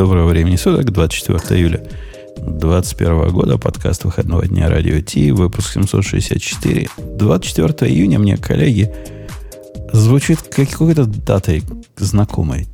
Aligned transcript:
Доброго 0.00 0.30
времени 0.30 0.56
суток, 0.56 0.92
24 0.92 1.60
июля 1.60 1.86
2021 2.38 3.28
года, 3.28 3.58
подкаст 3.58 4.04
выходного 4.04 4.46
дня 4.46 4.70
Радио 4.70 4.98
Ти, 5.02 5.30
выпуск 5.30 5.74
764. 5.74 6.88
24 7.18 7.92
июня 7.92 8.18
мне, 8.18 8.38
коллеги, 8.38 8.90
звучит 9.92 10.40
какой-то 10.40 11.04
датой 11.04 11.64
знакомой. 11.98 12.66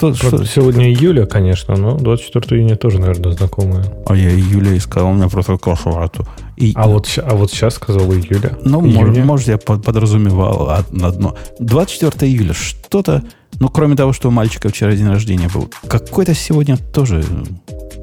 Что, 0.00 0.14
что? 0.14 0.44
Сегодня 0.46 0.88
июля, 0.88 1.26
конечно, 1.26 1.76
но 1.76 1.96
24 1.98 2.58
июня 2.58 2.76
тоже, 2.76 2.98
наверное, 2.98 3.32
знакомая. 3.32 3.84
А 4.06 4.16
я 4.16 4.30
июля 4.30 4.74
искал, 4.76 5.08
у 5.08 5.12
меня 5.12 5.28
просто 5.28 5.58
кошмату. 5.58 6.26
И... 6.56 6.72
А, 6.74 6.88
вот, 6.88 7.06
а 7.22 7.34
вот 7.34 7.50
сейчас 7.50 7.74
сказал 7.74 8.10
июля. 8.10 8.58
Ну, 8.64 8.80
может, 8.80 9.24
может, 9.24 9.48
я 9.48 9.58
подразумевал 9.58 10.70
одно. 10.70 11.36
24 11.58 12.32
июля, 12.32 12.54
что-то... 12.54 13.22
Ну, 13.58 13.68
кроме 13.68 13.94
того, 13.94 14.14
что 14.14 14.28
у 14.28 14.30
мальчика 14.30 14.70
вчера 14.70 14.94
день 14.94 15.08
рождения 15.08 15.50
был, 15.52 15.68
какой-то 15.86 16.34
сегодня 16.34 16.78
тоже 16.78 17.22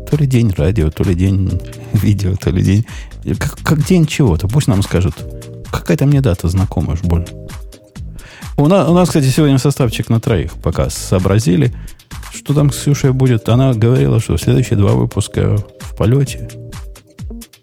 то 0.10 0.18
ли 0.18 0.28
день 0.28 0.54
радио, 0.56 0.92
то 0.92 1.04
ли 1.04 1.16
день 1.16 1.60
видео, 1.94 2.36
то 2.36 2.52
ли 2.52 2.62
день... 2.62 2.86
Как, 3.40 3.58
как 3.64 3.84
день 3.84 4.06
чего-то. 4.06 4.48
Пусть 4.48 4.68
нам 4.68 4.84
скажут. 4.84 5.16
Какая-то 5.72 6.06
мне 6.06 6.22
дата 6.22 6.48
знакомая 6.48 6.94
уж 6.94 7.02
больно. 7.02 7.26
У 8.60 8.68
нас, 8.68 8.90
у 8.90 8.94
нас, 8.94 9.10
кстати, 9.10 9.26
сегодня 9.26 9.60
составчик 9.60 10.10
на 10.10 10.20
троих 10.20 10.54
пока 10.64 10.90
сообразили. 10.90 11.72
Что 12.34 12.56
там 12.56 12.72
с 12.72 12.78
Ксюшей 12.78 13.12
будет? 13.12 13.48
Она 13.50 13.74
говорила, 13.76 14.20
что 14.20 14.36
следующие 14.38 14.78
два 14.78 14.94
выпуска 14.94 15.58
в 15.80 15.96
полете. 15.96 16.50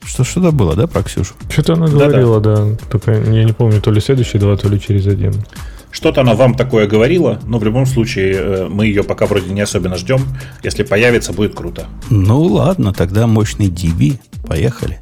Что, 0.04 0.22
что-то 0.22 0.52
было, 0.52 0.76
да, 0.76 0.86
про 0.86 1.02
Ксюшу? 1.02 1.34
Что-то 1.50 1.72
она 1.72 1.88
говорила, 1.88 2.40
да, 2.40 2.56
да. 2.56 2.76
Только 2.92 3.12
я 3.12 3.44
не 3.44 3.52
помню, 3.52 3.80
то 3.80 3.90
ли 3.90 4.00
следующие 4.00 4.38
два, 4.38 4.56
то 4.56 4.68
ли 4.68 4.80
через 4.80 5.08
один. 5.08 5.34
Что-то 5.90 6.20
она 6.20 6.34
вам 6.34 6.54
такое 6.54 6.86
говорила, 6.86 7.40
но 7.44 7.58
в 7.58 7.64
любом 7.64 7.86
случае 7.86 8.34
э, 8.34 8.68
мы 8.68 8.86
ее 8.86 9.02
пока 9.02 9.26
вроде 9.26 9.52
не 9.52 9.62
особенно 9.62 9.96
ждем. 9.96 10.20
Если 10.62 10.84
появится, 10.84 11.32
будет 11.32 11.56
круто. 11.56 11.86
Ну 12.08 12.40
ладно, 12.42 12.92
тогда 12.92 13.26
мощный 13.26 13.66
DB. 13.66 14.18
Поехали. 14.46 15.00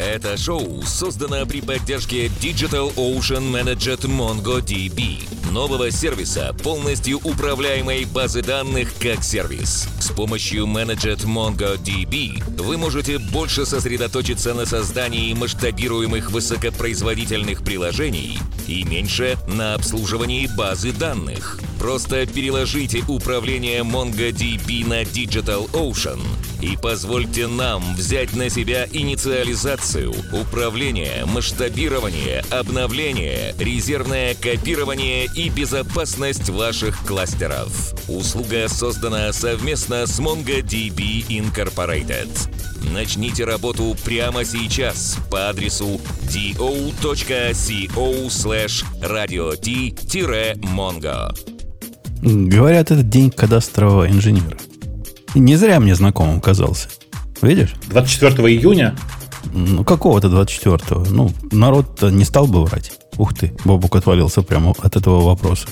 Это 0.00 0.38
шоу 0.38 0.82
создано 0.82 1.44
при 1.44 1.60
поддержке 1.60 2.28
Digital 2.40 2.94
Ocean 2.94 3.52
Managed 3.52 4.06
MongoDB, 4.06 5.52
нового 5.52 5.90
сервиса, 5.90 6.56
полностью 6.62 7.18
управляемой 7.18 8.06
базы 8.06 8.40
данных 8.40 8.94
как 8.98 9.22
сервис. 9.22 9.88
С 10.00 10.10
помощью 10.10 10.64
Managed 10.64 11.26
MongoDB 11.26 12.42
вы 12.62 12.78
можете 12.78 13.18
больше 13.18 13.66
сосредоточиться 13.66 14.54
на 14.54 14.64
создании 14.64 15.34
масштабируемых 15.34 16.30
высокопроизводительных 16.30 17.62
приложений 17.62 18.38
и 18.68 18.84
меньше 18.84 19.36
на 19.48 19.74
обслуживании 19.74 20.48
базы 20.56 20.92
данных. 20.92 21.60
Просто 21.78 22.26
переложите 22.26 23.04
управление 23.06 23.82
MongoDB 23.82 24.86
на 24.86 25.02
Digital 25.02 25.70
Ocean 25.72 26.20
и 26.60 26.76
позвольте 26.76 27.46
нам 27.46 27.94
взять 27.94 28.34
на 28.34 28.50
себя 28.50 28.86
инициализацию, 28.92 29.89
управление, 30.32 31.24
масштабирование, 31.26 32.44
обновление, 32.50 33.54
резервное 33.58 34.34
копирование 34.34 35.26
и 35.34 35.48
безопасность 35.48 36.50
ваших 36.50 37.04
кластеров. 37.04 37.94
Услуга 38.08 38.68
создана 38.68 39.32
совместно 39.32 40.06
с 40.06 40.20
MongoDB 40.20 41.26
Incorporated. 41.28 42.28
Начните 42.92 43.44
работу 43.44 43.96
прямо 44.04 44.44
сейчас 44.44 45.16
по 45.30 45.48
адресу 45.48 46.00
do.co 46.28 48.28
slash 48.28 48.84
radio-mongo. 49.02 51.34
Говорят, 52.22 52.90
это 52.90 53.02
день 53.02 53.30
кадастрового 53.30 54.06
инженера. 54.08 54.56
Не 55.34 55.56
зря 55.56 55.80
мне 55.80 55.94
знакомым 55.94 56.40
казался. 56.40 56.88
Видишь? 57.42 57.74
24 57.88 58.48
июня? 58.48 58.96
Ну, 59.52 59.84
какого-то 59.84 60.28
24-го. 60.28 61.06
Ну, 61.10 61.30
народ 61.50 62.02
не 62.02 62.24
стал 62.24 62.46
бы 62.46 62.64
врать. 62.64 62.92
Ух 63.18 63.34
ты, 63.34 63.52
Бобук 63.64 63.96
отвалился 63.96 64.42
прямо 64.42 64.74
от 64.78 64.96
этого 64.96 65.20
вопроса. 65.20 65.68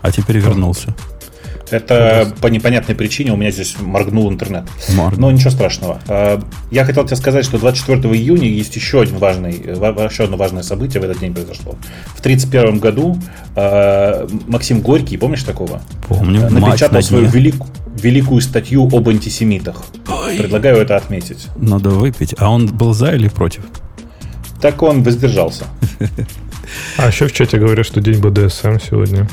А 0.00 0.10
теперь 0.10 0.38
вернулся. 0.38 0.94
Это 1.70 2.34
по 2.40 2.48
непонятной 2.48 2.94
причине 2.94 3.32
у 3.32 3.36
меня 3.36 3.50
здесь 3.50 3.76
моргнул 3.80 4.30
интернет. 4.30 4.64
Морг. 4.92 5.16
Но 5.16 5.30
ничего 5.30 5.50
страшного. 5.50 6.00
А, 6.08 6.42
я 6.70 6.84
хотел 6.84 7.04
тебе 7.04 7.16
сказать, 7.16 7.44
что 7.44 7.58
24 7.58 8.00
июня 8.14 8.48
есть 8.48 8.74
еще, 8.74 9.02
один 9.02 9.18
важный, 9.18 9.52
еще 9.52 10.24
одно 10.24 10.36
важное 10.36 10.62
событие 10.62 11.00
в 11.00 11.04
этот 11.04 11.20
день 11.20 11.32
произошло. 11.32 11.76
В 12.14 12.20
1931 12.20 12.80
году 12.80 13.16
а, 13.54 14.26
Максим 14.48 14.80
Горький, 14.80 15.16
помнишь 15.16 15.44
такого? 15.44 15.80
Помню. 16.08 16.50
Напечатал 16.50 17.02
свою 17.02 17.26
великую, 17.26 17.70
великую 18.02 18.40
статью 18.40 18.88
об 18.92 19.08
антисемитах. 19.08 19.84
Ой. 20.08 20.36
Предлагаю 20.38 20.78
это 20.78 20.96
отметить. 20.96 21.48
Надо 21.56 21.90
выпить. 21.90 22.34
А 22.38 22.50
он 22.50 22.66
был 22.66 22.94
за 22.94 23.12
или 23.12 23.28
против? 23.28 23.64
Так 24.60 24.82
он 24.82 25.02
воздержался. 25.02 25.64
А 26.96 27.08
еще 27.08 27.26
в 27.26 27.32
чате 27.32 27.58
говорят, 27.58 27.86
что 27.86 28.00
день 28.00 28.20
БДСМ 28.20 28.78
сегодня. 28.78 29.28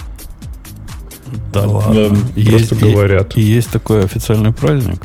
Да 1.53 1.67
ладно. 1.67 2.17
Есть, 2.35 2.69
Просто 2.69 2.75
говорят. 2.75 3.37
И, 3.37 3.41
и 3.41 3.43
есть 3.43 3.69
такой 3.69 4.03
официальный 4.03 4.51
праздник. 4.51 5.01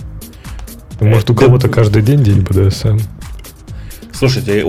Может, 1.01 1.31
у 1.31 1.35
кого-то 1.35 1.69
каждый 1.69 2.03
день 2.03 2.23
день 2.23 2.41
БДСМ. 2.41 2.99
Слушайте, 4.13 4.65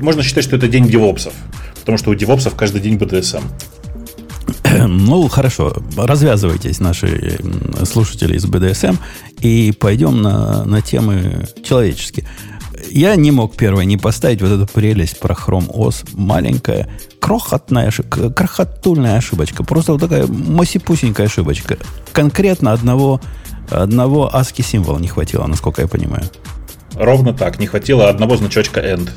можно 0.00 0.22
считать, 0.22 0.44
что 0.44 0.56
это 0.56 0.68
день 0.68 0.88
девопсов. 0.88 1.32
Потому 1.80 1.98
что 1.98 2.10
у 2.10 2.14
девопсов 2.14 2.54
каждый 2.54 2.80
день 2.80 2.96
БДСМ. 2.96 3.42
Ну, 4.86 5.28
хорошо. 5.28 5.76
Развязывайтесь, 5.96 6.80
наши 6.80 7.38
слушатели 7.84 8.36
из 8.36 8.46
БДСМ, 8.46 8.96
и 9.40 9.72
пойдем 9.72 10.22
на, 10.22 10.64
на 10.64 10.80
темы 10.80 11.46
человеческие 11.64 12.26
я 12.90 13.16
не 13.16 13.30
мог 13.30 13.56
первой 13.56 13.86
не 13.86 13.96
поставить 13.96 14.42
вот 14.42 14.50
эту 14.50 14.66
прелесть 14.66 15.18
про 15.18 15.34
Chrome 15.34 15.68
OS. 15.68 16.08
Маленькая, 16.12 16.88
крохотная, 17.20 17.90
крохотульная 17.90 19.16
ошибочка. 19.16 19.64
Просто 19.64 19.92
вот 19.92 20.00
такая 20.00 20.26
масипусенькая 20.26 21.26
ошибочка. 21.26 21.78
Конкретно 22.12 22.72
одного, 22.72 23.20
одного 23.70 24.30
ASCII 24.32 24.62
символа 24.62 24.98
не 24.98 25.08
хватило, 25.08 25.46
насколько 25.46 25.82
я 25.82 25.88
понимаю. 25.88 26.24
Ровно 26.94 27.32
так. 27.32 27.58
Не 27.58 27.66
хватило 27.66 28.08
одного 28.08 28.36
значочка 28.36 28.80
end. 28.80 29.10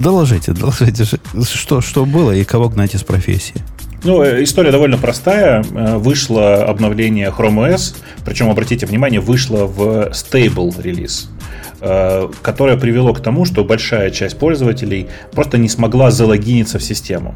Доложите, 0.00 0.52
доложите, 0.52 1.04
что, 1.44 1.80
что 1.80 2.06
было 2.06 2.32
и 2.32 2.44
кого 2.44 2.68
гнать 2.68 2.94
из 2.94 3.02
профессии. 3.02 3.62
Ну, 4.02 4.22
э, 4.22 4.42
история 4.42 4.70
довольно 4.70 4.96
простая. 4.96 5.62
Э, 5.62 5.96
вышло 5.96 6.64
обновление 6.64 7.28
Chrome 7.36 7.74
OS, 7.74 7.96
причем, 8.24 8.50
обратите 8.50 8.86
внимание, 8.86 9.20
вышло 9.20 9.66
в 9.66 10.10
stable 10.12 10.80
релиз. 10.82 11.28
Э, 11.82 12.28
которое 12.42 12.76
привело 12.76 13.12
к 13.12 13.20
тому, 13.20 13.44
что 13.44 13.64
большая 13.64 14.10
часть 14.10 14.38
пользователей 14.38 15.08
просто 15.32 15.58
не 15.58 15.68
смогла 15.68 16.10
залогиниться 16.10 16.78
в 16.78 16.82
систему. 16.82 17.34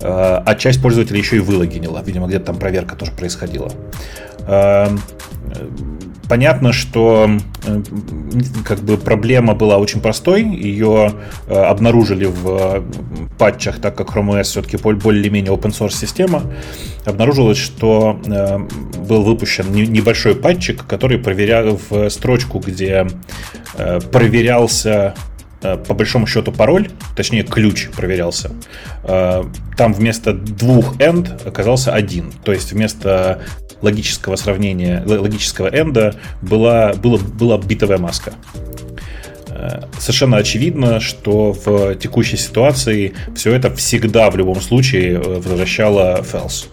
А 0.00 0.54
часть 0.56 0.82
пользователей 0.82 1.20
еще 1.20 1.36
и 1.36 1.40
вылогинила. 1.40 2.02
Видимо, 2.04 2.26
где-то 2.26 2.46
там 2.46 2.56
проверка 2.56 2.96
тоже 2.96 3.12
происходила. 3.12 3.70
Э, 6.24 6.28
понятно, 6.28 6.72
что 6.72 7.30
как 8.64 8.80
бы 8.80 8.96
проблема 8.96 9.54
была 9.54 9.78
очень 9.78 10.00
простой. 10.00 10.42
Ее 10.42 11.12
обнаружили 11.48 12.26
в 12.26 12.84
патчах, 13.38 13.80
так 13.80 13.96
как 13.96 14.08
Chrome 14.14 14.40
OS 14.40 14.44
все-таки 14.44 14.76
более-менее 14.76 15.52
open 15.52 15.70
source 15.70 15.94
система. 15.94 16.42
Обнаружилось, 17.04 17.58
что 17.58 18.20
был 19.08 19.22
выпущен 19.22 19.72
небольшой 19.72 20.34
патчик, 20.34 20.86
который 20.86 21.18
проверял 21.18 21.78
в 21.88 22.10
строчку, 22.10 22.58
где 22.58 23.06
Э, 23.76 23.98
проверялся 24.00 25.14
э, 25.16 25.33
по 25.86 25.94
большому 25.94 26.26
счету 26.26 26.52
пароль, 26.52 26.88
точнее 27.16 27.42
ключ 27.42 27.88
проверялся. 27.90 28.50
Э, 29.04 29.44
там 29.76 29.92
вместо 29.92 30.32
двух 30.32 30.96
end 30.96 31.46
оказался 31.46 31.92
один. 31.92 32.32
То 32.44 32.52
есть 32.52 32.72
вместо 32.72 33.42
логического 33.82 34.36
сравнения, 34.36 35.02
логического 35.06 35.68
энда 35.68 36.14
была, 36.42 36.94
была, 36.94 37.18
была 37.18 37.58
битовая 37.58 37.98
маска. 37.98 38.32
Совершенно 39.98 40.38
очевидно, 40.38 41.00
что 41.00 41.52
в 41.52 41.94
текущей 41.94 42.36
ситуации 42.36 43.14
все 43.36 43.54
это 43.54 43.74
всегда 43.74 44.30
в 44.30 44.36
любом 44.36 44.60
случае 44.60 45.18
возвращало 45.18 46.20
false. 46.22 46.66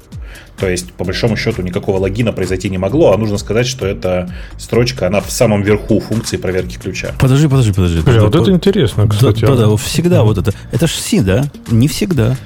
То 0.62 0.70
есть, 0.70 0.94
по 0.94 1.04
большому 1.04 1.38
счету, 1.38 1.64
никакого 1.64 1.98
логина 1.98 2.34
произойти 2.34 2.70
не 2.70 2.78
могло, 2.78 3.14
а 3.14 3.18
нужно 3.18 3.40
сказать, 3.40 3.66
что 3.66 3.88
эта 3.88 4.32
строчка, 4.60 5.08
она 5.08 5.20
в 5.20 5.32
самом 5.32 5.64
верху 5.64 6.00
функции 6.00 6.38
проверки 6.38 6.78
ключа. 6.78 7.16
Подожди, 7.20 7.48
подожди, 7.48 7.74
подожди. 7.74 8.02
Бля, 8.02 8.22
вот 8.22 8.36
это 8.36 8.52
интересно, 8.52 9.08
кстати. 9.08 9.42
Да, 9.42 9.56
да, 9.56 9.66
да, 9.66 9.76
всегда 9.78 10.22
вот 10.22 10.38
это. 10.38 10.54
Это 10.72 10.86
ж 10.86 10.92
си, 10.92 11.22
да? 11.22 11.50
Не 11.72 11.88
всегда. 11.88 12.38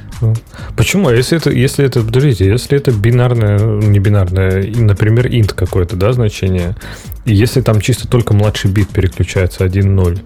Почему? 0.78 1.10
А 1.10 1.14
если 1.14 1.38
это, 1.38 1.52
если 1.52 1.84
это, 1.84 2.04
подождите, 2.04 2.48
если 2.48 2.78
это 2.78 2.94
бинарное, 2.94 3.60
не 3.60 4.00
бинарное, 4.00 4.66
например, 4.74 5.28
int 5.28 5.54
какое-то, 5.54 5.98
да, 5.98 6.14
значение, 6.14 6.78
и 7.26 7.36
если 7.36 7.60
там 7.60 7.82
чисто 7.82 8.08
только 8.08 8.34
младший 8.34 8.72
бит 8.72 8.88
переключается 8.88 9.66
1-0, 9.66 10.22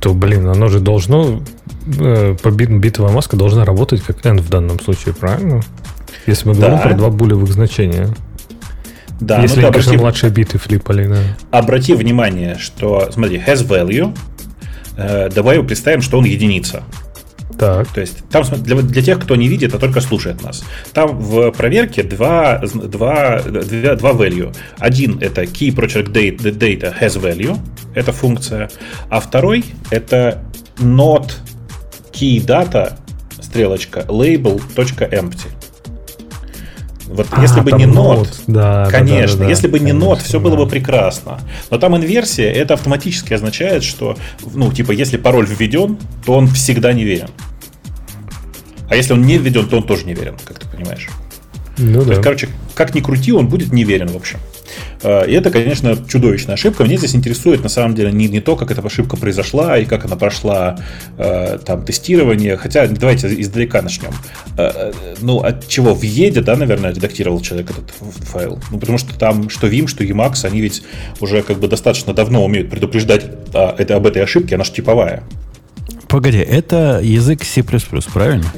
то, 0.00 0.14
блин, 0.14 0.46
оно 0.46 0.68
же 0.68 0.78
должно, 0.78 1.42
э, 1.98 2.36
битовая 2.44 3.12
маска 3.12 3.36
должна 3.36 3.64
работать 3.64 4.00
как 4.02 4.24
end 4.24 4.42
в 4.42 4.48
данном 4.48 4.78
случае, 4.78 5.12
правильно? 5.12 5.60
Если 6.26 6.48
мы 6.48 6.54
говорим 6.54 6.76
да. 6.76 6.82
про 6.82 6.94
два 6.94 7.10
булевых 7.10 7.50
значения. 7.52 8.08
Да, 9.20 9.40
Если, 9.40 9.60
ну, 9.60 9.66
они, 9.66 9.72
конечно, 9.72 9.92
обрати, 9.92 10.02
младшие 10.02 10.30
биты 10.30 10.58
флипали, 10.58 11.06
да. 11.06 11.58
обрати 11.58 11.94
внимание, 11.94 12.56
что, 12.58 13.08
смотри, 13.10 13.38
has 13.38 13.66
value, 13.66 14.14
э, 14.96 15.30
давай 15.30 15.62
представим, 15.62 16.02
что 16.02 16.18
он 16.18 16.24
единица. 16.24 16.82
Так. 17.58 17.88
То 17.88 18.00
есть 18.00 18.18
там 18.28 18.44
для, 18.62 18.76
для 18.76 19.02
тех, 19.02 19.18
кто 19.18 19.36
не 19.36 19.48
видит, 19.48 19.74
а 19.74 19.78
только 19.78 20.00
слушает 20.00 20.42
нас. 20.42 20.62
Там 20.92 21.18
в 21.18 21.50
проверке 21.52 22.02
два, 22.02 22.58
два, 22.58 23.40
два, 23.40 23.94
два 23.94 24.12
value. 24.12 24.54
Один 24.78 25.18
это 25.20 25.42
key 25.42 25.74
project 25.74 26.12
the 26.12 26.36
data 26.36 26.94
has 27.00 27.18
value, 27.18 27.58
это 27.94 28.12
функция, 28.12 28.68
а 29.08 29.20
второй 29.20 29.64
это 29.90 30.42
not 30.78 31.32
key 32.12 32.44
data 32.44 32.98
стрелочка 33.40 34.00
label.empty. 34.00 35.48
Вот 37.08 37.26
А, 37.30 37.40
если 37.40 37.60
бы 37.60 37.72
не 37.72 37.86
нот. 37.86 38.28
Да, 38.46 38.84
да, 38.84 38.90
Конечно, 38.90 39.38
да, 39.38 39.44
да, 39.44 39.50
если 39.50 39.68
бы 39.68 39.78
не 39.78 39.92
нот, 39.92 40.20
все 40.20 40.40
было 40.40 40.56
да. 40.56 40.64
бы 40.64 40.68
прекрасно. 40.68 41.40
Но 41.70 41.78
там 41.78 41.96
инверсия, 41.96 42.50
это 42.50 42.74
автоматически 42.74 43.32
означает, 43.32 43.84
что, 43.84 44.16
ну, 44.54 44.72
типа, 44.72 44.90
если 44.92 45.16
пароль 45.16 45.46
введен, 45.46 45.98
то 46.24 46.34
он 46.34 46.48
всегда 46.48 46.92
не 46.92 47.04
верен. 47.04 47.30
А 48.88 48.96
если 48.96 49.12
он 49.12 49.22
не 49.22 49.38
введен, 49.38 49.68
то 49.68 49.76
он 49.78 49.82
тоже 49.84 50.04
не 50.04 50.14
верен, 50.14 50.36
как 50.44 50.58
ты 50.58 50.68
понимаешь. 50.68 51.08
Ну 51.78 52.00
То 52.00 52.06
да. 52.06 52.10
есть, 52.12 52.22
короче, 52.22 52.48
как 52.74 52.94
ни 52.94 53.00
крути, 53.00 53.32
он 53.32 53.48
будет 53.48 53.72
неверен, 53.72 54.08
в 54.08 54.16
общем. 54.16 54.38
Э, 55.06 55.24
И 55.28 55.32
это, 55.32 55.50
конечно, 55.50 55.96
чудовищная 56.08 56.54
ошибка. 56.54 56.84
Мне 56.84 56.96
здесь 56.96 57.14
интересует, 57.14 57.62
на 57.62 57.68
самом 57.68 57.94
деле, 57.94 58.10
не, 58.10 58.26
не 58.28 58.40
то, 58.40 58.56
как 58.56 58.72
эта 58.72 58.82
ошибка 58.84 59.16
произошла 59.16 59.78
и 59.78 59.84
как 59.84 60.04
она 60.04 60.16
прошла 60.16 60.78
э, 61.16 61.58
там, 61.64 61.84
тестирование. 61.84 62.56
Хотя, 62.56 62.88
давайте 62.88 63.28
издалека 63.40 63.82
начнем. 63.82 64.10
Э, 64.58 64.92
Ну, 65.22 65.38
от 65.38 65.68
чего? 65.68 65.94
В 65.94 66.02
Еде, 66.02 66.40
да, 66.40 66.56
наверное, 66.56 66.92
редактировал 66.92 67.40
человек 67.40 67.70
этот 67.70 67.90
файл? 68.26 68.58
Ну, 68.72 68.78
потому 68.78 68.98
что 68.98 69.16
там 69.16 69.48
что 69.48 69.68
Vim, 69.68 69.86
что 69.86 70.02
Emacs, 70.02 70.44
они 70.44 70.60
ведь 70.60 70.82
уже 71.20 71.42
как 71.42 71.58
бы 71.60 71.68
достаточно 71.68 72.12
давно 72.12 72.44
умеют 72.44 72.68
предупреждать 72.70 73.26
а, 73.54 73.76
об 73.78 74.06
этой 74.06 74.22
ошибке, 74.22 74.56
она 74.56 74.64
же 74.64 74.72
типовая. 74.72 75.22
Погоди, 76.08 76.38
это 76.38 77.00
язык 77.02 77.44
C++, 77.44 77.62
правильно? 77.62 78.52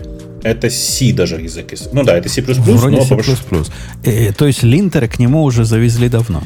Это 0.49 0.71
C 0.71 1.13
даже 1.13 1.37
язык. 1.37 1.73
Ну 1.93 2.05
да, 2.05 2.17
это 2.17 2.29
C++, 2.29 2.43
Вроде 2.43 2.97
но 2.97 3.03
C++. 3.03 3.09
по 3.09 3.15
большому- 3.17 3.65
Э, 4.05 4.33
то 4.33 4.47
есть 4.47 4.63
линтеры 4.63 5.09
к 5.09 5.19
нему 5.19 5.43
уже 5.43 5.65
завезли 5.65 6.09
давно. 6.09 6.43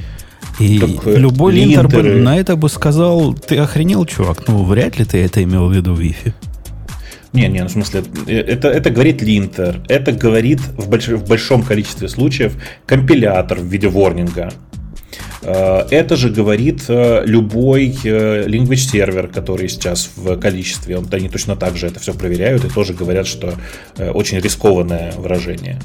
И 0.58 0.78
Так, 0.78 1.06
э, 1.06 1.16
любой 1.16 1.54
линтер 1.54 1.88
бы 1.88 2.02
на 2.02 2.36
это 2.36 2.56
бы 2.56 2.68
сказал, 2.68 3.34
ты 3.34 3.58
охренел, 3.58 4.04
чувак. 4.06 4.48
Ну, 4.48 4.64
вряд 4.64 4.98
ли 4.98 5.04
ты 5.04 5.18
это 5.24 5.42
имел 5.42 5.68
в 5.68 5.72
виду 5.72 5.94
в 5.94 6.00
Wi-Fi. 6.00 6.32
Не, 7.32 7.48
не, 7.48 7.60
ну 7.62 7.68
в 7.68 7.72
смысле, 7.72 8.02
э, 8.26 8.34
это, 8.36 8.68
это 8.68 8.90
говорит 8.90 9.22
линтер, 9.22 9.80
это 9.88 10.12
говорит 10.12 10.60
в, 10.76 10.88
больш, 10.90 11.08
в 11.08 11.26
большом 11.26 11.62
количестве 11.62 12.08
случаев 12.08 12.52
компилятор 12.86 13.58
в 13.58 13.64
виде 13.64 13.88
ворнинга. 13.88 14.52
Э, 15.42 15.86
Это 15.90 16.16
же 16.16 16.30
говорит 16.30 16.84
э, 16.88 17.22
любой 17.24 17.96
э, 18.04 18.46
language 18.46 18.76
сервер, 18.76 19.28
который 19.28 19.68
сейчас 19.68 20.10
в 20.16 20.38
количестве. 20.38 20.98
Он, 20.98 21.08
они 21.10 21.28
точно 21.28 21.56
так 21.56 21.76
же 21.76 21.86
это 21.86 22.00
все 22.00 22.14
проверяют 22.14 22.64
и 22.64 22.68
тоже 22.68 22.94
говорят, 22.94 23.26
что 23.26 23.54
очень 23.98 24.38
рискованное 24.40 25.12
выражение. 25.12 25.78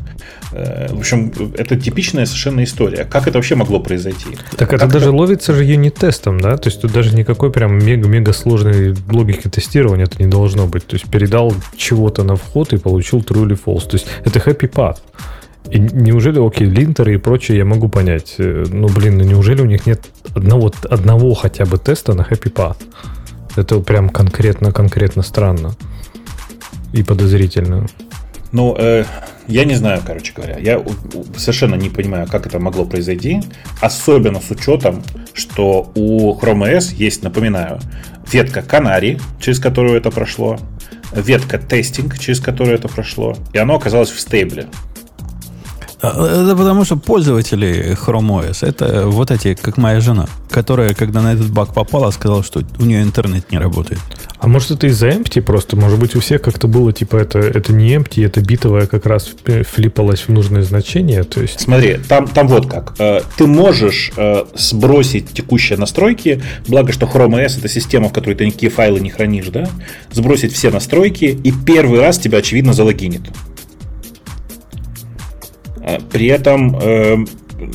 В 0.51 0.99
общем, 0.99 1.33
это 1.57 1.75
типичная 1.75 2.25
совершенно 2.25 2.63
история. 2.63 3.05
Как 3.05 3.27
это 3.27 3.37
вообще 3.37 3.55
могло 3.55 3.79
произойти? 3.79 4.37
Так 4.57 4.73
это 4.73 4.85
Как 4.85 4.93
даже 4.93 5.11
ловится 5.11 5.53
же 5.53 5.63
юнит-тестом, 5.63 6.39
да? 6.39 6.57
То 6.57 6.69
есть 6.69 6.81
тут 6.81 6.91
даже 6.91 7.15
никакой 7.15 7.51
прям 7.51 7.77
мега-мега 7.77 8.33
сложной 8.33 8.95
логики 9.11 9.49
тестирования 9.49 10.05
это 10.05 10.21
не 10.23 10.29
должно 10.29 10.67
быть. 10.67 10.87
То 10.87 10.95
есть 10.95 11.09
передал 11.09 11.53
чего-то 11.75 12.23
на 12.23 12.35
вход 12.35 12.73
и 12.73 12.77
получил 12.77 13.19
true 13.19 13.45
или 13.45 13.57
false. 13.57 13.87
То 13.89 13.97
есть 13.97 14.07
это 14.23 14.39
happy 14.39 14.69
path. 14.71 14.97
И 15.71 15.79
неужели, 15.79 16.45
окей, 16.45 16.67
линтеры 16.67 17.15
и 17.15 17.17
прочее 17.17 17.57
я 17.57 17.65
могу 17.65 17.89
понять. 17.89 18.35
Э, 18.37 18.65
Ну, 18.71 18.87
блин, 18.87 19.17
ну 19.17 19.23
неужели 19.23 19.61
у 19.61 19.65
них 19.65 19.85
нет 19.85 20.05
одного, 20.35 20.71
одного 20.89 21.33
хотя 21.33 21.65
бы 21.65 21.77
теста 21.77 22.13
на 22.13 22.21
happy 22.21 22.51
path? 22.51 22.77
Это 23.55 23.79
прям 23.79 24.09
конкретно-конкретно 24.09 25.23
странно. 25.23 25.75
И 26.93 27.03
подозрительно. 27.03 27.87
Ну, 28.51 28.75
э, 28.77 29.03
я 29.47 29.65
не 29.65 29.75
знаю, 29.75 30.01
короче 30.05 30.33
говоря. 30.33 30.57
Я 30.57 30.83
совершенно 31.35 31.75
не 31.75 31.89
понимаю, 31.89 32.27
как 32.27 32.45
это 32.45 32.59
могло 32.59 32.85
произойти. 32.85 33.41
Особенно 33.81 34.39
с 34.39 34.49
учетом, 34.51 35.03
что 35.33 35.91
у 35.95 36.33
Chrome 36.39 36.77
OS 36.77 36.95
есть, 36.95 37.23
напоминаю, 37.23 37.79
ветка 38.31 38.61
Canary, 38.61 39.21
через 39.39 39.59
которую 39.59 39.97
это 39.97 40.11
прошло, 40.11 40.57
ветка 41.13 41.57
тестинг, 41.57 42.19
через 42.19 42.39
которую 42.39 42.75
это 42.75 42.87
прошло, 42.87 43.35
и 43.53 43.57
оно 43.57 43.75
оказалось 43.75 44.09
в 44.09 44.19
стейбле. 44.19 44.67
А, 46.01 46.43
Это 46.43 46.55
потому, 46.55 46.85
что 46.85 46.95
пользователи 46.95 47.97
Chrome 47.99 48.49
OS, 48.49 48.65
это 48.67 49.07
вот 49.07 49.31
эти, 49.31 49.55
как 49.55 49.77
моя 49.77 49.99
жена, 49.99 50.27
которая, 50.49 50.93
когда 50.93 51.21
на 51.21 51.33
этот 51.33 51.49
баг 51.49 51.73
попала, 51.73 52.11
сказала, 52.11 52.43
что 52.43 52.61
у 52.79 52.85
нее 52.85 53.01
интернет 53.01 53.51
не 53.51 53.57
работает. 53.57 53.99
А 54.39 54.47
может 54.47 54.69
это 54.71 54.85
из-за 54.87 55.09
empty 55.09 55.41
просто? 55.41 55.75
Может 55.75 55.99
быть 55.99 56.15
у 56.15 56.19
всех 56.19 56.43
как-то 56.43 56.67
было 56.67 56.93
типа 56.93 57.17
это, 57.17 57.39
это 57.39 57.73
не 57.73 57.95
empty, 57.95 58.23
это 58.23 58.41
битовая 58.41 58.85
как 58.85 59.07
раз 59.07 59.29
флипалась 59.45 60.21
в 60.21 60.29
нужное 60.29 60.61
значение. 60.61 61.23
То 61.23 61.41
есть 61.41 61.59
Смотри, 61.61 61.97
там, 62.07 62.27
там 62.27 62.47
вот 62.47 62.69
как. 62.69 62.93
Э, 62.99 63.21
Ты 63.35 63.47
можешь 63.47 64.11
э, 64.15 64.43
сбросить 64.55 65.33
текущие 65.33 65.79
настройки, 65.79 66.43
благо, 66.67 66.93
что 66.93 67.07
Chrome 67.07 67.43
OS 67.43 67.57
это 67.57 67.67
система, 67.67 68.09
в 68.09 68.13
которой 68.13 68.35
ты 68.35 68.45
никакие 68.45 68.71
файлы 68.71 68.99
не 68.99 69.09
хранишь, 69.09 69.47
да? 69.47 69.67
Сбросить 70.11 70.53
все 70.53 70.69
настройки, 70.69 71.25
и 71.25 71.51
первый 71.51 71.99
раз 71.99 72.19
тебя, 72.19 72.37
очевидно, 72.37 72.73
залогинит. 72.73 73.21
А, 75.87 75.99
При 76.11 76.27
этом, 76.27 76.77
э, 76.77 77.25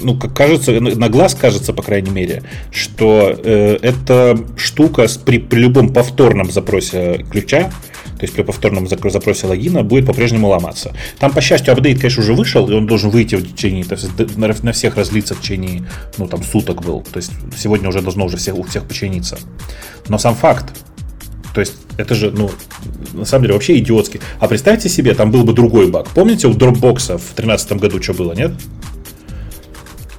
ну, 0.03 0.19
как 0.19 0.35
кажется, 0.35 0.73
на 0.81 1.09
глаз 1.09 1.35
кажется, 1.35 1.73
по 1.73 1.83
крайней 1.83 2.11
мере, 2.11 2.43
что 2.71 3.35
э, 3.43 3.79
эта 3.81 4.39
штука 4.57 5.07
при, 5.25 5.39
при 5.39 5.61
любом 5.61 5.93
повторном 5.93 6.51
запросе 6.51 7.25
ключа, 7.31 7.71
то 8.19 8.25
есть 8.25 8.35
при 8.35 8.43
повторном 8.43 8.87
запросе 8.87 9.47
логина, 9.47 9.83
будет 9.83 10.07
по-прежнему 10.07 10.49
ломаться. 10.49 10.95
Там, 11.19 11.33
по 11.33 11.41
счастью, 11.41 11.73
апдейт, 11.73 11.99
конечно, 11.99 12.23
уже 12.23 12.35
вышел, 12.35 12.69
и 12.69 12.75
он 12.75 12.87
должен 12.87 13.11
выйти 13.11 13.37
в 13.37 13.51
течение, 13.51 13.83
то 13.85 13.95
есть, 13.95 14.37
на 14.37 14.73
всех 14.73 14.97
разлиться 14.97 15.35
в 15.35 15.41
течение, 15.41 15.83
ну, 16.19 16.29
там, 16.29 16.43
суток 16.43 16.83
был. 16.83 17.01
То 17.01 17.17
есть 17.17 17.33
сегодня 17.57 17.89
уже 17.89 18.03
должно 18.03 18.27
уже 18.27 18.37
всех, 18.37 18.57
у 18.57 18.63
всех 18.63 18.85
починиться. 18.85 19.39
Но 20.09 20.19
сам 20.19 20.35
факт, 20.35 20.73
то 21.55 21.61
есть 21.61 21.75
это 21.97 22.15
же, 22.15 22.31
ну, 22.31 22.51
на 23.13 23.25
самом 23.25 23.43
деле 23.43 23.55
вообще 23.55 23.79
идиотский. 23.79 24.21
А 24.41 24.49
представьте 24.49 24.89
себе, 24.89 25.15
там 25.15 25.31
был 25.31 25.45
бы 25.45 25.53
другой 25.53 25.91
баг. 25.91 26.09
Помните 26.11 26.49
у 26.49 26.53
Dropbox 26.53 27.19
в 27.19 27.35
2013 27.35 27.73
году 27.75 28.03
что 28.03 28.15
было, 28.15 28.33
нет? 28.33 28.53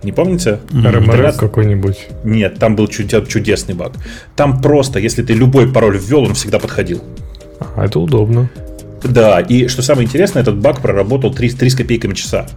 Не 0.03 0.11
помните? 0.11 0.59
РМРФ 0.71 1.11
13 1.11 1.39
какой-нибудь. 1.39 2.07
Нет, 2.23 2.59
там 2.59 2.75
был 2.75 2.87
чуд- 2.87 3.27
чудесный 3.27 3.73
баг. 3.73 3.93
Там 4.35 4.61
просто, 4.61 4.99
если 4.99 5.23
ты 5.23 5.33
любой 5.33 5.71
пароль 5.71 5.97
ввел, 5.97 6.23
он 6.23 6.33
всегда 6.33 6.59
подходил. 6.59 7.01
А, 7.59 7.85
это 7.85 7.99
удобно. 7.99 8.49
Да, 9.03 9.39
и 9.39 9.67
что 9.67 9.81
самое 9.81 10.05
интересное, 10.07 10.41
этот 10.41 10.57
баг 10.59 10.81
проработал 10.81 11.33
3, 11.33 11.51
3 11.51 11.69
с 11.69 11.75
копейками 11.75 12.13
часа. 12.13 12.47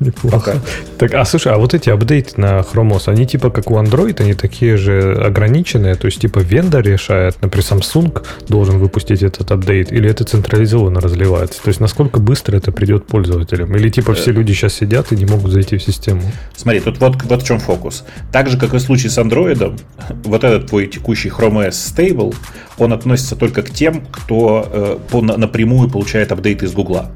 Неплохо. 0.00 0.36
Пока. 0.36 0.52
Так, 0.98 1.14
а 1.14 1.24
слушай, 1.24 1.52
а 1.52 1.56
вот 1.58 1.74
эти 1.74 1.90
апдейты 1.90 2.40
на 2.40 2.60
Chrome 2.60 2.92
OS, 2.92 3.08
они 3.08 3.26
типа 3.26 3.50
как 3.50 3.70
у 3.70 3.76
Android, 3.76 4.20
они 4.20 4.34
такие 4.34 4.76
же 4.76 5.14
ограниченные, 5.14 5.94
то 5.94 6.06
есть 6.06 6.20
типа 6.20 6.40
вендор 6.40 6.82
решает, 6.84 7.36
например, 7.42 7.64
Samsung 7.64 8.24
должен 8.48 8.78
выпустить 8.78 9.22
этот 9.22 9.50
апдейт, 9.50 9.92
или 9.92 10.10
это 10.10 10.24
централизованно 10.24 11.00
разливается? 11.00 11.62
То 11.62 11.68
есть 11.68 11.80
насколько 11.80 12.20
быстро 12.20 12.56
это 12.56 12.72
придет 12.72 13.06
пользователям? 13.06 13.74
Или 13.76 13.88
типа 13.88 14.14
все 14.14 14.32
люди 14.32 14.52
сейчас 14.52 14.74
сидят 14.74 15.12
и 15.12 15.16
не 15.16 15.26
могут 15.26 15.52
зайти 15.52 15.76
в 15.76 15.82
систему? 15.82 16.22
Смотри, 16.56 16.80
тут 16.80 16.98
вот, 17.00 17.22
вот 17.22 17.42
в 17.42 17.46
чем 17.46 17.58
фокус. 17.58 18.04
Так 18.32 18.48
же, 18.48 18.58
как 18.58 18.74
и 18.74 18.78
в 18.78 18.80
случае 18.80 19.10
с 19.10 19.18
Android, 19.18 19.80
вот 20.24 20.44
этот 20.44 20.68
твой 20.68 20.86
текущий 20.86 21.28
Chrome 21.28 21.68
OS 21.68 21.70
Stable, 21.70 22.34
он 22.78 22.92
относится 22.92 23.36
только 23.36 23.62
к 23.62 23.70
тем, 23.70 24.04
кто 24.10 24.68
э, 24.70 24.98
по, 25.10 25.22
на- 25.22 25.36
напрямую 25.36 25.88
получает 25.88 26.32
апдейты 26.32 26.66
из 26.66 26.72
Гугла. 26.72 27.10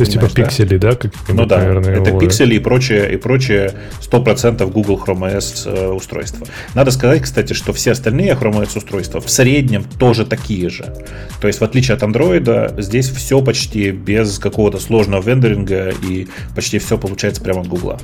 То 0.00 0.04
есть 0.04 0.12
типа 0.14 0.28
да? 0.28 0.42
пиксели, 0.42 0.78
да? 0.78 0.92
какие-нибудь, 0.92 1.34
Ну 1.34 1.44
да, 1.44 1.58
наверное, 1.58 1.92
это 1.92 2.04
ловят? 2.04 2.20
пиксели 2.20 2.54
и 2.54 2.58
прочее, 2.58 3.12
и 3.12 3.16
прочее 3.18 3.74
100% 4.00 4.70
Google 4.70 4.98
Chrome 5.04 5.36
OS 5.36 5.70
э, 5.70 5.88
устройства. 5.88 6.46
Надо 6.74 6.90
сказать, 6.90 7.20
кстати, 7.20 7.52
что 7.52 7.74
все 7.74 7.92
остальные 7.92 8.32
Chrome 8.32 8.62
OS 8.62 8.78
устройства 8.78 9.20
в 9.20 9.28
среднем 9.28 9.84
тоже 9.98 10.24
такие 10.24 10.70
же. 10.70 10.94
То 11.42 11.48
есть, 11.48 11.60
в 11.60 11.64
отличие 11.64 11.98
от 11.98 12.02
Android, 12.02 12.80
здесь 12.80 13.10
все 13.10 13.42
почти 13.42 13.90
без 13.90 14.38
какого-то 14.38 14.78
сложного 14.78 15.20
вендоринга 15.22 15.90
и 15.90 16.28
почти 16.54 16.78
все 16.78 16.96
получается 16.96 17.42
прямо 17.42 17.60
от 17.60 17.68
Google. 17.68 17.98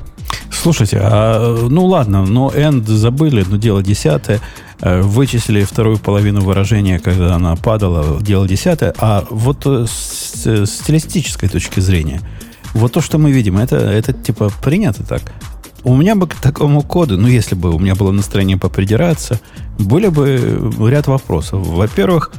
Слушайте, 0.50 0.98
а, 1.00 1.66
ну 1.68 1.86
ладно, 1.86 2.26
но 2.26 2.50
end 2.50 2.84
забыли, 2.84 3.42
но 3.48 3.56
дело 3.56 3.82
десятое. 3.82 4.40
Э, 4.80 5.00
Вычислили 5.00 5.64
вторую 5.64 5.98
половину 5.98 6.42
выражения, 6.42 6.98
когда 6.98 7.34
она 7.34 7.56
падала, 7.56 8.20
дело 8.20 8.46
десятое. 8.46 8.94
А 8.98 9.24
вот 9.30 9.66
э, 9.66 9.86
с, 9.88 10.46
с 10.46 10.66
стилистической 10.66 11.48
точки 11.48 11.80
зрения, 11.80 12.20
вот 12.74 12.92
то, 12.92 13.00
что 13.00 13.18
мы 13.18 13.30
видим, 13.30 13.58
это, 13.58 13.76
это 13.76 14.12
типа 14.12 14.50
принято 14.62 15.02
так. 15.02 15.22
У 15.82 15.96
меня 15.96 16.14
бы 16.14 16.26
к 16.26 16.34
такому 16.34 16.82
коду, 16.82 17.16
ну, 17.16 17.28
если 17.28 17.54
бы 17.54 17.70
у 17.70 17.78
меня 17.78 17.94
было 17.94 18.10
настроение 18.10 18.58
попридираться, 18.58 19.40
были 19.78 20.08
бы 20.08 20.72
ряд 20.90 21.06
вопросов. 21.06 21.66
Во-первых, 21.66 22.32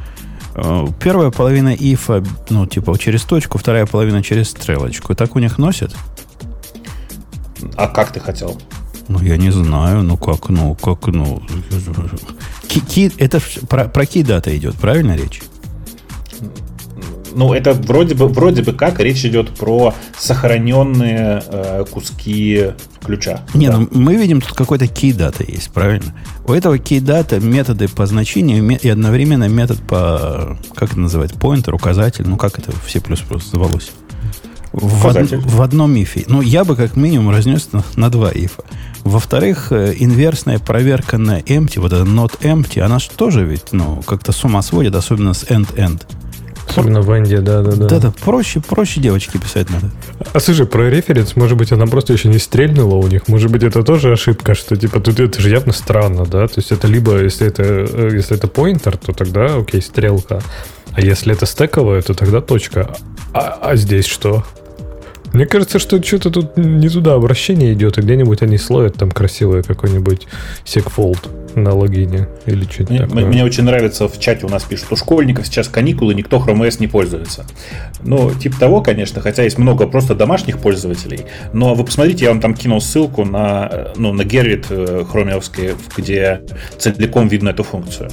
э, 0.55 0.87
первая 1.01 1.31
половина 1.31 1.73
ифа, 1.73 2.23
ну, 2.49 2.67
типа 2.67 2.97
через 2.99 3.23
точку, 3.23 3.57
вторая 3.57 3.87
половина 3.87 4.21
через 4.21 4.49
стрелочку. 4.49 5.15
Так 5.15 5.35
у 5.35 5.39
них 5.39 5.57
носят? 5.57 5.95
А 7.75 7.87
как 7.87 8.11
ты 8.11 8.19
хотел? 8.19 8.59
Ну, 9.07 9.21
я 9.21 9.37
не 9.37 9.51
знаю, 9.51 10.03
ну 10.03 10.17
как, 10.17 10.49
ну, 10.49 10.75
как, 10.75 11.07
ну... 11.07 11.41
Ки, 12.67 13.11
это 13.17 13.41
про, 13.69 13.85
про 13.85 14.05
кей-дата 14.05 14.55
идет, 14.57 14.75
правильно 14.75 15.15
речь? 15.15 15.41
Ну, 17.33 17.53
это 17.53 17.73
вроде 17.73 18.15
бы, 18.15 18.27
вроде 18.27 18.63
бы 18.63 18.73
как 18.73 18.99
речь 18.99 19.23
идет 19.23 19.51
про 19.51 19.93
сохраненные 20.17 21.43
э, 21.47 21.85
куски 21.89 22.71
ключа. 23.03 23.41
Не, 23.53 23.67
да. 23.67 23.77
ну 23.77 23.87
мы 23.91 24.15
видим, 24.15 24.41
тут 24.41 24.53
какой-то 24.53 24.85
key-дата 24.85 25.45
есть, 25.47 25.69
правильно? 25.69 26.15
У 26.47 26.53
этого 26.53 26.77
key-дата 26.77 27.39
методы 27.39 27.87
по 27.87 28.07
значению 28.07 28.77
и 28.77 28.89
одновременно 28.89 29.47
метод 29.47 29.79
по, 29.87 30.57
как 30.73 30.91
это 30.91 30.99
называть, 30.99 31.33
pointer, 31.33 31.73
указатель, 31.73 32.27
ну 32.27 32.37
как 32.37 32.57
это 32.57 32.71
в 32.71 32.89
C++ 32.89 33.01
называлось? 33.07 33.91
В, 34.73 35.05
од, 35.05 35.31
в 35.31 35.61
одном 35.61 35.95
ифе. 35.95 36.25
Ну, 36.27 36.41
я 36.41 36.63
бы 36.63 36.75
как 36.75 36.95
минимум 36.95 37.31
разнес 37.31 37.71
на, 37.71 37.83
на 37.95 38.09
два 38.09 38.31
ифа. 38.31 38.63
Во-вторых, 39.07 39.71
э, 39.71 39.93
инверсная 39.97 40.59
проверка 40.59 41.17
на 41.17 41.39
empty, 41.39 41.79
вот 41.79 41.93
это 41.93 42.03
not 42.03 42.39
empty, 42.41 42.81
она 42.81 42.99
же 42.99 43.09
тоже 43.15 43.45
ведь, 43.45 43.71
ну, 43.71 44.03
как-то 44.05 44.33
с 44.33 44.43
ума 44.43 44.61
сводит, 44.61 44.95
особенно 44.95 45.33
с 45.33 45.43
end-end. 45.43 46.01
Особенно 46.67 46.99
в 46.99 47.17
Энде, 47.17 47.39
да, 47.39 47.61
да, 47.61 47.71
да. 47.71 47.87
Да-да, 47.87 48.13
проще, 48.25 48.59
проще 48.59 48.99
девочки 48.99 49.37
писать 49.37 49.69
надо. 49.69 49.89
А 50.33 50.39
слушай, 50.41 50.65
про 50.65 50.89
референс, 50.89 51.37
может 51.37 51.57
быть, 51.57 51.71
она 51.71 51.87
просто 51.87 52.11
еще 52.11 52.27
не 52.27 52.37
стрельнула 52.37 52.95
у 52.95 53.07
них. 53.07 53.29
Может 53.29 53.49
быть, 53.49 53.63
это 53.63 53.81
тоже 53.83 54.11
ошибка, 54.11 54.53
что 54.53 54.75
типа 54.75 54.99
тут 54.99 55.21
это 55.21 55.41
же 55.41 55.49
явно 55.49 55.71
странно, 55.71 56.25
да? 56.25 56.45
То 56.47 56.55
есть 56.57 56.73
это 56.73 56.87
либо, 56.87 57.23
если 57.23 57.47
это, 57.47 57.63
э, 57.63 58.09
если 58.11 58.35
это 58.35 58.49
поинтер, 58.49 58.97
то 58.97 59.13
тогда, 59.13 59.55
окей, 59.55 59.81
стрелка. 59.81 60.41
А 60.91 60.99
если 60.99 61.33
это 61.33 61.45
стековая, 61.45 62.01
то 62.01 62.13
тогда 62.13 62.41
точка. 62.41 62.93
А, 63.33 63.57
а 63.61 63.75
здесь 63.77 64.05
что? 64.05 64.43
Мне 65.33 65.45
кажется, 65.45 65.79
что 65.79 66.01
что-то 66.01 66.29
тут 66.29 66.57
не 66.57 66.89
туда 66.89 67.13
обращение 67.13 67.73
идет, 67.73 67.97
и 67.97 68.01
где-нибудь 68.01 68.41
они 68.41 68.57
слоят 68.57 68.95
там 68.95 69.11
красивое 69.11 69.63
какой-нибудь 69.63 70.27
секфолд 70.63 71.29
на 71.55 71.73
логине 71.73 72.27
или 72.45 72.63
что-то 72.65 72.93
мне, 72.93 73.05
такое. 73.05 73.25
Мне 73.25 73.43
очень 73.43 73.63
нравится, 73.63 74.07
в 74.07 74.19
чате 74.19 74.45
у 74.45 74.49
нас 74.49 74.63
пишут, 74.63 74.91
у 74.91 74.95
школьников 74.95 75.47
сейчас 75.47 75.67
каникулы, 75.67 76.13
никто 76.13 76.37
Chrome 76.37 76.67
OS 76.67 76.77
не 76.79 76.87
пользуется. 76.87 77.45
Ну, 78.03 78.31
типа 78.33 78.59
того, 78.59 78.81
конечно, 78.81 79.21
хотя 79.21 79.43
есть 79.43 79.57
много 79.57 79.87
просто 79.87 80.15
домашних 80.15 80.59
пользователей, 80.59 81.25
но 81.53 81.73
вы 81.73 81.83
посмотрите, 81.83 82.25
я 82.25 82.31
вам 82.31 82.39
там 82.39 82.53
кинул 82.53 82.79
ссылку 82.79 83.25
на, 83.25 83.89
ну, 83.95 84.13
на 84.13 84.21
Gerrit 84.21 84.67
э, 84.69 85.03
хромиовский, 85.09 85.71
где 85.95 86.41
целиком 86.77 87.27
видно 87.27 87.49
эту 87.49 87.63
функцию. 87.63 88.09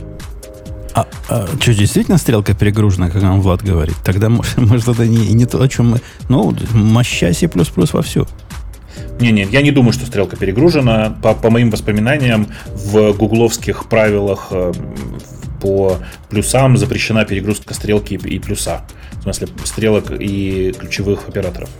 А, 0.94 1.06
а 1.28 1.46
что, 1.60 1.74
действительно 1.74 2.18
стрелка 2.18 2.54
перегружена, 2.54 3.10
как 3.10 3.20
нам 3.20 3.40
Влад 3.40 3.62
говорит? 3.62 3.96
Тогда, 4.04 4.28
может, 4.28 4.56
может 4.58 4.88
это 4.88 5.06
не, 5.06 5.28
не 5.34 5.44
то, 5.44 5.60
о 5.60 5.68
чем 5.68 5.90
мы... 5.90 6.00
Ну, 6.28 6.54
моща 6.72 7.32
C++ 7.32 7.50
вовсю. 7.92 8.26
Не-не, 9.20 9.42
я 9.44 9.62
не 9.62 9.70
думаю, 9.70 9.92
что 9.92 10.06
стрелка 10.06 10.36
перегружена. 10.36 11.16
По, 11.22 11.34
по 11.34 11.50
моим 11.50 11.70
воспоминаниям, 11.70 12.46
в 12.74 13.12
гугловских 13.12 13.88
правилах 13.88 14.48
э, 14.50 14.72
по 15.60 15.98
плюсам 16.30 16.76
запрещена 16.76 17.24
перегрузка 17.24 17.74
стрелки 17.74 18.14
и 18.14 18.38
плюса. 18.38 18.82
В 19.18 19.22
смысле, 19.22 19.48
стрелок 19.64 20.10
и 20.10 20.74
ключевых 20.78 21.28
операторов. 21.28 21.70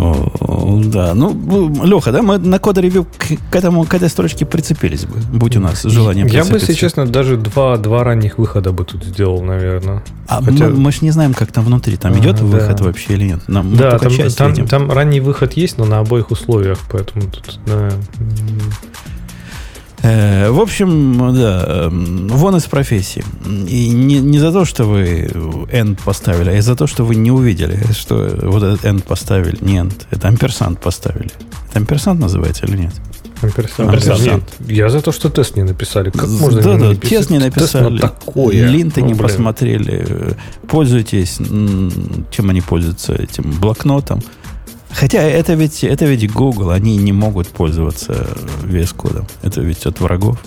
О, 0.00 0.80
да, 0.82 1.14
ну, 1.14 1.84
Леха, 1.84 2.10
да, 2.10 2.22
мы 2.22 2.38
на 2.38 2.58
код-ревью 2.58 3.04
к, 3.04 3.50
к, 3.50 3.56
этому, 3.56 3.84
к 3.84 3.92
этой 3.92 4.08
строчке 4.08 4.46
прицепились 4.46 5.04
бы, 5.04 5.16
будь 5.32 5.56
у 5.56 5.60
нас 5.60 5.82
желание 5.82 6.26
Я 6.26 6.44
бы, 6.44 6.54
если 6.54 6.72
честно, 6.72 7.06
даже 7.06 7.36
два, 7.36 7.76
два 7.76 8.02
ранних 8.02 8.38
выхода 8.38 8.72
бы 8.72 8.84
тут 8.84 9.04
сделал, 9.04 9.42
наверное. 9.42 10.02
А 10.26 10.42
Хотя... 10.42 10.68
мы, 10.68 10.76
мы 10.76 10.92
же 10.92 10.98
не 11.02 11.10
знаем, 11.10 11.34
как 11.34 11.52
там 11.52 11.64
внутри, 11.64 11.96
там 11.96 12.18
идет 12.18 12.40
а, 12.40 12.44
выход 12.44 12.76
да. 12.78 12.84
вообще 12.84 13.12
или 13.12 13.24
нет. 13.24 13.40
Нам, 13.46 13.76
да, 13.76 13.98
там, 13.98 14.12
там, 14.36 14.66
там 14.66 14.90
ранний 14.90 15.20
выход 15.20 15.52
есть, 15.52 15.76
но 15.76 15.84
на 15.84 15.98
обоих 15.98 16.30
условиях, 16.30 16.78
поэтому 16.90 17.30
тут, 17.30 17.58
да, 17.66 17.90
в 20.02 20.60
общем, 20.60 21.34
да, 21.34 21.64
эм, 21.66 22.28
вон 22.28 22.56
из 22.56 22.64
профессии. 22.64 23.24
И 23.68 23.90
не, 23.90 24.18
не 24.20 24.38
за 24.38 24.52
то, 24.52 24.64
что 24.64 24.84
вы 24.84 25.30
end 25.72 25.98
поставили, 26.04 26.50
а 26.50 26.62
за 26.62 26.74
то, 26.74 26.86
что 26.86 27.04
вы 27.04 27.16
не 27.16 27.30
увидели, 27.30 27.80
что 27.92 28.38
вот 28.42 28.62
этот 28.62 28.84
end 28.84 29.02
поставили. 29.02 29.58
Не 29.60 29.78
end, 29.78 30.06
это 30.10 30.28
амперсант 30.28 30.80
поставили. 30.80 31.30
Это 31.68 31.78
амперсант 31.78 32.20
называется 32.20 32.66
или 32.66 32.78
нет? 32.78 32.92
Амперсант. 33.42 33.88
амперсант. 33.88 34.20
Нет, 34.20 34.42
я 34.68 34.88
за 34.90 35.00
то, 35.00 35.12
что 35.12 35.30
тест 35.30 35.56
не 35.56 35.62
написали. 35.62 36.10
Как 36.10 36.28
можно 36.28 36.60
да, 36.60 36.74
не 36.74 36.78
да, 36.78 36.88
написать? 36.90 37.18
тест 37.18 37.30
не 37.30 37.38
написали. 37.38 37.98
Тест 37.98 38.14
такое. 38.24 38.68
Линты 38.68 39.00
ну, 39.00 39.06
не 39.06 39.14
блин. 39.14 39.26
посмотрели. 39.26 40.36
Пользуйтесь, 40.68 41.38
чем 42.30 42.50
они 42.50 42.60
пользуются, 42.60 43.14
этим 43.14 43.50
блокнотом. 43.60 44.20
Хотя 44.92 45.22
это 45.22 45.54
ведь, 45.54 45.84
это 45.84 46.04
ведь 46.04 46.30
Google, 46.32 46.70
они 46.70 46.96
не 46.96 47.12
могут 47.12 47.48
пользоваться 47.48 48.26
VS 48.62 48.94
кодом. 48.94 49.26
Это 49.42 49.60
ведь 49.60 49.86
от 49.86 50.00
врагов. 50.00 50.38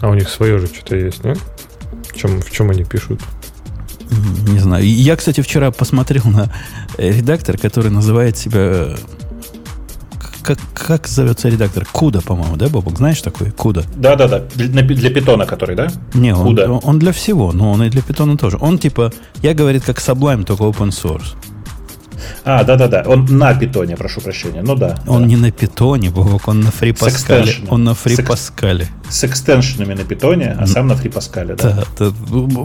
А 0.00 0.08
у 0.08 0.14
них 0.14 0.28
свое 0.28 0.58
же 0.58 0.66
что-то 0.66 0.96
есть, 0.96 1.24
не? 1.24 1.34
В 1.34 2.16
чем, 2.16 2.40
в 2.40 2.50
чем 2.50 2.70
они 2.70 2.84
пишут? 2.84 3.20
Не 4.48 4.58
знаю. 4.58 4.86
Я, 4.86 5.16
кстати, 5.16 5.40
вчера 5.40 5.70
посмотрел 5.70 6.24
на 6.24 6.52
редактор, 6.98 7.58
который 7.58 7.90
называет 7.90 8.36
себя... 8.36 8.96
Как, 10.42 10.58
как 10.72 11.06
зовется 11.06 11.48
редактор? 11.48 11.86
Куда, 11.92 12.20
по-моему, 12.20 12.56
да, 12.56 12.68
Бобок? 12.68 12.96
Знаешь 12.96 13.20
такой? 13.20 13.50
Куда? 13.50 13.82
Да-да-да. 13.96 14.46
Для, 14.54 14.82
для 14.82 15.10
питона 15.10 15.44
который, 15.44 15.76
да? 15.76 15.88
Не, 16.14 16.34
он, 16.34 16.80
он 16.82 16.98
для 16.98 17.12
всего, 17.12 17.52
но 17.52 17.70
он 17.70 17.82
и 17.82 17.90
для 17.90 18.02
питона 18.02 18.36
тоже. 18.36 18.56
Он 18.60 18.78
типа, 18.78 19.12
я 19.42 19.54
говорит, 19.54 19.84
как 19.84 19.98
Sublime, 19.98 20.44
только 20.44 20.64
open 20.64 20.88
source. 20.88 21.36
А, 22.44 22.64
да-да-да. 22.64 23.04
Он 23.06 23.26
на 23.26 23.54
питоне, 23.54 23.96
прошу 23.96 24.20
прощения. 24.20 24.62
Ну 24.62 24.74
да. 24.74 24.98
Он 25.06 25.22
да. 25.22 25.28
не 25.28 25.36
на 25.36 25.50
питоне, 25.50 26.10
Бог, 26.10 26.48
он 26.48 26.60
на 26.60 26.70
фри 26.70 26.92
Паскале. 26.92 27.52
Он 27.68 27.84
на 27.84 27.94
фри 27.94 28.16
Паскале. 28.16 28.86
С 29.08 29.24
экстеншенами 29.24 29.94
на 29.94 30.04
питоне, 30.04 30.56
а 30.58 30.66
сам 30.66 30.86
на 30.86 30.96
фри 30.96 31.10
Паскале, 31.10 31.54
да. 31.54 31.84
Да, 31.98 32.12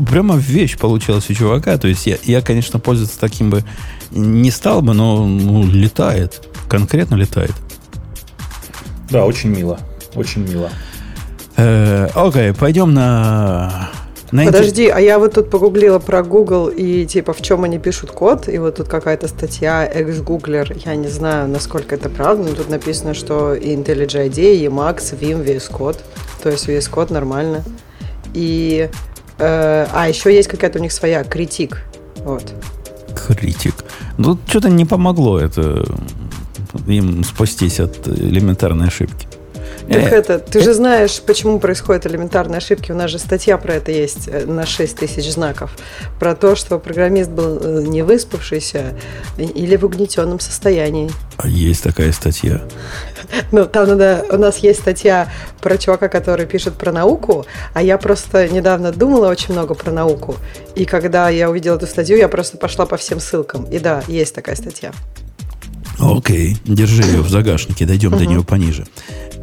прямо 0.10 0.36
вещь 0.36 0.78
получилась 0.78 1.30
у 1.30 1.34
чувака. 1.34 1.78
То 1.78 1.88
есть 1.88 2.08
я, 2.08 2.18
я, 2.24 2.42
конечно, 2.42 2.80
пользоваться 2.80 3.20
таким 3.20 3.50
бы 3.50 3.64
не 4.12 4.52
стал 4.52 4.82
бы, 4.82 4.94
но 4.94 5.26
ну, 5.26 5.66
летает. 5.66 6.48
Конкретно 6.70 7.16
летает. 7.16 7.54
Да, 9.10 9.26
очень 9.26 9.50
мило. 9.50 9.80
Очень 10.16 10.48
мило. 10.48 10.70
Э, 11.58 12.08
окей, 12.14 12.54
пойдем 12.54 12.94
на 12.94 13.90
на 14.36 14.46
Подожди, 14.46 14.88
а 14.88 15.00
я 15.00 15.18
вот 15.18 15.34
тут 15.34 15.50
погуглила 15.50 16.00
про 16.00 16.24
Google 16.24 16.68
и 16.68 17.06
типа 17.06 17.34
в 17.34 17.42
чем 17.42 17.63
они 17.63 17.80
пишут 17.80 18.12
код, 18.12 18.50
и 18.50 18.58
вот 18.58 18.75
тут 18.75 18.88
какая-то 18.88 19.27
статья 19.27 19.86
экс-гуглер, 19.86 20.75
я 20.86 20.96
не 20.96 21.08
знаю, 21.08 21.48
насколько 21.48 21.96
это 21.96 22.10
правда, 22.10 22.50
но 22.50 22.56
тут 22.56 22.70
написано, 22.70 23.13
что 23.13 23.56
и 23.56 23.75
IntelliJ 23.75 24.30
IDEA, 24.30 24.68
Emacs, 24.68 25.18
Vim, 25.18 25.44
VS 25.46 25.72
Code, 25.72 26.00
то 26.44 26.50
есть 26.50 26.68
VS 26.68 26.92
Code 26.92 27.13
нормально. 27.13 27.63
И, 28.34 28.89
э, 29.39 29.88
а 29.94 30.10
еще 30.10 30.34
есть 30.36 30.50
какая-то 30.50 30.80
у 30.80 30.82
них 30.82 30.92
своя 30.92 31.24
критик, 31.24 31.84
вот. 32.18 32.44
Критик. 33.27 33.75
Ну, 34.18 34.38
что-то 34.48 34.70
не 34.70 34.84
помогло 34.84 35.39
это 35.39 35.86
им 36.88 37.24
спастись 37.24 37.80
от 37.80 38.08
элементарной 38.08 38.88
ошибки. 38.88 39.25
Так 39.89 40.12
э, 40.12 40.15
это, 40.15 40.39
ты 40.39 40.62
же 40.62 40.74
знаешь, 40.74 41.22
почему 41.22 41.60
происходят 41.60 42.06
элементарные 42.06 42.58
ошибки. 42.58 42.92
У 42.92 42.96
нас 42.96 43.12
же 43.12 43.20
статья 43.20 43.58
про 43.58 43.75
это 43.75 43.92
есть 43.92 44.27
э, 44.27 44.46
на 44.46 44.65
6 44.65 44.98
тысяч 44.98 45.32
знаков. 45.32 45.75
Про 46.20 46.36
то, 46.36 46.56
что 46.56 46.80
программист 46.80 47.30
был 47.30 47.60
э, 47.62 47.82
не 47.84 48.01
выспавшийся 48.01 48.96
или 49.38 49.75
в 49.75 49.86
угнетенном 49.86 50.39
состоянии. 50.39 51.12
А 51.38 51.48
есть 51.48 51.84
такая 51.84 52.12
статья? 52.12 52.62
Ну, 53.51 53.65
там 53.65 53.88
надо... 53.88 54.25
У 54.32 54.38
нас 54.38 54.58
есть 54.60 54.82
статья 54.82 55.30
про 55.62 55.77
чувака, 55.77 56.10
который 56.10 56.46
пишет 56.46 56.75
про 56.75 56.92
науку, 56.92 57.46
а 57.74 57.82
я 57.82 57.98
просто 57.98 58.48
недавно 58.48 58.92
думала 58.92 59.30
очень 59.30 59.54
много 59.54 59.74
про 59.74 59.92
науку. 59.92 60.36
И 60.75 60.86
когда 60.86 61.30
я 61.30 61.50
увидела 61.50 61.75
эту 61.75 61.88
статью, 61.88 62.18
я 62.18 62.27
просто 62.27 62.58
пошла 62.58 62.86
по 62.86 62.98
всем 62.98 63.20
ссылкам. 63.20 63.63
И 63.65 63.80
да, 63.80 64.04
есть 64.08 64.36
такая 64.36 64.56
статья. 64.56 64.92
Окей, 66.00 66.58
держи 66.66 67.04
ее 67.04 67.22
в 67.22 67.30
загашнике, 67.30 67.86
дойдем 67.86 68.12
до 68.12 68.25
нее 68.25 68.44
пониже. 68.44 68.86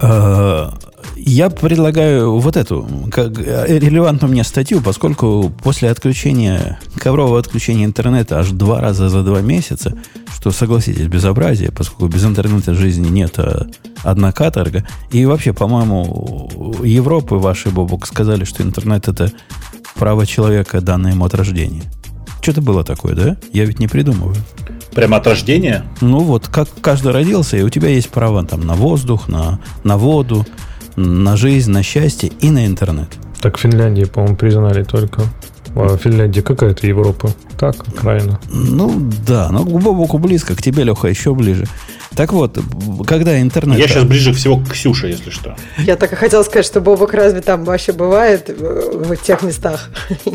Э, 0.01 0.71
я 1.17 1.51
предлагаю 1.51 2.39
вот 2.39 2.57
эту, 2.57 2.87
как 3.11 3.39
релевантную 3.39 4.33
мне 4.33 4.45
статью, 4.45 4.81
поскольку 4.81 5.53
после 5.63 5.91
отключения, 5.91 6.79
коврового 6.97 7.39
отключения 7.39 7.85
интернета 7.85 8.41
аж 8.41 8.51
два 8.51 8.81
раза 8.81 9.09
за 9.09 9.23
два 9.23 9.41
месяца, 9.41 9.97
что, 10.35 10.51
согласитесь, 10.51 11.07
безобразие, 11.07 11.71
поскольку 11.71 12.13
без 12.13 12.25
интернета 12.25 12.75
жизни 12.75 13.09
нет, 13.09 13.39
а 13.39 13.67
одна 14.03 14.33
каторга. 14.33 14.85
И 15.11 15.25
вообще, 15.25 15.53
по-моему, 15.53 16.81
Европы, 16.83 17.37
ваши, 17.37 17.71
Бобок, 17.71 18.07
сказали, 18.07 18.45
что 18.45 18.63
интернет 18.63 19.09
это 19.09 19.31
право 19.95 20.27
человека, 20.27 20.81
данное 20.81 21.13
ему 21.13 21.25
от 21.25 21.35
рождения. 21.35 21.85
Что-то 22.43 22.61
было 22.61 22.83
такое, 22.83 23.15
да? 23.15 23.37
Я 23.53 23.65
ведь 23.65 23.79
не 23.79 23.87
придумываю. 23.87 24.35
Прямо 24.93 25.19
от 25.19 25.27
рождения? 25.29 25.85
Ну 26.01 26.19
вот, 26.19 26.49
как 26.49 26.69
каждый 26.81 27.13
родился, 27.13 27.57
и 27.57 27.63
у 27.63 27.71
тебя 27.71 27.89
есть 27.89 28.11
право 28.11 28.45
там 28.45 28.67
на 28.67 28.75
воздух, 28.75 29.29
на, 29.29 29.61
на 29.85 29.97
воду, 29.97 30.45
на 30.97 31.37
жизнь, 31.37 31.71
на 31.71 31.85
счастье 31.85 32.33
и 32.41 32.51
на 32.51 32.67
интернет. 32.67 33.09
Так 33.41 33.59
Финляндии, 33.59 34.05
по-моему, 34.05 34.37
признали 34.37 34.83
только. 34.83 35.23
А 35.75 35.97
Финляндия 35.97 36.43
какая-то 36.43 36.87
Европа. 36.87 37.31
Так, 37.59 37.77
Украина. 37.89 38.41
Ну 38.53 39.11
да, 39.27 39.51
но 39.51 39.65
к 39.65 39.71
Бобоку 39.71 40.19
близко, 40.19 40.55
к 40.55 40.63
тебе, 40.63 40.85
Леха, 40.85 41.09
еще 41.09 41.35
ближе. 41.35 41.67
Так 42.15 42.33
вот, 42.33 42.59
когда 43.07 43.41
интернет... 43.41 43.79
Я 43.79 43.89
сейчас 43.89 44.05
ближе 44.05 44.35
всего 44.35 44.59
к 44.59 44.69
Ксюше, 44.71 45.09
если 45.09 45.31
что. 45.31 45.57
Я 45.79 45.97
так 45.97 46.13
и 46.13 46.17
хотела 46.17 46.43
сказать, 46.43 46.67
что 46.67 46.81
Бобок 46.81 47.15
разве 47.15 47.41
там 47.41 47.65
вообще 47.65 47.93
бывает 47.93 48.51
в 48.51 49.17
тех 49.17 49.43
местах? 49.43 49.91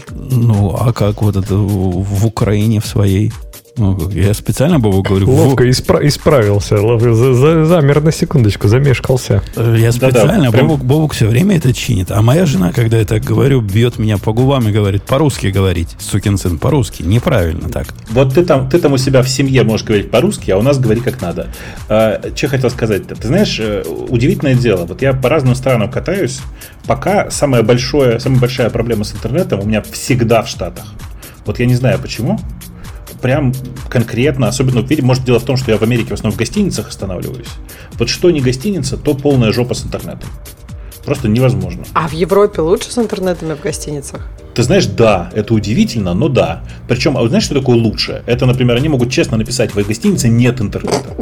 Ну, 0.09 0.75
а 0.79 0.91
как 0.91 1.21
вот 1.21 1.35
это 1.35 1.55
в 1.55 2.25
Украине 2.25 2.79
в 2.79 2.85
своей? 2.87 3.31
Ну, 3.77 4.09
я 4.09 4.33
специально 4.33 4.79
Бобу 4.79 5.03
говорю. 5.03 5.29
Ловко 5.29 5.63
в... 5.63 5.67
испра- 5.67 6.05
исправился. 6.05 6.77
Замер 6.77 8.01
на 8.01 8.11
секундочку, 8.11 8.67
замешкался. 8.67 9.43
Э, 9.55 9.75
я 9.77 9.91
специально. 9.91 10.51
Да-да, 10.51 10.57
Бобук, 10.63 10.83
Бобук 10.83 11.13
все 11.13 11.27
время 11.27 11.57
это 11.57 11.73
чинит. 11.73 12.11
А 12.11 12.21
моя 12.21 12.45
жена, 12.45 12.71
когда 12.71 12.97
я 12.97 13.05
так 13.05 13.23
говорю, 13.23 13.61
бьет 13.61 13.99
меня 13.99 14.17
по 14.17 14.33
губам 14.33 14.67
и 14.67 14.71
говорит, 14.71 15.03
по-русски 15.03 15.47
говорить, 15.47 15.89
сукин 15.99 16.37
сын, 16.37 16.57
по-русски. 16.57 17.03
Неправильно 17.03 17.69
так. 17.69 17.87
Вот 18.09 18.33
ты 18.33 18.43
там, 18.43 18.69
ты 18.69 18.79
там 18.79 18.93
у 18.93 18.97
себя 18.97 19.21
в 19.21 19.29
семье 19.29 19.63
можешь 19.63 19.85
говорить 19.85 20.09
по-русски, 20.09 20.51
а 20.51 20.57
у 20.57 20.61
нас 20.61 20.79
говори 20.79 21.01
как 21.01 21.21
надо. 21.21 21.47
А, 21.87 22.21
что 22.35 22.47
хотел 22.47 22.69
сказать? 22.69 23.07
Ты 23.07 23.27
знаешь, 23.27 23.59
э, 23.59 23.83
удивительное 24.09 24.55
дело. 24.55 24.85
Вот 24.85 25.01
я 25.01 25.13
по 25.13 25.29
разным 25.29 25.55
странам 25.55 25.91
катаюсь. 25.91 26.39
Пока 26.87 27.29
самая, 27.29 27.61
большое, 27.63 28.19
самая 28.19 28.39
большая 28.39 28.69
проблема 28.69 29.03
с 29.03 29.13
интернетом 29.13 29.59
у 29.59 29.65
меня 29.65 29.83
всегда 29.83 30.41
в 30.41 30.47
Штатах. 30.47 30.85
Вот 31.45 31.59
я 31.59 31.65
не 31.65 31.75
знаю 31.75 31.99
почему 31.99 32.39
прям 33.21 33.53
конкретно, 33.89 34.47
особенно, 34.47 34.79
видимо, 34.79 35.07
может 35.07 35.23
дело 35.23 35.39
в 35.39 35.43
том, 35.43 35.57
что 35.57 35.71
я 35.71 35.77
в 35.77 35.81
Америке 35.81 36.09
в 36.09 36.13
основном 36.13 36.35
в 36.35 36.39
гостиницах 36.39 36.89
останавливаюсь. 36.89 37.47
Вот 37.93 38.09
что 38.09 38.31
не 38.31 38.41
гостиница, 38.41 38.97
то 38.97 39.13
полная 39.13 39.51
жопа 39.51 39.73
с 39.73 39.85
интернетом. 39.85 40.29
Просто 41.05 41.29
невозможно. 41.29 41.85
А 41.93 42.07
в 42.07 42.11
Европе 42.11 42.61
лучше 42.61 42.91
с 42.91 42.97
интернетами 42.97 43.53
в 43.53 43.61
гостиницах? 43.61 44.27
Ты 44.53 44.63
знаешь, 44.63 44.87
да, 44.87 45.29
это 45.33 45.53
удивительно, 45.53 46.13
но 46.13 46.27
да. 46.27 46.63
Причем, 46.87 47.17
а 47.17 47.27
знаешь, 47.27 47.45
что 47.45 47.53
такое 47.53 47.77
лучше? 47.77 48.23
Это, 48.25 48.45
например, 48.45 48.75
они 48.75 48.89
могут 48.89 49.11
честно 49.11 49.37
написать, 49.37 49.73
в 49.73 49.87
гостинице 49.87 50.27
нет 50.29 50.59
интернета. 50.59 51.15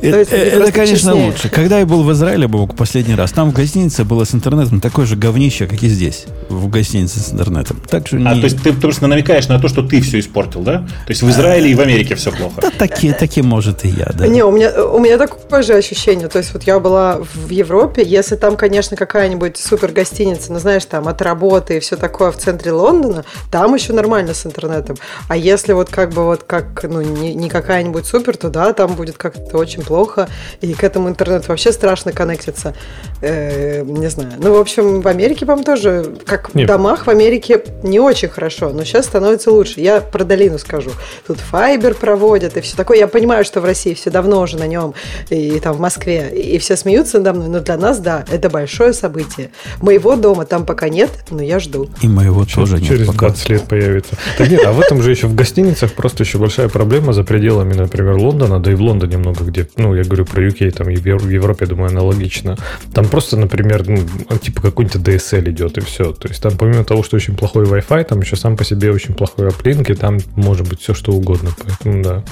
Это, 0.00 0.36
это 0.36 0.72
конечно, 0.72 1.12
честнее. 1.12 1.26
лучше. 1.26 1.48
Когда 1.48 1.78
я 1.78 1.86
был 1.86 2.02
в 2.02 2.12
Израиле, 2.12 2.48
был 2.48 2.66
последний 2.68 3.14
раз, 3.14 3.32
там 3.32 3.50
в 3.50 3.54
гостинице 3.54 4.04
было 4.04 4.24
с 4.24 4.34
интернетом 4.34 4.80
такое 4.80 5.06
же 5.06 5.16
говнище, 5.16 5.66
как 5.66 5.82
и 5.82 5.88
здесь, 5.88 6.26
в 6.48 6.68
гостинице 6.68 7.20
с 7.20 7.32
интернетом. 7.32 7.80
Так 7.88 8.06
что 8.06 8.16
не... 8.16 8.26
А, 8.26 8.34
то 8.34 8.44
есть 8.44 8.62
ты 8.62 8.72
просто 8.72 9.06
намекаешь 9.06 9.48
на 9.48 9.58
то, 9.58 9.68
что 9.68 9.82
ты 9.82 10.00
все 10.00 10.20
испортил, 10.20 10.60
да? 10.60 10.78
То 10.78 11.10
есть 11.10 11.22
в 11.22 11.30
Израиле 11.30 11.70
и 11.70 11.74
в 11.74 11.80
Америке 11.80 12.14
все 12.14 12.30
плохо. 12.30 12.60
Да, 12.60 12.70
такие, 12.70 13.12
такие, 13.12 13.44
может, 13.44 13.84
и 13.84 13.88
я, 13.88 14.10
да. 14.14 14.26
Не, 14.26 14.44
у 14.44 14.50
меня, 14.50 14.84
у 14.84 14.98
меня 14.98 15.18
такое 15.18 15.62
же 15.62 15.74
ощущение. 15.74 16.28
То 16.28 16.38
есть 16.38 16.52
вот 16.52 16.64
я 16.64 16.78
была 16.78 17.18
в 17.34 17.50
Европе, 17.50 18.02
если 18.04 18.36
там, 18.36 18.56
конечно, 18.56 18.96
какая-нибудь 18.96 19.56
супер 19.56 19.92
гостиница, 19.92 20.52
ну, 20.52 20.58
знаешь, 20.58 20.84
там 20.84 21.08
от 21.08 21.22
работы 21.22 21.76
и 21.76 21.80
все 21.80 21.96
такое 21.96 22.30
в 22.30 22.36
центре 22.36 22.72
Лондона, 22.72 23.24
там 23.50 23.74
еще 23.74 23.92
нормально 23.92 24.34
с 24.34 24.46
интернетом. 24.46 24.96
А 25.28 25.36
если 25.36 25.72
вот 25.72 25.88
как 25.88 26.12
бы 26.12 26.24
вот 26.24 26.44
как, 26.44 26.84
ну, 26.88 27.00
не, 27.00 27.34
не 27.34 27.48
какая-нибудь 27.48 28.06
супер, 28.06 28.36
то 28.36 28.50
да, 28.50 28.72
там 28.72 28.94
будет 28.94 29.16
как-то 29.16 29.58
очень 29.58 29.82
плохо, 29.88 30.28
и 30.60 30.74
к 30.74 30.84
этому 30.84 31.08
интернету 31.08 31.46
вообще 31.48 31.72
страшно 31.72 32.12
коннектиться. 32.12 32.74
Э, 33.20 33.82
не 33.82 34.08
знаю. 34.08 34.32
Ну, 34.38 34.54
в 34.54 34.60
общем, 34.60 35.00
в 35.00 35.08
Америке, 35.08 35.46
по-моему, 35.46 35.64
тоже, 35.64 36.16
как 36.26 36.54
Нет. 36.54 36.64
в 36.64 36.68
домах 36.68 37.06
в 37.06 37.10
Америке 37.10 37.62
не 37.82 38.00
очень 38.00 38.28
хорошо, 38.28 38.70
но 38.70 38.84
сейчас 38.84 39.06
становится 39.06 39.50
лучше. 39.50 39.80
Я 39.80 40.00
про 40.00 40.24
долину 40.24 40.58
скажу. 40.58 40.90
Тут 41.26 41.38
файбер 41.38 41.94
проводят 41.94 42.56
и 42.56 42.60
все 42.60 42.76
такое. 42.76 42.98
Я 42.98 43.08
понимаю, 43.08 43.44
что 43.44 43.60
в 43.60 43.64
России 43.64 43.94
все 43.94 44.10
давно 44.10 44.40
уже 44.40 44.58
на 44.58 44.66
нем, 44.66 44.94
и, 45.30 45.56
и 45.56 45.60
там 45.60 45.74
в 45.74 45.80
Москве, 45.80 46.30
и 46.30 46.58
все 46.58 46.76
смеются 46.76 47.18
надо 47.18 47.32
мной, 47.38 47.48
но 47.48 47.60
для 47.60 47.76
нас, 47.76 47.98
да, 47.98 48.24
это 48.30 48.50
большое 48.50 48.92
событие. 48.92 49.50
Моего 49.80 50.16
дома 50.16 50.44
там 50.44 50.66
пока 50.66 50.88
нет, 50.88 51.10
но 51.30 51.42
я 51.42 51.58
жду. 51.58 51.88
И 52.02 52.08
моего 52.08 52.44
тоже 52.44 52.76
нет 52.76 52.88
Через 52.88 53.06
пока. 53.06 53.28
20 53.28 53.48
лет 53.48 53.62
появится. 53.64 54.16
Так 54.36 54.50
нет, 54.50 54.62
а 54.66 54.72
в 54.72 54.80
этом 54.80 55.02
же 55.02 55.10
еще 55.10 55.26
в 55.26 55.34
гостиницах 55.34 55.92
просто 55.92 56.24
еще 56.24 56.38
большая 56.38 56.68
проблема 56.68 57.12
за 57.12 57.24
пределами, 57.24 57.74
например, 57.74 58.16
Лондона, 58.16 58.60
да 58.60 58.70
и 58.70 58.74
в 58.74 58.80
Лондоне 58.80 59.18
много 59.18 59.44
где, 59.44 59.66
ну, 59.78 59.94
я 59.94 60.02
говорю 60.02 60.24
про 60.24 60.46
UK, 60.46 60.70
там 60.72 60.86
в 60.88 61.28
Европе, 61.30 61.66
думаю, 61.66 61.88
аналогично. 61.88 62.56
Там 62.92 63.06
просто, 63.06 63.36
например, 63.36 63.88
ну, 63.88 64.38
типа 64.38 64.60
какой-нибудь 64.60 65.00
DSL 65.00 65.50
идет, 65.50 65.78
и 65.78 65.80
все. 65.80 66.12
То 66.12 66.28
есть 66.28 66.42
там 66.42 66.56
помимо 66.58 66.84
того, 66.84 67.02
что 67.02 67.16
очень 67.16 67.36
плохой 67.36 67.64
Wi-Fi, 67.64 68.04
там 68.04 68.20
еще 68.20 68.36
сам 68.36 68.56
по 68.56 68.64
себе 68.64 68.92
очень 68.92 69.14
плохой 69.14 69.48
оплинк, 69.48 69.90
и 69.90 69.94
там 69.94 70.18
может 70.36 70.68
быть 70.68 70.80
все 70.80 70.94
что 70.94 71.12
угодно. 71.12 71.50
Поэтому 71.64 72.02
да. 72.02 72.24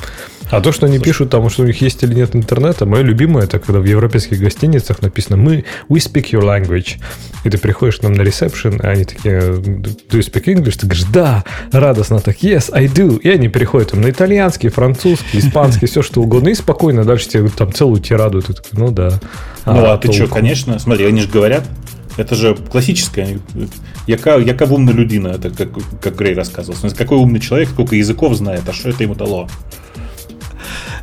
А 0.50 0.60
то, 0.60 0.70
что 0.70 0.86
они 0.86 0.98
пишут 0.98 1.30
там, 1.30 1.48
что 1.50 1.62
у 1.62 1.66
них 1.66 1.80
есть 1.80 2.02
или 2.02 2.14
нет 2.14 2.36
интернета, 2.36 2.86
мое 2.86 3.02
любимое, 3.02 3.44
это 3.44 3.58
когда 3.58 3.80
в 3.80 3.84
европейских 3.84 4.40
гостиницах 4.40 5.02
написано 5.02 5.36
«Мы, 5.36 5.64
we 5.88 5.96
speak 5.96 6.30
your 6.30 6.42
language». 6.42 6.96
И 7.44 7.50
ты 7.50 7.58
приходишь 7.58 7.96
к 7.96 8.02
нам 8.02 8.12
на 8.12 8.22
ресепшн, 8.22 8.76
и 8.76 8.86
они 8.86 9.04
такие 9.04 9.38
«Do 9.40 9.96
you 10.10 10.20
speak 10.20 10.44
English?» 10.44 10.78
Ты 10.78 10.86
говоришь 10.86 11.06
«Да». 11.12 11.44
Радостно 11.72 12.20
так 12.20 12.36
«Yes, 12.42 12.70
I 12.72 12.86
do». 12.86 13.18
И 13.18 13.28
они 13.28 13.48
переходят 13.48 13.90
там 13.90 14.00
на 14.02 14.10
итальянский, 14.10 14.68
французский, 14.68 15.38
испанский, 15.38 15.86
все 15.86 16.02
что 16.02 16.22
угодно. 16.22 16.48
И 16.48 16.54
спокойно 16.54 17.04
дальше 17.04 17.28
тебе 17.28 17.48
там 17.48 17.72
целую 17.72 18.00
тираду. 18.00 18.40
Ты 18.40 18.52
такой 18.52 18.78
«Ну 18.78 18.90
да». 18.90 19.20
Ну, 19.66 19.72
а, 19.72 19.94
а 19.94 19.98
ты 19.98 20.12
что, 20.12 20.28
конечно, 20.28 20.78
смотри, 20.78 21.06
они 21.06 21.22
же 21.22 21.28
говорят, 21.28 21.64
это 22.16 22.34
же 22.36 22.54
классическое. 22.54 23.40
Яка, 24.06 24.36
яка 24.36 24.64
умна 24.66 24.92
людина, 24.92 25.28
это 25.28 25.50
как, 25.50 25.70
как 26.00 26.16
Грей 26.16 26.34
рассказывал. 26.34 26.78
Какой 26.96 27.18
умный 27.18 27.40
человек, 27.40 27.68
сколько 27.70 27.96
языков 27.96 28.36
знает, 28.36 28.62
а 28.68 28.72
что 28.72 28.90
это 28.90 29.02
ему 29.02 29.16
дало? 29.16 29.48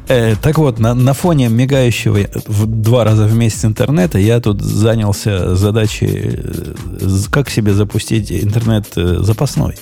Э, 0.08 0.36
так 0.42 0.58
вот, 0.58 0.80
на, 0.80 0.94
на 0.94 1.14
фоне 1.14 1.50
мигающего 1.50 2.20
в 2.48 2.66
два 2.66 3.04
раза 3.04 3.26
в 3.26 3.36
месяц 3.36 3.66
интернета 3.66 4.18
я 4.20 4.40
тут 4.40 4.62
занялся 4.62 5.56
задачей, 5.56 6.10
э, 6.10 6.74
как 7.32 7.50
себе 7.50 7.74
запустить 7.74 8.32
интернет 8.32 8.98
э, 8.98 9.18
запасной. 9.20 9.76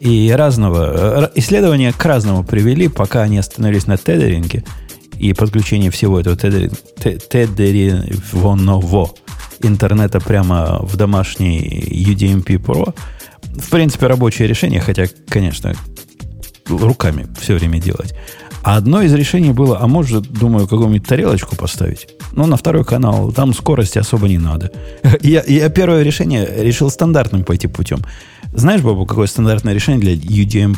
И 0.00 0.32
разного, 0.36 1.30
исследования 1.36 1.92
к 1.92 2.04
разному 2.04 2.42
привели, 2.42 2.88
пока 2.88 3.22
они 3.22 3.38
остановились 3.38 3.86
на 3.86 3.96
тедеринге 3.96 4.64
и 5.16 5.32
подключении 5.32 5.90
всего 5.90 6.18
этого 6.18 6.36
тедерингового 6.36 9.12
интернета 9.60 10.18
прямо 10.18 10.80
в 10.82 10.96
домашний 10.96 11.84
UDMP 11.88 12.58
Pro. 12.58 12.92
В 13.42 13.70
принципе, 13.70 14.08
рабочее 14.08 14.48
решение, 14.48 14.80
хотя, 14.80 15.06
конечно, 15.28 15.76
руками 16.68 17.26
все 17.40 17.54
время 17.54 17.80
делать. 17.80 18.14
А 18.62 18.76
одно 18.76 19.02
из 19.02 19.12
решений 19.12 19.52
было, 19.52 19.78
а 19.80 19.88
может, 19.88 20.30
думаю, 20.30 20.68
какую-нибудь 20.68 21.06
тарелочку 21.06 21.56
поставить. 21.56 22.08
Ну, 22.32 22.46
на 22.46 22.56
второй 22.56 22.84
канал, 22.84 23.32
там 23.32 23.52
скорости 23.54 23.98
особо 23.98 24.28
не 24.28 24.38
надо. 24.38 24.70
Я, 25.20 25.42
я 25.46 25.68
первое 25.68 26.02
решение 26.02 26.48
решил 26.58 26.90
стандартным 26.90 27.44
пойти 27.44 27.66
путем. 27.66 28.04
Знаешь, 28.54 28.80
Бабу, 28.80 29.04
какое 29.06 29.26
стандартное 29.26 29.74
решение 29.74 30.00
для 30.00 30.14
UDM, 30.14 30.76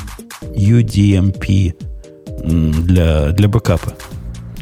UDMP 0.56 1.74
для, 2.44 3.30
для 3.30 3.48
бэкапа? 3.48 3.94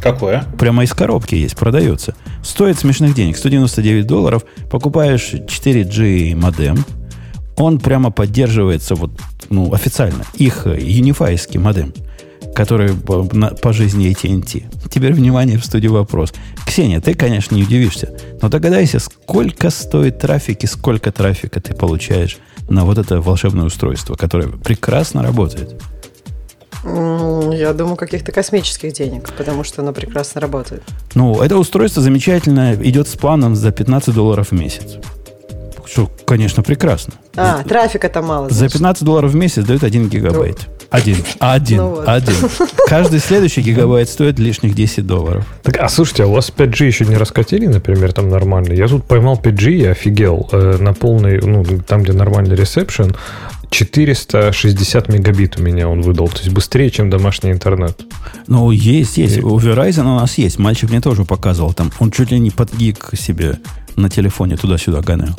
Какое? 0.00 0.44
Прямо 0.58 0.82
из 0.82 0.92
коробки 0.92 1.36
есть, 1.36 1.56
продается. 1.56 2.14
Стоит 2.42 2.78
смешных 2.78 3.14
денег, 3.14 3.36
199 3.36 4.06
долларов. 4.06 4.44
Покупаешь 4.70 5.32
4G 5.32 6.34
модем. 6.34 6.84
Он 7.56 7.78
прямо 7.78 8.10
поддерживается 8.10 8.96
вот, 8.96 9.12
ну, 9.48 9.72
официально. 9.72 10.24
Их 10.34 10.66
юнифайский 10.66 11.60
модем 11.60 11.92
который 12.54 12.94
по, 12.94 13.72
жизни 13.72 14.10
AT&T. 14.10 14.64
Теперь, 14.90 15.12
внимание, 15.12 15.58
в 15.58 15.64
студию 15.64 15.92
вопрос. 15.92 16.32
Ксения, 16.66 17.00
ты, 17.00 17.14
конечно, 17.14 17.54
не 17.54 17.62
удивишься, 17.62 18.14
но 18.40 18.48
догадайся, 18.48 18.98
сколько 18.98 19.70
стоит 19.70 20.18
трафик 20.18 20.64
и 20.64 20.66
сколько 20.66 21.12
трафика 21.12 21.60
ты 21.60 21.74
получаешь 21.74 22.38
на 22.68 22.84
вот 22.84 22.98
это 22.98 23.20
волшебное 23.20 23.64
устройство, 23.64 24.14
которое 24.14 24.48
прекрасно 24.48 25.22
работает. 25.22 25.80
Я 26.84 27.72
думаю, 27.74 27.96
каких-то 27.96 28.32
космических 28.32 28.92
денег, 28.92 29.32
потому 29.36 29.62
что 29.62 29.82
оно 29.82 29.92
прекрасно 29.92 30.40
работает. 30.40 30.82
Ну, 31.14 31.40
это 31.40 31.56
устройство 31.56 32.02
замечательно, 32.02 32.74
идет 32.74 33.06
с 33.06 33.16
планом 33.16 33.54
за 33.54 33.70
15 33.70 34.12
долларов 34.12 34.48
в 34.48 34.52
месяц. 34.52 34.98
Что, 35.92 36.10
конечно, 36.24 36.62
прекрасно. 36.62 37.12
А, 37.36 37.62
трафика 37.64 38.06
это 38.06 38.22
мало. 38.22 38.48
Значит. 38.48 38.72
За 38.72 38.78
15 38.78 39.04
долларов 39.04 39.30
в 39.30 39.34
месяц 39.34 39.62
дают 39.62 39.84
1 39.84 40.08
гигабайт. 40.08 40.56
Ну, 40.60 40.86
один. 40.88 41.16
Один. 41.38 41.76
Ну 41.76 41.88
вот. 41.90 42.08
Один. 42.08 42.34
Каждый 42.88 43.20
следующий 43.20 43.60
гигабайт 43.60 44.08
стоит 44.08 44.38
лишних 44.38 44.74
10 44.74 45.06
долларов. 45.06 45.46
Так, 45.62 45.76
а 45.76 45.90
слушайте, 45.90 46.22
а 46.22 46.28
у 46.28 46.32
вас 46.32 46.50
5G 46.56 46.86
еще 46.86 47.04
не 47.04 47.16
раскатили, 47.16 47.66
например, 47.66 48.14
там 48.14 48.30
нормально? 48.30 48.72
Я 48.72 48.88
тут 48.88 49.04
поймал 49.04 49.38
5G 49.42 49.70
и 49.70 49.84
офигел. 49.84 50.48
Э, 50.50 50.78
на 50.80 50.94
полный, 50.94 51.42
ну, 51.42 51.62
там, 51.86 52.04
где 52.04 52.14
нормальный 52.14 52.56
ресепшн, 52.56 53.14
460 53.68 55.08
мегабит 55.08 55.58
у 55.58 55.62
меня 55.62 55.90
он 55.90 56.00
выдал. 56.00 56.28
То 56.28 56.38
есть 56.38 56.48
быстрее, 56.48 56.90
чем 56.90 57.10
домашний 57.10 57.50
интернет. 57.50 58.00
Ну, 58.46 58.70
есть, 58.70 59.18
есть. 59.18 59.36
И... 59.36 59.42
У 59.42 59.58
Verizon 59.58 60.04
у 60.04 60.16
нас 60.20 60.38
есть. 60.38 60.58
Мальчик 60.58 60.88
мне 60.88 61.02
тоже 61.02 61.26
показывал. 61.26 61.74
Там 61.74 61.92
он 61.98 62.10
чуть 62.10 62.30
ли 62.30 62.38
не 62.38 62.50
под 62.50 62.74
гиг 62.74 63.10
себе 63.12 63.58
на 63.96 64.08
телефоне 64.08 64.56
туда-сюда 64.56 65.02
гонял. 65.02 65.36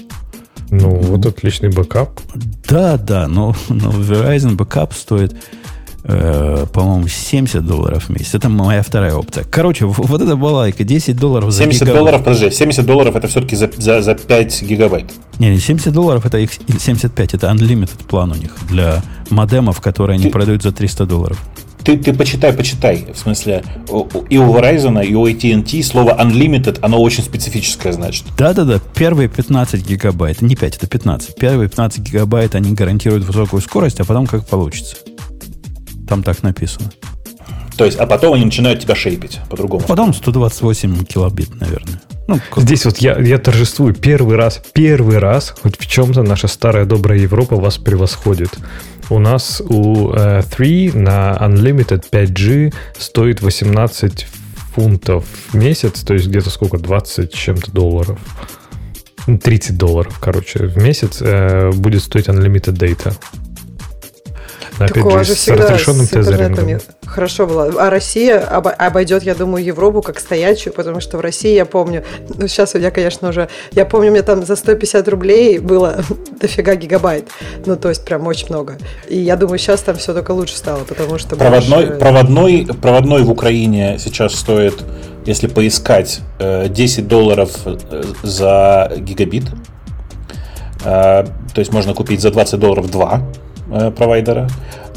Ну, 0.81 0.89
вот 0.95 1.25
отличный 1.25 1.69
бэкап. 1.69 2.19
Да, 2.67 2.97
да, 2.97 3.27
но, 3.27 3.55
но 3.69 3.91
Verizon 3.91 4.55
бэкап 4.55 4.93
стоит, 4.93 5.35
э, 6.03 6.65
по-моему, 6.73 7.07
70 7.07 7.65
долларов 7.65 8.05
в 8.05 8.09
месяц. 8.09 8.33
Это 8.33 8.49
моя 8.49 8.81
вторая 8.81 9.13
опция. 9.13 9.43
Короче, 9.43 9.85
вот 9.85 10.21
эта 10.21 10.35
балайка, 10.35 10.83
10 10.83 11.15
долларов 11.15 11.51
за 11.51 11.63
70 11.63 11.81
гигабайт. 11.81 11.99
долларов, 11.99 12.23
подожди, 12.23 12.49
70 12.49 12.85
долларов 12.85 13.15
это 13.15 13.27
все-таки 13.27 13.55
за, 13.55 13.69
за, 13.77 14.01
за 14.01 14.15
5 14.15 14.63
гигабайт. 14.63 15.13
Не, 15.37 15.51
не, 15.51 15.59
70 15.59 15.93
долларов 15.93 16.25
это 16.25 16.39
их 16.39 16.49
75, 16.79 17.35
это 17.35 17.47
unlimited 17.47 18.05
план 18.07 18.31
у 18.31 18.35
них 18.35 18.55
для 18.67 19.03
модемов, 19.29 19.79
которые 19.79 20.15
они 20.15 20.25
Ты... 20.25 20.31
продают 20.31 20.63
за 20.63 20.71
300 20.71 21.05
долларов. 21.05 21.39
Ты, 21.83 21.97
ты 21.97 22.13
почитай, 22.13 22.53
почитай. 22.53 23.05
В 23.13 23.17
смысле, 23.17 23.63
и 24.29 24.37
у 24.37 24.53
Verizon, 24.53 25.05
и 25.05 25.13
у 25.15 25.27
AT&T 25.27 25.83
слово 25.83 26.17
unlimited, 26.19 26.79
оно 26.81 27.01
очень 27.01 27.23
специфическое 27.23 27.93
значит. 27.93 28.25
Да-да-да, 28.37 28.79
первые 28.95 29.29
15 29.29 29.85
гигабайт, 29.85 30.41
не 30.41 30.55
5, 30.55 30.77
это 30.77 30.87
15. 30.87 31.35
Первые 31.35 31.69
15 31.69 31.99
гигабайт 31.99 32.55
они 32.55 32.73
гарантируют 32.73 33.25
высокую 33.25 33.61
скорость, 33.61 33.99
а 33.99 34.05
потом 34.05 34.27
как 34.27 34.47
получится. 34.47 34.95
Там 36.07 36.23
так 36.23 36.43
написано. 36.43 36.91
То 37.77 37.85
есть, 37.85 37.97
а 37.97 38.05
потом 38.05 38.33
они 38.33 38.45
начинают 38.45 38.81
тебя 38.81 38.95
шейпить 38.95 39.39
по-другому. 39.49 39.83
Потом 39.87 40.13
128 40.13 41.05
килобит, 41.05 41.59
наверное. 41.59 42.01
Ну, 42.27 42.39
Здесь 42.55 42.85
вот 42.85 42.99
я, 42.99 43.17
я 43.19 43.37
торжествую 43.37 43.93
первый 43.93 44.37
раз, 44.37 44.61
первый 44.73 45.17
раз, 45.17 45.53
хоть 45.61 45.77
в 45.77 45.87
чем-то 45.87 46.23
наша 46.23 46.47
старая 46.47 46.85
добрая 46.85 47.19
Европа 47.19 47.55
вас 47.55 47.77
превосходит. 47.77 48.49
У 49.09 49.19
нас 49.19 49.61
у 49.61 50.11
э, 50.13 50.41
3 50.49 50.91
на 50.93 51.37
Unlimited 51.41 52.05
5G 52.11 52.73
стоит 52.97 53.41
18 53.41 54.27
фунтов 54.73 55.25
в 55.49 55.53
месяц, 55.55 56.01
то 56.01 56.13
есть 56.13 56.27
где-то 56.27 56.49
сколько, 56.49 56.77
20 56.77 57.33
чем-то 57.33 57.71
долларов. 57.71 58.19
30 59.25 59.71
ну, 59.71 59.77
долларов, 59.77 60.19
короче, 60.19 60.67
в 60.67 60.77
месяц 60.77 61.19
э, 61.21 61.71
будет 61.71 62.03
стоить 62.03 62.27
Unlimited 62.27 62.73
Data. 62.73 63.15
Опять 64.77 65.03
так 65.03 65.25
же, 65.25 65.33
же 65.33 65.39
с 65.39 65.47
разрешенным 65.47 66.07
тезерингом. 66.07 66.79
Хорошо 67.13 67.45
было. 67.45 67.71
А 67.77 67.91
Россия 67.91 68.39
обойдет, 68.39 69.21
я 69.21 69.35
думаю, 69.35 69.63
Европу 69.63 70.01
как 70.01 70.19
стоячую, 70.19 70.73
потому 70.73 70.99
что 70.99 71.17
в 71.17 71.21
России, 71.21 71.53
я 71.53 71.65
помню, 71.65 72.03
ну 72.39 72.47
сейчас 72.47 72.73
меня, 72.73 72.89
конечно, 72.89 73.29
уже, 73.29 73.49
я 73.73 73.85
помню, 73.85 74.09
мне 74.09 74.23
там 74.23 74.43
за 74.43 74.55
150 74.55 75.07
рублей 75.09 75.59
было 75.59 75.97
дофига 76.41 76.73
гигабайт. 76.73 77.27
Ну, 77.67 77.75
то 77.75 77.89
есть 77.89 78.03
прям 78.03 78.25
очень 78.25 78.47
много. 78.49 78.77
И 79.07 79.19
я 79.19 79.35
думаю, 79.35 79.59
сейчас 79.59 79.81
там 79.81 79.95
все 79.95 80.13
только 80.15 80.31
лучше 80.31 80.57
стало, 80.57 80.85
потому 80.85 81.19
что... 81.19 81.35
Проводной, 81.35 81.85
больше... 81.85 81.99
проводной, 81.99 82.67
проводной 82.81 83.21
в 83.21 83.29
Украине 83.29 83.97
сейчас 83.99 84.33
стоит, 84.33 84.83
если 85.27 85.45
поискать, 85.45 86.21
10 86.39 86.99
э, 86.99 87.01
долларов 87.03 87.51
э, 87.65 88.03
за 88.23 88.91
гигабит. 88.97 89.43
Э, 90.83 91.25
то 91.53 91.59
есть 91.59 91.71
можно 91.71 91.93
купить 91.93 92.21
за 92.21 92.31
20 92.31 92.59
долларов 92.59 92.89
2 92.89 93.21
э, 93.71 93.91
провайдера. 93.91 94.49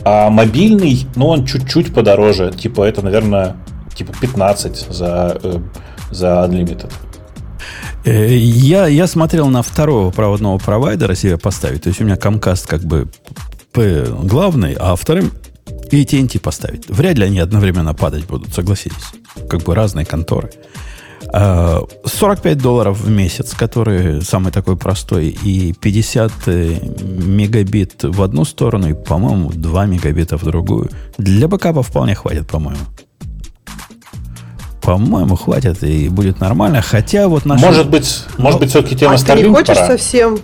А 0.08 0.30
мобильный, 0.30 1.04
ну, 1.16 1.26
он 1.26 1.44
чуть-чуть 1.44 1.92
подороже. 1.92 2.52
Типа, 2.52 2.84
это, 2.84 3.02
наверное, 3.02 3.56
типа 3.92 4.12
15 4.20 4.86
за, 4.88 5.36
э, 5.42 5.58
за 6.12 6.46
Unlimited. 6.48 6.92
Э, 8.04 8.36
я, 8.36 8.86
я 8.86 9.08
смотрел 9.08 9.48
на 9.48 9.62
второго 9.62 10.12
проводного 10.12 10.58
провайдера 10.58 11.16
себе 11.16 11.38
поставить. 11.38 11.82
То 11.82 11.88
есть 11.88 12.00
у 12.00 12.04
меня 12.04 12.14
Comcast 12.14 12.68
как 12.68 12.82
бы 12.82 13.08
главный, 13.74 14.76
а 14.78 14.94
вторым 14.94 15.32
AT&T 15.90 16.38
поставить. 16.38 16.88
Вряд 16.88 17.18
ли 17.18 17.24
они 17.24 17.40
одновременно 17.40 17.92
падать 17.92 18.26
будут, 18.26 18.54
согласитесь. 18.54 19.12
Как 19.50 19.62
бы 19.62 19.74
разные 19.74 20.06
конторы. 20.06 20.52
45 21.32 22.46
э, 22.46 22.54
долларов 22.54 23.00
в 23.00 23.10
месяц, 23.10 23.54
который 23.54 24.22
самый 24.22 24.52
такой 24.52 24.76
простой, 24.76 25.28
и 25.28 25.72
50 25.72 26.32
э, 26.46 26.78
мегабит 27.02 28.02
в 28.02 28.22
одну 28.22 28.44
сторону, 28.44 28.90
и, 28.90 28.94
по-моему, 28.94 29.50
2 29.52 29.86
мегабита 29.86 30.36
в 30.36 30.44
другую. 30.44 30.90
Для 31.18 31.48
бэкапа 31.48 31.82
вполне 31.82 32.14
хватит, 32.14 32.46
по-моему. 32.46 32.80
По-моему, 34.82 35.34
хватит 35.34 35.82
и 35.82 36.08
будет 36.08 36.38
нормально. 36.40 36.80
Хотя 36.80 37.26
вот 37.26 37.44
наши... 37.44 37.64
Может 37.64 37.90
быть, 37.90 38.24
может 38.38 38.60
быть, 38.60 38.70
все-таки 38.70 38.96
тема 38.96 39.14
а 39.14 39.16
Starlink 39.16 39.42
ты 39.42 39.48
не 39.48 39.54
хочешь 39.54 39.74
пора? 39.74 39.86
совсем 39.88 40.38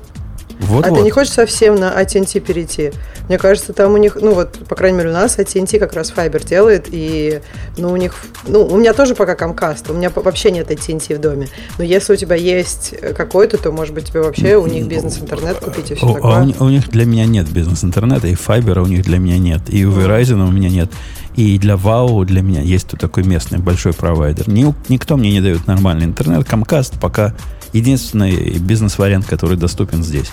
вот, 0.60 0.86
а 0.86 0.90
вот. 0.90 0.98
ты 0.98 1.02
не 1.02 1.10
хочешь 1.10 1.32
совсем 1.32 1.76
на 1.76 2.00
AT&T 2.00 2.40
перейти? 2.40 2.92
Мне 3.28 3.38
кажется, 3.38 3.72
там 3.72 3.92
у 3.94 3.96
них, 3.96 4.16
ну 4.20 4.34
вот, 4.34 4.58
по 4.68 4.74
крайней 4.74 4.98
мере, 4.98 5.10
у 5.10 5.12
нас 5.12 5.38
AT&T 5.38 5.78
как 5.78 5.92
раз 5.94 6.12
Fiber 6.14 6.46
делает, 6.46 6.86
и, 6.90 7.40
ну, 7.76 7.92
у 7.92 7.96
них, 7.96 8.14
ну, 8.46 8.64
у 8.66 8.76
меня 8.76 8.92
тоже 8.92 9.14
пока 9.14 9.34
Comcast, 9.34 9.90
у 9.90 9.94
меня 9.94 10.10
вообще 10.14 10.50
нет 10.50 10.70
AT&T 10.70 11.16
в 11.16 11.20
доме. 11.20 11.48
Но 11.78 11.84
если 11.84 12.12
у 12.12 12.16
тебя 12.16 12.36
есть 12.36 12.94
какой-то, 13.16 13.58
то, 13.58 13.72
может 13.72 13.94
быть, 13.94 14.06
тебе 14.06 14.20
вообще 14.20 14.56
у 14.56 14.66
них 14.66 14.86
бизнес-интернет 14.86 15.58
купить 15.58 15.90
и 15.90 15.94
все 15.94 16.06
а 16.06 16.14
такое. 16.14 16.32
А 16.32 16.62
у, 16.62 16.64
у 16.66 16.68
них 16.68 16.88
для 16.88 17.04
меня 17.04 17.26
нет 17.26 17.50
бизнес-интернета, 17.50 18.26
и 18.26 18.34
Fiber 18.34 18.80
у 18.80 18.86
них 18.86 19.02
для 19.02 19.18
меня 19.18 19.38
нет, 19.38 19.62
и 19.68 19.82
Verizon 19.82 20.46
у 20.46 20.50
меня 20.50 20.68
нет. 20.68 20.90
И 21.34 21.58
для 21.58 21.76
ВАУ 21.76 22.24
для 22.24 22.42
меня 22.42 22.60
есть 22.60 22.88
тут 22.88 23.00
такой 23.00 23.24
местный 23.24 23.58
большой 23.58 23.94
провайдер. 23.94 24.50
Ни, 24.50 24.74
никто 24.88 25.16
мне 25.16 25.30
не 25.30 25.40
дает 25.40 25.66
нормальный 25.66 26.04
интернет. 26.04 26.46
Comcast 26.46 27.00
пока 27.00 27.34
единственный 27.72 28.58
бизнес-вариант, 28.58 29.26
который 29.26 29.56
доступен 29.56 30.02
здесь. 30.02 30.30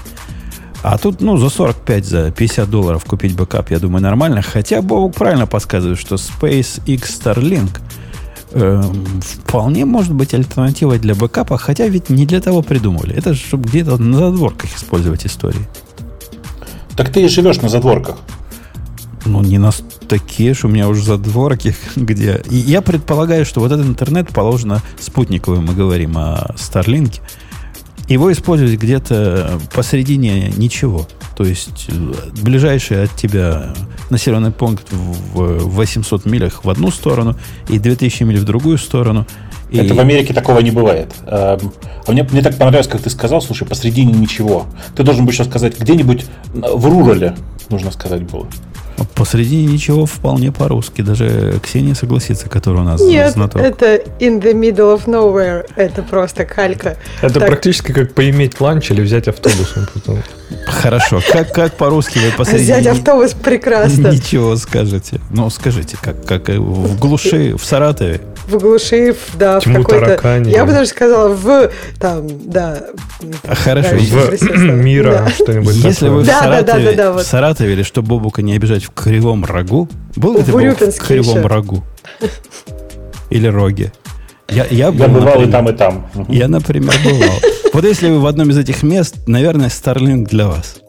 А 0.82 0.98
тут, 0.98 1.22
ну, 1.22 1.38
за 1.38 1.50
45, 1.50 2.06
за 2.06 2.32
50 2.32 2.70
долларов 2.70 3.04
купить 3.04 3.36
бэкап, 3.36 3.70
я 3.72 3.80
думаю, 3.80 4.02
нормально. 4.02 4.42
Хотя 4.42 4.82
Бобок 4.82 5.16
правильно 5.16 5.46
подсказывает, 5.46 6.00
что 6.00 6.16
SpaceX 6.16 7.02
Starlink 7.02 7.82
э, 8.52 8.82
вполне 9.22 9.84
может 9.84 10.14
быть 10.14 10.34
альтернативой 10.34 11.00
для 11.00 11.16
бэкапа, 11.16 11.58
хотя 11.58 11.88
ведь 11.88 12.10
не 12.10 12.26
для 12.26 12.40
того 12.40 12.62
придумали. 12.62 13.14
Это 13.14 13.34
же, 13.34 13.42
чтобы 13.42 13.68
где-то 13.68 13.98
на 13.98 14.18
задворках 14.18 14.74
использовать 14.76 15.26
истории. 15.26 15.68
Так 16.96 17.12
ты 17.12 17.24
и 17.24 17.28
живешь 17.28 17.62
на 17.62 17.68
задворках. 17.68 18.18
Ну, 19.26 19.42
не 19.42 19.58
на 19.58 19.72
такие 20.08 20.54
что 20.54 20.68
у 20.68 20.72
меня 20.72 20.88
уже 20.88 21.04
задворки, 21.04 21.76
где... 21.96 22.42
И 22.50 22.56
я 22.56 22.82
предполагаю, 22.82 23.46
что 23.46 23.60
вот 23.60 23.72
этот 23.72 23.86
интернет 23.86 24.30
положено 24.30 24.82
спутниковый, 25.00 25.60
мы 25.60 25.74
говорим 25.74 26.18
о 26.18 26.54
Starlink, 26.56 27.20
его 28.08 28.32
использовать 28.32 28.80
где-то 28.80 29.60
посередине 29.74 30.52
ничего. 30.58 31.08
То 31.38 31.44
есть 31.44 31.86
э, 31.90 32.14
ближайший 32.42 33.04
от 33.04 33.16
тебя 33.16 33.74
населенный 34.10 34.52
пункт 34.52 34.92
в 34.92 35.70
800 35.70 36.26
милях 36.26 36.66
в 36.66 36.70
одну 36.70 36.90
сторону 36.90 37.36
и 37.70 37.78
2000 37.78 38.24
миль 38.24 38.40
в 38.40 38.46
другую 38.46 38.80
сторону. 38.80 39.28
И... 39.70 39.78
Это 39.78 39.94
в 39.94 40.00
Америке 40.00 40.34
такого 40.34 40.60
не 40.60 40.72
бывает. 40.72 41.14
А 41.26 41.60
мне, 42.08 42.24
мне 42.24 42.42
так 42.42 42.58
понравилось, 42.58 42.88
как 42.88 43.02
ты 43.02 43.12
сказал, 43.12 43.42
слушай, 43.42 43.68
посредине 43.68 44.12
ничего. 44.14 44.66
Ты 44.96 45.04
должен 45.04 45.26
был 45.26 45.32
сейчас 45.32 45.48
сказать, 45.48 45.80
где-нибудь 45.80 46.26
в 46.54 46.86
рурале, 46.88 47.36
нужно 47.70 47.92
сказать 47.92 48.24
было. 48.24 48.48
Посреди 49.16 49.66
ничего 49.66 50.06
вполне 50.06 50.52
по-русски. 50.52 51.02
Даже 51.02 51.60
Ксения 51.64 51.94
согласится, 51.94 52.50
которая 52.50 52.82
у 52.82 52.86
нас 52.86 53.02
Нет, 53.02 53.34
знаток. 53.34 53.62
это 53.62 53.96
in 54.20 54.42
the 54.42 54.54
middle 54.54 54.96
of 54.96 55.06
nowhere. 55.06 55.66
Это 55.76 56.04
просто 56.04 56.46
калька. 56.46 56.98
Это 57.22 57.40
так... 57.40 57.48
практически 57.48 57.92
как 57.92 58.14
поиметь 58.14 58.60
ланч 58.60 58.92
или 58.92 59.02
взять 59.02 59.28
автобус. 59.28 59.74
Хорошо. 60.68 61.22
Как, 61.32 61.52
как 61.52 61.74
по-русски 61.74 62.20
вы 62.20 62.32
посреди... 62.38 62.64
Взять 62.64 62.88
автобус 62.88 63.34
прекрасно. 63.34 64.08
Ничего 64.10 64.56
скажете. 64.56 65.20
Ну, 65.30 65.50
скажите, 65.50 65.98
как, 66.02 66.26
как 66.26 66.50
в 66.50 66.98
глуши, 67.00 67.56
в 67.58 67.64
Саратове 67.64 68.22
в 68.50 68.58
глуши, 68.58 69.16
да, 69.36 69.60
Тьму 69.60 69.82
в 69.82 69.84
какой-то... 69.86 70.50
Я 70.50 70.66
бы 70.66 70.72
даже 70.72 70.90
сказала, 70.90 71.30
в, 71.30 71.70
там, 72.00 72.28
да. 72.46 72.88
А 73.48 73.56
хорошо. 73.56 73.96
В 73.96 74.58
мира 74.58 75.26
да. 75.26 75.30
что-нибудь 75.30 75.76
Если 75.76 76.06
такое. 76.06 76.20
вы 76.20 76.24
да, 76.26 76.40
в, 76.40 76.44
Саратове, 76.44 76.64
да, 76.64 76.74
да, 76.74 76.92
да, 76.92 77.04
да, 77.04 77.12
вот. 77.14 77.26
в 77.26 77.28
Саратове, 77.28 77.74
или 77.74 77.84
что 77.84 78.02
Бобука 78.02 78.42
не 78.42 78.56
обижать 78.56 78.89
в 78.90 79.02
Кривом 79.02 79.46
Рогу, 79.46 79.88
был 80.16 80.38
ли 80.38 80.44
ты 80.44 80.52
в 80.52 80.98
Кривом 80.98 81.38
еще. 81.38 81.48
Рогу? 81.48 81.84
Или 83.30 83.48
Роге? 83.48 83.92
Я, 84.50 84.66
я, 84.70 84.92
был, 84.92 85.00
я 85.00 85.08
бывал 85.08 85.42
например, 85.42 85.48
и 85.48 85.52
там, 85.52 85.70
и 85.70 85.74
там. 85.74 86.10
Я, 86.28 86.48
например, 86.48 86.94
бывал. 87.04 87.40
Вот 87.74 87.84
если 87.86 88.10
вы 88.10 88.20
в 88.20 88.26
одном 88.26 88.50
из 88.50 88.58
этих 88.58 88.82
мест, 88.82 89.28
наверное, 89.28 89.70
Starlink 89.70 90.26
для 90.26 90.48
вас. 90.48 90.80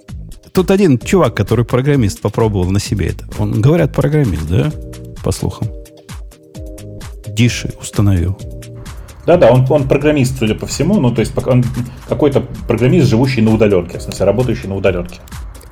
Тут 0.53 0.71
один 0.71 0.99
чувак, 0.99 1.35
который 1.35 1.65
программист, 1.65 2.21
попробовал 2.21 2.71
на 2.71 2.81
себе 2.81 3.09
это. 3.09 3.27
Он, 3.39 3.61
говорят, 3.61 3.93
программист, 3.93 4.49
да? 4.49 4.73
По 5.23 5.31
слухам. 5.31 5.69
Диши 7.29 7.73
установил. 7.81 8.37
Да-да, 9.27 9.53
он, 9.53 9.67
он 9.69 9.87
программист, 9.87 10.39
судя 10.39 10.55
по 10.55 10.67
всему, 10.67 10.99
ну, 10.99 11.15
то 11.15 11.21
есть 11.21 11.33
он 11.47 11.65
какой-то 12.09 12.41
программист, 12.67 13.07
живущий 13.07 13.43
на 13.43 13.53
удаленке, 13.53 13.99
в 13.99 14.03
смысле, 14.03 14.27
работающий 14.27 14.69
на 14.69 14.77
удаленке. 14.77 15.21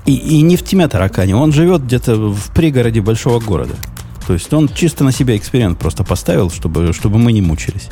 И, 0.09 0.15
и 0.15 0.41
не 0.41 0.57
в 0.57 0.63
тьме 0.63 0.89
таракане, 0.89 1.37
он 1.37 1.53
живет 1.53 1.85
где-то 1.85 2.17
в 2.17 2.51
пригороде 2.55 3.03
большого 3.03 3.41
города. 3.41 3.75
То 4.27 4.33
есть 4.33 4.51
он 4.55 4.71
чисто 4.71 5.05
на 5.05 5.13
себя 5.13 5.37
эксперимент 5.37 5.79
просто 5.79 6.03
поставил, 6.03 6.51
чтобы, 6.51 6.95
чтобы 6.95 7.19
мы 7.19 7.31
не 7.31 7.43
мучились. 7.43 7.91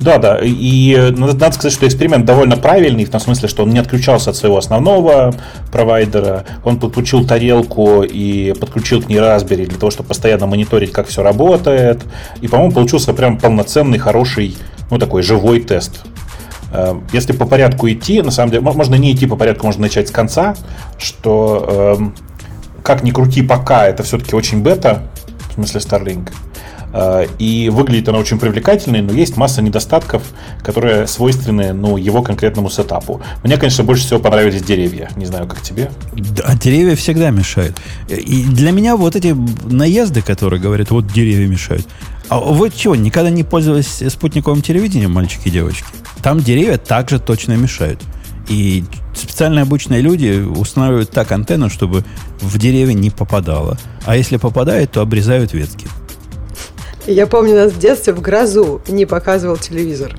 Да, 0.00 0.16
да. 0.16 0.38
И 0.42 0.94
э, 0.94 1.10
надо 1.10 1.52
сказать, 1.52 1.74
что 1.74 1.86
эксперимент 1.86 2.24
довольно 2.24 2.56
правильный, 2.56 3.04
в 3.04 3.10
том 3.10 3.20
смысле, 3.20 3.46
что 3.48 3.64
он 3.64 3.70
не 3.70 3.78
отключался 3.78 4.30
от 4.30 4.36
своего 4.36 4.56
основного 4.56 5.34
провайдера, 5.70 6.46
он 6.64 6.80
подключил 6.80 7.26
тарелку 7.26 8.02
и 8.02 8.54
подключил 8.58 9.02
к 9.02 9.10
ней 9.10 9.18
Raspberry 9.18 9.66
для 9.66 9.78
того, 9.78 9.90
чтобы 9.90 10.08
постоянно 10.08 10.46
мониторить, 10.46 10.92
как 10.92 11.08
все 11.08 11.22
работает. 11.22 12.00
И, 12.40 12.48
по-моему, 12.48 12.72
получился 12.72 13.12
прям 13.12 13.36
полноценный, 13.36 13.98
хороший, 13.98 14.56
ну, 14.90 14.98
такой 14.98 15.22
живой 15.22 15.60
тест. 15.60 16.00
Э, 16.72 17.00
если 17.12 17.32
по 17.32 17.46
порядку 17.46 17.88
идти, 17.88 18.22
на 18.22 18.30
самом 18.30 18.52
деле, 18.52 18.62
можно 18.62 18.94
не 18.94 19.12
идти 19.12 19.26
по 19.26 19.36
порядку, 19.36 19.66
можно 19.66 19.82
начать 19.82 20.08
с 20.08 20.10
конца, 20.10 20.54
что 20.98 21.96
эм, 21.98 22.14
как 22.82 23.02
ни 23.02 23.10
крути, 23.10 23.42
пока 23.42 23.86
это 23.86 24.02
все-таки 24.02 24.34
очень 24.34 24.62
бета, 24.62 25.02
в 25.50 25.54
смысле 25.54 25.80
Starlink. 25.80 26.30
Э, 26.92 27.26
и 27.38 27.68
выглядит 27.68 28.08
она 28.08 28.18
очень 28.18 28.38
привлекательной, 28.38 29.00
но 29.02 29.12
есть 29.12 29.36
масса 29.36 29.62
недостатков, 29.62 30.22
которые 30.62 31.06
свойственны 31.06 31.72
ну, 31.72 31.96
его 31.96 32.22
конкретному 32.22 32.70
сетапу. 32.70 33.20
Мне, 33.44 33.56
конечно, 33.56 33.84
больше 33.84 34.04
всего 34.04 34.18
понравились 34.18 34.62
деревья. 34.62 35.10
Не 35.16 35.26
знаю, 35.26 35.46
как 35.46 35.60
тебе. 35.60 35.90
Да, 36.12 36.54
деревья 36.54 36.96
всегда 36.96 37.30
мешают. 37.30 37.76
И 38.08 38.44
для 38.44 38.72
меня 38.72 38.96
вот 38.96 39.16
эти 39.16 39.36
наезды, 39.64 40.22
которые 40.22 40.60
говорят, 40.60 40.90
вот 40.90 41.06
деревья 41.06 41.46
мешают. 41.46 41.86
А 42.28 42.38
вы 42.38 42.70
чего, 42.70 42.94
никогда 42.94 43.30
не 43.30 43.42
пользовались 43.42 44.02
спутниковым 44.08 44.62
телевидением, 44.62 45.12
мальчики 45.12 45.48
и 45.48 45.50
девочки? 45.50 45.84
Там 46.22 46.40
деревья 46.40 46.76
также 46.76 47.18
точно 47.18 47.54
мешают. 47.54 48.00
И 48.48 48.84
специально 49.14 49.62
обычные 49.62 50.00
люди 50.00 50.42
устанавливают 50.42 51.10
так 51.10 51.30
антенну, 51.32 51.70
чтобы 51.70 52.04
в 52.40 52.58
деревья 52.58 52.94
не 52.94 53.10
попадало. 53.10 53.78
А 54.04 54.16
если 54.16 54.36
попадает, 54.36 54.90
то 54.92 55.00
обрезают 55.00 55.52
ветки. 55.52 55.86
Я 57.06 57.26
помню, 57.26 57.54
нас 57.54 57.72
в 57.72 57.78
детстве 57.78 58.12
в 58.12 58.20
грозу 58.20 58.82
не 58.88 59.06
показывал 59.06 59.56
телевизор. 59.56 60.14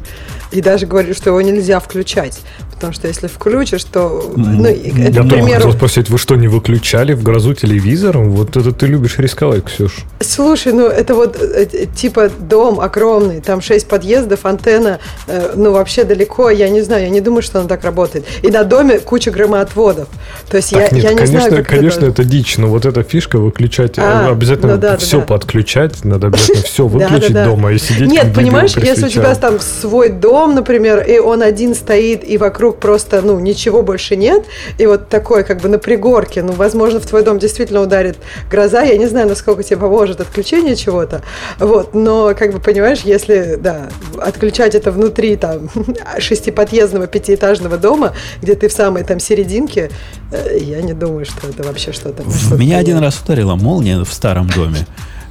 И 0.51 0.61
даже 0.61 0.87
говорили, 0.87 1.13
что 1.13 1.29
его 1.29 1.41
нельзя 1.41 1.79
включать. 1.79 2.41
Потому 2.81 2.93
что 2.93 3.07
если 3.07 3.27
включишь, 3.27 3.83
то... 3.83 4.33
Ну, 4.35 4.65
это, 4.65 4.99
Я 4.99 5.21
к 5.21 5.29
примеру... 5.29 5.53
хотел 5.53 5.73
спросить, 5.73 6.09
вы 6.09 6.17
что, 6.17 6.35
не 6.35 6.47
выключали 6.47 7.13
в 7.13 7.21
грозу 7.21 7.53
телевизором? 7.53 8.31
Вот 8.31 8.57
это 8.57 8.71
ты 8.71 8.87
любишь 8.87 9.19
рисковать, 9.19 9.65
Ксюш. 9.65 9.97
Слушай, 10.19 10.73
ну 10.73 10.87
это 10.87 11.13
вот 11.13 11.39
э, 11.39 11.67
э, 11.71 11.85
типа 11.85 12.31
дом 12.39 12.79
огромный, 12.79 13.39
там 13.39 13.61
шесть 13.61 13.87
подъездов, 13.87 14.47
антенна, 14.47 14.97
э, 15.27 15.53
ну 15.55 15.71
вообще 15.71 16.05
далеко, 16.05 16.49
я 16.49 16.69
не 16.69 16.81
знаю, 16.81 17.03
я 17.03 17.09
не 17.09 17.21
думаю, 17.21 17.43
что 17.43 17.59
она 17.59 17.67
так 17.67 17.83
работает. 17.83 18.25
И 18.41 18.47
на 18.47 18.63
доме 18.63 18.97
куча 18.97 19.29
громоотводов. 19.29 20.07
То 20.49 20.57
есть 20.57 20.71
так, 20.71 20.91
я, 20.91 20.95
нет, 20.95 21.03
я 21.03 21.09
не 21.11 21.17
конечно, 21.17 21.39
знаю, 21.39 21.57
как 21.57 21.67
Конечно, 21.67 22.05
это... 22.05 22.23
это 22.23 22.23
дичь, 22.23 22.57
но 22.57 22.67
вот 22.67 22.87
эта 22.87 23.03
фишка 23.03 23.37
выключать, 23.37 23.99
а, 23.99 24.29
обязательно 24.31 24.73
ну, 24.73 24.81
да, 24.81 24.97
все 24.97 25.19
да, 25.19 25.25
подключать, 25.27 26.03
надо 26.03 26.27
обязательно 26.27 26.63
все 26.63 26.87
выключить 26.87 27.33
дома 27.33 27.73
и 27.73 27.77
сидеть 27.77 28.09
Нет, 28.09 28.33
понимаешь, 28.33 28.75
если 28.75 29.05
у 29.05 29.09
тебя 29.09 29.35
там 29.35 29.59
свой 29.59 30.09
дом, 30.09 30.55
например, 30.55 31.03
и 31.03 31.19
он 31.19 31.43
один 31.43 31.75
стоит, 31.75 32.27
и 32.27 32.39
вокруг 32.39 32.70
вокруг 32.71 32.79
просто, 32.79 33.21
ну, 33.21 33.39
ничего 33.39 33.83
больше 33.83 34.15
нет, 34.15 34.45
и 34.77 34.85
вот 34.85 35.09
такой, 35.09 35.43
как 35.43 35.61
бы 35.61 35.69
на 35.69 35.77
пригорке, 35.77 36.43
ну, 36.43 36.53
возможно, 36.53 36.99
в 36.99 37.05
твой 37.05 37.23
дом 37.23 37.39
действительно 37.39 37.81
ударит 37.81 38.17
гроза, 38.49 38.83
я 38.83 38.97
не 38.97 39.07
знаю, 39.07 39.27
насколько 39.27 39.63
тебе 39.63 39.77
поможет 39.77 40.21
отключение 40.21 40.75
чего-то, 40.75 41.21
вот, 41.59 41.93
но, 41.93 42.33
как 42.37 42.53
бы, 42.53 42.59
понимаешь, 42.59 42.99
если, 43.03 43.57
да, 43.59 43.89
отключать 44.19 44.75
это 44.75 44.91
внутри, 44.91 45.35
там, 45.35 45.69
шестиподъездного 46.19 47.07
пятиэтажного 47.07 47.77
дома, 47.77 48.13
где 48.41 48.55
ты 48.55 48.67
в 48.67 48.71
самой, 48.71 49.03
там, 49.03 49.19
серединке, 49.19 49.89
э, 50.31 50.57
я 50.59 50.81
не 50.81 50.93
думаю, 50.93 51.25
что 51.25 51.47
это 51.47 51.63
вообще 51.63 51.91
что-то... 51.91 52.23
Что 52.23 52.55
Меня 52.55 52.77
один 52.77 52.99
раз 52.99 53.21
ударила 53.23 53.55
молния 53.55 54.03
в 54.03 54.13
старом 54.13 54.47
доме 54.47 54.85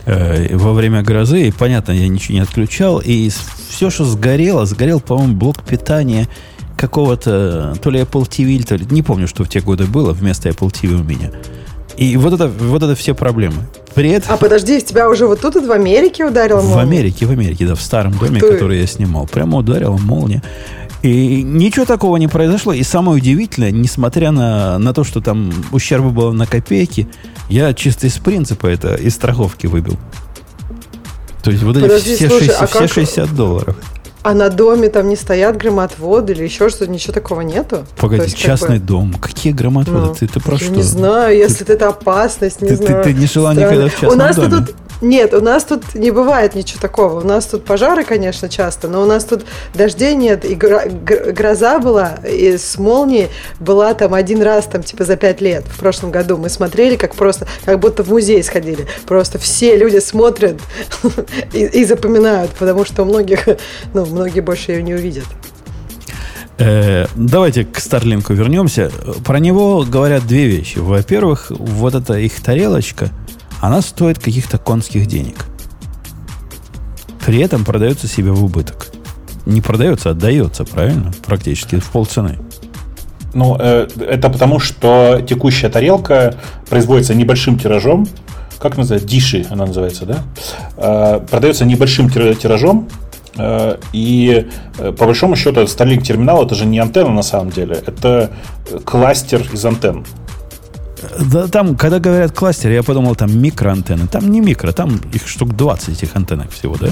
э, 0.07 0.57
во 0.57 0.73
время 0.73 1.03
грозы, 1.03 1.49
и, 1.49 1.53
понятно, 1.53 1.93
я 1.93 2.09
ничего 2.09 2.35
не 2.35 2.43
отключал, 2.43 2.99
и 2.99 3.31
все, 3.71 3.91
что 3.91 4.05
сгорело, 4.05 4.67
сгорел, 4.67 5.01
по-моему, 5.01 5.35
блок 5.35 5.63
питания 5.63 6.29
какого-то, 6.81 7.75
то 7.81 7.91
ли 7.91 8.01
Apple 8.01 8.27
TV, 8.27 8.65
то 8.67 8.75
ли, 8.75 8.87
не 8.91 9.03
помню, 9.03 9.29
что 9.29 9.45
в 9.45 9.49
те 9.49 9.61
годы 9.61 9.85
было 9.85 10.13
вместо 10.13 10.49
Apple 10.49 10.71
TV 10.71 10.95
у 10.95 11.05
меня. 11.05 11.31
И 11.97 12.17
вот 12.17 12.33
это, 12.33 12.49
вот 12.49 12.83
это 12.83 12.95
все 12.95 13.15
проблемы. 13.15 13.67
При 13.95 14.09
этом... 14.11 14.33
А 14.33 14.37
подожди, 14.39 14.81
тебя 14.81 15.11
уже 15.11 15.27
вот 15.27 15.41
тут 15.41 15.57
в 15.57 15.71
Америке 15.71 16.25
ударила 16.25 16.63
молния? 16.63 16.77
В 16.77 16.79
Америке, 16.79 17.27
в 17.27 17.31
Америке, 17.31 17.67
да, 17.67 17.75
в 17.75 17.83
старом 17.83 18.17
доме, 18.17 18.41
Ты... 18.41 18.53
который 18.53 18.81
я 18.81 18.87
снимал. 18.87 19.27
Прямо 19.27 19.59
ударила 19.59 19.99
молния. 19.99 20.43
И 21.03 21.43
ничего 21.43 21.85
такого 21.85 22.17
не 22.17 22.29
произошло. 22.29 22.73
И 22.73 22.83
самое 22.83 23.19
удивительное, 23.19 23.71
несмотря 23.71 24.31
на, 24.31 24.79
на 24.79 24.95
то, 24.95 25.05
что 25.05 25.21
там 25.21 25.53
ущерба 25.73 26.11
было 26.11 26.33
на 26.33 26.47
копейки, 26.47 27.09
я 27.51 27.75
чисто 27.75 28.07
из 28.07 28.17
принципа 28.19 28.67
это 28.67 28.95
из 28.95 29.15
страховки 29.15 29.67
выбил. 29.67 29.99
То 31.43 31.51
есть 31.51 31.63
вот 31.63 31.77
эти 31.77 31.83
Подожди, 31.83 32.17
все, 32.17 32.29
слушай, 32.29 32.47
60, 32.47 32.63
а 32.63 32.67
все 32.67 32.87
60 32.87 33.35
долларов. 33.35 33.77
А 34.23 34.35
на 34.35 34.51
доме 34.51 34.89
там 34.91 35.09
не 35.09 35.17
стоят 35.17 35.57
громотводы 35.57 36.35
или 36.35 36.45
еще 36.45 36.69
что-то, 36.69 36.91
ничего 36.91 37.15
такого 37.15 37.41
нету? 37.41 37.87
Погоди, 37.97 38.25
есть, 38.25 38.37
частный 38.37 38.75
как 38.77 38.81
бы... 38.81 38.87
дом. 38.87 39.15
Какие 39.15 39.53
громотводы? 39.55 40.07
Ну, 40.09 40.15
ты, 40.15 40.27
ты 40.27 40.41
про 40.41 40.53
я 40.53 40.59
что? 40.59 40.71
не 40.73 40.83
знаю, 40.83 41.37
если 41.37 41.65
ты... 41.65 41.73
это 41.73 41.89
опасность, 41.89 42.61
не 42.61 42.69
ты, 42.69 42.77
знаю. 42.77 43.03
Ты, 43.03 43.15
ты 43.15 43.19
не 43.19 43.27
жила 43.27 43.55
никогда 43.55 43.89
в 43.89 43.93
частном 43.93 44.13
У 44.13 44.15
нас 44.17 44.37
доме? 44.37 44.51
тут 44.51 44.75
нет, 45.01 45.33
у 45.33 45.41
нас 45.41 45.65
тут 45.65 45.95
не 45.95 46.11
бывает 46.11 46.55
ничего 46.55 46.81
такого. 46.81 47.21
У 47.21 47.27
нас 47.27 47.47
тут 47.47 47.65
пожары, 47.65 48.05
конечно, 48.05 48.49
часто, 48.49 48.89
но 48.89 49.03
у 49.03 49.07
нас 49.07 49.25
тут 49.25 49.45
дождей 49.75 50.15
нет, 50.15 50.45
и 50.45 50.55
гроза 50.55 51.79
была, 51.79 52.19
и 52.29 52.59
с 52.59 52.79
молнией 52.79 53.29
была 53.61 53.95
там 53.95 54.13
один 54.13 54.43
раз, 54.43 54.67
там, 54.67 54.83
типа, 54.83 55.05
за 55.05 55.17
пять 55.17 55.41
лет 55.41 55.65
в 55.67 55.79
прошлом 55.79 56.11
году. 56.11 56.37
Мы 56.37 56.51
смотрели, 56.51 56.97
как 56.97 57.15
просто, 57.15 57.47
как 57.65 57.81
будто 57.81 58.03
в 58.03 58.09
музей 58.09 58.43
сходили. 58.43 58.87
Просто 59.07 59.39
все 59.39 59.77
люди 59.77 59.99
смотрят 59.99 60.61
и, 61.55 61.65
и 61.65 61.85
запоминают, 61.85 62.51
потому 62.53 62.85
что 62.85 63.03
у 63.03 63.07
многих, 63.07 63.49
ну, 63.95 64.05
многие 64.05 64.41
больше 64.41 64.73
ее 64.73 64.83
не 64.83 64.95
увидят. 64.95 65.25
Э, 66.59 67.07
давайте 67.15 67.65
к 67.65 67.81
Старлинку 67.81 68.35
вернемся. 68.35 68.93
Про 69.25 69.39
него 69.39 69.83
говорят 69.89 70.27
две 70.27 70.47
вещи. 70.47 70.77
Во-первых, 70.79 71.47
вот 71.49 71.95
эта 71.95 72.19
их 72.19 72.39
тарелочка– 72.43 73.09
она 73.61 73.83
стоит 73.83 74.19
каких-то 74.19 74.59
конских 74.59 75.07
денег. 75.07 75.47
При 77.25 77.39
этом 77.41 77.65
продается 77.65 78.09
себе 78.09 78.31
в 78.33 78.45
убыток. 78.45 78.89
Не 79.47 79.61
продается, 79.61 80.09
а 80.09 80.13
отдается, 80.13 80.65
правильно? 80.65 81.13
Практически 81.25 81.79
в 81.79 81.91
полцены. 81.91 82.39
Ну, 83.35 83.57
э, 83.59 83.89
это 84.09 84.29
потому, 84.29 84.59
что 84.59 85.21
текущая 85.27 85.69
тарелка 85.69 86.35
производится 86.69 87.15
небольшим 87.15 87.59
тиражом. 87.59 88.09
Как 88.59 88.77
называется? 88.77 89.09
Диши 89.09 89.47
она 89.51 89.67
называется, 89.67 90.07
да? 90.07 90.17
Э, 90.77 91.21
продается 91.31 91.65
небольшим 91.65 92.11
тиражом. 92.11 92.89
Э, 93.37 93.77
и 93.93 94.49
по 94.77 95.07
большому 95.07 95.37
счету 95.37 95.61
Starlink 95.63 96.03
терминал 96.03 96.45
это 96.45 96.55
же 96.55 96.67
не 96.67 96.79
антенна 96.79 97.11
на 97.11 97.23
самом 97.23 97.51
деле, 97.51 97.81
это 97.87 98.31
кластер 98.85 99.47
из 99.53 99.65
антенн. 99.65 100.05
Да, 101.33 101.49
там, 101.49 101.77
когда 101.77 101.99
говорят 101.99 102.33
кластер, 102.33 102.71
я 102.71 102.83
подумал, 102.83 103.15
там 103.17 103.37
микроантенны. 103.39 104.07
Там 104.07 104.31
не 104.31 104.41
микро, 104.41 104.73
там 104.73 105.01
их 105.13 105.27
штук 105.27 105.55
20 105.57 105.89
этих 105.91 106.17
антеннок 106.17 106.51
всего, 106.51 106.77
да? 106.77 106.89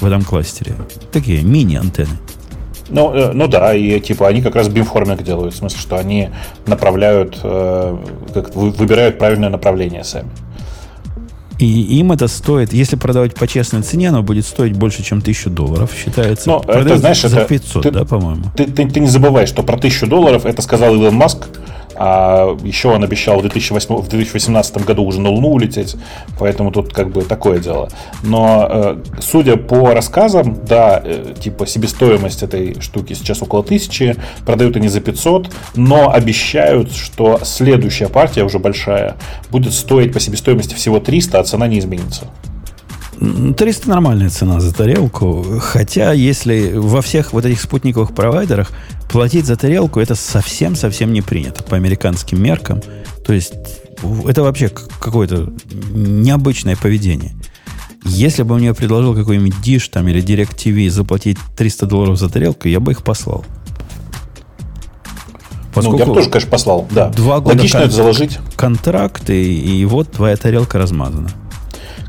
В 0.00 0.06
этом 0.06 0.22
кластере. 0.22 0.74
Такие 1.12 1.42
мини-антенны. 1.42 2.16
Ну, 2.90 3.14
э, 3.14 3.32
ну 3.32 3.48
да, 3.48 3.74
и 3.74 3.98
типа 4.00 4.28
они 4.28 4.42
как 4.42 4.54
раз 4.56 4.68
бимформинг 4.68 5.22
делают, 5.22 5.54
в 5.54 5.56
смысле, 5.56 5.78
что 5.80 5.96
они 5.96 6.30
направляют, 6.66 7.40
э, 7.42 7.96
как, 8.34 8.54
выбирают 8.54 9.18
правильное 9.18 9.48
направление 9.48 10.04
сами. 10.04 10.28
И 11.58 11.98
им 11.98 12.10
это 12.12 12.26
стоит, 12.26 12.72
если 12.72 12.96
продавать 12.96 13.34
по 13.34 13.46
честной 13.46 13.82
цене, 13.82 14.08
оно 14.08 14.22
будет 14.22 14.44
стоить 14.44 14.76
больше, 14.76 15.04
чем 15.04 15.20
тысячу 15.20 15.50
долларов, 15.50 15.90
считается. 15.96 16.48
Но 16.48 16.64
это, 16.66 16.98
знаешь, 16.98 17.22
за 17.22 17.44
500, 17.44 17.82
ты, 17.82 17.90
да, 17.90 18.04
по-моему? 18.04 18.44
Ты, 18.56 18.66
ты, 18.66 18.88
ты 18.88 19.00
не 19.00 19.06
забывай, 19.06 19.46
что 19.46 19.62
про 19.62 19.76
тысячу 19.76 20.06
долларов 20.06 20.46
это 20.46 20.62
сказал 20.62 20.94
Илон 20.94 21.14
Маск, 21.14 21.46
а 21.96 22.56
еще 22.62 22.88
он 22.88 23.04
обещал 23.04 23.38
в, 23.38 23.42
2008, 23.42 23.96
в 23.96 24.08
2018 24.08 24.84
году 24.84 25.04
уже 25.04 25.20
на 25.20 25.30
Луну 25.30 25.50
улететь, 25.50 25.96
поэтому 26.38 26.70
тут 26.70 26.92
как 26.92 27.10
бы 27.10 27.22
такое 27.22 27.58
дело. 27.58 27.88
Но 28.22 28.66
э, 28.68 28.96
судя 29.20 29.56
по 29.56 29.92
рассказам, 29.94 30.58
да, 30.66 31.00
э, 31.04 31.34
типа 31.38 31.66
себестоимость 31.66 32.42
этой 32.42 32.80
штуки 32.80 33.14
сейчас 33.14 33.42
около 33.42 33.62
тысячи, 33.62 34.16
продают 34.44 34.76
они 34.76 34.88
за 34.88 35.00
500, 35.00 35.50
но 35.74 36.12
обещают, 36.12 36.92
что 36.92 37.40
следующая 37.42 38.08
партия, 38.08 38.44
уже 38.44 38.58
большая, 38.58 39.16
будет 39.50 39.72
стоить 39.72 40.12
по 40.12 40.20
себестоимости 40.20 40.74
всего 40.74 41.00
300, 41.00 41.40
а 41.40 41.44
цена 41.44 41.66
не 41.66 41.78
изменится. 41.78 42.26
300 43.56 43.88
нормальная 43.88 44.30
цена 44.30 44.60
за 44.60 44.74
тарелку. 44.74 45.58
Хотя, 45.60 46.12
если 46.12 46.72
во 46.74 47.02
всех 47.02 47.32
вот 47.32 47.44
этих 47.44 47.60
спутниковых 47.60 48.14
провайдерах 48.14 48.70
платить 49.10 49.46
за 49.46 49.56
тарелку, 49.56 50.00
это 50.00 50.14
совсем-совсем 50.14 51.12
не 51.12 51.22
принято 51.22 51.62
по 51.62 51.76
американским 51.76 52.42
меркам. 52.42 52.82
То 53.26 53.32
есть, 53.32 53.54
это 54.26 54.42
вообще 54.42 54.68
какое-то 54.68 55.52
необычное 55.92 56.76
поведение. 56.76 57.32
Если 58.04 58.42
бы 58.42 58.56
мне 58.56 58.74
предложил 58.74 59.14
какой-нибудь 59.14 59.54
Dish 59.64 59.88
там, 59.90 60.08
или 60.08 60.22
DirecTV 60.22 60.90
заплатить 60.90 61.38
300 61.56 61.86
долларов 61.86 62.18
за 62.18 62.28
тарелку, 62.28 62.68
я 62.68 62.80
бы 62.80 62.92
их 62.92 63.02
послал. 63.02 63.44
Поскольку 65.74 65.98
ну, 65.98 66.04
я 66.04 66.06
бы 66.06 66.14
тоже, 66.14 66.30
конечно, 66.30 66.50
послал. 66.50 66.86
Да. 66.90 67.08
Два 67.08 67.40
года 67.40 67.56
Логично 67.56 67.80
кон- 67.80 67.88
это 67.88 67.96
заложить. 67.96 68.38
Контракт, 68.56 69.28
и, 69.30 69.80
и 69.80 69.84
вот 69.86 70.12
твоя 70.12 70.36
тарелка 70.36 70.78
размазана. 70.78 71.30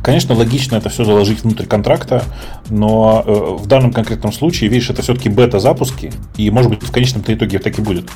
Конечно, 0.05 0.35
логично 0.35 0.75
это 0.75 0.89
все 0.89 1.03
заложить 1.03 1.41
внутрь 1.41 1.65
контракта, 1.65 2.23
но 2.69 3.23
э, 3.25 3.55
в 3.57 3.65
данном 3.65 3.91
конкретном 3.91 4.31
случае, 4.31 4.69
видишь, 4.69 4.91
это 4.91 5.01
все-таки 5.01 5.29
бета-запуски, 5.29 6.13
и, 6.37 6.51
может 6.51 6.69
быть, 6.69 6.83
в 6.83 6.91
конечном 6.91 7.23
итоге 7.25 7.57
так 7.57 7.79
и 7.79 7.81
будет. 7.81 8.07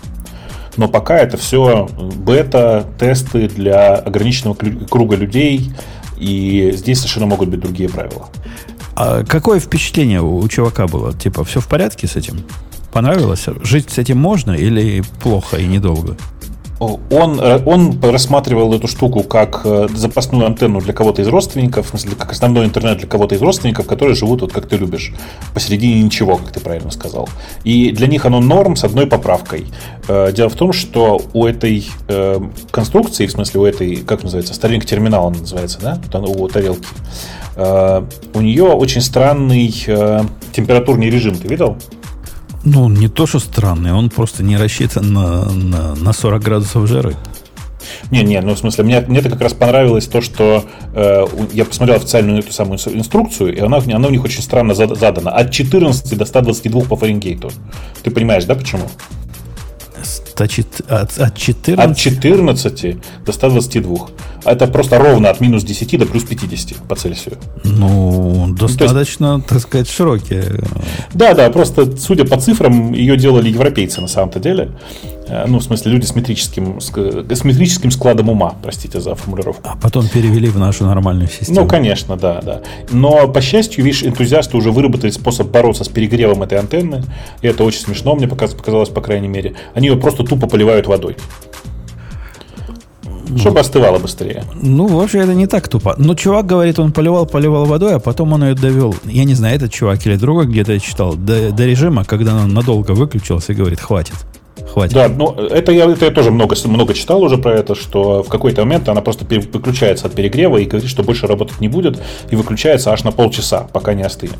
Но 0.77 0.87
пока 0.87 1.17
это 1.17 1.35
все 1.37 1.89
бета, 2.17 2.85
тесты 2.99 3.47
для 3.47 3.95
ограниченного 3.95 4.53
круга 4.87 5.15
людей, 5.15 5.71
и 6.19 6.73
здесь 6.75 6.99
совершенно 6.99 7.25
могут 7.25 7.49
быть 7.49 7.59
другие 7.59 7.89
правила. 7.89 8.29
А 8.95 9.23
какое 9.23 9.59
впечатление 9.59 10.21
у 10.21 10.47
чувака 10.47 10.85
было? 10.85 11.13
Типа, 11.13 11.43
все 11.43 11.59
в 11.59 11.67
порядке 11.67 12.05
с 12.05 12.15
этим? 12.15 12.43
Понравилось? 12.93 13.47
Жить 13.63 13.89
с 13.89 13.97
этим 13.97 14.19
можно 14.19 14.51
или 14.51 15.03
плохо 15.23 15.57
и 15.57 15.65
недолго? 15.65 16.17
Он, 16.79 17.39
э, 17.39 17.61
он 17.65 17.99
рассматривал 18.01 18.73
эту 18.73 18.87
штуку 18.87 19.23
как 19.23 19.61
э, 19.65 19.87
запасную 19.93 20.45
антенну 20.45 20.79
для 20.79 20.93
кого-то 20.93 21.21
из 21.21 21.27
родственников, 21.27 21.87
в 21.87 21.89
смысле, 21.89 22.11
как 22.17 22.31
основной 22.31 22.65
интернет 22.65 22.99
для 22.99 23.07
кого-то 23.07 23.35
из 23.35 23.41
родственников, 23.41 23.85
которые 23.85 24.15
живут, 24.15 24.41
вот 24.41 24.53
как 24.53 24.67
ты 24.67 24.77
любишь, 24.77 25.13
посередине 25.53 26.01
ничего, 26.01 26.37
как 26.37 26.51
ты 26.51 26.59
правильно 26.59 26.91
сказал. 26.91 27.27
И 27.63 27.91
для 27.91 28.07
них 28.07 28.25
оно 28.25 28.39
норм 28.39 28.75
с 28.75 28.83
одной 28.83 29.07
поправкой. 29.07 29.65
Э, 30.07 30.31
дело 30.31 30.49
в 30.49 30.55
том, 30.55 30.73
что 30.73 31.21
у 31.33 31.45
этой 31.45 31.87
конструкции, 32.71 33.27
в 33.27 33.31
смысле 33.31 33.59
у 33.59 33.65
этой, 33.65 33.97
как 33.97 34.23
называется, 34.23 34.53
Starlink 34.53 34.85
терминал 34.85 35.29
называется, 35.31 35.79
да, 35.81 35.99
у 36.19 36.47
тарелки, 36.47 36.87
у 37.55 38.41
нее 38.41 38.63
очень 38.63 39.01
странный 39.01 39.69
температурный 40.51 41.09
режим, 41.09 41.35
ты 41.35 41.47
видел? 41.47 41.77
Ну, 42.63 42.89
не 42.89 43.07
то, 43.07 43.25
что 43.25 43.39
странный, 43.39 43.93
он 43.93 44.09
просто 44.09 44.43
не 44.43 44.57
рассчитан 44.57 45.13
на, 45.13 45.45
на, 45.49 45.95
на 45.95 46.13
40 46.13 46.43
градусов 46.43 46.87
жары. 46.87 47.15
Не, 48.11 48.23
не, 48.23 48.39
ну 48.41 48.53
в 48.53 48.59
смысле, 48.59 48.83
мне, 48.83 48.99
мне 49.01 49.19
это 49.19 49.29
как 49.29 49.41
раз 49.41 49.53
понравилось 49.53 50.07
то, 50.07 50.21
что 50.21 50.65
э, 50.93 51.25
я 51.53 51.65
посмотрел 51.65 51.97
официальную 51.97 52.39
эту 52.39 52.51
самую 52.51 52.77
инструкцию, 52.77 53.55
и 53.55 53.59
она, 53.59 53.77
она 53.77 54.07
у 54.07 54.11
них 54.11 54.23
очень 54.23 54.41
странно 54.41 54.73
задана. 54.73 55.31
От 55.31 55.51
14 55.51 56.17
до 56.17 56.25
122 56.25 56.81
по 56.81 56.95
Фаренгейту. 56.95 57.51
Ты 58.03 58.11
понимаешь, 58.11 58.45
да, 58.45 58.55
почему? 58.55 58.83
От, 60.87 61.19
от 61.19 61.37
14? 61.37 61.79
От 61.79 61.97
14 61.97 62.97
до 63.25 63.31
122. 63.31 63.97
Это 64.45 64.67
просто 64.67 64.97
ровно 64.97 65.29
от 65.29 65.41
минус 65.41 65.63
10 65.63 65.99
до 65.99 66.05
плюс 66.05 66.23
50 66.23 66.87
по 66.87 66.95
Цельсию. 66.95 67.37
Ну, 67.63 68.55
достаточно, 68.57 69.35
есть, 69.35 69.47
так 69.47 69.59
сказать, 69.59 69.89
широкие. 69.89 70.63
Да, 71.13 71.33
да, 71.33 71.49
просто, 71.49 71.97
судя 71.97 72.25
по 72.25 72.37
цифрам, 72.37 72.93
ее 72.93 73.17
делали 73.17 73.49
европейцы 73.49 74.01
на 74.01 74.07
самом-то 74.07 74.39
деле. 74.39 74.71
Э, 75.29 75.45
ну, 75.47 75.59
в 75.59 75.63
смысле, 75.63 75.91
люди 75.91 76.05
с 76.05 76.15
метрическим, 76.15 76.81
с 76.81 77.43
метрическим 77.43 77.91
складом 77.91 78.29
ума, 78.29 78.55
простите 78.61 78.99
за 78.99 79.15
формулировку. 79.15 79.61
А 79.63 79.77
потом 79.77 80.07
перевели 80.07 80.49
в 80.49 80.57
нашу 80.57 80.85
нормальную 80.85 81.29
систему. 81.29 81.61
Ну, 81.61 81.67
конечно, 81.67 82.17
да, 82.17 82.41
да. 82.41 82.61
Но, 82.91 83.27
по 83.27 83.41
счастью, 83.41 83.83
видишь, 83.85 84.03
энтузиасты 84.03 84.57
уже 84.57 84.71
выработали 84.71 85.11
способ 85.11 85.51
бороться 85.51 85.83
с 85.83 85.87
перегревом 85.87 86.43
этой 86.43 86.57
антенны. 86.57 87.03
И 87.41 87.47
это 87.47 87.63
очень 87.63 87.81
смешно, 87.81 88.15
мне 88.15 88.27
показалось, 88.27 88.89
по 88.89 89.01
крайней 89.01 89.27
мере. 89.27 89.53
Они 89.75 89.87
ее 89.87 89.97
просто 89.97 90.23
тупо 90.23 90.47
поливают 90.47 90.87
водой. 90.87 91.15
Чтобы 93.37 93.59
остывало 93.59 93.99
быстрее. 93.99 94.43
Ну, 94.59 94.87
вообще, 94.87 95.19
это 95.19 95.35
не 95.35 95.45
так 95.45 95.67
тупо. 95.67 95.93
Но 95.99 96.15
чувак 96.15 96.47
говорит, 96.47 96.79
он 96.79 96.91
поливал, 96.91 97.27
поливал 97.27 97.65
водой, 97.65 97.95
а 97.95 97.99
потом 97.99 98.33
он 98.33 98.43
ее 98.43 98.55
довел. 98.55 98.95
Я 99.05 99.23
не 99.23 99.35
знаю, 99.35 99.55
этот 99.55 99.71
чувак 99.71 100.03
или 100.07 100.15
другой 100.15 100.47
где-то 100.47 100.73
я 100.73 100.79
читал, 100.79 101.13
до, 101.13 101.51
до 101.51 101.65
режима, 101.67 102.05
когда 102.05 102.35
он 102.35 102.51
надолго 102.51 102.91
выключился 102.93 103.53
и 103.53 103.55
говорит, 103.55 103.79
хватит. 103.79 104.15
Хватит. 104.73 104.93
Да, 104.93 105.07
ну 105.07 105.33
это 105.33 105.71
я, 105.71 105.85
это 105.85 106.05
я 106.05 106.11
тоже 106.11 106.31
много, 106.31 106.55
много 106.65 106.93
читал 106.93 107.23
уже 107.23 107.37
про 107.37 107.53
это, 107.53 107.73
что 107.73 108.21
в 108.23 108.29
какой-то 108.29 108.61
момент 108.63 108.87
она 108.87 109.01
просто 109.01 109.25
выключается 109.25 110.07
от 110.07 110.13
перегрева 110.13 110.57
и 110.57 110.65
говорит, 110.65 110.89
что 110.89 111.03
больше 111.03 111.27
работать 111.27 111.59
не 111.59 111.67
будет, 111.67 111.99
и 112.29 112.35
выключается 112.35 112.91
аж 112.91 113.03
на 113.03 113.11
полчаса, 113.11 113.67
пока 113.73 113.93
не 113.93 114.03
остынет. 114.03 114.37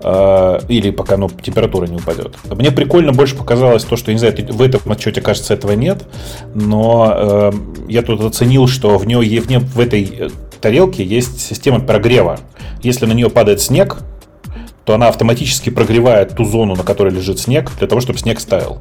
А, 0.00 0.60
или 0.68 0.90
пока 0.90 1.16
ну, 1.16 1.30
температура 1.30 1.86
не 1.86 1.96
упадет. 1.96 2.36
Мне 2.50 2.70
прикольно 2.70 3.12
больше 3.12 3.36
показалось 3.36 3.84
то, 3.84 3.96
что, 3.96 4.10
я 4.10 4.14
не 4.14 4.18
знаю, 4.18 4.34
в 4.50 4.60
этом 4.60 4.80
отчете, 4.92 5.20
кажется, 5.20 5.54
этого 5.54 5.72
нет, 5.72 6.04
но 6.54 7.12
э, 7.16 7.52
я 7.88 8.02
тут 8.02 8.20
оценил, 8.20 8.68
что 8.68 8.98
в, 8.98 9.06
нее, 9.06 9.40
в, 9.40 9.48
нее, 9.48 9.60
в 9.60 9.80
этой 9.80 10.30
тарелке 10.60 11.04
есть 11.04 11.40
система 11.40 11.80
прогрева. 11.80 12.38
Если 12.82 13.06
на 13.06 13.12
нее 13.12 13.30
падает 13.30 13.62
снег, 13.62 13.98
то 14.84 14.94
она 14.94 15.08
автоматически 15.08 15.70
прогревает 15.70 16.36
ту 16.36 16.44
зону, 16.44 16.76
на 16.76 16.82
которой 16.82 17.12
лежит 17.12 17.38
снег, 17.38 17.70
для 17.78 17.88
того, 17.88 18.00
чтобы 18.00 18.18
снег 18.18 18.40
стаял. 18.40 18.80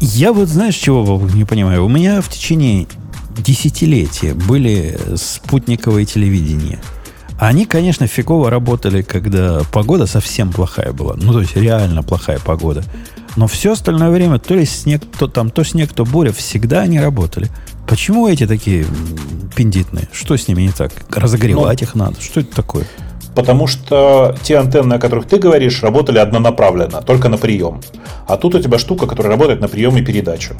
Я 0.00 0.32
вот 0.32 0.48
знаешь, 0.48 0.74
чего 0.74 1.20
не 1.34 1.44
понимаю? 1.44 1.84
У 1.84 1.88
меня 1.88 2.20
в 2.20 2.28
течение 2.28 2.86
десятилетия 3.38 4.34
были 4.34 4.98
спутниковые 5.16 6.06
телевидения. 6.06 6.80
Они, 7.38 7.66
конечно, 7.66 8.06
фигово 8.06 8.50
работали, 8.50 9.02
когда 9.02 9.60
погода 9.72 10.06
совсем 10.06 10.52
плохая 10.52 10.92
была. 10.92 11.14
Ну, 11.16 11.32
то 11.32 11.40
есть 11.40 11.56
реально 11.56 12.02
плохая 12.02 12.38
погода. 12.38 12.82
Но 13.36 13.46
все 13.46 13.72
остальное 13.72 14.10
время, 14.10 14.38
то 14.38 14.54
ли 14.54 14.64
снег, 14.64 15.02
то 15.18 15.28
там, 15.28 15.50
то 15.50 15.62
снег, 15.62 15.92
то 15.92 16.06
буря, 16.06 16.32
всегда 16.32 16.80
они 16.80 16.98
работали. 16.98 17.50
Почему 17.86 18.26
эти 18.26 18.46
такие 18.46 18.86
пиндитные? 19.54 20.08
Что 20.12 20.36
с 20.36 20.48
ними 20.48 20.62
не 20.62 20.70
так? 20.70 20.92
Разогревать 21.10 21.82
ну, 21.82 21.86
их 21.86 21.94
надо? 21.94 22.20
Что 22.20 22.40
это 22.40 22.56
такое? 22.56 22.86
Потому 23.36 23.66
что 23.66 24.34
те 24.42 24.58
антенны, 24.58 24.94
о 24.94 24.98
которых 24.98 25.26
ты 25.26 25.36
говоришь, 25.36 25.82
работали 25.82 26.18
однонаправленно, 26.18 27.02
только 27.02 27.28
на 27.28 27.36
прием. 27.36 27.80
А 28.26 28.36
тут 28.38 28.54
у 28.54 28.60
тебя 28.60 28.78
штука, 28.78 29.06
которая 29.06 29.32
работает 29.32 29.60
на 29.60 29.68
прием 29.68 29.96
и 29.98 30.02
передачу. 30.02 30.54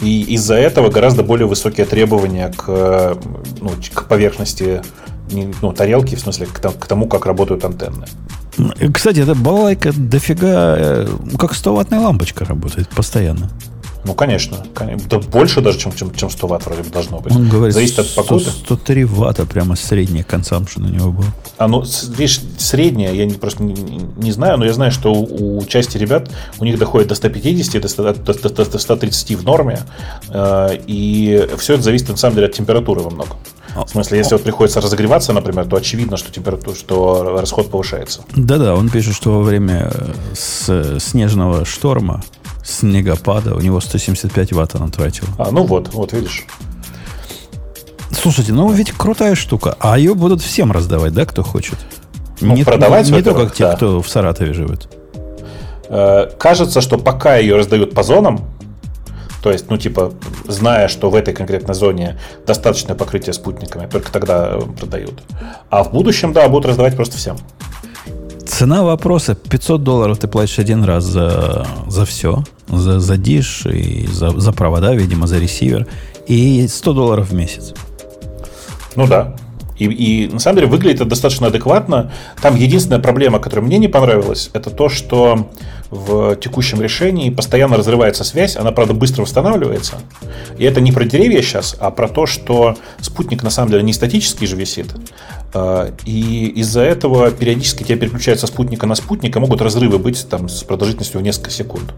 И 0.00 0.22
из-за 0.34 0.54
этого 0.54 0.88
гораздо 0.88 1.22
более 1.22 1.46
высокие 1.46 1.84
требования 1.84 2.50
к, 2.56 3.18
ну, 3.60 3.70
к 3.92 4.06
поверхности 4.06 4.82
ну, 5.60 5.72
тарелки, 5.72 6.14
в 6.14 6.20
смысле, 6.20 6.46
к 6.46 6.86
тому, 6.86 7.06
как 7.06 7.26
работают 7.26 7.64
антенны. 7.64 8.06
Кстати, 8.92 9.20
эта 9.20 9.34
балайка 9.34 9.92
дофига, 9.94 10.76
э, 10.78 11.06
как 11.38 11.52
100-ваттная 11.52 12.00
лампочка 12.00 12.46
работает 12.46 12.88
постоянно. 12.88 13.50
Ну, 14.04 14.14
конечно. 14.14 14.58
Да 15.08 15.18
больше 15.18 15.60
даже, 15.60 15.78
чем, 15.78 15.92
чем, 15.94 16.14
чем 16.14 16.30
100 16.30 16.46
ватт 16.46 16.66
вроде 16.66 16.82
бы 16.82 16.90
должно 16.90 17.20
быть. 17.20 17.34
Он 17.34 17.48
говорит, 17.48 17.74
Зависит 17.74 17.98
от 17.98 18.14
погоды. 18.14 18.44
103 18.44 19.04
ватта 19.04 19.46
прямо 19.46 19.76
средняя 19.76 20.24
консампшн 20.24 20.84
у 20.84 20.88
него 20.88 21.12
был. 21.12 21.24
А 21.58 21.68
ну, 21.68 21.84
видишь, 22.16 22.40
средняя, 22.58 23.12
я 23.12 23.26
не, 23.26 23.34
просто 23.34 23.62
не, 23.62 23.74
не 24.16 24.32
знаю, 24.32 24.58
но 24.58 24.64
я 24.64 24.72
знаю, 24.72 24.90
что 24.92 25.12
у, 25.12 25.58
у 25.58 25.64
части 25.66 25.98
ребят 25.98 26.30
у 26.58 26.64
них 26.64 26.78
доходит 26.78 27.08
до 27.08 27.14
150, 27.14 27.82
до, 27.82 27.88
100, 27.88 28.12
до, 28.14 28.34
до, 28.34 28.64
до 28.64 28.78
130 28.78 29.38
в 29.38 29.44
норме. 29.44 29.80
Э, 30.30 30.76
и 30.86 31.48
все 31.58 31.74
это 31.74 31.82
зависит, 31.82 32.08
на 32.08 32.16
самом 32.16 32.36
деле, 32.36 32.46
от 32.46 32.54
температуры 32.54 33.02
во 33.02 33.10
многом. 33.10 33.36
В 33.74 33.88
смысле, 33.88 34.18
если 34.18 34.34
вот 34.34 34.42
приходится 34.42 34.80
разогреваться, 34.80 35.32
например, 35.32 35.66
то 35.66 35.76
очевидно, 35.76 36.16
что 36.16 36.32
температура, 36.32 36.74
что 36.74 37.38
расход 37.40 37.70
повышается. 37.70 38.22
Да-да, 38.34 38.74
он 38.74 38.88
пишет, 38.88 39.14
что 39.14 39.30
во 39.30 39.42
время 39.42 39.92
с 40.34 40.98
снежного 40.98 41.64
шторма 41.64 42.22
снегопада. 42.70 43.54
У 43.54 43.60
него 43.60 43.80
175 43.80 44.52
ватт 44.52 44.74
он 44.76 44.90
тратил. 44.90 45.24
А, 45.38 45.50
ну 45.50 45.64
вот, 45.64 45.92
вот 45.92 46.12
видишь. 46.12 46.46
Слушайте, 48.10 48.52
ну 48.52 48.70
ведь 48.70 48.92
крутая 48.92 49.34
штука. 49.34 49.76
А 49.80 49.98
ее 49.98 50.14
будут 50.14 50.42
всем 50.42 50.72
раздавать, 50.72 51.12
да, 51.12 51.24
кто 51.24 51.42
хочет? 51.42 51.78
Ну, 52.40 52.54
не, 52.54 52.64
продавать, 52.64 53.08
не, 53.08 53.16
не 53.16 53.22
только 53.22 53.54
те, 53.54 53.64
да. 53.64 53.76
кто 53.76 54.00
в 54.00 54.08
Саратове 54.08 54.52
живет. 54.52 54.88
Э, 55.88 56.28
кажется, 56.38 56.80
что 56.80 56.98
пока 56.98 57.36
ее 57.36 57.56
раздают 57.56 57.94
по 57.94 58.02
зонам, 58.02 58.48
то 59.42 59.50
есть, 59.50 59.70
ну, 59.70 59.78
типа, 59.78 60.12
зная, 60.46 60.88
что 60.88 61.10
в 61.10 61.14
этой 61.14 61.32
конкретной 61.32 61.74
зоне 61.74 62.18
достаточное 62.46 62.94
покрытие 62.94 63.32
спутниками, 63.32 63.86
только 63.86 64.12
тогда 64.12 64.58
продают. 64.78 65.22
А 65.70 65.82
в 65.82 65.92
будущем, 65.92 66.32
да, 66.32 66.48
будут 66.48 66.66
раздавать 66.66 66.94
просто 66.96 67.16
всем. 67.16 67.38
Цена 68.46 68.82
вопроса 68.82 69.34
500 69.34 69.82
долларов 69.82 70.18
ты 70.18 70.28
платишь 70.28 70.58
один 70.58 70.84
раз 70.84 71.04
за, 71.04 71.66
за 71.86 72.04
все. 72.04 72.44
За, 72.68 73.00
за 73.00 73.16
диш 73.16 73.66
и 73.66 74.06
за, 74.06 74.30
за 74.30 74.52
провода, 74.52 74.94
видимо, 74.94 75.26
за 75.26 75.38
ресивер. 75.38 75.86
И 76.26 76.66
100 76.68 76.92
долларов 76.92 77.30
в 77.30 77.34
месяц. 77.34 77.74
Ну 78.96 79.06
да. 79.06 79.34
И, 79.78 79.86
и 79.86 80.28
на 80.28 80.38
самом 80.38 80.56
деле 80.56 80.68
выглядит 80.68 81.00
это 81.00 81.10
достаточно 81.10 81.46
адекватно. 81.46 82.12
Там 82.40 82.54
единственная 82.54 83.00
проблема, 83.00 83.38
которая 83.38 83.66
мне 83.66 83.78
не 83.78 83.88
понравилась, 83.88 84.50
это 84.52 84.70
то, 84.70 84.88
что 84.88 85.50
в 85.90 86.36
текущем 86.36 86.80
решении 86.80 87.30
постоянно 87.30 87.76
разрывается 87.76 88.22
связь, 88.22 88.56
она, 88.56 88.72
правда, 88.72 88.94
быстро 88.94 89.22
восстанавливается. 89.22 89.96
И 90.58 90.64
это 90.64 90.80
не 90.80 90.92
про 90.92 91.04
деревья 91.04 91.42
сейчас, 91.42 91.76
а 91.80 91.90
про 91.90 92.08
то, 92.08 92.26
что 92.26 92.76
спутник 93.00 93.42
на 93.42 93.50
самом 93.50 93.70
деле 93.70 93.82
не 93.82 93.92
статический 93.92 94.46
же 94.46 94.54
висит. 94.54 94.94
А, 95.52 95.92
и 96.04 96.46
из-за 96.56 96.82
этого 96.82 97.30
периодически 97.30 97.82
тебя 97.82 97.98
переключают 97.98 98.40
со 98.40 98.46
спутника 98.46 98.86
на 98.86 98.94
спутник, 98.94 99.36
и 99.36 99.38
могут 99.38 99.60
разрывы 99.60 99.98
быть 99.98 100.26
там 100.28 100.48
с 100.48 100.62
продолжительностью 100.62 101.20
в 101.20 101.22
несколько 101.22 101.50
секунд. 101.50 101.92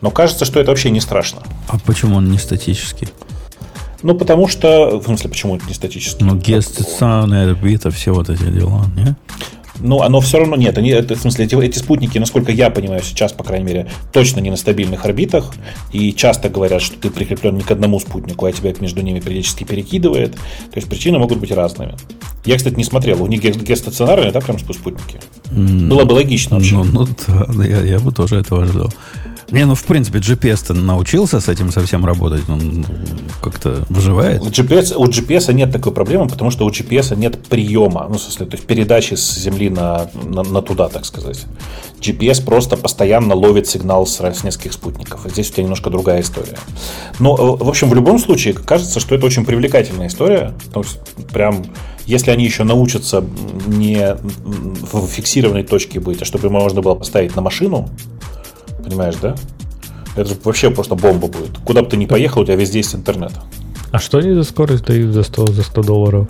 Но 0.00 0.10
кажется, 0.10 0.44
что 0.44 0.60
это 0.60 0.70
вообще 0.70 0.90
не 0.90 1.00
страшно. 1.00 1.42
А 1.66 1.78
почему 1.78 2.16
он 2.16 2.30
не 2.30 2.38
статический? 2.38 3.08
Ну, 4.02 4.14
потому 4.14 4.46
что... 4.46 5.00
В 5.00 5.04
смысле, 5.04 5.30
почему 5.30 5.56
это 5.56 5.66
не 5.66 5.74
статический? 5.74 6.24
Ну, 6.24 6.36
гестационная 6.36 7.50
орбита, 7.50 7.90
все 7.90 8.12
вот 8.12 8.30
эти 8.30 8.44
дела, 8.44 8.84
не? 8.96 9.16
Ну, 9.80 10.02
оно 10.02 10.20
все 10.20 10.38
равно 10.38 10.56
нет. 10.56 10.76
Они, 10.78 10.90
это, 10.90 11.14
в 11.14 11.20
смысле, 11.20 11.44
эти, 11.44 11.54
эти 11.54 11.78
спутники, 11.78 12.18
насколько 12.18 12.52
я 12.52 12.70
понимаю 12.70 13.02
сейчас, 13.02 13.32
по 13.32 13.44
крайней 13.44 13.66
мере, 13.66 13.90
точно 14.12 14.40
не 14.40 14.50
на 14.50 14.56
стабильных 14.56 15.04
орбитах. 15.04 15.54
И 15.92 16.12
часто 16.12 16.48
говорят, 16.48 16.82
что 16.82 16.96
ты 16.96 17.10
прикреплен 17.10 17.56
не 17.56 17.62
к 17.62 17.70
одному 17.70 18.00
спутнику, 18.00 18.46
а 18.46 18.52
тебя 18.52 18.72
между 18.80 19.02
ними 19.02 19.20
периодически 19.20 19.64
перекидывает. 19.64 20.32
То 20.34 20.76
есть 20.76 20.88
причины 20.88 21.18
могут 21.18 21.38
быть 21.38 21.52
разными. 21.52 21.94
Я, 22.44 22.56
кстати, 22.56 22.74
не 22.74 22.84
смотрел. 22.84 23.22
У 23.22 23.26
них 23.26 23.40
геостационарные, 23.40 24.32
да, 24.32 24.40
прям 24.40 24.58
спутники? 24.58 25.20
Mm, 25.50 25.88
Было 25.88 26.04
бы 26.04 26.12
логично 26.12 26.56
вообще. 26.56 26.74
Ну, 26.76 26.84
ну 26.84 27.08
да, 27.26 27.64
я, 27.64 27.80
я 27.82 27.98
бы 27.98 28.12
тоже 28.12 28.36
этого 28.36 28.62
ожидал. 28.62 28.92
Не, 29.50 29.64
ну, 29.64 29.74
в 29.74 29.84
принципе, 29.84 30.18
GPS-то 30.18 30.74
научился 30.74 31.40
с 31.40 31.48
этим 31.48 31.72
совсем 31.72 32.04
работать. 32.04 32.48
Он 32.48 32.84
как-то 33.42 33.84
выживает. 33.88 34.42
У 34.42 34.46
GPS, 34.46 34.94
у 34.94 35.06
GPS 35.06 35.52
нет 35.54 35.72
такой 35.72 35.92
проблемы, 35.92 36.28
потому 36.28 36.50
что 36.50 36.66
у 36.66 36.70
GPS 36.70 37.16
нет 37.16 37.42
приема, 37.48 38.06
ну, 38.08 38.16
в 38.16 38.20
смысле, 38.20 38.46
то 38.46 38.56
есть 38.56 38.66
передачи 38.66 39.14
с 39.14 39.38
Земли 39.38 39.70
на, 39.70 40.10
на, 40.22 40.42
на 40.42 40.60
туда, 40.60 40.88
так 40.88 41.06
сказать. 41.06 41.46
GPS 42.00 42.44
просто 42.44 42.76
постоянно 42.76 43.34
ловит 43.34 43.66
сигнал 43.66 44.06
с, 44.06 44.20
с 44.20 44.44
нескольких 44.44 44.74
спутников. 44.74 45.22
Здесь 45.24 45.48
у 45.50 45.52
тебя 45.52 45.62
немножко 45.62 45.88
другая 45.88 46.20
история. 46.20 46.58
Но, 47.18 47.34
э, 47.34 47.64
в 47.64 47.68
общем, 47.68 47.88
в 47.88 47.94
любом 47.94 48.18
случае, 48.18 48.52
кажется, 48.52 49.00
что 49.00 49.14
это 49.14 49.24
очень 49.24 49.46
привлекательная 49.46 50.08
история. 50.08 50.52
Потому 50.66 50.84
что 50.84 51.00
прям 51.32 51.64
если 52.08 52.30
они 52.30 52.44
еще 52.44 52.64
научатся 52.64 53.22
не 53.66 54.16
в 54.22 55.06
фиксированной 55.06 55.62
точке 55.62 56.00
быть, 56.00 56.22
а 56.22 56.24
чтобы 56.24 56.48
можно 56.48 56.80
было 56.80 56.94
поставить 56.94 57.36
на 57.36 57.42
машину, 57.42 57.90
понимаешь, 58.88 59.16
да? 59.20 59.34
Это 60.16 60.30
же 60.30 60.36
вообще 60.42 60.70
просто 60.70 60.94
бомба 60.94 61.28
будет. 61.28 61.58
Куда 61.58 61.82
бы 61.82 61.88
ты 61.88 61.96
ни 61.96 62.06
поехал, 62.06 62.42
у 62.42 62.44
тебя 62.44 62.56
везде 62.56 62.78
есть 62.78 62.94
интернет. 62.94 63.32
А 63.90 63.98
что 63.98 64.18
они 64.18 64.32
за 64.32 64.44
скорость 64.44 64.84
дают 64.84 65.14
за 65.14 65.22
100, 65.22 65.46
за 65.48 65.62
100 65.62 65.82
долларов? 65.82 66.28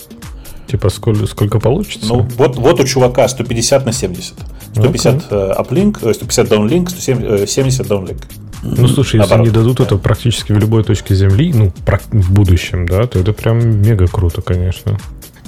Типа 0.66 0.90
сколько, 0.90 1.26
сколько 1.26 1.58
получится? 1.58 2.06
Ну, 2.08 2.28
вот, 2.36 2.56
вот 2.56 2.80
у 2.80 2.84
чувака 2.84 3.26
150 3.26 3.86
на 3.86 3.92
70. 3.92 4.34
150 4.72 5.14
okay. 5.30 5.58
uplink, 5.58 5.98
150 5.98 6.48
downlink, 6.48 6.90
170 6.90 7.86
downlink. 7.86 8.22
Ну, 8.62 8.88
слушай, 8.88 9.20
если 9.20 9.34
они 9.34 9.50
дадут 9.50 9.78
да. 9.78 9.84
это 9.84 9.96
практически 9.96 10.52
в 10.52 10.58
любой 10.58 10.82
точке 10.84 11.14
Земли, 11.14 11.52
ну, 11.54 11.72
в 12.10 12.32
будущем, 12.32 12.86
да, 12.86 13.06
то 13.06 13.18
это 13.18 13.32
прям 13.32 13.80
мега 13.80 14.06
круто, 14.08 14.42
конечно. 14.42 14.98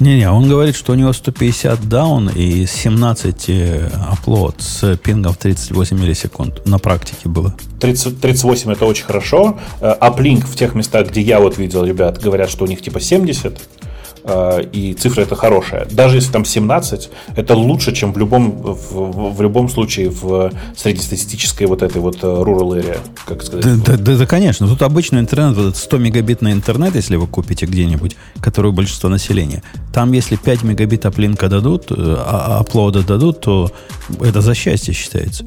Не-не, 0.01 0.31
он 0.31 0.49
говорит, 0.49 0.75
что 0.75 0.93
у 0.93 0.95
него 0.95 1.13
150 1.13 1.89
даун 1.89 2.31
и 2.31 2.65
17 2.67 3.49
upload 3.49 4.55
с 4.59 4.97
пингом 4.97 5.35
в 5.35 5.37
38 5.37 6.01
миллисекунд. 6.01 6.67
На 6.67 6.79
практике 6.79 7.29
было. 7.29 7.55
30, 7.81 8.21
38 8.21 8.73
это 8.73 8.87
очень 8.87 9.05
хорошо. 9.05 9.59
Аплинк 9.81 10.47
в 10.47 10.57
тех 10.57 10.75
местах, 10.75 11.11
где 11.11 11.21
я 11.21 11.39
вот 11.39 11.59
видел 11.59 11.85
ребят, 11.85 12.19
говорят, 12.19 12.51
что 12.51 12.65
у 12.65 12.67
них 12.67 12.81
типа 12.81 12.99
70. 12.99 13.61
Э, 14.25 14.63
и 14.73 14.95
цифра 14.95 15.23
это 15.23 15.37
хорошая. 15.37 15.87
Даже 15.91 16.17
если 16.17 16.33
там 16.33 16.45
17, 16.45 17.11
это 17.37 17.55
лучше, 17.55 17.93
чем 17.93 18.13
в 18.13 18.19
любом, 18.19 18.51
в, 18.51 19.35
в 19.35 19.43
любом 19.43 19.69
случае 19.69 20.11
в 20.11 20.53
среднестатистической 20.77 21.67
вот 21.67 21.83
этой 21.83 22.01
вот 22.01 22.19
э, 22.23 22.27
rural 22.27 22.79
area, 22.79 22.99
как 23.27 23.43
сказать. 23.43 23.65
Да, 23.83 23.97
да, 23.97 24.03
да, 24.03 24.17
да, 24.17 24.27
конечно. 24.27 24.69
Тут 24.69 24.83
обычный 24.83 25.21
интернет, 25.21 25.57
вот 25.57 25.77
100 25.77 25.99
мегабитный 25.99 26.53
интернет, 26.53 26.95
если 26.95 27.17
вы 27.17 27.27
купите 27.27 27.67
где-нибудь, 27.67 28.17
который 28.41 28.71
у 28.71 28.73
большинства 28.73 29.09
населения, 29.09 29.63
там 29.93 30.13
если 30.13 30.37
5 30.37 30.63
мегабит 30.63 31.07
аплинка 31.07 31.49
дадут, 31.49 31.91
э, 31.91 31.95
а, 31.97 32.57
а 32.57 32.61
аплода 32.61 33.03
дадут, 33.03 33.41
то 33.41 33.71
это 34.21 34.41
за 34.41 34.55
счастье 34.55 34.95
считается. 34.95 35.45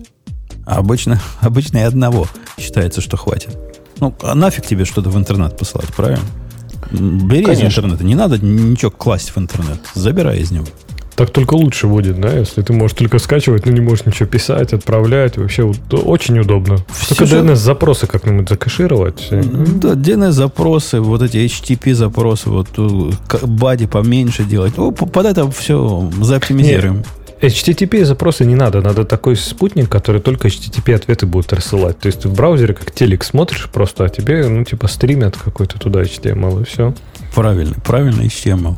А 0.65 0.77
обычно, 0.77 1.19
обычно 1.41 1.79
и 1.79 1.81
одного 1.81 2.27
считается, 2.57 3.01
что 3.01 3.17
хватит. 3.17 3.57
Ну, 3.99 4.13
а 4.21 4.33
нафиг 4.33 4.65
тебе 4.65 4.85
что-то 4.85 5.09
в 5.09 5.17
интернет 5.17 5.57
посылать, 5.57 5.87
правильно? 5.93 6.23
Бери 6.91 7.45
Конечно. 7.45 7.67
из 7.67 7.77
интернета. 7.77 8.03
Не 8.03 8.15
надо 8.15 8.37
ничего 8.37 8.91
класть 8.91 9.31
в 9.35 9.37
интернет. 9.37 9.79
Забирай 9.93 10.39
из 10.39 10.51
него. 10.51 10.65
Так 11.15 11.29
только 11.29 11.53
лучше 11.53 11.85
будет, 11.87 12.19
да, 12.19 12.31
если 12.33 12.63
ты 12.63 12.73
можешь 12.73 12.97
только 12.97 13.19
скачивать, 13.19 13.65
но 13.67 13.71
не 13.71 13.81
можешь 13.81 14.05
ничего 14.05 14.27
писать, 14.27 14.73
отправлять. 14.73 15.37
Вообще 15.37 15.63
вот, 15.63 15.77
очень 15.91 16.39
удобно. 16.39 16.77
Все 16.91 17.13
только 17.13 17.35
DNS-запросы 17.35 18.07
как-нибудь 18.07 18.49
закэшировать. 18.49 19.27
Да, 19.29 19.93
DNS-запросы, 19.93 21.01
вот 21.01 21.21
эти 21.21 21.37
HTTP-запросы, 21.37 22.49
вот 22.49 22.67
э, 22.77 23.45
бади 23.45 23.85
поменьше 23.85 24.43
делать. 24.43 24.73
Ну, 24.75 24.91
под 24.91 25.25
это 25.25 25.49
все 25.51 26.09
заоптимизируем. 26.19 26.97
Нет. 26.97 27.05
HTTP 27.47 28.05
запросы 28.05 28.45
не 28.45 28.55
надо. 28.55 28.81
Надо 28.81 29.03
такой 29.03 29.35
спутник, 29.35 29.89
который 29.89 30.21
только 30.21 30.47
HTTP 30.47 30.95
ответы 30.95 31.25
будет 31.25 31.51
рассылать. 31.51 31.99
То 31.99 32.07
есть 32.07 32.21
ты 32.21 32.29
в 32.29 32.33
браузере 32.33 32.73
как 32.73 32.91
телек 32.91 33.25
смотришь 33.25 33.69
просто, 33.69 34.05
а 34.05 34.09
тебе, 34.09 34.47
ну, 34.47 34.63
типа, 34.63 34.87
стримят 34.87 35.35
какой-то 35.35 35.77
туда 35.77 36.03
HTML 36.03 36.61
и 36.61 36.65
все. 36.65 36.93
Правильно, 37.35 37.75
правильно 37.83 38.21
HTML. 38.21 38.77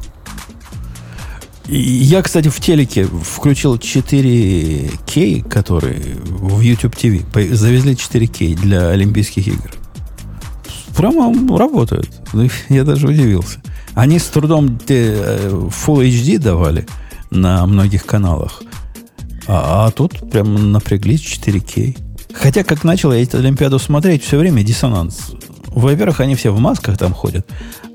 И 1.67 1.77
я, 1.77 2.23
кстати, 2.23 2.47
в 2.47 2.59
телеке 2.59 3.05
включил 3.05 3.75
4К, 3.75 5.47
которые 5.47 6.01
в 6.23 6.59
YouTube 6.59 6.95
TV. 6.95 7.53
Завезли 7.53 7.93
4К 7.93 8.55
для 8.55 8.89
Олимпийских 8.89 9.47
игр. 9.47 9.71
Прямо 10.97 11.57
работают. 11.57 12.09
Я 12.69 12.83
даже 12.83 13.07
удивился. 13.07 13.61
Они 13.93 14.17
с 14.17 14.25
трудом 14.25 14.79
э, 14.89 15.49
Full 15.49 16.07
HD 16.07 16.39
давали– 16.39 16.87
на 17.35 17.65
многих 17.65 18.05
каналах. 18.05 18.61
А, 19.47 19.87
а 19.87 19.91
тут 19.91 20.29
прям 20.31 20.71
напряглись 20.71 21.21
4К. 21.21 21.97
Хотя, 22.33 22.63
как 22.63 22.83
начал 22.83 23.13
я 23.13 23.21
эту 23.21 23.37
Олимпиаду 23.37 23.79
смотреть, 23.79 24.23
все 24.23 24.37
время 24.37 24.63
диссонанс. 24.63 25.31
Во-первых, 25.67 26.21
они 26.21 26.35
все 26.35 26.51
в 26.51 26.59
масках 26.59 26.97
там 26.97 27.13
ходят. 27.13 27.45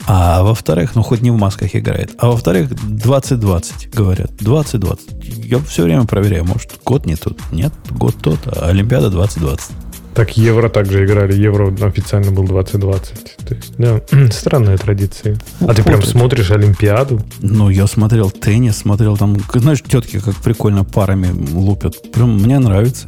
А 0.07 0.43
во-вторых, 0.43 0.95
ну 0.95 1.03
хоть 1.03 1.23
не 1.23 1.31
в 1.31 1.37
масках 1.37 1.75
играет. 1.75 2.11
А 2.19 2.29
во-вторых, 2.29 2.69
2020 2.69 3.95
говорят. 3.95 4.31
2020. 4.37 5.47
Я 5.47 5.59
все 5.61 5.85
время 5.85 6.05
проверяю. 6.05 6.45
Может, 6.45 6.81
год 6.85 7.07
не 7.07 7.17
тот. 7.17 7.39
Нет, 7.53 7.73
год 7.91 8.17
тот, 8.23 8.39
а 8.47 8.69
Олимпиада 8.69 9.11
2020. 9.11 9.71
Так 10.15 10.37
Евро 10.37 10.69
также 10.69 11.05
играли. 11.05 11.35
Евро 11.35 11.73
официально 11.87 12.31
был 12.31 12.45
2020. 12.45 13.37
То 13.37 13.55
есть, 13.55 13.75
да, 13.79 14.01
странная 14.31 14.77
традиция. 14.77 15.37
а 15.61 15.67
вот 15.67 15.77
ты 15.77 15.83
прям 15.83 16.01
это. 16.01 16.09
смотришь 16.09 16.51
Олимпиаду? 16.51 17.21
Ну, 17.41 17.71
я 17.71 17.87
смотрел 17.87 18.31
теннис, 18.31 18.79
смотрел 18.79 19.17
там, 19.17 19.37
знаешь, 19.55 19.83
тетки 19.83 20.19
как 20.19 20.37
прикольно 20.37 20.85
парами 20.85 21.31
лупят. 21.53 22.11
Прям 22.13 22.37
мне 22.37 22.59
нравится. 22.59 23.07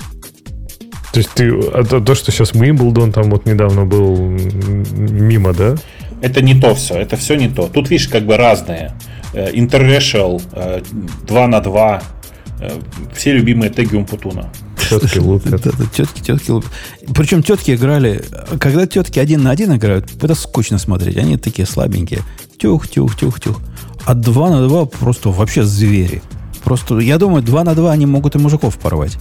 То 1.13 1.19
есть 1.19 1.31
ты, 1.35 1.51
а 1.51 1.85
то, 1.85 2.01
то, 2.01 2.15
что 2.15 2.31
сейчас 2.31 2.55
Мимблдон 2.55 3.13
там 3.13 3.31
вот 3.31 3.45
недавно 3.45 3.85
был 3.85 4.17
мимо, 4.17 5.53
да? 5.53 5.75
Это 6.23 6.41
не 6.41 6.59
то 6.59 6.75
все, 6.75 6.95
это 6.95 7.17
все 7.17 7.35
не 7.35 7.49
то. 7.49 7.69
Тут, 7.69 7.91
видишь, 7.91 8.09
как 8.09 8.25
бы 8.25 8.37
разные. 8.37 8.93
International, 9.35 10.43
э, 10.53 10.83
2 11.27 11.45
э, 11.45 11.47
на 11.47 11.61
2, 11.61 12.03
э, 12.61 12.71
все 13.15 13.33
любимые 13.33 13.71
теги 13.71 13.97
Умпутуна. 13.97 14.51
Тетки 15.01 15.19
лупят. 15.19 15.63
Тетки, 15.93 16.21
тетки 16.21 16.51
лупят. 16.51 16.71
Причем 17.15 17.43
тетки 17.43 17.73
играли... 17.73 18.25
Когда 18.59 18.87
тетки 18.87 19.19
один 19.19 19.43
на 19.43 19.51
один 19.51 19.75
играют, 19.77 20.11
это 20.23 20.35
скучно 20.35 20.79
смотреть. 20.79 21.17
Они 21.17 21.37
такие 21.37 21.67
слабенькие. 21.67 22.21
Тюх, 22.59 22.89
тюх, 22.89 23.17
тюх, 23.17 23.41
тюх. 23.41 23.61
А 24.05 24.15
два 24.15 24.51
на 24.51 24.67
два 24.67 24.85
просто 24.85 25.31
вообще 25.31 25.65
звери. 25.65 26.23
Просто, 26.65 26.99
я 26.99 27.19
думаю, 27.19 27.43
два 27.43 27.65
на 27.65 27.75
два 27.75 27.93
они 27.93 28.07
могут 28.07 28.35
и 28.37 28.39
мужиков 28.39 28.79
порвать. 28.79 29.17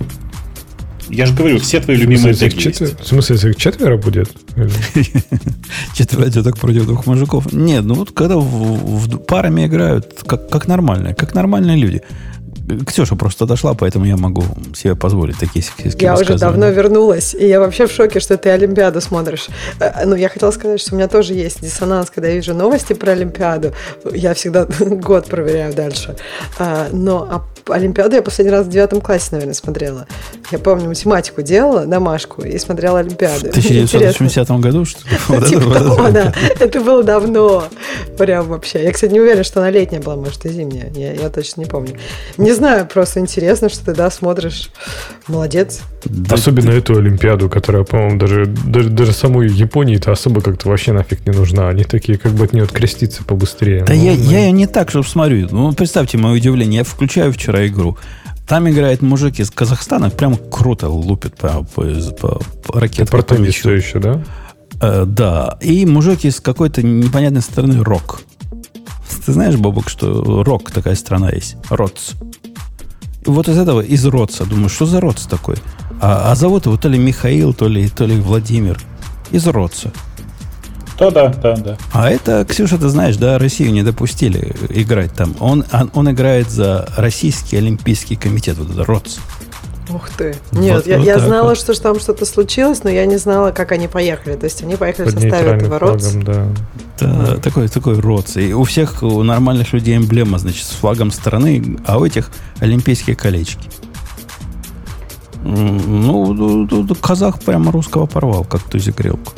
Я 1.11 1.25
же 1.25 1.33
говорю, 1.33 1.59
все 1.59 1.81
твои 1.81 1.97
любимые 1.97 2.33
теги 2.33 2.57
четвер... 2.57 2.95
В 2.97 3.05
смысле, 3.05 3.35
если 3.35 3.49
их 3.49 3.57
четверо 3.57 3.97
будет? 3.97 4.31
Четверо 5.93 6.29
теток 6.29 6.57
против 6.57 6.85
двух 6.85 7.05
мужиков. 7.05 7.51
Нет, 7.51 7.83
ну 7.83 7.95
вот 7.95 8.11
когда 8.11 8.37
в, 8.37 8.41
в 8.41 9.17
парами 9.17 9.65
играют, 9.65 10.23
как, 10.25 10.49
как 10.49 10.67
нормальные, 10.67 11.13
как 11.13 11.35
нормальные 11.35 11.77
люди. 11.77 12.01
Ксюша 12.85 13.15
просто 13.15 13.45
дошла, 13.45 13.73
поэтому 13.73 14.05
я 14.05 14.17
могу 14.17 14.43
себе 14.75 14.95
позволить 14.95 15.37
такие 15.37 15.63
сексистские 15.63 16.07
Я 16.07 16.13
уже 16.15 16.37
давно 16.37 16.69
вернулась, 16.69 17.33
и 17.33 17.47
я 17.47 17.59
вообще 17.59 17.87
в 17.87 17.91
шоке, 17.91 18.19
что 18.19 18.37
ты 18.37 18.49
Олимпиаду 18.49 19.01
смотришь. 19.01 19.47
Э, 19.79 20.05
ну, 20.05 20.15
я 20.15 20.29
хотела 20.29 20.51
сказать, 20.51 20.79
что 20.79 20.93
у 20.93 20.97
меня 20.97 21.07
тоже 21.07 21.33
есть 21.33 21.61
диссонанс, 21.61 22.09
когда 22.09 22.29
я 22.29 22.35
вижу 22.35 22.53
новости 22.53 22.93
про 22.93 23.11
Олимпиаду. 23.11 23.73
Я 24.13 24.33
всегда 24.33 24.65
год 24.79 25.27
проверяю 25.27 25.73
дальше. 25.73 26.15
А, 26.59 26.87
но 26.91 27.27
а 27.29 27.73
Олимпиаду 27.73 28.15
я 28.15 28.21
последний 28.21 28.51
раз 28.51 28.65
в 28.65 28.69
девятом 28.69 29.01
классе, 29.01 29.29
наверное, 29.31 29.53
смотрела. 29.53 30.07
Я 30.51 30.59
помню, 30.59 30.87
математику 30.87 31.41
делала, 31.41 31.85
домашку, 31.85 32.41
и 32.43 32.57
смотрела 32.57 32.99
Олимпиаду. 32.99 33.47
В 33.47 33.49
1980 33.49 34.49
году, 34.59 34.85
что 34.85 35.07
ли? 35.07 35.45
Типа. 35.47 36.33
Это 36.59 36.81
было 36.81 37.03
давно. 37.03 37.65
Прям 38.17 38.47
вообще. 38.47 38.83
Я, 38.83 38.91
кстати, 38.91 39.11
не 39.11 39.19
уверена, 39.19 39.43
что 39.43 39.59
она 39.59 39.69
летняя 39.69 39.99
была, 39.99 40.15
может, 40.15 40.45
и 40.45 40.49
зимняя. 40.49 40.91
Я 40.91 41.29
точно 41.29 41.61
не 41.61 41.67
помню. 41.67 41.97
Не 42.37 42.50
знаю, 42.53 42.87
просто 42.87 43.19
интересно, 43.19 43.69
что 43.69 43.85
ты, 43.85 43.93
да, 43.93 44.09
смотришь. 44.09 44.69
Молодец. 45.27 45.81
Особенно 46.29 46.71
эту 46.71 46.97
Олимпиаду, 46.97 47.49
которая, 47.49 47.83
по-моему, 47.83 48.17
даже, 48.17 48.45
даже, 48.45 48.89
даже 48.89 49.13
самой 49.13 49.49
Японии-то 49.49 50.11
особо 50.11 50.41
как-то 50.41 50.69
вообще 50.69 50.93
нафиг 50.93 51.25
не 51.25 51.33
нужна. 51.33 51.69
Они 51.69 51.83
такие, 51.83 52.17
как 52.17 52.33
бы 52.33 52.45
от 52.45 52.53
нее 52.53 52.63
откреститься 52.63 53.23
побыстрее. 53.23 53.83
Да 53.85 53.93
ну, 53.93 54.03
я, 54.03 54.11
я 54.13 54.39
ее 54.45 54.51
не 54.51 54.67
так, 54.67 54.89
чтобы 54.89 55.05
смотрю. 55.05 55.47
Ну, 55.51 55.73
представьте 55.73 56.17
мое 56.17 56.35
удивление. 56.35 56.79
Я 56.79 56.83
включаю 56.83 57.33
вчера 57.33 57.65
игру. 57.67 57.97
Там 58.47 58.69
играет 58.69 59.01
мужик 59.01 59.39
из 59.39 59.49
Казахстана, 59.49 60.09
прям 60.09 60.35
круто 60.35 60.89
лупит 60.89 61.37
по, 61.37 61.63
по, 61.63 61.83
по, 62.19 62.41
по 62.65 62.79
ракеткам. 62.79 63.23
По 63.23 63.35
все 63.45 63.71
еще, 63.71 63.99
да? 63.99 64.21
Э, 64.81 65.05
да. 65.05 65.57
И 65.61 65.85
мужик 65.85 66.25
из 66.25 66.41
какой-то 66.41 66.83
непонятной 66.83 67.41
страны 67.41 67.83
Рок. 67.83 68.21
Ты 69.25 69.33
знаешь, 69.33 69.55
Бобок, 69.55 69.89
что 69.89 70.43
Рок 70.43 70.71
такая 70.71 70.95
страна 70.95 71.29
есть? 71.29 71.55
Ротс. 71.69 72.13
Вот 73.25 73.47
из 73.47 73.57
этого, 73.57 73.81
из 73.81 74.05
Ротса, 74.05 74.45
думаю, 74.45 74.69
что 74.69 74.85
за 74.85 74.99
Ротс 74.99 75.25
такой? 75.25 75.55
А, 76.01 76.31
а 76.31 76.35
зовут 76.35 76.65
его 76.65 76.77
то 76.77 76.89
ли 76.89 76.97
Михаил, 76.97 77.53
то 77.53 77.67
ли, 77.67 77.87
то 77.89 78.05
ли 78.05 78.19
Владимир. 78.19 78.79
Из 79.31 79.45
Ротса. 79.47 79.91
Да, 80.97 81.09
да, 81.09 81.29
да, 81.29 81.55
да. 81.55 81.77
А 81.93 82.09
это, 82.09 82.45
Ксюша, 82.45 82.77
ты 82.77 82.89
знаешь, 82.89 83.17
да, 83.17 83.39
Россию 83.39 83.71
не 83.71 83.81
допустили 83.81 84.55
играть 84.69 85.13
там. 85.13 85.35
Он, 85.39 85.63
он, 85.71 85.91
он 85.93 86.11
играет 86.11 86.49
за 86.49 86.87
Российский 86.97 87.57
Олимпийский 87.57 88.15
комитет, 88.15 88.57
вот 88.57 88.71
это 88.71 88.83
РОЦ. 88.83 89.19
Ух 89.93 90.09
ты. 90.09 90.35
Нет, 90.51 90.75
Вот- 90.77 90.87
я, 90.87 90.97
вот 90.97 91.05
я 91.07 91.19
знала, 91.19 91.49
вот. 91.49 91.57
что 91.57 91.79
там 91.81 91.99
что-то 91.99 92.25
случилось, 92.25 92.83
но 92.83 92.89
я 92.89 93.05
не 93.05 93.17
знала, 93.17 93.51
как 93.51 93.71
они 93.71 93.87
поехали. 93.87 94.35
То 94.35 94.45
есть 94.45 94.61
они 94.63 94.75
поехали 94.75 95.09
в 95.09 95.13
Под 95.13 95.21
составе 95.21 95.37
нейтральным 95.43 95.73
этого 95.73 95.79
РОЦ. 95.79 96.03
флагом, 96.11 96.23
да. 96.23 96.45
Да, 96.99 97.37
такой, 97.37 97.67
такой 97.67 97.99
роц. 97.99 98.37
И 98.37 98.53
у 98.53 98.63
всех 98.63 99.01
у 99.01 99.23
нормальных 99.23 99.73
людей 99.73 99.97
эмблема, 99.97 100.37
значит, 100.37 100.65
с 100.65 100.69
флагом 100.71 101.09
страны, 101.11 101.77
а 101.85 101.97
у 101.97 102.05
этих 102.05 102.29
олимпийские 102.59 103.15
колечки. 103.15 103.67
Ну, 105.43 106.87
казах 107.01 107.39
прямо 107.39 107.71
русского 107.71 108.05
порвал, 108.05 108.43
как 108.43 108.61
тузик 108.61 108.97
грелку. 108.97 109.33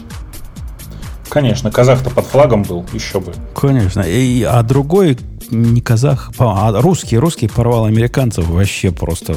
Конечно, 1.30 1.72
казах-то 1.72 2.10
под 2.10 2.26
флагом 2.26 2.64
был, 2.64 2.86
еще 2.94 3.20
бы. 3.20 3.34
Конечно. 3.56 4.02
И, 4.02 4.44
а 4.44 4.62
другой 4.62 5.18
не 5.54 5.82
казах, 5.82 6.32
а 6.38 6.70
а 6.70 6.82
русский, 6.82 7.18
русский 7.18 7.48
порвал 7.48 7.86
американцев 7.86 8.48
вообще 8.48 8.92
просто, 8.92 9.36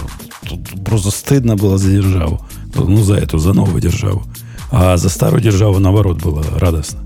тут 0.48 0.60
просто 0.84 1.10
стыдно 1.10 1.56
было 1.56 1.78
за 1.78 1.90
державу. 1.90 2.40
Ну, 2.74 3.02
за 3.02 3.14
эту, 3.14 3.38
за 3.38 3.52
новую 3.52 3.80
державу. 3.80 4.24
А 4.70 4.96
за 4.96 5.08
старую 5.08 5.40
державу, 5.42 5.78
наоборот, 5.78 6.20
было 6.22 6.44
радостно. 6.58 7.00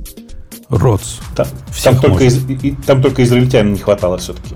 Роц. 0.69 1.19
Там, 1.37 1.47
там 1.85 1.99
только, 2.01 2.25
из- 2.25 2.49
и- 2.49 2.69
и- 2.69 2.75
там 2.87 3.03
только 3.03 3.23
израильтян 3.25 3.73
не 3.73 3.79
хватало 3.79 4.19
все-таки. 4.19 4.55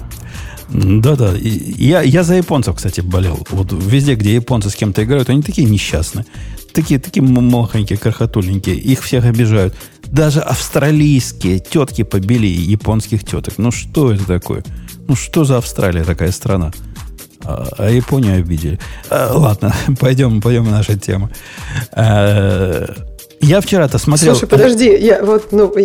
Да-да. 0.71 1.33
Я, 1.37 2.03
я 2.03 2.23
за 2.25 2.35
японцев, 2.37 2.77
кстати, 2.77 3.01
болел. 3.01 3.47
Вот 3.51 3.73
везде, 3.73 4.15
где 4.15 4.35
японцы 4.35 4.71
с 4.71 4.75
кем-то 4.75 5.05
играют, 5.05 5.29
они 5.29 5.43
такие 5.43 5.69
несчастные. 5.69 6.25
Такие, 6.73 6.99
такие 6.99 7.25
м- 7.25 7.45
махонькие, 7.51 7.99
крохотуленькие. 7.99 8.77
Их 8.77 9.03
всех 9.03 9.25
обижают. 9.25 9.75
Даже 10.15 10.41
австралийские 10.41 11.59
тетки 11.59 12.05
побили 12.05 12.47
японских 12.47 13.25
теток. 13.25 13.55
Ну, 13.59 13.73
что 13.73 14.13
это 14.13 14.25
такое? 14.25 14.63
Ну, 15.09 15.17
что 15.17 15.43
за 15.45 15.59
Австралия 15.59 16.05
такая 16.05 16.31
страна? 16.31 16.71
А, 17.43 17.69
а 17.77 17.91
Японию 17.91 18.39
обидели. 18.39 18.79
А, 19.11 19.37
ладно, 19.37 19.75
пойдем, 20.01 20.41
пойдем 20.41 20.67
в 20.67 20.71
наши 20.71 20.97
темы. 20.97 21.31
А, 21.91 22.87
я 23.45 23.61
вчера-то 23.61 23.99
смотрел... 23.99 24.35
Слушай, 24.35 24.49
подожди, 24.49 24.95
я 24.97 25.23
вот, 25.25 25.53
ну, 25.53 25.73
я, 25.77 25.85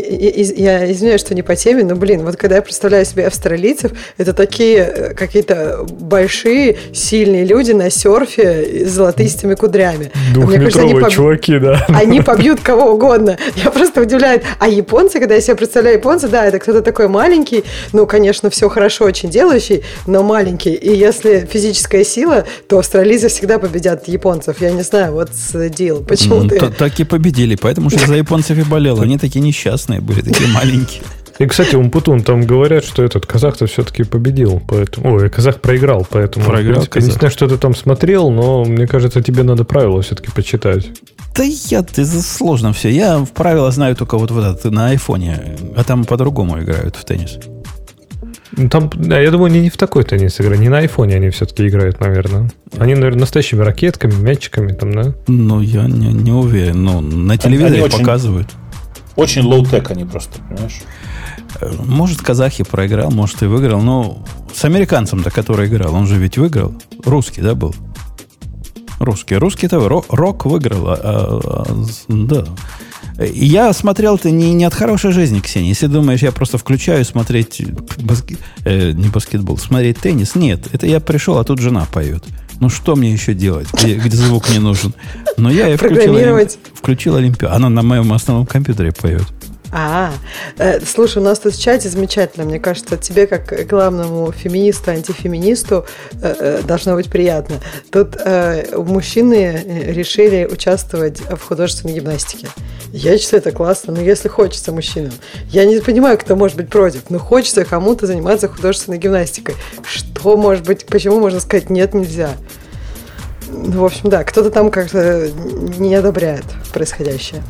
я- 0.79 0.91
извиняюсь, 0.91 1.21
что 1.21 1.35
не 1.35 1.41
по 1.41 1.55
теме, 1.55 1.83
но, 1.83 1.95
блин, 1.95 2.23
вот 2.23 2.35
когда 2.37 2.57
я 2.57 2.61
представляю 2.61 3.05
себе 3.05 3.27
австралийцев, 3.27 3.91
это 4.17 4.33
такие 4.33 4.77
э, 4.79 5.13
какие-то 5.13 5.85
большие, 5.89 6.77
сильные 6.93 7.45
люди 7.45 7.71
на 7.71 7.89
серфе 7.89 8.85
с 8.85 8.91
золотистыми 8.91 9.55
кудрями. 9.55 10.11
Они 10.15 10.33
Двухметровые 10.33 10.95
поб- 11.05 11.09
чуваки, 11.11 11.59
да. 11.59 11.85
Они 11.89 12.21
побьют 12.21 12.59
кого 12.61 12.91
угодно. 12.93 13.37
Я 13.63 13.71
просто 13.71 14.01
удивляюсь. 14.01 14.41
А 14.59 14.67
японцы, 14.67 15.19
когда 15.19 15.35
я 15.35 15.41
себе 15.41 15.55
представляю 15.55 15.97
японца, 15.97 16.27
да, 16.27 16.45
это 16.45 16.59
кто-то 16.59 16.81
такой 16.81 17.07
маленький, 17.07 17.63
ну, 17.93 18.05
конечно, 18.05 18.49
все 18.49 18.69
хорошо 18.69 19.05
очень 19.05 19.29
делающий, 19.29 19.83
но 20.07 20.23
маленький. 20.23 20.73
И 20.73 20.95
если 20.95 21.47
физическая 21.51 22.03
сила, 22.03 22.45
то 22.67 22.79
австралийцы 22.79 23.27
всегда 23.29 23.59
победят 23.59 24.07
японцев. 24.07 24.61
Я 24.61 24.71
не 24.71 24.81
знаю, 24.83 25.13
вот 25.13 25.29
deal. 25.31 26.03
Почему 26.05 26.41
М, 26.41 26.49
ты... 26.49 26.59
та- 26.59 26.69
Так 26.71 26.99
и 26.99 27.03
победили, 27.03 27.48
поэтому 27.55 27.89
что 27.89 28.05
за 28.05 28.15
японцев 28.15 28.57
и 28.57 28.63
болел. 28.63 29.01
Они 29.01 29.17
такие 29.17 29.41
несчастные 29.41 30.01
были, 30.01 30.21
такие 30.21 30.47
маленькие. 30.53 31.01
И, 31.39 31.45
кстати, 31.45 31.75
Умпутун, 31.75 32.21
там 32.21 32.41
говорят, 32.45 32.83
что 32.83 33.01
этот 33.01 33.25
казах-то 33.25 33.65
все-таки 33.65 34.03
победил, 34.03 34.61
поэтому... 34.67 35.15
Ой, 35.15 35.29
казах 35.29 35.61
проиграл, 35.61 36.05
поэтому... 36.09 36.45
Проиграл 36.45 36.81
принципе, 36.81 36.99
Я 36.99 37.01
не 37.01 37.07
казах. 37.07 37.19
знаю, 37.19 37.31
что 37.31 37.47
ты 37.47 37.57
там 37.57 37.73
смотрел, 37.73 38.29
но 38.29 38.65
мне 38.65 38.87
кажется, 38.87 39.21
тебе 39.23 39.43
надо 39.43 39.63
правила 39.63 40.01
все-таки 40.01 40.29
почитать. 40.31 40.89
Да 41.33 41.43
я, 41.43 41.81
ты 41.81 42.05
сложно 42.05 42.73
все. 42.73 42.89
Я 42.89 43.19
в 43.19 43.31
правила 43.31 43.71
знаю 43.71 43.95
только 43.95 44.17
вот, 44.17 44.31
вот 44.31 44.65
на 44.65 44.89
айфоне, 44.89 45.55
а 45.77 45.85
там 45.85 46.03
по-другому 46.03 46.59
играют 46.61 46.97
в 46.97 47.05
теннис. 47.05 47.39
Ну, 48.57 48.67
Там, 48.69 48.89
да, 48.95 49.19
я 49.19 49.29
думаю, 49.31 49.51
они 49.51 49.61
не 49.61 49.69
в 49.69 49.77
такой 49.77 50.03
теннис 50.03 50.39
играют, 50.41 50.59
не 50.59 50.69
на 50.69 50.79
айфоне 50.79 51.15
они 51.17 51.29
все-таки 51.29 51.67
играют, 51.67 51.99
наверное. 51.99 52.49
Они, 52.77 52.95
наверное, 52.95 53.19
настоящими 53.21 53.61
ракетками, 53.61 54.13
мячиками 54.13 54.71
там, 54.73 54.91
да? 54.93 55.13
Ну, 55.27 55.61
я 55.61 55.83
не, 55.83 56.07
не 56.13 56.31
уверен. 56.31 56.83
Ну, 56.83 56.99
на 57.01 57.37
телевизоре 57.37 57.83
очень- 57.83 57.99
показывают. 57.99 58.47
Очень 59.15 59.43
low-tech 59.43 59.91
они 59.91 60.05
просто, 60.05 60.39
понимаешь? 60.49 60.79
Э, 61.61 61.71
Может, 61.85 62.21
казахи 62.21 62.63
проиграл, 62.63 63.11
может, 63.11 63.41
и 63.43 63.45
выиграл. 63.45 63.81
Но 63.81 64.23
с 64.53 64.63
американцем-то, 64.65 65.29
который 65.29 65.67
играл, 65.67 65.93
он 65.93 66.07
же 66.07 66.15
ведь 66.15 66.37
выиграл. 66.37 66.73
Русский, 67.05 67.41
да, 67.41 67.53
был? 67.53 67.75
Русский. 68.99 69.35
Русский-то 69.35 69.77
ро- 69.77 70.05
рок 70.09 70.45
выиграл. 70.45 70.89
а- 70.89 70.99
а- 71.01 71.39
а, 71.43 71.65
да. 72.07 72.45
Я 73.25 73.73
смотрел 73.73 74.15
это 74.15 74.31
не, 74.31 74.53
не 74.53 74.63
от 74.65 74.73
хорошей 74.73 75.11
жизни, 75.11 75.39
Ксения. 75.39 75.69
Если 75.69 75.87
думаешь, 75.87 76.21
я 76.21 76.31
просто 76.31 76.57
включаю 76.57 77.03
смотреть 77.05 77.61
баске- 77.97 78.37
э, 78.63 78.91
не 78.91 79.07
баскетбол, 79.09 79.57
смотреть 79.57 79.99
теннис. 79.99 80.35
Нет, 80.35 80.67
это 80.71 80.87
я 80.87 80.99
пришел, 80.99 81.37
а 81.37 81.43
тут 81.43 81.59
жена 81.59 81.85
поет. 81.91 82.23
Ну 82.59 82.69
что 82.69 82.95
мне 82.95 83.11
еще 83.13 83.33
делать, 83.33 83.67
где, 83.73 83.95
где 83.95 84.17
звук 84.17 84.49
не 84.49 84.59
нужен? 84.59 84.93
Но 85.37 85.49
я 85.49 85.69
и 85.69 85.77
включил, 85.77 86.13
включил 86.73 87.15
Олимпиаду. 87.15 87.55
Она 87.55 87.69
на 87.69 87.83
моем 87.83 88.11
основном 88.11 88.45
компьютере 88.45 88.91
поет. 88.91 89.23
А, 89.71 90.13
э, 90.57 90.79
слушай, 90.81 91.19
у 91.19 91.21
нас 91.21 91.39
тут 91.39 91.53
в 91.53 91.61
чате 91.61 91.89
замечательно. 91.89 92.45
Мне 92.45 92.59
кажется, 92.59 92.97
тебе, 92.97 93.27
как 93.27 93.67
главному 93.67 94.31
феминисту, 94.31 94.91
антифеминисту, 94.91 95.85
э, 96.21 96.35
э, 96.39 96.61
должно 96.63 96.95
быть 96.95 97.09
приятно. 97.09 97.55
Тут 97.91 98.17
мужчины 98.75 99.63
решили 99.91 100.47
участвовать 100.51 101.21
в 101.21 101.41
художественной 101.41 101.93
гимнастике. 101.93 102.47
Я 102.91 103.17
считаю, 103.17 103.41
это 103.41 103.51
классно, 103.51 103.93
но 103.93 104.01
если 104.01 104.27
хочется 104.27 104.71
мужчинам. 104.71 105.11
Я 105.49 105.65
не 105.65 105.79
понимаю, 105.79 106.17
кто 106.17 106.35
может 106.35 106.57
быть 106.57 106.69
против, 106.69 107.09
но 107.09 107.19
хочется 107.19 107.63
кому-то 107.65 108.07
заниматься 108.07 108.47
художественной 108.47 108.97
гимнастикой. 108.97 109.55
Что 109.83 110.35
может 110.37 110.65
быть, 110.65 110.85
почему 110.85 111.19
можно 111.19 111.39
сказать 111.39 111.69
нет, 111.69 111.93
нельзя? 111.93 112.31
Ну, 113.47 113.81
в 113.81 113.85
общем, 113.85 114.09
да, 114.09 114.23
кто-то 114.23 114.49
там 114.51 114.71
как-то 114.71 115.29
не 115.77 115.95
одобряет 115.95 116.45
происходящее. 116.71 117.43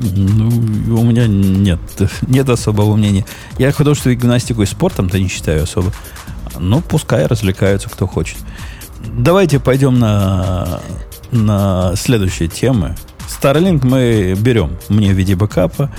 Ну, 0.00 1.00
у 1.00 1.04
меня 1.04 1.26
нет, 1.26 1.80
нет 2.22 2.48
особого 2.48 2.96
мнения. 2.96 3.24
Я 3.58 3.72
художественную 3.72 4.18
гимнастику 4.18 4.62
и 4.62 4.66
спортом-то 4.66 5.18
не 5.18 5.28
считаю 5.28 5.64
особо. 5.64 5.92
Ну, 6.58 6.80
пускай 6.80 7.26
развлекаются, 7.26 7.88
кто 7.88 8.06
хочет. 8.06 8.38
Давайте 9.06 9.60
пойдем 9.60 9.98
на, 9.98 10.80
на 11.30 11.92
следующие 11.96 12.48
темы. 12.48 12.96
Starlink 13.28 13.86
мы 13.86 14.34
берем 14.38 14.76
мне 14.88 15.12
в 15.12 15.16
виде 15.16 15.34
бэкапа. 15.34 15.90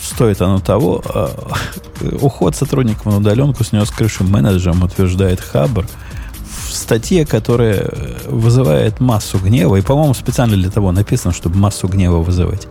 Стоит 0.00 0.40
оно 0.40 0.58
того. 0.58 1.02
А, 1.06 1.52
Уход 2.20 2.54
сотрудников 2.54 3.06
на 3.06 3.18
удаленку 3.18 3.64
снес 3.64 3.90
крышу 3.90 4.24
менеджером, 4.24 4.82
утверждает 4.82 5.40
Хабр 5.40 5.86
в 6.68 6.72
статье, 6.72 7.24
которая 7.24 7.90
вызывает 8.26 9.00
массу 9.00 9.38
гнева. 9.38 9.76
И, 9.76 9.82
по-моему, 9.82 10.14
специально 10.14 10.56
для 10.56 10.70
того 10.70 10.92
написано, 10.92 11.32
чтобы 11.32 11.58
массу 11.58 11.88
гнева 11.88 12.18
вызывать. 12.18 12.68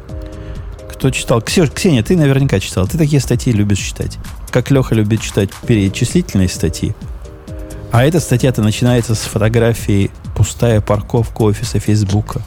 Кто 0.96 1.12
читал? 1.12 1.41
Ксюш, 1.41 1.72
Ксения, 1.72 2.04
ты 2.04 2.16
наверняка 2.16 2.60
читал. 2.60 2.88
Ты 2.88 2.98
такие 2.98 3.22
статьи 3.22 3.52
любишь 3.52 3.80
читать. 3.80 4.18
Как 4.50 4.72
Леха 4.72 4.96
любит 4.96 5.22
читать 5.22 5.50
перечислительные 5.68 6.48
статьи. 6.48 6.96
А 7.91 8.06
эта 8.06 8.22
статья-то 8.22 8.62
начинается 8.62 9.14
с 9.14 9.20
фотографии 9.20 10.10
пустая 10.36 10.81
парковка 10.81 11.43
офиса 11.43 11.79
Фейсбука. 11.79 12.41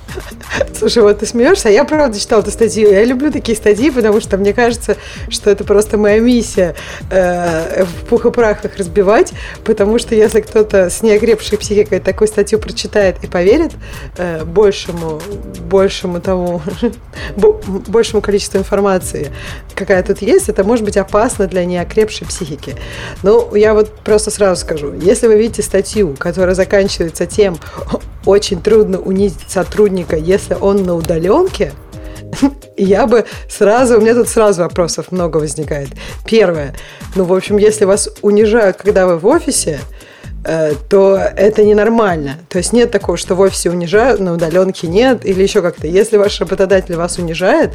Слушай, 0.77 1.03
вот 1.03 1.19
ты 1.19 1.27
смеешься, 1.27 1.69
а 1.69 1.73
я 1.73 1.85
правда 1.85 2.19
читала 2.19 2.43
эту 2.43 2.51
статью. 2.51 2.91
Я 2.91 3.05
люблю 3.05 3.33
такие 3.33 3.57
статьи, 3.57 3.91
потому 3.91 4.21
что 4.21 4.37
мне 4.37 4.53
кажется, 4.53 4.97
что 5.29 5.51
это 5.51 5.65
просто 5.65 5.97
моя 5.97 6.21
миссия 6.21 6.75
э, 7.11 7.85
в 7.85 8.07
пух 8.07 8.27
и 8.27 8.31
прах 8.31 8.65
их 8.65 8.77
разбивать, 8.77 9.33
потому 9.65 9.99
что 9.99 10.15
если 10.15 10.41
кто-то 10.41 10.91
с 10.91 11.03
неокрепшей 11.03 11.59
психикой 11.59 12.01
такую 12.01 12.29
статью 12.29 12.59
прочитает 12.59 13.17
и 13.23 13.27
поверит 13.27 13.73
э, 14.17 14.45
большему, 14.45 15.21
большему 15.69 16.21
тому, 16.21 16.61
бо- 17.37 17.61
большему 17.89 18.21
количеству 18.21 18.59
информации, 18.59 19.33
какая 19.75 20.03
тут 20.03 20.23
есть, 20.23 20.49
это 20.49 20.65
может 20.65 20.85
быть 20.85 20.97
опасно 20.97 21.47
для 21.47 21.65
неокрепшей 21.65 22.27
психики. 22.27 22.77
Ну, 23.23 23.55
я 23.55 23.75
вот 23.75 23.93
просто 24.01 24.31
сразу 24.31 24.61
скажу, 24.61 24.93
если 24.93 25.27
вы 25.27 25.39
видите 25.39 25.63
статью, 25.63 26.15
которая 26.19 26.55
заканчивается 26.55 27.27
тем, 27.27 27.59
очень 28.27 28.61
трудно 28.61 28.99
унизить 28.99 29.49
сотрудника, 29.49 30.17
если 30.17 30.55
он 30.55 30.83
на 30.83 30.95
удаленке, 30.95 31.73
я 32.77 33.07
бы 33.07 33.25
сразу, 33.49 33.99
у 33.99 34.01
меня 34.01 34.15
тут 34.15 34.29
сразу 34.29 34.63
вопросов 34.63 35.11
много 35.13 35.39
возникает. 35.39 35.91
Первое, 36.25 36.75
ну, 37.15 37.25
в 37.25 37.33
общем, 37.33 37.57
если 37.57 37.85
вас 37.85 38.09
унижают, 38.23 38.77
когда 38.77 39.07
вы 39.07 39.19
в 39.19 39.27
офисе, 39.27 39.81
э, 40.45 40.75
то 40.89 41.17
это 41.17 41.65
ненормально. 41.65 42.39
То 42.49 42.59
есть 42.59 42.73
нет 42.73 42.91
такого, 42.91 43.17
что 43.17 43.35
в 43.35 43.41
офисе 43.41 43.71
унижают, 43.71 44.21
на 44.21 44.35
удаленке 44.35 44.87
нет, 44.87 45.25
или 45.25 45.43
еще 45.43 45.63
как-то. 45.63 45.87
Если 45.87 46.17
ваш 46.17 46.41
работодатель 46.41 46.97
вас 46.97 47.19
унижает, 47.19 47.73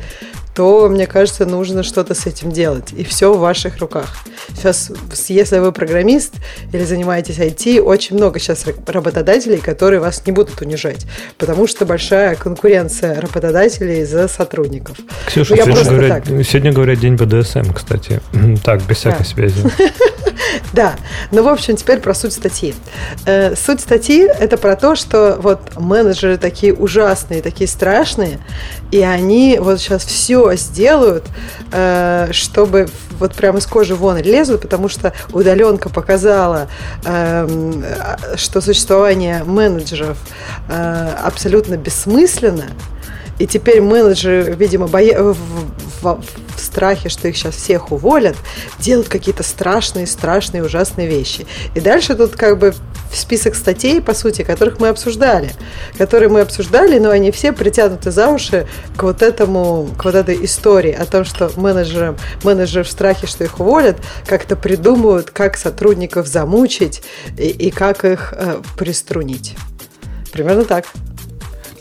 то, 0.54 0.88
мне 0.90 1.08
кажется, 1.08 1.46
нужно 1.46 1.84
что-то 1.84 2.14
с 2.14 2.26
этим 2.26 2.52
делать. 2.52 2.94
И 2.94 3.04
все 3.04 3.34
в 3.34 3.40
ваших 3.40 3.80
руках. 3.80 4.16
Сейчас, 4.56 4.92
если 5.28 5.60
вы 5.60 5.72
программист 5.72 6.36
или 6.72 6.84
занимаетесь 6.84 7.38
IT, 7.40 7.82
очень 7.82 8.16
много 8.16 8.40
сейчас 8.40 8.66
работодателей, 8.86 9.58
которые 9.58 10.00
вас 10.00 10.26
не 10.26 10.32
будут 10.32 10.62
унижать, 10.62 11.06
потому 11.38 11.68
что 11.68 11.86
большая 11.86 12.36
конкуренция 12.36 13.20
работодателей 13.20 14.06
за 14.06 14.28
сотрудников. 14.28 14.98
Ксюша, 15.28 15.56
ну, 15.56 15.64
сегодня, 15.64 15.84
говорят, 15.84 16.26
сегодня 16.28 16.74
говорят 16.74 17.00
день 17.00 17.16
БДСМ, 17.16 17.74
кстати. 17.74 18.22
Так, 18.64 18.84
без 18.84 18.98
всякой 18.98 19.20
да. 19.20 19.26
связи. 19.26 19.64
Да, 20.74 20.96
ну, 21.32 21.44
в 21.44 21.48
общем, 21.48 21.76
теперь 21.76 22.00
про 22.00 22.14
суть 22.14 22.34
статьи. 22.34 22.74
Э, 23.26 23.56
суть 23.56 23.80
статьи– 23.80 24.28
это 24.40 24.58
про 24.58 24.76
то, 24.76 24.96
что 24.96 25.38
вот 25.40 25.80
менеджеры 25.80 26.38
такие 26.38 26.74
ужасные, 26.74 27.42
такие 27.42 27.68
страшные, 27.68 28.40
и 28.92 29.02
они 29.02 29.60
вот 29.60 29.80
сейчас 29.80 30.04
все 30.04 30.43
сделают, 30.54 31.26
э, 31.72 32.30
чтобы 32.32 32.88
вот 33.20 33.34
прямо 33.34 33.60
из 33.60 33.66
кожи 33.66 33.96
вон 33.96 34.18
лезут, 34.18 34.62
потому 34.62 34.90
что 34.90 35.14
удаленка 35.32 35.90
показала, 35.90 36.68
эм, 37.06 37.84
что 38.36 38.62
существование 38.62 39.44
менеджеров 39.44 40.18
э, 40.70 41.10
абсолютно 41.24 41.78
бессмысленно, 41.78 42.66
и 43.40 43.48
теперь 43.48 43.82
менеджеры, 43.82 44.54
видимо, 44.54 44.88
боя... 44.88 45.22
в, 45.22 45.38
в, 46.02 46.22
в 46.56 46.60
страхе, 46.60 47.10
что 47.10 47.28
их 47.28 47.38
сейчас 47.38 47.56
всех 47.56 47.92
уволят, 47.92 48.36
делают 48.80 49.10
какие-то 49.10 49.44
страшные, 49.44 50.08
страшные, 50.08 50.64
ужасные 50.64 51.08
вещи. 51.08 51.46
И 51.76 51.80
дальше 51.80 52.16
тут 52.16 52.36
как 52.36 52.60
бы 52.60 52.74
список 53.12 53.56
статей, 53.56 54.02
по 54.02 54.14
сути, 54.14 54.44
которых 54.44 54.80
мы 54.80 54.90
обсуждали. 54.90 55.52
Которые 55.98 56.30
мы 56.30 56.42
обсуждали, 56.42 57.00
но 57.00 57.10
они 57.10 57.32
все 57.32 57.54
притянуты 57.54 58.12
за 58.12 58.30
уши 58.30 58.68
к 58.98 59.04
вот 59.04 59.22
этому, 59.22 59.90
к 59.98 60.06
вот 60.06 60.16
этой 60.16 60.44
истории 60.46 60.92
о 60.92 61.06
том, 61.06 61.26
что 61.26 61.52
менеджеры, 61.56 62.16
менеджеры 62.44 62.84
в 62.84 62.90
страхе, 62.90 63.28
что 63.28 63.44
их 63.44 63.60
уволят, 63.60 63.98
как-то 64.26 64.56
придумывают, 64.56 65.32
как 65.32 65.58
сотрудников 65.58 66.28
замучить 66.28 67.04
и, 67.38 67.48
и 67.48 67.72
как 67.72 68.06
их 68.06 68.34
э, 68.36 68.62
приструнить. 68.78 69.56
Примерно 70.32 70.66
так. 70.66 70.86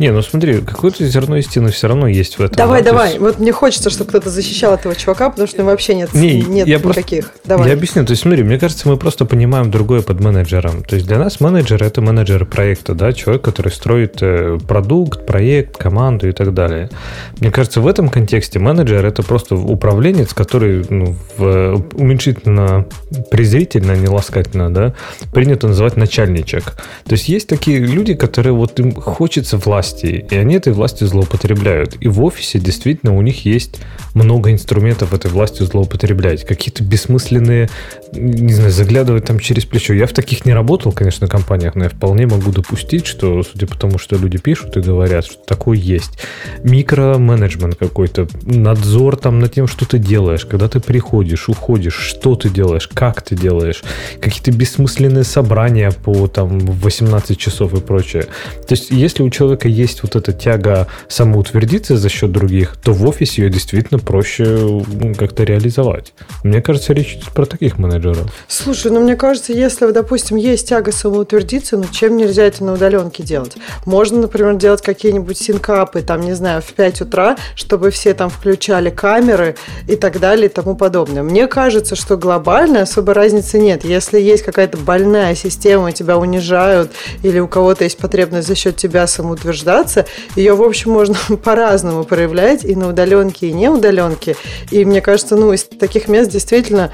Не, 0.03 0.11
ну 0.11 0.20
смотри, 0.20 0.61
какое-то 0.62 1.07
зерно 1.07 1.36
истины 1.36 1.70
все 1.70 1.86
равно 1.86 2.09
есть 2.09 2.36
в 2.36 2.40
этом. 2.40 2.57
Давай, 2.57 2.82
да? 2.82 2.90
давай. 2.90 3.09
Есть... 3.11 3.20
Вот 3.20 3.38
мне 3.38 3.53
хочется, 3.53 3.88
чтобы 3.88 4.09
кто-то 4.09 4.30
защищал 4.30 4.74
этого 4.74 4.96
чувака, 4.96 5.30
потому 5.30 5.46
что 5.46 5.62
вообще 5.62 5.94
нет, 5.94 6.12
не, 6.12 6.42
нет 6.42 6.66
я 6.66 6.78
никаких. 6.78 7.30
Просто... 7.30 7.48
Давай. 7.48 7.68
Я 7.68 7.74
объясню. 7.74 8.05
То 8.05 8.11
есть, 8.11 8.22
смотри, 8.22 8.42
мне 8.42 8.59
кажется, 8.59 8.88
мы 8.88 8.96
просто 8.96 9.26
понимаем 9.26 9.70
другое 9.70 10.03
под 10.03 10.18
менеджером. 10.18 10.82
То 10.82 10.96
есть 10.96 11.07
для 11.07 11.20
нас 11.20 11.38
менеджер 11.38 11.80
это 11.84 12.00
менеджер 12.00 12.46
проекта, 12.46 12.94
да, 12.94 13.12
человек, 13.12 13.42
который 13.42 13.70
строит 13.70 14.16
э, 14.22 14.59
продукт, 14.66 15.24
проект, 15.24 15.76
команду 15.76 16.28
и 16.28 16.32
так 16.32 16.53
далее. 16.53 16.90
Мне 17.38 17.53
кажется, 17.53 17.80
в 17.80 17.86
этом 17.86 18.09
контексте 18.09 18.59
менеджер 18.59 19.07
это 19.07 19.22
просто 19.22 19.55
управленец, 19.55 20.34
который 20.34 20.84
ну, 20.90 21.14
в, 21.36 21.80
уменьшительно 21.94 22.86
презрительно, 23.30 23.92
не 23.92 24.09
ласкательно, 24.09 24.74
да, 24.74 24.94
принято 25.32 25.68
называть 25.68 25.96
начальничек. 25.96 26.72
То 27.05 27.12
есть 27.12 27.28
есть 27.28 27.46
такие 27.46 27.78
люди, 27.78 28.14
которые 28.14 28.53
вот 28.53 28.80
им 28.80 28.92
хочется 28.92 29.59
власть 29.59 29.91
власти, 29.93 30.24
и 30.28 30.36
они 30.36 30.55
этой 30.55 30.72
властью 30.72 31.07
злоупотребляют. 31.09 31.97
И 32.01 32.09
в 32.09 32.22
офисе 32.22 32.59
действительно 32.59 33.16
у 33.16 33.22
них 33.22 33.45
есть 33.45 33.80
много 34.14 34.51
инструментов 34.51 35.12
этой 35.14 35.30
властью 35.30 35.66
злоупотреблять. 35.66 36.45
Какие-то 36.45 36.84
бессмысленные, 36.84 37.68
не 38.12 38.53
знаю, 38.53 38.70
заглядывать 38.70 39.24
там 39.24 39.38
через 39.38 39.64
плечо. 39.64 39.95
Я 39.95 40.07
в 40.07 40.12
таких 40.12 40.45
не 40.45 40.53
работал, 40.53 40.93
конечно, 40.93 41.26
компаниях, 41.26 41.74
но 41.74 41.84
я 41.84 41.90
вполне 41.90 42.26
могу 42.26 42.51
допустить, 42.51 43.07
что, 43.07 43.43
судя 43.43 43.66
по 43.66 43.78
тому, 43.78 43.99
что 43.99 44.16
люди 44.16 44.38
пишут 44.38 44.76
и 44.76 44.80
говорят, 44.80 45.24
что 45.24 45.43
такое 45.45 45.78
есть. 45.78 46.18
Микроменеджмент 46.62 47.76
какой-то, 47.76 48.26
надзор 48.45 49.16
там 49.16 49.38
над 49.38 49.53
тем, 49.55 49.66
что 49.66 49.86
ты 49.86 49.99
делаешь, 49.99 50.45
когда 50.45 50.68
ты 50.68 50.80
приходишь, 50.80 51.49
уходишь, 51.49 51.95
что 51.95 52.34
ты 52.34 52.49
делаешь, 52.49 52.88
как 52.88 53.22
ты 53.22 53.36
делаешь, 53.36 53.82
какие-то 54.20 54.53
бессмысленные 54.53 55.24
собрания 55.24 55.90
по 55.90 56.26
там 56.26 56.59
18 56.59 57.38
часов 57.38 57.74
и 57.74 57.80
прочее. 57.80 58.22
То 58.66 58.74
есть, 58.74 58.90
если 58.90 59.22
у 59.22 59.30
человека 59.30 59.68
есть 59.82 60.02
вот 60.02 60.16
эта 60.16 60.32
тяга 60.32 60.86
самоутвердиться 61.08 61.96
за 61.96 62.08
счет 62.08 62.32
других, 62.32 62.76
то 62.76 62.92
в 62.92 63.06
офисе 63.06 63.42
ее 63.42 63.50
действительно 63.50 63.98
проще 63.98 64.44
ну, 64.44 65.14
как-то 65.14 65.44
реализовать. 65.44 66.14
Мне 66.42 66.62
кажется, 66.62 66.92
речь 66.92 67.14
идет 67.14 67.32
про 67.32 67.44
таких 67.44 67.78
менеджеров. 67.78 68.32
Слушай, 68.48 68.92
ну 68.92 69.00
мне 69.00 69.16
кажется, 69.16 69.52
если, 69.52 69.90
допустим, 69.90 70.36
есть 70.36 70.68
тяга 70.68 70.92
самоутвердиться, 70.92 71.76
ну 71.76 71.84
чем 71.90 72.16
нельзя 72.16 72.44
это 72.44 72.64
на 72.64 72.72
удаленке 72.74 73.22
делать? 73.22 73.56
Можно, 73.84 74.22
например, 74.22 74.56
делать 74.56 74.82
какие-нибудь 74.82 75.38
синкапы, 75.38 76.02
там, 76.02 76.20
не 76.20 76.34
знаю, 76.34 76.62
в 76.62 76.72
5 76.72 77.02
утра, 77.02 77.36
чтобы 77.54 77.90
все 77.90 78.14
там 78.14 78.30
включали 78.30 78.90
камеры 78.90 79.56
и 79.88 79.96
так 79.96 80.20
далее 80.20 80.46
и 80.46 80.48
тому 80.48 80.76
подобное. 80.76 81.22
Мне 81.22 81.46
кажется, 81.46 81.96
что 81.96 82.16
глобально 82.16 82.82
особо 82.82 83.14
разницы 83.14 83.58
нет. 83.58 83.84
Если 83.84 84.20
есть 84.20 84.44
какая-то 84.44 84.78
больная 84.78 85.34
система, 85.34 85.92
тебя 85.92 86.16
унижают, 86.18 86.90
или 87.22 87.38
у 87.38 87.48
кого-то 87.48 87.84
есть 87.84 87.98
потребность 87.98 88.48
за 88.48 88.54
счет 88.54 88.76
тебя 88.76 89.06
самоутверждаться, 89.06 89.61
дождаться. 89.62 90.06
Ее, 90.36 90.54
в 90.54 90.62
общем, 90.62 90.90
можно 90.90 91.14
по-разному 91.44 92.04
проявлять 92.04 92.64
и 92.64 92.74
на 92.74 92.88
удаленке, 92.88 93.48
и 93.48 93.52
не 93.52 93.68
удаленке. 93.68 94.36
И 94.70 94.84
мне 94.84 95.00
кажется, 95.00 95.36
ну, 95.36 95.52
из 95.52 95.64
таких 95.64 96.08
мест 96.08 96.30
действительно 96.30 96.92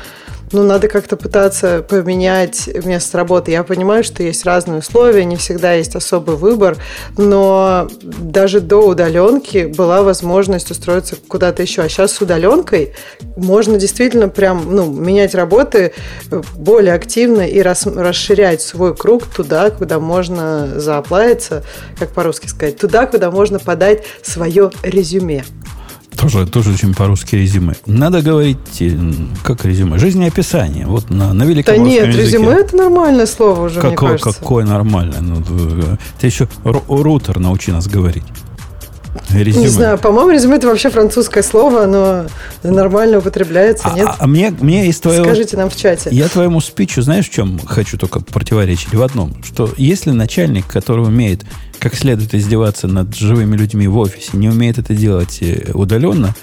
ну, 0.53 0.63
надо 0.63 0.89
как-то 0.89 1.17
пытаться 1.17 1.85
поменять 1.89 2.69
место 2.85 3.19
работы. 3.19 3.51
Я 3.51 3.65
понимаю, 3.65 4.05
что 4.05 4.23
есть 4.23 4.45
разные 4.45 4.79
условия, 4.79 5.25
не 5.25 5.37
всегда 5.37 5.73
есть 5.75 5.95
особый 5.95 6.37
выбор, 6.37 6.77
но 7.17 7.89
даже 8.03 8.61
до 8.61 8.89
удаленки 8.89 9.67
была 9.67 10.03
возможность 10.03 10.71
устроиться 10.71 11.17
куда-то 11.29 11.63
еще. 11.63 11.83
А 11.83 11.89
сейчас 11.89 12.13
с 12.13 12.21
удаленкой 12.21 12.95
можно 13.37 13.79
действительно 13.79 14.29
прям, 14.29 14.75
ну, 14.75 14.91
менять 14.91 15.35
работы 15.35 15.93
более 16.57 16.95
активно 16.95 17.43
и 17.43 17.61
рас, 17.61 17.87
расширять 17.87 18.63
свой 18.63 18.95
круг 18.95 19.27
туда, 19.27 19.71
куда 19.71 19.99
можно 19.99 20.81
заоплавиться, 20.81 21.63
как 21.99 22.11
по-русски 22.11 22.47
сказать, 22.47 22.79
туда, 22.79 23.07
куда 23.07 23.31
можно 23.31 23.59
подать 23.59 24.05
свое 24.23 24.71
резюме. 24.83 25.45
Тоже, 26.21 26.47
тоже 26.47 26.73
очень 26.73 26.95
по-русски 26.95 27.37
резюме. 27.37 27.75
Надо 27.87 28.23
говорить, 28.23 28.59
как 29.45 29.64
резюме? 29.64 29.99
Жизнеописание. 29.99 30.87
Вот 30.87 31.11
на, 31.11 31.33
на 31.33 31.45
великом 31.45 31.77
Да 31.77 31.81
нет, 31.81 32.09
языке. 32.09 32.25
резюме 32.25 32.55
это 32.55 32.77
нормальное 32.77 33.27
слово 33.27 33.66
уже, 33.66 33.77
какое, 33.77 33.91
мне 33.91 34.19
кажется. 34.19 34.41
Какое 34.41 34.64
нормальное? 34.64 35.21
Ну, 35.21 35.43
ты 36.21 36.27
еще 36.27 36.49
рутер 36.64 37.39
научи 37.39 37.71
нас 37.71 37.87
говорить. 37.87 38.25
Резюме. 39.31 39.64
Не 39.64 39.69
знаю, 39.69 39.99
по-моему, 39.99 40.31
резюме 40.31 40.57
это 40.57 40.66
вообще 40.66 40.91
французское 40.91 41.43
слово, 41.43 41.87
но 41.87 42.27
нормально 42.62 43.19
употребляется, 43.19 43.89
а, 43.89 43.95
нет? 43.95 44.09
А 44.19 44.27
мне, 44.27 44.51
мне 44.61 44.89
из 44.89 45.01
твоего... 45.01 45.25
Скажите 45.25 45.57
нам 45.57 45.71
в 45.71 45.77
чате. 45.77 46.11
Я 46.12 46.29
твоему 46.29 46.61
спичу, 46.61 47.03
знаешь, 47.03 47.29
в 47.29 47.33
чем 47.33 47.59
хочу 47.64 47.97
только 47.97 48.21
противоречить? 48.21 48.95
В 48.95 49.03
одном, 49.03 49.37
что 49.45 49.71
если 49.77 50.11
начальник, 50.11 50.66
который 50.66 51.05
умеет 51.05 51.45
как 51.79 51.95
следует 51.95 52.35
издеваться 52.35 52.89
над 52.89 53.14
живыми 53.14 53.57
людьми 53.57 53.87
в 53.87 53.99
офисе, 53.99 54.31
не 54.37 54.49
умеет 54.49 54.79
это 54.79 54.95
делать 54.95 55.39
э, 55.41 55.72
удаленно, 55.72 56.35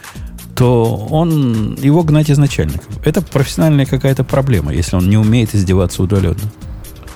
то 0.55 1.07
он 1.09 1.75
его 1.75 2.03
гнать 2.03 2.29
из 2.29 2.37
начальников. 2.37 2.87
Это 3.05 3.21
профессиональная 3.21 3.85
какая-то 3.85 4.23
проблема, 4.23 4.73
если 4.73 4.95
он 4.95 5.09
не 5.09 5.17
умеет 5.17 5.53
издеваться 5.53 6.01
удаленно. 6.01 6.51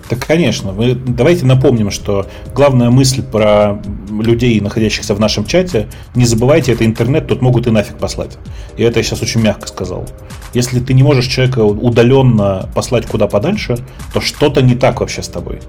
Так, 0.09 0.25
конечно. 0.25 0.71
Мы, 0.71 0.95
давайте 0.95 1.45
напомним, 1.45 1.91
что 1.91 2.25
главная 2.55 2.89
мысль 2.89 3.21
про 3.21 3.79
людей, 4.09 4.59
находящихся 4.59 5.13
в 5.13 5.19
нашем 5.19 5.45
чате, 5.45 5.87
не 6.15 6.25
забывайте, 6.25 6.73
это 6.73 6.83
интернет, 6.83 7.27
тут 7.27 7.43
могут 7.43 7.67
и 7.67 7.71
нафиг 7.71 7.97
послать. 7.97 8.37
И 8.75 8.83
это 8.83 8.99
я 8.99 9.03
сейчас 9.03 9.21
очень 9.21 9.41
мягко 9.41 9.67
сказал. 9.67 10.09
Если 10.55 10.79
ты 10.79 10.95
не 10.95 11.03
можешь 11.03 11.27
человека 11.27 11.59
удаленно 11.59 12.67
послать 12.73 13.05
куда 13.05 13.27
подальше, 13.27 13.77
то 14.11 14.19
что-то 14.19 14.63
не 14.63 14.73
так 14.73 14.99
вообще 14.99 15.21
с 15.21 15.27
тобой. 15.27 15.59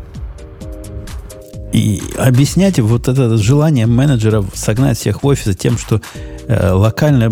И 1.72 2.02
объяснять 2.18 2.78
вот 2.80 3.08
это 3.08 3.36
желание 3.36 3.86
менеджеров 3.86 4.46
согнать 4.54 4.98
всех 4.98 5.22
в 5.22 5.26
офис 5.26 5.56
тем, 5.56 5.78
что 5.78 6.00
э, 6.46 6.70
локально 6.72 7.30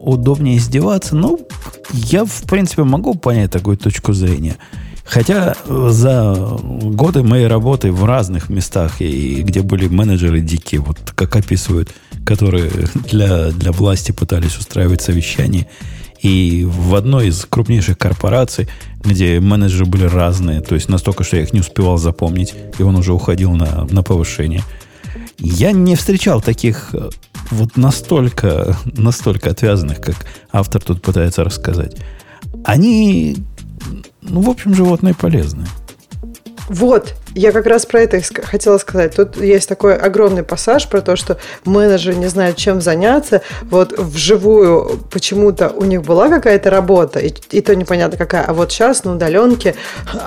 удобнее 0.00 0.56
издеваться, 0.56 1.16
ну, 1.16 1.38
я, 1.92 2.24
в 2.24 2.42
принципе, 2.42 2.84
могу 2.84 3.14
понять 3.14 3.50
такую 3.50 3.76
точку 3.76 4.12
зрения. 4.12 4.56
Хотя 5.04 5.56
за 5.66 6.58
годы 6.58 7.22
моей 7.22 7.46
работы 7.46 7.90
в 7.90 8.04
разных 8.04 8.48
местах, 8.48 9.00
и 9.00 9.42
где 9.42 9.62
были 9.62 9.88
менеджеры 9.88 10.40
дикие, 10.40 10.80
вот 10.80 10.98
как 11.14 11.34
описывают, 11.36 11.90
которые 12.24 12.70
для, 13.10 13.50
для 13.50 13.72
власти 13.72 14.12
пытались 14.12 14.56
устраивать 14.56 15.02
совещания, 15.02 15.66
и 16.22 16.64
в 16.64 16.94
одной 16.94 17.28
из 17.28 17.44
крупнейших 17.44 17.98
корпораций, 17.98 18.68
где 19.04 19.40
менеджеры 19.40 19.86
были 19.86 20.04
разные, 20.04 20.60
то 20.60 20.76
есть 20.76 20.88
настолько, 20.88 21.24
что 21.24 21.36
я 21.36 21.42
их 21.42 21.52
не 21.52 21.60
успевал 21.60 21.98
запомнить, 21.98 22.54
и 22.78 22.82
он 22.82 22.94
уже 22.96 23.12
уходил 23.12 23.52
на, 23.52 23.84
на 23.90 24.02
повышение. 24.04 24.62
Я 25.38 25.72
не 25.72 25.96
встречал 25.96 26.40
таких 26.40 26.90
э, 26.92 27.10
вот 27.50 27.76
настолько, 27.76 28.76
настолько 28.84 29.50
отвязанных, 29.50 30.00
как 30.00 30.14
автор 30.52 30.80
тут 30.80 31.02
пытается 31.02 31.42
рассказать. 31.42 31.96
Они, 32.64 33.36
ну, 34.20 34.42
в 34.42 34.48
общем, 34.48 34.74
животные 34.74 35.14
полезные. 35.14 35.66
Вот, 36.68 37.16
Я 37.34 37.52
как 37.52 37.66
раз 37.66 37.86
про 37.86 38.00
это 38.02 38.20
хотела 38.20 38.78
сказать. 38.78 39.16
Тут 39.16 39.40
есть 39.40 39.68
такой 39.68 39.96
огромный 39.96 40.42
пассаж 40.42 40.88
про 40.88 41.00
то, 41.00 41.16
что 41.16 41.38
менеджеры 41.64 42.16
не 42.16 42.26
знают, 42.26 42.56
чем 42.56 42.80
заняться. 42.80 43.42
Вот 43.62 43.98
вживую 43.98 45.00
почему-то 45.10 45.70
у 45.70 45.84
них 45.84 46.02
была 46.02 46.28
какая-то 46.28 46.70
работа, 46.70 47.20
и, 47.20 47.32
и 47.50 47.60
то 47.60 47.74
непонятно 47.74 48.18
какая. 48.18 48.44
А 48.44 48.52
вот 48.52 48.70
сейчас 48.70 49.04
на 49.04 49.14
удаленке 49.14 49.74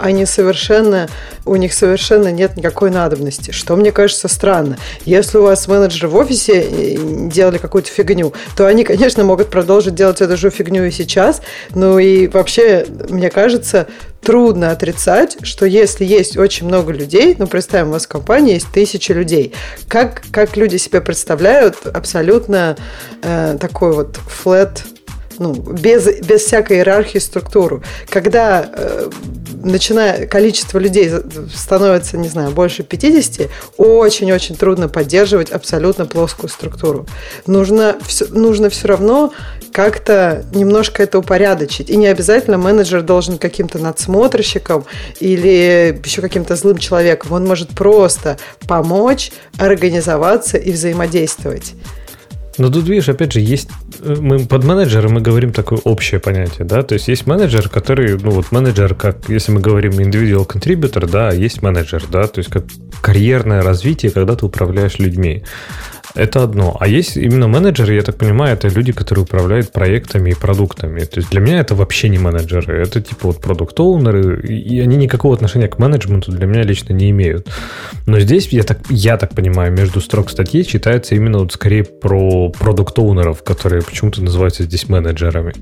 они 0.01 0.25
совершенно, 0.25 1.07
у 1.45 1.55
них 1.55 1.73
совершенно 1.73 2.31
нет 2.31 2.57
никакой 2.57 2.89
надобности. 2.89 3.51
Что 3.51 3.75
мне 3.75 3.91
кажется 3.91 4.27
странно. 4.27 4.77
Если 5.05 5.37
у 5.37 5.43
вас 5.43 5.67
менеджеры 5.67 6.07
в 6.07 6.15
офисе 6.15 6.61
э, 6.61 6.95
делали 7.29 7.57
какую-то 7.57 7.89
фигню, 7.89 8.33
то 8.57 8.65
они, 8.65 8.83
конечно, 8.83 9.23
могут 9.23 9.49
продолжить 9.49 9.95
делать 9.95 10.21
эту 10.21 10.37
же 10.37 10.49
фигню 10.49 10.85
и 10.85 10.91
сейчас. 10.91 11.41
Ну 11.73 11.99
и 11.99 12.27
вообще, 12.27 12.87
мне 13.09 13.29
кажется, 13.29 13.87
трудно 14.25 14.71
отрицать, 14.71 15.37
что 15.43 15.65
если 15.65 16.03
есть 16.03 16.35
очень 16.35 16.65
много 16.65 16.91
людей, 16.95 17.35
ну, 17.37 17.47
представим, 17.47 17.89
у 17.89 17.91
вас 17.91 18.05
в 18.05 18.09
компании 18.09 18.53
есть 18.53 18.71
тысячи 18.71 19.11
людей, 19.11 19.53
как, 19.87 20.23
как 20.31 20.57
люди 20.57 20.77
себе 20.77 21.01
представляют 21.01 21.85
абсолютно 21.85 22.77
э, 23.21 23.57
такой 23.59 23.93
вот 23.93 24.19
flat 24.43 24.79
ну, 25.39 25.53
без, 25.53 26.05
без 26.21 26.41
всякой 26.41 26.77
иерархии 26.77 27.19
структуру. 27.19 27.83
Когда 28.09 28.69
э, 28.71 29.09
начиная, 29.63 30.27
количество 30.27 30.79
людей 30.79 31.11
становится, 31.53 32.17
не 32.17 32.27
знаю, 32.27 32.51
больше 32.51 32.83
50, 32.83 33.49
очень-очень 33.77 34.55
трудно 34.55 34.89
поддерживать 34.89 35.51
абсолютно 35.51 36.05
плоскую 36.05 36.49
структуру. 36.49 37.05
Нужно, 37.47 37.97
нужно 38.29 38.69
все 38.69 38.87
равно 38.87 39.33
как-то 39.75 40.45
немножко 40.53 41.03
это 41.03 41.19
упорядочить. 41.19 41.89
И 41.89 41.97
не 41.97 42.07
обязательно 42.07 42.57
менеджер 42.57 43.01
должен 43.01 43.37
каким-то 43.37 43.77
надсмотрщиком 43.77 44.85
или 45.19 45.99
еще 46.01 46.21
каким-то 46.21 46.55
злым 46.55 46.77
человеком. 46.77 47.33
Он 47.33 47.45
может 47.45 47.71
просто 47.71 48.37
помочь 48.69 49.33
организоваться 49.57 50.57
и 50.57 50.71
взаимодействовать. 50.71 51.73
Но 52.57 52.69
тут, 52.69 52.87
видишь, 52.87 53.09
опять 53.09 53.33
же, 53.33 53.41
есть... 53.41 53.67
Э, 53.99 54.15
мы 54.17 54.39
под 54.45 54.63
менеджером 54.63 55.15
мы 55.15 55.19
говорим 55.19 55.51
такое 55.51 55.79
общее 55.83 56.21
понятие, 56.21 56.65
да? 56.65 56.81
То 56.81 56.93
есть 56.93 57.09
есть 57.09 57.27
менеджер, 57.27 57.67
который... 57.67 58.17
Ну 58.17 58.31
вот 58.31 58.53
менеджер, 58.53 58.95
как... 58.95 59.27
Если 59.27 59.51
мы 59.51 59.59
говорим 59.59 59.91
individual 59.99 60.47
contributor, 60.47 61.05
да, 61.05 61.31
есть 61.31 61.61
менеджер, 61.61 62.03
да? 62.09 62.27
То 62.27 62.39
есть 62.39 62.49
как 62.49 62.63
карьерное 63.01 63.61
развитие, 63.61 64.09
когда 64.09 64.37
ты 64.37 64.45
управляешь 64.45 64.99
людьми. 64.99 65.43
Это 66.13 66.43
одно. 66.43 66.77
А 66.79 66.87
есть 66.87 67.17
именно 67.17 67.47
менеджеры, 67.47 67.95
я 67.95 68.01
так 68.01 68.17
понимаю, 68.17 68.53
это 68.53 68.67
люди, 68.67 68.91
которые 68.91 69.23
управляют 69.23 69.71
проектами 69.71 70.31
и 70.31 70.33
продуктами. 70.35 70.99
То 71.01 71.19
есть 71.19 71.29
для 71.31 71.41
меня 71.41 71.59
это 71.59 71.75
вообще 71.75 72.09
не 72.09 72.17
менеджеры. 72.17 72.81
Это 72.81 73.01
типа 73.01 73.27
вот 73.27 73.41
продукт-оунеры, 73.41 74.41
и 74.47 74.79
они 74.79 74.97
никакого 74.97 75.33
отношения 75.33 75.67
к 75.67 75.79
менеджменту 75.79 76.31
для 76.31 76.45
меня 76.45 76.63
лично 76.63 76.93
не 76.93 77.09
имеют. 77.09 77.47
Но 78.05 78.19
здесь, 78.19 78.47
я 78.49 78.63
так, 78.63 78.79
я 78.89 79.17
так 79.17 79.33
понимаю, 79.33 79.71
между 79.71 79.99
строк 80.01 80.29
статьи 80.29 80.63
читается 80.63 81.15
именно 81.15 81.39
вот 81.39 81.53
скорее 81.53 81.83
про 81.83 82.49
продукт-оунеров, 82.49 83.43
которые 83.43 83.81
почему-то 83.81 84.21
называются 84.21 84.63
здесь 84.63 84.87
менеджерами. 84.87 85.53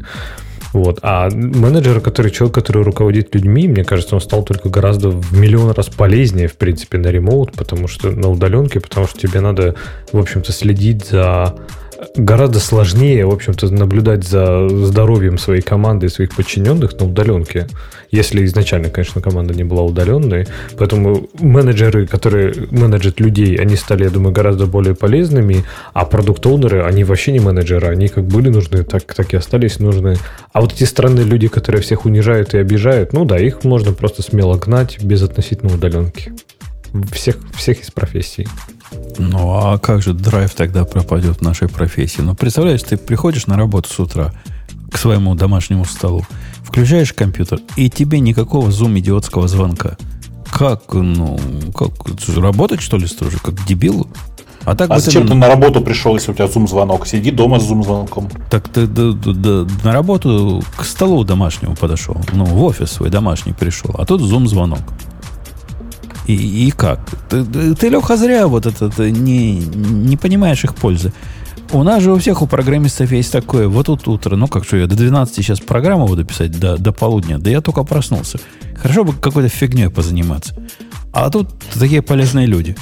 Вот. 0.74 1.00
А 1.04 1.30
менеджер, 1.30 2.02
который 2.02 2.32
человек, 2.32 2.56
который 2.56 2.84
руководит 2.84 3.34
людьми, 3.36 3.68
мне 3.68 3.84
кажется, 3.84 4.16
он 4.16 4.22
стал 4.22 4.44
только 4.44 4.70
гораздо 4.70 5.10
в 5.10 5.38
миллион 5.38 5.72
раз 5.72 5.88
полезнее, 5.88 6.48
в 6.48 6.56
принципе, 6.56 6.98
на 6.98 7.08
ремоут, 7.08 7.54
потому 7.54 7.88
что 7.88 8.12
на 8.12 8.30
удаленке, 8.30 8.80
потому 8.80 9.08
что 9.08 9.20
тебе 9.20 9.40
надо, 9.40 9.76
в 10.12 10.18
общем-то, 10.18 10.52
следить 10.52 11.06
за 11.06 11.56
гораздо 12.16 12.60
сложнее, 12.60 13.26
в 13.26 13.34
общем-то, 13.34 13.74
наблюдать 13.74 14.24
за 14.24 14.68
здоровьем 14.70 15.38
своей 15.38 15.62
команды 15.62 16.08
и 16.08 16.10
своих 16.10 16.36
подчиненных 16.36 17.00
на 17.00 17.06
удаленке, 17.06 17.68
если 18.12 18.46
изначально, 18.46 18.90
конечно, 18.90 19.22
команда 19.22 19.54
не 19.54 19.64
была 19.64 19.84
удаленной. 19.84 20.48
Поэтому 20.78 21.28
менеджеры, 21.40 22.08
которые 22.08 22.54
менеджат 22.72 23.20
людей, 23.20 23.56
они 23.56 23.76
стали, 23.76 24.04
я 24.04 24.10
думаю, 24.10 24.34
гораздо 24.34 24.66
более 24.66 24.96
полезными, 24.96 25.66
а 25.94 26.06
продукт-оунеры, 26.06 26.84
они 26.84 27.04
вообще 27.04 27.32
не 27.32 27.40
менеджеры, 27.40 27.88
они 27.88 28.08
как 28.08 28.26
были 28.26 28.50
нужны, 28.50 28.84
так, 28.84 29.04
так 29.14 29.34
и 29.34 29.38
остались 29.38 29.80
нужны. 29.80 30.18
А 30.52 30.62
вот 30.62 30.74
эти 30.74 30.84
странные 30.84 31.26
люди, 31.26 31.48
которые 31.48 31.82
всех 31.82 32.06
унижают 32.06 32.54
и 32.54 32.58
обижают, 32.58 33.14
ну 33.14 33.26
да, 33.26 33.40
их 33.40 33.64
можно 33.64 33.94
просто 33.94 34.22
смело 34.22 34.58
гнать 34.58 35.04
без 35.04 35.24
относительно 35.24 35.74
удаленки. 35.74 36.34
Всех, 37.12 37.38
всех 37.56 37.82
из 37.82 37.90
профессий. 37.90 38.48
Ну, 39.18 39.54
а 39.54 39.78
как 39.78 40.02
же 40.02 40.14
драйв 40.14 40.54
тогда 40.54 40.86
пропадет 40.86 41.38
в 41.38 41.42
нашей 41.42 41.70
профессии? 41.70 42.22
Ну, 42.22 42.36
представляешь, 42.36 42.84
ты 42.84 42.98
приходишь 42.98 43.48
на 43.48 43.58
работу 43.58 43.90
с 43.90 44.00
утра 44.00 44.34
к 44.92 44.98
своему 44.98 45.36
домашнему 45.36 45.86
столу, 45.86 46.26
включаешь 46.64 47.14
компьютер, 47.14 47.60
и 47.76 47.90
тебе 47.90 48.20
никакого 48.20 48.72
зум-идиотского 48.72 49.48
звонка. 49.48 49.98
Как, 50.52 50.94
ну, 50.94 51.40
как, 51.76 51.92
работать, 52.38 52.82
что 52.82 52.98
ли, 52.98 53.08
строже, 53.08 53.40
как 53.40 53.66
дебилу? 53.66 54.08
А, 54.66 54.76
так 54.76 54.90
а 54.92 55.00
зачем 55.00 55.28
ты 55.28 55.34
на 55.34 55.48
работу 55.48 55.82
пришел, 55.82 56.16
если 56.16 56.32
у 56.32 56.34
тебя 56.34 56.48
зум-звонок? 56.48 57.06
Сиди 57.06 57.32
дома 57.32 57.60
с 57.60 57.64
зум-звонком. 57.64 58.30
Так 58.50 58.70
ты 58.70 58.88
да, 58.88 59.12
да, 59.12 59.34
да, 59.34 59.68
на 59.84 59.92
работу 59.92 60.64
к 60.78 60.86
столу 60.86 61.24
домашнему 61.24 61.76
подошел. 61.76 62.16
Ну, 62.32 62.46
в 62.46 62.64
офис 62.64 62.92
свой 62.92 63.10
домашний 63.10 63.54
пришел. 63.54 63.92
А 63.98 64.06
тут 64.06 64.22
зум-звонок. 64.22 64.80
И, 66.28 66.68
и 66.68 66.72
как? 66.72 67.00
Ты, 67.30 67.76
ты, 67.76 67.90
Леха, 67.90 68.16
зря 68.18 68.48
вот 68.48 68.66
это, 68.66 68.86
это 68.86 69.12
не, 69.12 69.58
не 69.58 70.18
понимаешь 70.18 70.64
их 70.64 70.76
пользы. 70.76 71.12
У 71.72 71.84
нас 71.84 72.04
же 72.04 72.12
у 72.12 72.20
всех 72.20 72.42
у 72.42 72.48
программистов 72.48 73.12
есть 73.12 73.32
такое, 73.32 73.68
вот 73.68 73.88
тут 73.88 74.08
утро, 74.08 74.36
ну 74.36 74.48
как 74.48 74.64
что, 74.64 74.78
я 74.78 74.86
до 74.86 74.96
12 74.96 75.36
сейчас 75.36 75.60
программу 75.60 76.06
буду 76.06 76.24
писать, 76.24 76.52
до, 76.52 76.78
до 76.78 76.92
полудня, 76.92 77.40
да 77.40 77.50
я 77.50 77.62
только 77.62 77.84
проснулся. 77.84 78.40
Хорошо 78.76 79.04
бы 79.04 79.14
какой-то 79.14 79.50
фигней 79.50 79.90
позаниматься. 79.90 80.56
А 81.12 81.30
тут 81.30 81.50
такие 81.80 82.02
полезные 82.02 82.46
люди. 82.46 82.76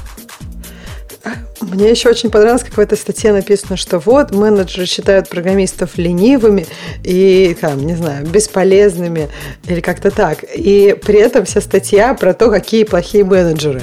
Мне 1.62 1.92
еще 1.92 2.10
очень 2.10 2.32
понравилось, 2.32 2.64
как 2.64 2.76
в 2.76 2.80
этой 2.80 2.98
статье 2.98 3.32
написано, 3.32 3.78
что 3.78 4.00
вот 4.00 4.32
менеджеры 4.32 4.86
считают 4.86 5.30
программистов 5.30 5.98
ленивыми 5.98 6.66
и, 7.04 7.56
там, 7.60 7.86
не 7.86 7.96
знаю, 7.96 8.26
бесполезными 8.26 9.30
или 9.68 9.80
как-то 9.80 10.12
так. 10.12 10.44
И 10.56 10.96
при 11.06 11.20
этом 11.20 11.46
вся 11.46 11.62
статья 11.62 12.14
про 12.14 12.34
то, 12.34 12.50
какие 12.50 12.84
плохие 12.84 13.24
менеджеры. 13.24 13.82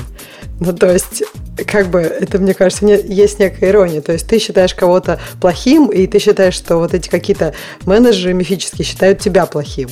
Ну, 0.60 0.72
то 0.72 0.92
есть, 0.92 1.22
как 1.66 1.86
бы, 1.86 2.00
это, 2.00 2.38
мне 2.38 2.52
кажется, 2.52 2.84
не, 2.84 3.00
есть 3.00 3.38
некая 3.38 3.70
ирония. 3.70 4.00
То 4.00 4.12
есть, 4.12 4.26
ты 4.26 4.40
считаешь 4.40 4.74
кого-то 4.74 5.20
плохим, 5.40 5.86
и 5.86 6.06
ты 6.08 6.18
считаешь, 6.18 6.54
что 6.54 6.78
вот 6.78 6.94
эти 6.94 7.08
какие-то 7.08 7.54
менеджеры 7.86 8.34
мифические 8.34 8.84
считают 8.84 9.20
тебя 9.20 9.46
плохим. 9.46 9.88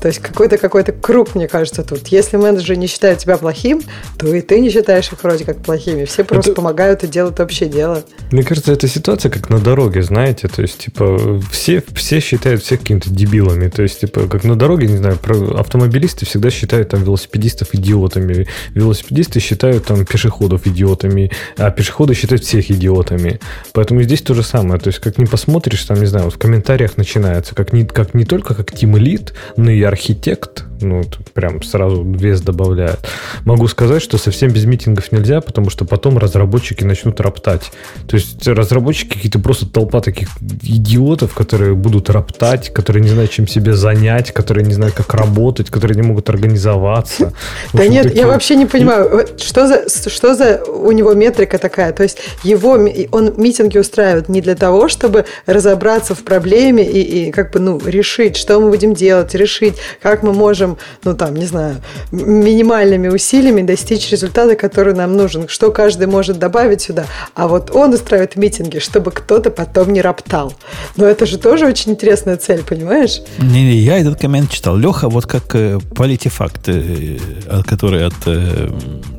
То 0.00 0.08
есть 0.08 0.20
какой-то 0.20 0.58
какой-то 0.58 0.92
круг, 0.92 1.34
мне 1.34 1.48
кажется, 1.48 1.82
тут. 1.82 2.08
Если 2.08 2.36
менеджеры 2.36 2.76
не 2.76 2.86
считают 2.86 3.18
тебя 3.18 3.36
плохим, 3.36 3.82
то 4.16 4.32
и 4.32 4.40
ты 4.40 4.60
не 4.60 4.70
считаешь 4.70 5.10
их 5.12 5.22
вроде 5.22 5.44
как 5.44 5.58
плохими. 5.58 6.04
Все 6.04 6.24
просто 6.24 6.52
это... 6.52 6.56
помогают 6.56 7.04
и 7.04 7.08
делают 7.08 7.40
общее 7.40 7.68
дело. 7.68 8.04
Мне 8.30 8.42
кажется, 8.44 8.72
эта 8.72 8.86
ситуация 8.86 9.30
как 9.30 9.50
на 9.50 9.58
дороге, 9.58 10.02
знаете. 10.02 10.48
То 10.48 10.62
есть, 10.62 10.78
типа, 10.78 11.40
все, 11.50 11.82
все 11.94 12.20
считают 12.20 12.62
всех 12.62 12.80
какими-то 12.80 13.10
дебилами. 13.10 13.68
То 13.68 13.82
есть, 13.82 14.00
типа, 14.00 14.28
как 14.28 14.44
на 14.44 14.56
дороге, 14.56 14.86
не 14.86 14.96
знаю, 14.96 15.18
автомобилисты 15.56 16.26
всегда 16.26 16.50
считают 16.50 16.90
там 16.90 17.02
велосипедистов 17.02 17.74
идиотами. 17.74 18.46
Велосипедисты 18.74 19.40
считают 19.40 19.86
там 19.86 20.04
пешеходов 20.04 20.66
идиотами, 20.66 21.30
а 21.56 21.70
пешеходы 21.70 22.14
считают 22.14 22.44
всех 22.44 22.70
идиотами. 22.70 23.40
Поэтому 23.72 24.02
здесь 24.02 24.22
то 24.22 24.34
же 24.34 24.42
самое. 24.42 24.80
То 24.80 24.88
есть, 24.88 25.00
как 25.00 25.18
не 25.18 25.26
посмотришь, 25.26 25.84
там, 25.84 25.98
не 25.98 26.06
знаю, 26.06 26.26
вот 26.26 26.34
в 26.34 26.38
комментариях 26.38 26.96
начинается, 26.96 27.54
как 27.54 27.72
не, 27.72 27.84
как 27.84 28.14
не 28.14 28.24
только 28.24 28.54
как 28.54 28.72
Team 28.72 28.92
Elite, 28.92 29.32
но 29.56 29.70
и 29.70 29.87
архитект, 29.88 30.64
ну, 30.80 31.02
прям 31.32 31.62
сразу 31.62 32.04
вес 32.04 32.40
добавляет. 32.40 33.00
Могу 33.44 33.66
сказать, 33.68 34.02
что 34.02 34.18
совсем 34.18 34.50
без 34.50 34.64
митингов 34.64 35.12
нельзя, 35.12 35.40
потому 35.40 35.70
что 35.70 35.84
потом 35.84 36.18
разработчики 36.18 36.84
начнут 36.84 37.20
роптать. 37.20 37.72
То 38.06 38.16
есть 38.16 38.46
разработчики 38.46 39.14
какие-то 39.14 39.38
просто 39.38 39.66
толпа 39.66 40.00
таких 40.00 40.28
идиотов, 40.40 41.34
которые 41.34 41.74
будут 41.74 42.10
роптать, 42.10 42.72
которые 42.72 43.02
не 43.02 43.08
знают, 43.08 43.30
чем 43.30 43.46
себя 43.46 43.74
занять, 43.74 44.32
которые 44.32 44.64
не 44.64 44.74
знают, 44.74 44.94
как 44.94 45.14
работать, 45.14 45.70
которые 45.70 45.96
не 45.96 46.02
могут 46.02 46.28
организоваться. 46.28 47.32
Да 47.72 47.86
нет, 47.86 48.14
я 48.14 48.26
вообще 48.26 48.56
не 48.56 48.66
понимаю, 48.66 49.26
что 49.36 49.66
за, 49.66 49.88
что 49.88 50.34
за 50.34 50.62
у 50.64 50.90
него 50.92 51.14
метрика 51.14 51.58
такая? 51.58 51.92
То 51.92 52.02
есть 52.02 52.18
его, 52.42 52.78
он 53.12 53.34
митинги 53.36 53.78
устраивает 53.78 54.28
не 54.28 54.40
для 54.40 54.54
того, 54.54 54.88
чтобы 54.88 55.24
разобраться 55.46 56.14
в 56.14 56.24
проблеме 56.24 56.84
и, 56.84 57.28
и 57.28 57.30
как 57.30 57.52
бы, 57.52 57.60
ну, 57.60 57.80
решить, 57.84 58.36
что 58.36 58.58
мы 58.60 58.70
будем 58.70 58.94
делать, 58.94 59.34
решить, 59.34 59.76
как 60.02 60.22
мы 60.22 60.32
можем, 60.32 60.76
ну 61.04 61.14
там, 61.14 61.34
не 61.34 61.46
знаю, 61.46 61.76
минимальными 62.10 63.08
усилиями 63.08 63.62
достичь 63.62 64.10
результата, 64.10 64.54
который 64.54 64.94
нам 64.94 65.16
нужен, 65.16 65.48
что 65.48 65.70
каждый 65.70 66.06
может 66.06 66.38
добавить 66.38 66.82
сюда. 66.82 67.06
А 67.34 67.48
вот 67.48 67.70
он 67.74 67.92
устраивает 67.94 68.36
митинги, 68.36 68.78
чтобы 68.78 69.10
кто-то 69.10 69.50
потом 69.50 69.92
не 69.92 70.00
роптал. 70.00 70.54
Но 70.96 71.06
это 71.06 71.26
же 71.26 71.38
тоже 71.38 71.66
очень 71.66 71.92
интересная 71.92 72.36
цель, 72.36 72.62
понимаешь? 72.62 73.20
Не, 73.38 73.62
не 73.62 73.76
я 73.76 73.98
этот 73.98 74.18
коммент 74.20 74.50
читал. 74.50 74.76
Леха, 74.76 75.08
вот 75.08 75.26
как 75.26 75.54
э, 75.54 75.78
политифакт, 75.96 76.68
э, 76.68 77.18
который 77.66 78.06
от 78.06 78.14
э, 78.26 78.70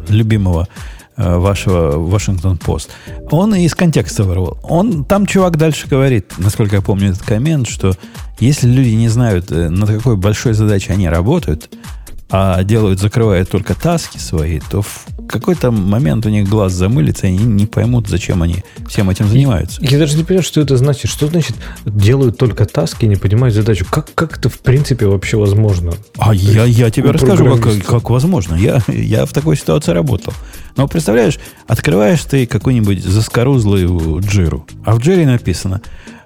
любимого 0.10 0.68
э, 0.68 0.99
вашего 1.20 1.98
Вашингтон 1.98 2.58
Пост. 2.58 2.90
Он 3.30 3.54
из 3.54 3.76
контекста 3.76 4.24
вырвал. 4.24 4.58
Он, 4.64 5.04
там 5.04 5.26
чувак 5.26 5.58
дальше 5.58 5.88
говорит, 5.88 6.34
насколько 6.38 6.78
я 6.78 6.82
помню 6.82 7.10
этот 7.10 7.24
коммент, 7.24 7.68
что 7.68 7.94
если 8.40 8.68
люди 8.68 8.96
не 8.96 9.10
знают, 9.10 9.52
э, 9.52 9.70
над 9.70 9.90
какой 9.90 10.16
большой 10.16 10.54
задачей 10.54 10.94
они 10.94 11.10
работают, 11.10 11.70
а 12.32 12.64
делают, 12.64 13.00
закрывают 13.00 13.50
только 13.50 13.74
таски 13.74 14.18
свои, 14.18 14.60
то 14.70 14.84
в 14.84 15.06
какой-то 15.28 15.72
момент 15.72 16.26
у 16.26 16.30
них 16.30 16.48
глаз 16.48 16.74
замылится, 16.74 17.28
и 17.28 17.30
они 17.30 17.44
не 17.44 17.66
поймут, 17.66 18.08
зачем 18.08 18.44
они 18.44 18.64
всем 18.88 19.10
этим 19.10 19.28
занимаются. 19.28 19.84
Я 19.84 19.98
даже 19.98 20.16
не 20.16 20.24
понимаю, 20.24 20.44
что 20.44 20.62
это 20.62 20.78
значит. 20.78 21.10
Что 21.10 21.28
значит 21.28 21.56
делают 21.86 22.38
только 22.38 22.66
таски 22.66 23.06
не 23.06 23.16
понимают 23.16 23.56
задачу? 23.56 23.86
Как, 23.90 24.14
как 24.14 24.38
это 24.38 24.50
в 24.50 24.60
принципе 24.60 25.08
вообще 25.08 25.38
возможно? 25.38 25.94
А 26.18 26.34
я, 26.34 26.66
я 26.66 26.92
тебе 26.92 27.12
расскажу, 27.12 27.58
как, 27.58 27.84
как 27.84 28.10
возможно. 28.10 28.56
Я, 28.56 28.82
я 28.88 29.26
в 29.26 29.34
такой 29.34 29.58
ситуации 29.58 29.92
работал. 29.92 30.34
Но 30.76 30.88
представляешь, 30.88 31.40
открываешь 31.68 32.24
ты 32.24 32.46
какую-нибудь 32.46 33.04
заскорузлую 33.04 34.22
джиру, 34.22 34.66
а 34.86 34.96
в 34.96 35.00
джире 35.00 35.26
написано 35.26 35.82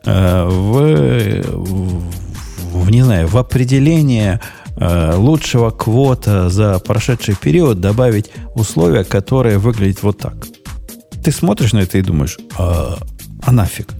э, 0.05 0.45
в, 0.47 1.43
в, 1.55 2.03
в, 2.73 2.91
не 2.91 3.03
знаю, 3.03 3.27
в 3.27 3.37
определение 3.37 4.41
лучшего 4.75 5.69
квота 5.69 6.49
за 6.49 6.79
прошедший 6.79 7.35
период 7.35 7.79
добавить 7.79 8.31
условия, 8.55 9.03
которые 9.03 9.57
выглядят 9.57 10.03
вот 10.03 10.17
так. 10.17 10.35
Ты 11.23 11.31
смотришь 11.31 11.73
на 11.73 11.79
это 11.79 11.97
и 11.97 12.01
думаешь, 12.01 12.37
а, 12.57 12.97
а 13.43 13.51
нафиг? 13.51 13.93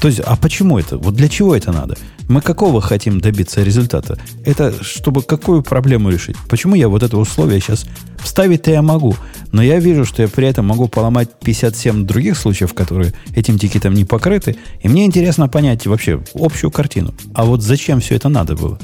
То 0.00 0.08
есть, 0.08 0.20
а 0.20 0.36
почему 0.36 0.78
это? 0.78 0.98
Вот 0.98 1.14
для 1.14 1.28
чего 1.28 1.56
это 1.56 1.72
надо? 1.72 1.96
Мы 2.28 2.40
какого 2.40 2.80
хотим 2.80 3.20
добиться 3.20 3.62
результата? 3.62 4.18
Это 4.44 4.72
чтобы 4.82 5.22
какую 5.22 5.62
проблему 5.62 6.10
решить? 6.10 6.36
Почему 6.48 6.74
я 6.74 6.88
вот 6.88 7.02
это 7.02 7.16
условие 7.16 7.60
сейчас 7.60 7.86
вставить-то 8.18 8.72
я 8.72 8.82
могу, 8.82 9.14
но 9.52 9.62
я 9.62 9.78
вижу, 9.78 10.04
что 10.04 10.22
я 10.22 10.28
при 10.28 10.48
этом 10.48 10.66
могу 10.66 10.88
поломать 10.88 11.30
57 11.40 12.04
других 12.04 12.36
случаев, 12.36 12.74
которые 12.74 13.14
этим 13.34 13.58
тикетом 13.58 13.94
не 13.94 14.04
покрыты, 14.04 14.56
и 14.82 14.88
мне 14.88 15.06
интересно 15.06 15.48
понять 15.48 15.86
вообще 15.86 16.22
общую 16.34 16.70
картину. 16.72 17.14
А 17.32 17.44
вот 17.44 17.62
зачем 17.62 18.00
все 18.00 18.16
это 18.16 18.28
надо 18.28 18.56
было? 18.56 18.78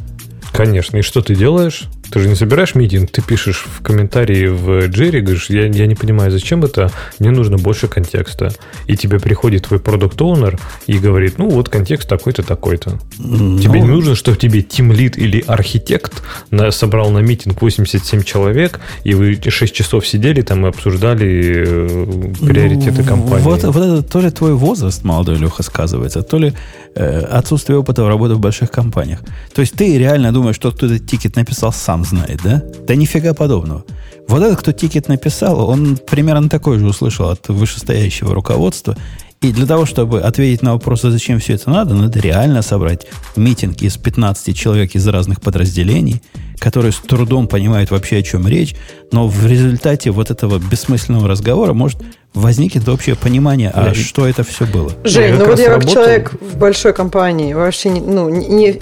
Конечно. 0.52 0.98
И 0.98 1.02
что 1.02 1.22
ты 1.22 1.34
делаешь? 1.34 1.84
Ты 2.12 2.20
же 2.20 2.28
не 2.28 2.34
собираешь 2.34 2.74
митинг, 2.74 3.10
ты 3.10 3.22
пишешь 3.22 3.64
в 3.66 3.82
комментарии 3.82 4.46
в 4.46 4.86
Джерри, 4.88 5.22
говоришь, 5.22 5.48
я, 5.48 5.64
я 5.66 5.86
не 5.86 5.94
понимаю, 5.94 6.30
зачем 6.30 6.62
это, 6.62 6.90
мне 7.18 7.30
нужно 7.30 7.56
больше 7.56 7.88
контекста. 7.88 8.52
И 8.86 8.98
тебе 8.98 9.18
приходит 9.18 9.66
твой 9.66 9.80
продукт 9.80 10.20
оунер 10.20 10.60
и 10.86 10.98
говорит, 10.98 11.38
ну 11.38 11.48
вот 11.48 11.70
контекст 11.70 12.06
такой-то, 12.06 12.42
такой-то. 12.42 12.98
Ну, 13.16 13.58
тебе 13.58 13.80
не 13.80 13.88
нужно, 13.88 14.14
чтобы 14.14 14.36
тебе 14.36 14.60
тимлит 14.60 15.16
или 15.16 15.42
архитект 15.46 16.22
на, 16.50 16.70
собрал 16.70 17.10
на 17.10 17.20
митинг 17.20 17.62
87 17.62 18.22
человек, 18.24 18.80
и 19.04 19.14
вы 19.14 19.40
6 19.42 19.74
часов 19.74 20.06
сидели 20.06 20.42
там 20.42 20.66
и 20.66 20.68
обсуждали 20.68 21.64
э, 21.66 22.46
приоритеты 22.46 23.00
ну, 23.02 23.08
компании. 23.08 23.42
Вот, 23.42 23.64
вот 23.64 23.82
это 23.82 24.02
то 24.02 24.20
ли 24.20 24.30
твой 24.30 24.52
возраст, 24.52 25.02
молодой 25.02 25.36
Леха, 25.36 25.62
сказывается, 25.62 26.22
то 26.22 26.36
ли 26.36 26.52
э, 26.94 27.20
отсутствие 27.20 27.78
опыта 27.78 28.04
в 28.04 28.08
работе 28.08 28.34
в 28.34 28.40
больших 28.40 28.70
компаниях. 28.70 29.20
То 29.54 29.62
есть 29.62 29.72
ты 29.72 29.96
реально 29.96 30.30
думаешь, 30.30 30.56
что 30.56 30.72
кто 30.72 30.84
этот 30.84 31.06
тикет 31.06 31.36
написал 31.36 31.72
сам 31.72 32.01
знает, 32.04 32.40
да? 32.42 32.62
Да 32.86 32.94
нифига 32.94 33.34
подобного. 33.34 33.84
Вот 34.28 34.42
этот, 34.42 34.60
кто 34.60 34.72
тикет 34.72 35.08
написал, 35.08 35.68
он 35.68 35.96
примерно 35.96 36.48
такой 36.48 36.78
же 36.78 36.86
услышал 36.86 37.28
от 37.28 37.48
вышестоящего 37.48 38.34
руководства. 38.34 38.96
И 39.42 39.52
для 39.52 39.66
того, 39.66 39.86
чтобы 39.86 40.20
ответить 40.20 40.62
на 40.62 40.72
вопрос, 40.74 41.02
зачем 41.02 41.40
все 41.40 41.54
это 41.54 41.68
надо, 41.68 41.94
надо 41.94 42.20
реально 42.20 42.62
собрать 42.62 43.08
митинг 43.34 43.82
из 43.82 43.96
15 43.96 44.56
человек 44.56 44.94
из 44.94 45.06
разных 45.08 45.40
подразделений, 45.40 46.22
которые 46.60 46.92
с 46.92 46.98
трудом 46.98 47.48
понимают 47.48 47.90
вообще, 47.90 48.18
о 48.18 48.22
чем 48.22 48.46
речь, 48.46 48.76
но 49.10 49.26
в 49.26 49.44
результате 49.44 50.12
вот 50.12 50.30
этого 50.30 50.60
бессмысленного 50.60 51.26
разговора 51.26 51.72
может 51.72 51.98
возникнет 52.34 52.88
общее 52.88 53.16
понимание, 53.16 53.70
а 53.70 53.86
да. 53.86 53.94
что 53.94 54.26
это 54.26 54.44
все 54.44 54.64
было. 54.64 54.92
Жень, 55.04 55.34
ну 55.34 55.46
вот 55.46 55.58
я 55.58 55.74
как 55.74 55.90
человек 55.90 56.32
в 56.40 56.56
большой 56.56 56.92
компании, 56.94 57.52
вообще 57.52 57.90
не, 57.90 58.00
ну, 58.00 58.28
не, 58.28 58.46
не, 58.48 58.80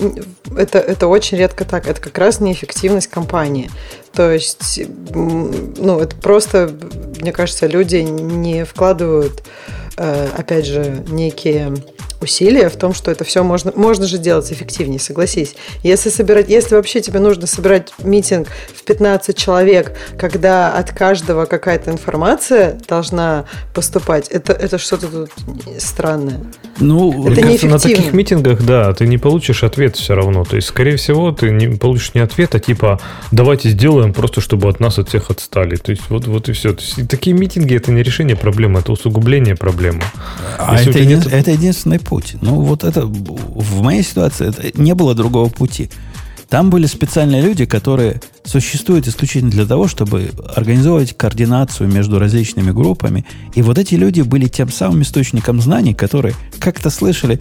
это, 0.57 0.79
это 0.79 1.07
очень 1.09 1.39
редко 1.39 1.65
так. 1.65 1.89
Это 1.89 2.01
как 2.01 2.17
раз 2.19 2.41
неэффективность 2.41 3.09
компании. 3.09 3.71
То 4.13 4.33
есть, 4.33 4.81
ну, 5.15 6.01
это 6.01 6.17
просто, 6.17 6.71
мне 7.21 7.33
кажется, 7.33 7.67
люди 7.67 7.97
не 7.97 8.65
вкладывают, 8.65 9.43
э, 9.97 10.29
опять 10.37 10.67
же, 10.67 11.05
некие 11.09 11.75
усилия 12.21 12.69
в 12.69 12.77
том, 12.77 12.93
что 12.93 13.11
это 13.11 13.25
все 13.25 13.43
можно, 13.43 13.73
можно 13.75 14.07
же 14.07 14.19
делать 14.19 14.51
эффективнее, 14.53 15.01
согласись. 15.01 15.55
Если, 15.83 16.11
собирать, 16.11 16.49
если 16.49 16.75
вообще 16.75 17.01
тебе 17.01 17.19
нужно 17.21 17.47
собирать 17.47 17.93
митинг 17.99 18.49
в 18.75 18.83
15 18.83 19.37
человек, 19.37 19.97
когда 20.19 20.73
от 20.73 20.91
каждого 20.91 21.47
какая-то 21.47 21.91
информация 21.91 22.79
должна 22.89 23.47
поступать, 23.75 24.29
это, 24.29 24.53
это 24.53 24.79
что-то 24.79 25.09
тут 25.09 25.31
странное. 25.79 26.41
Ну, 26.81 27.29
это 27.29 27.43
кажется, 27.43 27.67
на 27.67 27.79
таких 27.79 28.13
митингах, 28.13 28.65
да, 28.65 28.93
ты 28.93 29.07
не 29.07 29.19
получишь 29.19 29.63
ответ 29.63 29.97
все 29.97 30.15
равно. 30.15 30.45
То 30.45 30.57
есть, 30.57 30.69
скорее 30.69 30.97
всего, 30.97 31.31
ты 31.33 31.51
не 31.51 31.69
получишь 31.69 32.15
не 32.15 32.21
ответ, 32.21 32.55
а 32.55 32.59
типа, 32.59 33.01
давайте 33.31 33.69
сделаем 33.71 34.13
просто, 34.13 34.41
чтобы 34.41 34.69
от 34.69 34.81
нас 34.81 34.99
от 34.99 35.09
всех 35.09 35.31
отстали. 35.31 35.77
То 35.77 35.91
есть, 35.91 36.03
вот, 36.09 36.27
вот 36.27 36.49
и 36.49 36.53
все. 36.53 36.73
То 36.73 36.83
есть, 36.83 37.09
такие 37.09 37.37
митинги 37.37 37.75
это 37.75 37.93
не 37.93 38.03
решение 38.03 38.37
проблемы, 38.37 38.81
это 38.81 38.93
усугубление 38.93 39.57
проблемы. 39.57 40.03
А 40.59 40.81
это, 40.81 40.99
един... 40.99 41.19
нет... 41.19 41.27
это 41.33 41.51
единственный 41.51 41.99
путь. 41.99 42.37
Ну, 42.41 42.61
вот 42.63 42.85
это 42.85 43.03
в 43.05 43.83
моей 43.83 44.03
ситуации 44.03 44.49
это 44.49 44.81
не 44.81 44.95
было 44.95 45.15
другого 45.15 45.49
пути. 45.49 45.91
Там 46.51 46.69
были 46.69 46.87
специальные 46.87 47.43
люди, 47.43 47.65
которые 47.65 48.21
существуют 48.43 49.07
исключительно 49.07 49.53
для 49.53 49.67
того, 49.67 49.87
чтобы 49.87 50.33
организовывать 50.57 51.17
координацию 51.17 51.89
между 51.89 52.19
различными 52.19 52.73
группами. 52.73 53.25
И 53.55 53.63
вот 53.63 53.79
эти 53.79 53.95
люди 53.95 54.23
были 54.23 54.49
тем 54.49 54.69
самым 54.69 55.03
источником 55.03 55.61
знаний, 55.61 55.95
которые 55.95 56.35
как-то 56.59 56.91
слышали 56.91 57.41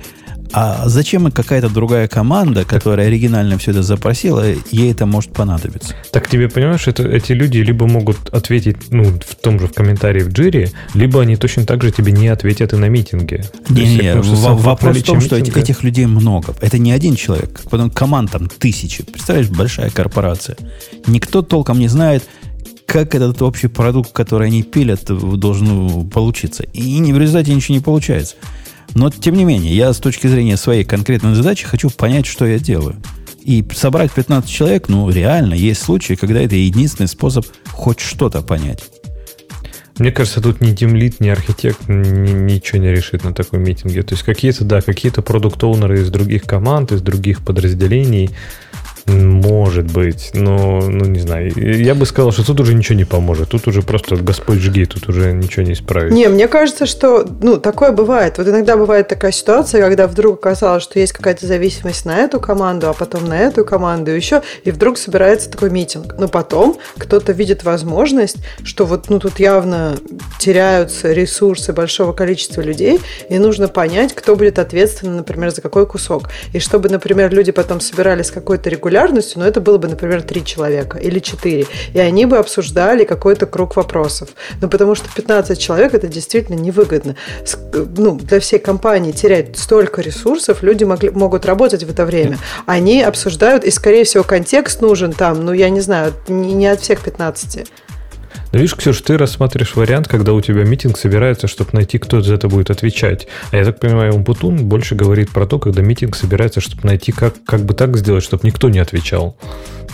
а 0.52 0.88
зачем 0.88 1.28
и 1.28 1.32
какая-то 1.32 1.70
другая 1.70 2.08
команда, 2.08 2.66
которая 2.66 3.08
оригинально 3.08 3.58
все 3.58 3.72
это 3.72 3.84
запросила, 3.84 4.44
ей 4.72 4.92
это 4.92 5.06
может 5.06 5.32
понадобиться? 5.32 5.96
Так 6.12 6.28
тебе 6.28 6.50
понимаешь, 6.50 6.88
это, 6.88 7.04
эти 7.04 7.34
люди 7.34 7.60
либо 7.60 7.88
могут 7.88 8.30
ответить 8.30 8.92
ну, 8.92 9.04
в 9.04 9.36
том 9.36 9.60
же 9.60 9.68
в 9.68 9.74
комментарии 9.74 10.22
в 10.22 10.30
джире, 10.30 10.72
либо 10.94 11.22
они 11.22 11.36
точно 11.36 11.66
так 11.66 11.84
же 11.84 11.92
тебе 11.92 12.12
не 12.12 12.28
ответят 12.28 12.74
и 12.74 12.78
на 12.78 12.90
митинге. 12.90 13.46
Не, 13.70 13.98
не, 13.98 14.16
вопрос 14.16 14.98
в 14.98 15.04
том, 15.04 15.22
что 15.22 15.38
митинга... 15.38 15.60
этих 15.60 15.84
людей 15.84 16.06
много. 16.06 16.56
Это 16.62 16.78
не 16.78 16.92
один 16.92 17.16
человек, 17.16 17.62
потом 17.70 17.90
команд 17.90 18.32
там 18.32 18.48
тысячи. 18.48 19.04
Представляешь, 19.04 19.50
большая 19.50 19.90
корпорация. 19.90 20.58
Никто 21.06 21.42
толком 21.42 21.80
не 21.80 21.88
знает, 21.88 22.24
как 22.90 23.14
этот 23.14 23.42
общий 23.44 23.68
продукт, 23.68 24.12
который 24.12 24.48
они 24.48 24.64
пилят, 24.64 25.06
должен 25.06 26.10
получиться. 26.10 26.64
И 26.74 26.98
не 26.98 27.14
в 27.14 27.20
результате 27.20 27.54
ничего 27.54 27.78
не 27.78 27.84
получается. 27.84 28.36
Но, 28.96 29.10
тем 29.10 29.36
не 29.36 29.46
менее, 29.46 29.76
я 29.76 29.94
с 29.94 29.98
точки 29.98 30.28
зрения 30.28 30.58
своей 30.58 30.84
конкретной 30.84 31.36
задачи 31.36 31.66
хочу 31.66 31.90
понять, 31.90 32.26
что 32.26 32.46
я 32.46 32.60
делаю. 32.60 32.96
И 33.44 33.66
собрать 33.74 34.12
15 34.12 34.50
человек, 34.50 34.90
ну, 34.90 35.10
реально, 35.10 35.54
есть 35.54 35.82
случаи, 35.82 36.16
когда 36.16 36.42
это 36.42 36.56
единственный 36.56 37.08
способ 37.08 37.46
хоть 37.72 38.00
что-то 38.00 38.42
понять. 38.42 38.84
Мне 39.98 40.12
кажется, 40.12 40.42
тут 40.42 40.62
ни 40.62 40.74
тимлит, 40.74 41.20
ни 41.20 41.28
архитект 41.28 41.90
ни, 41.90 42.54
ничего 42.54 42.80
не 42.80 42.92
решит 42.92 43.24
на 43.24 43.34
такой 43.34 43.60
митинге. 43.60 44.02
То 44.04 44.14
есть 44.14 44.24
какие-то, 44.24 44.64
да, 44.64 44.82
какие-то 44.82 45.22
продукт-оунеры 45.22 46.02
из 46.02 46.10
других 46.10 46.44
команд, 46.44 46.92
из 46.92 47.02
других 47.02 47.44
подразделений– 47.44 48.32
может 49.10 49.92
быть, 49.92 50.32
но, 50.34 50.82
ну, 50.82 51.06
не 51.06 51.20
знаю. 51.20 51.52
Я 51.56 51.96
бы 51.96 52.06
сказал, 52.06 52.32
что 52.32 52.46
тут 52.46 52.60
уже 52.60 52.74
ничего 52.74 52.98
не 52.98 53.06
поможет. 53.06 53.50
Тут 53.50 53.68
уже 53.68 53.82
просто 53.82 54.16
Господь 54.16 54.60
жги, 54.60 54.86
тут 54.86 55.10
уже 55.10 55.32
ничего 55.32 55.64
не 55.64 55.74
исправить. 55.74 56.14
Не, 56.14 56.28
мне 56.28 56.48
кажется, 56.48 56.86
что, 56.86 57.28
ну, 57.42 57.58
такое 57.58 57.92
бывает. 57.92 58.38
Вот 58.38 58.48
иногда 58.48 58.78
бывает 58.78 59.08
такая 59.08 59.32
ситуация, 59.32 59.82
когда 59.82 60.08
вдруг 60.08 60.40
оказалось, 60.40 60.84
что 60.84 61.00
есть 61.00 61.14
какая-то 61.14 61.46
зависимость 61.46 62.06
на 62.06 62.18
эту 62.18 62.40
команду, 62.40 62.90
а 62.90 62.94
потом 62.94 63.26
на 63.26 63.38
эту 63.40 63.66
команду 63.66 64.12
еще, 64.12 64.42
и 64.64 64.72
вдруг 64.72 64.98
собирается 64.98 65.50
такой 65.50 65.70
митинг. 65.70 66.16
Но 66.18 66.28
потом 66.28 66.78
кто-то 66.98 67.32
видит 67.32 67.64
возможность, 67.64 68.38
что 68.64 68.86
вот, 68.86 69.10
ну, 69.10 69.20
тут 69.20 69.40
явно 69.40 69.98
теряются 70.40 71.12
ресурсы 71.12 71.74
большого 71.74 72.14
количества 72.14 72.62
людей, 72.62 73.00
и 73.30 73.40
нужно 73.40 73.68
понять, 73.68 74.14
кто 74.14 74.36
будет 74.36 74.60
ответственен, 74.60 75.16
например, 75.16 75.52
за 75.52 75.62
какой 75.62 75.86
кусок. 75.86 76.30
И 76.54 76.60
чтобы, 76.60 76.90
например, 76.90 77.34
люди 77.34 77.52
потом 77.52 77.80
собирались 77.82 78.32
какой-то 78.32 78.70
регулярностью 78.70 78.99
регулярностью, 79.00 79.40
но 79.40 79.48
это 79.48 79.62
было 79.62 79.78
бы, 79.78 79.88
например, 79.88 80.22
три 80.22 80.44
человека 80.44 80.98
или 80.98 81.20
четыре, 81.20 81.66
и 81.94 82.00
они 82.00 82.26
бы 82.26 82.38
обсуждали 82.38 83.04
какой-то 83.04 83.46
круг 83.46 83.76
вопросов. 83.76 84.30
Ну, 84.62 84.70
потому 84.70 84.96
что 84.96 85.10
15 85.14 85.60
человек 85.60 85.94
это 85.94 86.08
действительно 86.08 86.56
невыгодно. 86.56 87.16
Ну, 87.74 88.16
для 88.16 88.40
всей 88.40 88.60
компании 88.60 89.12
терять 89.12 89.58
столько 89.58 90.02
ресурсов, 90.02 90.64
люди 90.64 90.84
могли, 90.84 91.10
могут 91.10 91.46
работать 91.46 91.84
в 91.84 91.90
это 91.90 92.06
время. 92.06 92.38
Они 92.66 93.02
обсуждают, 93.02 93.64
и, 93.64 93.72
скорее 93.72 94.04
всего, 94.04 94.24
контекст 94.24 94.82
нужен 94.82 95.14
там, 95.14 95.46
ну, 95.46 95.54
я 95.54 95.70
не 95.70 95.82
знаю, 95.82 96.14
не, 96.28 96.54
не 96.54 96.68
от 96.68 96.82
всех 96.82 97.02
15. 97.02 97.68
Но 98.52 98.60
видишь, 98.60 98.76
Ксюш, 98.76 99.02
ты 99.02 99.18
рассматриваешь 99.18 99.76
вариант, 99.76 100.08
когда 100.08 100.34
у 100.34 100.42
тебя 100.42 100.64
митинг 100.64 100.98
собирается, 100.98 101.48
чтобы 101.48 101.72
найти, 101.74 101.98
кто 101.98 102.22
за 102.22 102.36
это 102.36 102.48
будет 102.48 102.70
отвечать. 102.70 103.28
А 103.52 103.58
я 103.58 103.66
так 103.66 103.80
понимаю, 103.80 104.14
Умпутун 104.16 104.66
больше 104.66 104.96
говорит 104.96 105.30
про 105.30 105.46
то, 105.46 105.60
когда 105.60 105.82
митинг 105.82 106.16
собирается, 106.16 106.62
чтобы 106.62 106.88
найти, 106.88 107.12
как, 107.12 107.36
как 107.46 107.62
бы 107.62 107.74
так 107.74 107.96
сделать, 107.98 108.24
чтобы 108.24 108.46
никто 108.46 108.70
не 108.70 108.80
отвечал. 108.80 109.38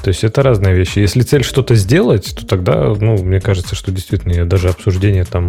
То 0.05 0.09
есть 0.09 0.23
это 0.23 0.43
разные 0.43 0.75
вещи. 0.75 0.99
Если 0.99 1.21
цель 1.21 1.43
что-то 1.43 1.73
сделать, 1.73 2.35
то 2.35 2.45
тогда, 2.45 2.93
ну, 2.93 3.17
мне 3.17 3.41
кажется, 3.41 3.73
что 3.73 3.91
действительно 3.91 4.45
даже 4.45 4.69
обсуждение 4.69 5.25
там 5.25 5.47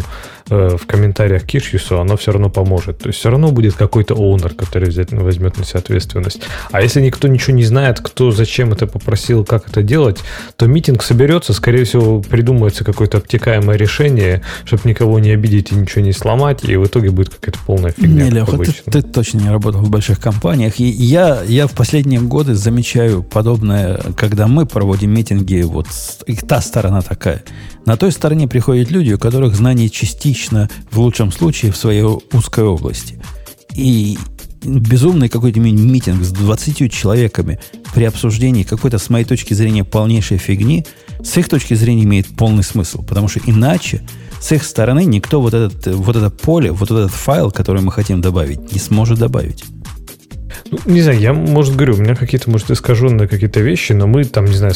э, 0.49 0.77
в 0.81 0.87
комментариях 0.87 1.43
к 1.43 1.45
Кишьюсу, 1.45 1.99
оно 1.99 2.17
все 2.17 2.31
равно 2.31 2.49
поможет. 2.49 2.97
То 2.97 3.09
есть 3.09 3.19
все 3.19 3.29
равно 3.29 3.51
будет 3.51 3.75
какой-то 3.75 4.15
оунер, 4.15 4.55
который 4.55 4.89
взять, 4.89 5.11
возьмет 5.11 5.59
на 5.59 5.63
себя 5.63 5.79
ответственность. 5.79 6.41
А 6.71 6.81
если 6.81 7.01
никто 7.01 7.27
ничего 7.27 7.55
не 7.55 7.65
знает, 7.65 7.99
кто 7.99 8.31
зачем 8.31 8.73
это 8.73 8.87
попросил, 8.87 9.45
как 9.45 9.69
это 9.69 9.83
делать, 9.83 10.17
то 10.55 10.65
митинг 10.65 11.03
соберется, 11.03 11.53
скорее 11.53 11.83
всего, 11.83 12.21
придумается 12.21 12.83
какое-то 12.97 13.19
обтекаемое 13.19 13.77
решение, 13.77 14.41
чтобы 14.65 14.89
никого 14.89 15.19
не 15.19 15.29
обидеть 15.29 15.71
и 15.71 15.75
ничего 15.75 16.03
не 16.03 16.13
сломать, 16.13 16.63
и 16.63 16.75
в 16.77 16.85
итоге 16.87 17.11
будет 17.11 17.29
какая-то 17.29 17.59
полная 17.63 17.91
фигня. 17.91 18.23
Не, 18.23 18.31
Леха, 18.31 18.57
ты, 18.57 18.73
ты 18.91 19.01
точно 19.03 19.41
не 19.41 19.49
работал 19.49 19.81
в 19.81 19.89
больших 19.91 20.19
компаниях. 20.19 20.79
И 20.79 20.85
я, 20.85 21.43
я 21.43 21.67
в 21.67 21.73
последние 21.73 22.21
годы 22.21 22.55
замечаю 22.55 23.21
подобное, 23.21 23.99
когда 24.17 24.47
мы 24.47 24.65
проводим 24.65 25.13
митинги, 25.13 25.61
вот 25.61 25.85
и 26.25 26.35
та 26.35 26.59
сторона 26.59 27.03
такая. 27.03 27.43
На 27.85 27.97
той 27.97 28.11
стороне 28.11 28.47
приходят 28.47 28.89
люди, 28.89 29.13
у 29.13 29.19
которых 29.19 29.55
знания 29.55 29.89
частично, 29.89 30.67
в 30.89 30.97
лучшем 30.97 31.31
случае, 31.31 31.71
в 31.71 31.77
своей 31.77 32.01
узкой 32.01 32.63
области. 32.63 33.21
И 33.75 34.17
безумный 34.63 35.29
какой-то 35.29 35.59
митинг 35.59 36.23
с 36.23 36.31
20 36.31 36.91
человеками 36.91 37.59
при 37.93 38.05
обсуждении 38.05 38.63
какой-то, 38.63 38.97
с 38.97 39.11
моей 39.11 39.25
точки 39.25 39.53
зрения, 39.53 39.83
полнейшей 39.83 40.39
фигни, 40.39 40.83
с 41.23 41.37
их 41.37 41.49
точки 41.49 41.73
зрения 41.73 42.03
имеет 42.03 42.27
полный 42.27 42.63
смысл. 42.63 43.03
Потому 43.03 43.27
что 43.27 43.39
иначе 43.45 44.01
с 44.39 44.51
их 44.51 44.63
стороны 44.63 45.05
никто 45.05 45.41
вот, 45.41 45.53
этот, 45.53 45.87
вот 45.95 46.15
это 46.15 46.29
поле, 46.29 46.71
вот 46.71 46.91
этот 46.91 47.11
файл, 47.11 47.51
который 47.51 47.81
мы 47.81 47.91
хотим 47.91 48.21
добавить, 48.21 48.71
не 48.71 48.79
сможет 48.79 49.19
добавить. 49.19 49.63
Ну, 50.71 50.77
не 50.85 51.01
знаю, 51.01 51.19
я, 51.19 51.33
может, 51.33 51.75
говорю, 51.75 51.95
у 51.95 51.97
меня 51.97 52.15
какие-то, 52.15 52.49
может, 52.49 52.71
искаженные 52.71 53.27
какие-то 53.27 53.59
вещи, 53.59 53.93
но 53.93 54.07
мы 54.07 54.23
там, 54.23 54.45
не 54.45 54.55
знаю, 54.55 54.73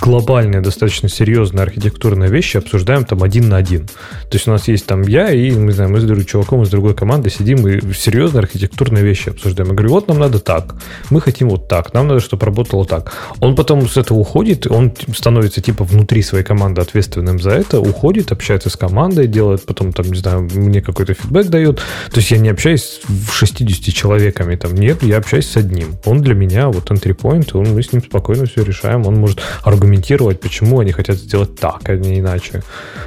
глобальные, 0.00 0.60
достаточно 0.60 1.08
серьезные 1.08 1.62
архитектурные 1.62 2.30
вещи 2.30 2.56
обсуждаем 2.56 3.04
там 3.04 3.22
один 3.22 3.48
на 3.48 3.56
один. 3.56 3.86
То 3.86 4.34
есть 4.34 4.48
у 4.48 4.50
нас 4.50 4.68
есть 4.68 4.86
там 4.86 5.02
я 5.02 5.30
и, 5.30 5.50
не 5.50 5.72
знаю, 5.72 5.90
мы 5.90 6.00
с 6.00 6.04
другим 6.04 6.24
чуваком 6.24 6.62
из 6.62 6.70
другой 6.70 6.94
команды 6.94 7.30
сидим 7.30 7.66
и 7.66 7.92
серьезные 7.94 8.40
архитектурные 8.40 9.04
вещи 9.04 9.30
обсуждаем. 9.30 9.70
Я 9.70 9.74
говорю, 9.74 9.90
вот 9.90 10.08
нам 10.08 10.18
надо 10.18 10.38
так, 10.40 10.76
мы 11.10 11.20
хотим 11.20 11.48
вот 11.48 11.68
так, 11.68 11.94
нам 11.94 12.08
надо, 12.08 12.20
чтобы 12.20 12.44
работало 12.46 12.84
так. 12.84 13.12
Он 13.40 13.54
потом 13.54 13.88
с 13.88 13.96
этого 13.96 14.18
уходит, 14.18 14.66
он 14.66 14.92
становится 15.14 15.60
типа 15.60 15.84
внутри 15.84 16.22
своей 16.22 16.44
команды 16.44 16.80
ответственным 16.80 17.38
за 17.38 17.50
это, 17.50 17.80
уходит, 17.80 18.32
общается 18.32 18.70
с 18.70 18.76
командой, 18.76 19.26
делает 19.26 19.64
потом 19.64 19.92
там, 19.92 20.06
не 20.06 20.18
знаю, 20.18 20.48
мне 20.54 20.80
какой-то 20.80 21.14
фидбэк 21.14 21.46
дает. 21.46 21.76
То 22.10 22.16
есть 22.16 22.30
я 22.30 22.38
не 22.38 22.48
общаюсь 22.48 23.00
с 23.08 23.32
60 23.32 23.94
человеками, 23.94 24.56
там, 24.56 24.74
нет, 24.74 25.02
я 25.04 25.18
общаюсь 25.18 25.46
с 25.46 25.56
одним. 25.56 25.96
Он 26.04 26.22
для 26.22 26.34
меня 26.34 26.68
вот 26.68 26.90
entry 26.90 27.16
point, 27.16 27.50
он, 27.54 27.74
мы 27.74 27.82
с 27.82 27.92
ним 27.92 28.02
спокойно 28.02 28.46
все 28.46 28.62
решаем, 28.62 29.06
он 29.06 29.16
может 29.16 29.40
аргументировать, 29.62 30.40
почему 30.40 30.80
они 30.80 30.92
хотят 30.92 31.16
сделать 31.16 31.58
так, 31.58 31.88
а 31.88 31.96
не 31.96 32.18
иначе. 32.20 32.62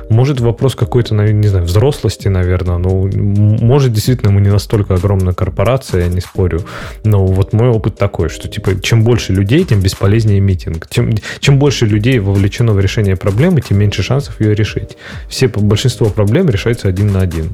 Может 0.09 0.39
вопрос 0.39 0.75
какой-то, 0.75 1.15
не 1.15 1.47
знаю, 1.47 1.65
взрослости, 1.65 2.27
наверное, 2.27 2.77
ну, 2.77 3.09
может 3.13 3.93
действительно 3.93 4.31
мы 4.31 4.41
не 4.41 4.49
настолько 4.49 4.95
огромная 4.95 5.33
корпорация, 5.33 6.03
я 6.03 6.07
не 6.07 6.21
спорю, 6.21 6.61
но 7.03 7.25
вот 7.25 7.53
мой 7.53 7.69
опыт 7.69 7.97
такой, 7.97 8.29
что 8.29 8.47
типа 8.47 8.81
чем 8.81 9.03
больше 9.03 9.33
людей, 9.33 9.63
тем 9.63 9.81
бесполезнее 9.81 10.39
митинг. 10.39 10.87
Тем, 10.87 11.13
чем 11.39 11.59
больше 11.59 11.85
людей 11.85 12.19
вовлечено 12.19 12.73
в 12.73 12.79
решение 12.79 13.15
проблемы, 13.15 13.61
тем 13.61 13.77
меньше 13.79 14.03
шансов 14.03 14.39
ее 14.39 14.53
решить. 14.53 14.97
Все, 15.29 15.47
большинство 15.47 16.09
проблем 16.09 16.49
решается 16.49 16.87
один 16.87 17.11
на 17.11 17.21
один. 17.21 17.49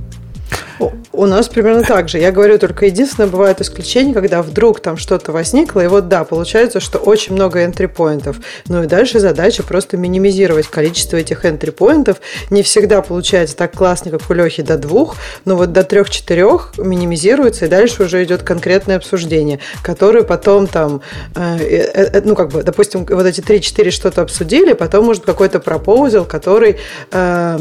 У 1.11 1.25
нас 1.27 1.47
примерно 1.47 1.83
так 1.83 2.09
же. 2.09 2.17
Я 2.17 2.31
говорю 2.31 2.57
только 2.57 2.87
единственное, 2.87 3.29
бывает 3.29 3.61
исключение, 3.61 4.13
когда 4.13 4.41
вдруг 4.41 4.79
там 4.79 4.97
что-то 4.97 5.31
возникло, 5.31 5.81
и 5.81 5.87
вот 5.87 6.07
да, 6.07 6.23
получается, 6.23 6.79
что 6.79 6.97
очень 6.97 7.33
много 7.33 7.63
entry-поинтов. 7.63 8.37
Ну 8.67 8.83
и 8.83 8.87
дальше 8.87 9.19
задача 9.19 9.61
просто 9.61 9.95
минимизировать 9.95 10.67
количество 10.67 11.17
этих 11.17 11.45
entry-поинтов. 11.45 12.17
Не 12.49 12.63
всегда 12.63 13.01
получается 13.01 13.55
так 13.55 13.73
классно, 13.73 14.09
как 14.11 14.27
у 14.29 14.33
Лехи, 14.33 14.63
до 14.63 14.77
двух, 14.77 15.15
но 15.45 15.55
вот 15.55 15.71
до 15.71 15.83
трех-четырех 15.83 16.73
минимизируется, 16.77 17.65
и 17.65 17.69
дальше 17.69 18.03
уже 18.03 18.23
идет 18.23 18.41
конкретное 18.41 18.97
обсуждение, 18.97 19.59
которое 19.83 20.23
потом 20.23 20.67
там, 20.67 21.01
э, 21.35 21.57
э, 21.59 22.09
э, 22.17 22.21
ну 22.25 22.35
как 22.35 22.49
бы, 22.49 22.63
допустим, 22.63 23.05
вот 23.05 23.25
эти 23.25 23.41
три-четыре 23.41 23.91
что-то 23.91 24.23
обсудили, 24.23 24.73
потом 24.73 25.05
может 25.05 25.25
какой-то 25.25 25.59
пропозал, 25.59 26.25
который 26.25 26.77
э, 27.11 27.59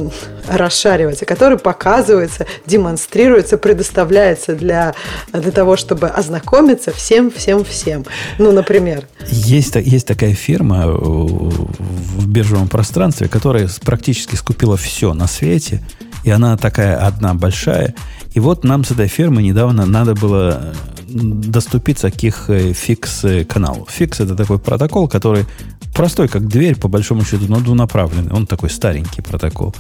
расшаривается, 0.49 1.27
который 1.27 1.59
показывается, 1.59 2.47
демонстрируется 2.67 2.82
оказывается, 2.87 3.59
предоставляется 3.59 4.55
для, 4.55 4.95
для 5.33 5.51
того, 5.51 5.77
чтобы 5.77 6.09
ознакомиться 6.09 6.93
всем, 6.93 7.31
всем, 7.31 7.65
всем. 7.65 8.05
Ну, 8.39 8.53
например. 8.53 9.07
Есть, 9.29 9.75
есть 9.77 10.07
такая 10.07 10.35
фирма 10.35 10.87
в 10.87 12.27
биржевом 12.27 12.69
пространстве, 12.69 13.29
которая 13.29 13.69
практически 13.85 14.37
скупила 14.37 14.77
все 14.77 15.15
на 15.15 15.27
свете, 15.27 15.81
и 16.25 16.31
она 16.31 16.57
такая 16.57 16.97
одна 17.07 17.35
большая. 17.35 17.95
И 18.35 18.41
вот 18.41 18.65
нам 18.65 18.85
с 18.85 18.91
этой 18.91 19.09
фирмы 19.09 19.43
недавно 19.43 19.87
надо 19.87 20.15
было 20.15 20.75
доступиться 21.09 22.11
к 22.11 22.23
их 22.23 22.49
э, 22.49 22.73
фикс-каналу. 22.73 23.87
Фикс– 23.91 24.21
это 24.21 24.35
такой 24.35 24.59
протокол, 24.59 25.09
который 25.09 25.45
простой, 25.95 26.29
как 26.29 26.49
дверь, 26.49 26.77
по 26.77 26.89
большому 26.89 27.25
счету, 27.25 27.45
но 27.49 27.61
двунаправленный. 27.61 28.33
Он 28.33 28.47
такой 28.47 28.71
старенький 28.71 29.21
протокол 29.21 29.75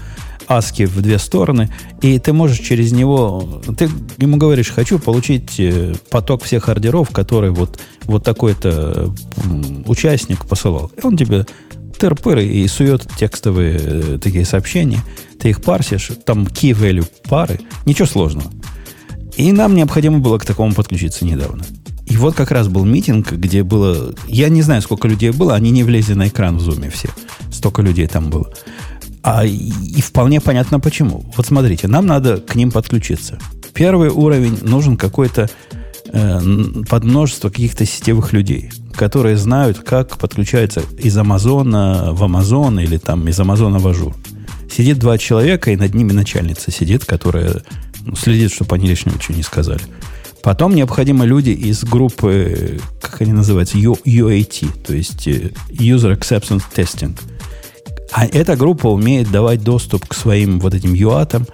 аски 0.49 0.84
в 0.84 1.01
две 1.01 1.18
стороны, 1.18 1.70
и 2.01 2.18
ты 2.18 2.32
можешь 2.32 2.59
через 2.59 2.93
него, 2.93 3.62
ты 3.78 3.88
ему 4.18 4.36
говоришь, 4.36 4.70
хочу 4.70 4.99
получить 4.99 5.59
э, 5.59 5.95
поток 6.11 6.43
всех 6.43 6.68
ордеров, 6.68 7.11
которые 7.11 7.53
вот, 7.53 7.80
вот 8.05 8.24
такой-то 8.24 9.14
участник 9.86 10.45
посылал. 10.47 10.90
И 11.01 11.07
он 11.07 11.16
тебе 11.16 11.47
тыр 12.03 12.38
и 12.38 12.66
сует 12.66 13.07
текстовые 13.16 13.78
э, 13.80 14.18
такие 14.20 14.44
сообщения, 14.44 15.00
ты 15.38 15.50
их 15.50 15.62
парсишь, 15.62 16.11
там 16.24 16.44
key 16.44 16.72
value 16.72 17.07
пары, 17.28 17.61
ничего 17.86 18.07
сложного. 18.07 18.50
И 19.36 19.53
нам 19.53 19.76
необходимо 19.76 20.18
было 20.18 20.38
к 20.38 20.44
такому 20.44 20.74
подключиться 20.74 21.24
недавно. 21.24 21.64
И 22.07 22.16
вот 22.16 22.34
как 22.34 22.50
раз 22.50 22.66
был 22.66 22.84
митинг, 22.84 23.32
где 23.32 23.62
было... 23.62 24.14
Я 24.26 24.48
не 24.48 24.62
знаю, 24.62 24.82
сколько 24.82 25.07
людей 25.07 25.30
было, 25.30 25.55
они 25.55 25.70
не 25.70 25.84
влезли 25.84 26.14
на 26.14 26.26
экран 26.26 26.57
в 26.59 26.61
Zoom'е 26.61 26.90
все. 26.90 27.09
Столько 27.53 27.82
людей 27.82 28.09
там 28.09 28.30
было. 28.30 28.53
А, 29.22 29.46
и 29.46 30.00
вполне 30.00 30.40
понятно 30.40 30.80
почему. 30.80 31.24
Вот 31.36 31.46
смотрите, 31.46 31.86
нам 31.86 32.07
надо 32.07 32.38
к 32.38 32.57
ним 32.57 32.72
подключиться. 32.72 33.38
Первый 33.72 34.11
уровень 34.11 34.59
нужен 34.62 34.96
какой-то 34.96 35.48
э, 36.07 36.40
подмножество 36.88 37.48
каких-то 37.48 37.86
сетевых 37.86 38.32
людей, 38.32 38.70
которые 38.97 39.36
знают, 39.36 39.78
как 39.78 40.18
подключается 40.18 40.82
из 40.99 41.16
Амазона 41.16 42.11
в 42.12 42.22
Амазон 42.22 42.80
или 42.80 42.99
там 42.99 43.26
из 43.28 43.38
Амазона 43.38 43.78
в 43.78 43.86
Azure. 43.86 44.14
Сидит 44.70 44.99
два 44.99 45.18
человека, 45.18 45.70
и 45.70 45.76
над 45.76 45.95
ними 45.95 46.12
начальница 46.12 46.70
сидит, 46.70 47.05
которая 47.05 47.62
ну, 48.05 48.16
следит, 48.16 48.53
чтобы 48.53 48.76
они 48.76 48.88
лишнего 48.88 49.14
ничего 49.14 49.36
не 49.36 49.43
сказали. 49.43 49.82
Потом 50.43 50.74
необходимы 50.74 51.26
люди 51.26 51.51
из 51.51 51.84
группы, 51.84 52.80
как 53.01 53.20
они 53.20 53.32
называются, 53.32 53.78
UAT, 53.78 54.82
то 54.84 54.95
есть 54.95 55.26
э, 55.28 55.51
User 55.70 56.18
Acceptance 56.18 56.64
Testing– 56.74 57.16
а 58.12 58.26
эта 58.26 58.57
группа 58.57 58.88
умеет 58.88 59.30
давать 59.30 59.64
доступ 59.64 60.07
к 60.07 60.14
своим 60.14 60.61
вот 60.61 60.74
этим 60.74 60.93
юатам. 60.93 61.47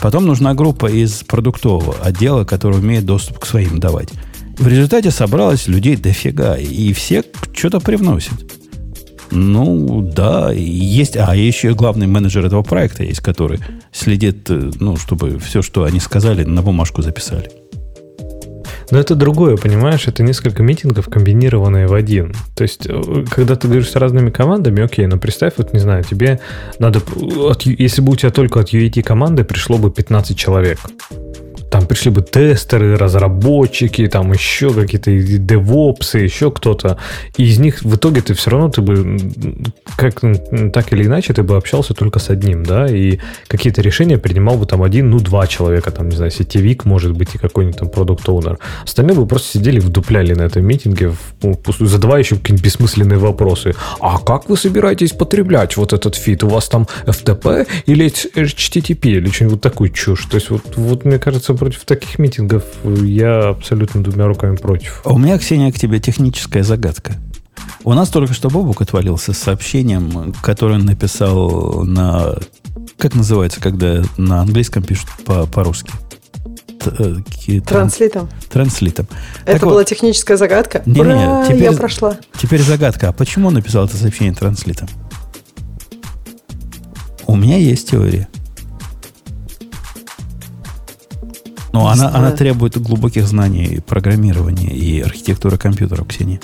Потом 0.00 0.24
нужна 0.24 0.54
группа 0.54 0.86
из 0.86 1.24
продуктового 1.24 1.96
отдела, 2.00 2.44
которая 2.44 2.78
умеет 2.78 3.04
доступ 3.04 3.40
к 3.40 3.46
своим 3.46 3.80
давать. 3.80 4.10
В 4.58 4.68
результате 4.68 5.10
собралось 5.10 5.68
людей 5.68 5.96
дофига, 5.96 6.56
и 6.56 6.92
все 6.92 7.22
что-то 7.52 7.80
привносят. 7.80 8.34
Ну, 9.30 10.00
да, 10.02 10.52
есть, 10.52 11.16
а 11.16 11.34
еще 11.34 11.74
главный 11.74 12.06
менеджер 12.06 12.46
этого 12.46 12.62
проекта 12.62 13.02
есть, 13.02 13.20
который 13.20 13.58
следит, 13.92 14.48
э, 14.48 14.70
ну, 14.78 14.96
чтобы 14.96 15.38
все, 15.40 15.62
что 15.62 15.84
они 15.84 16.00
сказали, 16.00 16.44
на 16.44 16.62
бумажку 16.62 17.02
записали. 17.02 17.50
Но 18.90 18.98
это 18.98 19.16
другое, 19.16 19.56
понимаешь? 19.56 20.06
Это 20.06 20.22
несколько 20.22 20.62
митингов, 20.62 21.06
комбинированные 21.06 21.88
в 21.88 21.94
один. 21.94 22.34
То 22.54 22.62
есть, 22.62 22.86
э, 22.86 23.24
когда 23.28 23.56
ты 23.56 23.66
говоришь 23.66 23.90
с 23.90 23.96
разными 23.96 24.30
командами, 24.30 24.82
окей, 24.82 25.06
но 25.06 25.18
представь, 25.18 25.54
вот 25.56 25.72
не 25.72 25.80
знаю, 25.80 26.04
тебе 26.04 26.40
надо... 26.78 27.00
От, 27.48 27.62
если 27.62 28.00
бы 28.00 28.12
у 28.12 28.16
тебя 28.16 28.30
только 28.30 28.60
от 28.60 28.72
UAT 28.72 29.02
команды 29.02 29.44
пришло 29.44 29.76
бы 29.76 29.90
15 29.90 30.38
человек, 30.38 30.78
там 31.76 31.86
пришли 31.86 32.10
бы 32.10 32.22
тестеры, 32.22 32.96
разработчики, 32.96 34.06
там 34.06 34.32
еще 34.32 34.72
какие-то 34.72 35.10
девопсы, 35.10 36.20
еще 36.20 36.50
кто-то. 36.50 36.96
И 37.36 37.44
из 37.44 37.58
них 37.58 37.82
в 37.82 37.96
итоге 37.96 38.22
ты 38.22 38.32
все 38.32 38.50
равно 38.50 38.70
ты 38.70 38.80
бы 38.80 39.18
как 39.96 40.20
так 40.72 40.92
или 40.94 41.04
иначе 41.04 41.34
ты 41.34 41.42
бы 41.42 41.54
общался 41.54 41.92
только 41.92 42.18
с 42.18 42.30
одним, 42.30 42.64
да, 42.64 42.86
и 42.86 43.18
какие-то 43.46 43.82
решения 43.82 44.16
принимал 44.16 44.56
бы 44.56 44.64
там 44.64 44.82
один, 44.82 45.10
ну, 45.10 45.20
два 45.20 45.46
человека, 45.46 45.90
там, 45.90 46.08
не 46.08 46.16
знаю, 46.16 46.30
сетевик, 46.30 46.86
может 46.86 47.12
быть, 47.12 47.34
и 47.34 47.38
какой-нибудь 47.38 47.78
там 47.78 47.90
product 47.90 48.26
owner 48.26 48.58
Остальные 48.84 49.14
бы 49.14 49.26
просто 49.26 49.58
сидели, 49.58 49.78
вдупляли 49.78 50.32
на 50.32 50.44
этом 50.44 50.64
митинге, 50.64 51.12
задавая 51.78 52.22
еще 52.22 52.36
какие-нибудь 52.36 52.64
бессмысленные 52.64 53.18
вопросы. 53.18 53.74
А 54.00 54.18
как 54.18 54.48
вы 54.48 54.56
собираетесь 54.56 55.12
потреблять 55.12 55.76
вот 55.76 55.92
этот 55.92 56.14
feed? 56.14 56.42
У 56.42 56.48
вас 56.48 56.68
там 56.68 56.86
FTP 57.04 57.68
или 57.84 58.06
HTTP 58.06 59.10
или 59.10 59.28
что-нибудь 59.28 59.60
такую 59.60 59.90
чушь? 59.90 60.24
То 60.24 60.36
есть 60.36 60.48
вот, 60.48 60.62
вот 60.76 61.04
мне 61.04 61.18
кажется, 61.18 61.52
против 61.66 61.84
таких 61.84 62.20
митингов 62.20 62.62
я 62.84 63.48
абсолютно 63.48 64.00
двумя 64.00 64.26
руками 64.28 64.54
против. 64.54 65.00
А 65.04 65.12
у 65.12 65.18
меня, 65.18 65.36
Ксения, 65.36 65.72
к 65.72 65.74
тебе 65.76 65.98
техническая 65.98 66.62
загадка. 66.62 67.14
У 67.82 67.92
нас 67.92 68.08
только 68.08 68.34
что 68.34 68.48
Бобук 68.50 68.82
отвалился 68.82 69.32
с 69.32 69.38
сообщением, 69.38 70.32
которое 70.42 70.74
он 70.74 70.84
написал 70.84 71.82
на... 71.82 72.36
Как 72.98 73.16
называется, 73.16 73.60
когда 73.60 74.04
на 74.16 74.42
английском 74.42 74.84
пишут 74.84 75.08
по- 75.24 75.46
по-русски? 75.46 75.90
Э, 76.84 77.16
Транслитом. 77.66 78.28
Транслитом. 78.48 79.08
Это 79.44 79.54
так 79.58 79.62
была 79.62 79.80
вот, 79.80 79.88
техническая 79.88 80.36
загадка? 80.36 80.84
Не, 80.86 81.00
Ура, 81.00 81.42
не, 81.42 81.48
теперь, 81.48 81.64
я 81.64 81.72
прошла. 81.72 82.16
Теперь 82.40 82.62
загадка. 82.62 83.08
А 83.08 83.12
почему 83.12 83.48
он 83.48 83.54
написал 83.54 83.86
это 83.86 83.96
сообщение 83.96 84.34
транслитом? 84.34 84.88
У 87.26 87.34
меня 87.34 87.56
есть 87.56 87.90
теория. 87.90 88.28
Но 91.76 91.88
она, 91.88 92.08
она 92.14 92.30
требует 92.32 92.80
глубоких 92.80 93.26
знаний 93.26 93.80
программирования 93.86 94.74
и 94.74 95.00
архитектуры 95.00 95.58
компьютера, 95.58 96.04
Ксения. 96.04 96.40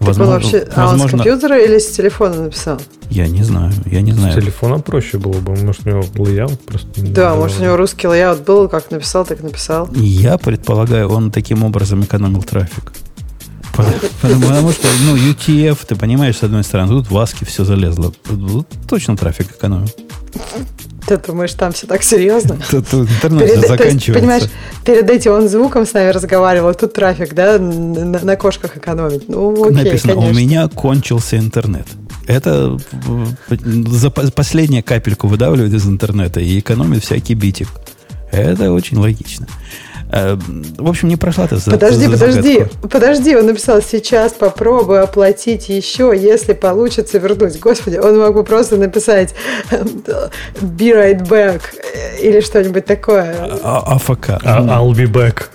Возможно, 0.00 0.34
вообще, 0.34 0.66
возможно, 0.76 0.82
а 0.82 0.92
он 0.92 1.08
с 1.08 1.10
компьютера 1.10 1.64
или 1.64 1.78
с 1.78 1.90
телефона 1.92 2.42
написал? 2.42 2.78
Я 3.08 3.26
не 3.26 3.42
знаю, 3.42 3.72
я 3.86 4.02
не 4.02 4.12
знаю. 4.12 4.32
С 4.32 4.34
телефона 4.34 4.78
проще 4.80 5.16
было 5.16 5.40
бы, 5.40 5.56
может, 5.56 5.86
у 5.86 5.88
него 5.88 6.02
layout 6.02 6.58
просто... 6.58 6.88
Да, 6.96 7.34
может, 7.34 7.60
у 7.60 7.62
него 7.62 7.76
русский 7.76 8.06
layout 8.06 8.44
был, 8.44 8.68
как 8.68 8.90
написал, 8.90 9.24
так 9.24 9.42
написал. 9.42 9.88
Я 9.94 10.36
предполагаю, 10.36 11.08
он 11.08 11.30
таким 11.30 11.64
образом 11.64 12.02
экономил 12.02 12.42
трафик. 12.42 12.92
Потому 14.20 14.72
что, 14.72 14.88
ну, 15.06 15.16
UTF, 15.16 15.78
ты 15.86 15.96
понимаешь, 15.96 16.36
с 16.36 16.42
одной 16.42 16.64
стороны, 16.64 16.90
тут 16.90 17.10
в 17.10 17.16
ASCII 17.16 17.46
все 17.46 17.64
залезло. 17.64 18.12
Тут 18.28 18.68
точно 18.88 19.16
трафик 19.16 19.52
экономил. 19.52 19.88
Ты 21.06 21.18
думаешь, 21.18 21.52
там 21.52 21.72
все 21.72 21.86
так 21.86 22.02
серьезно? 22.02 22.58
Тут, 22.70 22.88
тут 22.88 23.08
интернет 23.10 23.46
перед, 23.46 23.68
заканчивается. 23.68 24.10
Есть, 24.10 24.20
понимаешь, 24.20 24.44
перед 24.84 25.10
этим 25.10 25.32
он 25.32 25.48
звуком 25.48 25.86
с 25.86 25.92
нами 25.92 26.10
разговаривал, 26.10 26.74
тут 26.74 26.94
трафик, 26.94 27.34
да, 27.34 27.58
на, 27.58 28.20
на 28.20 28.36
кошках 28.36 28.76
экономить. 28.76 29.28
Ну, 29.28 29.52
окей, 29.64 29.84
Написано, 29.84 30.14
конечно. 30.14 30.32
у 30.32 30.34
меня 30.34 30.68
кончился 30.68 31.36
интернет. 31.36 31.86
Это 32.26 32.78
за 33.48 34.10
последнюю 34.10 34.82
капельку 34.82 35.26
выдавливает 35.26 35.74
из 35.74 35.86
интернета 35.86 36.40
и 36.40 36.58
экономит 36.58 37.04
всякий 37.04 37.34
битик. 37.34 37.68
Это 38.30 38.72
очень 38.72 38.98
логично. 38.98 39.46
Э, 40.14 40.36
в 40.78 40.88
общем, 40.88 41.08
не 41.08 41.16
прошла 41.16 41.48
ты 41.48 41.56
за 41.56 41.72
Подожди, 41.72 42.06
за 42.06 42.12
подожди, 42.12 42.58
загадку. 42.58 42.88
подожди, 42.88 43.36
он 43.36 43.46
написал, 43.46 43.82
сейчас 43.82 44.32
попробую 44.32 45.02
оплатить 45.02 45.68
еще, 45.68 46.12
если 46.16 46.52
получится 46.52 47.18
вернуть. 47.18 47.58
Господи, 47.58 47.96
он 47.96 48.20
мог 48.20 48.34
бы 48.34 48.44
просто 48.44 48.76
написать 48.76 49.34
be 49.70 50.92
right 50.92 51.26
back 51.28 51.62
или 52.22 52.40
что-нибудь 52.40 52.84
такое. 52.84 53.34
А, 53.64 53.96
АФК. 53.96 54.40
А, 54.44 54.80
I'll 54.80 54.92
be 54.92 55.10
back. 55.10 55.46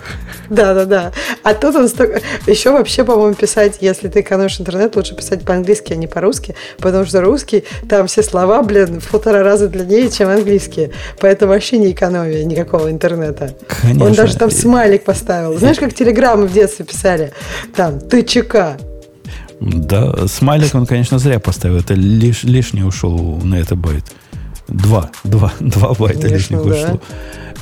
Да, 0.50 0.74
да, 0.74 0.84
да. 0.84 1.12
А 1.44 1.54
тут 1.54 1.76
он 1.76 1.88
столько... 1.88 2.20
Еще 2.46 2.72
вообще, 2.72 3.04
по-моему, 3.04 3.34
писать, 3.34 3.78
если 3.80 4.08
ты 4.08 4.20
экономишь 4.20 4.60
интернет, 4.60 4.94
лучше 4.96 5.14
писать 5.14 5.42
по-английски, 5.44 5.92
а 5.92 5.96
не 5.96 6.08
по-русски, 6.08 6.56
потому 6.78 7.04
что 7.04 7.20
русский, 7.20 7.64
там 7.88 8.08
все 8.08 8.22
слова, 8.22 8.62
блин, 8.62 9.00
в 9.00 9.08
полтора 9.08 9.44
раза 9.44 9.68
длиннее, 9.68 10.10
чем 10.10 10.28
английские. 10.28 10.90
Поэтому 11.20 11.52
вообще 11.52 11.78
не 11.78 11.92
экономия 11.92 12.44
никакого 12.44 12.90
интернета. 12.90 13.54
Конечно. 13.80 14.04
Он 14.04 14.12
даже 14.12 14.36
там 14.36 14.50
смайлик 14.50 15.04
поставил. 15.04 15.56
Знаешь, 15.56 15.78
как 15.78 15.94
телеграммы 15.94 16.46
в 16.46 16.52
детстве 16.52 16.84
писали? 16.84 17.32
Там, 17.74 18.00
ты 18.00 18.24
ЧК. 18.24 18.76
Да, 19.60 20.26
смайлик 20.26 20.74
он, 20.74 20.86
конечно, 20.86 21.18
зря 21.18 21.38
поставил. 21.38 21.76
Это 21.76 21.94
лиш, 21.94 22.42
лишний 22.42 22.82
ушел 22.82 23.38
на 23.44 23.54
это 23.54 23.76
байт. 23.76 24.04
Два, 24.66 25.10
два, 25.22 25.52
два 25.60 25.94
байта 25.94 26.26
лишних 26.26 26.64
да. 26.64 26.70
ушло. 26.70 27.00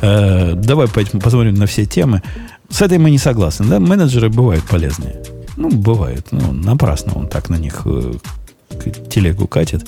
Э, 0.01 0.53
давай 0.55 0.89
посмотрим 0.89 1.55
на 1.55 1.67
все 1.67 1.85
темы. 1.87 2.23
С 2.69 2.83
этой 2.83 2.99
мы 2.99 3.11
не 3.11 3.19
согласны, 3.19 3.67
да? 3.67 3.81
Менеджеры 3.81 4.29
бывают 4.29 4.65
полезные. 4.65 5.23
Ну, 5.57 5.71
бывают. 5.71 6.29
Ну, 6.31 6.53
напрасно 6.53 7.15
он 7.15 7.29
так 7.29 7.49
на 7.49 7.57
них 7.57 7.83
э, 7.85 8.13
телегу 9.11 9.47
катит. 9.47 9.87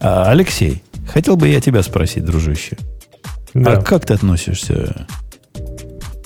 А, 0.00 0.30
Алексей, 0.30 0.82
хотел 1.12 1.36
бы 1.36 1.48
я 1.48 1.60
тебя 1.60 1.82
спросить, 1.82 2.24
дружище. 2.24 2.78
Да. 3.52 3.72
А 3.72 3.82
как 3.82 4.06
ты 4.06 4.14
относишься 4.14 5.06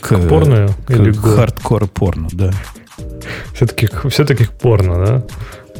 к, 0.00 0.08
к 0.08 0.28
порно 0.28 0.68
к, 0.86 0.90
или 0.90 1.12
к 1.12 1.20
хардкор 1.20 1.86
порно, 1.88 2.28
да? 2.32 2.52
Все-таки, 3.54 3.88
все-таки 4.08 4.44
к 4.44 4.52
порно, 4.52 5.24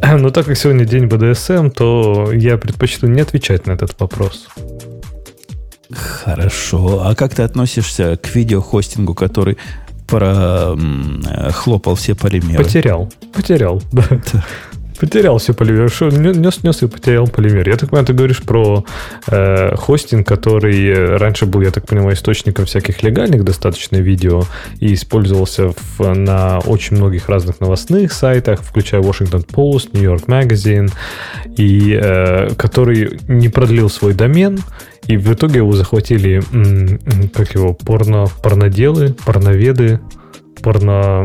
да? 0.01 0.17
Но 0.19 0.31
так 0.31 0.47
как 0.47 0.57
сегодня 0.57 0.85
день 0.85 1.07
БДСМ, 1.07 1.71
то 1.71 2.33
я 2.33 2.59
предпочту 2.59 3.07
не 3.07 3.21
отвечать 3.21 3.67
на 3.67 3.73
этот 3.73 3.99
вопрос. 4.01 4.49
Хорошо. 5.91 7.03
А 7.05 7.15
как 7.15 7.35
ты 7.35 7.43
относишься 7.43 8.17
к 8.17 8.35
видеохостингу, 8.35 9.15
который 9.15 9.57
прохлопал 10.09 11.95
все 11.95 12.15
полимеры. 12.15 12.65
Потерял. 12.65 13.09
Потерял, 13.33 13.83
да. 13.93 14.05
Потерял 14.99 15.39
все 15.39 15.55
полимеры. 15.55 15.89
Что, 15.89 16.09
нес, 16.09 16.65
нес 16.65 16.83
и 16.83 16.89
потерял 16.89 17.29
полимер. 17.29 17.69
Я 17.69 17.77
так 17.77 17.91
понимаю, 17.91 18.07
ты 18.07 18.15
говоришь 18.15 18.43
про 18.43 18.85
э, 19.29 19.77
хостинг, 19.77 20.27
который 20.27 21.17
раньше 21.19 21.47
был, 21.47 21.61
я 21.61 21.71
так 21.71 21.87
понимаю, 21.87 22.15
источником 22.15 22.65
всяких 22.65 23.03
легальных 23.05 23.45
достаточно 23.45 23.97
видео 23.99 24.43
и 24.81 24.95
использовался 24.95 25.71
в, 25.99 26.15
на 26.15 26.59
очень 26.61 26.97
многих 26.97 27.29
разных 27.29 27.61
новостных 27.61 28.13
сайтах, 28.13 28.63
включая 28.63 29.01
Washington 29.01 29.47
Post, 29.47 29.91
New 29.93 30.03
York 30.03 30.25
Magazine, 30.25 30.91
и 31.57 31.97
э, 32.01 32.55
который 32.57 33.21
не 33.29 33.49
продлил 33.49 33.89
свой 33.91 34.15
домен, 34.15 34.59
и 35.09 35.17
в 35.17 35.33
итоге 35.33 35.59
его 35.59 35.73
захватили, 35.73 36.43
как 37.35 37.55
его, 37.55 37.75
порно, 37.75 38.27
порноделы, 38.43 39.15
порноведы, 39.25 40.01
порно, 40.61 41.25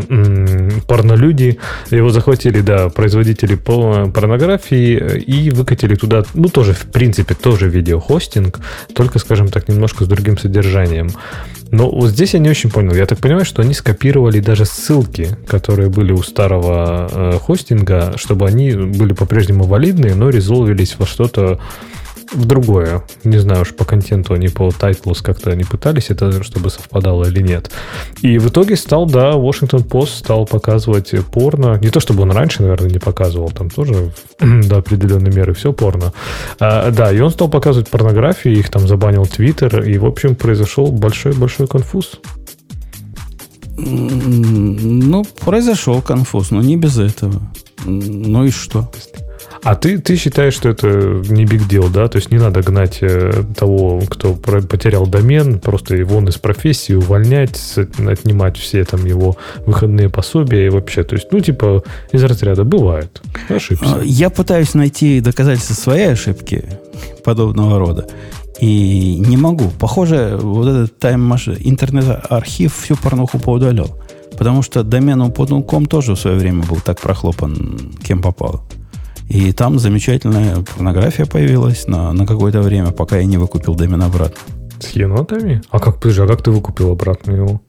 порнолюди. 0.87 1.59
Его 1.91 2.09
захватили, 2.09 2.61
да, 2.61 2.89
производители 2.89 3.55
порнографии 3.55 5.19
и 5.19 5.49
выкатили 5.49 5.95
туда, 5.95 6.23
ну, 6.33 6.47
тоже, 6.47 6.73
в 6.73 6.85
принципе, 6.91 7.35
тоже 7.35 7.67
видеохостинг, 7.69 8.59
только, 8.95 9.19
скажем 9.19 9.49
так, 9.49 9.67
немножко 9.67 10.05
с 10.05 10.07
другим 10.07 10.37
содержанием. 10.37 11.09
Но 11.71 11.89
вот 11.89 12.11
здесь 12.11 12.35
я 12.35 12.39
не 12.39 12.49
очень 12.49 12.69
понял. 12.69 12.93
Я 12.93 13.05
так 13.05 13.19
понимаю, 13.19 13.45
что 13.45 13.63
они 13.63 13.73
скопировали 13.73 14.39
даже 14.39 14.65
ссылки, 14.65 15.35
которые 15.47 15.89
были 15.89 16.13
у 16.13 16.21
старого 16.21 17.09
э, 17.11 17.39
хостинга, 17.39 18.13
чтобы 18.15 18.47
они 18.47 18.71
были 18.71 19.13
по-прежнему 19.13 19.63
валидные, 19.63 20.13
но 20.13 20.29
резолвились 20.29 20.95
во 20.99 21.07
что-то 21.07 21.59
в 22.31 22.45
другое. 22.45 23.03
Не 23.23 23.37
знаю 23.37 23.61
уж 23.61 23.73
по 23.73 23.85
контенту 23.85 24.33
они 24.33 24.47
по 24.47 24.69
Titles 24.69 25.21
как-то 25.21 25.55
не 25.55 25.63
пытались 25.63 26.09
это, 26.09 26.43
чтобы 26.43 26.69
совпадало 26.69 27.25
или 27.25 27.41
нет. 27.41 27.71
И 28.21 28.37
в 28.37 28.49
итоге 28.49 28.75
стал, 28.75 29.05
да, 29.05 29.31
Washington 29.31 29.87
Post 29.87 30.19
стал 30.19 30.45
показывать 30.45 31.13
порно. 31.31 31.79
Не 31.81 31.89
то, 31.89 31.99
чтобы 31.99 32.23
он 32.23 32.31
раньше, 32.31 32.61
наверное, 32.61 32.89
не 32.89 32.99
показывал, 32.99 33.49
там 33.49 33.69
тоже 33.69 34.13
до 34.39 34.77
определенной 34.77 35.31
меры 35.31 35.53
все 35.53 35.73
порно. 35.73 36.13
А, 36.59 36.91
да, 36.91 37.11
и 37.11 37.19
он 37.19 37.31
стал 37.31 37.49
показывать 37.49 37.89
порнографию, 37.89 38.55
их 38.55 38.69
там 38.69 38.87
забанил 38.87 39.25
Твиттер, 39.25 39.83
и, 39.83 39.97
в 39.97 40.05
общем, 40.05 40.35
произошел 40.35 40.91
большой-большой 40.91 41.67
конфуз. 41.67 42.19
Ну, 43.75 45.25
произошел 45.43 46.01
конфуз, 46.01 46.51
но 46.51 46.61
не 46.61 46.77
без 46.77 46.99
этого. 46.99 47.41
Ну 47.85 48.45
и 48.45 48.51
что? 48.51 48.91
А 49.63 49.75
ты, 49.75 49.97
ты 49.97 50.17
считаешь, 50.17 50.53
что 50.53 50.69
это 50.69 50.87
не 51.29 51.45
big 51.45 51.67
deal, 51.69 51.89
да? 51.89 52.07
То 52.07 52.17
есть 52.17 52.31
не 52.31 52.37
надо 52.37 52.61
гнать 52.61 52.97
э, 53.01 53.43
того, 53.55 54.01
кто 54.09 54.33
потерял 54.33 55.07
домен, 55.07 55.59
просто 55.59 55.95
его 55.95 56.21
из 56.21 56.37
профессии 56.37 56.93
увольнять, 56.93 57.75
отнимать 57.77 58.57
все 58.57 58.83
там 58.83 59.05
его 59.05 59.37
выходные 59.65 60.09
пособия 60.09 60.65
и 60.65 60.69
вообще. 60.69 61.03
То 61.03 61.15
есть, 61.15 61.27
ну, 61.31 61.39
типа, 61.39 61.83
из 62.11 62.23
разряда 62.23 62.65
бывает. 62.65 63.21
Ошибся. 63.49 63.85
А, 63.85 64.01
я 64.03 64.29
пытаюсь 64.29 64.73
найти 64.73 65.21
доказательства 65.21 65.73
своей 65.75 66.11
ошибки 66.11 66.65
подобного 67.23 67.79
рода. 67.79 68.07
И 68.59 69.17
не 69.19 69.37
могу. 69.37 69.71
Похоже, 69.79 70.37
вот 70.41 70.67
этот 70.67 70.99
тайм 70.99 71.33
интернет-архив 71.33 72.75
всю 72.75 72.95
порнуху 72.95 73.39
поудалял. 73.39 73.97
Потому 74.37 74.61
что 74.61 74.83
домен 74.83 75.21
upodel.com 75.21 75.85
тоже 75.85 76.13
в 76.15 76.19
свое 76.19 76.37
время 76.37 76.63
был 76.63 76.77
так 76.77 76.99
прохлопан, 76.99 77.93
кем 78.03 78.21
попало. 78.21 78.61
И 79.29 79.51
там 79.51 79.79
замечательная 79.79 80.57
порнография 80.61 81.25
появилась 81.25 81.87
на, 81.87 82.13
на 82.13 82.25
какое-то 82.25 82.61
время, 82.61 82.91
пока 82.91 83.17
я 83.17 83.25
не 83.25 83.37
выкупил 83.37 83.75
домен 83.75 84.01
обратно. 84.01 84.37
С 84.79 84.89
енотами? 84.91 85.61
А 85.69 85.79
как, 85.79 85.99
подожди, 85.99 86.21
а 86.21 86.27
как 86.27 86.41
ты 86.41 86.51
выкупил 86.51 86.91
обратно 86.91 87.31
его? 87.31 87.61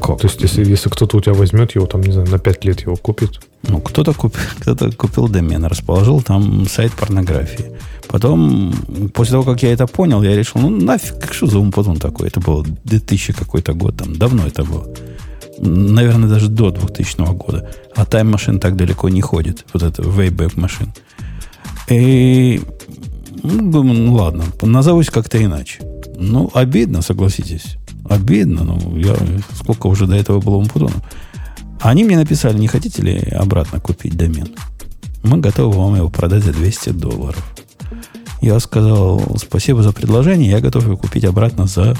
Как? 0.00 0.20
То 0.20 0.26
есть, 0.26 0.40
если, 0.40 0.64
если 0.64 0.88
кто-то 0.88 1.16
у 1.16 1.20
тебя 1.20 1.34
возьмет 1.34 1.74
его, 1.74 1.86
там, 1.86 2.00
не 2.00 2.12
знаю, 2.12 2.28
на 2.30 2.38
5 2.38 2.64
лет 2.64 2.80
его 2.80 2.96
купит, 2.96 3.40
Ну, 3.62 3.80
кто-то 3.80 4.12
купил, 4.12 4.40
кто-то 4.60 4.90
купил 4.92 5.28
домен, 5.28 5.64
расположил 5.64 6.22
там 6.22 6.66
сайт 6.68 6.92
порнографии. 6.92 7.72
Потом, 8.08 8.72
после 9.14 9.32
того, 9.32 9.44
как 9.44 9.62
я 9.62 9.72
это 9.72 9.86
понял, 9.86 10.22
я 10.22 10.36
решил, 10.36 10.60
ну 10.60 10.70
нафиг, 10.70 11.32
что 11.32 11.46
за 11.46 11.58
умпутун 11.58 11.96
такой? 11.96 12.28
Это 12.28 12.40
был 12.40 12.64
2000 12.84 13.32
какой-то 13.32 13.72
год, 13.74 13.96
там, 13.96 14.16
давно 14.16 14.46
это 14.46 14.64
было. 14.64 14.86
Наверное, 15.58 16.28
даже 16.28 16.48
до 16.48 16.70
2000 16.70 17.34
года. 17.34 17.70
А 17.94 18.04
тайм-машин 18.04 18.58
так 18.58 18.76
далеко 18.76 19.08
не 19.08 19.20
ходит. 19.20 19.64
Вот 19.72 19.82
это 19.82 20.02
Wayback 20.02 20.58
машин. 20.58 20.92
И 21.88 22.62
ну, 23.42 23.82
ну 23.82 24.14
ладно, 24.14 24.44
назовусь 24.62 25.10
как-то 25.10 25.42
иначе. 25.42 25.80
Ну, 26.16 26.50
обидно, 26.54 27.02
согласитесь. 27.02 27.76
Обидно. 28.08 28.64
Ну, 28.64 28.96
я 28.96 29.16
сколько 29.54 29.88
уже 29.88 30.06
до 30.06 30.14
этого 30.14 30.40
было 30.40 30.56
умпутуном. 30.56 31.02
Они 31.80 32.04
мне 32.04 32.16
написали, 32.16 32.58
не 32.58 32.68
хотите 32.68 33.02
ли 33.02 33.18
обратно 33.32 33.80
купить 33.80 34.16
домен? 34.16 34.48
Мы 35.24 35.38
готовы 35.38 35.76
вам 35.76 35.96
его 35.96 36.08
продать 36.08 36.44
за 36.44 36.52
200 36.52 36.90
долларов. 36.90 37.54
Я 38.40 38.58
сказал, 38.60 39.36
спасибо 39.36 39.82
за 39.82 39.92
предложение, 39.92 40.50
я 40.50 40.60
готов 40.60 40.84
его 40.84 40.96
купить 40.96 41.24
обратно 41.24 41.66
за 41.66 41.96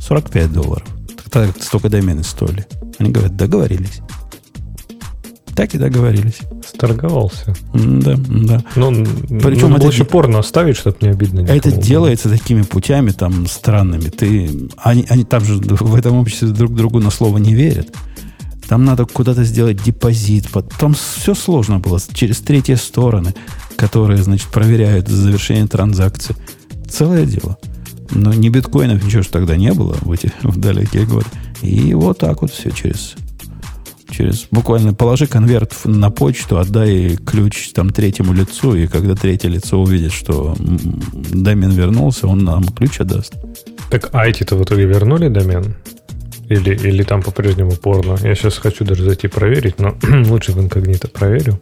45 0.00 0.52
долларов. 0.52 0.86
Тогда 1.34 1.52
столько 1.60 1.88
домены 1.88 2.22
стоили. 2.22 2.64
Они 3.00 3.10
говорят, 3.10 3.36
договорились. 3.36 4.00
Так 5.56 5.74
и 5.74 5.78
договорились. 5.78 6.38
сторговался. 6.64 7.54
Да, 7.72 8.14
да. 8.16 8.64
Ну, 8.76 8.90
Причем 8.92 9.40
Причем 9.40 9.76
это 9.76 9.86
еще 9.88 10.04
де- 10.04 10.04
порно 10.04 10.38
оставить, 10.38 10.76
чтобы 10.76 10.96
не 11.00 11.08
обидно 11.08 11.40
никому 11.40 11.58
Это 11.58 11.72
делается 11.72 12.28
такими 12.28 12.62
путями 12.62 13.10
там 13.10 13.48
странными. 13.48 14.10
Ты, 14.10 14.68
они, 14.76 15.06
они 15.08 15.24
там 15.24 15.44
же 15.44 15.54
в 15.56 15.94
этом 15.96 16.16
обществе 16.16 16.48
друг 16.48 16.72
другу 16.74 17.00
на 17.00 17.10
слово 17.10 17.38
не 17.38 17.52
верят. 17.52 17.92
Там 18.68 18.84
надо 18.84 19.04
куда-то 19.04 19.42
сделать 19.42 19.82
депозит. 19.82 20.48
Там 20.78 20.94
все 20.94 21.34
сложно 21.34 21.80
было. 21.80 22.00
Через 22.12 22.38
третьи 22.40 22.74
стороны, 22.74 23.34
которые, 23.76 24.22
значит, 24.22 24.48
проверяют 24.48 25.08
завершение 25.08 25.66
транзакции. 25.66 26.36
Целое 26.88 27.26
дело. 27.26 27.58
Но 28.10 28.32
ни 28.32 28.48
биткоинов, 28.48 29.04
ничего 29.04 29.22
же 29.22 29.28
тогда 29.28 29.56
не 29.56 29.72
было 29.72 29.96
в 30.00 30.10
эти 30.12 30.32
в 30.42 30.56
далекие 30.58 31.06
годы. 31.06 31.26
И 31.62 31.94
вот 31.94 32.18
так 32.18 32.42
вот 32.42 32.50
все 32.52 32.70
через, 32.70 33.14
через 34.10 34.46
буквально 34.50 34.94
положи 34.94 35.26
конверт 35.26 35.72
на 35.84 36.10
почту, 36.10 36.58
отдай 36.58 37.16
ключ 37.16 37.70
там 37.72 37.90
третьему 37.90 38.32
лицу, 38.32 38.74
и 38.74 38.86
когда 38.86 39.14
третье 39.14 39.48
лицо 39.48 39.80
увидит, 39.80 40.12
что 40.12 40.54
домен 40.58 41.70
вернулся, 41.70 42.26
он 42.26 42.44
нам 42.44 42.64
ключ 42.64 43.00
отдаст. 43.00 43.34
Так, 43.90 44.10
а 44.12 44.26
эти-то 44.26 44.56
в 44.56 44.62
итоге 44.62 44.84
вернули 44.84 45.28
домен? 45.28 45.76
Или, 46.48 46.74
или 46.74 47.02
там 47.02 47.22
по-прежнему 47.22 47.72
порно? 47.72 48.18
Я 48.22 48.34
сейчас 48.34 48.58
хочу 48.58 48.84
даже 48.84 49.04
зайти 49.04 49.28
проверить, 49.28 49.78
но 49.78 49.96
лучше 50.28 50.52
в 50.52 50.60
инкогнито 50.60 51.08
проверю. 51.08 51.58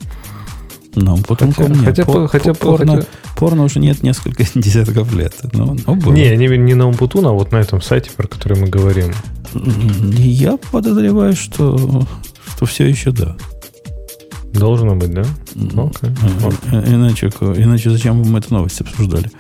Но 0.95 1.17
потом 1.27 1.53
Хотя- 1.53 1.69
нет. 1.73 1.85
хотя- 1.85 2.05
По- 2.05 2.29
хотя- 2.29 2.53
по- 2.55 2.67
порно, 2.67 2.97
хотя- 2.97 3.07
порно 3.37 3.65
уже 3.65 3.79
нет 3.81 4.03
несколько 4.03 4.45
десятков 4.55 5.13
лет. 5.15 5.35
Ну, 5.53 5.77
ну, 5.87 5.95
было. 5.97 6.13
Не, 6.13 6.37
не, 6.37 6.47
не 6.59 6.75
на 6.75 6.87
Умпутун, 6.89 7.27
а 7.27 7.33
вот 7.33 7.51
на 7.53 7.57
этом 7.57 7.81
сайте, 7.81 8.11
про 8.17 8.27
который 8.27 8.59
мы 8.61 8.67
говорим. 8.69 9.13
Я 9.55 10.57
подозреваю, 10.71 11.35
что, 11.35 12.07
что 12.57 12.67
все 12.67 12.87
еще 12.87 13.11
да. 13.11 13.37
Должно 14.53 14.95
быть, 14.95 15.13
да? 15.15 15.25
Ну, 15.55 15.91
Окей. 15.95 16.11
э, 16.71 16.83
э, 16.85 16.95
Иначе, 16.95 17.31
ко- 17.31 17.55
иначе 17.57 17.89
зачем 17.91 18.17
мы 18.21 18.39
эту 18.39 18.53
новость 18.53 18.81
обсуждали? 18.83 19.31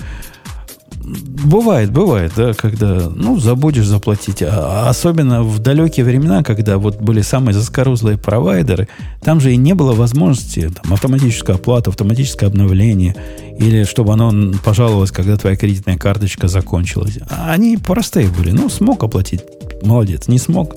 Бывает, 1.04 1.90
бывает, 1.90 2.32
да, 2.36 2.54
когда, 2.54 3.10
ну, 3.14 3.38
забудешь 3.38 3.86
заплатить. 3.86 4.42
А 4.42 4.88
особенно 4.88 5.42
в 5.42 5.58
далекие 5.58 6.06
времена, 6.06 6.42
когда 6.44 6.78
вот 6.78 7.00
были 7.00 7.22
самые 7.22 7.54
заскорузлые 7.54 8.18
провайдеры, 8.18 8.88
там 9.20 9.40
же 9.40 9.52
и 9.52 9.56
не 9.56 9.74
было 9.74 9.92
возможности 9.92 10.70
там, 10.70 10.92
автоматической 10.92 11.56
оплаты, 11.56 11.90
автоматическое 11.90 12.48
обновление, 12.48 13.16
или 13.58 13.82
чтобы 13.84 14.12
оно 14.12 14.52
пожаловалось, 14.64 15.10
когда 15.10 15.36
твоя 15.36 15.56
кредитная 15.56 15.98
карточка 15.98 16.46
закончилась. 16.46 17.18
А 17.28 17.52
Они 17.52 17.76
простые 17.76 18.28
были. 18.28 18.52
Ну, 18.52 18.68
смог 18.68 19.02
оплатить, 19.02 19.40
молодец. 19.82 20.28
Не 20.28 20.38
смог, 20.38 20.76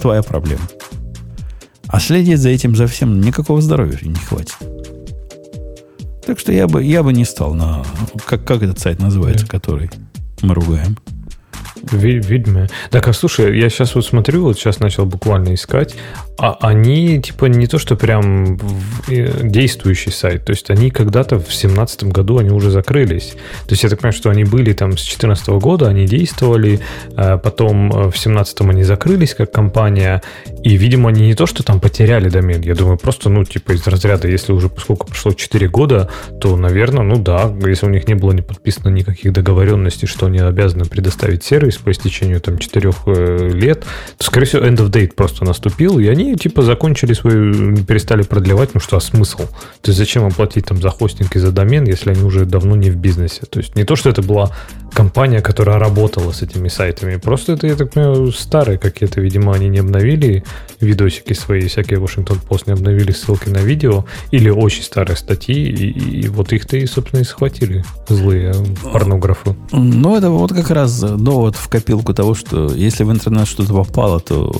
твоя 0.00 0.22
проблема. 0.22 0.62
А 1.88 2.00
следить 2.00 2.40
за 2.40 2.50
этим 2.50 2.76
за 2.76 2.86
всем 2.86 3.20
никакого 3.20 3.62
здоровья 3.62 3.98
не 4.02 4.14
хватит. 4.16 4.56
Так 6.26 6.40
что 6.40 6.52
я 6.52 6.66
бы, 6.66 6.82
я 6.82 7.04
бы 7.04 7.12
не 7.12 7.24
стал 7.24 7.54
на... 7.54 7.84
Как, 8.24 8.44
как 8.44 8.62
этот 8.62 8.80
сайт 8.80 8.98
называется, 8.98 9.46
который 9.46 9.90
мы 10.42 10.54
ругаем? 10.54 10.96
Ви- 11.92 12.20
Видимо. 12.20 12.66
Так, 12.90 13.08
а 13.08 13.12
слушай, 13.12 13.58
я 13.58 13.68
сейчас 13.68 13.94
вот 13.94 14.04
смотрю, 14.04 14.42
вот 14.42 14.58
сейчас 14.58 14.80
начал 14.80 15.06
буквально 15.06 15.54
искать, 15.54 15.94
а 16.38 16.56
они 16.60 17.20
типа 17.20 17.46
не 17.46 17.66
то, 17.66 17.78
что 17.78 17.96
прям 17.96 18.58
э, 19.08 19.42
действующий 19.42 20.10
сайт, 20.10 20.44
то 20.44 20.50
есть 20.50 20.68
они 20.70 20.90
когда-то 20.90 21.38
в 21.38 21.54
семнадцатом 21.54 22.10
году 22.10 22.38
они 22.38 22.50
уже 22.50 22.70
закрылись. 22.70 23.34
То 23.66 23.72
есть 23.72 23.84
я 23.84 23.88
так 23.88 24.00
понимаю, 24.00 24.12
что 24.14 24.30
они 24.30 24.44
были 24.44 24.72
там 24.72 24.92
с 24.92 25.02
2014 25.02 25.48
года, 25.48 25.88
они 25.88 26.06
действовали, 26.06 26.80
а 27.16 27.38
потом 27.38 27.90
э, 27.92 28.10
в 28.10 28.18
семнадцатом 28.18 28.70
они 28.70 28.82
закрылись 28.82 29.34
как 29.34 29.52
компания, 29.52 30.22
и, 30.62 30.76
видимо, 30.76 31.08
они 31.10 31.26
не 31.26 31.34
то, 31.34 31.46
что 31.46 31.62
там 31.62 31.80
потеряли 31.80 32.28
домен, 32.28 32.60
я 32.62 32.74
думаю, 32.74 32.98
просто, 32.98 33.30
ну, 33.30 33.44
типа 33.44 33.72
из 33.72 33.86
разряда, 33.86 34.28
если 34.28 34.52
уже 34.52 34.68
поскольку 34.68 35.06
прошло 35.06 35.32
4 35.32 35.68
года, 35.68 36.10
то, 36.40 36.56
наверное, 36.56 37.04
ну 37.04 37.16
да, 37.16 37.52
если 37.66 37.86
у 37.86 37.90
них 37.90 38.08
не 38.08 38.14
было 38.14 38.32
не 38.32 38.42
подписано 38.42 38.88
никаких 38.88 39.32
договоренностей, 39.32 40.06
что 40.06 40.26
они 40.26 40.38
обязаны 40.38 40.84
предоставить 40.84 41.44
сервис 41.44 41.55
по 41.84 41.90
истечению 41.90 42.40
там 42.40 42.58
4 42.58 42.92
лет, 43.52 43.84
то, 44.18 44.24
скорее 44.24 44.46
всего, 44.46 44.62
end 44.62 44.76
of 44.78 44.90
date 44.90 45.14
просто 45.14 45.44
наступил, 45.44 45.98
и 45.98 46.06
они 46.06 46.36
типа 46.36 46.62
закончили 46.62 47.12
свою, 47.12 47.76
перестали 47.84 48.22
продлевать, 48.22 48.74
ну 48.74 48.80
что, 48.80 48.96
а 48.96 49.00
смысл? 49.00 49.46
То 49.80 49.90
есть 49.90 49.98
зачем 49.98 50.26
им 50.26 50.32
платить 50.32 50.66
там 50.66 50.80
за 50.80 50.90
хостинг 50.90 51.34
и 51.36 51.38
за 51.38 51.52
домен, 51.52 51.84
если 51.84 52.10
они 52.10 52.22
уже 52.22 52.44
давно 52.44 52.76
не 52.76 52.90
в 52.90 52.96
бизнесе? 52.96 53.42
То 53.46 53.60
есть 53.60 53.76
не 53.76 53.84
то, 53.84 53.96
что 53.96 54.10
это 54.10 54.22
была 54.22 54.54
компания, 54.96 55.42
которая 55.42 55.78
работала 55.78 56.32
с 56.32 56.40
этими 56.40 56.68
сайтами, 56.68 57.16
просто 57.16 57.52
это, 57.52 57.66
я 57.66 57.76
так 57.76 57.92
понимаю, 57.92 58.32
старые 58.32 58.78
какие-то, 58.78 59.20
видимо, 59.20 59.52
они 59.52 59.68
не 59.68 59.80
обновили 59.80 60.42
видосики 60.80 61.34
свои, 61.34 61.68
всякие 61.68 62.00
Washington 62.00 62.40
Post 62.48 62.62
не 62.66 62.72
обновили 62.72 63.12
ссылки 63.12 63.50
на 63.50 63.58
видео, 63.58 64.06
или 64.30 64.48
очень 64.48 64.82
старые 64.82 65.18
статьи, 65.18 65.54
и, 65.54 66.20
и 66.20 66.28
вот 66.28 66.50
их-то 66.54 66.78
и, 66.78 66.86
собственно, 66.86 67.20
и 67.20 67.24
схватили 67.24 67.84
злые 68.08 68.54
порнографы. 68.90 69.54
Ну, 69.70 70.16
это 70.16 70.30
вот 70.30 70.54
как 70.54 70.70
раз 70.70 70.98
довод 71.00 71.56
в 71.56 71.68
копилку 71.68 72.14
того, 72.14 72.34
что 72.34 72.72
если 72.74 73.04
в 73.04 73.12
интернет 73.12 73.46
что-то 73.46 73.74
попало, 73.74 74.18
то, 74.20 74.50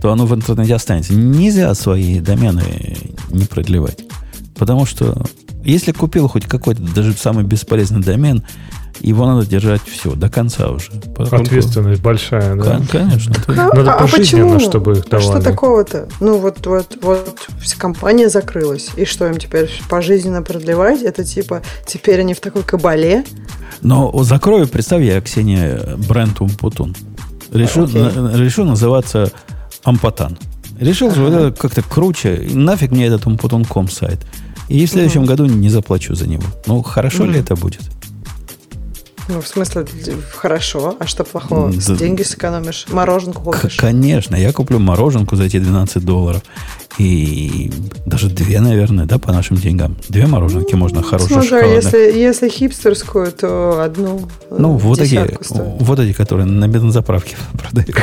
то 0.00 0.10
оно 0.10 0.26
в 0.26 0.34
интернете 0.34 0.74
останется. 0.74 1.14
Нельзя 1.14 1.72
свои 1.74 2.18
домены 2.18 2.96
не 3.30 3.44
продлевать. 3.44 4.00
Потому 4.56 4.84
что 4.84 5.24
если 5.64 5.92
купил 5.92 6.26
хоть 6.28 6.46
какой-то 6.46 6.82
даже 6.82 7.12
самый 7.12 7.44
бесполезный 7.44 8.00
домен, 8.00 8.42
его 9.00 9.26
надо 9.26 9.46
держать 9.46 9.80
все, 9.82 10.12
до 10.14 10.28
конца 10.28 10.70
уже. 10.70 10.90
Поскольку- 11.16 11.44
Ответственность 11.44 12.02
большая, 12.02 12.54
да. 12.56 12.76
Кон- 12.76 12.86
Конечно. 12.86 13.34
ты- 13.34 13.52
А- 13.52 13.74
Надо 13.74 13.94
а 13.94 13.98
пожизненно, 14.00 14.54
почему? 14.54 14.60
чтобы 14.60 14.92
их 14.92 15.04
А 15.10 15.18
что 15.20 15.28
давали. 15.28 15.42
такого-то? 15.44 16.08
Ну 16.20 16.38
вот, 16.38 16.66
вот, 16.66 16.98
вот 17.02 17.38
вся 17.60 17.76
компания 17.78 18.28
закрылась. 18.28 18.90
И 18.96 19.04
что 19.04 19.26
им 19.26 19.38
теперь 19.38 19.70
пожизненно 19.88 20.42
продлевать? 20.42 21.02
Это 21.02 21.24
типа 21.24 21.62
теперь 21.86 22.20
они 22.20 22.34
в 22.34 22.40
такой 22.40 22.62
кабале? 22.62 23.24
Но 23.80 24.12
закрою, 24.22 24.68
представь, 24.68 25.02
я, 25.02 25.20
Ксения, 25.20 25.96
бренд 26.08 26.40
Умпутун. 26.40 26.94
Решу, 27.52 27.86
на- 27.88 28.36
решу 28.36 28.64
называться 28.64 29.30
Ампатан. 29.84 30.38
Решил 30.78 31.12
же 31.14 31.22
вот 31.22 31.32
это 31.32 31.52
как-то 31.60 31.82
круче. 31.82 32.48
Нафиг 32.52 32.90
мне 32.92 33.06
этот 33.06 33.26
Умпутун.ком 33.26 33.88
сайт. 33.90 34.20
И 34.68 34.86
в 34.86 34.90
следующем 34.90 35.26
году 35.26 35.44
не 35.46 35.68
заплачу 35.68 36.14
за 36.14 36.28
него. 36.28 36.44
Ну, 36.66 36.82
хорошо 36.82 37.24
ли 37.26 37.38
это 37.40 37.56
будет? 37.56 37.80
Ну, 39.28 39.40
в 39.40 39.46
смысле, 39.46 39.86
хорошо. 40.34 40.96
А 40.98 41.06
что 41.06 41.24
плохого? 41.24 41.72
Да. 41.72 41.94
Деньги 41.94 42.22
сэкономишь, 42.22 42.86
мороженку 42.90 43.50
К- 43.50 43.60
купишь. 43.60 43.76
конечно, 43.76 44.34
я 44.36 44.52
куплю 44.52 44.78
мороженку 44.78 45.36
за 45.36 45.44
эти 45.44 45.58
12 45.58 46.04
долларов. 46.04 46.42
И 46.98 47.72
даже 48.04 48.28
две, 48.28 48.60
наверное, 48.60 49.06
да, 49.06 49.18
по 49.18 49.32
нашим 49.32 49.56
деньгам. 49.56 49.96
Две 50.10 50.26
мороженки 50.26 50.74
можно 50.74 51.02
хорошие 51.02 51.40
Смотря, 51.40 51.60
шоколадные. 51.62 51.76
если, 51.76 52.18
если 52.18 52.48
хипстерскую, 52.50 53.32
то 53.32 53.82
одну 53.82 54.28
Ну, 54.50 54.76
э, 54.76 54.78
вот 54.78 55.00
эти, 55.00 55.18
вот 55.80 55.98
эти, 55.98 56.12
которые 56.12 56.44
на 56.46 56.68
бензоправке 56.68 57.36
продаются. 57.52 58.02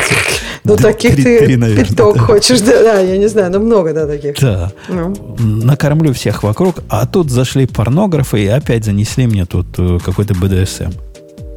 Ну, 0.63 0.75
таких 0.75 1.15
ты 1.17 1.55
пяток 1.85 2.17
хочешь, 2.19 2.61
да, 2.61 2.81
да, 2.81 2.99
я 2.99 3.17
не 3.17 3.27
знаю, 3.27 3.51
но 3.51 3.59
много, 3.59 3.93
да, 3.93 4.07
таких. 4.07 4.39
Да. 4.39 4.71
Ну, 4.87 5.13
накормлю 5.39 6.11
всех 6.13 6.41
вокруг, 6.41 6.77
а 6.89 7.05
тут 7.05 7.29
зашли 7.29 7.67
порнографы 7.67 8.43
и 8.43 8.47
опять 8.47 8.85
занесли 8.85 9.27
мне 9.27 9.45
тут 9.45 9.67
э, 9.77 9.99
какой-то 10.03 10.33
БДСМ. 10.33 10.89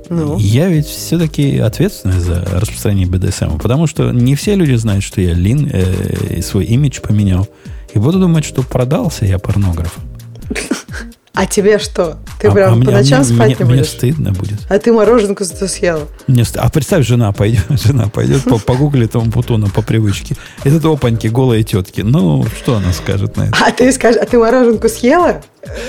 Ну. 0.09 0.39
Я 0.39 0.69
ведь 0.69 0.87
все-таки 0.87 1.59
ответственный 1.59 2.20
за 2.20 2.45
распространение 2.53 3.07
БДСМ, 3.07 3.59
потому 3.59 3.87
что 3.87 4.11
не 4.11 4.35
все 4.35 4.55
люди 4.55 4.74
знают, 4.74 5.05
что 5.05 5.20
я 5.20 5.35
лин, 5.35 5.69
э, 5.73 6.41
свой 6.43 6.65
имидж 6.65 7.01
поменял. 7.01 7.49
И 7.95 7.99
буду 7.99 8.19
думать, 8.19 8.45
что 8.45 8.62
продался 8.62 9.27
я 9.27 9.39
порнографом. 9.39 10.03
А 11.35 11.47
тебе 11.47 11.79
что? 11.79 12.19
Ты 12.39 12.49
а, 12.49 12.51
прям 12.53 12.69
а 12.69 12.73
по 12.73 12.77
мне, 12.77 12.91
ночам 12.91 13.21
мне, 13.23 13.35
спать 13.35 13.49
мне, 13.49 13.57
не 13.59 13.65
мне 13.65 13.75
будешь? 13.79 13.89
стыдно 13.91 14.33
будет. 14.33 14.59
А 14.69 14.79
ты 14.79 14.93
мороженку 14.93 15.45
зато 15.45 15.67
съела. 15.67 16.07
Мне 16.27 16.45
ст- 16.45 16.59
А 16.59 16.69
представь, 16.69 17.07
жена 17.07 17.33
пойдет, 17.33 17.65
жена 17.71 18.09
пойдет 18.09 18.45
по, 18.45 18.59
погуглит 18.59 19.13
там 19.13 19.33
Путуна 19.33 19.69
по 19.69 19.81
привычке. 19.81 20.37
Это 20.65 20.89
опаньки, 20.93 21.29
голые 21.29 21.63
тетки. 21.63 22.03
Ну, 22.03 22.45
что 22.59 22.77
она 22.77 22.93
скажет 22.93 23.37
на 23.39 23.45
это? 23.45 23.57
А 23.65 23.71
ты 23.73 23.91
скажешь, 23.93 24.21
а 24.23 24.27
ты 24.27 24.39
мороженку 24.39 24.89
съела 24.91 25.41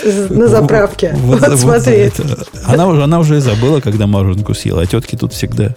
З- 0.06 0.30
на 0.34 0.48
заправке? 0.48 1.12
Вот, 1.18 1.42
Вот, 1.42 1.50
вот 1.50 1.60
смотри. 1.60 1.94
это. 1.96 2.24
Она 2.66 2.88
уже, 2.88 3.04
она 3.04 3.20
уже 3.20 3.38
и 3.38 3.40
забыла, 3.42 3.82
когда 3.82 4.08
мороженку 4.08 4.54
съела, 4.54 4.84
а 4.84 4.86
тетки 4.86 5.18
тут 5.18 5.34
всегда. 5.34 5.74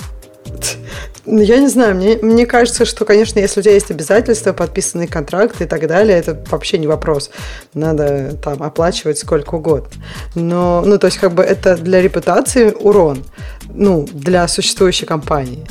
Ну, 1.26 1.42
я 1.42 1.58
не 1.58 1.66
знаю, 1.66 1.96
мне, 1.96 2.18
мне 2.22 2.46
кажется, 2.46 2.84
что, 2.84 3.04
конечно, 3.04 3.40
если 3.40 3.58
у 3.58 3.62
тебя 3.62 3.74
есть 3.74 3.90
обязательства, 3.90 4.52
подписанный 4.52 5.08
контракт 5.08 5.60
и 5.60 5.66
так 5.66 5.86
далее, 5.88 6.16
это 6.16 6.40
вообще 6.50 6.78
не 6.78 6.86
вопрос. 6.86 7.30
Надо 7.74 8.36
там 8.42 8.62
оплачивать 8.62 9.18
сколько 9.18 9.56
угодно. 9.56 9.90
Но, 10.36 10.82
ну, 10.86 10.98
то 10.98 11.08
есть, 11.08 11.18
как 11.18 11.32
бы 11.32 11.42
это 11.42 11.76
для 11.76 12.00
репутации 12.00 12.70
урон, 12.70 13.24
ну, 13.68 14.06
для 14.12 14.46
существующей 14.46 15.04
компании. 15.04 15.66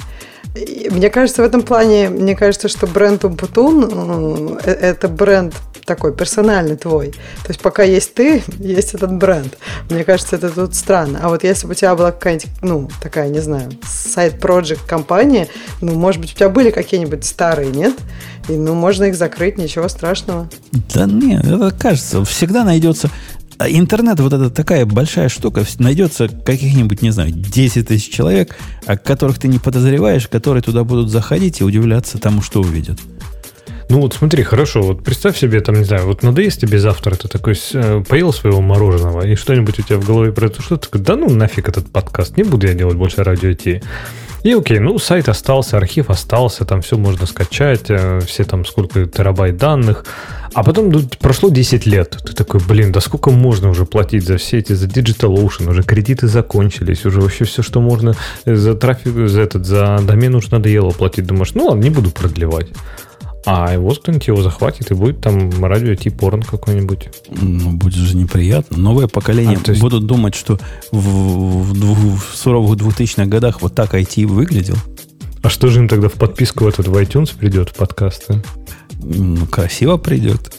Мне 0.90 1.10
кажется, 1.10 1.42
в 1.42 1.46
этом 1.46 1.64
плане, 1.64 2.10
мне 2.10 2.36
кажется, 2.36 2.68
что 2.68 2.88
бренд 2.88 3.26
Умпутун– 3.26 4.58
это 4.66 5.08
бренд 5.08 5.54
такой 5.86 6.14
персональный 6.14 6.76
твой. 6.76 7.12
То 7.12 7.50
есть 7.50 7.62
пока 7.62 7.84
есть 7.84 8.14
ты, 8.14 8.44
есть 8.60 8.94
этот 8.94 9.14
бренд. 9.14 9.58
Мне 9.90 10.04
кажется, 10.04 10.36
это 10.36 10.50
тут 10.50 10.76
странно. 10.76 11.20
А 11.22 11.30
вот 11.30 11.44
если 11.44 11.68
бы 11.68 11.72
у 11.72 11.76
тебя 11.76 11.96
была 11.96 12.12
какая-нибудь, 12.12 12.50
ну, 12.62 12.90
такая, 13.02 13.30
не 13.30 13.40
знаю, 13.40 13.72
сайт-проект 13.84 14.86
компания, 14.86 15.48
ну, 15.82 15.94
может 15.96 16.22
быть, 16.22 16.34
у 16.34 16.36
тебя 16.36 16.50
были 16.50 16.72
какие-нибудь 16.72 17.24
старые, 17.24 17.70
нет? 17.72 17.94
И, 18.50 18.54
ну, 18.54 18.74
можно 18.74 19.06
их 19.06 19.16
закрыть, 19.16 19.58
ничего 19.58 19.88
страшного. 19.88 20.50
Да 20.94 21.06
нет, 21.06 21.46
это 21.46 21.72
кажется, 21.72 22.24
всегда 22.26 22.64
найдется... 22.64 23.10
А 23.58 23.70
Интернет 23.70 24.20
вот 24.20 24.34
это 24.34 24.50
такая 24.50 24.86
большая 24.86 25.30
штука, 25.30 25.64
найдется 25.80 26.28
каких-нибудь, 26.28 27.02
не 27.02 27.12
знаю, 27.12 27.32
10 27.32 27.88
тысяч 27.88 28.12
человек, 28.12 28.58
о 28.86 28.98
которых 28.98 29.40
ты 29.40 29.48
не 29.48 29.60
подозреваешь, 29.60 30.28
которые 30.28 30.62
туда 30.62 30.84
будут 30.84 31.10
заходить 31.10 31.62
и 31.62 31.64
удивляться 31.64 32.18
тому, 32.18 32.42
что 32.42 32.62
увидят. 32.62 33.00
Ну 33.88 34.02
вот 34.02 34.14
смотри, 34.14 34.42
хорошо, 34.44 34.82
вот 34.82 35.04
представь 35.04 35.38
себе, 35.38 35.62
там, 35.62 35.76
не 35.76 35.84
знаю, 35.84 36.08
вот 36.08 36.24
надоест 36.24 36.60
тебе 36.60 36.80
завтра, 36.80 37.16
ты 37.16 37.28
такой 37.28 37.54
э, 37.74 38.04
поел 38.08 38.34
своего 38.34 38.60
мороженого, 38.60 39.28
и 39.28 39.36
что-нибудь 39.36 39.78
у 39.78 39.82
тебя 39.84 39.98
в 39.98 40.06
голове 40.06 40.32
про 40.32 40.48
что 40.50 40.78
ты 40.78 40.88
такой, 40.88 41.02
да 41.02 41.16
ну 41.16 41.30
нафиг 41.30 41.70
этот 41.70 41.92
подкаст, 41.92 42.36
не 42.36 42.44
буду 42.44 42.66
я 42.68 42.74
делать 42.74 42.96
больше 42.96 43.24
радио 43.24 43.54
Ти. 43.54 43.84
И 44.46 44.54
окей, 44.54 44.78
ну 44.78 45.00
сайт 45.00 45.28
остался, 45.28 45.78
архив 45.78 46.12
остался, 46.12 46.66
там 46.66 46.82
все 46.82 46.98
можно 46.98 47.26
скачать, 47.26 47.86
э, 47.90 48.20
все 48.26 48.44
там 48.44 48.64
сколько 48.66 49.06
терабайт 49.06 49.58
данных. 49.58 50.06
А 50.54 50.64
потом 50.64 50.90
ну, 50.90 51.02
прошло 51.20 51.50
10 51.50 51.86
лет. 51.86 52.18
Ты 52.24 52.34
такой, 52.34 52.62
блин, 52.62 52.92
да 52.92 53.02
сколько 53.02 53.32
можно 53.32 53.70
уже 53.70 53.86
платить 53.86 54.24
за 54.24 54.38
все 54.38 54.60
эти, 54.60 54.74
за 54.74 54.86
DigitalOcean, 54.86 55.70
уже 55.70 55.82
кредиты 55.82 56.28
закончились, 56.28 57.06
уже 57.06 57.22
вообще 57.22 57.46
все, 57.46 57.64
что 57.64 57.82
можно 57.82 58.16
э, 58.46 58.56
за 58.56 58.76
трафик, 58.76 59.28
за 59.28 59.42
этот, 59.42 59.66
за 59.66 60.00
домен 60.04 60.36
уж 60.36 60.52
надоело 60.52 60.92
платить. 60.92 61.26
Думаешь, 61.26 61.56
ну 61.56 61.66
ладно, 61.66 61.82
не 61.82 61.90
буду 61.90 62.12
продлевать. 62.12 62.68
А 63.46 63.72
его 63.74 63.92
кто-нибудь 63.92 64.28
его 64.28 64.42
захватит, 64.42 64.90
и 64.92 64.94
будет 64.96 65.22
там 65.22 65.64
радио 65.64 65.96
порн 66.12 66.42
какой-нибудь. 66.42 67.10
Ну, 67.40 67.72
будет 67.72 67.94
же 67.94 68.18
неприятно. 68.18 68.78
Новое 68.78 69.08
поколение 69.08 69.58
А, 69.58 69.64
то 69.64 69.72
есть- 69.72 69.82
будут 69.82 70.06
думать, 70.08 70.34
что 70.36 70.60
в, 70.92 70.98
в 70.98 71.74
дву- 71.74 72.16
в 72.18 72.36
суровых 72.36 72.78
2000-х 72.80 73.26
годах 73.28 73.62
вот 73.62 73.76
так 73.76 73.94
IT 73.94 74.26
выглядел. 74.26 74.76
А 75.44 75.50
что 75.50 75.68
же 75.68 75.80
им 75.80 75.88
тогда 75.88 76.10
в 76.10 76.14
подписку 76.14 76.64
в 76.64 76.68
этот 76.68 76.88
в 76.88 76.96
iTunes 76.96 77.38
придет, 77.38 77.70
в 77.70 77.76
подкасты? 77.76 78.42
Ну, 79.04 79.46
красиво 79.46 79.98
придет. 79.98 80.52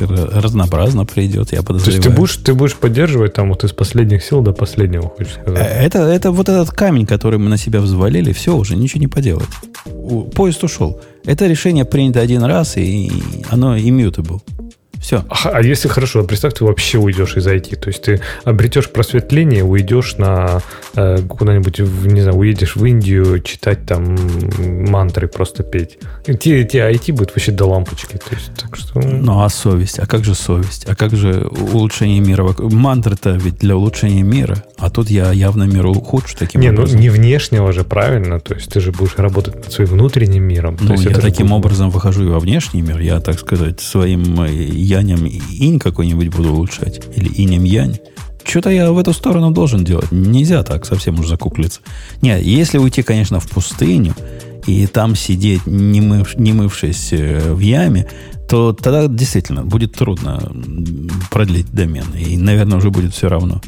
Разнообразно 0.00 1.04
придет, 1.06 1.52
я 1.52 1.58
То 1.58 1.64
подозреваю. 1.66 1.96
есть 1.96 2.08
ты 2.08 2.14
будешь, 2.14 2.36
ты 2.36 2.54
будешь 2.54 2.74
поддерживать 2.76 3.34
там 3.34 3.48
вот 3.50 3.62
из 3.64 3.72
последних 3.72 4.24
сил 4.24 4.40
до 4.42 4.52
последнего, 4.52 5.08
хочешь 5.08 5.34
Э, 5.38 5.42
сказать? 5.42 5.68
Это, 5.70 5.98
это 6.00 6.30
вот 6.32 6.48
этот 6.48 6.70
камень, 6.70 7.06
который 7.06 7.38
мы 7.38 7.48
на 7.48 7.56
себя 7.56 7.80
взвалили, 7.80 8.32
все, 8.32 8.56
уже 8.56 8.76
ничего 8.76 9.00
не 9.00 9.06
поделать. 9.08 9.48
Поезд 10.34 10.62
ушел. 10.64 11.00
Это 11.28 11.46
решение 11.46 11.84
принято 11.84 12.22
один 12.22 12.42
раз, 12.42 12.78
и 12.78 13.12
оно 13.50 13.76
immutable. 13.76 14.40
Все. 15.00 15.24
А, 15.28 15.50
а 15.50 15.62
если 15.62 15.88
хорошо, 15.88 16.24
представь, 16.24 16.54
ты 16.54 16.64
вообще 16.64 16.98
уйдешь 16.98 17.36
из 17.36 17.46
IT, 17.46 17.76
то 17.76 17.88
есть 17.88 18.02
ты 18.02 18.20
обретешь 18.44 18.90
просветление, 18.90 19.64
уйдешь 19.64 20.16
на 20.16 20.60
э, 20.94 21.18
куда-нибудь, 21.28 21.78
не 21.78 22.20
знаю, 22.20 22.36
уедешь 22.36 22.76
в 22.76 22.84
Индию 22.84 23.40
читать 23.40 23.86
там 23.86 24.16
мантры, 24.58 25.28
просто 25.28 25.62
петь. 25.62 25.98
И 26.26 26.34
тебе, 26.34 26.64
тебе 26.64 26.90
IT 26.92 27.12
будет 27.12 27.30
вообще 27.30 27.52
до 27.52 27.66
лампочки, 27.66 28.16
то 28.16 28.34
есть 28.34 28.50
так 28.56 28.76
что... 28.76 29.00
Ну, 29.00 29.42
а 29.42 29.48
совесть? 29.48 29.98
А 29.98 30.06
как 30.06 30.24
же 30.24 30.34
совесть? 30.34 30.86
А 30.86 30.94
как 30.94 31.14
же 31.16 31.46
улучшение 31.72 32.20
мира? 32.20 32.48
Мантры-то 32.58 33.30
ведь 33.30 33.58
для 33.58 33.76
улучшения 33.76 34.22
мира. 34.22 34.62
А 34.78 34.90
тут 34.90 35.10
я 35.10 35.32
явно 35.32 35.64
мир 35.64 35.86
ухудшу 35.86 36.36
таким 36.36 36.60
не, 36.60 36.70
ну 36.70 36.82
образом. 36.82 37.00
не 37.00 37.08
внешнего 37.08 37.72
же, 37.72 37.84
правильно, 37.84 38.40
то 38.40 38.54
есть 38.54 38.70
ты 38.70 38.80
же 38.80 38.92
будешь 38.92 39.16
работать 39.16 39.56
над 39.56 39.72
своим 39.72 39.90
внутренним 39.90 40.44
миром. 40.44 40.76
Ну, 40.80 40.94
я 40.94 41.10
таким 41.10 41.48
будет- 41.48 41.58
образом 41.58 41.90
выхожу 41.90 42.24
и 42.24 42.28
во 42.28 42.38
внешний 42.40 42.82
мир. 42.82 42.98
Я, 43.00 43.20
так 43.20 43.38
сказать, 43.38 43.80
своим 43.80 44.40
э, 44.42 44.50
янем 44.88 45.26
инь 45.26 45.78
какой-нибудь 45.78 46.28
буду 46.28 46.52
улучшать. 46.52 47.00
Или 47.14 47.30
инем 47.34 47.64
янь. 47.64 47.98
Что-то 48.44 48.70
я 48.70 48.90
в 48.90 48.98
эту 48.98 49.12
сторону 49.12 49.50
должен 49.50 49.84
делать. 49.84 50.10
Нельзя 50.10 50.62
так 50.62 50.86
совсем 50.86 51.20
уж 51.20 51.28
закуклиться. 51.28 51.80
Нет, 52.22 52.42
если 52.42 52.78
уйти, 52.78 53.02
конечно, 53.02 53.40
в 53.40 53.48
пустыню, 53.48 54.14
и 54.66 54.86
там 54.86 55.14
сидеть, 55.14 55.66
не, 55.66 56.00
мыв- 56.00 56.40
не 56.40 56.52
мывшись 56.52 57.12
э, 57.12 57.52
в 57.52 57.58
яме, 57.58 58.06
то 58.48 58.72
тогда 58.72 59.06
действительно 59.06 59.64
будет 59.64 59.92
трудно 59.92 60.50
продлить 61.30 61.70
домен. 61.70 62.06
И, 62.18 62.38
наверное, 62.38 62.78
уже 62.78 62.90
будет 62.90 63.12
все 63.12 63.28
равно. 63.28 63.60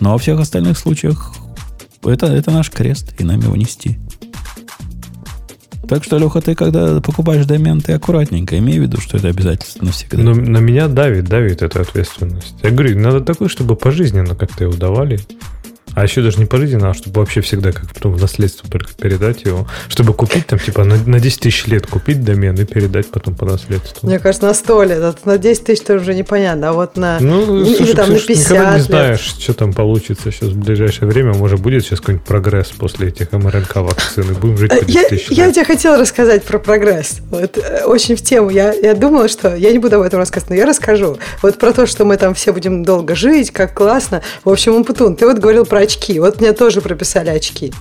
Но 0.00 0.12
во 0.12 0.18
всех 0.18 0.40
остальных 0.40 0.78
случаях 0.78 1.32
это, 2.04 2.26
это 2.26 2.50
наш 2.50 2.70
крест, 2.70 3.14
и 3.18 3.24
нам 3.24 3.40
его 3.40 3.56
нести. 3.56 3.98
Так 5.88 6.04
что, 6.04 6.18
Леха, 6.18 6.40
ты 6.40 6.54
когда 6.54 7.00
покупаешь 7.00 7.46
домен, 7.46 7.80
ты 7.80 7.92
аккуратненько. 7.92 8.58
Имей 8.58 8.78
в 8.78 8.82
виду, 8.82 9.00
что 9.00 9.18
это 9.18 9.28
обязательство 9.28 9.84
навсегда. 9.84 10.18
Но 10.18 10.34
на 10.34 10.58
меня 10.58 10.88
давит, 10.88 11.24
давит 11.24 11.62
эта 11.62 11.80
ответственность. 11.80 12.54
Я 12.62 12.70
говорю, 12.70 12.98
надо 12.98 13.20
такой, 13.20 13.48
чтобы 13.48 13.76
пожизненно 13.76 14.34
как-то 14.34 14.64
его 14.64 14.74
давали. 14.74 15.20
А 15.94 16.02
еще 16.02 16.22
даже 16.22 16.38
не 16.38 16.46
пожизненно, 16.46 16.90
а 16.90 16.94
чтобы 16.94 17.20
вообще 17.20 17.40
всегда 17.40 17.72
как 17.72 17.92
потом 17.92 18.14
в 18.14 18.20
наследство 18.20 18.68
только 18.68 18.92
передать 18.94 19.42
его. 19.44 19.66
Чтобы 19.88 20.12
купить 20.14 20.46
там, 20.46 20.58
типа, 20.58 20.84
на, 20.84 20.96
на 21.06 21.20
10 21.20 21.40
тысяч 21.40 21.66
лет 21.66 21.86
купить 21.86 22.24
домен 22.24 22.54
и 22.56 22.64
передать 22.64 23.06
потом 23.10 23.34
по 23.34 23.44
наследству. 23.46 24.06
Мне 24.06 24.18
кажется, 24.18 24.46
на 24.46 24.54
100 24.54 24.82
лет. 24.84 24.98
Это 24.98 25.18
на 25.24 25.38
10 25.38 25.64
тысяч 25.64 25.82
тоже 25.82 26.00
уже 26.00 26.14
непонятно. 26.14 26.70
А 26.70 26.72
вот 26.72 26.96
на... 26.96 27.18
Ну, 27.20 27.60
или 27.64 27.74
слушай, 27.76 27.94
там 27.94 28.08
на 28.10 28.16
Ксюш, 28.16 28.26
50 28.26 28.50
никогда 28.50 28.70
не 28.72 28.76
лет. 28.78 28.86
знаешь, 28.86 29.36
что 29.38 29.54
там 29.54 29.72
получится 29.72 30.30
сейчас 30.30 30.50
в 30.50 30.58
ближайшее 30.58 31.08
время. 31.08 31.32
Может, 31.34 31.60
будет 31.60 31.84
сейчас 31.84 32.00
какой-нибудь 32.00 32.26
прогресс 32.26 32.68
после 32.70 33.08
этих 33.08 33.32
МРНК 33.32 33.76
вакцин, 33.76 34.30
и 34.30 34.34
будем 34.34 34.58
жить 34.58 34.72
Э, 34.72 34.78
по 34.78 34.84
10 34.84 34.94
Я, 35.02 35.08
тысяч 35.08 35.28
я 35.30 35.46
лет. 35.46 35.54
тебе 35.54 35.64
хотела 35.64 35.96
рассказать 35.98 36.42
про 36.44 36.58
прогресс. 36.58 37.18
Вот, 37.30 37.56
э, 37.58 37.84
очень 37.84 38.16
в 38.16 38.22
тему. 38.22 38.50
Я, 38.50 38.72
я 38.72 38.94
думала, 38.94 39.28
что... 39.28 39.54
Я 39.54 39.70
не 39.72 39.78
буду 39.78 39.96
об 39.96 40.02
этом 40.02 40.18
рассказывать, 40.18 40.50
но 40.50 40.56
я 40.56 40.66
расскажу. 40.66 41.18
Вот 41.42 41.58
про 41.58 41.72
то, 41.72 41.86
что 41.86 42.04
мы 42.04 42.16
там 42.16 42.34
все 42.34 42.52
будем 42.52 42.84
долго 42.84 43.14
жить, 43.14 43.50
как 43.52 43.74
классно. 43.74 44.22
В 44.44 44.50
общем, 44.50 44.74
Умпутун, 44.74 45.16
ты 45.16 45.26
вот 45.26 45.38
говорил 45.38 45.64
про 45.64 45.83
очки. 45.84 46.18
Вот 46.20 46.40
мне 46.40 46.52
тоже 46.52 46.80
прописали 46.80 47.30
очки. 47.30 47.72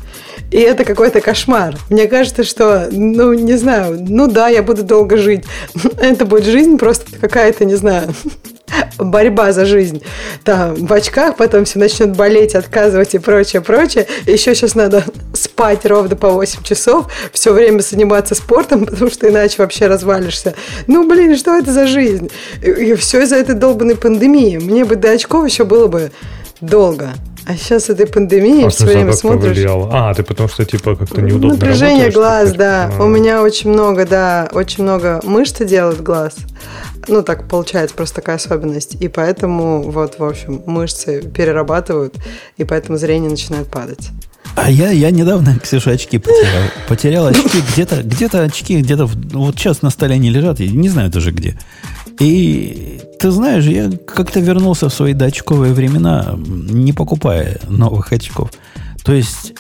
И 0.52 0.60
это 0.60 0.86
какой-то 0.86 1.20
кошмар. 1.20 1.76
Мне 1.90 2.08
кажется, 2.08 2.44
что, 2.44 2.88
ну, 2.92 3.34
не 3.34 3.58
знаю, 3.58 3.98
ну 4.08 4.28
да, 4.28 4.50
я 4.50 4.62
буду 4.62 4.84
долго 4.84 5.18
жить. 5.18 5.46
Это 5.98 6.26
будет 6.26 6.46
жизнь 6.46 6.78
просто 6.78 7.06
какая-то, 7.20 7.66
не 7.66 7.74
знаю, 7.74 8.14
борьба 9.00 9.52
за 9.52 9.66
жизнь. 9.66 10.04
Там 10.44 10.76
в 10.76 10.94
очках 10.94 11.38
потом 11.38 11.66
все 11.66 11.80
начнет 11.80 12.16
болеть, 12.16 12.56
отказывать 12.56 13.16
и 13.16 13.20
прочее, 13.20 13.62
прочее. 13.62 14.06
Еще 14.28 14.54
сейчас 14.54 14.76
надо 14.76 15.04
спать 15.34 15.86
ровно 15.86 16.16
по 16.16 16.30
8 16.30 16.64
часов, 16.64 17.08
все 17.32 17.52
время 17.52 17.82
заниматься 17.82 18.36
спортом, 18.36 18.86
потому 18.86 19.10
что 19.10 19.28
иначе 19.28 19.56
вообще 19.58 19.88
развалишься. 19.88 20.54
Ну, 20.88 21.08
блин, 21.08 21.36
что 21.36 21.58
это 21.58 21.72
за 21.72 21.88
жизнь? 21.88 22.30
И, 22.62 22.94
все 22.96 23.24
из-за 23.24 23.38
этой 23.38 23.56
долбанной 23.56 23.96
пандемии. 23.96 24.58
Мне 24.58 24.86
бы 24.86 24.96
до 24.96 25.12
очков 25.12 25.46
еще 25.46 25.64
было 25.64 25.88
бы 25.88 26.12
долго. 26.62 27.10
А 27.46 27.56
сейчас 27.58 27.90
этой 27.90 28.08
пандемии 28.08 28.66
А 28.66 28.70
все 28.70 28.86
время 28.86 29.12
как 29.12 29.16
смотришь. 29.16 29.44
повлияло? 29.50 29.90
А, 29.92 30.14
ты 30.14 30.24
потому 30.24 30.48
что, 30.48 30.64
типа, 30.66 30.96
как-то 30.96 31.22
неудобно 31.22 31.58
Напряжение 31.58 32.08
работаешь, 32.08 32.14
глаз, 32.14 32.54
да. 32.54 32.92
А. 32.98 33.04
У 33.04 33.08
меня 33.08 33.42
очень 33.42 33.70
много, 33.70 34.06
да, 34.06 34.50
очень 34.54 34.84
много 34.84 35.20
мышцы 35.24 35.66
делают 35.66 36.02
глаз. 36.02 36.36
Ну, 37.08 37.22
так 37.22 37.50
получается, 37.50 37.96
просто 37.96 38.16
такая 38.16 38.38
особенность. 38.38 38.96
И 38.96 39.10
поэтому, 39.10 39.82
вот, 39.82 40.20
в 40.20 40.24
общем, 40.24 40.62
мышцы 40.66 41.22
перерабатывают, 41.22 42.16
и 42.58 42.64
поэтому 42.64 42.98
зрение 42.98 43.30
начинает 43.30 43.68
падать. 43.68 44.10
А 44.56 44.70
я, 44.70 44.92
я 44.92 45.10
недавно, 45.12 45.58
Ксюша, 45.62 45.92
очки 45.92 46.20
потерял. 46.20 46.64
Потерял 46.88 47.26
очки 47.26 47.60
где-то, 47.74 48.04
где-то 48.04 48.44
очки, 48.44 48.80
где-то 48.80 49.06
вот 49.06 49.56
сейчас 49.56 49.82
на 49.82 49.90
столе 49.90 50.14
они 50.16 50.30
лежат, 50.30 50.60
я 50.60 50.70
не 50.72 50.90
знаю 50.90 51.10
даже 51.10 51.32
где. 51.32 51.58
И 52.20 53.02
ты 53.20 53.32
знаешь, 53.32 53.66
я 53.66 53.90
как-то 54.06 54.40
вернулся 54.40 54.90
в 54.90 54.94
свои 54.94 55.14
доочковые 55.14 55.74
времена, 55.74 56.36
не 56.38 56.94
покупая 56.94 57.60
новых 57.70 58.12
очков. 58.12 58.52
То 59.04 59.14
есть 59.14 59.54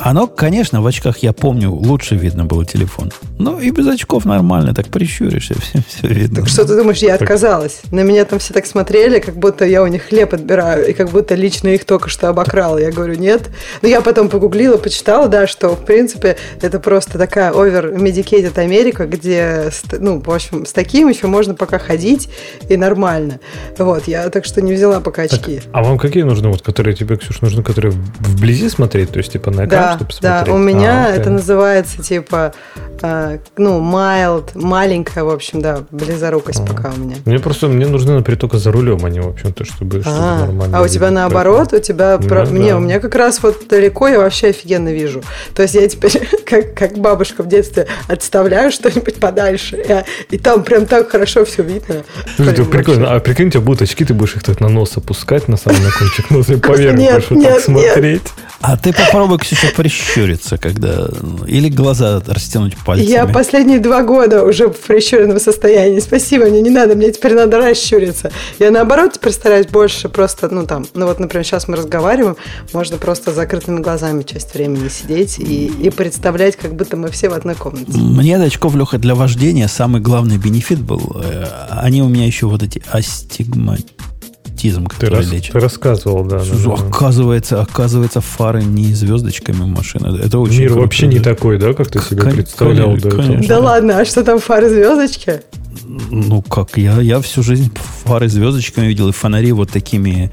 оно, 0.00 0.28
конечно, 0.28 0.80
в 0.80 0.86
очках, 0.86 1.18
я 1.18 1.32
помню, 1.32 1.72
лучше 1.72 2.14
видно 2.14 2.44
было 2.44 2.64
телефон. 2.64 3.10
Но 3.38 3.60
и 3.60 3.70
без 3.70 3.86
очков 3.88 4.24
нормально, 4.24 4.72
так 4.72 4.86
прищуришься, 4.88 5.54
все, 5.60 5.82
все 5.86 6.06
видно. 6.06 6.36
Так 6.36 6.48
что 6.48 6.64
ты 6.64 6.76
думаешь, 6.76 6.98
я 6.98 7.16
отказалась? 7.16 7.80
На 7.90 8.00
меня 8.00 8.24
там 8.24 8.38
все 8.38 8.54
так 8.54 8.66
смотрели, 8.66 9.18
как 9.18 9.36
будто 9.36 9.64
я 9.64 9.82
у 9.82 9.88
них 9.88 10.04
хлеб 10.04 10.34
отбираю, 10.34 10.88
и 10.88 10.92
как 10.92 11.10
будто 11.10 11.34
лично 11.34 11.68
их 11.68 11.84
только 11.84 12.08
что 12.08 12.28
обокрала. 12.28 12.78
Я 12.78 12.92
говорю, 12.92 13.16
нет. 13.16 13.50
Но 13.82 13.88
я 13.88 14.00
потом 14.00 14.28
погуглила, 14.28 14.76
почитала, 14.76 15.26
да, 15.28 15.48
что, 15.48 15.70
в 15.70 15.84
принципе, 15.84 16.36
это 16.62 16.78
просто 16.78 17.18
такая 17.18 17.52
over-medicated 17.52 18.56
Америка, 18.58 19.06
где, 19.06 19.70
ну, 19.98 20.20
в 20.20 20.30
общем, 20.30 20.64
с 20.64 20.72
таким 20.72 21.08
еще 21.08 21.26
можно 21.26 21.54
пока 21.54 21.80
ходить, 21.80 22.28
и 22.68 22.76
нормально. 22.76 23.40
Вот, 23.78 24.06
я 24.06 24.28
так 24.30 24.44
что 24.44 24.62
не 24.62 24.72
взяла 24.72 25.00
пока 25.00 25.22
очки. 25.22 25.56
Так, 25.56 25.64
а 25.72 25.82
вам 25.82 25.98
какие 25.98 26.22
нужны, 26.22 26.48
вот, 26.48 26.62
которые 26.62 26.94
тебе, 26.94 27.16
Ксюш, 27.16 27.40
нужны, 27.40 27.64
которые 27.64 27.92
вблизи 28.20 28.68
смотреть, 28.78 29.10
то 29.10 29.18
есть, 29.18 29.32
типа, 29.32 29.50
на 29.50 29.66
экран, 29.66 29.68
да, 29.68 29.94
чтобы 29.96 30.12
смотреть? 30.12 30.46
Да, 30.46 30.52
у 30.52 30.58
меня 30.58 31.06
а, 31.06 31.10
это 31.10 31.30
называется, 31.30 32.00
типа, 32.00 32.54
э, 33.02 33.38
ну, 33.56 33.80
mild, 33.80 34.50
маленькая, 34.54 35.24
в 35.24 35.30
общем, 35.30 35.60
да, 35.60 35.80
близорукость 35.90 36.60
а. 36.60 36.66
пока 36.66 36.92
у 36.96 37.00
меня. 37.00 37.16
Мне 37.24 37.40
просто, 37.40 37.66
мне 37.66 37.86
нужны, 37.86 38.12
например, 38.12 38.38
только 38.38 38.58
за 38.58 38.70
рулем 38.70 39.04
они, 39.04 39.18
в 39.18 39.30
общем-то, 39.30 39.64
чтобы, 39.64 40.02
чтобы 40.02 40.16
а, 40.16 40.38
нормально. 40.46 40.78
А 40.78 40.82
у 40.82 40.86
тебя 40.86 41.10
наоборот, 41.10 41.72
у 41.72 41.80
тебя, 41.80 42.18
ну, 42.20 42.28
про... 42.28 42.46
да. 42.46 42.52
не, 42.52 42.72
у 42.72 42.78
меня 42.78 43.00
как 43.00 43.16
раз 43.16 43.42
вот 43.42 43.66
далеко 43.68 44.06
я 44.06 44.18
вообще 44.18 44.48
офигенно 44.48 44.92
вижу. 44.92 45.22
То 45.54 45.62
есть 45.62 45.74
я 45.74 45.88
теперь, 45.88 46.28
как, 46.46 46.74
как 46.74 46.98
бабушка 46.98 47.42
в 47.42 47.48
детстве, 47.48 47.88
отставляю 48.06 48.70
что-нибудь 48.70 49.16
подальше, 49.16 49.76
и, 50.30 50.36
и 50.36 50.38
там 50.38 50.62
прям 50.62 50.86
так 50.86 51.10
хорошо 51.10 51.44
все 51.44 51.64
видно. 51.64 52.04
Слушай, 52.36 52.64
прикольно, 52.64 53.12
а 53.12 53.18
прикинь, 53.18 53.48
у 53.48 53.50
тебя 53.50 53.60
будут 53.62 53.82
очки, 53.82 54.04
ты 54.04 54.14
будешь 54.14 54.36
их 54.36 54.44
так 54.44 54.60
на 54.60 54.68
нос 54.68 54.96
опускать, 54.96 55.48
на 55.48 55.56
самый 55.56 55.80
на 55.80 55.90
кончик 55.90 56.30
носа, 56.30 56.52
и 56.52 56.56
поверх 56.56 56.94
будешь 56.94 57.30
вот 57.30 57.42
так 57.42 57.60
смотреть. 57.60 58.22
А 58.68 58.76
ты 58.76 58.92
попробуй, 58.92 59.38
Ксюша, 59.38 59.68
прищуриться, 59.74 60.58
когда... 60.58 61.08
Или 61.46 61.70
глаза 61.70 62.22
растянуть 62.26 62.76
пальцами. 62.76 63.10
Я 63.10 63.26
последние 63.26 63.78
два 63.78 64.02
года 64.02 64.44
уже 64.44 64.68
в 64.68 64.78
прищуренном 64.78 65.40
состоянии. 65.40 66.00
Спасибо, 66.00 66.44
мне 66.44 66.60
не 66.60 66.68
надо, 66.68 66.94
мне 66.94 67.10
теперь 67.10 67.32
надо 67.32 67.56
расщуриться. 67.56 68.30
Я 68.58 68.70
наоборот 68.70 69.14
теперь 69.14 69.32
стараюсь 69.32 69.68
больше 69.68 70.10
просто, 70.10 70.50
ну 70.50 70.66
там, 70.66 70.86
ну 70.92 71.06
вот, 71.06 71.18
например, 71.18 71.46
сейчас 71.46 71.66
мы 71.66 71.76
разговариваем, 71.76 72.36
можно 72.74 72.98
просто 72.98 73.32
закрытыми 73.32 73.80
глазами 73.80 74.22
часть 74.22 74.52
времени 74.52 74.90
сидеть 74.90 75.38
и, 75.38 75.68
и 75.68 75.88
представлять, 75.88 76.56
как 76.56 76.74
будто 76.74 76.98
мы 76.98 77.10
все 77.10 77.30
в 77.30 77.32
одной 77.32 77.54
комнате. 77.54 77.92
Мне 77.96 78.36
от 78.36 78.42
очков, 78.42 78.74
Леха, 78.74 78.98
для 78.98 79.14
вождения 79.14 79.68
самый 79.68 80.02
главный 80.02 80.36
бенефит 80.36 80.82
был. 80.82 81.22
Э, 81.24 81.46
они 81.70 82.02
у 82.02 82.08
меня 82.08 82.26
еще 82.26 82.46
вот 82.46 82.62
эти 82.62 82.82
астигмат 82.92 83.86
аутизм, 84.58 84.86
который 84.86 85.10
ты 85.10 85.16
рас, 85.16 85.30
лечит. 85.30 85.52
Ты 85.52 85.60
рассказывал, 85.60 86.24
да. 86.24 86.40
да, 86.40 86.72
оказывается, 86.74 87.62
оказывается, 87.62 88.20
фары 88.20 88.62
не 88.62 88.92
звездочками 88.92 89.64
машины. 89.64 90.18
Это 90.18 90.38
очень 90.38 90.60
Мир 90.60 90.68
круто, 90.70 90.82
вообще 90.82 91.06
да. 91.06 91.12
не 91.12 91.20
такой, 91.20 91.58
да, 91.58 91.74
как 91.74 91.88
ты 91.88 92.00
себе 92.00 92.22
Кон- 92.22 92.32
представлял? 92.32 92.88
Конечно, 92.88 93.10
да, 93.10 93.16
конечно. 93.16 93.48
да 93.48 93.58
ладно, 93.60 93.98
а 94.00 94.04
что 94.04 94.24
там 94.24 94.40
фары 94.40 94.68
звездочки? 94.68 95.40
Ну 96.10 96.42
как, 96.42 96.76
я, 96.76 97.00
я 97.00 97.20
всю 97.20 97.42
жизнь 97.42 97.70
фары 98.04 98.28
звездочками 98.28 98.86
видел 98.86 99.08
и 99.08 99.12
фонари 99.12 99.52
вот 99.52 99.70
такими 99.70 100.32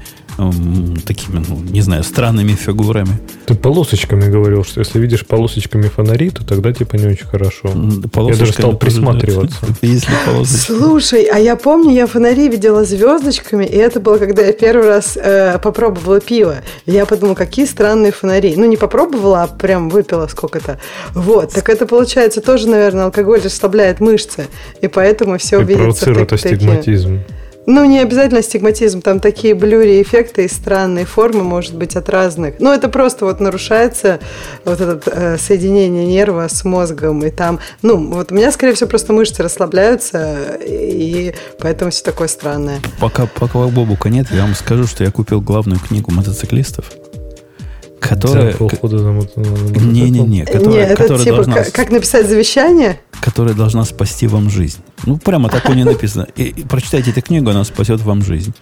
такими, 1.06 1.42
ну, 1.48 1.58
не 1.70 1.80
знаю, 1.80 2.04
странными 2.04 2.52
фигурами. 2.52 3.18
Ты 3.46 3.54
полосочками 3.54 4.30
говорил, 4.30 4.64
что 4.64 4.80
если 4.80 4.98
видишь 4.98 5.26
полосочками 5.26 5.88
фонари, 5.88 6.30
то 6.30 6.44
тогда 6.44 6.72
типа 6.72 6.96
не 6.96 7.06
очень 7.06 7.26
хорошо. 7.26 7.70
Я 8.14 8.36
даже 8.36 8.52
стал 8.52 8.76
присматриваться. 8.76 9.56
Если 9.82 10.12
Слушай, 10.44 11.24
а 11.32 11.38
я 11.38 11.56
помню, 11.56 11.92
я 11.92 12.06
фонари 12.06 12.48
видела 12.48 12.84
звездочками, 12.84 13.64
и 13.64 13.76
это 13.76 14.00
было, 14.00 14.18
когда 14.18 14.42
я 14.42 14.52
первый 14.52 14.88
раз 14.88 15.16
э, 15.16 15.58
попробовала 15.58 16.20
пиво. 16.20 16.56
Я 16.84 17.06
подумала, 17.06 17.34
какие 17.34 17.64
странные 17.66 18.12
фонари. 18.12 18.54
Ну, 18.56 18.66
не 18.66 18.76
попробовала, 18.76 19.44
а 19.44 19.46
прям 19.46 19.88
выпила 19.88 20.26
сколько-то. 20.26 20.78
Вот, 21.14 21.52
так 21.52 21.68
это 21.68 21.86
получается 21.86 22.40
тоже, 22.40 22.68
наверное, 22.68 23.04
алкоголь 23.04 23.40
расслабляет 23.40 24.00
мышцы, 24.00 24.48
и 24.80 24.88
поэтому 24.88 25.38
все 25.38 25.60
видится. 25.60 25.82
Провоцирует 25.82 26.32
астигматизм. 26.32 27.20
Ну, 27.66 27.84
не 27.84 27.98
обязательно 27.98 28.42
стигматизм, 28.42 29.02
там 29.02 29.20
такие 29.20 29.54
блюри 29.54 30.00
эффекты 30.00 30.44
и 30.44 30.48
странные 30.48 31.04
формы, 31.04 31.42
может 31.42 31.74
быть, 31.74 31.96
от 31.96 32.08
разных. 32.08 32.54
Ну, 32.60 32.72
это 32.72 32.88
просто 32.88 33.24
вот 33.24 33.40
нарушается 33.40 34.20
вот 34.64 34.80
это 34.80 35.00
э, 35.10 35.38
соединение 35.38 36.06
нерва 36.06 36.46
с 36.48 36.64
мозгом, 36.64 37.24
и 37.24 37.30
там, 37.30 37.58
ну, 37.82 38.12
вот 38.12 38.30
у 38.30 38.34
меня, 38.34 38.52
скорее 38.52 38.74
всего, 38.74 38.88
просто 38.88 39.12
мышцы 39.12 39.42
расслабляются, 39.42 40.58
и 40.60 41.34
поэтому 41.58 41.90
все 41.90 42.04
такое 42.04 42.28
странное. 42.28 42.80
Пока, 43.00 43.26
пока 43.26 43.58
Бобука 43.66 44.08
нет, 44.10 44.28
я 44.30 44.42
вам 44.42 44.54
скажу, 44.54 44.86
что 44.86 45.02
я 45.02 45.10
купил 45.10 45.40
главную 45.40 45.80
книгу 45.80 46.12
мотоциклистов 46.12 46.92
которая... 48.00 48.54
Не-не-не, 48.54 50.44
которая, 50.44 50.86
это 50.86 51.02
которая 51.02 51.24
типа 51.24 51.36
должна... 51.36 51.64
Как, 51.64 51.90
написать 51.90 52.28
завещание? 52.28 53.00
Которая 53.20 53.54
должна 53.54 53.84
спасти 53.84 54.26
вам 54.26 54.50
жизнь. 54.50 54.78
Ну, 55.04 55.18
прямо 55.18 55.48
такое 55.48 55.76
не 55.76 55.84
написано. 55.84 56.26
И, 56.36 56.44
и 56.44 56.64
прочитайте 56.64 57.10
эту 57.10 57.22
книгу, 57.22 57.50
она 57.50 57.64
спасет 57.64 58.00
вам 58.02 58.22
жизнь. 58.22 58.54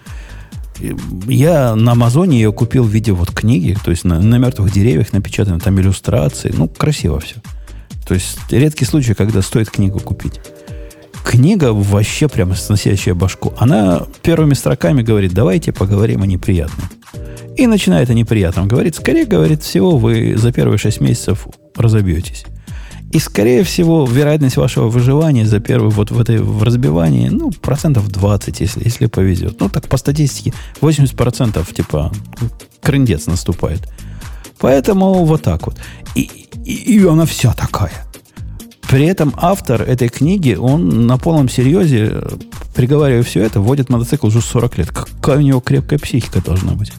Я 1.27 1.75
на 1.75 1.93
Амазоне 1.93 2.37
ее 2.37 2.51
купил 2.51 2.83
в 2.83 2.89
виде 2.89 3.11
вот 3.13 3.31
книги, 3.31 3.77
то 3.83 3.91
есть 3.91 4.03
на, 4.03 4.19
на 4.19 4.35
мертвых 4.37 4.71
деревьях 4.71 5.13
напечатаны 5.13 5.59
там 5.59 5.79
иллюстрации. 5.79 6.53
Ну, 6.55 6.67
красиво 6.67 7.19
все. 7.19 7.35
То 8.07 8.13
есть 8.13 8.37
редкий 8.51 8.85
случай, 8.85 9.13
когда 9.13 9.41
стоит 9.41 9.69
книгу 9.69 9.99
купить. 9.99 10.39
Книга 11.25 11.73
вообще 11.73 12.29
прямо 12.29 12.55
сносящая 12.55 13.15
башку. 13.15 13.53
Она 13.57 14.03
первыми 14.21 14.53
строками 14.53 15.01
говорит, 15.01 15.33
давайте 15.33 15.73
поговорим 15.73 16.21
о 16.21 16.27
неприятном. 16.27 16.87
И 17.57 17.67
начинает 17.67 18.09
о 18.09 18.13
неприятном 18.13 18.67
говорить. 18.67 18.95
Скорее, 18.95 19.25
говорит, 19.25 19.63
всего 19.63 19.97
вы 19.97 20.37
за 20.37 20.53
первые 20.53 20.77
6 20.77 21.01
месяцев 21.01 21.47
разобьетесь. 21.75 22.45
И, 23.11 23.19
скорее 23.19 23.63
всего, 23.63 24.05
вероятность 24.05 24.57
вашего 24.57 24.87
выживания 24.87 25.45
за 25.45 25.59
первый 25.59 25.89
вот 25.89 26.11
в 26.11 26.19
этой 26.19 26.37
в 26.37 26.61
разбивании, 26.63 27.29
ну, 27.29 27.51
процентов 27.51 28.07
20, 28.07 28.59
если, 28.59 28.83
если 28.83 29.07
повезет. 29.07 29.59
Ну, 29.59 29.69
так 29.69 29.87
по 29.87 29.97
статистике 29.97 30.53
80 30.81 31.15
процентов, 31.15 31.73
типа, 31.73 32.11
крындец 32.81 33.25
наступает. 33.25 33.81
Поэтому 34.59 35.25
вот 35.25 35.41
так 35.41 35.65
вот. 35.65 35.77
И, 36.13 36.29
и, 36.65 36.97
и 36.97 37.05
она 37.05 37.25
вся 37.25 37.53
такая. 37.53 38.05
При 38.89 39.05
этом 39.05 39.33
автор 39.37 39.81
этой 39.81 40.09
книги, 40.09 40.55
он 40.55 41.07
на 41.07 41.17
полном 41.17 41.49
серьезе, 41.49 42.21
приговаривая 42.75 43.23
все 43.23 43.41
это, 43.41 43.59
водит 43.59 43.89
мотоцикл 43.89 44.27
уже 44.27 44.41
40 44.41 44.77
лет. 44.77 44.89
Какая 44.89 45.37
у 45.37 45.41
него 45.41 45.59
крепкая 45.59 45.99
психика 45.99 46.41
должна 46.41 46.73
быть? 46.73 46.91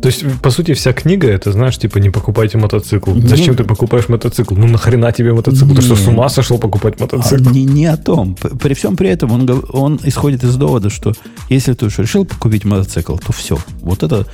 То 0.00 0.06
есть, 0.06 0.24
по 0.42 0.50
сути, 0.50 0.74
вся 0.74 0.92
книга 0.92 1.28
это, 1.28 1.50
знаешь, 1.50 1.76
типа, 1.76 1.98
не 1.98 2.10
покупайте 2.10 2.56
мотоцикл. 2.56 3.12
Не, 3.14 3.26
Зачем 3.26 3.56
ты 3.56 3.64
покупаешь 3.64 4.08
мотоцикл? 4.08 4.54
Ну, 4.54 4.68
нахрена 4.68 5.10
тебе 5.12 5.32
мотоцикл? 5.32 5.66
Не, 5.66 5.74
ты 5.74 5.82
что, 5.82 5.96
с 5.96 6.06
ума 6.06 6.28
сошел 6.28 6.58
покупать 6.58 7.00
мотоцикл? 7.00 7.48
А, 7.48 7.52
не, 7.52 7.64
не 7.64 7.86
о 7.86 7.96
том. 7.96 8.36
При 8.36 8.74
всем 8.74 8.96
при 8.96 9.08
этом 9.08 9.32
он, 9.32 9.64
он 9.70 9.98
исходит 10.04 10.44
из 10.44 10.54
довода, 10.54 10.88
что 10.88 11.14
если 11.48 11.72
ты 11.72 11.86
уж 11.86 11.98
решил 11.98 12.24
купить 12.38 12.64
мотоцикл, 12.64 13.16
то 13.16 13.32
все. 13.32 13.58
Вот 13.80 14.04
это 14.04 14.26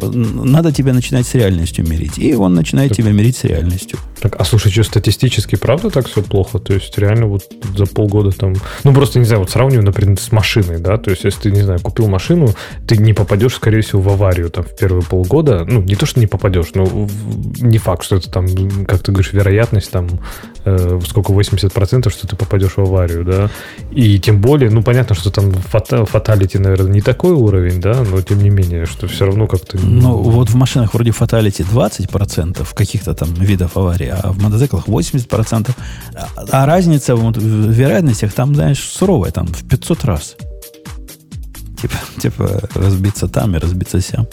надо 0.00 0.72
тебя 0.72 0.92
начинать 0.92 1.26
с 1.26 1.34
реальностью 1.34 1.86
мирить. 1.86 2.18
И 2.18 2.34
он 2.34 2.54
начинает 2.54 2.90
так, 2.90 2.98
тебя 2.98 3.12
мирить 3.12 3.36
с 3.36 3.44
реальностью. 3.44 3.98
Так, 4.20 4.36
а 4.38 4.44
слушай, 4.44 4.70
что 4.70 4.82
статистически 4.84 5.56
правда 5.56 5.90
так 5.90 6.06
все 6.08 6.22
плохо? 6.22 6.58
То 6.58 6.74
есть 6.74 6.96
реально 6.98 7.26
вот 7.26 7.42
за 7.76 7.86
полгода 7.86 8.30
там... 8.30 8.54
Ну, 8.84 8.92
просто, 8.92 9.18
не 9.18 9.24
знаю, 9.24 9.40
вот 9.40 9.50
сравниваю, 9.50 9.84
например, 9.84 10.18
с 10.18 10.32
машиной, 10.32 10.78
да? 10.78 10.98
То 10.98 11.10
есть 11.10 11.24
если 11.24 11.40
ты, 11.42 11.50
не 11.50 11.62
знаю, 11.62 11.80
купил 11.80 12.08
машину, 12.08 12.54
ты 12.86 12.96
не 12.96 13.12
попадешь, 13.12 13.54
скорее 13.54 13.80
всего, 13.80 14.02
в 14.02 14.08
аварию 14.08 14.50
там 14.50 14.64
в 14.64 14.76
первые 14.76 15.02
полгода. 15.02 15.64
Ну, 15.64 15.82
не 15.82 15.96
то, 15.96 16.06
что 16.06 16.20
не 16.20 16.26
попадешь, 16.26 16.74
но 16.74 17.08
не 17.60 17.78
факт, 17.78 18.04
что 18.04 18.16
это 18.16 18.30
там, 18.30 18.46
как 18.86 19.02
ты 19.02 19.12
говоришь, 19.12 19.32
вероятность 19.32 19.90
там 19.90 20.08
э, 20.66 21.00
сколько, 21.06 21.32
80%, 21.32 22.10
что 22.10 22.26
ты 22.26 22.36
попадешь 22.36 22.76
в 22.76 22.80
аварию, 22.80 23.24
да? 23.24 23.50
И 23.90 24.18
тем 24.18 24.40
более, 24.40 24.70
ну, 24.70 24.82
понятно, 24.82 25.14
что 25.14 25.30
там 25.30 25.52
фаталити, 25.52 26.58
наверное, 26.58 26.92
не 26.92 27.00
такой 27.00 27.32
уровень, 27.32 27.80
да? 27.80 28.04
Но 28.10 28.20
тем 28.20 28.42
не 28.42 28.50
менее, 28.50 28.86
что 28.86 29.06
все 29.06 29.26
равно 29.26 29.46
как-то 29.46 29.78
ну, 29.78 30.16
вот 30.16 30.50
в 30.50 30.56
машинах 30.56 30.94
вроде 30.94 31.12
фаталити 31.12 31.62
20% 31.62 32.66
каких-то 32.74 33.14
там 33.14 33.32
видов 33.34 33.76
аварий, 33.76 34.08
а 34.08 34.32
в 34.32 34.42
мотоциклах 34.42 34.88
80%. 34.88 35.70
А 36.50 36.66
разница 36.66 37.16
вот, 37.16 37.36
в 37.36 37.70
вероятностях 37.70 38.32
там, 38.32 38.54
знаешь, 38.54 38.80
суровая, 38.80 39.30
там 39.30 39.46
в 39.46 39.68
500 39.68 40.04
раз. 40.04 40.36
Типа, 41.80 41.96
типа 42.20 42.60
разбиться 42.74 43.28
там 43.28 43.54
и 43.54 43.58
разбиться 43.58 44.00
сям. 44.00 44.26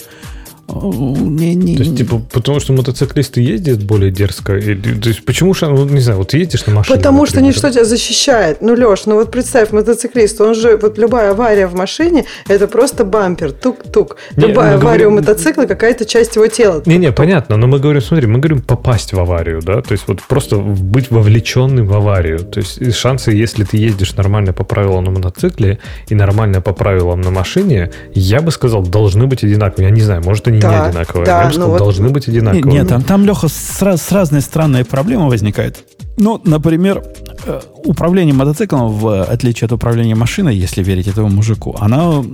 Не, 0.68 1.54
не, 1.54 1.76
то 1.76 1.82
есть, 1.82 1.96
типа, 1.98 2.20
потому 2.32 2.58
что 2.58 2.72
мотоциклисты 2.72 3.40
ездят 3.40 3.82
более 3.84 4.10
дерзко? 4.10 4.56
И, 4.56 4.74
то 4.74 5.08
есть, 5.08 5.24
почему 5.24 5.52
же, 5.54 5.66
ну, 5.66 5.84
не 5.84 6.00
знаю, 6.00 6.18
вот 6.18 6.32
едешь 6.34 6.66
на 6.66 6.74
машине? 6.74 6.96
Потому 6.96 7.24
например, 7.24 7.28
что 7.28 7.40
ничто 7.40 7.70
тебя 7.70 7.84
защищает. 7.84 8.62
Ну, 8.62 8.74
Леш, 8.74 9.06
ну 9.06 9.16
вот 9.16 9.30
представь, 9.30 9.72
мотоциклист, 9.72 10.40
он 10.40 10.54
же, 10.54 10.76
вот 10.76 10.98
любая 10.98 11.32
авария 11.32 11.66
в 11.66 11.74
машине, 11.74 12.24
это 12.48 12.66
просто 12.66 13.04
бампер, 13.04 13.52
тук-тук. 13.52 14.16
Любая 14.36 14.70
не, 14.70 14.74
авария 14.76 14.78
говорим... 14.78 15.08
у 15.08 15.10
мотоцикла, 15.16 15.64
какая-то 15.64 16.06
часть 16.06 16.36
его 16.36 16.46
тела. 16.46 16.82
Не-не, 16.86 17.12
понятно, 17.12 17.56
но 17.56 17.66
мы 17.66 17.78
говорим, 17.78 18.00
смотри, 18.00 18.26
мы 18.26 18.38
говорим 18.38 18.60
попасть 18.62 19.12
в 19.12 19.20
аварию, 19.20 19.60
да, 19.62 19.82
то 19.82 19.92
есть, 19.92 20.04
вот 20.06 20.22
просто 20.22 20.56
быть 20.56 21.10
вовлеченным 21.10 21.86
в 21.86 21.94
аварию. 21.94 22.38
То 22.38 22.60
есть, 22.60 22.94
шансы, 22.94 23.32
если 23.32 23.64
ты 23.64 23.76
ездишь 23.76 24.16
нормально 24.16 24.52
по 24.52 24.64
правилам 24.64 25.04
на 25.04 25.10
мотоцикле 25.10 25.78
и 26.08 26.14
нормально 26.14 26.60
по 26.60 26.72
правилам 26.72 27.20
на 27.20 27.30
машине, 27.30 27.90
я 28.14 28.40
бы 28.40 28.50
сказал, 28.50 28.82
должны 28.82 29.26
быть 29.26 29.44
одинаковые. 29.44 29.88
Я 29.88 29.94
не 29.94 30.00
знаю, 30.00 30.22
может, 30.24 30.48
они 30.48 30.53
они 30.54 30.60
Да, 30.62 30.80
не 30.84 30.88
одинаковые. 30.88 31.26
да, 31.26 31.44
сказал, 31.50 31.66
ну 31.66 31.72
вот- 31.72 31.78
должны 31.78 32.08
быть 32.08 32.28
одинаковые. 32.28 32.64
Нет, 32.72 32.88
там, 32.88 33.02
там 33.02 33.24
Леха, 33.24 33.48
с, 33.48 33.82
раз- 33.82 34.02
с 34.02 34.12
разные 34.12 34.40
странные 34.42 34.84
проблемы 34.84 35.28
возникают. 35.28 35.84
Ну, 36.16 36.40
например, 36.44 37.02
э, 37.46 37.60
управление 37.84 38.34
мотоциклом, 38.34 38.88
в 38.92 39.22
отличие 39.24 39.66
от 39.66 39.72
управления 39.72 40.14
машиной, 40.14 40.56
если 40.56 40.82
верить 40.82 41.08
этому 41.08 41.28
мужику, 41.28 41.76
оно 41.80 42.24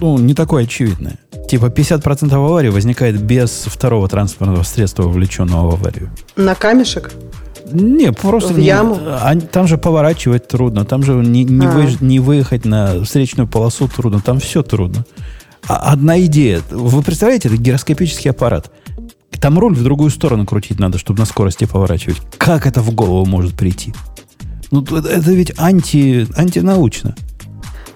ну, 0.00 0.18
не 0.18 0.34
такое 0.34 0.64
очевидное. 0.64 1.18
Типа 1.48 1.66
50% 1.66 2.32
аварий 2.34 2.68
возникает 2.70 3.22
без 3.22 3.50
второго 3.66 4.08
транспортного 4.08 4.62
средства, 4.64 5.04
вовлеченного 5.04 5.70
в 5.70 5.74
аварию. 5.74 6.10
На 6.36 6.54
камешек? 6.54 7.12
Не, 7.72 8.12
просто 8.12 8.52
В 8.54 8.58
не- 8.58 8.66
яму? 8.66 8.96
а, 9.06 9.34
там 9.36 9.66
же 9.66 9.76
поворачивать 9.78 10.46
трудно, 10.46 10.84
там 10.84 11.02
же 11.02 11.14
не, 11.14 11.42
не, 11.44 11.66
А. 11.66 11.70
выезж- 11.70 11.96
не 12.00 12.20
выехать 12.20 12.64
на 12.64 13.02
встречную 13.02 13.48
полосу 13.48 13.88
трудно, 13.88 14.20
там 14.20 14.38
все 14.40 14.62
трудно. 14.62 15.04
А 15.68 15.92
одна 15.92 16.20
идея. 16.22 16.62
Вы 16.70 17.02
представляете, 17.02 17.48
это 17.48 17.56
гироскопический 17.56 18.30
аппарат. 18.30 18.70
Там 19.40 19.58
руль 19.58 19.74
в 19.74 19.82
другую 19.82 20.10
сторону 20.10 20.46
крутить 20.46 20.78
надо, 20.78 20.98
чтобы 20.98 21.18
на 21.18 21.26
скорости 21.26 21.64
поворачивать. 21.64 22.18
Как 22.38 22.66
это 22.66 22.80
в 22.80 22.94
голову 22.94 23.26
может 23.26 23.54
прийти? 23.54 23.92
Ну, 24.70 24.82
это 24.82 25.30
ведь 25.32 25.52
анти, 25.58 26.26
антинаучно. 26.36 27.14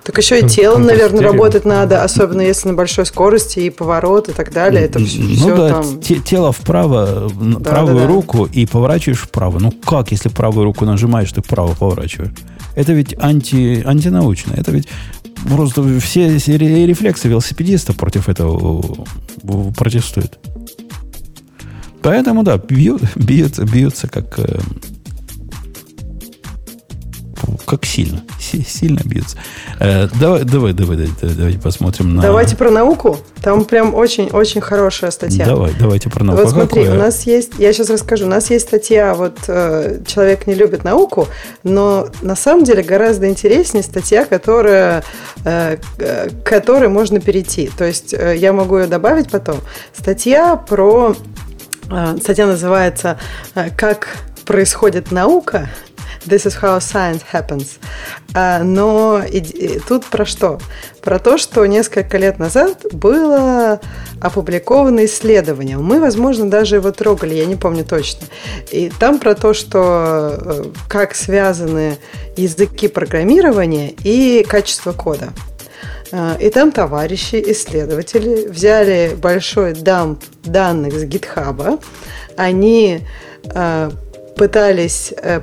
Так 0.05 0.19
еще 0.19 0.41
и 0.41 0.49
телом, 0.49 0.85
наверное, 0.85 1.21
работать 1.23 1.65
надо, 1.65 2.03
особенно 2.03 2.41
если 2.41 2.69
на 2.69 2.75
большой 2.75 3.07
скорости 3.07 3.61
и 3.61 3.71
поворот 3.71 4.29
и 4.29 4.33
так 4.33 4.53
далее. 4.53 4.83
Это 4.85 4.99
все, 4.99 5.21
ну 5.21 5.57
да, 5.57 5.69
там... 5.71 6.01
те- 6.01 6.19
тело 6.19 6.53
вправо, 6.53 7.31
Да, 7.41 7.61
правую 7.61 7.97
да, 7.97 8.03
да. 8.03 8.07
руку 8.09 8.47
и 8.47 8.67
поворачиваешь 8.67 9.21
вправо. 9.21 9.59
Ну 9.59 9.71
как, 9.71 10.11
если 10.11 10.29
правую 10.31 10.65
руку 10.65 10.85
нажимаешь, 10.85 11.31
ты 11.33 11.43
вправо 11.43 11.75
поворачиваешь? 11.75 12.33
Это 12.75 12.93
ведь 12.93 13.15
анти, 13.21 13.83
антинаучно. 13.85 14.55
Это 14.57 14.73
ведь 14.73 14.89
просто 15.49 15.83
все, 16.01 16.39
все 16.39 16.57
ре- 16.57 16.87
рефлексы 16.87 17.29
велосипедиста 17.29 17.93
против 17.93 18.29
этого 18.29 18.83
э, 19.43 19.73
протестуют. 19.77 20.39
Поэтому, 22.03 22.43
да, 22.43 22.57
бьют, 22.59 23.03
бьются, 23.17 23.65
бьются 23.65 24.09
как, 24.09 24.39
э, 24.39 24.61
как 27.71 27.85
сильно. 27.87 28.25
Си- 28.41 28.67
сильно 28.69 29.01
бьются. 29.05 29.37
Э, 29.79 30.09
давай, 30.21 30.43
давай, 30.43 30.73
давай, 30.73 30.97
давай, 30.97 31.37
давайте 31.37 31.59
посмотрим 31.61 32.17
на... 32.17 32.23
Давайте 32.23 32.57
про 32.57 32.69
науку. 32.69 33.19
Там 33.43 33.65
прям 33.65 33.95
очень-очень 33.95 34.61
хорошая 34.61 35.13
статья. 35.13 35.47
Давай, 35.47 35.73
давайте 35.79 36.11
про 36.11 36.25
науку. 36.25 36.43
Вот 36.43 36.49
А 36.49 36.53
смотри, 36.53 36.83
какое? 36.83 36.99
у 36.99 36.99
нас 37.01 37.23
есть, 37.27 37.53
я 37.59 37.73
сейчас 37.73 37.89
расскажу, 37.89 38.27
у 38.27 38.29
нас 38.29 38.51
есть 38.51 38.67
статья, 38.67 39.15
вот 39.15 39.39
э, 39.47 40.01
человек 40.05 40.49
не 40.49 40.55
любит 40.55 40.83
науку, 40.83 41.29
но 41.63 42.09
на 42.23 42.35
самом 42.35 42.65
деле 42.65 42.83
гораздо 42.83 43.29
интереснее 43.29 43.85
статья, 43.85 44.25
которая, 44.25 45.05
э, 45.45 45.77
к 45.97 46.43
которой 46.43 46.89
можно 46.89 47.21
перейти. 47.21 47.71
То 47.79 47.85
есть 47.85 48.13
э, 48.15 48.37
я 48.37 48.53
могу 48.53 48.79
ее 48.79 48.89
добавить 48.89 49.31
потом. 49.31 49.59
Статья 49.97 50.57
про, 50.57 51.15
э, 51.89 52.17
статья 52.21 52.47
называется 52.47 53.17
э, 53.55 53.71
«Как 53.77 54.09
происходит 54.45 55.13
наука», 55.13 55.69
This 56.27 56.47
is 56.47 56.61
how 56.61 56.79
science 56.79 57.23
happens. 57.33 57.79
А, 58.35 58.63
но 58.63 59.23
тут 59.89 60.05
про 60.07 60.27
что? 60.27 60.59
Про 61.01 61.19
то, 61.19 61.39
что 61.39 61.65
несколько 61.65 62.19
лет 62.19 62.39
назад 62.39 62.85
было 62.93 63.81
опубликовано 64.21 65.07
исследование. 65.07 65.79
Мы, 65.79 65.99
возможно, 65.99 66.51
даже 66.51 66.77
его 66.77 66.93
трогали, 66.93 67.35
я 67.35 67.47
не 67.47 67.57
помню 67.57 67.85
точно. 67.85 68.27
И 68.71 68.91
там 69.01 69.19
про 69.19 69.35
то, 69.35 69.55
что 69.55 70.37
э, 70.39 70.65
как 70.89 71.15
связаны 71.15 71.97
языки 72.37 72.89
программирования 72.89 73.95
и 74.05 74.45
качество 74.47 74.93
кода. 74.93 75.31
А, 76.13 76.37
И 76.39 76.51
там 76.51 76.71
товарищи, 76.71 77.43
исследователи 77.47 78.47
взяли 78.47 79.17
большой 79.17 79.73
дамп 79.73 80.23
данных 80.45 80.95
с 80.95 81.05
гитхаба. 81.05 81.79
Они 82.37 83.07
а, 83.55 83.91
пытались 84.41 85.13
э, 85.19 85.43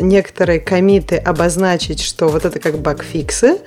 некоторые 0.00 0.58
комиты 0.58 1.16
обозначить, 1.16 2.00
что 2.00 2.28
вот 2.28 2.46
это 2.46 2.58
как 2.60 2.78
багфиксы, 2.78 3.58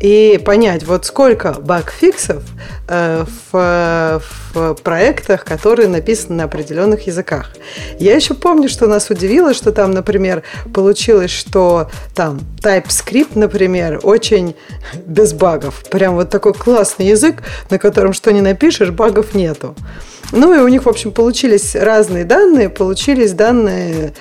и 0.00 0.40
понять, 0.44 0.84
вот 0.84 1.06
сколько 1.06 1.52
багфиксов 1.52 2.42
э, 2.88 3.24
в, 3.52 4.22
в 4.54 4.74
проектах, 4.82 5.44
которые 5.44 5.88
написаны 5.88 6.36
на 6.36 6.44
определенных 6.44 7.06
языках. 7.06 7.52
Я 7.98 8.14
еще 8.14 8.34
помню, 8.34 8.68
что 8.68 8.86
нас 8.86 9.10
удивило, 9.10 9.54
что 9.54 9.72
там, 9.72 9.92
например, 9.92 10.42
получилось, 10.74 11.30
что 11.30 11.90
там 12.14 12.40
TypeScript, 12.60 13.32
например, 13.34 14.00
очень 14.02 14.54
без 15.06 15.32
багов. 15.32 15.84
Прям 15.90 16.14
вот 16.14 16.30
такой 16.30 16.52
классный 16.52 17.06
язык, 17.06 17.42
на 17.70 17.78
котором 17.78 18.12
что 18.12 18.32
ни 18.32 18.40
напишешь, 18.40 18.90
багов 18.90 19.34
нету. 19.34 19.74
Ну 20.32 20.54
и 20.54 20.58
у 20.58 20.68
них, 20.68 20.84
в 20.84 20.88
общем, 20.88 21.12
получились 21.12 21.76
разные 21.76 22.24
данные, 22.24 22.68
получились 22.68 23.32
данные 23.32 24.12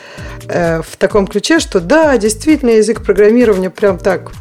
э, 0.48 0.82
в 0.82 0.98
таком 0.98 1.28
ключе, 1.28 1.60
что 1.60 1.80
да, 1.80 2.18
действительно 2.18 2.72
язык 2.72 3.04
программирования 3.04 3.72
прям 3.72 3.98
так 3.98 4.32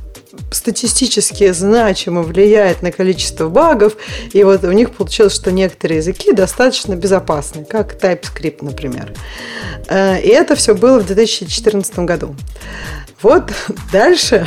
статистически 0.50 1.52
значимо 1.52 2.22
влияет 2.22 2.82
на 2.82 2.92
количество 2.92 3.48
багов, 3.48 3.96
и 4.32 4.42
вот 4.44 4.64
у 4.64 4.72
них 4.72 4.92
получилось, 4.92 5.34
что 5.34 5.52
некоторые 5.52 5.98
языки 5.98 6.32
достаточно 6.32 6.94
безопасны, 6.94 7.64
как 7.64 7.94
TypeScript, 8.02 8.58
например. 8.62 9.12
Э, 9.88 10.20
И 10.20 10.28
это 10.28 10.54
все 10.56 10.74
было 10.74 10.98
в 10.98 11.06
2014 11.06 11.98
году. 12.00 12.34
Вот 13.22 13.52
дальше 13.92 14.46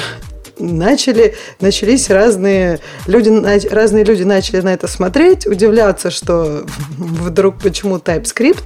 начали, 0.60 1.36
начались 1.60 2.10
разные 2.10 2.80
люди, 3.06 3.30
разные 3.70 4.04
люди 4.04 4.24
начали 4.24 4.62
на 4.62 4.74
это 4.74 4.88
смотреть, 4.88 5.46
удивляться, 5.48 6.12
что 6.12 6.66
вдруг 6.98 7.60
почему 7.60 7.98
TypeScript. 7.98 8.64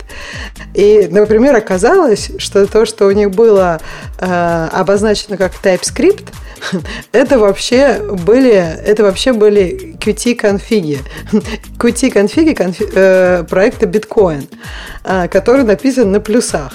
И, 0.74 1.08
например, 1.10 1.56
оказалось, 1.56 2.32
что 2.38 2.66
то, 2.68 2.86
что 2.86 3.08
у 3.08 3.12
них 3.12 3.32
было 3.32 3.80
э, 4.20 4.68
обозначено 4.72 5.38
как 5.38 5.54
TypeScript, 5.64 6.28
это 7.12 7.40
вообще 7.40 8.00
были, 8.00 8.54
это 8.54 9.04
вообще 9.04 9.34
были 9.34 9.98
Qt-конфиги. 10.00 11.00
Qt-конфиги 11.78 12.54
конфи- 12.54 12.92
э, 12.94 13.44
проекта 13.50 13.86
Bitcoin, 13.86 14.48
э, 15.04 15.28
который 15.28 15.64
написан 15.64 16.12
на 16.12 16.20
плюсах. 16.20 16.74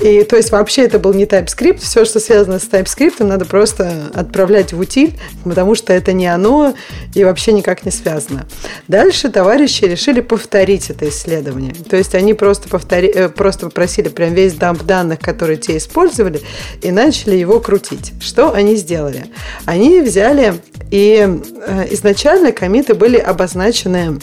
И 0.00 0.22
то 0.22 0.36
есть 0.36 0.50
вообще 0.52 0.82
это 0.82 0.98
был 0.98 1.12
не 1.12 1.24
TypeScript, 1.24 1.80
все, 1.80 2.04
что 2.04 2.20
связано 2.20 2.58
с 2.58 2.68
TypeScript, 2.68 3.22
надо 3.24 3.44
просто 3.44 4.10
отправлять 4.14 4.72
в 4.72 4.78
утиль, 4.78 5.18
потому 5.44 5.74
что 5.74 5.92
это 5.92 6.12
не 6.12 6.26
оно 6.26 6.74
и 7.14 7.24
вообще 7.24 7.52
никак 7.52 7.84
не 7.84 7.90
связано. 7.90 8.46
Дальше 8.86 9.28
товарищи 9.28 9.84
решили 9.84 10.20
повторить 10.20 10.90
это 10.90 11.08
исследование. 11.08 11.74
То 11.74 11.96
есть 11.96 12.14
они 12.14 12.34
просто, 12.34 12.68
повтори, 12.68 13.08
э, 13.08 13.28
просто 13.28 13.66
попросили 13.66 14.08
прям 14.08 14.34
весь 14.34 14.54
дамп 14.54 14.82
данных, 14.82 15.18
которые 15.20 15.56
те 15.56 15.76
использовали, 15.76 16.40
и 16.82 16.90
начали 16.90 17.36
его 17.36 17.60
крутить. 17.60 18.12
Что 18.20 18.52
они 18.52 18.76
сделали? 18.76 19.26
Они 19.64 20.00
взяли 20.00 20.54
и 20.90 21.28
э, 21.66 21.86
изначально 21.90 22.52
комиты 22.52 22.94
были 22.94 23.18
обозначены 23.18 24.18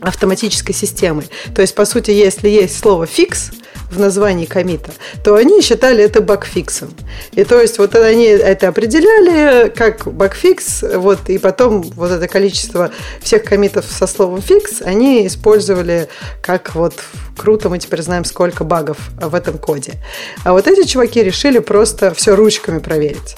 автоматической 0.00 0.74
системой. 0.74 1.24
То 1.54 1.62
есть, 1.62 1.74
по 1.74 1.84
сути, 1.84 2.10
если 2.10 2.48
есть 2.48 2.78
слово 2.78 3.06
«фикс», 3.06 3.50
в 3.94 4.00
названии 4.00 4.46
комита, 4.46 4.90
то 5.22 5.34
они 5.34 5.60
считали 5.62 6.04
это 6.04 6.20
багфиксом. 6.20 6.94
И 7.32 7.44
то 7.44 7.60
есть 7.60 7.78
вот 7.78 7.94
они 7.94 8.26
это 8.26 8.68
определяли 8.68 9.68
как 9.70 10.12
багфикс, 10.12 10.84
вот, 10.96 11.28
и 11.28 11.38
потом 11.38 11.82
вот 11.82 12.10
это 12.10 12.28
количество 12.28 12.90
всех 13.22 13.44
комитов 13.44 13.84
со 13.88 14.06
словом 14.06 14.42
фикс 14.42 14.82
они 14.82 15.26
использовали 15.26 16.08
как 16.42 16.74
вот 16.74 16.94
круто, 17.36 17.68
мы 17.68 17.78
теперь 17.78 18.02
знаем, 18.02 18.24
сколько 18.24 18.64
багов 18.64 18.98
в 19.20 19.34
этом 19.34 19.58
коде. 19.58 19.94
А 20.44 20.52
вот 20.52 20.66
эти 20.66 20.86
чуваки 20.86 21.22
решили 21.22 21.58
просто 21.58 22.14
все 22.14 22.34
ручками 22.34 22.78
проверить. 22.78 23.36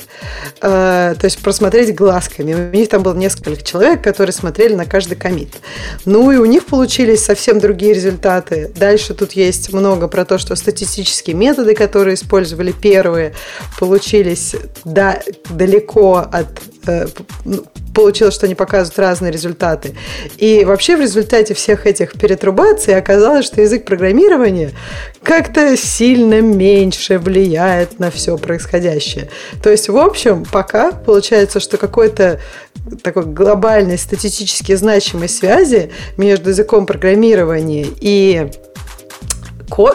Э, 0.61 1.15
То 1.19 1.25
есть 1.25 1.39
просмотреть 1.39 1.95
глазками. 1.95 2.55
У 2.55 2.77
них 2.77 2.89
там 2.89 3.03
было 3.03 3.15
несколько 3.15 3.63
человек, 3.63 4.03
которые 4.03 4.33
смотрели 4.33 4.75
на 4.75 4.85
каждый 4.85 5.17
комит. 5.17 5.55
Ну 6.05 6.31
и 6.31 6.37
у 6.37 6.45
них 6.45 6.67
получились 6.67 7.25
совсем 7.25 7.59
другие 7.59 7.95
результаты. 7.95 8.71
Дальше 8.77 9.15
тут 9.15 9.33
есть 9.33 9.73
много 9.73 10.09
про 10.09 10.25
то, 10.25 10.39
что 10.39 10.46
статистические 10.55 11.35
методы, 11.35 11.75
которые 11.75 12.15
использовали 12.15 12.73
первые, 12.73 13.35
получились 13.79 14.55
да, 14.85 15.21
далеко 15.51 16.27
от 16.31 16.47
э, 16.87 17.07
ну, 17.45 17.65
получилось, 17.97 18.35
что 18.35 18.45
они 18.45 18.55
показывают 18.55 18.99
разные 18.99 19.33
результаты. 19.33 19.97
И 20.37 20.65
вообще 20.65 20.97
в 20.97 21.01
результате 21.01 21.55
всех 21.55 21.87
этих 21.87 22.13
перетрубаций 22.13 22.95
оказалось, 22.95 23.47
что 23.47 23.63
язык 23.63 23.87
программирования 23.87 24.73
как-то 25.23 25.77
сильно 25.79 26.43
меньше 26.43 27.19
влияет 27.19 27.99
на 27.99 28.11
все 28.11 28.37
происходящее. 28.37 29.31
То 29.63 29.71
есть, 29.71 29.89
в 29.89 29.97
общем, 29.97 30.45
пока 30.45 30.93
получается, 30.93 31.59
что 31.59 31.79
какой-то 31.79 32.39
такой 33.03 33.25
глобальной 33.25 33.99
статистически 33.99 34.75
значимой 34.75 35.29
связи 35.29 35.91
между 36.17 36.51
языком 36.51 36.87
программирования 36.87 37.87
и 38.01 38.51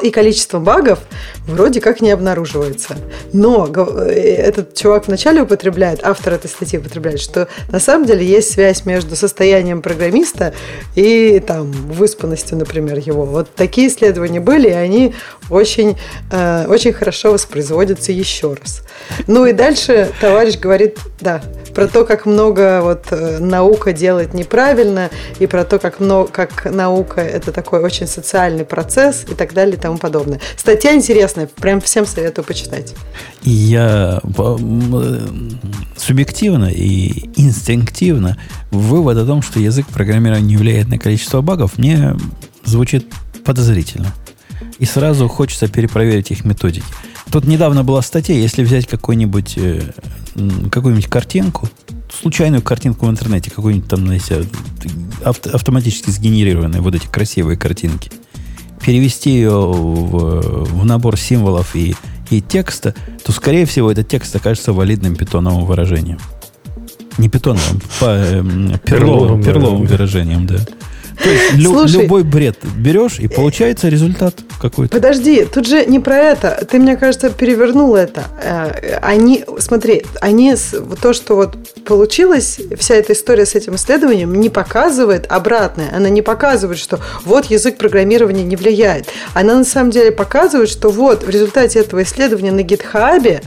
и 0.01 0.11
количество 0.11 0.59
багов 0.59 0.99
вроде 1.47 1.81
как 1.81 2.01
не 2.01 2.11
обнаруживается. 2.11 2.95
Но 3.33 3.67
э, 3.67 4.11
этот 4.11 4.75
чувак 4.75 5.07
вначале 5.07 5.41
употребляет, 5.41 6.01
автор 6.03 6.33
этой 6.33 6.49
статьи 6.49 6.77
употребляет, 6.77 7.19
что 7.19 7.47
на 7.71 7.79
самом 7.79 8.05
деле 8.05 8.25
есть 8.25 8.51
связь 8.51 8.85
между 8.85 9.15
состоянием 9.15 9.81
программиста 9.81 10.53
и 10.95 11.41
там 11.45 11.71
выспанностью, 11.71 12.57
например, 12.57 12.99
его. 12.99 13.25
Вот 13.25 13.53
такие 13.55 13.87
исследования 13.87 14.39
были, 14.39 14.67
и 14.67 14.73
они 14.73 15.15
очень, 15.49 15.97
э, 16.31 16.65
очень 16.67 16.93
хорошо 16.93 17.31
воспроизводятся 17.31 18.11
еще 18.11 18.53
раз. 18.53 18.83
Ну 19.27 19.45
и 19.45 19.53
дальше 19.53 20.11
товарищ 20.19 20.59
говорит, 20.59 20.99
да, 21.19 21.41
про 21.73 21.87
то, 21.87 22.05
как 22.05 22.25
много 22.25 22.81
вот 22.81 23.05
э, 23.11 23.39
наука 23.39 23.93
делает 23.93 24.33
неправильно, 24.33 25.09
и 25.39 25.47
про 25.47 25.63
то, 25.63 25.79
как, 25.79 25.99
много, 25.99 26.29
как 26.29 26.65
наука 26.65 27.21
это 27.21 27.51
такой 27.51 27.79
очень 27.79 28.07
социальный 28.07 28.65
процесс 28.65 29.25
и 29.29 29.33
так 29.33 29.53
далее 29.53 29.60
и 29.69 29.77
тому 29.77 29.97
подобное. 29.97 30.39
Статья 30.57 30.95
интересная, 30.95 31.47
прям 31.47 31.81
всем 31.81 32.05
советую 32.05 32.45
почитать. 32.45 32.93
Я 33.43 34.21
субъективно 35.95 36.65
и 36.65 37.29
инстинктивно 37.35 38.37
вывод 38.71 39.17
о 39.17 39.25
том, 39.25 39.41
что 39.41 39.59
язык 39.59 39.87
программирования 39.87 40.57
влияет 40.57 40.87
на 40.87 40.97
количество 40.97 41.41
багов, 41.41 41.77
мне 41.77 42.15
звучит 42.65 43.07
подозрительно. 43.43 44.13
И 44.79 44.85
сразу 44.85 45.27
хочется 45.27 45.67
перепроверить 45.67 46.31
их 46.31 46.43
методики. 46.43 46.85
Тут 47.31 47.45
недавно 47.45 47.83
была 47.83 48.01
статья, 48.01 48.35
если 48.35 48.63
взять 48.63 48.87
какой-нибудь, 48.87 49.53
э, 49.57 49.81
какую-нибудь 50.71 51.07
картинку, 51.07 51.69
случайную 52.11 52.61
картинку 52.61 53.05
в 53.05 53.09
интернете, 53.09 53.51
какую-нибудь 53.51 53.89
там, 53.89 54.05
знаете, 54.05 54.43
авто, 55.23 55.49
автоматически 55.51 56.09
сгенерированные 56.09 56.81
вот 56.81 56.95
эти 56.95 57.07
красивые 57.07 57.57
картинки, 57.57 58.11
перевести 58.83 59.31
ее 59.31 59.51
в, 59.51 60.41
в 60.65 60.85
набор 60.85 61.17
символов 61.17 61.75
и, 61.75 61.95
и 62.29 62.41
текста, 62.41 62.93
то, 63.23 63.31
скорее 63.31 63.65
всего, 63.65 63.91
этот 63.91 64.07
текст 64.07 64.35
окажется 64.35 64.73
валидным 64.73 65.15
питоновым 65.15 65.65
выражением. 65.65 66.19
Не 67.17 67.29
питоновым, 67.29 67.81
по, 67.99 68.05
э, 68.05 68.43
перловым, 68.85 69.43
перловым 69.43 69.85
выражением, 69.85 70.47
да. 70.47 70.57
То 71.23 71.29
есть 71.29 71.53
лю- 71.53 71.71
Слушай, 71.71 72.01
любой 72.03 72.23
бред 72.23 72.57
берешь, 72.77 73.19
и 73.19 73.27
получается 73.27 73.89
результат 73.89 74.35
какой-то. 74.61 74.93
Подожди, 74.95 75.45
тут 75.45 75.67
же 75.67 75.85
не 75.85 75.99
про 75.99 76.17
это. 76.17 76.65
Ты, 76.69 76.79
мне 76.79 76.95
кажется, 76.97 77.29
перевернул 77.29 77.95
это. 77.95 78.23
Э, 78.43 78.97
они, 79.01 79.45
смотри, 79.59 80.03
они, 80.19 80.55
то, 81.01 81.13
что 81.13 81.35
вот 81.35 81.57
получилось, 81.85 82.59
вся 82.77 82.95
эта 82.95 83.13
история 83.13 83.45
с 83.45 83.55
этим 83.55 83.75
исследованием 83.75 84.33
не 84.33 84.49
показывает 84.49 85.25
обратное. 85.31 85.89
Она 85.95 86.09
не 86.09 86.21
показывает, 86.21 86.79
что 86.79 86.99
вот 87.25 87.45
язык 87.45 87.77
программирования 87.77 88.43
не 88.43 88.55
влияет. 88.55 89.07
Она 89.33 89.55
на 89.55 89.65
самом 89.65 89.91
деле 89.91 90.11
показывает, 90.11 90.69
что 90.69 90.89
вот 90.89 91.23
в 91.23 91.29
результате 91.29 91.79
этого 91.79 92.03
исследования 92.03 92.51
на 92.51 92.63
гитхабе 92.63 93.41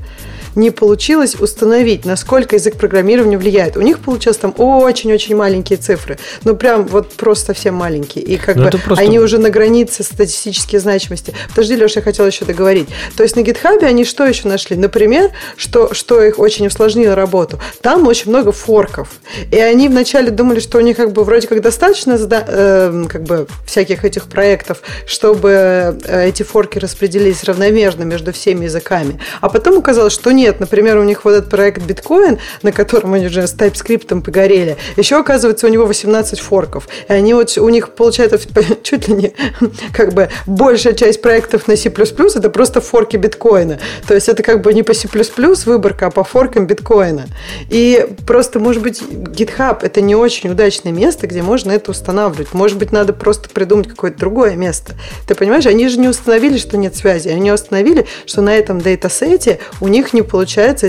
не 0.55 0.70
получилось 0.70 1.35
установить, 1.35 2.05
насколько 2.05 2.56
язык 2.56 2.76
программирования 2.76 3.39
влияет. 3.39 3.76
У 3.76 3.81
них 3.81 3.98
получилось 4.01 4.39
там 4.39 4.55
очень-очень 4.56 5.36
маленькие 5.36 5.78
цифры. 5.78 6.18
Ну, 6.44 6.56
прям 6.56 6.86
вот 6.86 7.12
просто 7.12 7.47
совсем 7.47 7.74
маленькие. 7.74 8.24
И 8.24 8.36
как 8.36 8.56
Но 8.56 8.64
ну, 8.64 8.70
бы 8.70 8.78
просто... 8.78 9.05
они 9.05 9.18
уже 9.18 9.39
на 9.39 9.51
границе 9.51 10.02
статистической 10.02 10.78
значимости. 10.78 11.35
Подожди, 11.51 11.76
Леша, 11.76 12.01
я 12.01 12.02
хотела 12.02 12.26
еще 12.26 12.44
договорить. 12.44 12.89
То 13.16 13.22
есть 13.22 13.36
на 13.36 13.40
GitHub 13.40 13.82
они 13.85 14.05
что 14.05 14.24
еще 14.24 14.48
нашли? 14.48 14.76
Например, 14.76 15.31
что, 15.56 15.94
что 15.94 16.22
их 16.22 16.39
очень 16.39 16.66
усложнило 16.66 17.14
работу. 17.14 17.60
Там 17.81 18.06
очень 18.06 18.31
много 18.31 18.52
форков. 18.52 19.09
И 19.51 19.59
они 19.59 19.89
вначале 19.89 20.31
думали, 20.31 20.60
что 20.60 20.78
у 20.78 20.81
них 20.81 20.97
как 20.97 21.12
бы 21.12 21.24
вроде 21.24 21.47
как 21.47 21.60
достаточно 21.60 22.18
э, 22.20 23.05
как 23.09 23.22
бы 23.22 23.47
всяких 23.66 24.05
этих 24.05 24.28
проектов, 24.28 24.82
чтобы 25.06 25.98
э, 26.05 26.28
эти 26.28 26.43
форки 26.43 26.78
распределились 26.78 27.44
равномерно 27.44 28.05
между 28.05 28.32
всеми 28.32 28.64
языками. 28.64 29.20
А 29.40 29.48
потом 29.48 29.78
оказалось, 29.78 30.12
что 30.12 30.31
нет, 30.31 30.43
нет. 30.44 30.60
Например, 30.60 30.98
у 30.98 31.04
них 31.04 31.24
вот 31.24 31.32
этот 31.32 31.50
проект 31.50 31.82
биткоин, 31.82 32.38
на 32.62 32.72
котором 32.72 33.14
они 33.14 33.26
уже 33.26 33.46
с 33.46 33.54
TypeScript 33.54 34.20
погорели, 34.20 34.76
еще, 34.96 35.18
оказывается, 35.18 35.66
у 35.66 35.70
него 35.70 35.86
18 35.86 36.38
форков. 36.40 36.86
И 37.08 37.12
они 37.12 37.32
вот, 37.32 37.56
у 37.56 37.68
них 37.70 37.94
получается 37.94 38.38
чуть 38.82 39.08
ли 39.08 39.14
не 39.14 39.34
как 39.92 40.12
бы 40.12 40.28
большая 40.46 40.94
часть 40.94 41.22
проектов 41.22 41.66
на 41.66 41.76
C++ 41.76 41.88
это 41.88 42.50
просто 42.50 42.80
форки 42.80 43.16
биткоина. 43.16 43.78
То 44.06 44.14
есть 44.14 44.28
это 44.28 44.42
как 44.42 44.60
бы 44.60 44.74
не 44.74 44.82
по 44.82 44.92
C++ 44.92 45.08
выборка, 45.66 46.06
а 46.06 46.10
по 46.10 46.24
форкам 46.24 46.66
биткоина. 46.66 47.26
И 47.70 48.06
просто, 48.26 48.60
может 48.60 48.82
быть, 48.82 49.00
GitHub 49.00 49.78
это 49.80 50.00
не 50.00 50.14
очень 50.14 50.50
удачное 50.50 50.92
место, 50.92 51.26
где 51.26 51.42
можно 51.42 51.72
это 51.72 51.90
устанавливать. 51.90 52.52
Может 52.52 52.78
быть, 52.78 52.92
надо 52.92 53.14
просто 53.14 53.48
придумать 53.48 53.88
какое-то 53.88 54.18
другое 54.18 54.56
место. 54.56 54.94
Ты 55.26 55.34
понимаешь, 55.34 55.66
они 55.66 55.88
же 55.88 55.98
не 55.98 56.08
установили, 56.08 56.58
что 56.58 56.76
нет 56.76 56.94
связи. 56.94 57.28
Они 57.28 57.50
установили, 57.50 58.06
что 58.26 58.42
на 58.42 58.54
этом 58.54 58.80
датасете 58.80 59.58
у 59.80 59.88
них 59.88 60.12
не 60.12 60.22
получается 60.22 60.34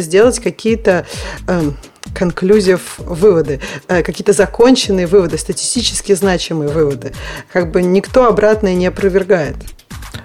сделать 0.02 0.40
какие-то 0.40 1.06
э, 1.48 1.72
конклюзив 2.14 2.98
выводы, 2.98 3.60
э, 3.88 4.04
какие-то 4.04 4.34
законченные 4.34 5.08
выводы, 5.08 5.38
статистически 5.38 6.14
значимые 6.14 6.70
выводы. 6.70 7.14
Как 7.52 7.72
бы 7.72 7.82
никто 7.82 8.28
обратное 8.28 8.76
не 8.76 8.88
опровергает. 8.88 9.56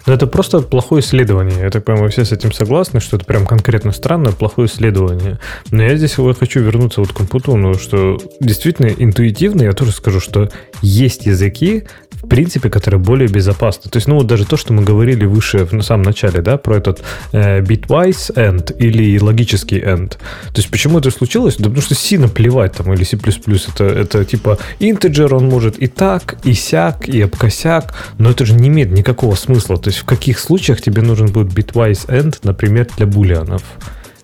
Но 0.07 0.15
это 0.15 0.27
просто 0.27 0.61
плохое 0.61 1.03
исследование. 1.03 1.61
Я 1.61 1.71
так 1.71 1.85
понимаю, 1.85 2.11
все 2.11 2.25
с 2.25 2.33
этим 2.33 2.53
согласны, 2.53 3.01
что 3.01 3.17
это 3.17 3.27
прям 3.27 3.47
конкретно 3.47 3.93
странное, 3.93 4.33
плохое 4.33 4.69
исследование. 4.69 5.39
Но 5.71 5.83
я 5.83 5.97
здесь 5.97 6.17
вот 6.19 6.39
хочу 6.39 6.61
вернуться 6.61 7.01
вот 7.01 7.13
к 7.13 7.17
Компутуну, 7.17 7.75
что 7.75 8.19
действительно 8.41 8.87
интуитивно 8.87 9.63
я 9.63 9.73
тоже 9.73 9.93
скажу, 9.93 10.21
что 10.21 10.51
есть 10.83 11.27
языки, 11.27 11.85
в 12.23 12.29
принципе, 12.29 12.69
которые 12.69 13.01
более 13.01 13.29
безопасны. 13.29 13.91
То 13.91 13.97
есть, 13.97 14.09
ну 14.09 14.17
вот 14.17 14.27
даже 14.27 14.45
то, 14.45 14.57
что 14.57 14.73
мы 14.73 14.83
говорили 14.83 15.25
выше, 15.25 15.65
в 15.65 15.83
самом 15.83 16.03
начале, 16.03 16.43
да, 16.43 16.57
про 16.57 16.77
этот 16.77 17.03
э, 17.33 17.61
bitwise 17.61 18.35
end 18.35 18.77
или 18.77 19.19
логический 19.19 19.79
end. 19.79 20.11
То 20.11 20.57
есть, 20.57 20.71
почему 20.71 20.99
это 20.99 21.11
случилось? 21.11 21.57
Да 21.57 21.65
потому 21.65 21.83
что 21.83 21.95
C 21.95 22.19
наплевать 22.19 22.73
там, 22.73 22.93
или 22.93 23.05
C++, 23.05 23.17
это, 23.17 23.85
это 23.85 24.25
типа 24.25 24.59
integer, 24.81 25.35
он 25.35 25.49
может 25.49 25.79
и 25.79 25.87
так, 25.87 26.37
и 26.45 26.53
сяк, 26.53 27.09
и 27.09 27.23
обкосяк, 27.23 27.95
но 28.19 28.31
это 28.31 28.45
же 28.45 28.55
не 28.55 28.69
имеет 28.69 28.91
никакого 28.91 29.35
смысла. 29.35 29.79
То 29.79 29.89
есть, 29.89 30.01
в 30.01 30.05
каких 30.05 30.39
случаях 30.39 30.83
тебе 30.83 31.03
нужен 31.03 31.29
будет 31.29 31.53
bitwise 31.53 32.07
end, 32.09 32.39
например, 32.43 32.89
для 32.97 33.07
булианов? 33.07 33.63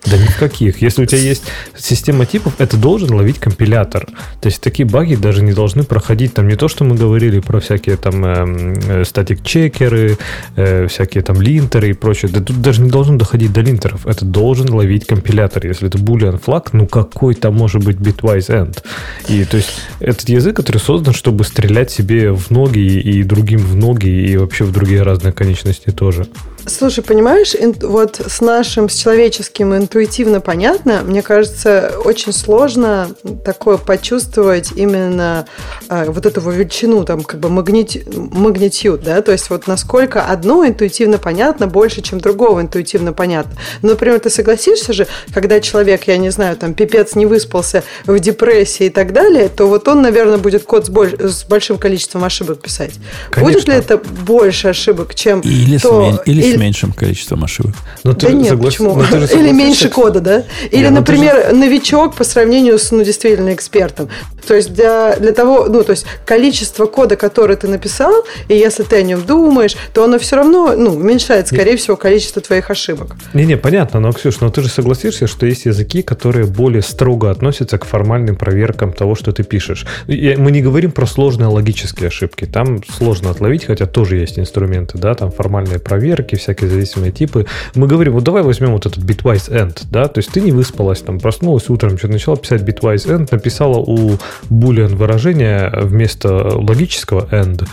Да 0.05 0.17
ни 0.17 0.25
в 0.25 0.37
каких. 0.37 0.81
Если 0.81 1.03
у 1.03 1.05
тебя 1.05 1.19
есть 1.19 1.43
система 1.75 2.25
типов, 2.25 2.53
это 2.59 2.77
должен 2.77 3.13
ловить 3.13 3.39
компилятор. 3.39 4.05
То 4.41 4.47
есть 4.47 4.61
такие 4.61 4.87
баги 4.87 5.15
даже 5.15 5.43
не 5.43 5.53
должны 5.53 5.83
проходить. 5.83 6.33
Там 6.33 6.47
не 6.47 6.55
то, 6.55 6.67
что 6.67 6.83
мы 6.83 6.95
говорили 6.95 7.39
про 7.39 7.59
всякие 7.59 7.97
там 7.97 8.23
э, 8.23 9.03
статик-чекеры, 9.03 10.17
э, 10.55 10.87
всякие 10.87 11.23
там 11.23 11.41
линтеры 11.41 11.89
и 11.89 11.93
прочее. 11.93 12.31
Да 12.31 12.41
тут 12.41 12.61
даже 12.61 12.81
не 12.81 12.89
должен 12.89 13.17
доходить 13.17 13.51
до 13.51 13.61
линтеров. 13.61 14.05
Это 14.05 14.23
должен 14.23 14.71
ловить 14.71 15.05
компилятор. 15.05 15.65
Если 15.65 15.87
это 15.87 15.97
boolean 15.97 16.39
флаг, 16.41 16.73
ну 16.73 16.87
какой 16.87 17.33
там 17.33 17.55
может 17.55 17.83
быть 17.83 17.97
bitwise 17.97 18.49
end? 18.49 18.83
И 19.27 19.43
то 19.45 19.57
есть 19.57 19.81
этот 19.99 20.29
язык, 20.29 20.55
который 20.55 20.77
создан, 20.77 21.13
чтобы 21.13 21.43
стрелять 21.43 21.91
себе 21.91 22.31
в 22.31 22.49
ноги 22.49 22.79
и 22.79 23.23
другим 23.23 23.59
в 23.59 23.75
ноги 23.75 24.07
и 24.07 24.37
вообще 24.37 24.63
в 24.63 24.71
другие 24.71 25.01
разные 25.01 25.33
конечности 25.33 25.89
тоже. 25.89 26.27
Слушай, 26.67 27.03
понимаешь, 27.03 27.55
вот 27.81 28.19
с 28.27 28.41
нашим, 28.41 28.89
с 28.89 28.95
человеческим 28.95 29.73
интуитивно 29.73 30.41
понятно, 30.41 31.01
мне 31.05 31.21
кажется, 31.21 31.93
очень 32.03 32.33
сложно 32.33 33.09
такое 33.45 33.77
почувствовать 33.77 34.73
именно 34.75 35.45
э, 35.89 36.05
вот 36.09 36.25
эту 36.25 36.41
величину, 36.41 37.05
там, 37.05 37.23
как 37.23 37.39
бы 37.39 37.49
магнити, 37.49 38.05
магнитюд, 38.13 39.01
да, 39.01 39.21
то 39.21 39.31
есть 39.31 39.49
вот 39.49 39.67
насколько 39.67 40.23
одно 40.23 40.67
интуитивно 40.67 41.17
понятно 41.17 41.67
больше, 41.67 42.01
чем 42.01 42.19
другого 42.19 42.59
интуитивно 42.59 43.13
понятно. 43.13 43.53
Например, 43.81 44.19
ты 44.19 44.29
согласишься 44.29 44.91
же, 44.91 45.07
когда 45.33 45.61
человек, 45.61 46.03
я 46.07 46.17
не 46.17 46.31
знаю, 46.31 46.57
там, 46.57 46.73
пипец 46.73 47.15
не 47.15 47.25
выспался 47.25 47.83
в 48.05 48.19
депрессии 48.19 48.87
и 48.87 48.89
так 48.89 49.13
далее, 49.13 49.47
то 49.47 49.67
вот 49.67 49.87
он, 49.87 50.01
наверное, 50.01 50.37
будет 50.37 50.63
код 50.63 50.87
с, 50.87 50.89
больш, 50.89 51.13
с 51.13 51.45
большим 51.45 51.77
количеством 51.77 52.25
ошибок 52.25 52.61
писать. 52.61 52.91
Конечно. 53.31 53.53
Будет 53.53 53.67
ли 53.69 53.73
это 53.75 53.97
больше 53.97 54.67
ошибок, 54.67 55.15
чем 55.15 55.39
или 55.39 55.77
то... 55.77 56.21
Или 56.25 56.56
с 56.57 56.59
меньшим 56.59 56.91
количеством 56.91 57.43
ошибок. 57.43 57.75
Но 58.03 58.11
ну, 58.11 58.17
ты 58.17 58.27
да 58.27 58.33
нет, 58.33 58.49
соглас... 58.49 58.73
почему? 58.73 58.95
Но 58.95 59.03
ну, 59.11 59.27
ты 59.27 59.37
Или 59.37 59.51
меньше 59.51 59.89
кода, 59.89 60.19
да? 60.19 60.43
Или, 60.71 60.83
нет, 60.83 60.91
например, 60.91 61.47
же... 61.49 61.55
новичок 61.55 62.15
по 62.15 62.23
сравнению 62.23 62.79
с, 62.79 62.91
ну, 62.91 63.03
действительно 63.03 63.53
экспертом. 63.53 64.09
То 64.47 64.55
есть 64.55 64.73
для, 64.73 65.17
для 65.17 65.33
того, 65.33 65.65
ну, 65.67 65.83
то 65.83 65.91
есть 65.91 66.05
количество 66.25 66.85
кода, 66.85 67.15
который 67.17 67.57
ты 67.57 67.67
написал, 67.67 68.25
и 68.47 68.55
если 68.55 68.83
ты 68.83 68.95
о 68.95 69.01
нем 69.01 69.21
думаешь, 69.25 69.75
то 69.93 70.05
оно 70.05 70.17
все 70.19 70.37
равно, 70.37 70.73
ну, 70.75 70.91
уменьшает, 70.91 71.47
скорее 71.47 71.71
не... 71.71 71.77
всего, 71.77 71.97
количество 71.97 72.41
твоих 72.41 72.71
ошибок. 72.71 73.15
Не-не, 73.33 73.57
понятно, 73.57 73.99
но, 73.99 74.13
Ксюш, 74.13 74.39
но 74.39 74.49
ты 74.49 74.61
же 74.61 74.69
согласишься, 74.69 75.27
что 75.27 75.45
есть 75.45 75.65
языки, 75.65 76.01
которые 76.01 76.45
более 76.45 76.81
строго 76.81 77.29
относятся 77.29 77.77
к 77.77 77.85
формальным 77.85 78.37
проверкам 78.37 78.93
того, 78.93 79.15
что 79.15 79.33
ты 79.33 79.43
пишешь. 79.43 79.85
Мы 80.07 80.51
не 80.51 80.61
говорим 80.61 80.91
про 80.91 81.05
сложные 81.05 81.47
логические 81.47 82.07
ошибки. 82.07 82.45
Там 82.45 82.81
сложно 82.85 83.31
отловить, 83.31 83.65
хотя 83.65 83.85
тоже 83.85 84.15
есть 84.15 84.39
инструменты, 84.39 84.97
да, 84.97 85.13
там 85.13 85.31
формальные 85.31 85.79
проверки, 85.79 86.35
всякие 86.47 86.69
зависимые 86.69 87.11
типы. 87.11 87.45
Мы 87.75 87.87
говорим, 87.87 88.13
вот 88.13 88.23
давай 88.23 88.41
возьмем 88.41 88.71
вот 88.71 88.85
этот 88.85 89.03
bitwise 89.03 89.51
end, 89.51 89.83
да, 89.91 90.07
то 90.07 90.19
есть 90.19 90.31
ты 90.31 90.39
не 90.39 90.53
выспалась, 90.53 91.01
там 91.01 91.19
проснулась 91.19 91.69
утром, 91.69 91.97
что 91.97 92.07
начала 92.07 92.37
писать 92.37 92.61
bitwise 92.61 93.05
end, 93.05 93.27
написала 93.31 93.77
у 93.77 94.17
boolean 94.49 94.95
выражение 94.95 95.69
вместо 95.81 96.29
логического 96.57 97.27
end, 97.31 97.67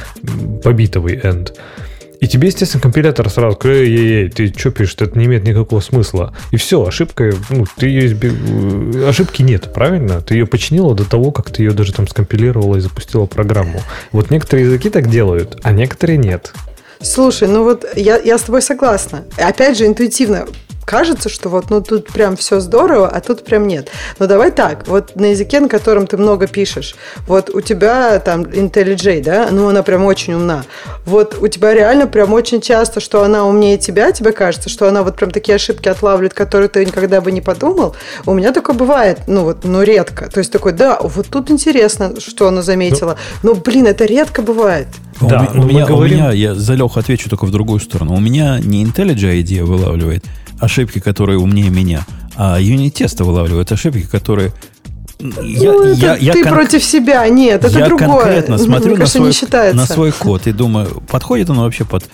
побитовый 0.62 1.16
end. 1.16 1.52
И 2.20 2.26
тебе, 2.26 2.48
естественно, 2.48 2.80
компилятор 2.80 3.28
сразу 3.28 3.58
эй, 3.64 3.96
эй, 3.96 4.12
эй, 4.22 4.30
ты 4.30 4.52
что 4.56 4.70
пишешь, 4.70 4.96
это 4.98 5.18
не 5.18 5.26
имеет 5.26 5.44
никакого 5.44 5.80
смысла. 5.80 6.32
И 6.52 6.56
все, 6.56 6.84
ошибка, 6.84 7.34
ну, 7.50 7.66
ты 7.76 7.86
ее 7.86 8.06
изби... 8.06 8.32
Э, 8.32 9.08
ошибки 9.08 9.42
нет, 9.42 9.72
правильно? 9.74 10.22
Ты 10.22 10.36
ее 10.36 10.46
починила 10.46 10.94
до 10.94 11.04
того, 11.04 11.32
как 11.32 11.50
ты 11.50 11.62
ее 11.62 11.72
даже 11.72 11.92
там 11.92 12.08
скомпилировала 12.08 12.76
и 12.76 12.80
запустила 12.80 13.26
программу. 13.26 13.82
Вот 14.10 14.30
некоторые 14.30 14.66
языки 14.66 14.88
так 14.88 15.10
делают, 15.10 15.58
а 15.62 15.72
некоторые 15.72 16.16
нет. 16.16 16.54
Слушай, 17.04 17.48
ну 17.48 17.64
вот 17.64 17.84
я, 17.96 18.18
я 18.18 18.38
с 18.38 18.42
тобой 18.42 18.62
согласна. 18.62 19.24
Опять 19.36 19.76
же, 19.76 19.86
интуитивно 19.86 20.46
кажется, 20.84 21.28
что 21.28 21.48
вот 21.48 21.70
ну 21.70 21.80
тут 21.80 22.06
прям 22.06 22.36
все 22.36 22.60
здорово, 22.60 23.08
а 23.08 23.20
тут 23.20 23.44
прям 23.44 23.66
нет. 23.66 23.90
Но 24.18 24.26
давай 24.26 24.50
так, 24.50 24.86
вот 24.88 25.16
на 25.16 25.26
языке, 25.26 25.60
на 25.60 25.68
котором 25.68 26.06
ты 26.06 26.16
много 26.16 26.46
пишешь, 26.46 26.94
вот 27.26 27.50
у 27.50 27.60
тебя 27.60 28.18
там 28.20 28.42
IntelliJ, 28.42 29.22
да, 29.22 29.48
ну 29.50 29.68
она 29.68 29.82
прям 29.82 30.04
очень 30.04 30.34
умна. 30.34 30.64
Вот 31.04 31.38
у 31.40 31.48
тебя 31.48 31.74
реально 31.74 32.06
прям 32.06 32.32
очень 32.32 32.60
часто, 32.60 33.00
что 33.00 33.22
она 33.22 33.44
умнее 33.44 33.78
тебя, 33.78 34.12
тебе 34.12 34.32
кажется, 34.32 34.68
что 34.68 34.88
она 34.88 35.02
вот 35.02 35.16
прям 35.16 35.30
такие 35.30 35.56
ошибки 35.56 35.88
отлавливает, 35.88 36.34
которые 36.34 36.68
ты 36.68 36.84
никогда 36.84 37.20
бы 37.20 37.32
не 37.32 37.40
подумал. 37.40 37.94
У 38.26 38.34
меня 38.34 38.52
такое 38.52 38.76
бывает, 38.76 39.20
ну 39.26 39.44
вот, 39.44 39.64
ну 39.64 39.82
редко. 39.82 40.30
То 40.30 40.38
есть 40.38 40.52
такой, 40.52 40.72
да, 40.72 40.98
вот 41.00 41.26
тут 41.28 41.50
интересно, 41.50 42.14
что 42.20 42.48
она 42.48 42.62
заметила. 42.62 43.16
Но, 43.42 43.54
блин, 43.54 43.86
это 43.86 44.04
редко 44.04 44.42
бывает. 44.42 44.88
Да, 45.20 45.48
у, 45.54 45.60
у, 45.60 45.64
меня, 45.64 45.86
говорим... 45.86 46.18
у 46.18 46.22
меня, 46.22 46.32
я 46.32 46.54
за 46.54 46.74
Леху 46.74 46.98
отвечу 46.98 47.30
только 47.30 47.44
в 47.44 47.50
другую 47.50 47.80
сторону. 47.80 48.14
У 48.14 48.20
меня 48.20 48.58
не 48.58 48.84
IntelliJ 48.84 49.40
идея 49.40 49.64
вылавливает, 49.64 50.24
ошибки, 50.64 50.98
которые 50.98 51.38
умнее 51.38 51.70
меня, 51.70 52.06
а 52.36 52.58
юнит-тесты 52.60 53.24
вылавливают 53.24 53.70
ошибки, 53.72 54.02
которые 54.02 54.52
я, 55.20 55.72
ну, 55.72 55.92
я, 55.94 56.16
я, 56.16 56.32
ты 56.32 56.42
кон... 56.42 56.52
против 56.52 56.84
себя, 56.84 57.26
нет, 57.28 57.64
это 57.64 57.78
я 57.78 57.86
другое. 57.86 58.08
Я 58.08 58.14
конкретно 58.14 58.58
смотрю 58.58 58.96
на 58.96 59.06
свой, 59.06 59.32
на 59.72 59.86
свой 59.86 60.12
код 60.12 60.46
и 60.46 60.52
думаю, 60.52 61.02
подходит 61.08 61.48
он 61.50 61.58
вообще 61.58 61.84
под 61.84 62.04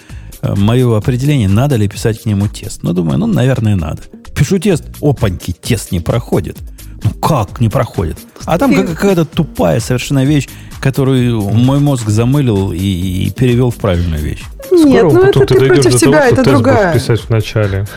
э, 0.43 0.55
мое 0.55 0.97
определение, 0.97 1.49
надо 1.49 1.77
ли 1.77 1.89
писать 1.89 2.23
к 2.23 2.27
нему 2.27 2.47
тест. 2.47 2.83
Ну, 2.83 2.93
думаю, 2.93 3.19
ну, 3.19 3.27
наверное, 3.27 3.75
надо. 3.75 4.03
Пишу 4.37 4.59
тест, 4.59 4.85
опаньки, 5.01 5.53
тест 5.53 5.93
не 5.93 6.01
проходит. 6.01 6.59
Ну, 7.03 7.11
как 7.21 7.61
не 7.61 7.69
проходит? 7.69 8.19
А 8.45 8.59
там 8.59 8.75
какая-то 8.75 9.25
тупая 9.25 9.81
совершенно 9.81 10.25
вещь, 10.25 10.49
которую 10.81 11.41
мой 11.41 11.79
мозг 11.79 12.09
замылил 12.09 12.73
и, 12.73 12.79
и 12.79 13.31
перевел 13.31 13.71
в 13.71 13.77
правильную 13.77 14.23
вещь. 14.23 14.43
Нет, 14.71 15.01
Скоро 15.01 15.13
ну 15.13 15.23
это 15.23 15.41
ты, 15.41 15.47
ты 15.47 15.67
против 15.67 15.95
себя, 15.99 16.29
это 16.29 16.43
другая. 16.43 16.95
писать 16.95 17.21
вначале. 17.29 17.87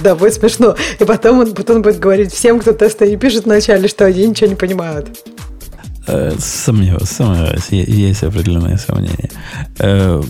Да, 0.00 0.16
будет 0.16 0.34
смешно. 0.34 0.76
И 0.98 1.04
потом 1.04 1.38
он, 1.40 1.54
потом 1.54 1.82
будет 1.82 2.00
говорить 2.00 2.32
всем, 2.32 2.58
кто 2.58 2.72
тесты 2.72 3.08
не 3.08 3.16
пишет 3.16 3.44
вначале, 3.44 3.86
что 3.88 4.04
они 4.04 4.26
ничего 4.26 4.48
не 4.48 4.56
понимают. 4.56 5.08
Э, 6.06 6.32
сомневаюсь, 6.38 7.08
сомневаюсь. 7.08 7.68
Есть 7.70 8.24
определенные 8.24 8.78
сомнения. 8.78 9.30
Э, 9.78 10.20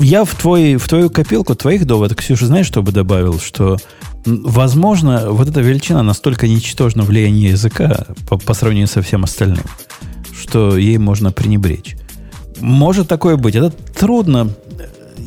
я 0.00 0.24
в, 0.24 0.34
твой, 0.34 0.76
в 0.76 0.88
твою 0.88 1.10
копилку 1.10 1.54
твоих 1.54 1.84
доводов, 1.84 2.16
Ксюша, 2.18 2.46
знаешь, 2.46 2.66
что 2.66 2.82
бы 2.82 2.92
добавил? 2.92 3.38
Что, 3.40 3.76
возможно, 4.28 5.30
вот 5.30 5.48
эта 5.48 5.60
величина 5.60 6.02
настолько 6.02 6.46
ничтожна 6.48 7.02
влияние 7.02 7.50
языка 7.50 8.06
по, 8.28 8.38
по 8.38 8.54
сравнению 8.54 8.88
со 8.88 9.02
всем 9.02 9.24
остальным, 9.24 9.64
что 10.38 10.76
ей 10.76 10.98
можно 10.98 11.32
пренебречь. 11.32 11.96
Может 12.60 13.08
такое 13.08 13.36
быть. 13.36 13.54
Это 13.54 13.70
трудно. 13.70 14.50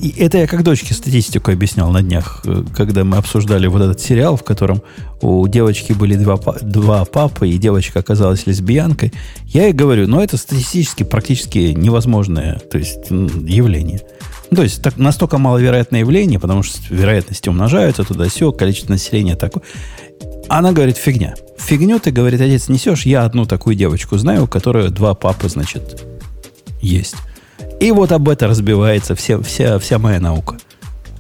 И 0.02 0.10
это 0.18 0.40
я 0.40 0.48
как 0.48 0.64
дочке 0.64 0.94
статистику 0.96 1.52
объяснял 1.52 1.92
на 1.92 2.02
днях, 2.02 2.42
э, 2.46 2.64
когда 2.76 3.04
мы 3.04 3.18
обсуждали 3.18 3.68
вот 3.68 3.82
этот 3.84 4.00
сериал, 4.00 4.36
в 4.36 4.44
котором 4.44 4.82
у 5.22 5.48
девочки 5.48 5.94
были 5.94 6.16
два, 6.16 6.38
два 6.62 7.06
папы, 7.06 7.50
и 7.50 7.58
девочка 7.60 8.00
оказалась 8.00 8.48
лесбиянкой. 8.48 9.14
Я 9.46 9.66
ей 9.66 9.74
говорю, 9.74 10.08
ну 10.08 10.20
это 10.20 10.38
статистически 10.38 11.04
практически 11.04 11.74
невозможное 11.78 12.60
то 12.72 12.80
есть, 12.80 13.12
явление. 13.12 14.02
Ну, 14.52 14.58
то 14.58 14.64
есть 14.64 14.84
так, 14.84 14.98
настолько 14.98 15.38
маловероятное 15.38 16.02
явление, 16.02 16.38
потому 16.38 16.62
что 16.62 16.78
вероятности 16.94 17.48
умножаются 17.48 18.04
туда 18.04 18.28
все 18.28 18.52
количество 18.52 18.92
населения 18.92 19.38
такое. 19.38 19.64
Она 20.50 20.74
говорит, 20.74 20.98
фигня. 20.98 21.36
Фигню 21.58 22.00
ты, 22.00 22.12
говорит, 22.12 22.42
отец, 22.42 22.68
несешь. 22.68 23.06
Я 23.06 23.24
одну 23.24 23.46
такую 23.46 23.78
девочку 23.78 24.18
знаю, 24.18 24.44
у 24.44 24.48
которой 24.48 24.90
два 24.90 25.14
папы, 25.14 25.48
значит, 25.48 26.06
есть. 26.82 27.16
И 27.80 27.92
вот 27.92 28.12
об 28.12 28.28
этом 28.28 28.50
разбивается 28.50 29.16
вся, 29.16 29.42
вся, 29.42 29.80
вся 29.80 29.98
моя 30.00 30.20
наука. 30.20 30.58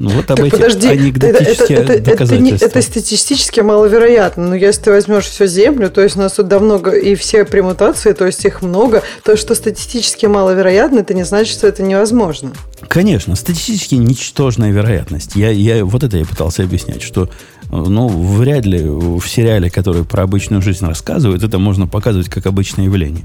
Ну 0.01 0.09
вот 0.09 0.31
об 0.31 0.37
так 0.37 0.47
этих 0.47 0.57
подожди, 0.57 0.87
анекдотические 0.87 1.77
это, 1.77 1.93
это. 1.93 2.23
Это, 2.23 2.65
это 2.65 2.81
статистически 2.81 3.59
маловероятно. 3.59 4.47
Но 4.47 4.55
если 4.55 4.81
ты 4.81 4.91
возьмешь 4.91 5.25
всю 5.25 5.45
Землю, 5.45 5.91
то 5.91 6.01
есть 6.01 6.15
у 6.15 6.19
нас 6.19 6.33
тут 6.33 6.47
давно 6.47 6.77
и 6.89 7.13
все 7.13 7.45
премутации, 7.45 8.13
то 8.13 8.25
есть 8.25 8.43
их 8.43 8.63
много, 8.63 9.03
то, 9.23 9.37
что 9.37 9.53
статистически 9.53 10.25
маловероятно, 10.25 10.99
это 10.99 11.13
не 11.13 11.23
значит, 11.23 11.53
что 11.53 11.67
это 11.67 11.83
невозможно. 11.83 12.51
Конечно, 12.87 13.35
статистически 13.35 13.93
ничтожная 13.93 14.71
вероятность. 14.71 15.35
Я, 15.35 15.51
я, 15.51 15.85
вот 15.85 16.03
это 16.03 16.17
я 16.17 16.25
пытался 16.25 16.63
объяснять, 16.63 17.03
что 17.03 17.29
ну, 17.69 18.07
вряд 18.07 18.65
ли 18.65 18.79
в 18.79 19.23
сериале, 19.27 19.69
который 19.69 20.03
про 20.03 20.23
обычную 20.23 20.63
жизнь 20.63 20.83
рассказывает, 20.83 21.43
это 21.43 21.59
можно 21.59 21.85
показывать 21.85 22.27
как 22.27 22.47
обычное 22.47 22.85
явление. 22.85 23.23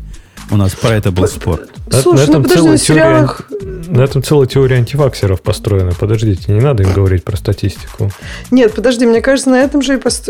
У 0.51 0.57
нас 0.57 0.75
про 0.75 0.95
это 0.95 1.11
был 1.11 1.27
спор. 1.27 1.63
Слушай, 1.91 2.29
на, 2.29 2.39
ну 2.39 2.43
подожди, 2.43 2.69
на 2.69 2.79
сериалах... 2.79 3.43
На 3.89 4.03
этом 4.03 4.23
целая 4.23 4.47
теория 4.47 4.77
антиваксеров 4.77 5.41
построена. 5.43 5.93
Подождите, 5.99 6.53
не 6.53 6.61
надо 6.61 6.83
им 6.83 6.93
говорить 6.93 7.25
про 7.25 7.37
статистику. 7.37 8.11
Нет, 8.51 8.75
подожди, 8.75 9.07
мне 9.07 9.21
кажется, 9.21 9.51
на 9.51 9.63
этом 9.63 9.83
же 9.83 9.95
и 9.95 9.97
пост... 9.97 10.29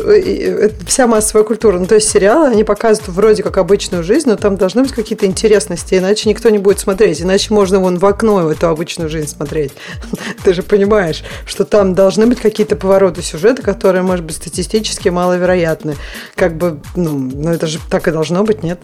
вся 0.86 1.06
массовая 1.06 1.44
культура. 1.44 1.78
Ну, 1.78 1.86
то 1.86 1.94
есть 1.94 2.08
сериалы, 2.08 2.48
они 2.48 2.64
показывают 2.64 3.14
вроде 3.14 3.42
как 3.42 3.56
обычную 3.58 4.04
жизнь, 4.04 4.28
но 4.28 4.36
там 4.36 4.56
должны 4.56 4.82
быть 4.82 4.92
какие-то 4.92 5.26
интересности, 5.26 5.94
иначе 5.94 6.28
никто 6.28 6.50
не 6.50 6.58
будет 6.58 6.78
смотреть. 6.78 7.22
Иначе 7.22 7.52
можно 7.52 7.78
вон 7.80 7.98
в 7.98 8.04
окно 8.04 8.36
в 8.36 8.48
эту 8.48 8.68
обычную 8.68 9.08
жизнь 9.08 9.28
смотреть. 9.28 9.72
Ты 10.44 10.54
же 10.54 10.62
понимаешь, 10.62 11.24
что 11.46 11.64
там 11.64 11.94
должны 11.94 12.26
быть 12.26 12.40
какие-то 12.40 12.76
повороты 12.76 13.22
сюжета, 13.22 13.62
которые, 13.62 14.02
может 14.02 14.24
быть, 14.24 14.36
статистически 14.36 15.08
маловероятны. 15.08 15.96
Как 16.34 16.56
бы, 16.56 16.80
ну, 16.94 17.18
ну 17.18 17.50
это 17.50 17.66
же 17.66 17.78
так 17.90 18.08
и 18.08 18.10
должно 18.10 18.44
быть, 18.44 18.62
нет? 18.62 18.80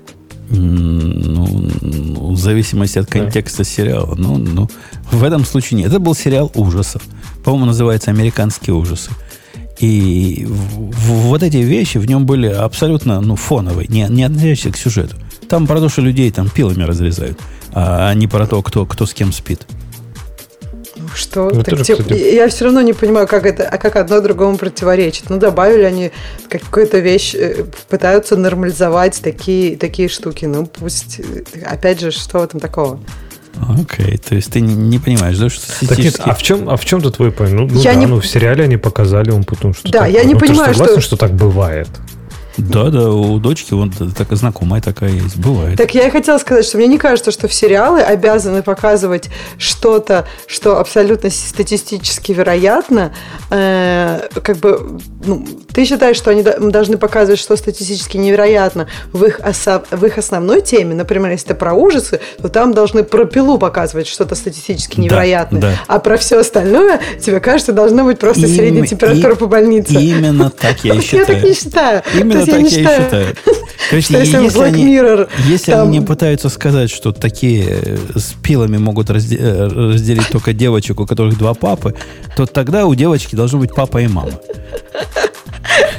Ну, 0.55 2.33
в 2.33 2.37
зависимости 2.37 2.99
от 2.99 3.07
контекста 3.11 3.65
сериала. 3.65 4.15
Ну, 4.17 4.37
ну, 4.37 4.69
в 5.11 5.25
этом 5.25 5.45
случае 5.45 5.79
нет. 5.79 5.89
Это 5.89 5.99
был 5.99 6.15
сериал 6.15 6.51
ужасов. 6.55 7.03
По-моему, 7.45 7.67
называется 7.67 8.11
«Американские 8.11 8.75
ужасы». 8.75 9.11
И 9.79 10.47
вот 10.49 11.43
эти 11.43 11.57
вещи 11.57 11.99
в 11.99 12.07
нем 12.07 12.27
были 12.27 12.47
абсолютно 12.47 13.21
ну, 13.21 13.35
фоновые, 13.35 13.89
не, 13.89 14.07
не 14.09 14.23
относящиеся 14.23 14.71
к 14.71 14.77
сюжету. 14.77 15.17
Там 15.49 15.67
про 15.67 15.81
то, 15.81 15.89
что 15.89 16.03
людей 16.03 16.31
там 16.31 16.49
пилами 16.49 16.85
разрезают, 16.85 17.41
а 17.73 18.13
не 18.15 18.29
про 18.29 18.47
то, 18.47 18.63
кто, 18.63 18.87
кто 18.87 19.07
с 19.07 19.15
кем 19.15 19.33
спит. 19.33 19.67
Что? 21.15 21.51
Ну, 21.53 21.63
так, 21.63 21.79
же, 21.79 21.83
кстати... 21.85 22.35
Я 22.35 22.49
все 22.49 22.65
равно 22.65 22.81
не 22.81 22.93
понимаю, 22.93 23.27
как 23.27 23.47
это, 23.47 23.69
а 23.69 23.79
как 23.79 23.97
одно 23.97 24.21
другому 24.21 24.57
противоречит. 24.59 25.31
Ну, 25.31 25.39
добавили 25.39 25.83
они 25.83 26.11
какую-то 26.49 26.99
вещь, 26.99 27.35
э, 27.35 27.65
пытаются 27.89 28.37
нормализовать 28.37 29.21
такие, 29.23 29.77
такие 29.77 30.09
штуки. 30.09 30.47
Ну, 30.47 30.67
пусть, 30.67 31.21
опять 31.65 32.01
же, 32.01 32.11
что 32.11 32.39
в 32.41 32.45
этом 32.45 32.61
такого? 32.61 33.01
Окей, 33.61 34.15
okay. 34.15 34.29
то 34.29 34.35
есть 34.35 34.51
ты 34.51 34.61
не, 34.61 34.75
не 34.75 34.99
понимаешь, 34.99 35.37
да, 35.37 35.51
что 35.51 35.87
так 35.87 35.99
нет, 35.99 36.17
а 36.21 36.35
в 36.35 36.43
чем, 36.43 36.69
а 36.71 36.77
в 36.77 36.85
чем 36.85 37.03
тут 37.03 37.17
твой? 37.17 37.33
Ну, 37.39 37.69
ну 37.69 37.81
я 37.81 37.93
да, 37.93 37.95
не... 37.95 38.07
ну 38.07 38.21
в 38.21 38.27
сериале 38.27 38.65
они 38.65 38.77
показали, 38.79 39.31
он 39.31 39.45
потом 39.45 39.75
что. 39.75 39.91
Да, 39.91 40.01
такое. 40.01 40.15
я 40.15 40.25
не 40.25 40.35
ну, 40.35 40.41
понимаю, 40.41 40.73
ты 40.73 40.79
согласен, 40.79 41.01
что... 41.01 41.09
что 41.09 41.17
так 41.17 41.33
бывает. 41.33 41.89
Да, 42.57 42.91
да, 42.91 43.11
у 43.11 43.39
дочки 43.39 43.73
вот 43.73 43.91
такая 44.17 44.37
знакомая 44.37 44.81
такая 44.81 45.11
есть, 45.11 45.37
бывает. 45.37 45.79
Так 45.79 45.95
я 45.95 46.07
и 46.07 46.11
хотела 46.11 46.39
сказать, 46.39 46.65
что 46.65 46.79
мне 46.79 46.87
не 46.87 46.99
кажется, 46.99 47.31
что 47.31 47.49
в 47.49 47.55
сериалы 47.55 48.01
обязаны 48.01 48.63
показывать 48.63 49.31
что-то, 49.59 50.27
что 50.47 50.79
абсолютно 50.79 51.31
статистически 51.31 52.33
вероятно. 52.33 53.13
Э, 53.51 54.29
как 54.43 54.59
бы, 54.59 54.99
ну, 55.25 55.47
ты 55.73 55.85
считаешь, 55.85 56.17
что 56.17 56.31
они 56.31 56.43
должны 56.43 56.99
показывать, 56.99 57.41
что 57.41 57.57
статистически 57.57 58.17
невероятно 58.17 58.89
в 59.13 59.25
их, 59.25 59.41
осо- 59.41 59.85
в 59.91 60.05
их 60.05 60.19
основной 60.19 60.61
теме, 60.63 60.95
например, 60.95 61.31
если 61.33 61.47
это 61.47 61.55
про 61.55 61.75
ужасы, 61.75 62.21
то 62.41 62.49
там 62.49 62.75
должны 62.75 63.05
про 63.05 63.25
пилу 63.25 63.59
показывать 63.59 64.07
что-то 64.07 64.35
статистически 64.35 65.01
невероятное, 65.01 65.61
да, 65.61 65.71
да. 65.71 65.81
а 65.87 65.99
про 65.99 66.17
все 66.17 66.39
остальное 66.39 67.01
тебе 67.21 67.41
кажется 67.41 67.73
должна 67.73 68.05
быть 68.05 68.19
просто 68.19 68.47
Им, 68.47 68.55
средняя 68.55 68.87
температура 68.87 69.35
и, 69.35 69.37
по 69.37 69.47
больнице. 69.47 69.95
Именно 69.95 70.51
так 70.51 70.85
я 70.85 70.95
и 70.95 71.01
считаю. 71.01 71.23
Я 71.29 71.35
так 71.35 71.45
не 71.45 71.55
считаю. 71.55 72.03
Именно 72.15 72.42
так 72.47 72.61
я, 72.61 72.69
считаю, 72.69 73.01
и 73.01 73.05
считаю. 73.05 73.27
Есть, 73.91 74.11
если, 74.11 74.43
если, 74.43 74.63
они, 74.63 74.97
Mirror, 74.97 75.29
если 75.47 75.73
там... 75.73 75.89
они 75.89 76.01
пытаются 76.01 76.49
сказать, 76.49 76.91
что 76.91 77.13
такие 77.13 77.65
э, 77.69 77.97
с 78.15 78.33
пилами 78.43 78.79
могут 78.79 79.11
разде- 79.11 79.39
э, 79.39 79.67
разделить 79.67 80.29
только 80.29 80.53
девочек, 80.55 81.01
у 81.01 81.07
которых 81.07 81.37
два 81.37 81.55
папы, 81.55 81.95
то 82.37 82.47
тогда 82.47 82.87
у 82.87 82.95
девочки 82.95 83.37
должны 83.37 83.59
быть 83.59 83.75
папа 83.75 83.99
и 83.99 84.09
мама. 84.09 84.33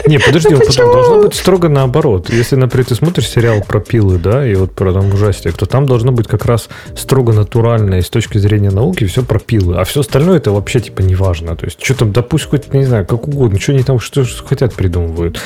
Не, 0.05 0.19
подожди, 0.19 0.49
ну, 0.49 0.59
потом 0.59 0.91
должно 0.91 1.23
быть 1.23 1.35
строго 1.35 1.69
наоборот. 1.69 2.29
Если, 2.29 2.55
например, 2.55 2.85
ты 2.85 2.95
смотришь 2.95 3.29
сериал 3.29 3.61
про 3.61 3.79
пилы, 3.79 4.17
да, 4.17 4.45
и 4.45 4.53
вот 4.55 4.73
про 4.73 4.91
там 4.91 5.13
ужастик, 5.13 5.55
то 5.55 5.65
там 5.65 5.85
должно 5.85 6.11
быть 6.11 6.27
как 6.27 6.45
раз 6.45 6.67
строго 6.95 7.31
натурально 7.31 7.95
и 7.95 8.01
с 8.01 8.09
точки 8.09 8.37
зрения 8.37 8.69
науки 8.69 9.05
все 9.05 9.23
про 9.23 9.39
пилы. 9.39 9.77
А 9.77 9.85
все 9.85 10.01
остальное 10.01 10.37
это 10.37 10.51
вообще 10.51 10.81
типа 10.81 11.01
не 11.01 11.15
важно. 11.15 11.55
То 11.55 11.65
есть, 11.65 11.83
что 11.83 11.95
там, 11.95 12.11
да 12.11 12.21
пусть 12.21 12.45
хоть, 12.45 12.73
не 12.73 12.85
знаю, 12.85 13.05
как 13.05 13.27
угодно, 13.27 13.59
что 13.59 13.71
они 13.71 13.83
там 13.83 13.99
что 13.99 14.25
хотят 14.45 14.73
придумывают. 14.73 15.39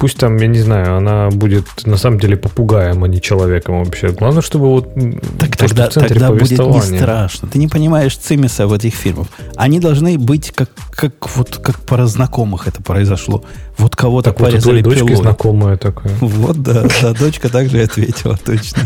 Пусть 0.00 0.16
там, 0.16 0.36
я 0.38 0.46
не 0.46 0.58
знаю, 0.58 0.96
она 0.96 1.28
будет 1.28 1.66
на 1.84 1.98
самом 1.98 2.18
деле 2.18 2.36
попугаем, 2.36 3.04
а 3.04 3.08
не 3.08 3.20
человеком 3.20 3.84
вообще. 3.84 4.08
Главное, 4.08 4.40
чтобы 4.40 4.68
вот 4.68 4.94
Так 5.38 5.56
то, 5.56 5.68
тогда, 5.68 5.90
что 5.90 6.00
в 6.00 6.02
центре 6.02 6.20
тогда 6.20 6.32
будет 6.32 6.58
не 6.58 6.80
страшно. 6.80 7.48
Ты 7.48 7.58
не 7.58 7.68
понимаешь 7.68 8.16
цимиса 8.16 8.66
в 8.66 8.72
этих 8.72 8.94
фильмах. 8.94 9.26
Они 9.56 9.78
должны 9.78 10.18
быть 10.18 10.52
как, 10.52 10.70
как, 10.90 11.12
вот, 11.36 11.58
как 11.58 11.80
пара 11.80 12.06
знакомых 12.06 12.66
это 12.66 12.82
произошло. 12.82 13.44
Вот 13.76 13.94
кого-то 13.94 14.30
Так 14.30 14.40
вот 14.40 14.50
порезали 14.50 14.80
дочки 14.80 15.00
пилой. 15.00 15.16
знакомая 15.16 15.76
такая. 15.76 16.12
Вот, 16.20 16.62
да, 16.62 16.86
да, 17.02 17.12
дочка 17.12 17.50
также 17.50 17.78
и 17.78 17.82
ответила, 17.82 18.38
точно. 18.42 18.82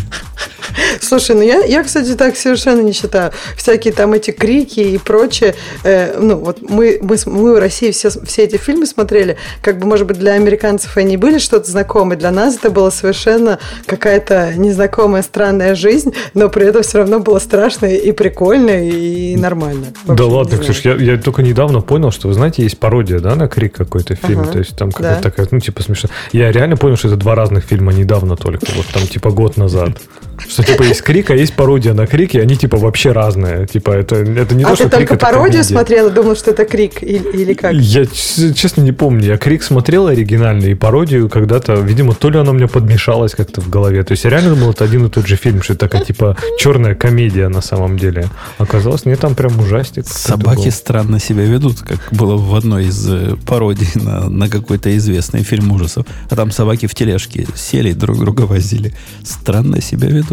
Слушай, 1.00 1.36
ну 1.36 1.42
я, 1.42 1.64
я, 1.64 1.82
кстати, 1.82 2.14
так 2.14 2.36
совершенно 2.36 2.80
не 2.80 2.92
считаю. 2.92 3.32
Всякие 3.56 3.92
там 3.92 4.12
эти 4.12 4.30
крики 4.30 4.80
и 4.80 4.98
прочее. 4.98 5.54
э, 5.84 6.18
ну, 6.18 6.38
вот 6.38 6.62
мы, 6.62 6.98
мы, 7.02 7.16
мы 7.26 7.54
в 7.54 7.58
России 7.58 7.90
все, 7.90 8.10
все 8.10 8.42
эти 8.42 8.56
фильмы 8.56 8.86
смотрели. 8.86 9.36
Как 9.62 9.78
бы, 9.78 9.86
может 9.86 10.06
быть, 10.06 10.18
для 10.18 10.32
американцев 10.32 10.96
они 11.04 11.16
были 11.16 11.38
что-то 11.38 11.70
знакомые. 11.70 12.18
Для 12.18 12.30
нас 12.30 12.56
это 12.56 12.70
было 12.70 12.90
совершенно 12.90 13.58
какая-то 13.86 14.54
незнакомая, 14.56 15.22
странная 15.22 15.74
жизнь, 15.74 16.12
но 16.34 16.48
при 16.48 16.66
этом 16.66 16.82
все 16.82 16.98
равно 16.98 17.20
было 17.20 17.38
страшно 17.38 17.86
и 17.86 18.12
прикольно, 18.12 18.70
и 18.70 19.36
нормально. 19.36 19.86
Да 20.06 20.12
общем, 20.14 20.26
не 20.26 20.32
ладно. 20.32 20.58
Ксюш, 20.58 20.80
я, 20.80 20.94
я 20.94 21.18
только 21.18 21.42
недавно 21.42 21.80
понял, 21.80 22.10
что, 22.10 22.28
вы 22.28 22.34
знаете, 22.34 22.62
есть 22.62 22.78
пародия, 22.78 23.20
да, 23.20 23.34
на 23.34 23.48
крик 23.48 23.74
какой-то 23.74 24.14
фильм. 24.14 24.40
Ага, 24.40 24.52
То 24.52 24.58
есть 24.58 24.76
там 24.76 24.90
да. 24.90 24.96
какая-то 24.96 25.22
такая, 25.22 25.48
ну, 25.50 25.60
типа 25.60 25.82
смешно. 25.82 26.08
Я 26.32 26.50
реально 26.50 26.76
понял, 26.76 26.96
что 26.96 27.08
это 27.08 27.16
два 27.16 27.34
разных 27.34 27.64
фильма 27.64 27.92
недавно 27.92 28.36
только. 28.36 28.66
Вот 28.74 28.86
там 28.86 29.02
типа 29.02 29.30
год 29.30 29.56
назад. 29.56 29.90
Что 30.38 30.62
типа 30.62 30.82
есть 30.82 31.02
крик, 31.02 31.30
а 31.30 31.34
есть 31.34 31.54
пародия 31.54 31.94
на 31.94 32.06
крик, 32.06 32.34
и 32.34 32.40
они 32.40 32.56
типа 32.56 32.76
вообще 32.76 33.12
разные. 33.12 33.66
Типа 33.66 33.90
это, 33.90 34.16
это 34.16 34.54
не 34.54 34.64
а 34.64 34.68
то, 34.68 34.76
ты 34.76 34.82
что 34.82 34.88
крик 34.88 35.08
только 35.08 35.14
это 35.14 35.26
пародию 35.26 35.52
комедия. 35.52 35.62
смотрела, 35.62 36.10
думал, 36.10 36.36
что 36.36 36.50
это 36.50 36.64
крик 36.64 37.02
или, 37.02 37.28
или 37.32 37.54
как? 37.54 37.72
Я 37.74 38.06
честно 38.06 38.82
не 38.82 38.92
помню. 38.92 39.24
Я 39.26 39.36
крик 39.36 39.62
смотрел 39.62 40.08
оригинальный 40.08 40.72
и 40.72 40.74
пародию 40.74 41.28
когда-то, 41.28 41.74
видимо, 41.74 42.14
то 42.14 42.30
ли 42.30 42.38
она 42.38 42.50
у 42.50 42.54
меня 42.54 42.68
подмешалась 42.68 43.34
как-то 43.34 43.60
в 43.60 43.68
голове. 43.68 44.02
То 44.02 44.12
есть 44.12 44.24
я 44.24 44.30
реально 44.30 44.54
думал, 44.54 44.70
это 44.70 44.84
один 44.84 45.06
и 45.06 45.08
тот 45.10 45.26
же 45.26 45.36
фильм, 45.36 45.62
что 45.62 45.74
это 45.74 45.86
такая 45.88 46.04
типа 46.04 46.36
черная 46.58 46.94
комедия 46.94 47.48
на 47.48 47.60
самом 47.60 47.98
деле. 47.98 48.28
Оказалось, 48.58 49.04
нет, 49.04 49.20
там 49.20 49.34
прям 49.34 49.58
ужастик. 49.58 50.06
Собаки 50.06 50.64
был. 50.64 50.72
странно 50.72 51.20
себя 51.20 51.44
ведут, 51.44 51.80
как 51.80 52.08
было 52.10 52.36
в 52.36 52.54
одной 52.54 52.86
из 52.86 53.08
э, 53.08 53.36
пародий 53.46 53.88
на, 53.94 54.28
на 54.28 54.48
какой-то 54.48 54.96
известный 54.96 55.42
фильм 55.42 55.70
ужасов. 55.72 56.06
А 56.28 56.36
там 56.36 56.50
собаки 56.50 56.86
в 56.86 56.94
тележке 56.94 57.46
сели, 57.54 57.92
друг 57.92 58.18
друга 58.18 58.42
возили. 58.42 58.94
Странно 59.22 59.80
себя 59.80 60.08
ведут. 60.08 60.23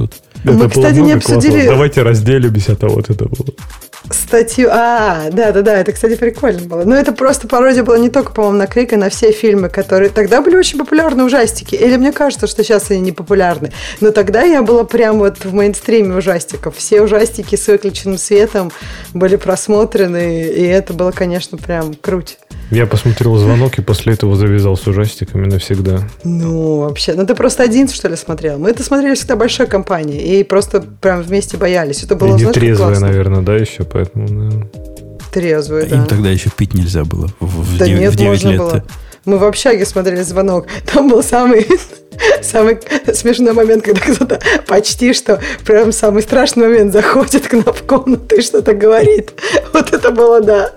Мы, 0.44 0.54
было 0.54 0.68
кстати, 0.70 0.96
не 0.96 1.02
много 1.02 1.14
классного. 1.20 1.38
обсудили- 1.40 1.68
Давайте 1.68 2.02
разделимся, 2.04 2.72
это 2.74 2.88
вот 2.88 3.10
это 3.10 3.26
было. 3.26 3.48
Статью. 4.12 4.70
А, 4.72 5.30
да, 5.32 5.52
да, 5.52 5.62
да, 5.62 5.78
это, 5.78 5.92
кстати, 5.92 6.16
прикольно 6.16 6.62
было. 6.62 6.84
Но 6.84 6.96
это 6.96 7.12
просто 7.12 7.48
пародия 7.48 7.84
была 7.84 7.98
не 7.98 8.10
только, 8.10 8.32
по-моему, 8.32 8.58
на 8.58 8.68
Крик, 8.68 8.94
а 8.94 8.98
на 8.98 9.10
все 9.10 9.32
фильмы, 9.32 9.70
которые 9.70 10.10
тогда 10.10 10.42
были 10.42 10.56
очень 10.56 10.78
популярны 10.78 11.24
ужастики. 11.24 11.76
Или 11.76 11.98
мне 11.98 12.12
кажется, 12.12 12.48
что 12.48 12.64
сейчас 12.64 12.92
они 12.92 13.00
не 13.00 13.12
популярны. 13.12 13.72
Но 14.00 14.12
тогда 14.12 14.44
я 14.44 14.62
была 14.62 14.84
прям 14.84 15.20
вот 15.20 15.46
в 15.46 15.54
мейнстриме 15.54 16.16
ужастиков. 16.16 16.76
Все 16.78 17.02
ужастики 17.02 17.56
с 17.56 17.68
выключенным 17.68 18.18
светом 18.18 18.72
были 19.14 19.36
просмотрены, 19.36 20.48
и 20.48 20.64
это 20.64 20.94
было, 20.94 21.12
конечно, 21.12 21.58
прям 21.58 21.94
круть. 21.94 22.38
Я 22.72 22.86
посмотрел 22.86 23.36
звонок 23.36 23.78
и 23.80 23.82
после 23.82 24.14
этого 24.14 24.36
завязал 24.38 24.78
с 24.78 24.88
ужастиками 24.88 25.46
навсегда. 25.46 26.04
Ну, 26.24 26.80
вообще, 26.80 27.14
ну 27.14 27.26
ты 27.26 27.36
просто 27.36 27.64
один, 27.64 27.90
что 27.90 28.08
ли, 28.08 28.16
смотрел? 28.16 28.60
Мы 28.60 28.70
это 28.70 28.82
смотрели 28.82 29.14
всегда 29.16 29.36
большой 29.36 29.68
компанией, 29.68 30.40
и 30.40 30.44
просто 30.46 30.82
прям 31.02 31.22
вместе 31.22 31.58
боялись. 31.58 32.04
Это 32.04 32.16
И 32.16 32.18
было, 32.18 32.34
не 32.34 32.40
знаешь, 32.40 32.56
трезвая, 32.56 33.00
наверное, 33.00 33.42
да, 33.42 33.56
еще, 33.56 33.84
поэтому, 33.84 34.01
наверное. 34.14 34.68
Трезвые, 35.32 35.86
да. 35.88 35.96
Им 35.98 36.06
тогда 36.08 36.30
еще 36.30 36.50
пить 36.50 36.74
нельзя 36.74 37.06
было 37.06 37.28
в, 37.40 37.46
в 37.64 37.78
Да 37.78 37.86
дев- 37.86 38.00
нет, 38.00 38.14
в 38.14 38.18
9 38.18 38.30
можно 38.30 38.50
лет. 38.50 38.60
было. 38.60 38.84
Мы 39.26 39.38
в 39.38 39.44
общаге 39.44 39.86
смотрели 39.86 40.22
звонок. 40.22 40.66
Там 40.92 41.08
был 41.08 41.22
самый, 41.22 41.68
самый 42.42 42.80
смешной 43.14 43.54
момент, 43.54 43.84
когда 43.84 44.02
кто-то 44.02 44.40
почти 44.68 45.14
что 45.14 45.40
прям 45.66 45.92
самый 45.92 46.24
страшный 46.24 46.68
момент 46.68 46.92
заходит 46.94 47.48
к 47.48 47.54
нам 47.54 47.74
в 47.74 47.84
комнату 47.84 48.36
и 48.36 48.42
что-то 48.42 48.74
говорит. 48.74 49.32
Вот 49.74 49.94
это 49.94 50.12
было, 50.12 50.42
да. 50.42 50.72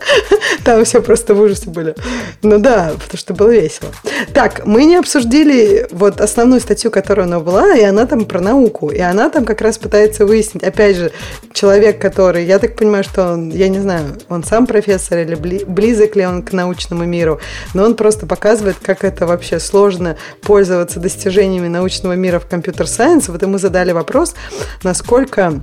Там 0.64 0.84
все 0.84 1.00
просто 1.00 1.34
в 1.34 1.40
ужасе 1.40 1.70
были. 1.70 1.94
Ну 2.42 2.58
да, 2.58 2.92
потому 2.94 3.18
что 3.18 3.34
было 3.34 3.50
весело. 3.50 3.90
Так, 4.32 4.66
мы 4.66 4.84
не 4.84 4.96
обсудили 4.96 5.86
вот 5.90 6.20
основную 6.20 6.60
статью, 6.60 6.90
которая 6.90 7.26
у 7.26 7.30
нас 7.30 7.42
была, 7.42 7.74
и 7.74 7.82
она 7.82 8.06
там 8.06 8.24
про 8.24 8.40
науку. 8.40 8.90
И 8.90 9.00
она 9.00 9.30
там 9.30 9.44
как 9.44 9.60
раз 9.60 9.78
пытается 9.78 10.26
выяснить, 10.26 10.62
опять 10.62 10.96
же, 10.96 11.12
человек, 11.52 12.00
который, 12.00 12.44
я 12.44 12.58
так 12.58 12.76
понимаю, 12.76 13.04
что 13.04 13.32
он, 13.32 13.50
я 13.50 13.68
не 13.68 13.80
знаю, 13.80 14.16
он 14.28 14.44
сам 14.44 14.66
профессор 14.66 15.18
или 15.18 15.34
бли- 15.34 15.64
близок 15.64 16.16
ли 16.16 16.26
он 16.26 16.42
к 16.42 16.52
научному 16.52 17.04
миру, 17.04 17.40
но 17.72 17.84
он 17.84 17.94
просто 17.94 18.26
показывает, 18.34 18.78
как 18.82 19.04
это 19.04 19.28
вообще 19.28 19.60
сложно 19.60 20.16
пользоваться 20.42 20.98
достижениями 20.98 21.68
научного 21.68 22.14
мира 22.14 22.40
в 22.40 22.46
компьютер-сайенс. 22.46 23.28
Вот 23.28 23.40
ему 23.42 23.58
задали 23.58 23.92
вопрос, 23.92 24.34
насколько 24.82 25.60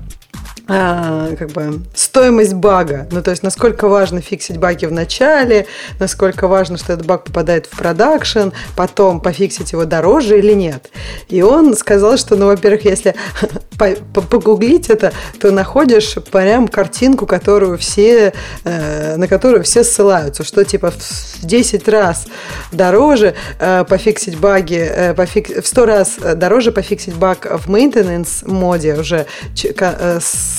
а, 0.67 1.35
как 1.37 1.49
бы 1.51 1.81
стоимость 1.93 2.53
бага, 2.53 3.07
ну 3.11 3.21
то 3.21 3.31
есть 3.31 3.43
насколько 3.43 3.87
важно 3.87 4.21
фиксить 4.21 4.57
баги 4.57 4.85
в 4.85 4.91
начале, 4.91 5.65
насколько 5.99 6.47
важно, 6.47 6.77
что 6.77 6.93
этот 6.93 7.05
баг 7.05 7.23
попадает 7.25 7.65
в 7.65 7.77
продакшн, 7.77 8.49
потом 8.75 9.19
пофиксить 9.19 9.71
его 9.71 9.85
дороже 9.85 10.39
или 10.39 10.53
нет. 10.53 10.89
И 11.27 11.41
он 11.41 11.75
сказал, 11.75 12.17
что, 12.17 12.35
ну, 12.35 12.45
во-первых, 12.47 12.85
если 12.85 13.15
по- 13.77 13.95
по- 14.13 14.21
погуглить 14.21 14.89
это, 14.89 15.11
то 15.39 15.51
находишь 15.51 16.15
прям 16.31 16.67
картинку, 16.67 17.25
которую 17.25 17.77
все, 17.77 18.33
э, 18.63 19.15
на 19.17 19.27
которую 19.27 19.63
все 19.63 19.83
ссылаются, 19.83 20.43
что 20.43 20.63
типа 20.63 20.91
в 20.91 21.45
10 21.45 21.87
раз 21.87 22.27
дороже 22.71 23.33
э, 23.59 23.83
пофиксить 23.87 24.37
баги, 24.37 24.79
э, 24.79 25.13
в 25.13 25.67
100 25.67 25.85
раз 25.85 26.17
дороже 26.35 26.71
пофиксить 26.71 27.15
баг 27.15 27.45
в 27.45 27.69
maintenance 27.69 28.47
моде 28.47 28.95
уже 28.95 29.25
ч- 29.55 29.73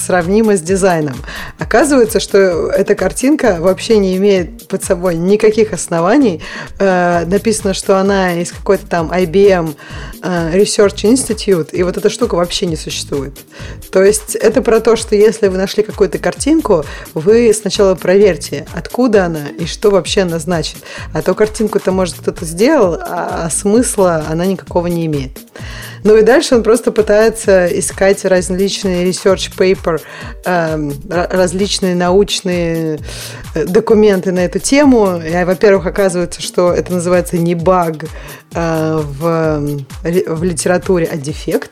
сравнимо 0.03 0.57
с 0.57 0.61
дизайном. 0.61 1.17
Оказывается, 1.59 2.21
что 2.21 2.69
эта 2.71 2.95
картинка 2.95 3.59
вообще 3.61 3.99
не 3.99 4.17
имеет 4.17 4.69
под 4.69 4.85
собой 4.85 5.15
никаких 5.17 5.73
оснований. 5.73 6.43
Э, 6.79 7.25
написано, 7.27 7.75
что 7.75 7.99
она 7.99 8.41
из 8.41 8.53
какой-то 8.53 8.87
там 8.87 9.13
IBM 9.13 9.75
э, 10.23 10.59
Research 10.59 11.05
Institute, 11.05 11.71
и 11.73 11.83
вот 11.83 11.97
эта 11.97 12.11
штука 12.11 12.35
вообще 12.35 12.67
не 12.67 12.77
существует. 12.77 13.39
То 13.91 14.03
есть 14.03 14.35
это 14.35 14.63
про 14.63 14.81
то, 14.81 14.97
что 14.97 15.15
если 15.15 15.49
вы 15.49 15.59
нашли 15.59 15.83
какую-то 15.83 16.19
картинку, 16.19 16.85
вы 17.15 17.53
сначала 17.55 17.95
проверьте, 17.95 18.67
откуда 18.75 19.27
она 19.27 19.49
и 19.59 19.67
что 19.67 19.91
вообще 19.91 20.23
она 20.23 20.39
значит. 20.39 20.79
А 21.13 21.23
то 21.23 21.35
картинку-то, 21.35 21.93
может, 21.93 22.17
кто-то 22.17 22.45
сделал, 22.45 22.99
а 23.01 23.49
смысла 23.51 24.25
она 24.29 24.47
никакого 24.47 24.87
не 24.89 25.07
имеет. 25.07 25.39
Ну 26.05 26.17
и 26.17 26.23
дальше 26.23 26.57
он 26.57 26.63
просто 26.63 26.91
пытается 26.91 27.67
искать 27.67 28.25
различные 28.25 29.09
research 29.09 29.55
paper, 29.83 30.01
эм, 30.45 30.89
ра- 31.09 31.29
различные 31.31 31.95
научные 31.95 33.01
э, 33.55 33.65
документы 33.65 34.33
на 34.33 34.41
эту 34.41 34.59
тему. 34.59 35.19
И, 35.21 35.45
во-первых, 35.45 35.87
оказывается, 35.87 36.41
что 36.43 36.73
это 36.73 36.93
называется 36.93 37.37
не 37.37 37.55
баг 37.55 38.05
э, 38.55 39.01
в, 39.03 39.27
м, 39.27 39.87
ри- 40.05 40.25
в 40.27 40.43
литературе, 40.43 41.09
а 41.11 41.17
дефект. 41.17 41.71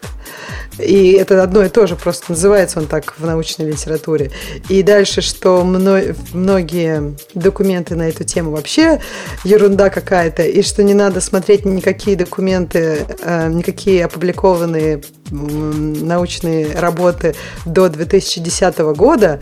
И 0.80 1.12
это 1.12 1.42
одно 1.42 1.62
и 1.64 1.68
то 1.68 1.86
же, 1.86 1.96
просто 1.96 2.26
называется 2.28 2.78
он 2.80 2.86
так 2.86 3.14
в 3.18 3.24
научной 3.24 3.66
литературе. 3.66 4.30
И 4.68 4.82
дальше, 4.82 5.20
что 5.20 5.62
мно- 5.64 6.14
многие 6.32 7.16
документы 7.34 7.94
на 7.94 8.08
эту 8.08 8.24
тему 8.24 8.50
вообще 8.52 9.00
ерунда 9.44 9.90
какая-то, 9.90 10.42
и 10.42 10.62
что 10.62 10.82
не 10.82 10.94
надо 10.94 11.20
смотреть 11.20 11.64
никакие 11.64 12.16
документы, 12.16 13.06
э, 13.22 13.48
никакие 13.48 14.04
опубликованные 14.04 15.02
научные 15.30 16.74
работы 16.74 17.34
до 17.64 17.88
2010 17.88 18.94
года, 18.94 19.40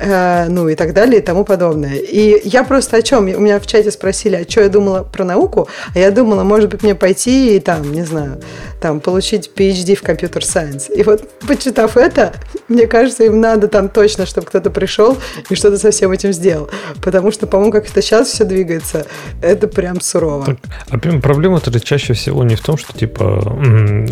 э, 0.00 0.48
ну 0.48 0.68
и 0.68 0.74
так 0.74 0.92
далее 0.92 1.20
и 1.20 1.22
тому 1.22 1.44
подобное. 1.44 1.96
И 1.96 2.40
я 2.48 2.64
просто 2.64 2.96
о 2.96 3.02
чем? 3.02 3.24
У 3.24 3.40
меня 3.40 3.60
в 3.60 3.66
чате 3.66 3.90
спросили, 3.90 4.36
а 4.36 4.50
что 4.50 4.62
я 4.62 4.68
думала 4.68 5.02
про 5.02 5.24
науку, 5.24 5.68
а 5.94 5.98
я 5.98 6.10
думала, 6.10 6.42
может 6.42 6.70
быть, 6.70 6.82
мне 6.82 6.94
пойти 6.94 7.56
и 7.56 7.60
там, 7.60 7.92
не 7.92 8.02
знаю, 8.02 8.40
там 8.80 9.00
получить 9.00 9.50
PhD 9.54 9.94
в 9.94 10.02
компьютер 10.02 10.44
сайенс. 10.44 10.90
И 10.90 11.02
вот, 11.02 11.28
почитав 11.46 11.96
это, 11.96 12.32
мне 12.68 12.86
кажется, 12.86 13.24
им 13.24 13.40
надо 13.40 13.68
там 13.68 13.88
точно, 13.88 14.26
чтобы 14.26 14.46
кто-то 14.46 14.70
пришел 14.70 15.16
и 15.50 15.54
что-то 15.54 15.78
со 15.78 15.90
всем 15.90 16.10
этим 16.12 16.32
сделал. 16.32 16.70
Потому 17.02 17.30
что, 17.30 17.46
по-моему, 17.46 17.72
как 17.72 17.88
это 17.88 18.02
сейчас 18.02 18.28
все 18.28 18.44
двигается, 18.44 19.06
это 19.42 19.68
прям 19.68 20.00
сурово. 20.00 20.46
Так, 20.46 20.56
а 20.90 20.98
проблема-то 20.98 21.78
чаще 21.80 22.14
всего 22.14 22.44
не 22.44 22.56
в 22.56 22.60
том, 22.60 22.76
что 22.76 22.96
типа 22.96 23.58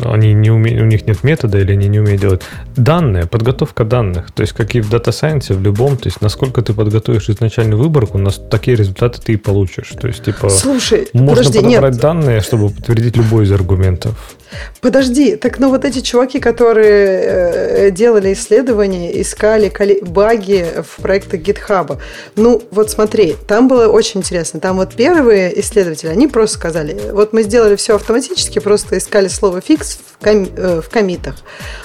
они 0.05 0.35
не 0.35 0.51
умеют, 0.51 0.83
у 0.83 0.87
них 0.87 1.07
нет 1.07 1.25
метода 1.25 1.59
или 1.59 1.73
они 1.73 1.89
не 1.89 2.01
умеют 2.01 2.21
делать. 2.21 2.43
Данные, 2.77 3.27
подготовка 3.27 3.85
данных. 3.85 4.31
То 4.33 4.43
есть, 4.43 4.53
как 4.53 4.75
и 4.75 4.81
в 4.81 4.91
Science, 5.09 5.55
в 5.55 5.63
любом, 5.63 5.78
то 5.97 6.07
есть, 6.07 6.21
насколько 6.21 6.63
ты 6.63 6.75
подготовишь 6.75 7.31
изначальную 7.31 7.81
выборку, 7.81 8.19
нас 8.19 8.41
такие 8.51 8.77
результаты 8.77 9.21
ты 9.21 9.33
и 9.33 9.37
получишь. 9.37 9.93
То 10.01 10.09
есть, 10.09 10.25
типа, 10.25 10.51
Слушай, 10.51 11.09
можно 11.13 11.37
подожди, 11.37 11.59
подобрать 11.61 11.93
нет, 11.93 12.03
данные, 12.03 12.41
чтобы 12.41 12.71
подтвердить 12.71 13.17
любой 13.17 13.45
из 13.45 13.53
аргументов. 13.53 14.37
Подожди, 14.81 15.37
так 15.37 15.59
ну 15.59 15.71
вот 15.71 15.85
эти 15.85 16.01
чуваки, 16.01 16.41
которые 16.41 17.23
э, 17.23 17.91
делали 17.91 18.33
исследования, 18.33 19.21
искали 19.21 19.73
баги 20.03 20.67
в 20.83 21.03
проектах 21.03 21.41
GitHub. 21.41 21.99
Ну, 22.37 22.63
вот 22.71 22.91
смотри, 22.91 23.35
там 23.47 23.69
было 23.69 23.89
очень 23.89 24.21
интересно. 24.21 24.61
Там 24.61 24.77
вот 24.77 24.95
первые 24.95 25.59
исследователи, 25.61 26.09
они 26.09 26.29
просто 26.29 26.57
сказали, 26.57 26.99
вот 27.13 27.33
мы 27.33 27.43
сделали 27.43 27.77
все 27.77 27.97
автоматически, 27.97 28.59
просто 28.59 28.99
искали 28.99 29.29
слово 29.29 29.61
фикс 29.61 29.99
в, 29.99 30.25
ком, 30.25 30.49
э, 30.57 30.81
в 30.81 30.89
комитах. 30.89 31.37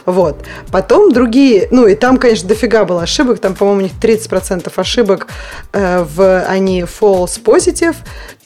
Вот. 0.05 0.37
Потом 0.71 1.11
другие, 1.11 1.67
ну 1.71 1.87
и 1.87 1.95
там, 1.95 2.17
конечно, 2.17 2.47
дофига 2.47 2.85
было 2.85 3.03
ошибок, 3.03 3.39
там, 3.39 3.55
по-моему, 3.55 3.79
у 3.79 3.83
них 3.83 3.93
30% 4.01 4.71
ошибок 4.75 5.27
э, 5.73 6.03
в 6.03 6.43
они 6.45 6.81
false 6.81 7.41
positive, 7.43 7.95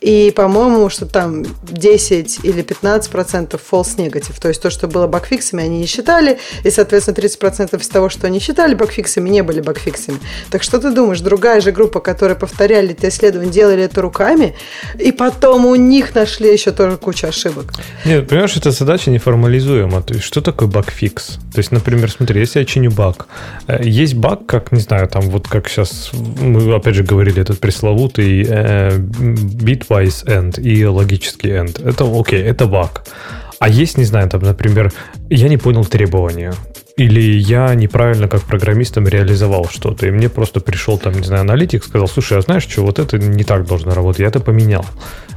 и, 0.01 0.31
по-моему, 0.35 0.89
что 0.89 1.05
там 1.05 1.43
10 1.63 2.39
или 2.43 2.63
15% 2.63 3.59
false 3.71 3.97
negative. 3.97 4.39
То 4.39 4.49
есть 4.49 4.61
то, 4.61 4.69
что 4.69 4.87
было 4.87 5.07
багфиксами, 5.07 5.63
они 5.63 5.79
не 5.79 5.85
считали. 5.85 6.39
И, 6.63 6.69
соответственно, 6.69 7.15
30% 7.15 7.79
из 7.79 7.87
того, 7.87 8.09
что 8.09 8.27
они 8.27 8.39
считали 8.39 8.75
багфиксами, 8.75 9.29
не 9.29 9.41
были 9.41 9.61
багфиксами. 9.61 10.19
Так 10.51 10.63
что 10.63 10.79
ты 10.79 10.91
думаешь, 10.91 11.21
другая 11.21 11.61
же 11.61 11.71
группа, 11.71 11.99
которая 11.99 12.37
повторяли 12.37 12.91
это 12.91 13.09
исследование, 13.09 13.51
делали 13.51 13.83
это 13.83 14.01
руками, 14.01 14.55
и 14.99 15.11
потом 15.11 15.65
у 15.65 15.75
них 15.75 16.13
нашли 16.13 16.51
еще 16.51 16.71
тоже 16.71 16.97
кучу 16.97 17.27
ошибок. 17.27 17.73
Нет, 18.05 18.27
понимаешь, 18.27 18.55
эта 18.55 18.71
задача 18.71 19.09
неформализуема. 19.09 20.01
То 20.01 20.13
есть 20.13 20.25
что 20.25 20.41
такое 20.41 20.67
багфикс? 20.67 21.37
То 21.53 21.59
есть, 21.59 21.71
например, 21.71 22.11
смотри, 22.11 22.39
если 22.39 22.59
я 22.59 22.65
чиню 22.65 22.91
баг, 22.91 23.27
э, 23.67 23.81
есть 23.83 24.13
баг, 24.13 24.45
как, 24.45 24.71
не 24.71 24.79
знаю, 24.79 25.07
там 25.07 25.23
вот 25.23 25.47
как 25.47 25.67
сейчас 25.67 26.11
мы 26.13 26.75
опять 26.75 26.95
же 26.95 27.03
говорили, 27.03 27.41
этот 27.41 27.59
пресловутый 27.59 28.45
э, 28.47 28.97
бит 28.97 29.86
bitwise 29.87 30.25
end 30.25 30.61
и 30.61 30.85
логический 30.85 31.49
end. 31.49 31.87
Это 31.87 32.05
окей, 32.05 32.41
это 32.41 32.67
баг. 32.67 33.03
А 33.59 33.69
есть, 33.69 33.97
не 33.97 34.05
знаю, 34.05 34.29
там, 34.29 34.41
например, 34.41 34.91
я 35.29 35.49
не 35.49 35.57
понял 35.57 35.85
требования. 35.85 36.53
Или 36.95 37.21
я 37.37 37.75
неправильно 37.75 38.27
как 38.27 38.41
программистом 38.41 39.07
реализовал 39.07 39.67
что-то, 39.69 40.07
и 40.07 40.11
мне 40.11 40.29
просто 40.29 40.59
пришел 40.59 40.97
там, 40.97 41.13
не 41.13 41.23
знаю, 41.23 41.41
аналитик, 41.41 41.83
сказал, 41.83 42.07
слушай, 42.07 42.37
а 42.37 42.41
знаешь 42.41 42.67
что, 42.67 42.83
вот 42.83 42.97
это 42.97 43.19
не 43.19 43.43
так 43.43 43.67
должно 43.67 43.93
работать, 43.93 44.21
я 44.21 44.27
это 44.27 44.39
поменял. 44.39 44.85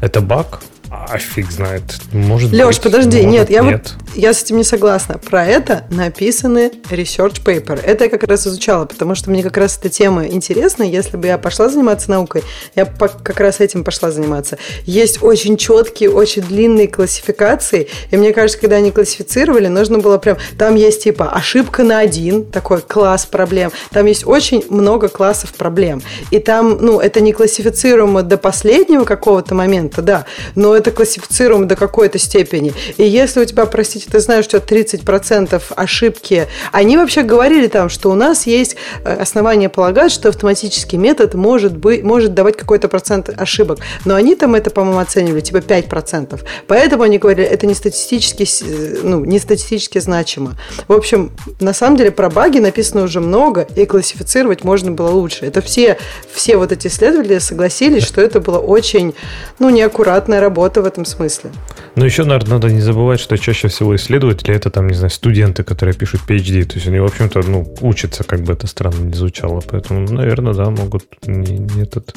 Это 0.01 0.23
баг, 0.23 0.63
а 0.91 1.19
фиг 1.19 1.51
знает. 1.53 1.83
Может 2.12 2.51
Леш, 2.51 2.77
быть, 2.77 2.83
подожди, 2.83 3.19
может, 3.19 3.31
нет, 3.31 3.51
я 3.51 3.62
нет. 3.62 3.95
вот 3.97 4.17
я 4.17 4.35
с 4.35 4.43
этим 4.43 4.57
не 4.57 4.65
согласна. 4.65 5.19
Про 5.19 5.47
это 5.47 5.85
написаны 5.91 6.73
research 6.91 7.45
paper. 7.45 7.81
Это 7.81 8.05
я 8.05 8.11
как 8.11 8.25
раз 8.25 8.47
изучала, 8.47 8.87
потому 8.87 9.15
что 9.15 9.31
мне 9.31 9.45
как 9.45 9.57
раз 9.57 9.79
эта 9.79 9.89
тема 9.89 10.27
интересна. 10.27 10.83
Если 10.83 11.17
бы 11.17 11.29
я 11.29 11.39
пошла 11.39 11.69
заниматься 11.69 12.11
наукой, 12.11 12.43
я 12.75 12.87
как 12.87 13.39
раз 13.39 13.61
этим 13.61 13.85
пошла 13.85 14.11
заниматься. 14.11 14.59
Есть 14.85 15.23
очень 15.23 15.57
четкие, 15.57 16.11
очень 16.11 16.43
длинные 16.43 16.89
классификации, 16.89 17.89
и 18.11 18.17
мне 18.17 18.33
кажется, 18.33 18.61
когда 18.61 18.77
они 18.77 18.91
классифицировали, 18.91 19.69
нужно 19.69 19.99
было 19.99 20.19
прям... 20.19 20.39
Там 20.59 20.75
есть 20.75 21.05
типа 21.05 21.31
ошибка 21.31 21.85
на 21.85 22.01
один, 22.01 22.45
такой 22.45 22.81
класс 22.81 23.27
проблем. 23.27 23.71
Там 23.91 24.07
есть 24.07 24.27
очень 24.27 24.65
много 24.69 25.09
классов 25.09 25.53
проблем. 25.53 26.03
И 26.33 26.41
там, 26.41 26.79
ну, 26.81 26.99
это 26.99 27.21
не 27.21 27.33
классифицируемо 27.33 28.23
до 28.23 28.39
последнего 28.39 29.05
какого-то 29.05 29.55
момента, 29.55 30.03
да, 30.03 30.27
но 30.57 30.80
это 30.81 30.90
классифицируемо 30.90 31.66
до 31.66 31.77
какой-то 31.77 32.19
степени. 32.19 32.73
И 32.97 33.05
если 33.05 33.40
у 33.40 33.44
тебя, 33.44 33.66
простите, 33.66 34.07
ты 34.11 34.20
знаешь, 34.20 34.44
что 34.44 34.59
30% 34.59 35.62
ошибки, 35.77 36.48
они 36.73 36.97
вообще 36.97 37.23
говорили 37.23 37.69
там, 37.69 37.89
что 37.89 38.11
у 38.11 38.15
нас 38.15 38.47
есть 38.47 38.77
э, 39.05 39.15
основания 39.15 39.69
полагать, 39.69 40.11
что 40.11 40.28
автоматический 40.28 40.97
метод 40.97 41.35
может, 41.35 41.77
быть, 41.77 42.02
может 42.02 42.35
давать 42.35 42.57
какой-то 42.57 42.89
процент 42.89 43.31
ошибок. 43.36 43.78
Но 44.05 44.15
они 44.15 44.35
там 44.35 44.55
это, 44.55 44.70
по-моему, 44.70 44.98
оценивали, 44.98 45.40
типа 45.40 45.59
5%. 45.59 46.40
Поэтому 46.66 47.02
они 47.02 47.19
говорили, 47.19 47.47
это 47.47 47.66
не 47.66 47.74
статистически, 47.74 48.47
э, 48.62 49.01
ну, 49.02 49.24
не 49.24 49.39
статистически 49.39 49.98
значимо. 49.98 50.57
В 50.89 50.93
общем, 50.93 51.31
на 51.61 51.74
самом 51.74 51.97
деле 51.97 52.11
про 52.11 52.31
баги 52.31 52.59
написано 52.59 53.05
уже 53.05 53.20
много, 53.20 53.66
и 53.77 53.86
классифицировать 53.86 54.65
можно 54.65 54.90
было 54.90 55.11
лучше. 55.11 55.44
Это 55.44 55.61
все, 55.61 55.98
все 56.32 56.57
вот 56.57 56.73
эти 56.73 56.86
исследователи 56.86 57.39
согласились, 57.39 58.05
что 58.05 58.20
это 58.20 58.40
была 58.40 58.59
очень, 58.59 59.15
ну, 59.59 59.69
неаккуратная 59.70 60.40
работа 60.40 60.70
работа 60.71 60.83
в 60.83 60.87
этом 60.87 61.05
смысле. 61.05 61.51
Но 61.97 62.05
еще, 62.05 62.25
наверное, 62.25 62.55
надо 62.55 62.71
не 62.71 62.81
забывать, 62.81 63.21
что 63.21 63.37
чаще 63.37 63.69
всего 63.69 63.95
исследователи 63.97 64.55
это 64.55 64.71
там, 64.71 64.87
не 64.87 64.95
знаю, 64.95 65.11
студенты, 65.11 65.63
которые 65.65 65.95
пишут 65.95 66.21
PhD. 66.29 66.65
То 66.65 66.75
есть 66.77 66.87
они, 66.87 67.01
в 67.01 67.05
общем-то, 67.05 67.43
ну, 67.47 67.75
учатся, 67.81 68.25
как 68.25 68.41
бы 68.43 68.53
это 68.53 68.67
странно 68.67 69.05
не 69.05 69.15
звучало. 69.15 69.61
Поэтому, 69.69 70.11
наверное, 70.11 70.55
да, 70.55 70.71
могут 70.71 71.05
не, 71.27 71.59
не 71.59 71.83
этот 71.83 72.15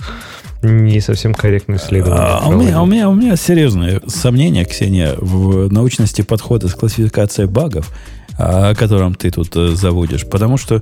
не 0.61 1.01
совсем 1.01 1.33
корректное 1.33 1.77
исследование. 1.77 2.23
А, 2.23 2.47
у, 2.47 2.53
меня, 2.53 2.81
у, 2.81 2.85
меня, 2.85 3.09
у 3.09 3.15
меня 3.15 3.35
серьезное 3.35 4.01
сомнение, 4.07 4.65
Ксения, 4.65 5.15
в 5.17 5.71
научности 5.71 6.21
подхода 6.21 6.67
с 6.67 6.73
классификацией 6.73 7.49
багов, 7.49 7.91
о 8.37 8.73
котором 8.75 9.15
ты 9.15 9.29
тут 9.29 9.55
э, 9.55 9.75
заводишь. 9.75 10.25
Потому 10.25 10.57
что 10.57 10.81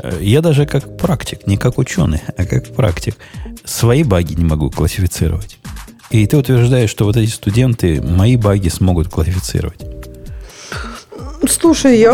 э, 0.00 0.18
я 0.20 0.40
даже 0.40 0.66
как 0.66 0.96
практик, 0.96 1.46
не 1.46 1.56
как 1.56 1.78
ученый, 1.78 2.20
а 2.36 2.44
как 2.44 2.74
практик, 2.74 3.14
свои 3.64 4.02
баги 4.02 4.34
не 4.34 4.44
могу 4.44 4.70
классифицировать. 4.70 5.58
И 6.12 6.26
ты 6.26 6.36
утверждаешь, 6.36 6.90
что 6.90 7.06
вот 7.06 7.16
эти 7.16 7.30
студенты 7.30 8.02
мои 8.02 8.36
баги 8.36 8.68
смогут 8.68 9.08
классифицировать. 9.08 9.80
Слушай, 11.48 11.98
я, 11.98 12.12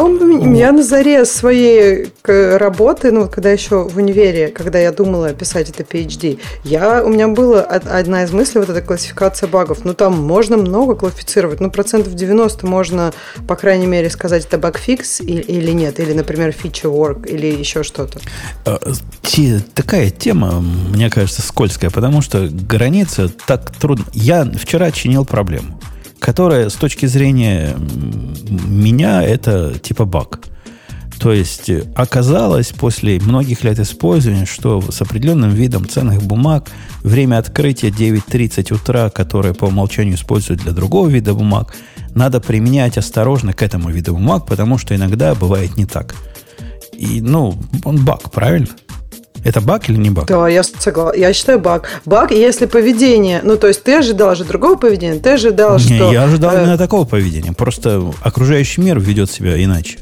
я 0.57 0.73
на 0.73 0.83
заре 0.83 1.25
своей 1.27 2.11
работы, 2.25 3.13
ну, 3.13 3.29
когда 3.29 3.51
еще 3.51 3.87
в 3.89 3.97
универе, 3.97 4.49
когда 4.49 4.79
я 4.79 4.91
думала 4.91 5.33
писать 5.35 5.69
это 5.69 5.83
PhD, 5.83 6.39
я, 6.65 7.05
у 7.05 7.09
меня 7.09 7.29
была 7.29 7.63
одна 7.63 8.25
из 8.25 8.33
мыслей, 8.33 8.61
вот 8.61 8.71
эта 8.71 8.81
классификация 8.81 9.49
багов. 9.49 9.85
Ну, 9.85 9.93
там 9.93 10.21
можно 10.21 10.57
много 10.57 10.95
классифицировать, 10.95 11.61
ну, 11.61 11.71
процентов 11.71 12.15
90 12.15 12.67
можно, 12.67 13.13
по 13.47 13.55
крайней 13.57 13.87
мере, 13.87 14.09
сказать, 14.09 14.47
это 14.47 14.57
багфикс 14.57 15.21
или 15.21 15.73
нет, 15.73 16.01
или, 16.01 16.15
например, 16.15 16.51
feature 16.51 16.93
work, 16.93 17.29
или 17.29 17.47
еще 17.47 17.83
что-то. 17.83 18.21
А, 18.65 18.81
такая 19.75 20.11
тема, 20.11 20.61
мне 20.61 21.11
кажется, 21.11 21.43
скользкая, 21.43 21.91
потому 21.91 22.23
что 22.23 22.49
граница 22.51 23.31
так 23.47 23.71
трудно. 23.73 24.07
Я 24.15 24.45
вчера 24.45 24.91
чинил 24.91 25.25
проблему 25.25 25.79
которая 26.19 26.69
с 26.69 26.75
точки 26.75 27.07
зрения 27.07 27.77
меня 28.67 29.23
это 29.23 29.79
типа 29.79 30.05
баг. 30.05 30.41
То 31.19 31.33
есть 31.33 31.69
э, 31.69 31.85
оказалось 31.97 32.69
после 32.69 33.19
многих 33.21 33.65
лет 33.65 33.79
использования, 33.81 34.47
что 34.47 34.81
с 34.81 35.03
определенным 35.03 35.51
видом 35.51 35.89
ценных 35.89 36.23
бумаг 36.23 36.71
время 37.03 37.39
открытия 37.39 37.89
9.30 37.89 38.75
утра, 38.75 39.11
которое 39.11 39.53
по 39.53 39.67
умолчанию 39.67 40.15
используют 40.15 40.63
для 40.63 40.73
другого 40.73 41.09
вида 41.09 41.35
бумаг, 41.35 41.75
надо 42.15 42.41
применять 42.41 42.99
осторожно 42.99 43.53
к 43.53 43.63
этому 43.63 43.91
виду 43.91 44.15
бумаг, 44.15 44.47
потому 44.47 44.79
что 44.79 44.95
иногда 44.95 45.35
бывает 45.35 45.77
не 45.77 45.87
так. 45.87 46.15
И, 46.93 47.21
ну, 47.21 47.57
он 47.85 48.05
баг, 48.05 48.31
правильно? 48.31 48.69
Это 49.45 49.61
баг 49.61 49.89
или 49.89 49.97
не 49.97 50.11
баг? 50.11 50.27
Да, 50.27 50.49
я 50.49 50.63
согласна. 50.63 51.19
Я 51.19 51.33
считаю 51.33 51.59
баг. 51.59 51.89
Баг, 52.05 52.31
если 52.31 52.67
поведение... 52.67 53.41
Ну, 53.43 53.57
то 53.57 53.69
есть 53.69 53.83
ты 53.83 53.95
ожидал 53.97 54.35
же 54.35 54.45
другого 54.45 54.77
поведения, 54.77 55.19
ты 55.19 55.31
ожидал, 55.31 55.77
не, 55.77 55.97
что... 55.97 56.13
я 56.13 56.25
ожидал 56.25 56.55
э... 56.55 56.63
именно 56.63 56.79
такого 56.79 57.05
поведения. 57.05 57.53
Просто 57.53 58.13
окружающий 58.21 58.81
мир 58.81 58.99
ведет 58.99 59.31
себя 59.31 59.63
иначе. 59.63 59.99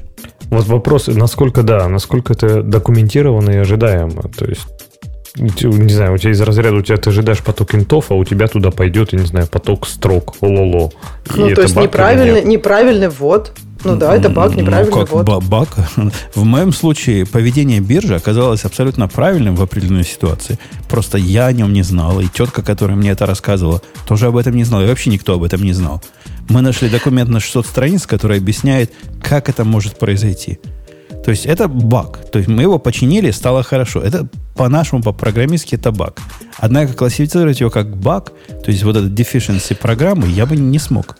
Вот 0.50 0.66
вопрос, 0.66 1.08
насколько, 1.08 1.62
да, 1.62 1.88
насколько 1.88 2.32
это 2.32 2.62
документировано 2.62 3.50
и 3.50 3.56
ожидаемо. 3.56 4.22
То 4.36 4.44
есть 4.44 4.62
не 5.38 5.92
знаю, 5.92 6.14
у 6.14 6.18
тебя 6.18 6.32
из 6.32 6.40
разряда, 6.40 6.76
у 6.76 6.82
тебя 6.82 6.96
ты 6.96 7.10
ожидаешь 7.10 7.42
поток 7.42 7.74
интов, 7.74 8.06
а 8.08 8.14
у 8.14 8.24
тебя 8.24 8.46
туда 8.46 8.70
пойдет, 8.70 9.12
я 9.12 9.18
не 9.18 9.26
знаю, 9.26 9.46
поток 9.46 9.86
строк, 9.86 10.34
ололо. 10.40 10.92
Ну, 11.34 11.54
то 11.54 11.62
есть 11.62 11.76
неправильный, 11.76 12.42
неправильный 12.42 13.08
ввод. 13.08 13.52
Ну 13.86 13.96
да, 13.96 14.16
это 14.16 14.28
баг, 14.28 14.56
неправильный 14.56 14.90
ну, 14.90 15.06
как 15.06 15.12
ввод. 15.12 15.44
Баг. 15.44 15.68
В 16.34 16.44
моем 16.44 16.72
случае 16.72 17.24
поведение 17.24 17.80
биржи 17.80 18.16
оказалось 18.16 18.64
абсолютно 18.64 19.06
правильным 19.06 19.54
в 19.54 19.62
определенной 19.62 20.04
ситуации. 20.04 20.58
Просто 20.88 21.18
я 21.18 21.46
о 21.46 21.52
нем 21.52 21.72
не 21.72 21.82
знал, 21.82 22.20
и 22.20 22.26
тетка, 22.26 22.62
которая 22.62 22.96
мне 22.96 23.10
это 23.10 23.26
рассказывала, 23.26 23.80
тоже 24.06 24.26
об 24.26 24.36
этом 24.36 24.56
не 24.56 24.64
знала, 24.64 24.82
и 24.82 24.88
вообще 24.88 25.10
никто 25.10 25.34
об 25.34 25.44
этом 25.44 25.62
не 25.62 25.72
знал. 25.72 26.02
Мы 26.48 26.62
нашли 26.62 26.88
документ 26.88 27.30
на 27.30 27.38
600 27.38 27.66
страниц, 27.66 28.06
который 28.06 28.38
объясняет, 28.38 28.92
как 29.22 29.48
это 29.48 29.64
может 29.64 29.98
произойти. 29.98 30.58
То 31.24 31.30
есть 31.30 31.46
это 31.46 31.68
баг. 31.68 32.30
То 32.30 32.38
есть 32.38 32.48
мы 32.48 32.62
его 32.62 32.78
починили, 32.78 33.30
стало 33.30 33.62
хорошо. 33.62 34.00
Это 34.00 34.28
по-нашему, 34.54 35.02
по-программистски 35.02 35.74
это 35.74 35.92
баг. 35.92 36.20
Однако 36.58 36.92
классифицировать 36.92 37.60
его 37.60 37.70
как 37.70 37.96
баг, 37.96 38.32
то 38.64 38.70
есть 38.70 38.82
вот 38.84 38.96
этот 38.96 39.12
deficiency 39.12 39.76
программы, 39.76 40.28
я 40.28 40.46
бы 40.46 40.56
не 40.56 40.78
смог. 40.78 41.16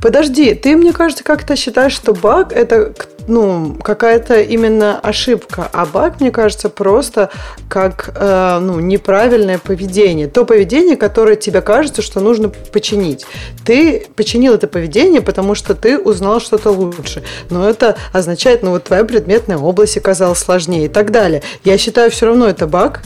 Подожди, 0.00 0.54
ты, 0.54 0.76
мне 0.76 0.92
кажется, 0.92 1.24
как-то 1.24 1.56
считаешь, 1.56 1.92
что 1.92 2.12
баг 2.12 2.52
это 2.52 2.92
ну, 3.28 3.76
какая-то 3.82 4.40
именно 4.40 4.98
ошибка, 4.98 5.68
а 5.72 5.86
баг, 5.86 6.20
мне 6.20 6.30
кажется, 6.30 6.68
просто 6.68 7.30
как 7.68 8.10
э, 8.14 8.58
ну, 8.60 8.80
неправильное 8.80 9.58
поведение. 9.58 10.26
То 10.26 10.44
поведение, 10.44 10.96
которое 10.96 11.36
тебе 11.36 11.60
кажется, 11.60 12.02
что 12.02 12.20
нужно 12.20 12.48
починить. 12.48 13.26
Ты 13.64 14.08
починил 14.16 14.54
это 14.54 14.66
поведение, 14.66 15.20
потому 15.20 15.54
что 15.54 15.74
ты 15.74 15.98
узнал 15.98 16.40
что-то 16.40 16.70
лучше. 16.70 17.22
Но 17.50 17.68
это 17.68 17.96
означает, 18.12 18.62
ну 18.62 18.70
вот 18.70 18.84
твоя 18.84 19.04
предметная 19.04 19.58
область 19.58 19.96
оказалась 19.96 20.38
сложнее 20.38 20.86
и 20.86 20.88
так 20.88 21.12
далее. 21.12 21.42
Я 21.64 21.78
считаю, 21.78 22.10
все 22.10 22.26
равно 22.26 22.48
это 22.48 22.66
баг, 22.66 23.02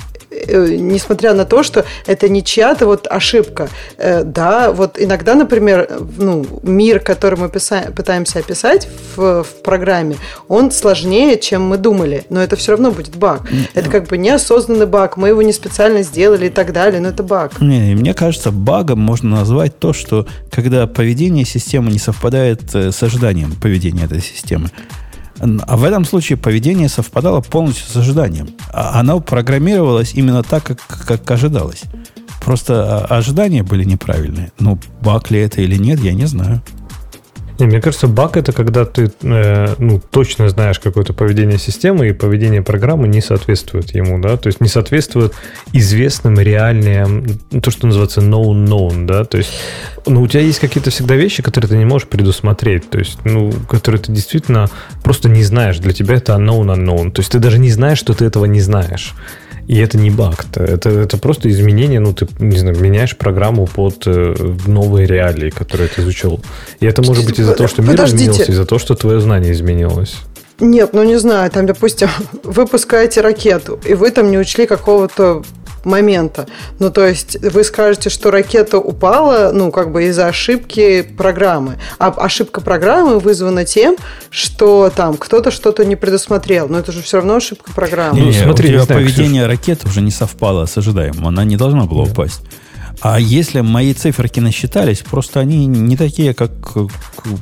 несмотря 0.48 1.35
на 1.35 1.44
то, 1.44 1.62
что 1.62 1.85
это 2.06 2.28
не 2.28 2.43
чья-то 2.43 2.86
вот 2.86 3.06
ошибка. 3.09 3.69
Э, 3.98 4.23
да, 4.24 4.73
вот 4.73 5.01
иногда, 5.01 5.35
например, 5.35 5.89
ну, 6.19 6.47
мир, 6.62 7.01
который 7.01 7.39
мы 7.39 7.47
писа- 7.48 7.93
пытаемся 7.93 8.39
описать 8.40 8.89
в, 9.16 9.43
в 9.43 9.62
программе, 9.62 10.16
он 10.48 10.70
сложнее, 10.70 11.39
чем 11.39 11.62
мы 11.62 11.77
думали, 11.77 12.24
но 12.28 12.43
это 12.43 12.56
все 12.56 12.73
равно 12.73 12.90
будет 12.90 13.16
баг. 13.16 13.43
Это 13.74 13.90
как 13.90 14.06
бы 14.06 14.19
неосознанный 14.19 14.86
баг, 14.86 15.16
мы 15.16 15.28
его 15.28 15.43
не 15.43 15.52
специально 15.52 16.02
сделали 16.02 16.47
и 16.47 16.51
так 16.51 16.73
далее, 16.73 17.01
но 17.01 17.09
это 17.09 17.23
баг. 17.23 17.61
Не, 17.61 17.94
мне 17.94 18.15
кажется, 18.15 18.51
багом 18.51 19.01
можно 19.01 19.31
назвать 19.31 19.78
то, 19.78 19.93
что 19.93 20.27
когда 20.51 20.86
поведение 20.86 21.44
системы 21.44 21.90
не 21.90 21.98
совпадает 21.98 22.74
э, 22.74 22.93
с 22.93 23.02
ожиданием 23.02 23.52
поведения 23.61 24.05
этой 24.05 24.20
системы. 24.20 24.70
А 25.40 25.77
в 25.77 25.85
этом 25.85 26.05
случае 26.05 26.39
поведение 26.39 26.89
совпадало 26.89 27.40
полностью 27.40 27.86
с 27.86 27.97
ожиданием. 27.97 28.48
А 28.73 29.01
оно 29.01 29.20
программировалось 29.20 30.15
именно 30.15 30.43
так, 30.43 30.65
как, 30.65 30.78
как 31.06 31.31
ожидалось. 31.31 31.82
Просто 32.44 33.06
а, 33.09 33.16
ожидания 33.16 33.62
были 33.62 33.85
неправильные. 33.85 34.52
Ну, 34.59 34.78
баг 35.01 35.31
ли 35.31 35.40
это 35.40 35.61
или 35.62 35.77
нет, 35.77 36.01
я 36.01 36.12
не 36.12 36.27
знаю. 36.27 36.62
Не, 37.59 37.66
мне 37.66 37.81
кажется, 37.81 38.09
баг 38.09 38.36
это 38.36 38.52
когда 38.52 38.85
ты 38.85 39.12
э, 39.22 39.74
ну, 39.78 40.01
точно 40.10 40.48
знаешь 40.48 40.81
какое-то 40.81 41.12
поведение 41.12 41.59
системы, 41.59 42.09
и 42.09 42.12
поведение 42.12 42.62
программы 42.62 43.06
не 43.06 43.20
соответствует 43.20 43.94
ему, 43.94 44.18
да, 44.18 44.36
то 44.36 44.48
есть 44.48 44.60
не 44.60 44.68
соответствует 44.68 45.35
известным 45.72 46.40
реальным, 46.40 47.24
то, 47.62 47.70
что 47.70 47.86
называется 47.86 48.20
known 48.20 48.66
known, 48.66 49.06
да, 49.06 49.24
то 49.24 49.39
есть 49.39 49.52
ну, 50.05 50.22
у 50.22 50.26
тебя 50.26 50.40
есть 50.40 50.59
какие-то 50.59 50.90
всегда 50.90 51.14
вещи, 51.14 51.43
которые 51.43 51.68
ты 51.68 51.76
не 51.76 51.85
можешь 51.85 52.09
предусмотреть, 52.09 52.90
то 52.90 52.98
есть, 52.98 53.18
ну, 53.24 53.52
которые 53.68 54.01
ты 54.01 54.10
действительно 54.10 54.68
просто 55.05 55.28
не 55.28 55.44
знаешь, 55.44 55.78
для 55.78 55.93
тебя 55.93 56.16
это 56.16 56.32
unknown 56.32 56.74
unknown, 56.74 57.12
то 57.12 57.20
есть 57.20 57.31
ты 57.31 57.39
даже 57.39 57.60
не 57.60 57.70
знаешь, 57.70 57.98
что 57.98 58.14
ты 58.14 58.24
этого 58.24 58.47
не 58.47 58.60
знаешь. 58.60 59.14
И 59.66 59.78
это 59.78 59.99
не 59.99 60.11
баг, 60.11 60.45
-то. 60.53 60.62
это, 60.62 60.91
это 60.91 61.16
просто 61.16 61.49
изменение, 61.49 62.01
ну, 62.01 62.12
ты, 62.12 62.27
не 62.39 62.59
знаю, 62.59 62.78
меняешь 62.78 63.16
программу 63.16 63.66
под 63.66 64.07
э, 64.07 64.35
новые 64.66 65.07
реалии, 65.07 65.51
которые 65.51 65.89
ты 65.89 66.03
изучил. 66.03 66.41
И 66.81 66.86
это 66.86 67.03
может 67.03 67.24
быть 67.24 67.39
из-за 67.39 67.55
того, 67.55 67.69
что 67.69 67.82
мир 67.82 67.93
Подождите. 67.93 68.24
изменился, 68.24 68.53
из-за 68.53 68.66
того, 68.66 68.78
что 68.78 68.95
твое 68.95 69.20
знание 69.20 69.53
изменилось. 69.53 70.16
Нет, 70.61 70.91
ну 70.93 71.03
не 71.05 71.19
знаю, 71.19 71.51
там, 71.51 71.66
допустим, 71.66 72.09
выпускаете 72.43 73.20
ракету, 73.20 73.81
и 73.85 73.95
вы 73.95 74.11
там 74.11 74.31
не 74.31 74.39
учли 74.39 74.66
какого-то 74.66 75.43
момента. 75.85 76.47
Ну, 76.78 76.90
то 76.90 77.06
есть 77.06 77.40
вы 77.40 77.65
скажете, 77.65 78.11
что 78.11 78.31
ракета 78.31 78.78
упала, 78.78 79.51
ну, 79.52 79.70
как 79.70 79.93
бы 79.93 80.05
из-за 80.05 80.27
ошибки 80.27 81.02
программы. 81.02 81.78
А 81.98 82.09
ошибка 82.09 82.61
программы 82.61 83.19
вызвана 83.19 83.65
тем, 83.65 83.97
что 84.31 84.90
там 84.94 85.16
кто-то 85.16 85.51
что-то 85.51 85.85
не 85.85 85.97
предусмотрел. 85.97 86.69
Но 86.69 86.78
это 86.78 86.93
же 86.93 87.02
все 87.02 87.19
равно 87.19 87.36
ошибка 87.36 87.73
программы. 87.73 88.16
Не, 88.16 88.23
Ну, 88.23 88.27
не, 88.28 88.32
смотри, 88.35 88.66
у 88.66 88.69
тебя 88.69 88.78
не 88.78 88.85
знаю, 88.85 89.01
поведение 89.02 89.47
ракеты 89.47 89.89
уже 89.89 90.01
не 90.01 90.11
совпало 90.11 90.66
с 90.66 90.77
ожидаемым. 90.77 91.27
Она 91.27 91.44
не 91.44 91.56
должна 91.56 91.85
была 91.85 92.02
упасть. 92.02 92.40
А 93.01 93.19
если 93.19 93.61
мои 93.61 93.93
циферки 93.93 94.41
насчитались, 94.41 95.01
просто 95.01 95.41
они 95.41 95.66
не 95.66 95.97
такие, 95.97 96.35
как 96.35 96.51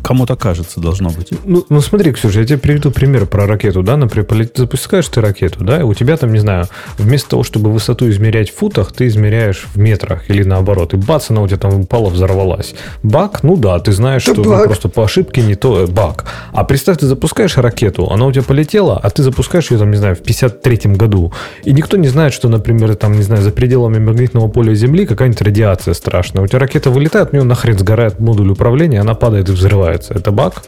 кому-то 0.02 0.36
кажется 0.36 0.80
должно 0.80 1.10
быть. 1.10 1.30
Ну, 1.44 1.64
ну 1.68 1.80
смотри, 1.80 2.12
Ксюша, 2.12 2.40
я 2.40 2.46
тебе 2.46 2.58
приведу 2.58 2.90
пример 2.90 3.26
про 3.26 3.46
ракету, 3.46 3.82
да, 3.82 3.96
например, 3.96 4.48
запускаешь 4.54 5.08
ты 5.08 5.20
ракету, 5.20 5.64
да, 5.64 5.80
и 5.80 5.82
у 5.82 5.94
тебя 5.94 6.16
там, 6.16 6.32
не 6.32 6.38
знаю, 6.38 6.66
вместо 6.98 7.30
того, 7.30 7.42
чтобы 7.42 7.70
высоту 7.70 8.08
измерять 8.10 8.50
в 8.50 8.56
футах, 8.56 8.92
ты 8.92 9.06
измеряешь 9.08 9.66
в 9.74 9.78
метрах 9.78 10.30
или 10.30 10.42
наоборот, 10.42 10.94
и 10.94 10.96
бац, 10.96 11.30
она 11.30 11.42
у 11.42 11.48
тебя 11.48 11.58
там 11.58 11.80
упала, 11.80 12.08
взорвалась. 12.08 12.74
Баг, 13.02 13.42
ну 13.42 13.56
да, 13.56 13.78
ты 13.78 13.92
знаешь, 13.92 14.22
Это 14.22 14.42
что 14.42 14.42
ну, 14.44 14.64
просто 14.64 14.88
по 14.88 15.04
ошибке 15.04 15.42
не 15.42 15.54
то, 15.54 15.82
э, 15.82 15.86
баг. 15.86 16.24
А 16.52 16.64
представь, 16.64 16.98
ты 16.98 17.06
запускаешь 17.06 17.56
ракету, 17.56 18.10
она 18.10 18.26
у 18.26 18.32
тебя 18.32 18.44
полетела, 18.44 18.98
а 19.02 19.10
ты 19.10 19.22
запускаешь 19.22 19.70
ее, 19.70 19.78
там, 19.78 19.90
не 19.90 19.96
знаю, 19.96 20.16
в 20.16 20.22
53 20.22 20.94
году, 20.94 21.32
и 21.64 21.72
никто 21.72 21.96
не 21.96 22.08
знает, 22.08 22.32
что, 22.32 22.48
например, 22.48 22.94
там, 22.94 23.12
не 23.12 23.22
знаю, 23.22 23.42
за 23.42 23.50
пределами 23.50 23.98
магнитного 23.98 24.48
поля 24.48 24.74
Земли 24.74 25.06
какая-нибудь 25.06 25.41
радиация 25.42 25.94
страшная. 25.94 26.44
У 26.44 26.46
тебя 26.46 26.58
ракета 26.58 26.90
вылетает, 26.90 27.30
у 27.32 27.36
нее 27.36 27.44
нахрен 27.44 27.78
сгорает 27.78 28.20
модуль 28.20 28.50
управления, 28.50 29.00
она 29.00 29.14
падает 29.14 29.48
и 29.48 29.52
взрывается. 29.52 30.14
Это 30.14 30.30
баг? 30.30 30.62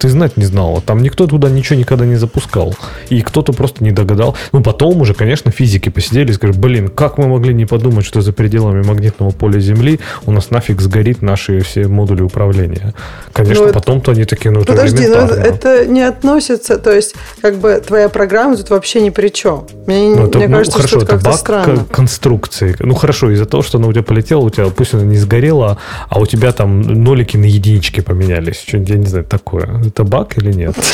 Ты 0.00 0.08
знать 0.08 0.38
не 0.38 0.44
знал. 0.44 0.82
Там 0.84 1.02
никто 1.02 1.26
туда 1.26 1.50
ничего 1.50 1.78
никогда 1.78 2.06
не 2.06 2.16
запускал. 2.16 2.74
И 3.10 3.20
кто-то 3.20 3.52
просто 3.52 3.84
не 3.84 3.92
догадал. 3.92 4.34
Ну, 4.52 4.62
потом 4.62 5.02
уже, 5.02 5.12
конечно, 5.12 5.50
физики 5.50 5.90
посидели 5.90 6.30
и 6.30 6.32
сказали, 6.32 6.56
блин, 6.56 6.88
как 6.88 7.18
мы 7.18 7.28
могли 7.28 7.52
не 7.52 7.66
подумать, 7.66 8.06
что 8.06 8.22
за 8.22 8.32
пределами 8.32 8.82
магнитного 8.82 9.30
поля 9.30 9.60
Земли 9.60 10.00
у 10.24 10.32
нас 10.32 10.50
нафиг 10.50 10.80
сгорит 10.80 11.20
наши 11.20 11.60
все 11.60 11.86
модули 11.86 12.22
управления. 12.22 12.94
Конечно, 13.34 13.66
Ну, 13.66 13.72
потом-то 13.74 14.12
они 14.12 14.24
такие, 14.24 14.50
ну, 14.50 14.62
это 14.62 14.72
Подожди, 14.72 15.06
но 15.06 15.18
это, 15.18 15.84
не 15.86 16.00
относится, 16.00 16.78
то 16.78 16.92
есть, 16.92 17.14
как 17.42 17.56
бы 17.56 17.82
твоя 17.86 18.08
программа 18.08 18.56
тут 18.56 18.70
вообще 18.70 19.02
ни 19.02 19.10
при 19.10 19.28
чем. 19.28 19.66
Мне, 19.86 20.14
Ну, 20.16 20.28
это, 20.28 20.38
мне 20.38 20.48
ну, 20.48 20.56
кажется, 20.56 20.78
хорошо, 20.78 20.96
что 20.96 21.04
это 21.04 21.16
это 21.16 21.24
баг 21.24 21.38
странно. 21.38 21.84
конструкции. 21.90 22.74
Ну, 22.78 22.94
хорошо, 22.94 23.30
из-за 23.32 23.44
того, 23.44 23.62
что 23.62 23.76
она 23.76 23.88
у 23.88 23.92
тебя 23.92 24.02
полетела, 24.02 24.40
у 24.40 24.48
тебя, 24.50 24.66
пусть 24.68 24.94
она 24.94 25.02
не 25.02 25.18
сгорела, 25.18 25.76
а 26.08 26.18
у 26.18 26.24
тебя 26.24 26.52
там 26.52 26.80
нолики 26.80 27.36
на 27.36 27.44
единички 27.44 28.00
поменялись. 28.00 28.64
Что-нибудь, 28.66 28.88
я 28.88 28.96
не 28.96 29.06
знаю, 29.06 29.26
такое. 29.26 29.89
Это 29.90 30.04
баг 30.04 30.38
или 30.38 30.52
нет? 30.52 30.74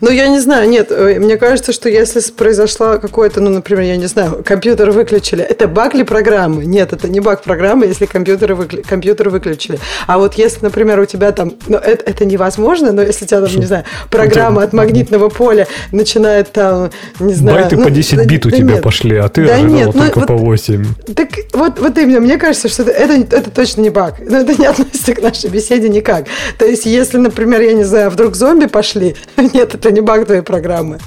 Ну, 0.00 0.10
я 0.10 0.26
не 0.26 0.40
знаю, 0.40 0.68
нет, 0.68 0.88
э, 0.90 1.20
мне 1.20 1.36
кажется, 1.36 1.72
что 1.72 1.88
если 1.88 2.20
произошла 2.32 2.96
какое-то, 2.98 3.40
ну, 3.40 3.50
например, 3.50 3.84
я 3.84 3.96
не 3.96 4.06
знаю, 4.06 4.42
компьютер 4.44 4.90
выключили, 4.90 5.44
это 5.44 5.68
баг 5.68 5.94
ли 5.94 6.02
программы? 6.02 6.64
Нет, 6.64 6.92
это 6.92 7.08
не 7.08 7.20
баг 7.20 7.42
программы, 7.42 7.86
если 7.86 8.06
компьютер, 8.06 8.52
выкли- 8.54 8.82
компьютер 8.82 9.28
выключили. 9.28 9.78
А 10.08 10.18
вот 10.18 10.34
если, 10.34 10.64
например, 10.64 10.98
у 10.98 11.04
тебя 11.04 11.30
там, 11.30 11.52
ну, 11.68 11.76
это, 11.76 12.02
это 12.10 12.24
невозможно, 12.24 12.90
но 12.90 13.02
если 13.02 13.26
у 13.26 13.28
тебя 13.28 13.42
там, 13.42 13.54
не 13.60 13.66
знаю, 13.66 13.84
программа 14.10 14.64
от 14.64 14.72
магнитного 14.72 15.28
поля 15.28 15.68
начинает 15.92 16.50
там, 16.50 16.90
не 17.20 17.34
знаю... 17.34 17.60
Байты 17.60 17.76
ну, 17.76 17.84
по 17.84 17.90
10 17.90 18.16
да- 18.16 18.24
бит 18.24 18.46
у 18.46 18.50
да 18.50 18.56
тебя 18.56 18.74
нет. 18.74 18.82
пошли, 18.82 19.16
а 19.18 19.28
ты 19.28 19.46
Да 19.46 19.54
ожидал 19.54 19.72
нет, 19.76 19.94
ну, 19.94 20.00
только 20.00 20.18
вот- 20.20 20.28
по 20.28 20.34
8. 20.36 20.84
Так 21.14 21.28
вот, 21.52 21.78
вот 21.78 21.96
именно, 21.98 22.18
мне 22.20 22.38
кажется, 22.38 22.68
что 22.68 22.82
это, 22.82 23.12
это, 23.12 23.36
это 23.36 23.50
точно 23.50 23.82
не 23.82 23.90
баг. 23.90 24.14
Но 24.18 24.38
это 24.38 24.54
не 24.60 24.66
относится 24.66 25.14
к 25.14 25.22
нашей 25.22 25.48
беседе 25.50 25.88
никак. 25.88 26.24
То 26.58 26.64
есть, 26.66 26.86
если, 26.86 27.18
например, 27.18 27.60
я 27.60 27.74
не 27.74 27.84
знаю, 27.84 28.10
вдруг 28.10 28.34
зомби 28.42 28.66
пошли, 28.66 29.14
нет, 29.54 29.74
это 29.74 29.92
не 29.92 30.00
баг 30.00 30.26
твоей 30.26 30.42
программы. 30.42 30.98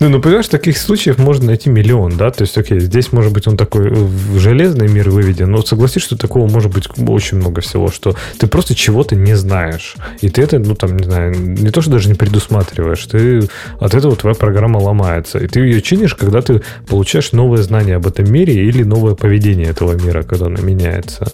Ну, 0.00 0.08
ну, 0.08 0.20
понимаешь, 0.20 0.48
таких 0.48 0.76
случаев 0.76 1.18
можно 1.18 1.46
найти 1.46 1.70
миллион, 1.70 2.16
да? 2.16 2.30
То 2.30 2.42
есть, 2.42 2.58
окей, 2.58 2.80
здесь, 2.80 3.12
может 3.12 3.32
быть, 3.32 3.46
он 3.46 3.56
такой 3.56 3.90
в 3.90 4.38
железный 4.38 4.88
мир 4.88 5.08
выведен, 5.10 5.50
но 5.50 5.62
согласись, 5.62 6.02
что 6.02 6.16
такого 6.16 6.48
может 6.48 6.72
быть 6.72 6.88
очень 7.08 7.38
много 7.38 7.60
всего, 7.60 7.90
что 7.90 8.16
ты 8.38 8.46
просто 8.46 8.74
чего-то 8.74 9.14
не 9.14 9.34
знаешь. 9.34 9.94
И 10.20 10.28
ты 10.28 10.42
это, 10.42 10.58
ну, 10.58 10.74
там, 10.74 10.96
не 10.96 11.04
знаю, 11.04 11.34
не 11.38 11.70
то, 11.70 11.80
что 11.80 11.90
даже 11.90 12.08
не 12.08 12.14
предусматриваешь, 12.14 13.06
ты 13.06 13.48
от 13.78 13.94
этого 13.94 14.16
твоя 14.16 14.34
программа 14.34 14.78
ломается. 14.78 15.38
И 15.38 15.46
ты 15.46 15.60
ее 15.60 15.80
чинишь, 15.80 16.14
когда 16.14 16.40
ты 16.40 16.62
получаешь 16.88 17.32
новые 17.32 17.62
знания 17.62 17.96
об 17.96 18.06
этом 18.06 18.30
мире 18.32 18.54
или 18.54 18.82
новое 18.82 19.14
поведение 19.14 19.68
этого 19.68 19.92
мира, 19.92 20.22
когда 20.22 20.46
оно 20.46 20.60
меняется. 20.60 21.32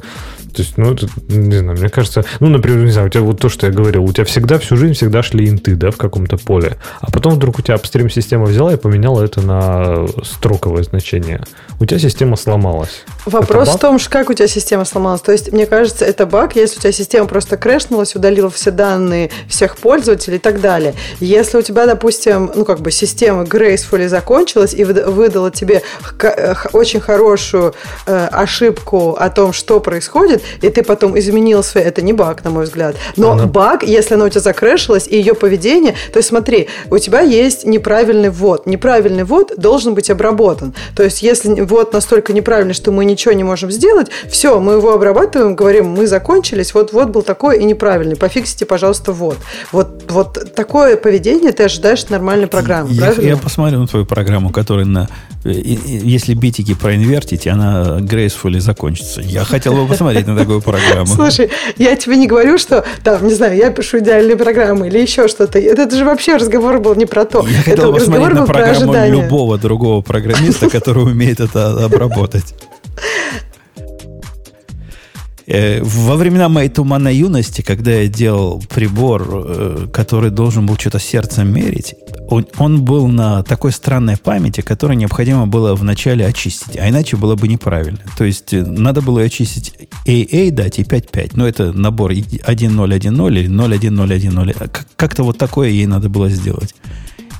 То 0.52 0.62
есть, 0.62 0.76
ну, 0.76 0.92
это, 0.92 1.08
не 1.28 1.58
знаю, 1.58 1.78
мне 1.78 1.88
кажется, 1.88 2.24
ну, 2.40 2.48
например, 2.48 2.84
не 2.84 2.90
знаю, 2.90 3.08
у 3.08 3.10
тебя 3.10 3.22
вот 3.22 3.40
то, 3.40 3.48
что 3.48 3.66
я 3.66 3.72
говорил, 3.72 4.04
у 4.04 4.12
тебя 4.12 4.24
всегда 4.24 4.58
всю 4.58 4.76
жизнь 4.76 4.94
всегда 4.94 5.22
шли 5.22 5.48
инты, 5.48 5.74
да, 5.76 5.90
в 5.90 5.96
каком-то 5.96 6.36
поле, 6.36 6.76
а 7.00 7.10
потом 7.10 7.34
вдруг 7.34 7.58
у 7.58 7.62
тебя 7.62 7.74
апстрим-система 7.74 8.44
взяла 8.44 8.72
и 8.72 8.76
поменяла 8.76 9.22
это 9.22 9.40
на 9.40 10.06
строковое 10.24 10.82
значение. 10.82 11.42
У 11.78 11.86
тебя 11.86 11.98
система 11.98 12.36
сломалась. 12.36 13.04
Вопрос 13.26 13.68
в 13.68 13.78
том, 13.78 13.98
что 13.98 14.10
как 14.10 14.30
у 14.30 14.32
тебя 14.34 14.48
система 14.48 14.84
сломалась. 14.84 15.20
То 15.20 15.32
есть, 15.32 15.52
мне 15.52 15.66
кажется, 15.66 16.04
это 16.04 16.26
баг, 16.26 16.56
если 16.56 16.78
у 16.78 16.80
тебя 16.80 16.92
система 16.92 17.26
просто 17.26 17.56
крэшнулась, 17.56 18.14
удалила 18.16 18.50
все 18.50 18.70
данные 18.70 19.30
всех 19.48 19.76
пользователей 19.76 20.36
и 20.36 20.40
так 20.40 20.60
далее. 20.60 20.94
Если 21.20 21.58
у 21.58 21.62
тебя, 21.62 21.86
допустим, 21.86 22.50
ну, 22.54 22.64
как 22.64 22.80
бы 22.80 22.90
система 22.90 23.42
gracefully 23.44 24.08
закончилась 24.08 24.74
и 24.74 24.84
выда- 24.84 25.10
выдала 25.10 25.50
тебе 25.50 25.82
очень 26.72 27.00
хорошую 27.00 27.74
э, 28.06 28.28
ошибку 28.32 29.16
о 29.18 29.28
том, 29.30 29.52
что 29.52 29.80
происходит, 29.80 30.42
и 30.62 30.68
ты 30.70 30.82
потом 30.82 31.18
изменил 31.18 31.62
свое... 31.62 31.86
Это 31.86 32.02
не 32.02 32.12
баг, 32.12 32.44
на 32.44 32.50
мой 32.50 32.64
взгляд. 32.64 32.96
Но 33.16 33.32
Она- 33.32 33.46
баг, 33.46 33.82
если 33.82 34.14
она 34.14 34.24
у 34.24 34.28
тебя 34.28 34.40
закрэшилась, 34.40 35.06
и 35.06 35.16
ее 35.16 35.34
поведение... 35.34 35.94
То 36.12 36.18
есть, 36.18 36.28
смотри, 36.28 36.68
у 36.90 36.98
тебя 36.98 37.20
есть 37.20 37.64
неправильный 37.64 38.30
ввод. 38.30 38.66
Неправильный 38.66 39.24
ввод 39.24 39.52
должен 39.56 39.94
быть 39.94 40.10
обработан. 40.10 40.74
То 40.96 41.02
есть, 41.02 41.22
если 41.22 41.60
ввод 41.60 41.92
настолько 41.92 42.32
неправильный, 42.32 42.74
что 42.74 42.92
мы 42.92 43.04
ничего 43.10 43.32
не 43.34 43.44
можем 43.44 43.70
сделать, 43.70 44.08
все, 44.30 44.58
мы 44.60 44.74
его 44.74 44.92
обрабатываем, 44.92 45.54
говорим, 45.54 45.86
мы 45.90 46.06
закончились, 46.06 46.74
вот 46.74 46.92
ввод 46.92 47.10
был 47.10 47.22
такой 47.22 47.58
и 47.60 47.64
неправильный, 47.64 48.16
пофиксите, 48.16 48.66
пожалуйста, 48.66 49.12
ввод. 49.12 49.36
Вот, 49.72 50.04
вот 50.08 50.54
такое 50.54 50.96
поведение 50.96 51.52
ты 51.52 51.64
ожидаешь 51.64 52.08
нормальной 52.08 52.46
программы, 52.46 52.90
Я, 52.92 53.02
правильно? 53.02 53.28
я 53.28 53.36
посмотрю 53.36 53.80
на 53.80 53.86
твою 53.86 54.06
программу, 54.06 54.50
которая 54.50 54.86
на... 54.86 55.08
и- 55.44 55.78
Если 56.04 56.34
битики 56.34 56.74
проинвертить, 56.74 57.46
она 57.46 57.98
gracefully 58.00 58.60
закончится. 58.60 59.20
Я 59.20 59.44
хотел 59.44 59.74
бы 59.74 59.86
посмотреть 59.86 60.26
на 60.26 60.36
такую 60.36 60.60
программу. 60.62 61.06
Слушай, 61.06 61.50
я 61.76 61.96
тебе 61.96 62.16
не 62.16 62.26
говорю, 62.26 62.58
что 62.58 62.84
там, 63.04 63.26
не 63.26 63.34
знаю, 63.34 63.56
я 63.56 63.70
пишу 63.70 63.98
идеальные 63.98 64.36
программы 64.36 64.88
или 64.88 64.98
еще 64.98 65.28
что-то. 65.28 65.58
Это, 65.58 65.90
же 65.96 66.04
вообще 66.04 66.36
разговор 66.36 66.78
был 66.80 66.94
не 66.94 67.06
про 67.06 67.24
то. 67.24 67.44
Я 67.46 67.62
хотел 67.62 67.92
бы 67.92 67.98
посмотреть 67.98 68.34
на 68.34 68.46
программу 68.46 68.94
любого 69.08 69.58
другого 69.58 70.02
программиста, 70.02 70.68
который 70.70 71.04
умеет 71.04 71.40
это 71.40 71.84
обработать. 71.84 72.54
Э, 75.52 75.82
Во 75.82 76.14
времена 76.14 76.48
моей 76.48 76.68
туманной 76.68 77.16
юности, 77.16 77.60
когда 77.62 77.90
я 77.90 78.06
делал 78.06 78.62
прибор, 78.72 79.28
э, 79.28 79.86
который 79.92 80.30
должен 80.30 80.64
был 80.64 80.76
что-то 80.78 81.00
сердцем 81.00 81.52
мерить, 81.52 81.96
он, 82.28 82.46
он 82.58 82.84
был 82.84 83.08
на 83.08 83.42
такой 83.42 83.72
странной 83.72 84.16
памяти, 84.16 84.60
которую 84.60 84.96
необходимо 84.96 85.48
было 85.48 85.74
вначале 85.74 86.24
очистить, 86.24 86.76
а 86.76 86.88
иначе 86.88 87.16
было 87.16 87.34
бы 87.34 87.48
неправильно. 87.48 87.98
То 88.16 88.22
есть 88.22 88.54
э, 88.54 88.64
надо 88.64 89.02
было 89.02 89.22
очистить 89.22 89.74
AA 90.06 90.52
дать 90.52 90.78
и 90.78 90.82
5.5. 90.82 91.32
Но 91.34 91.48
это 91.48 91.72
набор 91.72 92.12
1.0.1.0 92.12 93.40
или 93.40 93.50
0.1.0.1.0. 93.50 94.70
Как-то 94.94 95.24
вот 95.24 95.36
такое 95.36 95.70
ей 95.70 95.86
надо 95.86 96.08
было 96.08 96.28
сделать. 96.28 96.76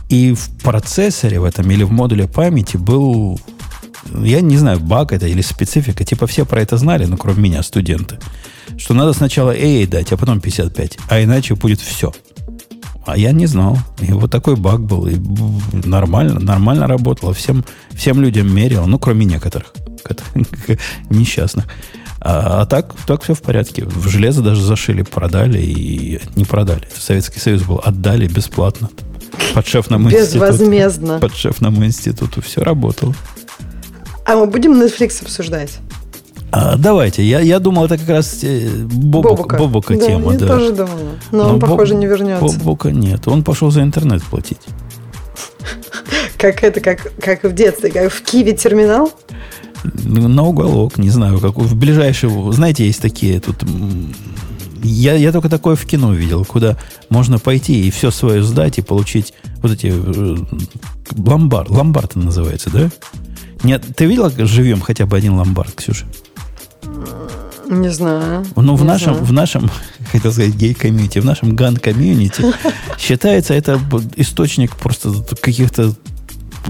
И 0.09 0.35
в 0.35 0.51
процессоре 0.65 1.39
в 1.39 1.45
этом 1.45 1.70
или 1.70 1.85
в 1.85 1.93
модуле 1.93 2.27
памяти 2.27 2.77
был, 2.77 3.41
я 4.14 4.40
не 4.40 4.56
знаю, 4.56 4.81
баг 4.81 5.12
это 5.12 5.27
или 5.27 5.43
специфика. 5.43 6.05
Типа 6.05 6.27
все 6.27 6.44
про 6.44 6.60
это 6.60 6.77
знали, 6.77 7.05
ну, 7.05 7.16
кроме 7.16 7.43
меня, 7.43 7.62
студенты. 7.62 8.18
Что 8.77 8.94
надо 8.94 9.12
сначала 9.12 9.55
AA 9.55 9.86
дать, 9.86 10.12
а 10.12 10.16
потом 10.16 10.40
55. 10.40 10.98
А 11.09 11.22
иначе 11.22 11.55
будет 11.55 11.81
все. 11.81 12.12
А 13.06 13.16
я 13.16 13.32
не 13.32 13.47
знал. 13.47 13.78
И 14.01 14.12
вот 14.12 14.31
такой 14.31 14.56
баг 14.56 14.81
был. 14.81 15.06
И 15.06 15.16
нормально, 15.72 16.39
нормально 16.40 16.86
работало. 16.86 17.35
Всем, 17.35 17.64
всем 17.93 18.20
людям 18.20 18.55
мерил, 18.55 18.86
ну, 18.86 18.98
кроме 18.98 19.24
некоторых, 19.24 19.72
несчастных. 21.10 21.66
А, 22.20 22.62
а 22.62 22.66
так, 22.66 22.94
так 23.06 23.22
все 23.22 23.35
в 23.35 23.43
порядке. 23.43 23.85
В 23.85 24.09
железо 24.09 24.43
даже 24.43 24.62
зашили, 24.62 25.02
продали 25.02 25.60
и 25.60 26.20
не 26.36 26.44
продали. 26.44 26.86
Советский 26.94 27.40
Союз 27.40 27.62
был, 27.62 27.81
отдали 27.82 28.27
бесплатно. 28.27 28.90
Под 29.55 29.66
шефному 29.66 30.10
Безвозмездно. 30.10 31.14
Институту, 31.14 31.20
под 31.20 31.36
шефному 31.36 31.85
институту 31.85 32.43
все 32.43 32.62
работало. 32.62 33.14
А 34.31 34.36
мы 34.36 34.47
будем 34.47 34.81
Netflix 34.81 35.24
обсуждать? 35.24 35.78
А, 36.52 36.77
давайте. 36.77 37.24
Я, 37.24 37.40
я 37.40 37.59
думал, 37.59 37.86
это 37.86 37.98
как 37.98 38.09
раз 38.09 38.44
э, 38.44 38.69
Бобук, 38.85 39.31
Бобука, 39.32 39.57
Бобука 39.57 39.94
да, 39.97 40.07
тема. 40.07 40.32
Я 40.32 40.39
да. 40.39 40.47
тоже 40.47 40.70
думала. 40.70 41.16
Но, 41.32 41.43
Но 41.43 41.48
он, 41.48 41.59
Боб, 41.59 41.70
похоже, 41.70 41.97
не 41.97 42.07
вернется. 42.07 42.59
Бобука 42.59 42.93
нет. 42.93 43.27
Он 43.27 43.43
пошел 43.43 43.73
за 43.73 43.82
интернет 43.82 44.23
платить. 44.23 44.61
Как 46.39 46.62
это, 46.62 46.81
как, 46.81 47.12
как 47.20 47.43
в 47.43 47.52
детстве, 47.52 47.90
как 47.90 48.12
в 48.12 48.23
Киви 48.23 48.52
терминал? 48.52 49.12
На 50.05 50.44
уголок, 50.44 50.97
не 50.97 51.11
знаю, 51.11 51.40
как 51.40 51.57
в 51.57 51.77
ближайший... 51.77 52.31
Знаете, 52.52 52.86
есть 52.86 53.02
такие 53.02 53.40
тут... 53.40 53.57
Я, 54.85 55.15
я 55.15 55.32
только 55.32 55.48
такое 55.48 55.74
в 55.74 55.85
кино 55.86 56.15
видел, 56.15 56.44
куда 56.44 56.77
можно 57.09 57.40
пойти 57.40 57.85
и 57.85 57.90
все 57.90 58.12
свое 58.12 58.44
сдать 58.44 58.78
и 58.78 58.82
получить 58.82 59.35
вот 59.61 59.73
эти... 59.73 59.93
Э, 59.93 60.36
ломбард. 61.16 61.69
Ломбард 61.69 62.15
называется, 62.15 62.70
да? 62.70 62.90
Нет, 63.62 63.85
ты 63.97 64.07
видела 64.07 64.31
живьем 64.31 64.81
хотя 64.81 65.07
бы 65.07 65.16
один 65.16 65.35
ломбард, 65.35 65.74
Ксюша? 65.74 66.07
Не 67.69 67.89
знаю. 67.91 68.45
Ну, 68.57 68.74
в 68.74 68.85
нашем, 68.85 69.15
знаю. 69.15 69.24
в 69.24 69.32
нашем, 69.32 69.70
хотел 70.12 70.32
сказать, 70.32 70.55
гей-комьюнити, 70.55 71.20
в 71.20 71.24
нашем 71.24 71.55
gun-комьюнити 71.55 72.44
считается 72.99 73.55
это 73.55 73.81
источник 74.16 74.74
просто 74.77 75.12
каких-то 75.41 75.95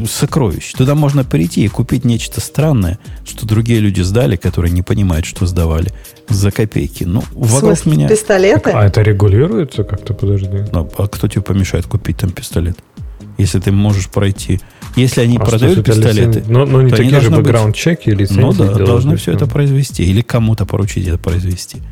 сокровищ. 0.06 0.72
Туда 0.72 0.94
можно 0.94 1.24
прийти 1.24 1.64
и 1.64 1.68
купить 1.68 2.04
нечто 2.04 2.40
странное, 2.40 2.98
что 3.24 3.46
другие 3.46 3.80
люди 3.80 4.02
сдали, 4.02 4.36
которые 4.36 4.72
не 4.72 4.82
понимают, 4.82 5.26
что 5.26 5.46
сдавали, 5.46 5.92
за 6.28 6.50
копейки. 6.50 7.04
Ну, 7.04 7.24
вокруг 7.32 7.86
меня... 7.86 8.08
пистолеты? 8.08 8.70
А 8.70 8.84
это 8.84 9.02
регулируется 9.02 9.84
как-то, 9.84 10.14
подожди? 10.14 10.64
Ну, 10.70 10.90
а 10.98 11.08
кто 11.08 11.28
тебе 11.28 11.42
помешает 11.42 11.86
купить 11.86 12.18
там 12.18 12.30
пистолет? 12.30 12.76
Если 13.38 13.58
ты 13.58 13.72
можешь 13.72 14.08
пройти 14.08 14.60
если 14.96 15.20
они 15.20 15.36
а 15.36 15.40
продают 15.40 15.84
пистолеты, 15.84 16.44
но, 16.48 16.64
но 16.66 16.82
не 16.82 16.90
такие 16.90 17.20
же 17.20 17.30
бэкграунд-чеки 17.30 18.10
или 18.10 18.26
Ну 18.30 18.52
да, 18.52 18.74
должны 18.74 19.16
все 19.16 19.32
это 19.32 19.46
произвести. 19.46 20.04
Или 20.04 20.22
кому-то 20.22 20.66
поручить 20.66 21.06
это 21.06 21.18
произвести. 21.18 21.82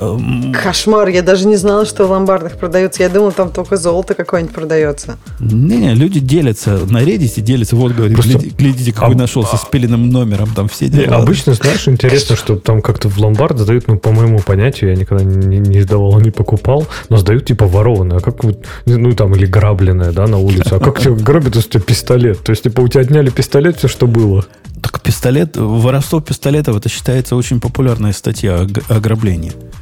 Эм, 0.00 0.52
Кошмар, 0.52 1.08
я 1.08 1.22
даже 1.22 1.46
не 1.46 1.56
знала, 1.56 1.86
что 1.86 2.06
в 2.06 2.10
ломбардах 2.10 2.56
продается. 2.56 3.02
Я 3.02 3.08
думал, 3.08 3.32
там 3.32 3.50
только 3.50 3.76
золото 3.76 4.14
какое-нибудь 4.14 4.54
продается. 4.54 5.16
Не-не, 5.40 5.94
люди 5.94 6.20
делятся 6.20 6.80
на 6.90 7.02
Reddit, 7.02 7.40
делятся, 7.40 7.76
вот, 7.76 7.92
говорит, 7.92 8.14
Просто... 8.14 8.32
глядите, 8.32 8.56
глядите, 8.56 8.92
какой 8.92 9.14
а, 9.14 9.18
нашелся 9.18 9.54
а... 9.54 9.58
с 9.58 9.64
пиленным 9.64 10.10
номером, 10.10 10.50
там 10.54 10.68
все 10.68 10.88
дела. 10.88 11.16
Обычно, 11.16 11.54
знаешь, 11.54 11.88
интересно, 11.88 12.36
что 12.36 12.56
там 12.56 12.82
как-то 12.82 13.08
в 13.08 13.18
ломбард 13.18 13.58
сдают, 13.58 13.88
ну, 13.88 13.98
по 13.98 14.10
моему 14.10 14.40
понятию, 14.40 14.90
я 14.90 14.96
никогда 14.96 15.24
не, 15.24 15.58
не 15.58 15.80
сдавал, 15.82 16.20
не 16.20 16.30
покупал, 16.30 16.86
но 17.08 17.16
сдают 17.16 17.46
типа 17.46 17.66
ворованное, 17.66 18.18
а 18.18 18.20
как 18.20 18.44
вот, 18.44 18.64
ну, 18.86 19.12
там, 19.12 19.34
или 19.34 19.46
грабленное, 19.46 20.12
да, 20.12 20.26
на 20.26 20.38
улице. 20.38 20.74
А 20.74 20.80
как 20.80 21.00
тебе 21.00 21.14
грабят, 21.14 21.56
если 21.56 21.68
у 21.68 21.72
тебя 21.72 21.82
пистолет? 21.82 22.42
То 22.42 22.50
есть, 22.50 22.64
типа, 22.64 22.80
у 22.80 22.88
тебя 22.88 23.02
отняли 23.02 23.30
пистолет, 23.30 23.76
все, 23.78 23.88
что 23.88 24.06
было. 24.06 24.44
Так 24.82 25.00
пистолет, 25.00 25.56
воровство 25.56 26.20
пистолетов, 26.20 26.76
это 26.76 26.88
считается 26.88 27.34
очень 27.34 27.60
популярная 27.60 28.12
статья 28.12 28.66
ограбления 28.88 29.52
то, 29.52 29.76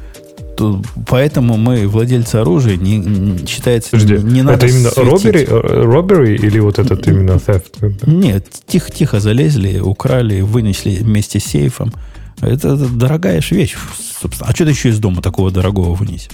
поэтому 1.07 1.57
мы, 1.57 1.87
владельцы 1.87 2.37
оружия, 2.37 2.77
не, 2.77 2.97
не 2.97 3.45
считается, 3.45 3.91
Подожди, 3.91 4.17
не 4.23 4.41
надо 4.41 4.65
Это 4.65 4.67
именно 4.67 4.91
робери, 4.95 5.45
робери 5.45 6.35
или 6.35 6.59
вот 6.59 6.79
этот 6.79 7.07
именно 7.07 7.33
theft? 7.33 7.93
Нет, 8.05 8.47
тихо-тихо 8.67 9.19
залезли, 9.19 9.79
украли, 9.79 10.41
вынесли 10.41 10.95
вместе 10.95 11.39
с 11.39 11.45
сейфом. 11.45 11.93
Это, 12.41 12.73
это 12.73 12.87
дорогая 12.87 13.41
же 13.41 13.55
вещь, 13.55 13.75
собственно. 14.21 14.49
А 14.49 14.53
что 14.53 14.65
ты 14.65 14.71
еще 14.71 14.89
из 14.89 14.99
дома 14.99 15.21
такого 15.21 15.51
дорогого 15.51 15.93
вынесешь? 15.93 16.29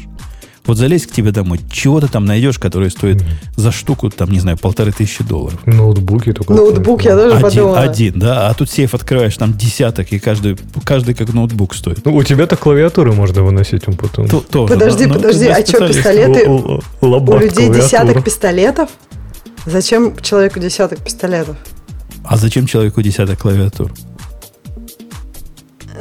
Вот 0.66 0.78
залезь 0.78 1.08
к 1.08 1.12
тебе 1.12 1.32
домой, 1.32 1.60
чего 1.72 2.00
ты 2.00 2.08
там 2.08 2.26
найдешь, 2.26 2.60
которое 2.60 2.90
стоит 2.90 3.24
за 3.56 3.72
штуку, 3.72 4.10
там, 4.10 4.30
не 4.30 4.40
знаю, 4.40 4.58
полторы 4.58 4.92
тысячи 4.92 5.24
долларов. 5.24 5.60
Ноутбуки 5.66 6.34
только. 6.34 6.54
Ноутбук, 6.54 7.04
я 7.04 7.16
тоже 7.16 7.36
один, 7.36 7.42
подумала. 7.42 7.80
Один, 7.80 8.20
да, 8.20 8.48
а 8.48 8.54
тут 8.54 8.70
сейф 8.70 8.94
открываешь, 8.94 9.36
там 9.38 9.58
десяток, 9.58 10.12
и 10.12 10.20
каждый, 10.20 10.58
каждый 10.86 11.16
как 11.16 11.34
ноутбук 11.34 11.74
стоит. 11.74 12.06
Ну, 12.06 12.16
у 12.16 12.24
тебя-то 12.24 12.58
клавиатуры 12.58 13.12
можно 13.12 13.42
выносить 13.42 13.88
он 13.88 13.96
потом. 13.96 14.28
То, 14.28 14.42
тоже, 14.42 14.74
подожди, 14.74 15.08
но, 15.08 15.16
подожди, 15.16 15.48
а 15.48 15.66
что, 15.66 15.88
пистолеты? 15.88 16.48
У, 16.48 16.80
у, 17.02 17.08
у 17.08 17.38
людей 17.40 17.70
десяток 17.70 18.24
пистолетов? 18.24 18.90
Зачем 19.66 20.16
человеку 20.18 20.60
десяток 20.60 21.00
пистолетов? 21.00 21.58
А 22.24 22.38
зачем 22.38 22.68
человеку 22.68 23.02
десяток 23.02 23.40
клавиатур? 23.40 23.92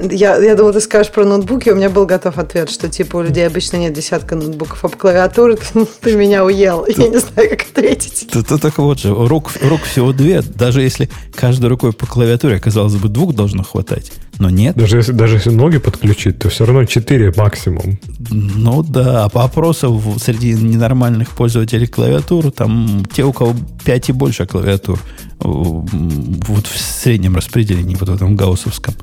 Я, 0.03 0.37
я 0.37 0.55
думала, 0.55 0.73
ты 0.73 0.81
скажешь 0.81 1.13
про 1.13 1.25
ноутбуки, 1.25 1.71
у 1.71 1.75
меня 1.75 1.91
был 1.91 2.07
готов 2.07 2.39
ответ, 2.39 2.71
что 2.71 2.89
типа 2.89 3.17
у 3.17 3.23
людей 3.23 3.47
обычно 3.47 3.77
нет 3.77 3.93
десятка 3.93 4.35
ноутбуков, 4.37 4.85
а 4.85 4.89
по 4.89 4.97
клавиатуре 4.97 5.57
ты, 5.73 5.85
ты 6.01 6.17
меня 6.17 6.45
уел. 6.45 6.87
Я 6.87 7.09
не 7.09 7.19
знаю, 7.19 7.51
как 7.51 7.63
ответить. 7.63 8.29
Ты, 8.31 8.43
ты 8.43 8.59
так 8.59 8.79
вот 8.79 8.99
же, 8.99 9.15
рук, 9.15 9.51
рук 9.63 9.83
всего 9.83 10.13
две. 10.13 10.43
Даже 10.43 10.83
если 10.83 11.11
каждой 11.35 11.67
рукой 11.67 11.93
по 11.93 12.07
клавиатуре, 12.07 12.59
казалось 12.59 12.95
бы, 12.95 13.09
двух 13.09 13.35
должно 13.35 13.63
хватать. 13.63 14.13
Но 14.39 14.49
нет. 14.49 14.75
Даже 14.77 14.97
если, 14.97 15.13
даже 15.13 15.37
если 15.37 15.51
ноги 15.51 15.79
подключить, 15.79 16.39
то 16.39 16.49
все 16.49 16.65
равно 16.65 16.85
4 16.85 17.35
максимум. 17.37 17.99
Ну 18.31 18.83
да, 18.83 19.25
а 19.25 19.29
по 19.29 19.45
опросам 19.45 20.01
среди 20.19 20.55
ненормальных 20.55 21.31
пользователей 21.31 21.87
клавиатур, 21.87 22.51
там 22.51 23.05
те, 23.13 23.25
у 23.25 23.33
кого 23.33 23.55
5 23.85 24.09
и 24.09 24.13
больше 24.13 24.47
клавиатур, 24.47 24.99
вот 25.41 26.67
в 26.67 26.79
среднем 26.79 27.37
распределении, 27.37 27.97
вот 27.97 28.09
в 28.09 28.15
этом 28.15 28.35
гауссовском 28.35 28.95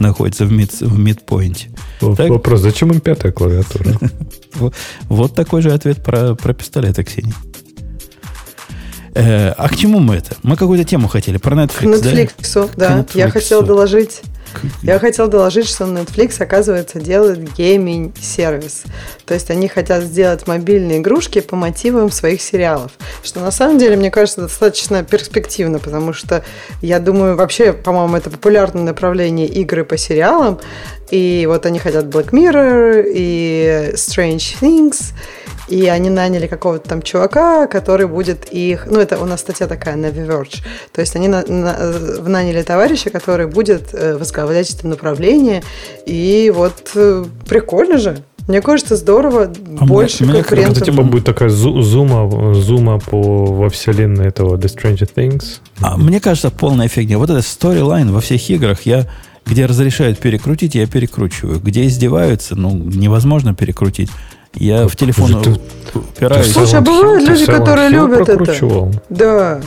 находится 0.00 0.44
в, 0.44 0.52
мид, 0.52 0.72
в 0.80 0.98
мидпоинте. 0.98 1.70
Так? 2.00 2.28
Вопрос, 2.28 2.60
зачем 2.60 2.92
им 2.92 3.00
пятая 3.00 3.32
клавиатура? 3.32 3.98
Вот 5.08 5.34
такой 5.34 5.60
же 5.60 5.70
ответ 5.70 6.02
про, 6.02 6.34
про 6.34 6.54
пистолет, 6.54 6.96
Ксения. 7.04 7.34
Э, 9.14 9.50
а 9.50 9.68
к 9.68 9.76
чему 9.76 9.98
мы 9.98 10.16
это? 10.16 10.36
Мы 10.42 10.56
какую-то 10.56 10.84
тему 10.84 11.08
хотели 11.08 11.36
про 11.36 11.54
Netflix, 11.54 12.02
Netflix, 12.02 12.70
да? 12.76 12.96
да. 12.96 13.06
Я 13.12 13.30
хотела 13.30 13.62
доложить 13.62 14.22
я 14.82 14.98
хотел 14.98 15.28
доложить, 15.28 15.68
что 15.68 15.84
Netflix, 15.84 16.42
оказывается, 16.42 17.00
делает 17.00 17.38
гейминг-сервис. 17.56 18.84
То 19.24 19.34
есть 19.34 19.50
они 19.50 19.68
хотят 19.68 20.02
сделать 20.04 20.46
мобильные 20.46 20.98
игрушки 20.98 21.40
по 21.40 21.56
мотивам 21.56 22.10
своих 22.10 22.40
сериалов. 22.40 22.92
Что 23.22 23.40
на 23.40 23.50
самом 23.50 23.78
деле, 23.78 23.96
мне 23.96 24.10
кажется, 24.10 24.42
достаточно 24.42 25.02
перспективно, 25.04 25.78
потому 25.78 26.12
что 26.12 26.44
я 26.80 26.98
думаю, 26.98 27.36
вообще, 27.36 27.72
по-моему, 27.72 28.16
это 28.16 28.30
популярное 28.30 28.82
направление 28.82 29.48
игры 29.48 29.84
по 29.84 29.96
сериалам. 29.96 30.60
И 31.10 31.46
вот 31.48 31.66
они 31.66 31.78
хотят 31.78 32.06
Black 32.06 32.30
Mirror 32.30 33.04
и 33.14 33.92
Strange 33.94 34.56
Things. 34.60 35.12
И 35.68 35.86
они 35.86 36.10
наняли 36.10 36.46
какого-то 36.46 36.88
там 36.88 37.02
чувака, 37.02 37.66
который 37.66 38.06
будет 38.06 38.52
их... 38.52 38.86
Ну, 38.86 39.00
это 39.00 39.18
у 39.18 39.24
нас 39.24 39.40
статья 39.40 39.66
такая 39.66 39.96
на 39.96 40.06
Verge. 40.06 40.62
То 40.92 41.00
есть 41.00 41.16
они 41.16 41.28
на, 41.28 41.42
на, 41.46 41.76
наняли 42.26 42.62
товарища, 42.62 43.10
который 43.10 43.46
будет 43.46 43.92
э, 43.92 44.16
возглавлять 44.16 44.70
это 44.70 44.86
направление. 44.86 45.62
И 46.06 46.52
вот 46.54 46.92
э, 46.94 47.24
прикольно 47.48 47.98
же. 47.98 48.18
Мне 48.48 48.62
кажется, 48.62 48.94
здорово, 48.94 49.52
а 49.80 49.86
больше 49.86 50.24
мне, 50.24 50.34
конкурентов. 50.34 50.76
Это 50.76 50.86
типа 50.86 51.02
будет 51.02 51.24
такая 51.24 51.48
зума, 51.48 52.54
зума 52.54 53.00
по 53.00 53.44
во 53.44 53.68
вселенной 53.68 54.28
этого 54.28 54.56
The 54.56 54.72
Stranger 54.72 55.10
Things. 55.12 55.58
А 55.80 55.96
мне 55.96 56.20
кажется, 56.20 56.50
полная 56.50 56.86
фигня. 56.86 57.18
Вот 57.18 57.28
этот 57.28 57.44
сторилайн 57.44 58.12
во 58.12 58.20
всех 58.20 58.48
играх 58.50 58.82
я 58.82 59.06
где 59.46 59.66
разрешают 59.66 60.18
перекрутить, 60.18 60.74
я 60.74 60.86
перекручиваю. 60.86 61.60
Где 61.60 61.86
издеваются, 61.86 62.56
ну, 62.56 62.74
невозможно 62.76 63.54
перекрутить. 63.54 64.10
Я 64.56 64.88
в 64.88 64.96
телефон 64.96 65.42
ты, 65.42 65.56
упираюсь. 65.98 66.52
Слушай, 66.52 66.78
а 66.78 66.80
бывают 66.80 67.28
люди, 67.28 67.46
которые 67.46 67.88
любят 67.88 68.28
это. 68.28 68.90
Да. 69.08 69.60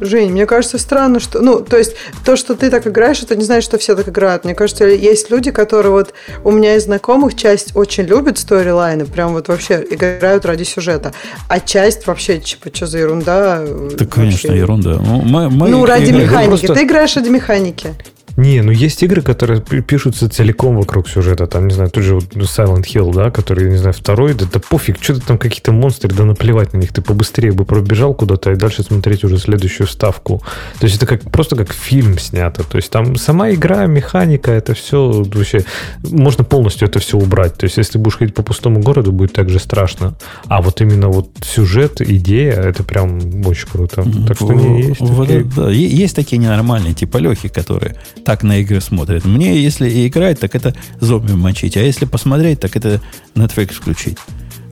Жень, 0.00 0.30
мне 0.30 0.46
кажется 0.46 0.78
странно, 0.78 1.20
что... 1.20 1.40
Ну, 1.40 1.60
то 1.60 1.76
есть, 1.76 1.94
то, 2.24 2.36
что 2.36 2.54
ты 2.54 2.70
так 2.70 2.86
играешь, 2.86 3.22
это 3.22 3.36
не 3.36 3.44
значит, 3.44 3.64
что 3.64 3.78
все 3.78 3.94
так 3.94 4.08
играют. 4.08 4.44
Мне 4.44 4.54
кажется, 4.54 4.84
есть 4.86 5.30
люди, 5.30 5.50
которые 5.50 5.92
вот... 5.92 6.14
У 6.44 6.50
меня 6.50 6.76
из 6.76 6.84
знакомых 6.84 7.34
часть 7.34 7.76
очень 7.76 8.04
любит 8.04 8.38
сторилайны, 8.38 9.04
прям 9.06 9.32
вот 9.32 9.48
вообще 9.48 9.84
играют 9.90 10.44
ради 10.46 10.64
сюжета. 10.64 11.12
А 11.48 11.60
часть 11.60 12.06
вообще, 12.06 12.38
типа, 12.38 12.70
что 12.74 12.86
за 12.86 12.98
ерунда? 12.98 13.62
Да, 13.96 14.06
конечно, 14.06 14.52
ерунда. 14.52 14.98
Ну, 15.02 15.22
мы, 15.22 15.50
мы 15.50 15.68
ну 15.68 15.84
ради 15.84 16.12
механики. 16.12 16.48
Просто... 16.48 16.74
Ты 16.74 16.84
играешь 16.84 17.16
ради 17.16 17.28
механики. 17.28 17.94
Не, 18.40 18.62
ну 18.62 18.72
есть 18.72 19.02
игры, 19.02 19.20
которые 19.20 19.60
пишутся 19.60 20.28
целиком 20.30 20.76
вокруг 20.76 21.08
сюжета. 21.10 21.46
Там, 21.46 21.68
не 21.68 21.74
знаю, 21.74 21.90
тут 21.90 22.02
же 22.02 22.14
вот 22.14 22.24
Silent 22.24 22.84
Hill, 22.84 23.12
да, 23.12 23.30
который, 23.30 23.70
не 23.70 23.76
знаю, 23.76 23.92
второй, 23.92 24.32
да, 24.32 24.46
да 24.50 24.60
пофиг, 24.60 24.96
что-то 24.98 25.20
там 25.20 25.36
какие-то 25.36 25.72
монстры, 25.72 26.10
да 26.14 26.24
наплевать 26.24 26.72
на 26.72 26.78
них. 26.78 26.90
Ты 26.90 27.02
побыстрее 27.02 27.52
бы 27.52 27.66
пробежал 27.66 28.14
куда-то 28.14 28.52
и 28.52 28.56
дальше 28.56 28.82
смотреть 28.82 29.24
уже 29.24 29.36
следующую 29.36 29.86
ставку. 29.86 30.42
То 30.78 30.86
есть 30.86 30.96
это 30.96 31.04
как 31.04 31.20
просто 31.30 31.54
как 31.54 31.70
фильм 31.72 32.18
снято. 32.18 32.64
То 32.64 32.76
есть 32.76 32.90
там 32.90 33.16
сама 33.16 33.50
игра, 33.50 33.84
механика, 33.84 34.50
это 34.50 34.72
все 34.72 35.22
вообще... 35.22 35.64
Можно 36.02 36.42
полностью 36.42 36.88
это 36.88 36.98
все 36.98 37.18
убрать. 37.18 37.56
То 37.56 37.64
есть 37.64 37.76
если 37.76 37.98
будешь 37.98 38.16
ходить 38.16 38.34
по 38.34 38.42
пустому 38.42 38.80
городу, 38.80 39.12
будет 39.12 39.34
так 39.34 39.50
же 39.50 39.58
страшно. 39.58 40.14
А 40.46 40.62
вот 40.62 40.80
именно 40.80 41.08
вот 41.08 41.28
сюжет, 41.42 42.00
идея, 42.00 42.54
это 42.54 42.84
прям 42.84 43.18
очень 43.44 43.68
круто. 43.68 44.02
Так 44.26 44.36
что 44.38 44.54
не 44.54 44.82
есть. 44.82 45.00
Вот, 45.00 45.28
такие... 45.28 45.44
Да, 45.44 45.70
есть 45.70 46.16
такие 46.16 46.38
ненормальные, 46.38 46.94
типа 46.94 47.18
Лехи, 47.18 47.48
которые 47.48 47.96
так 48.30 48.44
на 48.44 48.58
игры 48.58 48.80
смотрят. 48.80 49.24
Мне, 49.24 49.60
если 49.60 49.90
и 49.90 50.06
играть, 50.06 50.38
так 50.38 50.54
это 50.54 50.72
зомби 51.00 51.32
мочить. 51.32 51.76
А 51.76 51.80
если 51.80 52.04
посмотреть, 52.04 52.60
так 52.60 52.76
это 52.76 53.00
Netflix 53.34 53.72
включить. 53.72 54.18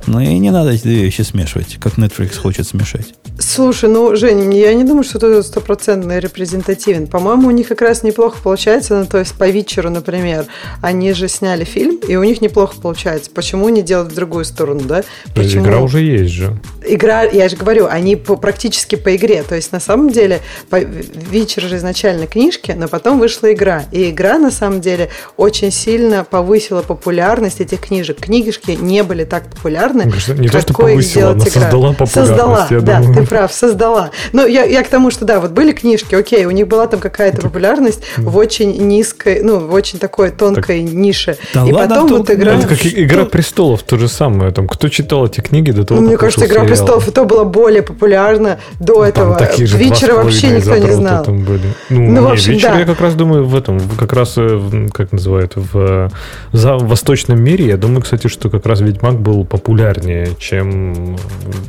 Но 0.08 0.22
и 0.22 0.38
не 0.38 0.50
надо 0.50 0.70
эти 0.70 0.84
две 0.84 1.02
вещи 1.02 1.20
смешивать, 1.20 1.76
как 1.80 1.98
Netflix 1.98 2.38
хочет 2.38 2.66
смешать. 2.66 3.14
Слушай, 3.38 3.90
ну, 3.90 4.16
Женя, 4.16 4.50
я 4.58 4.72
не 4.72 4.82
думаю, 4.82 5.04
что 5.04 5.18
это 5.18 5.42
стопроцентно 5.42 6.18
репрезентативен. 6.18 7.06
По-моему, 7.06 7.48
у 7.48 7.50
них 7.50 7.68
как 7.68 7.82
раз 7.82 8.02
неплохо 8.02 8.38
получается, 8.42 8.98
ну, 8.98 9.06
то 9.06 9.18
есть 9.18 9.34
по 9.34 9.48
вечеру, 9.48 9.90
например, 9.90 10.46
они 10.80 11.12
же 11.12 11.28
сняли 11.28 11.64
фильм, 11.64 11.96
и 12.08 12.16
у 12.16 12.24
них 12.24 12.40
неплохо 12.40 12.80
получается. 12.80 13.30
Почему 13.32 13.68
не 13.68 13.82
делать 13.82 14.10
в 14.10 14.14
другую 14.14 14.46
сторону, 14.46 14.80
да? 14.80 15.04
Почему? 15.34 15.64
Игра 15.64 15.80
уже 15.80 16.00
есть 16.00 16.32
же. 16.32 16.58
Игра, 16.86 17.24
я 17.24 17.48
же 17.50 17.56
говорю, 17.56 17.86
они 17.86 18.16
по, 18.16 18.36
практически 18.36 18.96
по 18.96 19.14
игре. 19.14 19.42
То 19.42 19.56
есть, 19.56 19.72
на 19.72 19.80
самом 19.80 20.08
деле, 20.08 20.40
по, 20.70 20.78
вечер 20.78 21.62
же 21.62 21.76
изначально 21.76 22.26
книжки, 22.26 22.72
но 22.72 22.88
потом 22.88 23.18
вышла 23.18 23.52
игра. 23.52 23.84
И 23.92 24.08
игра, 24.08 24.38
на 24.38 24.50
самом 24.50 24.80
деле, 24.80 25.10
очень 25.36 25.70
сильно 25.70 26.24
повысила 26.24 26.80
популярность 26.80 27.60
этих 27.60 27.80
книжек. 27.80 28.20
Книжки 28.20 28.70
не 28.70 29.02
были 29.02 29.24
так 29.24 29.50
популярны, 29.50 29.97
не 30.04 30.48
то, 30.48 30.60
что 30.60 30.74
повысила, 30.74 31.32
она 31.32 31.44
создала 31.44 31.92
популярность, 31.92 32.12
создала, 32.14 32.66
я 32.70 32.80
да, 32.80 33.00
думаю. 33.00 33.14
ты 33.14 33.26
прав, 33.26 33.52
создала. 33.52 34.10
Ну, 34.32 34.46
я, 34.46 34.64
я 34.64 34.82
к 34.82 34.88
тому, 34.88 35.10
что 35.10 35.24
да, 35.24 35.40
вот 35.40 35.50
были 35.52 35.72
книжки, 35.72 36.14
окей, 36.14 36.44
у 36.44 36.50
них 36.50 36.68
была 36.68 36.86
там 36.86 37.00
какая-то 37.00 37.42
популярность 37.42 38.02
в 38.16 38.36
очень 38.36 38.76
низкой, 38.86 39.40
ну, 39.42 39.58
в 39.58 39.72
очень 39.72 39.98
такой 39.98 40.30
тонкой 40.30 40.84
так, 40.84 40.94
нише. 40.94 41.36
Да 41.54 41.66
и 41.66 41.72
ладно, 41.72 41.94
потом 41.94 42.18
вот 42.18 42.30
игра... 42.30 42.54
Это 42.54 42.68
как 42.68 42.78
«Игра 42.86 43.24
престолов», 43.24 43.82
то 43.82 43.98
же 43.98 44.08
самое. 44.08 44.52
Там, 44.52 44.66
кто 44.66 44.88
читал 44.88 45.26
эти 45.26 45.40
книги 45.40 45.70
до 45.70 45.84
того, 45.84 46.00
ну, 46.00 46.08
Мне 46.08 46.16
кажется, 46.16 46.46
«Игра 46.46 46.62
сериал. 46.62 46.66
престолов» 46.66 47.08
это 47.08 47.24
была 47.24 47.44
более 47.44 47.82
популярна 47.82 48.58
до 48.78 48.94
там 48.94 49.04
этого. 49.04 49.36
Такие 49.36 49.66
же 49.66 49.78
Вечера 49.78 50.14
вообще 50.14 50.48
никто 50.50 50.76
не 50.76 50.90
знал. 50.92 51.24
Там 51.24 51.44
были. 51.44 51.62
Ну, 51.88 52.00
ну 52.00 52.12
не, 52.12 52.20
в 52.20 52.28
общем, 52.28 52.52
вечер 52.52 52.70
да. 52.72 52.78
я 52.80 52.84
как 52.84 53.00
раз 53.00 53.14
думаю 53.14 53.46
в 53.46 53.54
этом, 53.54 53.80
как 53.98 54.12
раз, 54.12 54.34
э, 54.36 54.88
как 54.92 55.12
называют, 55.12 55.52
в, 55.56 56.10
за, 56.52 56.76
в 56.76 56.88
восточном 56.88 57.42
мире, 57.42 57.66
я 57.66 57.76
думаю, 57.76 58.02
кстати, 58.02 58.28
что 58.28 58.50
как 58.50 58.66
раз 58.66 58.80
«Ведьмак» 58.80 59.18
был 59.20 59.44
популярнее, 59.88 60.28
чем 60.38 60.92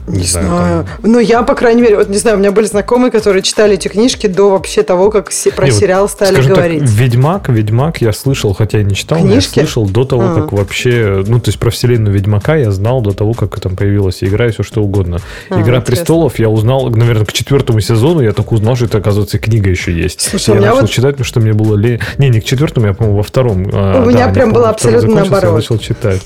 не, 0.08 0.20
не 0.20 0.24
знаю. 0.24 0.48
знаю. 0.48 0.86
Там... 1.02 1.12
Ну, 1.12 1.20
я, 1.20 1.44
по 1.44 1.56
крайней 1.56 1.82
мере, 1.82 1.98
вот 1.98 2.10
не 2.10 2.18
знаю, 2.18 2.38
у 2.38 2.40
меня 2.40 2.52
были 2.52 2.66
знакомые, 2.66 3.12
которые 3.12 3.42
читали 3.44 3.76
эти 3.76 3.88
книжки 3.88 4.28
до 4.28 4.52
вообще 4.52 4.84
того, 4.84 5.10
как 5.10 5.32
про 5.56 5.66
не, 5.66 5.72
сериал 5.72 6.04
вот, 6.04 6.12
стали 6.12 6.42
говорить. 6.42 6.82
Так, 6.82 6.90
Ведьмак, 6.90 7.50
Ведьмак 7.50 8.02
я 8.02 8.14
слышал, 8.14 8.54
хотя 8.54 8.80
и 8.80 8.84
не 8.84 8.96
читал, 8.96 9.20
книжки? 9.20 9.60
но 9.60 9.62
я 9.62 9.68
слышал 9.68 9.88
до 9.88 10.04
того, 10.06 10.24
а. 10.24 10.36
как 10.36 10.52
вообще, 10.52 11.24
ну, 11.28 11.40
то 11.40 11.50
есть 11.50 11.60
про 11.60 11.70
вселенную 11.70 12.14
Ведьмака 12.14 12.56
я 12.56 12.72
знал 12.72 13.02
до 13.02 13.12
того, 13.12 13.34
как 13.34 13.60
там 13.60 13.76
появилась 13.76 14.24
игра 14.24 14.48
и 14.48 14.52
все 14.52 14.64
что 14.64 14.82
угодно. 14.82 15.20
А, 15.50 15.56
Игра 15.56 15.78
интересно. 15.78 15.82
престолов 15.82 16.40
я 16.40 16.50
узнал, 16.50 16.90
наверное, 16.90 17.26
к 17.26 17.34
четвертому 17.34 17.80
сезону 17.80 18.22
я 18.22 18.34
только 18.34 18.54
узнал, 18.54 18.76
что 18.76 18.86
это, 18.86 18.98
оказывается, 18.98 19.40
книга 19.40 19.70
еще 19.70 19.92
есть. 19.92 20.22
Слушай, 20.22 20.56
я 20.56 20.62
начал 20.62 20.82
вот... 20.82 20.90
читать, 20.90 21.12
потому 21.12 21.26
что 21.26 21.40
мне 21.40 21.54
было 21.54 21.76
лень. 21.76 22.00
Не, 22.18 22.30
не 22.30 22.42
к 22.42 22.44
четвертому, 22.44 22.88
я, 22.88 22.94
по-моему, 22.94 23.18
во 23.18 23.24
втором. 23.24 23.66
У 23.66 23.70
а, 23.74 24.06
меня 24.06 24.28
да, 24.28 24.34
прям 24.34 24.54
было 24.54 24.70
абсолютно 24.70 25.16
наоборот. 25.16 25.44
Я 25.44 25.52
начал 25.52 25.78
читать. 25.78 26.22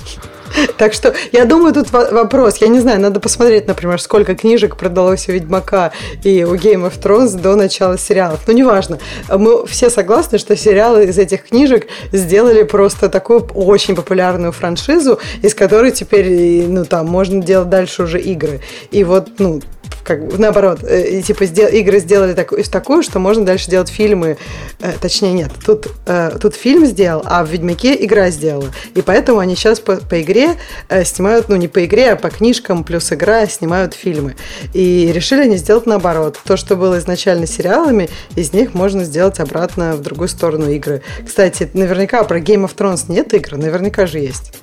Так 0.77 0.93
что 0.93 1.13
я 1.31 1.45
думаю, 1.45 1.73
тут 1.73 1.91
вопрос. 1.91 2.57
Я 2.57 2.67
не 2.67 2.79
знаю, 2.79 2.99
надо 2.99 3.19
посмотреть, 3.19 3.67
например, 3.67 3.99
сколько 4.01 4.35
книжек 4.35 4.75
продалось 4.77 5.27
у 5.29 5.31
Ведьмака 5.31 5.91
и 6.23 6.43
у 6.43 6.55
Game 6.55 6.87
of 6.89 6.99
Thrones 7.01 7.39
до 7.39 7.55
начала 7.55 7.97
сериалов. 7.97 8.41
Ну, 8.47 8.53
неважно. 8.53 8.99
Мы 9.29 9.65
все 9.67 9.89
согласны, 9.89 10.37
что 10.37 10.55
сериалы 10.55 11.05
из 11.05 11.17
этих 11.17 11.45
книжек 11.45 11.87
сделали 12.11 12.63
просто 12.63 13.09
такую 13.09 13.41
очень 13.53 13.95
популярную 13.95 14.51
франшизу, 14.51 15.19
из 15.41 15.55
которой 15.55 15.91
теперь, 15.91 16.65
ну, 16.67 16.85
там, 16.85 17.07
можно 17.07 17.41
делать 17.41 17.69
дальше 17.69 18.03
уже 18.03 18.19
игры. 18.19 18.61
И 18.91 19.03
вот, 19.03 19.29
ну, 19.39 19.61
как 20.03 20.37
наоборот, 20.37 20.83
э, 20.83 21.21
типа 21.21 21.45
сдел, 21.45 21.69
игры 21.69 21.99
сделали 21.99 22.33
так, 22.33 22.51
такую, 22.69 23.03
что 23.03 23.19
можно 23.19 23.45
дальше 23.45 23.69
делать 23.69 23.89
фильмы. 23.89 24.37
Э, 24.79 24.93
точнее, 24.99 25.33
нет, 25.33 25.51
тут, 25.65 25.87
э, 26.05 26.37
тут 26.41 26.55
фильм 26.55 26.85
сделал, 26.85 27.23
а 27.25 27.43
в 27.43 27.49
Ведьмаке 27.49 27.95
игра 28.03 28.29
сделала. 28.29 28.69
И 28.95 29.01
поэтому 29.01 29.39
они 29.39 29.55
сейчас 29.55 29.79
по, 29.79 29.97
по 29.97 30.21
игре 30.21 30.55
э, 30.89 31.03
снимают, 31.05 31.49
ну 31.49 31.55
не 31.55 31.67
по 31.67 31.85
игре, 31.85 32.11
а 32.11 32.15
по 32.15 32.29
книжкам 32.29 32.83
плюс 32.83 33.11
игра 33.13 33.45
снимают 33.47 33.93
фильмы. 33.93 34.35
И 34.73 35.11
решили 35.13 35.41
они 35.41 35.57
сделать 35.57 35.85
наоборот. 35.85 36.37
То, 36.43 36.57
что 36.57 36.75
было 36.75 36.99
изначально 36.99 37.47
сериалами, 37.47 38.09
из 38.35 38.53
них 38.53 38.73
можно 38.73 39.03
сделать 39.03 39.39
обратно 39.39 39.93
в 39.93 40.01
другую 40.01 40.27
сторону 40.27 40.69
игры. 40.69 41.01
Кстати, 41.25 41.69
наверняка 41.73 42.23
про 42.23 42.39
Game 42.39 42.65
of 42.65 42.75
Thrones 42.75 43.05
нет 43.07 43.33
игр, 43.33 43.57
наверняка 43.57 44.05
же 44.05 44.19
есть. 44.19 44.53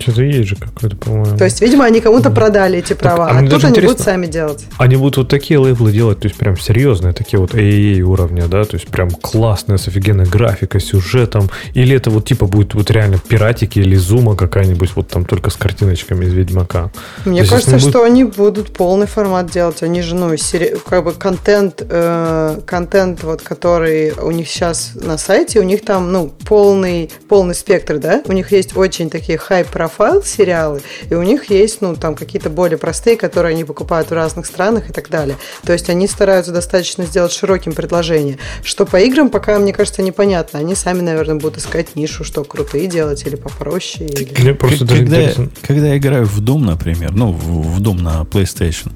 Что-то 0.00 0.22
есть 0.22 0.48
же 0.48 0.56
какой-то, 0.56 0.96
по-моему. 0.96 1.36
То 1.36 1.44
есть, 1.44 1.60
видимо, 1.60 1.84
они 1.84 2.00
кому-то 2.00 2.30
продали 2.30 2.78
эти 2.78 2.94
права, 2.94 3.28
так, 3.28 3.36
а, 3.36 3.44
а 3.44 3.48
тут 3.48 3.64
они 3.64 3.80
будут 3.80 4.00
сами 4.00 4.26
делать. 4.26 4.64
Они 4.78 4.96
будут 4.96 5.18
вот 5.18 5.28
такие 5.28 5.58
лейблы 5.58 5.92
делать, 5.92 6.20
то 6.20 6.28
есть 6.28 6.38
прям 6.38 6.58
серьезные, 6.58 7.12
такие 7.12 7.38
вот 7.38 7.54
AAA 7.54 8.00
уровня, 8.00 8.46
да, 8.48 8.64
то 8.64 8.76
есть 8.76 8.88
прям 8.88 9.10
классная, 9.10 9.76
с 9.76 9.88
офигенной 9.88 10.24
графикой, 10.24 10.80
сюжетом, 10.80 11.50
или 11.74 11.94
это 11.94 12.10
вот 12.10 12.26
типа 12.26 12.46
будет 12.46 12.74
вот 12.74 12.90
реально 12.90 13.18
пиратики 13.18 13.78
или 13.78 13.94
зума 13.96 14.36
какая-нибудь, 14.36 14.92
вот 14.96 15.08
там 15.08 15.24
только 15.24 15.50
с 15.50 15.56
картиночками 15.56 16.24
из 16.24 16.32
Ведьмака. 16.32 16.90
Мне 17.26 17.44
то 17.44 17.50
кажется, 17.50 17.78
что 17.78 18.02
они 18.02 18.24
будут 18.24 18.72
полный 18.72 19.06
формат 19.06 19.50
делать, 19.50 19.82
они 19.82 20.00
же, 20.00 20.14
ну, 20.14 20.34
сери... 20.36 20.76
как 20.88 21.04
бы 21.04 21.12
контент, 21.12 21.82
э, 21.86 22.60
контент 22.64 23.22
вот, 23.22 23.42
который 23.42 24.12
у 24.12 24.30
них 24.30 24.48
сейчас 24.48 24.92
на 24.94 25.18
сайте, 25.18 25.60
у 25.60 25.64
них 25.64 25.84
там, 25.84 26.10
ну, 26.10 26.32
полный, 26.46 27.10
полный 27.28 27.54
спектр, 27.54 27.98
да, 27.98 28.22
у 28.26 28.32
них 28.32 28.52
есть 28.52 28.76
очень 28.76 29.10
такие 29.10 29.36
хай-профайлы 29.36 29.89
профайл 29.90 30.22
сериалы, 30.22 30.80
и 31.08 31.14
у 31.14 31.22
них 31.22 31.50
есть, 31.50 31.80
ну, 31.80 31.94
там 31.96 32.14
какие-то 32.14 32.50
более 32.50 32.78
простые, 32.78 33.16
которые 33.16 33.54
они 33.54 33.64
покупают 33.64 34.10
в 34.10 34.12
разных 34.12 34.46
странах 34.46 34.90
и 34.90 34.92
так 34.92 35.08
далее. 35.08 35.36
То 35.64 35.72
есть 35.72 35.90
они 35.90 36.06
стараются 36.06 36.52
достаточно 36.52 37.04
сделать 37.04 37.32
широким 37.32 37.72
предложение. 37.72 38.38
Что 38.62 38.86
по 38.86 39.00
играм 39.00 39.28
пока, 39.28 39.58
мне 39.58 39.72
кажется, 39.72 40.02
непонятно. 40.02 40.58
Они 40.58 40.74
сами, 40.74 41.00
наверное, 41.00 41.36
будут 41.36 41.58
искать 41.58 41.96
нишу, 41.96 42.24
что 42.24 42.44
крутые 42.44 42.86
делать 42.86 43.26
или 43.26 43.36
попроще. 43.36 44.08
Или... 44.08 44.52
Просто 44.52 44.86
когда, 44.86 45.18
я, 45.18 45.32
когда 45.62 45.88
я 45.88 45.96
играю 45.98 46.26
в 46.26 46.40
Doom, 46.40 46.60
например, 46.60 47.12
ну, 47.12 47.32
в, 47.32 47.76
в 47.76 47.82
Doom 47.82 48.00
на 48.02 48.22
PlayStation, 48.22 48.92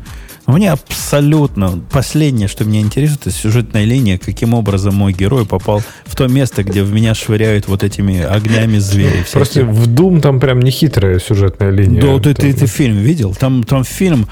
меня 0.52 0.72
абсолютно 0.72 1.80
последнее, 1.90 2.48
что 2.48 2.64
меня 2.64 2.80
интересует, 2.80 3.22
это 3.22 3.30
сюжетная 3.30 3.84
линия, 3.84 4.18
каким 4.18 4.52
образом 4.52 4.94
мой 4.94 5.12
герой 5.12 5.46
попал 5.46 5.82
в 6.04 6.16
то 6.16 6.28
место, 6.28 6.62
где 6.62 6.82
в 6.82 6.92
меня 6.92 7.14
швыряют 7.14 7.66
вот 7.66 7.82
этими 7.82 8.20
огнями 8.20 8.78
звери. 8.78 9.24
Просто 9.32 9.64
в 9.64 9.88
Doom 9.88 10.20
там 10.20 10.40
прям 10.40 10.60
не 10.60 10.70
хитрая 10.70 11.18
сюжетная 11.18 11.70
линия. 11.70 12.00
Да, 12.00 12.18
ты, 12.20 12.34
ты, 12.34 12.52
ты 12.52 12.66
фильм 12.66 12.98
видел? 12.98 13.34
Там, 13.34 13.64
там 13.64 13.84
фильм, 13.84 14.28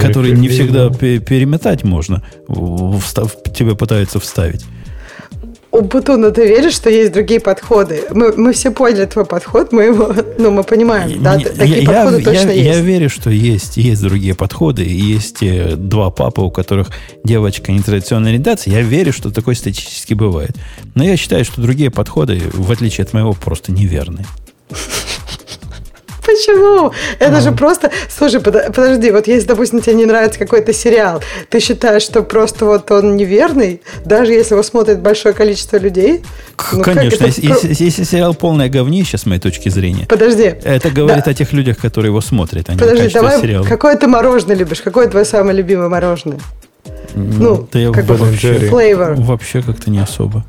который 0.00 0.32
не 0.32 0.48
всегда 0.48 0.90
переметать 0.90 1.84
можно, 1.84 2.22
тебе 2.48 3.76
пытаются 3.76 4.18
вставить. 4.18 4.64
У 5.72 5.80
Бутуна 5.80 6.30
ты 6.32 6.46
веришь, 6.46 6.74
что 6.74 6.90
есть 6.90 7.12
другие 7.12 7.40
подходы? 7.40 8.04
Мы, 8.10 8.32
мы 8.36 8.52
все 8.52 8.70
поняли 8.70 9.06
твой 9.06 9.24
подход, 9.24 9.72
мы 9.72 9.84
его, 9.84 10.14
ну, 10.36 10.50
мы 10.50 10.64
понимаем, 10.64 11.22
да, 11.22 11.38
такие 11.38 11.80
я, 11.80 11.86
подходы 11.86 12.18
я, 12.18 12.24
точно 12.24 12.50
я, 12.50 12.52
есть. 12.52 12.76
Я 12.76 12.80
верю, 12.82 13.08
что 13.08 13.30
есть, 13.30 13.78
есть 13.78 14.02
другие 14.02 14.34
подходы, 14.34 14.84
и 14.84 14.94
есть 14.94 15.42
э, 15.42 15.74
два 15.76 16.10
папы, 16.10 16.42
у 16.42 16.50
которых 16.50 16.90
девочка 17.24 17.72
нетрадиционной 17.72 18.32
ориентации. 18.32 18.70
Я 18.70 18.82
верю, 18.82 19.14
что 19.14 19.30
такое 19.30 19.54
статистически 19.54 20.12
бывает. 20.12 20.52
Но 20.94 21.04
я 21.04 21.16
считаю, 21.16 21.42
что 21.46 21.62
другие 21.62 21.90
подходы, 21.90 22.42
в 22.52 22.70
отличие 22.70 23.04
от 23.04 23.14
моего, 23.14 23.32
просто 23.32 23.72
неверны. 23.72 24.26
Почему? 26.24 26.92
Это 27.18 27.40
же 27.40 27.52
просто... 27.52 27.90
Слушай, 28.08 28.40
подожди, 28.40 29.10
вот 29.10 29.26
если, 29.26 29.48
допустим, 29.48 29.80
тебе 29.80 29.94
не 29.94 30.06
нравится 30.06 30.38
какой-то 30.38 30.72
сериал, 30.72 31.22
ты 31.48 31.60
считаешь, 31.60 32.02
что 32.02 32.22
просто 32.22 32.64
вот 32.64 32.90
он 32.90 33.16
неверный, 33.16 33.82
даже 34.04 34.32
если 34.32 34.54
его 34.54 34.62
смотрит 34.62 35.00
большое 35.00 35.34
количество 35.34 35.76
людей? 35.76 36.22
Ну, 36.72 36.82
Конечно, 36.82 37.24
если, 37.24 37.46
если, 37.46 37.84
если 37.84 38.04
сериал 38.04 38.34
полное 38.34 38.68
говнище, 38.68 39.18
с 39.18 39.26
моей 39.26 39.40
точки 39.40 39.68
зрения, 39.68 40.06
подожди, 40.06 40.54
это 40.62 40.90
говорит 40.90 41.24
да. 41.24 41.30
о 41.30 41.34
тех 41.34 41.52
людях, 41.52 41.78
которые 41.78 42.10
его 42.10 42.20
смотрят, 42.20 42.68
а 42.68 42.72
подожди, 42.72 43.08
давай, 43.08 43.40
сериала. 43.40 43.64
какое 43.64 43.96
ты 43.96 44.06
мороженое 44.06 44.56
любишь? 44.56 44.80
Какое 44.80 45.08
твое 45.08 45.24
самое 45.24 45.56
любимое 45.56 45.88
мороженое? 45.88 46.38
Ну, 47.14 47.68
Да 47.72 47.78
я 47.78 47.92
как 47.92 48.04
бы 48.06 48.14
вообще-. 48.14 48.70
Вообще 49.16 49.62
как-то 49.62 49.90
не 49.90 49.98
особо. 49.98 50.44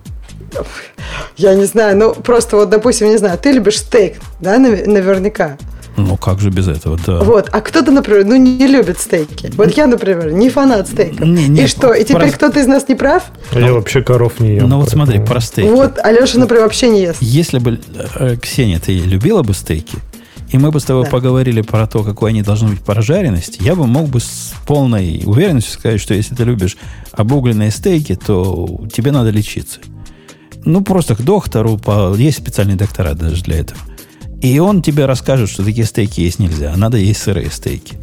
Я 1.37 1.55
не 1.55 1.65
знаю, 1.65 1.97
ну 1.97 2.13
просто 2.13 2.57
вот, 2.57 2.69
допустим, 2.69 3.07
не 3.09 3.17
знаю, 3.17 3.37
ты 3.37 3.51
любишь 3.51 3.79
стейк, 3.79 4.17
да, 4.39 4.57
нав- 4.57 4.85
наверняка. 4.87 5.57
Ну, 5.95 6.17
как 6.17 6.39
же 6.39 6.49
без 6.49 6.67
этого, 6.67 6.97
да. 7.05 7.19
Вот, 7.19 7.49
а 7.51 7.61
кто-то, 7.61 7.91
например, 7.91 8.25
ну 8.25 8.35
не 8.35 8.65
любит 8.65 8.99
стейки. 8.99 9.51
Вот 9.55 9.77
я, 9.77 9.85
например, 9.85 10.31
не 10.31 10.49
фанат 10.49 10.87
стейков. 10.87 11.19
Не, 11.27 11.47
не, 11.47 11.63
и 11.63 11.67
что, 11.67 11.93
и 11.93 12.03
теперь 12.03 12.15
просто- 12.21 12.37
кто-то 12.37 12.59
из 12.61 12.65
нас 12.67 12.87
не 12.89 12.95
прав? 12.95 13.23
А 13.53 13.59
Я 13.59 13.73
вообще 13.73 14.01
коров 14.01 14.39
не 14.39 14.55
ем. 14.55 14.69
Ну 14.69 14.79
вот 14.79 14.89
смотри, 14.89 15.19
про 15.19 15.39
стейки. 15.39 15.69
Вот, 15.69 15.99
Алеша, 16.03 16.39
например, 16.39 16.63
вообще 16.63 16.89
не 16.89 17.01
ест. 17.03 17.21
Если 17.21 17.59
бы, 17.59 17.79
э, 18.15 18.37
Ксения, 18.41 18.79
ты 18.79 18.97
любила 18.97 19.43
бы 19.43 19.53
стейки, 19.53 19.97
и 20.51 20.57
мы 20.57 20.71
бы 20.71 20.79
с 20.79 20.83
тобой 20.85 21.03
Да. 21.03 21.11
поговорили 21.11 21.61
про 21.61 21.85
то, 21.85 22.01
какой 22.03 22.31
они 22.31 22.41
должны 22.41 22.69
быть 22.69 22.79
по 22.79 22.93
прожаренности, 22.93 23.61
я 23.61 23.75
бы 23.75 23.85
мог 23.85 24.07
бы 24.07 24.19
с 24.19 24.53
полной 24.65 25.21
уверенностью 25.25 25.73
сказать, 25.79 26.01
что 26.01 26.15
если 26.15 26.33
ты 26.33 26.43
любишь 26.43 26.75
обугленные 27.11 27.69
стейки, 27.69 28.15
то 28.15 28.67
тебе 28.91 29.11
надо 29.11 29.29
лечиться. 29.29 29.79
Ну, 30.65 30.81
просто 30.81 31.15
к 31.15 31.21
доктору, 31.21 31.77
по- 31.77 32.13
есть 32.15 32.37
специальные 32.37 32.77
доктора 32.77 33.13
даже 33.13 33.43
для 33.43 33.59
этого. 33.59 33.79
И 34.41 34.59
он 34.59 34.81
тебе 34.81 35.05
расскажет, 35.05 35.49
что 35.49 35.63
такие 35.63 35.85
стейки 35.85 36.21
есть 36.21 36.39
нельзя, 36.39 36.71
а 36.73 36.77
надо 36.77 36.97
есть 36.97 37.21
сырые 37.21 37.49
стейки. 37.49 37.97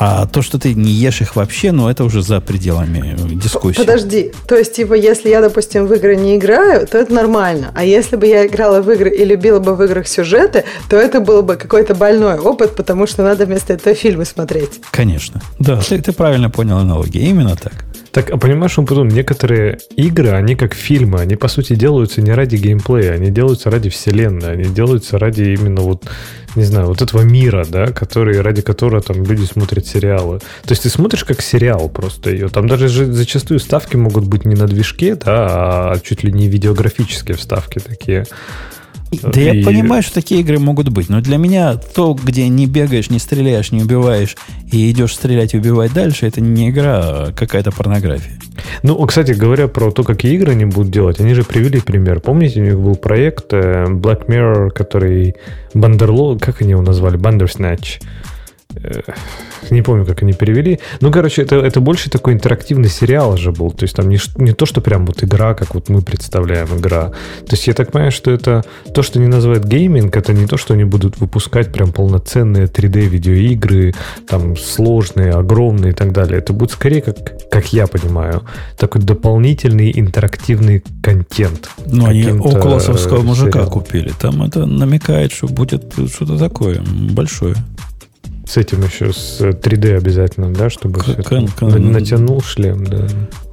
А 0.00 0.26
то, 0.26 0.42
что 0.42 0.60
ты 0.60 0.74
не 0.74 0.92
ешь 0.92 1.20
их 1.20 1.34
вообще, 1.34 1.72
ну, 1.72 1.88
это 1.88 2.04
уже 2.04 2.22
за 2.22 2.40
пределами 2.40 3.16
дискуссии. 3.34 3.78
Подожди, 3.78 4.32
то 4.46 4.56
есть, 4.56 4.74
типа, 4.76 4.94
если 4.94 5.28
я, 5.28 5.40
допустим, 5.40 5.86
в 5.86 5.92
игры 5.92 6.14
не 6.14 6.36
играю, 6.36 6.86
то 6.86 6.98
это 6.98 7.12
нормально. 7.12 7.72
А 7.74 7.82
если 7.82 8.14
бы 8.14 8.26
я 8.26 8.46
играла 8.46 8.80
в 8.80 8.88
игры 8.92 9.10
и 9.10 9.24
любила 9.24 9.58
бы 9.58 9.74
в 9.74 9.82
играх 9.82 10.06
сюжеты, 10.06 10.64
то 10.88 10.96
это 10.96 11.20
был 11.20 11.42
бы 11.42 11.56
какой-то 11.56 11.96
больной 11.96 12.38
опыт, 12.38 12.76
потому 12.76 13.08
что 13.08 13.24
надо 13.24 13.44
вместо 13.44 13.72
этого 13.72 13.96
фильмы 13.96 14.24
смотреть. 14.24 14.80
Конечно. 14.92 15.42
Да, 15.58 15.80
ты, 15.80 16.00
ты 16.00 16.12
правильно 16.12 16.48
понял 16.48 16.78
аналогию. 16.78 17.24
Именно 17.24 17.56
так. 17.56 17.84
Так, 18.12 18.30
а 18.30 18.36
понимаешь, 18.38 18.74
потом 18.76 19.08
некоторые 19.08 19.78
игры, 19.96 20.30
они 20.30 20.54
как 20.54 20.74
фильмы, 20.74 21.20
они 21.20 21.36
по 21.36 21.48
сути 21.48 21.74
делаются 21.74 22.22
не 22.22 22.32
ради 22.32 22.56
геймплея, 22.56 23.12
они 23.12 23.30
делаются 23.30 23.70
ради 23.70 23.90
вселенной, 23.90 24.52
они 24.52 24.64
делаются 24.64 25.18
ради 25.18 25.42
именно 25.42 25.82
вот, 25.82 26.08
не 26.56 26.64
знаю, 26.64 26.86
вот 26.86 27.02
этого 27.02 27.22
мира, 27.22 27.66
да, 27.68 27.88
который, 27.88 28.40
ради 28.40 28.62
которого 28.62 29.02
там 29.02 29.22
люди 29.24 29.44
смотрят 29.44 29.86
сериалы. 29.86 30.38
То 30.38 30.70
есть 30.72 30.84
ты 30.84 30.88
смотришь 30.88 31.24
как 31.24 31.42
сериал 31.42 31.88
просто 31.88 32.30
ее. 32.30 32.48
Там 32.48 32.66
даже 32.66 32.88
же 32.88 33.06
зачастую 33.06 33.60
ставки 33.60 33.96
могут 33.96 34.26
быть 34.26 34.44
не 34.44 34.54
на 34.54 34.66
движке, 34.66 35.14
да, 35.14 35.92
а 35.92 35.98
чуть 36.02 36.24
ли 36.24 36.32
не 36.32 36.48
видеографические 36.48 37.36
вставки 37.36 37.78
такие. 37.78 38.24
Да 39.22 39.40
я 39.40 39.54
И- 39.54 39.64
понимаю, 39.64 40.02
что 40.02 40.14
такие 40.14 40.40
игры 40.40 40.58
могут 40.58 40.88
быть, 40.90 41.08
но 41.08 41.20
для 41.20 41.38
меня 41.38 41.76
то, 41.76 42.14
где 42.14 42.48
не 42.48 42.66
бегаешь, 42.66 43.10
не 43.10 43.18
стреляешь, 43.18 43.72
не 43.72 43.82
убиваешь 43.82 44.36
и 44.70 44.90
идешь 44.90 45.14
стрелять 45.14 45.54
и 45.54 45.58
убивать 45.58 45.92
дальше, 45.94 46.26
это 46.26 46.40
не 46.40 46.68
игра, 46.70 47.00
а 47.02 47.32
какая-то 47.32 47.70
порнография. 47.72 48.38
Ну, 48.82 48.96
кстати, 49.06 49.32
говоря 49.32 49.68
про 49.68 49.90
то, 49.90 50.02
какие 50.04 50.34
игры 50.34 50.52
они 50.52 50.66
будут 50.66 50.90
делать, 50.92 51.20
они 51.20 51.32
же 51.34 51.42
привели 51.44 51.80
пример. 51.80 52.20
Помните, 52.20 52.60
у 52.60 52.64
них 52.64 52.78
был 52.78 52.96
проект 52.96 53.52
э, 53.52 53.86
Black 53.88 54.26
Mirror, 54.26 54.70
который 54.70 55.36
Бандерло, 55.74 56.36
как 56.38 56.60
они 56.60 56.72
его 56.72 56.82
назвали? 56.82 57.18
Bandersnatch. 57.18 58.02
Не 59.70 59.82
помню, 59.82 60.06
как 60.06 60.22
они 60.22 60.32
перевели. 60.32 60.78
Ну, 61.00 61.10
короче, 61.10 61.42
это, 61.42 61.56
это 61.56 61.80
больше 61.80 62.10
такой 62.10 62.34
интерактивный 62.34 62.88
сериал 62.88 63.36
же 63.36 63.52
был. 63.52 63.70
То 63.70 63.84
есть 63.84 63.96
там 63.96 64.08
не, 64.08 64.18
не 64.36 64.52
то, 64.52 64.66
что 64.66 64.80
прям 64.80 65.06
вот 65.06 65.22
игра, 65.22 65.54
как 65.54 65.74
вот 65.74 65.88
мы 65.88 66.02
представляем 66.02 66.68
игра. 66.76 67.08
То 67.46 67.52
есть 67.52 67.66
я 67.66 67.74
так 67.74 67.92
понимаю, 67.92 68.12
что 68.12 68.30
это 68.30 68.64
то, 68.94 69.02
что 69.02 69.18
они 69.18 69.28
называют 69.28 69.64
гейминг, 69.64 70.16
это 70.16 70.32
не 70.32 70.46
то, 70.46 70.56
что 70.56 70.74
они 70.74 70.84
будут 70.84 71.18
выпускать 71.18 71.72
прям 71.72 71.92
полноценные 71.92 72.66
3D-видеоигры, 72.66 73.94
там 74.26 74.56
сложные, 74.56 75.32
огромные 75.32 75.92
и 75.92 75.94
так 75.94 76.12
далее. 76.12 76.38
Это 76.38 76.52
будет 76.52 76.70
скорее, 76.70 77.02
как, 77.02 77.16
как 77.50 77.72
я 77.72 77.86
понимаю, 77.86 78.44
такой 78.76 79.02
дополнительный 79.02 79.92
интерактивный 79.94 80.82
контент. 81.02 81.70
Но 81.86 82.06
они 82.06 82.24
околосовского 82.30 83.20
э, 83.20 83.22
мужика 83.22 83.50
сериалом. 83.50 83.72
купили. 83.72 84.12
Там 84.20 84.42
это 84.42 84.66
намекает, 84.66 85.32
что 85.32 85.46
будет 85.46 85.92
что-то 85.92 86.38
такое 86.38 86.82
большое. 87.12 87.56
С 88.48 88.56
этим 88.56 88.82
еще 88.82 89.12
с 89.12 89.40
3D 89.40 89.96
обязательно, 89.98 90.50
да, 90.54 90.70
чтобы 90.70 91.00
К- 91.00 91.08
это 91.08 91.22
кон- 91.22 91.48
кон- 91.48 91.68
на- 91.70 91.78
натянул 92.00 92.40
шлем, 92.40 92.82
да. 92.86 93.06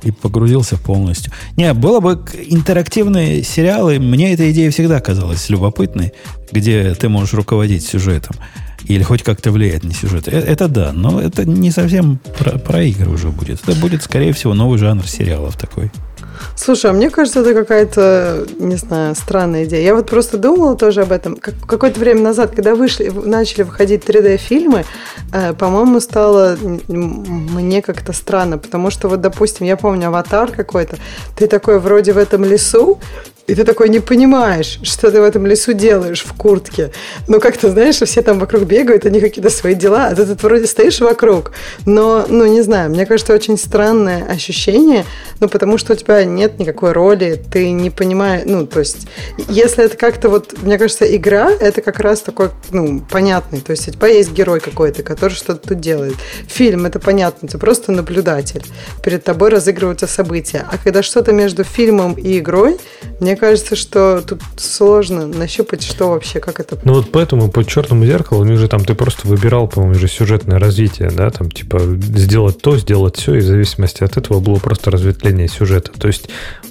И 0.03 0.11
погрузился 0.11 0.77
полностью. 0.77 1.33
Не, 1.57 1.73
было 1.73 1.99
бы 1.99 2.13
интерактивные 2.47 3.43
сериалы, 3.43 3.99
мне 3.99 4.33
эта 4.33 4.49
идея 4.51 4.71
всегда 4.71 5.01
казалась 5.01 5.49
любопытной, 5.49 6.13
где 6.51 6.93
ты 6.93 7.09
можешь 7.09 7.33
руководить 7.33 7.85
сюжетом. 7.85 8.37
Или 8.85 9.03
хоть 9.03 9.23
как-то 9.23 9.51
влиять 9.51 9.83
на 9.83 9.91
сюжет. 9.93 10.27
Э- 10.27 10.31
Это 10.39 10.67
да, 10.69 10.93
но 10.93 11.19
это 11.19 11.43
не 11.43 11.71
совсем 11.71 12.19
про, 12.39 12.57
про 12.57 12.83
игры 12.83 13.09
уже 13.09 13.29
будет. 13.29 13.67
Это 13.67 13.77
будет, 13.79 14.01
скорее 14.03 14.31
всего, 14.31 14.53
новый 14.53 14.77
жанр 14.77 15.05
сериалов 15.07 15.57
такой. 15.57 15.91
Слушай, 16.55 16.91
а 16.91 16.93
мне 16.93 17.09
кажется, 17.09 17.41
это 17.41 17.53
какая-то, 17.53 18.45
не 18.59 18.75
знаю, 18.75 19.15
странная 19.15 19.65
идея. 19.65 19.81
Я 19.81 19.95
вот 19.95 20.09
просто 20.09 20.37
думала 20.37 20.75
тоже 20.75 21.01
об 21.01 21.11
этом. 21.11 21.35
Как, 21.35 21.55
какое-то 21.67 21.99
время 21.99 22.21
назад, 22.21 22.51
когда 22.55 22.75
вышли, 22.75 23.09
начали 23.09 23.63
выходить 23.63 24.03
3D-фильмы, 24.03 24.85
э, 25.33 25.53
по-моему, 25.53 25.99
стало 25.99 26.57
мне 26.87 27.81
как-то 27.81 28.13
странно, 28.13 28.57
потому 28.57 28.89
что 28.89 29.07
вот, 29.07 29.21
допустим, 29.21 29.65
я 29.65 29.77
помню 29.77 30.07
«Аватар» 30.07 30.51
какой-то, 30.51 30.97
ты 31.37 31.47
такой 31.47 31.79
вроде 31.79 32.13
в 32.13 32.17
этом 32.17 32.43
лесу, 32.43 32.99
и 33.47 33.53
ты 33.53 33.63
такой 33.63 33.89
не 33.89 33.99
понимаешь, 33.99 34.79
что 34.81 35.11
ты 35.11 35.21
в 35.21 35.23
этом 35.23 35.45
лесу 35.45 35.73
делаешь 35.73 36.23
в 36.25 36.33
куртке. 36.33 36.91
Ну, 37.27 37.39
как-то, 37.39 37.69
знаешь, 37.69 37.97
все 37.97 38.21
там 38.23 38.39
вокруг 38.39 38.63
бегают, 38.63 39.05
они 39.05 39.19
какие-то 39.19 39.51
свои 39.51 39.75
дела, 39.75 40.07
а 40.07 40.15
ты 40.15 40.25
тут 40.25 40.41
вроде 40.41 40.65
стоишь 40.65 40.99
вокруг. 40.99 41.51
Но, 41.85 42.25
ну, 42.27 42.47
не 42.47 42.63
знаю, 42.63 42.89
мне 42.89 43.05
кажется, 43.05 43.33
очень 43.33 43.57
странное 43.57 44.25
ощущение, 44.25 45.05
ну, 45.39 45.47
потому 45.47 45.77
что 45.77 45.93
у 45.93 45.95
тебя 45.95 46.23
нет 46.35 46.59
никакой 46.59 46.91
роли, 46.91 47.41
ты 47.51 47.71
не 47.71 47.89
понимаешь, 47.89 48.43
ну, 48.45 48.67
то 48.67 48.79
есть, 48.79 49.07
если 49.47 49.85
это 49.85 49.97
как-то 49.97 50.29
вот, 50.29 50.55
мне 50.61 50.77
кажется, 50.77 51.05
игра, 51.15 51.51
это 51.51 51.81
как 51.81 51.99
раз 51.99 52.21
такой, 52.21 52.49
ну, 52.71 53.01
понятный, 53.09 53.61
то 53.61 53.71
есть, 53.71 53.89
у 54.01 54.05
есть 54.05 54.31
герой 54.31 54.59
какой-то, 54.59 55.03
который 55.03 55.33
что-то 55.33 55.69
тут 55.69 55.79
делает. 55.79 56.15
Фильм, 56.47 56.85
это 56.85 56.99
понятно, 56.99 57.47
ты 57.47 57.57
просто 57.57 57.91
наблюдатель. 57.91 58.63
Перед 59.03 59.23
тобой 59.23 59.49
разыгрываются 59.49 60.07
события. 60.07 60.65
А 60.71 60.77
когда 60.77 61.03
что-то 61.03 61.31
между 61.31 61.63
фильмом 61.63 62.13
и 62.13 62.39
игрой, 62.39 62.77
мне 63.19 63.35
кажется, 63.35 63.75
что 63.75 64.21
тут 64.21 64.41
сложно 64.57 65.27
нащупать, 65.27 65.83
что 65.83 66.09
вообще, 66.09 66.39
как 66.39 66.59
это... 66.59 66.77
Ну 66.83 66.93
вот 66.93 67.11
поэтому 67.11 67.49
по 67.49 67.63
черному 67.63 68.05
зеркалу 68.05 68.41
у 68.41 68.45
них 68.45 68.59
же 68.59 68.67
там 68.67 68.83
ты 68.83 68.93
просто 68.95 69.27
выбирал, 69.27 69.67
по-моему, 69.67 69.95
же 69.95 70.07
сюжетное 70.07 70.59
развитие, 70.59 71.09
да, 71.09 71.29
там 71.29 71.49
типа 71.49 71.79
сделать 71.79 72.61
то, 72.61 72.77
сделать 72.77 73.17
все, 73.17 73.35
и 73.35 73.39
в 73.39 73.43
зависимости 73.45 74.03
от 74.03 74.17
этого 74.17 74.39
было 74.39 74.57
просто 74.57 74.91
разветвление 74.91 75.47
сюжета. 75.47 75.91
То 75.97 76.07
есть 76.07 76.24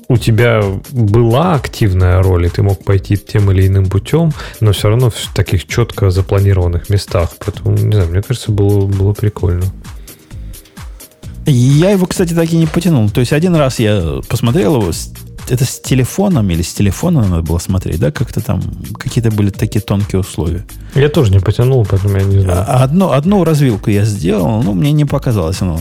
у 0.08 0.16
тебя 0.16 0.62
была 0.90 1.54
активная 1.54 2.22
роль, 2.22 2.46
и 2.46 2.48
ты 2.48 2.62
мог 2.62 2.84
пойти 2.84 3.16
тем 3.16 3.50
или 3.50 3.66
иным 3.66 3.86
путем, 3.86 4.32
но 4.60 4.72
все 4.72 4.88
равно 4.88 5.10
в 5.10 5.34
таких 5.34 5.66
четко 5.66 6.10
запланированных 6.10 6.90
местах. 6.90 7.30
Поэтому, 7.44 7.76
не 7.76 7.92
знаю, 7.92 8.10
мне 8.10 8.22
кажется, 8.22 8.52
было, 8.52 8.86
было 8.86 9.12
прикольно. 9.12 9.64
Я 11.46 11.90
его, 11.90 12.06
кстати, 12.06 12.32
так 12.32 12.50
и 12.52 12.56
не 12.56 12.66
потянул. 12.66 13.10
То 13.10 13.20
есть 13.20 13.32
один 13.32 13.54
раз 13.54 13.78
я 13.78 14.20
посмотрел 14.28 14.80
его, 14.80 14.92
это 15.48 15.64
с 15.64 15.80
телефоном 15.80 16.48
или 16.50 16.62
с 16.62 16.72
телефона 16.72 17.26
надо 17.26 17.42
было 17.42 17.58
смотреть, 17.58 18.00
да, 18.00 18.10
как-то 18.10 18.40
там 18.40 18.62
какие-то 18.98 19.30
были 19.30 19.50
такие 19.50 19.80
тонкие 19.80 20.20
условия. 20.20 20.64
Я 20.94 21.08
тоже 21.08 21.32
не 21.32 21.40
потянул, 21.40 21.86
поэтому 21.88 22.16
я 22.16 22.24
не 22.24 22.38
знаю. 22.40 22.64
А 22.66 22.82
одну, 22.82 23.10
одну 23.12 23.44
развилку 23.44 23.90
я 23.90 24.04
сделал, 24.04 24.62
ну, 24.62 24.72
мне 24.72 24.92
не 24.92 25.04
показалось 25.04 25.60
оно 25.60 25.78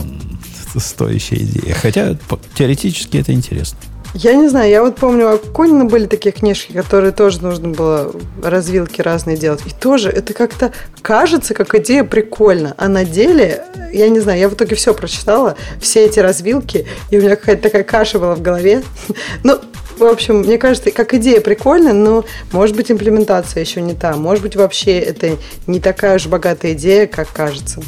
стоящая 0.78 1.36
идея. 1.36 1.74
Хотя 1.74 2.16
теоретически 2.56 3.18
это 3.18 3.32
интересно. 3.32 3.78
Я 4.14 4.34
не 4.34 4.48
знаю, 4.48 4.70
я 4.70 4.80
вот 4.80 4.94
помню, 4.94 5.26
у 5.26 5.34
Акунина 5.34 5.86
были 5.86 6.06
такие 6.06 6.30
книжки, 6.30 6.70
которые 6.70 7.10
тоже 7.10 7.42
нужно 7.42 7.70
было 7.70 8.14
развилки 8.40 9.02
разные 9.02 9.36
делать. 9.36 9.62
И 9.66 9.70
тоже 9.70 10.08
это 10.08 10.32
как-то 10.34 10.72
кажется, 11.02 11.52
как 11.52 11.74
идея 11.74 12.04
прикольно. 12.04 12.74
А 12.78 12.86
на 12.86 13.04
деле, 13.04 13.64
я 13.92 14.08
не 14.08 14.20
знаю, 14.20 14.38
я 14.38 14.48
в 14.48 14.54
итоге 14.54 14.76
все 14.76 14.94
прочитала, 14.94 15.56
все 15.80 16.04
эти 16.04 16.20
развилки, 16.20 16.86
и 17.10 17.18
у 17.18 17.22
меня 17.22 17.34
какая-то 17.34 17.64
такая 17.64 17.82
каша 17.82 18.20
была 18.20 18.36
в 18.36 18.40
голове. 18.42 18.84
Ну, 19.42 19.60
в 19.98 20.04
общем, 20.04 20.38
мне 20.40 20.58
кажется, 20.58 20.92
как 20.92 21.12
идея 21.14 21.40
прикольная, 21.40 21.92
но, 21.92 22.24
может 22.52 22.76
быть, 22.76 22.90
имплементация 22.90 23.62
еще 23.62 23.80
не 23.80 23.94
та. 23.94 24.14
Может 24.14 24.42
быть, 24.42 24.54
вообще 24.54 24.98
это 24.98 25.36
не 25.66 25.80
такая 25.80 26.16
уж 26.16 26.26
богатая 26.26 26.72
идея, 26.72 27.06
как 27.06 27.32
кажется. 27.32 27.82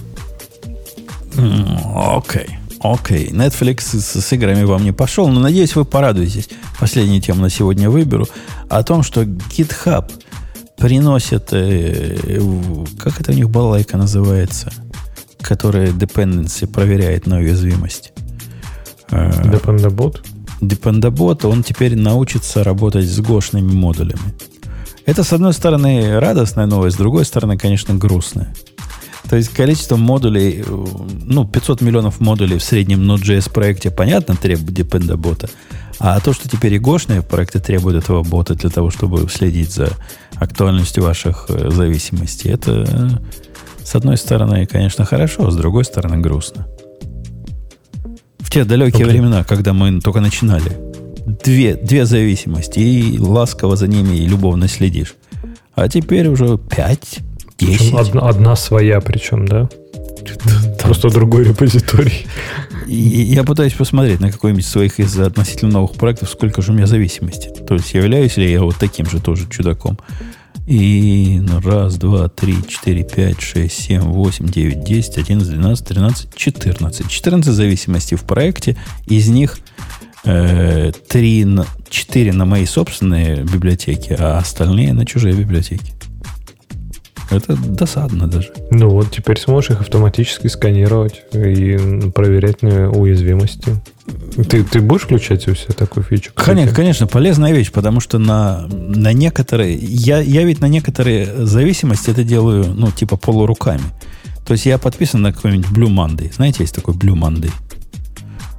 М, 1.36 1.78
Окей. 2.80 3.28
Окей. 3.28 3.30
Netflix 3.30 3.98
с, 3.98 4.20
с 4.20 4.32
играми 4.32 4.64
вам 4.64 4.84
не 4.84 4.92
пошел, 4.92 5.28
но 5.28 5.40
надеюсь, 5.40 5.76
вы 5.76 5.84
порадуетесь. 5.84 6.48
Последнюю 6.78 7.20
тему 7.20 7.42
на 7.42 7.50
сегодня 7.50 7.90
выберу. 7.90 8.26
О 8.68 8.82
том, 8.82 9.02
что 9.02 9.22
GitHub 9.22 10.10
приносит... 10.76 11.48
э, 11.52 12.40
как 12.98 13.20
это 13.20 13.32
у 13.32 13.34
них 13.34 13.50
балайка 13.50 13.96
называется? 13.96 14.72
Которая 15.40 15.88
dependency 15.88 16.66
проверяет 16.66 17.26
на 17.26 17.38
уязвимость. 17.38 18.12
Э, 19.10 19.30
Dependabot? 19.30 20.20
Dependabot, 20.60 21.46
он 21.46 21.62
теперь 21.62 21.96
научится 21.96 22.64
работать 22.64 23.06
с 23.06 23.20
гошными 23.20 23.72
модулями. 23.72 24.34
Это, 25.04 25.22
с 25.22 25.32
одной 25.32 25.52
стороны, 25.52 26.18
радостная 26.18 26.66
новость, 26.66 26.96
с 26.96 26.98
другой 26.98 27.24
стороны, 27.24 27.56
конечно, 27.56 27.94
грустная. 27.94 28.52
То 29.28 29.36
есть 29.36 29.48
количество 29.48 29.96
модулей, 29.96 30.62
э, 30.66 30.86
ну, 31.24 31.44
500 31.44 31.80
миллионов 31.80 32.20
модулей 32.20 32.58
в 32.58 32.62
среднем 32.62 33.02
Node.js 33.10 33.50
проекте, 33.50 33.90
понятно, 33.90 34.36
требует 34.36 34.72
депендобота. 34.72 35.48
А 35.98 36.20
то, 36.20 36.32
что 36.32 36.48
теперь 36.48 36.74
и 36.74 36.78
гошные 36.78 37.22
проекты 37.22 37.58
требуют 37.58 38.04
этого 38.04 38.22
бота 38.22 38.54
для 38.54 38.70
того, 38.70 38.90
чтобы 38.90 39.28
следить 39.28 39.72
за 39.72 39.90
актуальностью 40.36 41.02
ваших 41.02 41.46
э, 41.48 41.70
зависимостей, 41.70 42.50
это, 42.50 42.84
э, 42.86 43.84
с 43.84 43.94
одной 43.94 44.16
стороны, 44.16 44.66
конечно, 44.66 45.04
хорошо, 45.04 45.48
а 45.48 45.50
с 45.50 45.56
другой 45.56 45.84
стороны, 45.84 46.18
грустно. 46.18 46.68
В 48.38 48.50
те 48.50 48.64
далекие 48.64 49.06
okay. 49.06 49.10
времена, 49.10 49.42
когда 49.42 49.72
мы 49.72 50.00
только 50.00 50.20
начинали, 50.20 50.78
две, 51.44 51.74
две 51.74 52.06
зависимости, 52.06 52.78
и 52.78 53.18
ласково 53.18 53.74
за 53.74 53.88
ними 53.88 54.16
и 54.16 54.26
любовно 54.26 54.68
следишь. 54.68 55.14
А 55.74 55.88
теперь 55.88 56.28
уже 56.28 56.58
пять, 56.58 57.20
десять. 57.58 57.94
Одна, 57.94 58.28
одна 58.28 58.56
своя 58.56 59.00
причем, 59.00 59.46
да? 59.46 59.68
Просто 60.82 61.10
другой 61.10 61.44
репозиторий. 61.44 62.26
Я 62.86 63.42
пытаюсь 63.44 63.72
посмотреть 63.72 64.20
на 64.20 64.30
какой-нибудь 64.30 64.64
своих 64.64 65.00
из 65.00 65.18
относительно 65.18 65.72
новых 65.72 65.94
проектов, 65.94 66.30
сколько 66.30 66.62
же 66.62 66.72
у 66.72 66.74
меня 66.74 66.86
зависимости. 66.86 67.48
То 67.48 67.74
есть 67.74 67.92
являюсь 67.94 68.36
ли 68.36 68.50
я 68.50 68.62
вот 68.62 68.76
таким 68.76 69.06
же 69.06 69.20
тоже 69.20 69.48
чудаком. 69.48 69.98
И 70.66 71.38
ну, 71.40 71.60
раз, 71.60 71.96
два, 71.96 72.28
три, 72.28 72.56
четыре, 72.68 73.04
пять, 73.04 73.40
шесть, 73.40 73.80
семь, 73.80 74.00
восемь, 74.00 74.46
девять, 74.46 74.84
десять, 74.84 75.18
одиннадцать, 75.18 75.52
двенадцать, 75.52 75.86
тринадцать, 75.86 76.34
четырнадцать. 76.34 77.08
Четырнадцать 77.08 77.54
зависимостей 77.54 78.16
в 78.16 78.22
проекте. 78.22 78.76
Из 79.06 79.28
них 79.28 79.58
э, 80.24 80.90
три, 81.08 81.46
четыре 81.88 82.32
на 82.32 82.44
мои 82.46 82.66
собственные 82.66 83.44
библиотеки, 83.44 84.16
а 84.18 84.38
остальные 84.38 84.92
на 84.92 85.06
чужие 85.06 85.34
библиотеки. 85.34 85.92
Это 87.30 87.56
досадно 87.56 88.28
даже. 88.28 88.52
Ну 88.70 88.88
вот 88.88 89.10
теперь 89.10 89.38
сможешь 89.38 89.70
их 89.70 89.80
автоматически 89.80 90.46
сканировать 90.46 91.22
и 91.32 92.10
проверять 92.14 92.62
на 92.62 92.90
уязвимости. 92.90 93.76
Ты, 94.48 94.62
ты 94.62 94.80
будешь 94.80 95.02
включать 95.02 95.48
у 95.48 95.54
себя 95.54 95.74
такую 95.74 96.04
фичу? 96.04 96.30
Конечно, 96.34 96.74
конечно, 96.74 97.06
полезная 97.06 97.52
вещь, 97.52 97.72
потому 97.72 98.00
что 98.00 98.18
на, 98.18 98.66
на 98.68 99.12
некоторые... 99.12 99.74
Я, 99.74 100.20
я 100.20 100.44
ведь 100.44 100.60
на 100.60 100.66
некоторые 100.66 101.46
зависимости 101.46 102.10
это 102.10 102.22
делаю, 102.22 102.72
ну, 102.74 102.90
типа 102.92 103.16
полуруками. 103.16 103.82
То 104.46 104.52
есть 104.52 104.66
я 104.66 104.78
подписан 104.78 105.22
на 105.22 105.32
какой-нибудь 105.32 105.70
Blue 105.70 105.88
Monday. 105.88 106.32
Знаете, 106.32 106.58
есть 106.62 106.74
такой 106.74 106.94
Blue 106.94 107.14
Monday? 107.14 107.50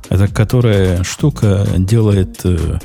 Это 0.10 0.28
которая 0.28 1.04
штука 1.04 1.66
делает 1.78 2.42
э, 2.44 2.80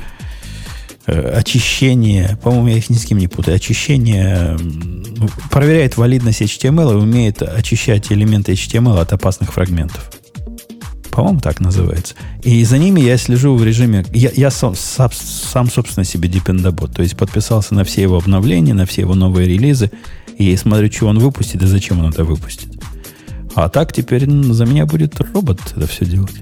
очищение, 1.05 2.37
по-моему, 2.41 2.67
я 2.69 2.77
их 2.77 2.89
ни 2.89 2.95
с 2.95 3.05
кем 3.05 3.17
не 3.17 3.27
путаю, 3.27 3.55
очищение, 3.55 4.57
проверяет 5.51 5.97
валидность 5.97 6.41
HTML 6.41 6.93
и 6.93 6.95
умеет 6.95 7.41
очищать 7.41 8.11
элементы 8.11 8.53
HTML 8.53 8.99
от 8.99 9.13
опасных 9.13 9.53
фрагментов. 9.53 10.09
По-моему, 11.11 11.41
так 11.41 11.59
называется. 11.59 12.15
И 12.41 12.63
за 12.65 12.79
ними 12.79 12.99
я 12.99 13.17
слежу 13.17 13.55
в 13.55 13.63
режиме... 13.63 14.03
Я, 14.13 14.31
я 14.33 14.49
сам, 14.49 14.73
сам, 14.75 15.69
собственно, 15.69 16.03
себе 16.03 16.27
депендабот. 16.27 16.91
То 16.91 17.03
есть 17.03 17.15
подписался 17.15 17.75
на 17.75 17.83
все 17.83 18.01
его 18.01 18.17
обновления, 18.17 18.73
на 18.73 18.87
все 18.87 19.01
его 19.01 19.13
новые 19.13 19.47
релизы. 19.47 19.91
И 20.39 20.55
смотрю, 20.57 20.91
что 20.91 21.07
он 21.07 21.19
выпустит 21.19 21.61
и 21.61 21.67
зачем 21.67 22.03
он 22.03 22.09
это 22.09 22.23
выпустит. 22.23 22.69
А 23.53 23.69
так 23.69 23.93
теперь 23.93 24.27
за 24.27 24.65
меня 24.65 24.87
будет 24.87 25.19
робот 25.19 25.59
это 25.75 25.85
все 25.85 26.05
делать. 26.05 26.33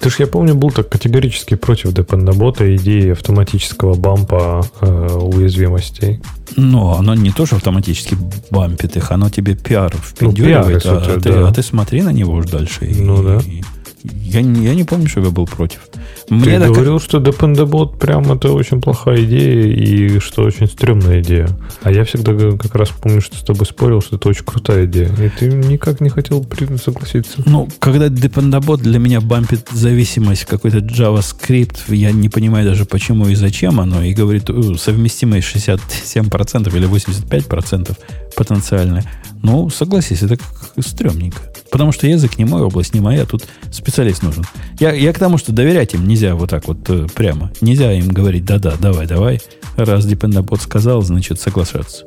Ты 0.00 0.10
ж, 0.10 0.16
я 0.20 0.26
помню, 0.26 0.54
был 0.54 0.70
так 0.70 0.88
категорически 0.88 1.56
против 1.56 1.92
депендобота 1.92 2.76
идеи 2.76 3.10
автоматического 3.10 3.94
бампа 3.94 4.64
э, 4.80 5.08
уязвимостей. 5.12 6.20
Но 6.56 6.96
оно 6.98 7.14
не 7.14 7.30
тоже 7.30 7.56
автоматически 7.56 8.16
бампит 8.50 8.96
их, 8.96 9.10
оно 9.10 9.28
тебе 9.28 9.54
пиар 9.54 9.94
впендюривает, 9.96 10.84
ну, 10.84 10.90
пиар, 10.90 11.10
а, 11.10 11.14
а, 11.16 11.20
ты, 11.20 11.30
а 11.30 11.52
ты 11.52 11.62
смотри 11.62 12.02
на 12.02 12.10
него 12.10 12.34
уж 12.34 12.46
дальше. 12.46 12.88
Ну 12.96 13.22
и, 13.22 13.24
да. 13.24 13.40
И, 13.50 13.62
я, 14.02 14.40
я 14.40 14.74
не 14.74 14.84
помню, 14.84 15.08
что 15.08 15.20
я 15.20 15.30
был 15.30 15.46
против. 15.46 15.80
Мне 16.28 16.44
Ты 16.44 16.60
так... 16.60 16.72
говорил, 16.72 17.00
что 17.00 17.18
Dependabot 17.18 17.96
прям 17.96 18.30
это 18.30 18.52
очень 18.52 18.80
плохая 18.80 19.24
идея 19.24 19.66
и 19.66 20.18
что 20.20 20.42
очень 20.42 20.66
стрёмная 20.66 21.20
идея. 21.20 21.48
А 21.82 21.90
я 21.90 22.04
всегда 22.04 22.34
как 22.56 22.74
раз 22.74 22.90
помню, 22.90 23.20
что 23.20 23.36
с 23.36 23.42
тобой 23.42 23.66
спорил, 23.66 24.00
что 24.02 24.16
это 24.16 24.28
очень 24.28 24.44
крутая 24.44 24.86
идея. 24.86 25.10
И 25.18 25.28
ты 25.28 25.46
никак 25.48 26.00
не 26.00 26.10
хотел 26.10 26.46
согласиться. 26.82 27.42
Ну, 27.46 27.68
когда 27.78 28.08
Dependabot 28.08 28.78
для 28.78 28.98
меня 28.98 29.20
бампит 29.20 29.68
зависимость 29.72 30.44
какой-то 30.44 30.78
JavaScript, 30.78 31.94
я 31.94 32.12
не 32.12 32.28
понимаю 32.28 32.68
даже 32.68 32.84
почему 32.84 33.28
и 33.28 33.34
зачем 33.34 33.80
оно, 33.80 34.02
и 34.02 34.12
говорит 34.12 34.50
совместимость 34.78 35.48
67% 35.54 36.76
или 36.76 36.88
85% 36.88 37.96
потенциально. 38.36 39.02
Ну, 39.42 39.70
согласись, 39.70 40.22
это 40.22 40.36
как 40.36 40.84
стрёмненько. 40.84 41.40
Потому 41.70 41.92
что 41.92 42.06
язык 42.06 42.38
не 42.38 42.44
мой, 42.44 42.62
область 42.62 42.94
не 42.94 43.00
моя, 43.00 43.26
тут 43.26 43.46
специалист 43.70 44.22
нужен. 44.22 44.44
Я, 44.80 44.92
я 44.92 45.12
к 45.12 45.18
тому, 45.18 45.38
что 45.38 45.52
доверять 45.52 45.94
им 45.94 46.06
нельзя 46.06 46.34
вот 46.34 46.50
так 46.50 46.66
вот 46.66 46.88
э, 46.88 47.06
прямо. 47.14 47.50
Нельзя 47.60 47.92
им 47.92 48.08
говорить, 48.08 48.44
да-да, 48.44 48.74
давай, 48.80 49.06
давай. 49.06 49.40
Раз 49.76 50.06
Dependabot 50.06 50.60
сказал, 50.60 51.02
значит 51.02 51.40
соглашаться. 51.40 52.04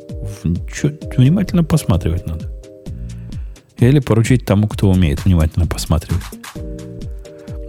Чё, 0.74 0.92
внимательно 1.16 1.64
посматривать 1.64 2.26
надо. 2.26 2.52
Или 3.78 4.00
поручить 4.00 4.46
тому, 4.46 4.68
кто 4.68 4.90
умеет 4.90 5.26
внимательно 5.26 5.68
посматривать. 5.68 6.24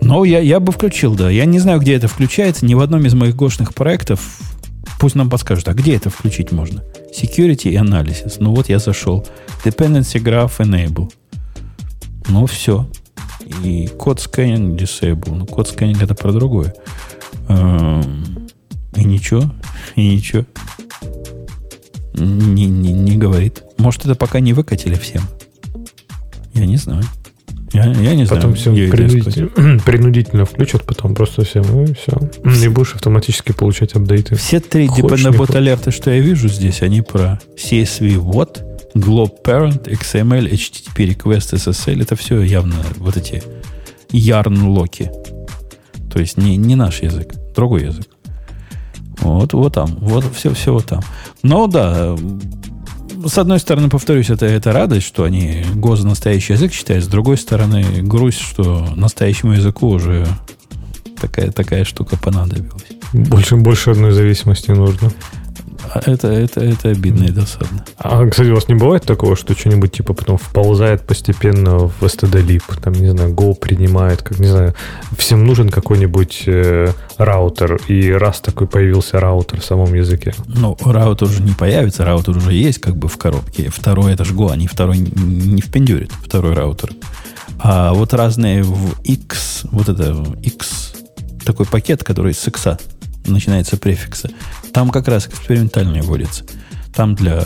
Но 0.00 0.24
я, 0.24 0.40
я 0.40 0.60
бы 0.60 0.72
включил, 0.72 1.14
да. 1.14 1.30
Я 1.30 1.44
не 1.44 1.58
знаю, 1.58 1.80
где 1.80 1.94
это 1.94 2.08
включается. 2.08 2.66
Ни 2.66 2.74
в 2.74 2.80
одном 2.80 3.06
из 3.06 3.14
моих 3.14 3.36
гошных 3.36 3.72
проектов. 3.74 4.40
Пусть 4.98 5.14
нам 5.14 5.30
подскажут, 5.30 5.68
а 5.68 5.74
где 5.74 5.94
это 5.94 6.10
включить 6.10 6.52
можно? 6.52 6.82
Security 7.16 7.70
и 7.70 7.76
Analysis. 7.76 8.36
Ну 8.40 8.52
вот 8.54 8.68
я 8.68 8.78
зашел. 8.78 9.26
Dependency 9.64 10.20
Graph 10.20 10.58
Enable. 10.58 11.10
Ну, 12.28 12.46
все. 12.46 12.88
И 13.64 13.88
код 13.98 14.20
сканинг 14.20 14.80
disable. 14.80 15.34
Ну, 15.34 15.46
код 15.46 15.68
сканинг 15.68 16.02
это 16.02 16.14
про 16.14 16.32
другое. 16.32 16.74
Эм, 17.48 18.48
и 18.96 19.04
ничего. 19.04 19.52
И 19.96 20.14
ничего. 20.16 20.44
Не, 22.14 22.66
не, 22.66 22.92
не 22.92 23.16
говорит. 23.16 23.62
Может, 23.78 24.04
это 24.04 24.14
пока 24.14 24.40
не 24.40 24.52
выкатили 24.52 24.94
всем. 24.94 25.22
Я 26.54 26.66
не 26.66 26.76
знаю. 26.76 27.02
Я, 27.72 27.84
я 27.84 28.14
не 28.14 28.26
потом 28.26 28.26
знаю. 28.26 28.26
Потом 28.26 28.54
всем 28.54 28.74
принудительно, 28.74 29.78
принудительно 29.84 30.44
включат, 30.44 30.84
потом 30.84 31.14
просто 31.14 31.42
всем, 31.44 31.64
ну 31.70 31.84
и 31.84 31.94
все. 31.94 32.12
Не 32.44 32.68
будешь 32.68 32.94
автоматически 32.94 33.52
получать 33.52 33.94
апдейты. 33.94 34.36
Все 34.36 34.60
три 34.60 34.86
Dependabot 34.88 35.56
алерты, 35.56 35.90
что 35.90 36.10
я 36.10 36.20
вижу 36.20 36.48
здесь, 36.48 36.82
они 36.82 37.00
про 37.00 37.40
CSV 37.56 38.16
what, 38.16 38.71
Glob 38.94 39.42
Parent, 39.44 39.84
XML, 39.84 40.50
HTTP 40.50 41.16
Request, 41.16 41.54
SSL, 41.54 42.02
это 42.02 42.16
все 42.16 42.40
явно 42.42 42.76
вот 42.98 43.16
эти 43.16 43.42
ярн-локи. 44.10 45.10
То 46.12 46.20
есть 46.20 46.36
не, 46.36 46.56
не 46.56 46.76
наш 46.76 47.02
язык, 47.02 47.34
другой 47.54 47.84
язык. 47.84 48.06
Вот, 49.20 49.52
вот 49.52 49.74
там, 49.74 49.96
вот 50.00 50.24
все, 50.34 50.52
все 50.52 50.72
вот 50.72 50.86
там. 50.86 51.00
Но 51.42 51.66
да, 51.68 52.16
с 53.26 53.38
одной 53.38 53.60
стороны, 53.60 53.88
повторюсь, 53.88 54.30
это, 54.30 54.46
это 54.46 54.72
радость, 54.72 55.06
что 55.06 55.24
они 55.24 55.64
ГОЗ 55.74 56.04
настоящий 56.04 56.54
язык 56.54 56.72
считают. 56.72 57.04
С 57.04 57.08
другой 57.08 57.38
стороны, 57.38 58.02
грусть, 58.02 58.40
что 58.40 58.92
настоящему 58.96 59.52
языку 59.52 59.88
уже 59.88 60.26
такая, 61.20 61.52
такая 61.52 61.84
штука 61.84 62.16
понадобилась. 62.16 62.82
Больше, 63.12 63.56
больше 63.56 63.90
одной 63.90 64.12
зависимости 64.12 64.70
нужно. 64.70 65.12
Это, 66.06 66.28
это, 66.28 66.60
это 66.60 66.88
обидно 66.90 67.24
и 67.24 67.30
досадно. 67.30 67.84
А, 67.98 68.26
кстати, 68.26 68.48
у 68.48 68.54
вас 68.54 68.68
не 68.68 68.74
бывает 68.74 69.04
такого, 69.04 69.36
что 69.36 69.54
что-нибудь 69.54 69.92
типа 69.92 70.14
потом 70.14 70.38
вползает 70.38 71.02
постепенно 71.02 71.78
в 71.78 72.02
std-lib, 72.02 72.62
там, 72.80 72.94
не 72.94 73.10
знаю, 73.10 73.32
Go 73.34 73.54
принимает, 73.54 74.22
как, 74.22 74.38
не 74.38 74.46
знаю, 74.46 74.74
всем 75.16 75.44
нужен 75.44 75.68
какой-нибудь 75.68 76.44
э, 76.46 76.92
раутер, 77.18 77.76
и 77.88 78.10
раз 78.10 78.40
такой 78.40 78.66
появился 78.66 79.20
раутер 79.20 79.60
в 79.60 79.64
самом 79.64 79.92
языке. 79.94 80.34
Ну, 80.46 80.76
раутер 80.84 81.28
уже 81.28 81.42
не 81.42 81.52
появится, 81.52 82.04
раутер 82.04 82.36
уже 82.36 82.52
есть 82.52 82.80
как 82.80 82.96
бы 82.96 83.08
в 83.08 83.16
коробке. 83.18 83.70
Второй 83.70 84.12
это 84.12 84.24
же 84.24 84.34
Go, 84.34 84.50
они 84.50 84.66
второй 84.66 84.98
не 84.98 85.60
впендюрит, 85.60 86.12
второй 86.24 86.54
раутер. 86.54 86.90
А 87.58 87.92
вот 87.92 88.12
разные 88.14 88.62
в 88.62 89.00
X, 89.02 89.62
вот 89.70 89.88
это 89.88 90.24
X, 90.42 90.94
такой 91.44 91.66
пакет, 91.66 92.02
который 92.02 92.34
с 92.34 92.46
X 92.46 92.66
начинается 93.26 93.76
префикса, 93.76 94.30
там 94.72 94.90
как 94.90 95.08
раз 95.08 95.26
экспериментальный 95.26 96.00
вводится. 96.00 96.44
Там 96.94 97.14
для... 97.14 97.42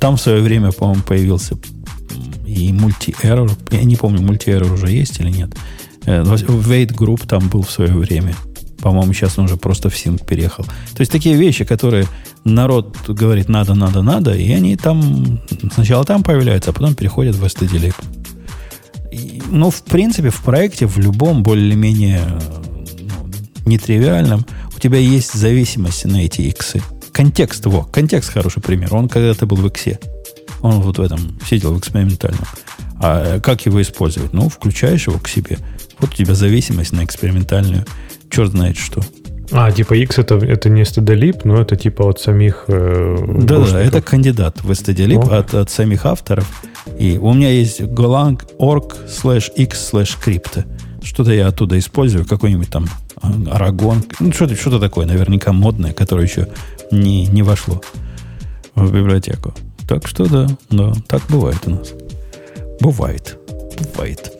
Там 0.00 0.16
в 0.16 0.20
свое 0.20 0.40
время, 0.40 0.72
по-моему, 0.72 1.02
появился 1.02 1.56
и 2.46 2.72
мульти-эррор. 2.72 3.50
Я 3.70 3.84
не 3.84 3.96
помню, 3.96 4.22
мульти-эррор 4.22 4.72
уже 4.72 4.90
есть 4.90 5.20
или 5.20 5.30
нет. 5.30 5.54
Wait 6.04 6.94
Group 6.94 7.26
там 7.26 7.48
был 7.48 7.62
в 7.62 7.70
свое 7.70 7.92
время. 7.92 8.34
По-моему, 8.78 9.12
сейчас 9.12 9.38
он 9.38 9.44
уже 9.44 9.56
просто 9.56 9.90
в 9.90 9.94
Sync 9.94 10.26
переехал. 10.26 10.64
То 10.64 11.00
есть 11.00 11.12
такие 11.12 11.36
вещи, 11.36 11.64
которые 11.64 12.06
народ 12.44 12.96
говорит 13.06 13.48
надо, 13.48 13.74
надо, 13.74 14.02
надо, 14.02 14.34
и 14.34 14.50
они 14.52 14.76
там 14.76 15.40
сначала 15.72 16.04
там 16.04 16.24
появляются, 16.24 16.70
а 16.70 16.72
потом 16.72 16.94
переходят 16.94 17.36
в 17.36 17.44
STD-Lib. 17.44 17.94
Ну, 19.50 19.70
в 19.70 19.82
принципе, 19.82 20.30
в 20.30 20.42
проекте, 20.42 20.86
в 20.86 20.98
любом 20.98 21.42
более-менее 21.42 22.22
ну, 23.64 23.72
нетривиальном, 23.72 24.44
тебя 24.82 24.98
есть 24.98 25.32
зависимость 25.34 26.06
на 26.06 26.24
эти 26.24 26.40
иксы. 26.40 26.82
Контекст, 27.12 27.66
во, 27.66 27.84
контекст 27.84 28.30
хороший 28.30 28.60
пример. 28.60 28.92
Он 28.92 29.08
когда-то 29.08 29.46
был 29.46 29.58
в 29.58 29.66
иксе. 29.68 30.00
Он 30.60 30.80
вот 30.80 30.98
в 30.98 31.00
этом 31.00 31.38
сидел 31.48 31.72
в 31.72 31.78
экспериментальном. 31.78 32.44
А 32.98 33.38
как 33.38 33.64
его 33.64 33.80
использовать? 33.80 34.32
Ну, 34.32 34.48
включаешь 34.48 35.06
его 35.06 35.20
к 35.20 35.28
себе. 35.28 35.58
Вот 36.00 36.10
у 36.10 36.14
тебя 36.14 36.34
зависимость 36.34 36.90
на 36.92 37.04
экспериментальную. 37.04 37.84
Черт 38.28 38.50
знает 38.50 38.76
что. 38.76 39.00
А, 39.52 39.70
типа 39.70 39.94
X 39.94 40.18
это, 40.18 40.34
это 40.36 40.68
не 40.68 40.82
stdlib, 40.82 41.42
но 41.44 41.60
это 41.60 41.76
типа 41.76 42.08
от 42.08 42.18
самих... 42.18 42.64
Э, 42.66 43.16
да, 43.38 43.60
да, 43.60 43.80
это 43.80 44.02
кандидат 44.02 44.64
в 44.64 44.70
stdlib 44.72 45.32
от, 45.32 45.54
от 45.54 45.70
самих 45.70 46.06
авторов. 46.06 46.64
И 46.98 47.18
у 47.18 47.32
меня 47.34 47.50
есть 47.50 47.80
golang 47.82 48.40
org 48.58 48.96
slash 49.06 49.52
x 49.54 49.92
slash 49.92 50.16
crypto. 50.24 50.64
Что-то 51.04 51.32
я 51.32 51.48
оттуда 51.48 51.78
использую, 51.78 52.24
какой-нибудь 52.24 52.70
там 52.70 52.88
Aragon. 53.22 54.04
Ну, 54.20 54.32
что-то, 54.32 54.56
что 54.56 54.78
такое, 54.78 55.06
наверняка 55.06 55.52
модное, 55.52 55.92
которое 55.92 56.24
еще 56.26 56.48
не, 56.90 57.26
не 57.26 57.42
вошло 57.42 57.80
в 58.74 58.92
библиотеку. 58.92 59.54
Так 59.88 60.06
что 60.06 60.26
да, 60.26 60.46
да, 60.70 60.92
так 61.08 61.22
бывает 61.28 61.58
у 61.66 61.70
нас. 61.70 61.92
Бывает. 62.80 63.38
Бывает. 63.92 64.32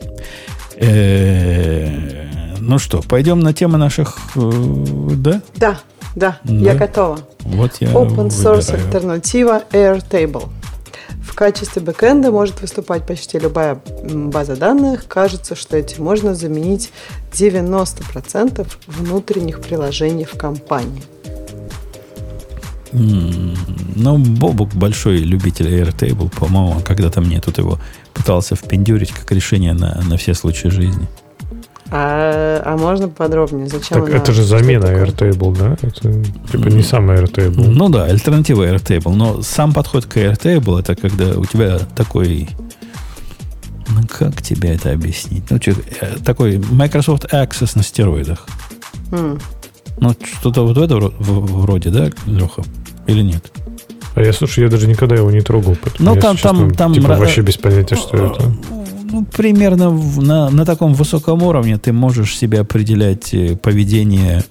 Э-э- 0.75 2.57
ну 2.59 2.79
что, 2.79 3.01
пойдем 3.01 3.39
на 3.39 3.53
тему 3.53 3.77
наших, 3.77 4.17
э- 4.35 5.09
да? 5.15 5.41
Да, 5.55 5.79
да, 6.15 6.39
да, 6.43 6.53
я 6.53 6.75
готова. 6.75 7.19
Вот 7.41 7.73
я 7.81 7.89
Open 7.89 8.27
source 8.29 8.71
выбираю. 8.71 8.85
альтернатива 8.85 9.63
Airtable. 9.71 10.49
В 11.23 11.35
качестве 11.35 11.81
бэкэнда 11.81 12.31
может 12.31 12.61
выступать 12.61 13.07
почти 13.07 13.39
любая 13.39 13.81
база 14.03 14.55
данных. 14.55 15.07
Кажется, 15.07 15.55
что 15.55 15.77
этим 15.77 16.03
можно 16.03 16.35
заменить 16.35 16.91
90% 17.31 18.67
внутренних 18.87 19.61
приложений 19.61 20.25
в 20.25 20.37
компании. 20.37 21.03
М, 22.91 23.55
Ну, 23.95 24.17
Бобук 24.17 24.73
большой 24.73 25.17
любитель 25.17 25.67
Airtable, 25.67 26.29
по-моему, 26.35 26.81
когда-то 26.81 27.21
мне 27.21 27.39
тут 27.39 27.57
его 27.57 27.79
пытался 28.13 28.55
впендюрить 28.55 29.11
как 29.11 29.31
решение 29.31 29.73
на, 29.73 30.01
на 30.07 30.17
все 30.17 30.33
случаи 30.33 30.67
жизни. 30.67 31.07
А, 31.95 32.59
а 32.65 32.75
можно 32.75 33.07
подробнее? 33.07 33.67
Зачем 33.67 33.99
Так 33.99 34.09
она? 34.09 34.17
это 34.17 34.31
же 34.31 34.43
замена? 34.43 34.85
Airtable, 34.85 35.55
да? 35.55 35.73
Это 35.79 36.23
типа 36.51 36.67
не 36.69 36.81
самый 36.81 37.17
Airtable. 37.17 37.67
Ну 37.67 37.87
да, 37.89 38.05
альтернатива 38.05 38.63
Airtable. 38.67 39.13
Но 39.13 39.43
сам 39.43 39.73
подход 39.73 40.05
к 40.07 40.17
Airtable 40.17 40.79
это 40.79 40.95
когда 40.95 41.37
у 41.37 41.45
тебя 41.45 41.77
такой... 41.95 42.49
Ну, 43.89 44.01
как 44.09 44.41
тебе 44.41 44.69
это 44.69 44.91
объяснить? 44.91 45.43
Ну, 45.51 45.57
э, 45.57 46.15
такой 46.25 46.57
Microsoft 46.57 47.25
Access 47.31 47.73
на 47.75 47.83
стероидах. 47.83 48.47
М. 49.11 49.39
Ну, 49.99 50.15
что-то 50.39 50.65
вот 50.65 50.75
в 50.77 50.81
это 50.81 50.95
вро- 50.95 51.13
в- 51.19 51.61
вроде, 51.61 51.91
да, 51.91 52.09
Леха? 52.25 52.63
Или 53.05 53.21
нет? 53.21 53.51
А 54.15 54.21
я, 54.21 54.33
слушай, 54.33 54.63
я 54.63 54.69
даже 54.69 54.87
никогда 54.87 55.15
его 55.15 55.29
не 55.29 55.41
трогал. 55.41 55.77
Ну, 55.99 56.15
я, 56.15 56.21
там- 56.21 56.37
там- 56.37 56.71
там 56.71 56.93
типа 56.93 57.05
ра- 57.07 57.17
вообще 57.19 57.41
без 57.41 57.57
понятия, 57.57 57.95
что 57.95 58.17
это. 58.17 58.51
Ну, 59.13 59.23
примерно 59.25 59.91
в- 59.91 60.23
на, 60.23 60.49
на 60.49 60.65
таком 60.65 60.95
высоком 60.95 61.43
уровне 61.43 61.77
ты 61.77 61.93
можешь 61.93 62.35
себе 62.35 62.61
определять 62.61 63.31
э, 63.31 63.55
поведение, 63.55 64.43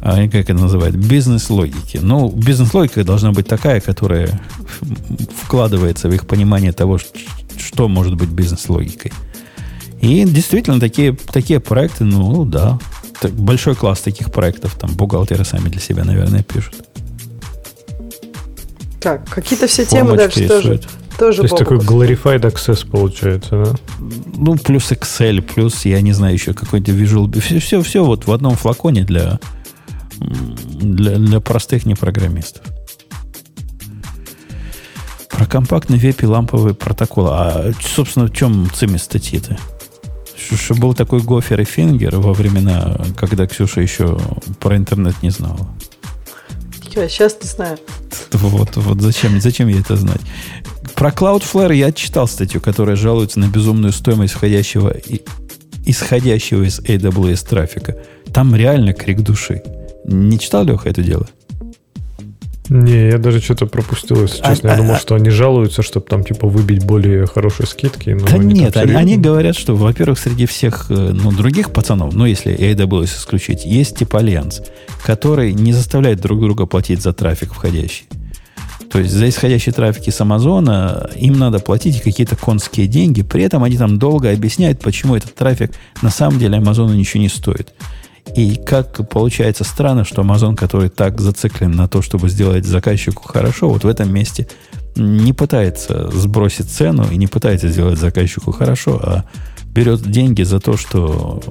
а, 0.00 0.16
как 0.28 0.34
это 0.48 0.54
называют, 0.54 0.96
бизнес-логики. 0.96 2.00
Ну, 2.02 2.30
бизнес-логика 2.30 3.04
должна 3.04 3.32
быть 3.32 3.46
такая, 3.46 3.80
которая 3.82 4.40
вкладывается 5.42 6.08
в 6.08 6.12
их 6.14 6.26
понимание 6.26 6.72
того, 6.72 6.98
что 7.58 7.86
может 7.88 8.14
быть 8.16 8.30
бизнес-логикой. 8.30 9.12
И 10.00 10.24
действительно, 10.24 10.80
такие, 10.80 11.12
такие 11.30 11.60
проекты, 11.60 12.04
ну 12.04 12.46
да, 12.46 12.78
Так, 13.20 13.32
большой 13.32 13.74
класс 13.74 14.00
таких 14.00 14.32
проектов, 14.32 14.74
там 14.80 14.90
бухгалтеры 14.94 15.44
сами 15.44 15.68
для 15.68 15.80
себя, 15.80 16.04
наверное, 16.04 16.42
пишут. 16.42 16.74
Так, 19.00 19.28
какие-то 19.28 19.66
все 19.66 19.84
темы 19.84 20.16
Формочки 20.16 20.38
дальше 20.40 20.48
тоже, 20.48 20.62
рисуют. 20.62 20.82
тоже 20.82 20.94
То 21.30 21.42
есть 21.42 21.56
такой 21.56 21.78
glorified 21.78 22.40
access 22.40 22.88
получается, 22.88 23.64
да? 23.64 23.74
Ну, 24.36 24.56
плюс 24.56 24.90
Excel, 24.90 25.40
плюс, 25.40 25.84
я 25.84 26.00
не 26.00 26.12
знаю, 26.12 26.34
еще 26.34 26.52
какой-то 26.52 26.90
Visual... 26.90 27.40
Все, 27.40 27.60
все, 27.60 27.82
все 27.82 28.04
вот 28.04 28.26
в 28.26 28.32
одном 28.32 28.56
флаконе 28.56 29.04
для, 29.04 29.38
для, 30.18 31.16
для 31.16 31.40
простых 31.40 31.86
непрограммистов. 31.86 32.64
Про 35.30 35.46
компактный 35.46 35.98
веб 35.98 36.22
и 36.22 36.26
ламповый 36.26 36.74
протокол. 36.74 37.28
А, 37.30 37.72
собственно, 37.80 38.26
в 38.26 38.32
чем 38.32 38.68
цимис 38.74 39.04
статьи-то? 39.04 39.56
Что, 40.36 40.74
был 40.74 40.92
такой 40.92 41.20
Гофер 41.20 41.60
и 41.60 41.64
Фингер 41.64 42.16
во 42.16 42.32
времена, 42.32 43.00
когда 43.16 43.46
Ксюша 43.46 43.80
еще 43.80 44.18
про 44.58 44.76
интернет 44.76 45.14
не 45.22 45.30
знала. 45.30 45.68
Я 46.94 47.08
сейчас 47.08 47.36
не 47.40 47.48
знаю. 47.48 47.78
Вот, 48.32 48.76
вот 48.76 49.00
зачем, 49.00 49.40
зачем 49.40 49.68
ей 49.68 49.80
это 49.80 49.96
знать? 49.96 50.20
Про 50.94 51.10
Cloudflare 51.10 51.74
я 51.74 51.92
читал 51.92 52.28
статью, 52.28 52.60
которая 52.60 52.96
жалуется 52.96 53.40
на 53.40 53.48
безумную 53.48 53.92
стоимость 53.92 54.34
входящего 54.34 54.94
исходящего 55.84 56.62
из 56.62 56.80
AWS 56.80 57.48
трафика. 57.48 57.96
Там 58.32 58.54
реально 58.54 58.92
крик 58.92 59.20
души. 59.20 59.62
Не 60.04 60.38
читал, 60.38 60.64
Леха, 60.64 60.88
это 60.88 61.02
дело? 61.02 61.26
Не, 62.68 63.08
я 63.08 63.18
даже 63.18 63.40
что-то 63.40 63.66
пропустил, 63.66 64.22
если 64.22 64.40
А- 64.42 64.50
честно. 64.50 64.68
Я 64.68 64.74
а- 64.74 64.76
думал, 64.78 64.94
а- 64.94 64.98
что 64.98 65.14
они 65.14 65.30
жалуются, 65.30 65.82
чтобы 65.82 66.06
там 66.06 66.24
типа 66.24 66.46
выбить 66.46 66.84
более 66.84 67.26
хорошие 67.26 67.66
скидки. 67.66 68.10
Но 68.10 68.26
да 68.26 68.34
они 68.34 68.54
нет, 68.54 68.76
они, 68.76 68.94
они 68.94 69.16
говорят, 69.18 69.56
что, 69.56 69.74
во-первых, 69.74 70.18
среди 70.18 70.46
всех 70.46 70.86
э, 70.88 70.94
ну, 71.12 71.32
других 71.32 71.72
пацанов, 71.72 72.14
ну, 72.14 72.24
если 72.24 72.56
AWS 72.56 73.04
исключить, 73.04 73.66
есть 73.66 73.98
типа 73.98 74.20
альянс, 74.20 74.62
который 75.04 75.52
не 75.52 75.72
заставляет 75.72 76.20
друг 76.20 76.40
друга 76.40 76.66
платить 76.66 77.02
за 77.02 77.12
трафик 77.12 77.52
входящий. 77.52 78.06
То 78.92 78.98
есть 78.98 79.12
за 79.12 79.26
исходящий 79.26 79.72
трафик 79.72 80.06
из 80.08 80.20
Амазона 80.20 81.08
им 81.16 81.38
надо 81.38 81.60
платить 81.60 82.02
какие-то 82.02 82.36
конские 82.36 82.86
деньги. 82.86 83.22
При 83.22 83.42
этом 83.42 83.64
они 83.64 83.78
там 83.78 83.98
долго 83.98 84.30
объясняют, 84.30 84.80
почему 84.80 85.16
этот 85.16 85.34
трафик 85.34 85.72
на 86.02 86.10
самом 86.10 86.38
деле 86.38 86.58
Амазону 86.58 86.92
ничего 86.92 87.22
не 87.22 87.30
стоит. 87.30 87.72
И 88.36 88.54
как 88.54 89.08
получается 89.08 89.64
странно, 89.64 90.04
что 90.04 90.20
Amazon, 90.20 90.56
который 90.56 90.90
так 90.90 91.20
зациклен 91.20 91.72
на 91.72 91.88
то, 91.88 92.02
чтобы 92.02 92.28
сделать 92.28 92.66
заказчику 92.66 93.26
хорошо, 93.26 93.70
вот 93.70 93.84
в 93.84 93.88
этом 93.88 94.12
месте 94.12 94.46
не 94.94 95.32
пытается 95.32 96.10
сбросить 96.10 96.70
цену 96.70 97.06
и 97.10 97.16
не 97.16 97.26
пытается 97.26 97.68
сделать 97.68 97.98
заказчику 97.98 98.52
хорошо, 98.52 99.00
а 99.02 99.24
берет 99.74 100.02
деньги 100.02 100.42
за 100.42 100.60
то, 100.60 100.76
что 100.76 101.42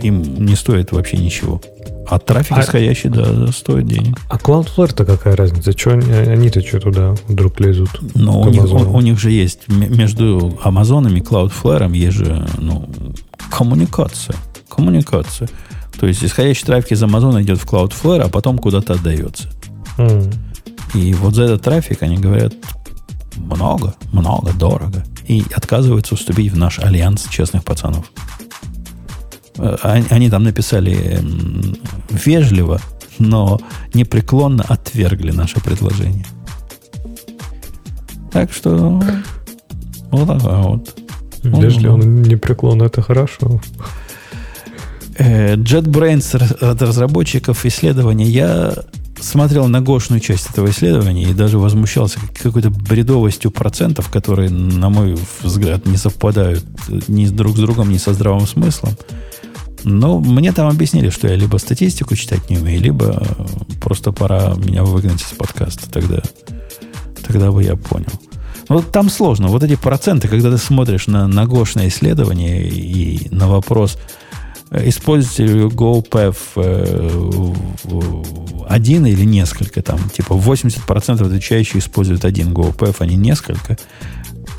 им 0.00 0.44
не 0.44 0.56
стоит 0.56 0.90
вообще 0.90 1.16
ничего. 1.16 1.62
А 2.08 2.18
трафик 2.18 2.58
А- 2.58 2.60
исходящий, 2.62 3.08
да, 3.08 3.24
да, 3.24 3.52
стоит 3.52 3.86
денег. 3.86 4.18
А 4.28 4.36
Cloudflare-то 4.36 5.04
какая 5.04 5.36
разница? 5.36 5.72
Че 5.72 5.92
они, 5.92 6.12
они-то 6.12 6.60
что 6.60 6.80
туда 6.80 7.14
вдруг 7.28 7.60
лезут? 7.60 7.90
К 7.90 8.16
у 8.16 8.48
них, 8.50 8.64
у, 8.64 8.76
у 8.76 9.00
них 9.00 9.18
же 9.18 9.30
есть 9.30 9.68
между 9.68 10.58
Амазоном 10.62 11.16
и 11.16 11.20
Cloudflare 11.20 11.94
есть 11.96 12.16
же 12.16 12.46
ну, 12.58 12.88
коммуникация. 13.50 14.36
Коммуникация. 14.68 15.48
То 15.98 16.06
есть 16.06 16.24
исходящий 16.24 16.64
трафик 16.64 16.92
из 16.92 17.02
Амазона 17.02 17.42
идет 17.42 17.58
в 17.58 17.66
Cloudflare, 17.66 18.22
а 18.22 18.28
потом 18.28 18.58
куда-то 18.58 18.94
отдается. 18.94 19.48
М. 19.98 20.30
И 20.94 21.14
вот 21.14 21.34
за 21.34 21.44
этот 21.44 21.62
трафик 21.62 22.02
они 22.02 22.16
говорят 22.16 22.54
много, 23.36 23.94
много, 24.12 24.52
дорого. 24.52 25.04
И 25.26 25.44
отказываются 25.54 26.14
уступить 26.14 26.52
в 26.52 26.56
наш 26.56 26.78
альянс 26.78 27.26
честных 27.28 27.64
пацанов. 27.64 28.10
Э, 29.58 29.76
Они, 30.10 30.30
там 30.30 30.44
написали 30.44 31.18
вежливо, 32.10 32.80
но 33.18 33.60
непреклонно 33.94 34.64
отвергли 34.68 35.30
наше 35.30 35.60
предложение. 35.60 36.26
Так 38.32 38.52
что 38.52 39.02
вот 40.10 40.26
такая 40.26 40.62
вот. 40.62 40.94
Вежливо, 41.42 41.96
но 41.96 42.04
непреклонно, 42.04 42.84
это 42.84 43.02
хорошо. 43.02 43.60
Э, 45.18 45.56
JetBrains 45.56 46.54
от 46.60 46.82
разработчиков 46.82 47.66
исследования. 47.66 48.26
Я 48.26 48.74
смотрел 49.20 49.68
на 49.68 49.80
гошную 49.80 50.20
часть 50.20 50.50
этого 50.50 50.70
исследования 50.70 51.24
и 51.24 51.34
даже 51.34 51.58
возмущался 51.58 52.18
какой-то 52.42 52.70
бредовостью 52.70 53.50
процентов, 53.50 54.10
которые, 54.10 54.50
на 54.50 54.88
мой 54.88 55.16
взгляд, 55.42 55.86
не 55.86 55.96
совпадают 55.96 56.64
ни 57.08 57.26
друг 57.26 57.56
с 57.56 57.60
другом, 57.60 57.90
ни 57.90 57.98
со 57.98 58.14
здравым 58.14 58.46
смыслом. 58.46 58.94
Но 59.84 60.20
мне 60.20 60.52
там 60.52 60.68
объяснили, 60.68 61.10
что 61.10 61.28
я 61.28 61.34
либо 61.34 61.56
статистику 61.56 62.14
читать 62.14 62.48
не 62.50 62.58
умею, 62.58 62.80
либо 62.80 63.20
э, 63.20 63.78
просто 63.80 64.12
пора 64.12 64.54
меня 64.56 64.84
выгнать 64.84 65.22
из 65.22 65.32
подкаста. 65.36 65.90
Тогда, 65.90 66.22
тогда 67.26 67.50
бы 67.50 67.62
я 67.62 67.76
понял. 67.76 68.12
Ну, 68.68 68.76
Вот 68.76 68.92
там 68.92 69.10
сложно. 69.10 69.48
Вот 69.48 69.62
эти 69.62 69.76
проценты, 69.76 70.28
когда 70.28 70.50
ты 70.50 70.58
смотришь 70.58 71.06
на, 71.06 71.26
на 71.26 71.46
гошное 71.46 71.88
исследование 71.88 72.68
и 72.68 73.28
на 73.30 73.48
вопрос, 73.48 73.98
э, 74.70 74.88
используете 74.88 75.46
ли 75.46 75.64
GoPath 75.64 76.36
э, 76.56 77.54
один 78.68 79.06
или 79.06 79.24
несколько, 79.24 79.82
там, 79.82 79.98
типа 80.10 80.34
80% 80.34 81.26
отвечающих 81.26 81.76
используют 81.76 82.24
один 82.24 82.52
GoPath, 82.52 82.96
а 83.00 83.06
не 83.06 83.16
несколько. 83.16 83.76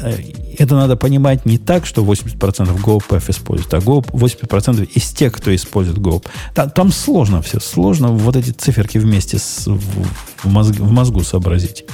Э, 0.03 0.17
Это 0.59 0.75
надо 0.75 0.95
понимать 0.95 1.45
не 1.45 1.57
так, 1.57 1.85
что 1.85 2.03
80% 2.03 2.79
GoPath 2.83 3.29
используют, 3.31 3.73
а 3.73 3.77
Go, 3.77 4.05
80% 4.11 4.83
из 4.97 5.09
тех, 5.11 5.31
кто 5.33 5.53
использует 5.55 5.97
Go. 5.99 6.23
Та- 6.53 6.67
Там, 6.67 6.91
сложно 6.91 7.41
все, 7.41 7.59
сложно 7.59 8.09
вот 8.09 8.35
эти 8.35 8.51
циферки 8.51 8.99
вместе 8.99 9.37
с- 9.39 9.65
в 9.67 10.45
мозг- 10.45 10.79
в 10.79 10.91
мозгу 10.91 11.23
сообразить. 11.23 11.85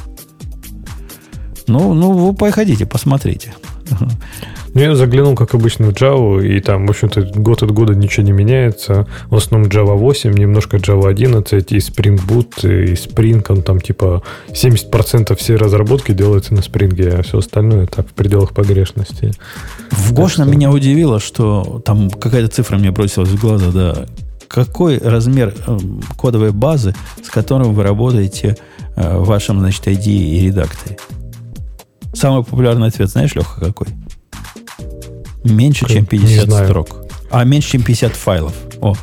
Ну, 1.68 1.94
ну, 1.94 2.12
вы 2.14 2.34
походите, 2.34 2.86
посмотрите. 2.86 3.54
Ну, 4.74 4.82
я 4.82 4.96
заглянул, 4.96 5.36
как 5.36 5.56
обычно, 5.56 5.88
в 5.88 5.94
Java, 5.94 6.46
и 6.46 6.60
там, 6.60 6.86
в 6.86 6.90
общем-то, 6.90 7.32
год 7.36 7.64
от 7.64 7.72
года 7.72 7.96
ничего 7.96 8.26
не 8.26 8.32
меняется. 8.32 9.08
В 9.30 9.36
основном 9.36 9.70
Java 9.70 9.96
8, 9.96 10.34
немножко 10.34 10.78
Java 10.78 11.10
11, 11.10 11.72
и 11.72 11.78
Spring 11.78 12.20
Boot, 12.28 12.62
и 12.62 12.94
Spring, 12.94 13.44
он 13.50 13.64
там 13.64 13.82
типа 13.82 14.22
70% 14.50 15.36
всей 15.36 15.56
разработки 15.56 16.12
делается 16.12 16.54
на 16.54 16.60
Spring, 16.60 17.20
а 17.20 17.24
все 17.24 17.40
остальное 17.40 17.88
так, 17.88 18.08
в 18.08 18.14
пределах 18.14 18.54
погрешности. 18.54 19.32
В 19.92 20.14
Гошна 20.14 20.46
что... 20.46 20.54
меня 20.54 20.72
удивило, 20.72 21.20
что 21.20 21.82
там 21.84 22.10
какая-то 22.10 22.50
цифра 22.50 22.78
мне 22.78 22.92
бросилась 22.92 23.30
в 23.30 23.40
глаза, 23.40 23.72
да. 23.72 24.06
Какой 24.48 24.98
размер 24.98 25.54
э, 25.68 25.78
кодовой 26.18 26.52
базы, 26.52 26.96
с 27.24 27.30
которым 27.30 27.74
вы 27.74 27.84
работаете 27.84 28.58
э, 28.96 29.18
в 29.18 29.26
вашем, 29.26 29.60
значит, 29.60 29.86
ID 29.88 30.08
и 30.08 30.48
редакторе? 30.48 30.98
Самый 32.14 32.44
популярный 32.44 32.88
ответ, 32.88 33.10
знаешь, 33.10 33.36
Леха, 33.36 33.60
какой? 33.60 33.88
Меньше, 35.44 35.88
чем 35.88 36.06
50 36.06 36.52
строк. 36.66 37.06
А 37.32 37.44
меньше, 37.44 37.72
чем 37.72 37.84
50 37.84 38.14
файлов. 38.14 38.54
О, 38.82 38.94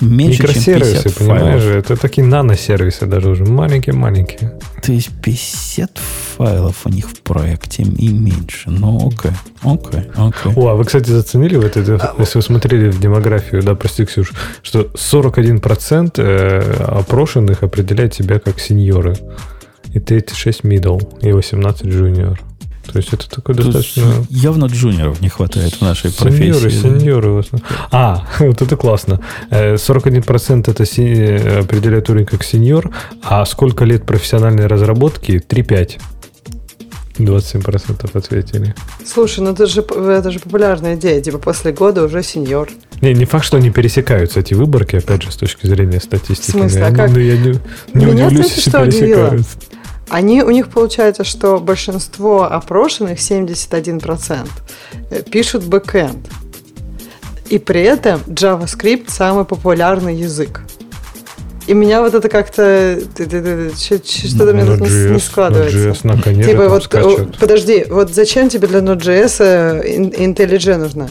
меньше, 0.00 0.52
чем 0.52 0.64
50 0.78 1.14
понимаешь 1.14 1.62
же, 1.62 1.78
это 1.78 1.96
такие 1.96 2.26
наносервисы 2.26 3.06
даже 3.06 3.30
уже, 3.30 3.44
маленькие-маленькие. 3.44 4.58
То 4.82 4.92
есть 4.92 5.10
50 5.22 5.98
файлов 6.36 6.86
у 6.86 6.88
них 6.88 7.08
в 7.08 7.20
проекте 7.20 7.82
и 7.82 8.08
меньше. 8.08 8.70
Ну, 8.70 9.08
окей, 9.08 9.32
окей, 9.62 10.10
окей. 10.16 10.52
О, 10.56 10.68
а 10.68 10.74
вы, 10.74 10.84
кстати, 10.84 11.10
заценили 11.10 11.56
вот 11.56 11.76
это, 11.76 11.96
а, 11.96 12.14
если 12.20 12.38
вы 12.38 12.42
смотрели 12.42 12.90
в 12.90 12.98
демографию, 13.00 13.62
да, 13.62 13.74
прости, 13.74 14.04
Ксюш, 14.04 14.32
что 14.62 14.90
41% 14.94 16.12
э, 16.16 16.84
опрошенных 16.84 17.62
определяет 17.62 18.14
себя 18.14 18.38
как 18.38 18.58
сеньоры. 18.58 19.16
И 19.94 20.00
36 20.00 20.62
middle, 20.62 21.00
и 21.20 21.32
18 21.32 21.84
junior. 21.84 22.38
То 22.90 22.98
есть 22.98 23.12
это 23.12 23.28
такой 23.30 23.54
Тут 23.54 23.66
достаточно... 23.66 24.26
Явно 24.28 24.66
джуниоров 24.66 25.20
не 25.20 25.28
хватает 25.28 25.74
в 25.74 25.82
нашей 25.82 26.10
сеньоры, 26.10 26.30
профессии. 26.30 26.70
Сеньоры, 26.70 27.42
сеньоры. 27.42 27.64
А, 27.90 28.26
вот 28.40 28.60
это 28.60 28.76
классно. 28.76 29.20
41% 29.50 30.70
это 30.70 30.84
си... 30.84 31.60
определяет 31.60 32.10
уровень 32.10 32.26
как 32.26 32.42
сеньор, 32.42 32.90
а 33.22 33.44
сколько 33.46 33.84
лет 33.84 34.04
профессиональной 34.04 34.66
разработки? 34.66 35.32
3-5. 35.32 36.00
27% 37.18 38.10
ответили. 38.16 38.74
Слушай, 39.04 39.40
ну 39.40 39.50
это 39.52 39.66
же, 39.66 39.82
это 39.82 40.30
же 40.30 40.40
популярная 40.40 40.96
идея. 40.96 41.20
Типа 41.20 41.38
после 41.38 41.72
года 41.72 42.04
уже 42.04 42.22
сеньор. 42.22 42.68
Не, 43.00 43.14
не 43.14 43.24
факт, 43.24 43.44
что 43.44 43.56
они 43.56 43.70
пересекаются, 43.70 44.40
эти 44.40 44.54
выборки, 44.54 44.96
опять 44.96 45.22
же, 45.22 45.32
с 45.32 45.36
точки 45.36 45.66
зрения 45.66 46.00
статистики. 46.00 46.50
В 46.50 46.60
смысле? 46.60 46.84
А 46.86 46.92
как? 46.92 47.10
Ну, 47.10 47.18
я 47.18 47.36
не, 47.36 47.60
не 47.94 48.06
Меня 48.06 48.26
удивлюсь, 48.26 48.56
если 48.56 48.70
пересекаются. 48.70 49.56
Удивило? 49.56 49.81
Они, 50.12 50.42
у 50.42 50.50
них 50.50 50.68
получается, 50.68 51.24
что 51.24 51.58
большинство 51.58 52.44
опрошенных, 52.44 53.18
71%, 53.18 54.46
э, 55.10 55.22
пишут 55.22 55.64
бэкэнд. 55.64 56.28
И 57.48 57.58
при 57.58 57.80
этом 57.80 58.20
JavaScript 58.26 59.04
самый 59.08 59.46
популярный 59.46 60.14
язык. 60.14 60.60
И 61.66 61.72
меня 61.72 62.02
вот 62.02 62.12
это 62.12 62.28
как-то 62.28 62.98
что-то 63.14 64.52
мне 64.52 64.66
тут 64.66 64.80
не, 64.80 65.12
не 65.12 65.18
складывается. 65.18 65.78
Node.js 65.78 66.00
наконец 66.02 66.46
типа 66.46 66.68
вот, 66.68 67.38
подожди, 67.38 67.86
вот 67.88 68.10
зачем 68.10 68.50
тебе 68.50 68.68
для 68.68 68.80
Node.js 68.80 70.12
IntelliJ 70.14 70.76
нужна? 70.76 71.08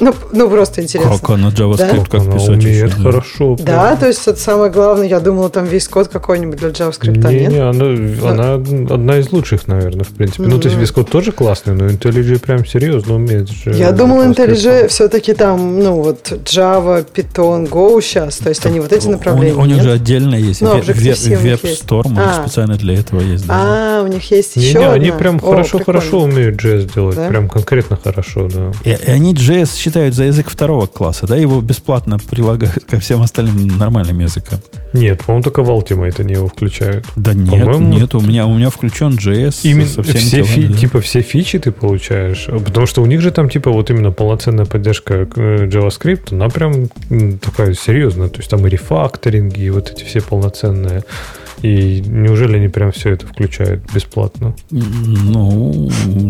Ну, 0.00 0.14
ну, 0.32 0.50
просто 0.50 0.82
интересно. 0.82 1.18
Как 1.18 1.30
она 1.30 1.48
JavaScript 1.48 2.08
да? 2.10 2.18
как 2.18 2.32
писать? 2.34 2.48
умеет 2.48 2.90
еще, 2.90 3.02
хорошо. 3.02 3.56
Да, 3.58 3.90
да, 3.90 3.96
то 3.96 4.06
есть 4.06 4.26
это 4.26 4.40
самое 4.40 4.70
главное. 4.70 5.06
Я 5.06 5.20
думала, 5.20 5.50
там 5.50 5.64
весь 5.64 5.88
код 5.88 6.08
какой-нибудь 6.08 6.58
для 6.58 6.68
JavaScript. 6.70 7.28
Не, 7.28 7.40
нет? 7.40 7.52
не, 7.52 7.58
она, 7.58 7.84
но... 7.84 8.28
она 8.28 8.54
одна 8.54 9.18
из 9.18 9.30
лучших, 9.32 9.66
наверное, 9.66 10.04
в 10.04 10.08
принципе. 10.08 10.44
Mm-hmm. 10.44 10.48
Ну, 10.48 10.58
то 10.58 10.68
есть 10.68 10.80
весь 10.80 10.90
код 10.90 11.10
тоже 11.10 11.32
классный, 11.32 11.74
но 11.74 11.86
IntelliJ 11.86 12.38
прям 12.40 12.64
серьезно 12.64 13.14
умеет 13.14 13.50
же. 13.50 13.72
Я 13.72 13.92
думала, 13.92 14.24
IntelliJ 14.24 14.88
все-таки 14.88 15.34
там, 15.34 15.78
ну, 15.80 16.02
вот 16.02 16.32
Java, 16.44 17.04
Python, 17.04 17.68
Go 17.68 18.00
сейчас. 18.00 18.38
То 18.38 18.48
есть 18.48 18.62
так, 18.62 18.70
они 18.70 18.80
вот 18.80 18.92
эти 18.92 19.06
направления. 19.08 19.54
У, 19.54 19.60
у 19.60 19.64
них 19.64 19.82
же 19.82 19.92
отдельно 19.92 20.34
есть 20.34 20.60
ну, 20.60 20.80
веб-сторм, 20.80 22.18
а. 22.18 22.42
специально 22.42 22.76
для 22.76 22.94
этого 22.94 23.20
есть. 23.20 23.46
Да. 23.46 24.00
А, 24.00 24.02
у 24.02 24.06
них 24.06 24.30
есть 24.30 24.56
еще 24.56 24.78
не, 24.78 24.84
не, 24.84 24.90
Они 24.90 25.10
прям 25.10 25.40
хорошо-хорошо 25.40 26.22
умеют 26.22 26.62
JS 26.62 26.92
делать. 26.94 27.28
Прям 27.28 27.48
конкретно 27.48 27.98
хорошо, 28.02 28.48
да. 28.52 28.72
И 28.84 28.90
они 29.10 29.34
JS 29.34 29.70
считают 29.94 30.14
за 30.16 30.24
язык 30.24 30.48
второго 30.48 30.86
класса, 30.86 31.26
да? 31.28 31.36
Его 31.36 31.60
бесплатно 31.60 32.18
прилагают 32.18 32.84
ко 32.84 32.98
всем 32.98 33.22
остальным 33.22 33.78
нормальным 33.78 34.18
языкам. 34.18 34.58
Нет, 34.92 35.22
по-моему, 35.22 35.44
только 35.44 35.62
в 35.62 35.70
Ultimate 35.70 36.20
они 36.20 36.34
его 36.34 36.48
включают. 36.48 37.06
Да 37.14 37.32
нет, 37.32 37.78
нет, 37.78 38.12
у 38.16 38.20
меня, 38.20 38.46
у 38.46 38.54
меня 38.54 38.70
включен 38.70 39.10
JS 39.12 39.60
именно 39.62 39.86
со 39.86 40.02
всеми 40.02 40.18
все 40.18 40.42
фи, 40.42 40.66
да. 40.66 40.76
Типа 40.76 41.00
все 41.00 41.20
фичи 41.20 41.60
ты 41.60 41.70
получаешь, 41.70 42.46
потому 42.46 42.86
что 42.86 43.02
у 43.02 43.06
них 43.06 43.20
же 43.20 43.30
там 43.30 43.48
типа 43.48 43.70
вот 43.70 43.90
именно 43.90 44.10
полноценная 44.10 44.64
поддержка 44.64 45.28
э, 45.36 45.68
JavaScript, 45.68 46.32
она 46.32 46.48
прям 46.48 46.88
такая 47.38 47.74
серьезная, 47.74 48.28
то 48.28 48.38
есть 48.38 48.50
там 48.50 48.66
и 48.66 48.70
рефакторинги, 48.70 49.60
и 49.60 49.70
вот 49.70 49.92
эти 49.92 50.02
все 50.02 50.20
полноценные 50.20 51.04
и 51.64 52.02
неужели 52.06 52.56
они 52.56 52.68
прям 52.68 52.92
все 52.92 53.12
это 53.12 53.26
включают 53.26 53.90
бесплатно? 53.90 54.54
Ну, 54.70 55.88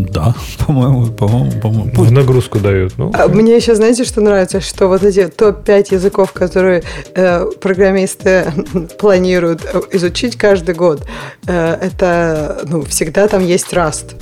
да, 0.08 0.32
по-моему, 0.64 1.06
по-моему, 1.08 1.60
по-моему. 1.60 1.90
В 1.92 2.12
нагрузку 2.12 2.60
дают. 2.60 2.92
Ну. 2.98 3.10
А 3.12 3.26
мне 3.26 3.56
еще, 3.56 3.74
знаете, 3.74 4.04
что 4.04 4.20
нравится? 4.20 4.60
Что 4.60 4.86
вот 4.86 5.02
эти 5.02 5.26
топ-5 5.26 5.94
языков, 5.94 6.32
которые 6.32 6.84
э, 7.16 7.46
программисты 7.60 8.46
планируют 9.00 9.64
э, 9.64 9.80
изучить 9.90 10.36
каждый 10.36 10.76
год, 10.76 11.04
э, 11.48 11.78
это, 11.80 12.60
ну, 12.68 12.82
всегда 12.82 13.26
там 13.26 13.44
есть 13.44 13.72
Rust. 13.72 14.14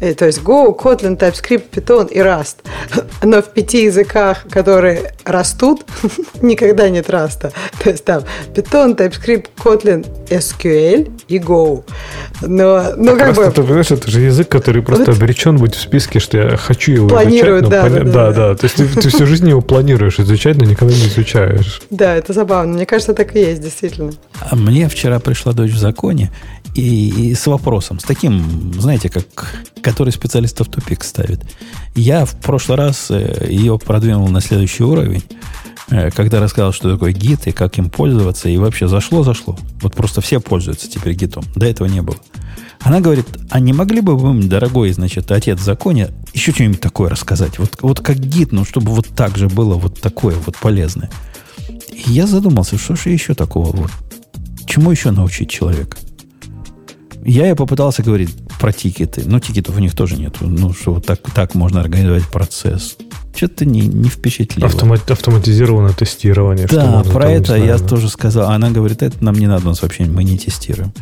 Э, 0.00 0.14
то 0.14 0.26
есть 0.26 0.40
Go, 0.40 0.76
Kotlin, 0.76 1.18
TypeScript, 1.18 1.70
Python 1.72 2.10
и 2.10 2.18
Rust. 2.18 2.56
Но 3.22 3.40
в 3.40 3.46
пяти 3.46 3.84
языках, 3.84 4.44
которые 4.50 5.14
растут, 5.24 5.84
никогда 6.42 6.88
нет 6.88 7.08
Rust. 7.08 7.52
То 7.82 7.90
есть 7.90 8.04
там 8.04 8.22
Python, 8.54 8.96
TypeScript, 8.96 9.46
Kotlin, 9.56 10.06
SQL 10.28 11.10
и 11.28 11.38
Go. 11.38 11.84
Но, 12.42 12.92
ну, 12.96 13.16
как 13.16 13.34
бы... 13.34 13.50
Ты 13.50 13.62
понимаешь, 13.62 13.90
это 13.90 14.10
же 14.10 14.20
язык, 14.20 14.48
который 14.48 14.82
просто 14.82 15.06
вот. 15.06 15.16
обречен 15.16 15.56
быть 15.56 15.74
в 15.74 15.80
списке, 15.80 16.20
что 16.20 16.36
я 16.36 16.56
хочу 16.56 16.92
его 16.92 17.08
Планирует, 17.08 17.64
изучать. 17.64 17.82
Да, 17.82 17.88
пон... 17.88 17.92
да, 17.92 18.04
да, 18.04 18.12
да, 18.12 18.48
да. 18.48 18.54
То 18.56 18.64
есть 18.64 18.76
ты, 18.76 18.86
ты 18.86 19.08
всю 19.08 19.26
жизнь 19.26 19.48
его 19.48 19.62
планируешь 19.62 20.20
изучать, 20.20 20.56
но 20.56 20.66
никогда 20.66 20.94
не 20.94 21.06
изучаешь. 21.06 21.80
Да, 21.90 22.14
это 22.14 22.32
забавно. 22.32 22.74
Мне 22.74 22.86
кажется, 22.86 23.14
так 23.14 23.34
и 23.34 23.40
есть, 23.40 23.62
действительно. 23.62 24.12
А 24.40 24.54
мне 24.56 24.88
вчера 24.88 25.18
пришла 25.20 25.52
дочь 25.52 25.72
в 25.72 25.78
законе, 25.78 26.30
и, 26.74 27.30
и 27.30 27.34
с 27.34 27.46
вопросом, 27.46 27.98
с 27.98 28.02
таким, 28.02 28.72
знаете, 28.78 29.08
как 29.08 29.24
который 29.86 30.10
специалистов 30.10 30.66
тупик 30.66 31.04
ставит. 31.04 31.46
Я 31.94 32.24
в 32.24 32.34
прошлый 32.40 32.76
раз 32.76 33.06
э, 33.08 33.46
ее 33.48 33.78
продвинул 33.78 34.26
на 34.26 34.40
следующий 34.40 34.82
уровень, 34.82 35.22
э, 35.90 36.10
когда 36.10 36.40
рассказал, 36.40 36.72
что 36.72 36.92
такое 36.92 37.12
гид 37.12 37.46
и 37.46 37.52
как 37.52 37.78
им 37.78 37.88
пользоваться, 37.88 38.48
и 38.48 38.56
вообще 38.56 38.88
зашло-зашло. 38.88 39.56
Вот 39.80 39.94
просто 39.94 40.20
все 40.20 40.40
пользуются 40.40 40.90
теперь 40.90 41.14
гитом. 41.14 41.44
До 41.54 41.66
этого 41.66 41.86
не 41.86 42.02
было. 42.02 42.16
Она 42.80 42.98
говорит, 42.98 43.26
а 43.48 43.60
не 43.60 43.72
могли 43.72 44.00
бы 44.00 44.16
вы, 44.16 44.42
дорогой, 44.48 44.90
значит, 44.90 45.30
отец 45.30 45.60
в 45.60 45.62
законе, 45.62 46.08
еще 46.34 46.50
что-нибудь 46.50 46.80
такое 46.80 47.08
рассказать? 47.08 47.60
Вот, 47.60 47.78
вот 47.80 48.00
как 48.00 48.18
гид, 48.18 48.50
ну, 48.50 48.64
чтобы 48.64 48.90
вот 48.90 49.06
так 49.14 49.38
же 49.38 49.48
было 49.48 49.74
вот 49.74 50.00
такое 50.00 50.34
вот 50.44 50.56
полезное. 50.56 51.10
И 51.92 52.10
я 52.10 52.26
задумался, 52.26 52.76
что 52.76 52.96
же 52.96 53.10
еще 53.10 53.34
такого 53.34 53.70
вот? 53.70 53.92
Чему 54.66 54.90
еще 54.90 55.12
научить 55.12 55.48
человека? 55.48 55.96
Я 57.24 57.48
и 57.48 57.54
попытался 57.54 58.02
говорить 58.02 58.34
про 58.58 58.72
тикеты. 58.72 59.22
Но 59.26 59.40
тикетов 59.40 59.76
у 59.76 59.80
них 59.80 59.94
тоже 59.94 60.16
нет. 60.16 60.36
Ну, 60.40 60.72
что 60.72 60.94
вот 60.94 61.06
так, 61.06 61.20
так 61.34 61.54
можно 61.54 61.80
организовать 61.80 62.26
процесс. 62.28 62.96
Что-то 63.34 63.66
не, 63.66 63.80
не 63.80 64.08
впечатлило. 64.08 64.66
Автомат, 64.66 65.10
автоматизированное 65.10 65.92
тестирование. 65.92 66.66
Да, 66.66 67.02
про 67.12 67.30
это 67.30 67.54
я 67.56 67.78
тоже 67.78 68.08
сказал. 68.08 68.50
Она 68.50 68.70
говорит, 68.70 69.02
это 69.02 69.22
нам 69.22 69.34
не 69.34 69.46
надо, 69.46 69.66
у 69.66 69.68
нас 69.68 69.82
вообще 69.82 70.04
мы 70.04 70.24
не 70.24 70.38
тестируем. 70.38 70.92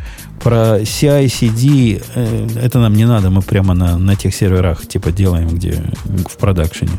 Про 0.43 0.81
CI-CD 0.81 2.03
э, 2.13 2.47
это 2.61 2.79
нам 2.79 2.93
не 2.93 3.05
надо, 3.05 3.29
мы 3.29 3.41
прямо 3.41 3.73
на, 3.73 3.97
на 3.97 4.15
тех 4.17 4.35
серверах 4.35 4.85
типа 4.85 5.11
делаем, 5.11 5.47
где 5.47 5.81
в 6.05 6.37
продакшене. 6.37 6.91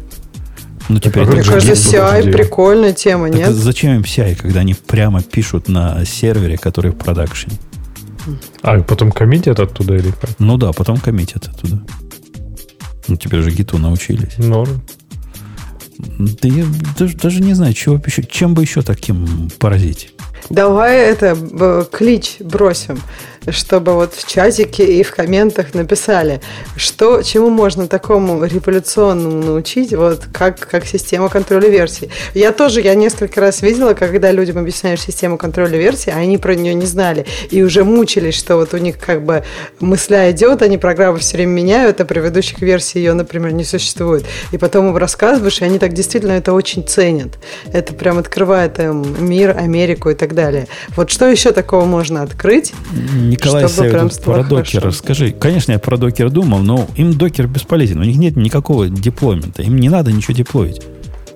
Ну, 0.88 1.00
теперь 1.00 1.24
а 1.24 1.26
Мне 1.26 1.42
кажется, 1.42 1.72
CI 1.72 2.32
прикольная 2.32 2.92
тема, 2.92 3.28
так 3.28 3.36
нет? 3.36 3.52
Зачем 3.52 3.96
им 3.96 4.02
CI, 4.02 4.36
когда 4.36 4.60
они 4.60 4.74
прямо 4.74 5.22
пишут 5.22 5.68
на 5.68 6.04
сервере, 6.04 6.56
который 6.56 6.92
в 6.92 6.96
продакшене? 6.96 7.56
А, 8.62 8.80
потом 8.82 9.12
коммитят 9.12 9.60
оттуда 9.60 9.94
или 9.96 10.10
как? 10.10 10.30
Ну 10.38 10.56
да, 10.56 10.72
потом 10.72 10.98
коммитят 10.98 11.48
оттуда. 11.48 11.82
Ну, 13.08 13.16
теперь 13.16 13.42
же 13.42 13.50
гиту 13.50 13.78
научились. 13.78 14.38
Норм. 14.38 14.82
Да 15.98 16.48
я 16.48 16.64
даже, 16.98 17.16
даже 17.16 17.40
не 17.40 17.54
знаю, 17.54 17.72
чего 17.72 18.00
еще, 18.04 18.22
чем 18.22 18.54
бы 18.54 18.62
еще 18.62 18.82
таким 18.82 19.50
поразить. 19.58 20.12
Давай 20.50 20.98
это 20.98 21.88
клич 21.90 22.36
бросим 22.40 23.00
чтобы 23.50 23.94
вот 23.94 24.14
в 24.14 24.26
чатике 24.26 24.84
и 24.84 25.02
в 25.02 25.14
комментах 25.14 25.74
написали, 25.74 26.40
что, 26.76 27.22
чему 27.22 27.50
можно 27.50 27.86
такому 27.86 28.44
революционному 28.44 29.42
научить, 29.42 29.92
вот 29.94 30.24
как, 30.32 30.58
как 30.60 30.86
система 30.86 31.28
контроля 31.28 31.68
версий. 31.68 32.10
Я 32.34 32.52
тоже, 32.52 32.80
я 32.80 32.94
несколько 32.94 33.40
раз 33.40 33.62
видела, 33.62 33.94
когда 33.94 34.32
людям 34.32 34.58
объясняешь 34.58 35.02
систему 35.02 35.38
контроля 35.38 35.78
версий, 35.78 36.10
а 36.10 36.16
они 36.16 36.38
про 36.38 36.54
нее 36.54 36.74
не 36.74 36.86
знали 36.86 37.26
и 37.50 37.62
уже 37.62 37.84
мучились, 37.84 38.34
что 38.34 38.56
вот 38.56 38.74
у 38.74 38.78
них 38.78 38.98
как 38.98 39.24
бы 39.24 39.44
мысля 39.80 40.30
идет, 40.30 40.62
они 40.62 40.78
программы 40.78 41.18
все 41.18 41.36
время 41.36 41.52
меняют, 41.52 42.00
а 42.00 42.04
предыдущих 42.04 42.60
версий 42.60 42.98
ее, 42.98 43.14
например, 43.14 43.52
не 43.52 43.64
существует. 43.64 44.24
И 44.52 44.58
потом 44.58 44.88
им 44.88 44.96
рассказываешь, 44.96 45.60
и 45.60 45.64
они 45.64 45.78
так 45.78 45.92
действительно 45.92 46.32
это 46.32 46.52
очень 46.52 46.86
ценят. 46.86 47.38
Это 47.72 47.94
прям 47.94 48.18
открывает 48.18 48.78
им 48.78 49.04
мир, 49.26 49.56
Америку 49.56 50.10
и 50.10 50.14
так 50.14 50.34
далее. 50.34 50.66
Вот 50.96 51.10
что 51.10 51.26
еще 51.26 51.52
такого 51.52 51.84
можно 51.84 52.22
открыть? 52.22 52.72
Николай 53.36 53.68
советует 53.68 54.20
про 54.22 54.42
докер. 54.42 54.84
Расскажи. 54.84 55.32
Конечно, 55.32 55.72
я 55.72 55.78
про 55.78 55.96
докер 55.96 56.30
думал, 56.30 56.58
но 56.60 56.86
им 56.96 57.16
докер 57.16 57.46
бесполезен. 57.46 58.00
У 58.00 58.04
них 58.04 58.16
нет 58.16 58.36
никакого 58.36 58.88
деплоймента. 58.88 59.62
Им 59.62 59.76
не 59.76 59.88
надо 59.88 60.12
ничего 60.12 60.34
деплоить. 60.34 60.82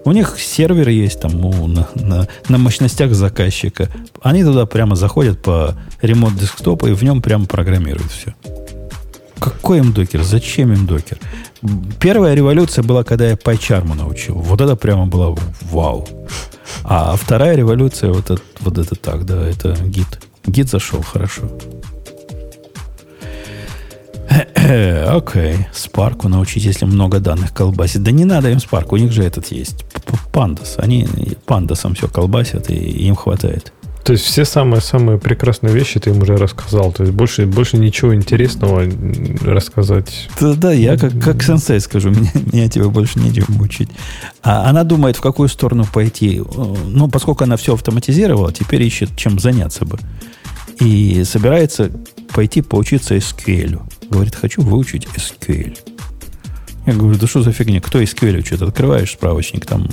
У 0.04 0.12
них 0.12 0.36
сервер 0.38 0.88
есть 0.88 1.20
там 1.20 1.44
у, 1.44 1.66
на, 1.66 1.86
на, 1.94 2.26
на 2.48 2.58
мощностях 2.58 3.12
заказчика. 3.12 3.88
Они 4.22 4.42
туда 4.42 4.64
прямо 4.64 4.96
заходят 4.96 5.42
по 5.42 5.74
ремонт 6.00 6.38
десктопа 6.38 6.86
и 6.86 6.94
в 6.94 7.02
нем 7.02 7.20
прямо 7.20 7.44
программируют 7.44 8.10
все. 8.10 8.34
Какой 9.38 9.78
им 9.78 9.92
докер? 9.92 10.22
Зачем 10.22 10.72
им 10.72 10.86
докер? 10.86 11.18
Первая 11.98 12.34
революция 12.34 12.82
была, 12.82 13.04
когда 13.04 13.28
я 13.28 13.34
PyCharm 13.34 13.94
научил. 13.94 14.34
Вот 14.36 14.60
это 14.60 14.76
прямо 14.76 15.06
было 15.06 15.36
вау. 15.62 16.08
А 16.84 17.16
вторая 17.16 17.56
революция, 17.56 18.12
вот 18.12 18.30
это, 18.30 18.42
вот 18.60 18.78
это 18.78 18.94
так, 18.94 19.26
да, 19.26 19.46
это 19.46 19.76
гид. 19.84 20.20
Гид 20.46 20.68
зашел 20.68 21.02
хорошо. 21.02 21.42
Окей, 24.54 25.56
okay. 25.56 25.56
Спарку 25.72 26.28
научить, 26.28 26.64
если 26.64 26.84
много 26.84 27.18
данных 27.18 27.52
колбасит. 27.52 28.02
Да 28.02 28.10
не 28.12 28.24
надо 28.24 28.50
им 28.50 28.60
Спарк, 28.60 28.92
у 28.92 28.96
них 28.96 29.10
же 29.10 29.24
этот 29.24 29.46
есть. 29.48 29.84
Пандас. 30.32 30.76
Они 30.78 31.06
пандасом 31.46 31.94
все 31.94 32.08
колбасят, 32.08 32.70
и 32.70 32.74
им 32.74 33.16
хватает. 33.16 33.72
То 34.04 34.12
есть 34.12 34.24
все 34.24 34.44
самые-самые 34.44 35.18
прекрасные 35.18 35.74
вещи 35.74 36.00
ты 36.00 36.10
им 36.10 36.22
уже 36.22 36.36
рассказал. 36.36 36.92
То 36.92 37.02
есть 37.02 37.14
больше, 37.14 37.46
больше 37.46 37.76
ничего 37.76 38.14
интересного 38.14 38.84
рассказать. 39.42 40.28
Да, 40.40 40.54
да, 40.54 40.72
я 40.72 40.96
как, 40.96 41.18
как 41.20 41.42
сенсей 41.42 41.80
скажу, 41.80 42.10
меня, 42.10 42.30
меня 42.34 42.68
тебе 42.68 42.88
больше 42.88 43.18
нечем 43.18 43.60
учить. 43.60 43.90
А 44.42 44.68
она 44.68 44.84
думает, 44.84 45.16
в 45.16 45.20
какую 45.20 45.48
сторону 45.48 45.86
пойти. 45.92 46.42
Ну, 46.86 47.08
поскольку 47.08 47.44
она 47.44 47.56
все 47.56 47.74
автоматизировала, 47.74 48.52
теперь 48.52 48.82
ищет, 48.82 49.16
чем 49.16 49.38
заняться 49.38 49.84
бы. 49.84 49.98
И 50.78 51.22
собирается 51.24 51.90
пойти 52.32 52.62
поучиться 52.62 53.16
SQL. 53.16 53.80
Говорит, 54.08 54.34
хочу 54.34 54.62
выучить 54.62 55.06
SQL. 55.14 55.76
Я 56.86 56.94
говорю, 56.94 57.18
да 57.18 57.26
что 57.26 57.42
за 57.42 57.52
фигня? 57.52 57.80
Кто 57.80 58.00
SQL 58.00 58.38
учит? 58.38 58.62
Открываешь 58.62 59.12
справочник, 59.12 59.66
там, 59.66 59.86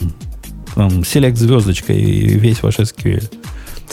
там 0.76 1.02
select 1.02 1.36
звездочка 1.36 1.92
и 1.92 2.38
весь 2.40 2.64
ваш 2.64 2.80
SQL. 2.80 3.30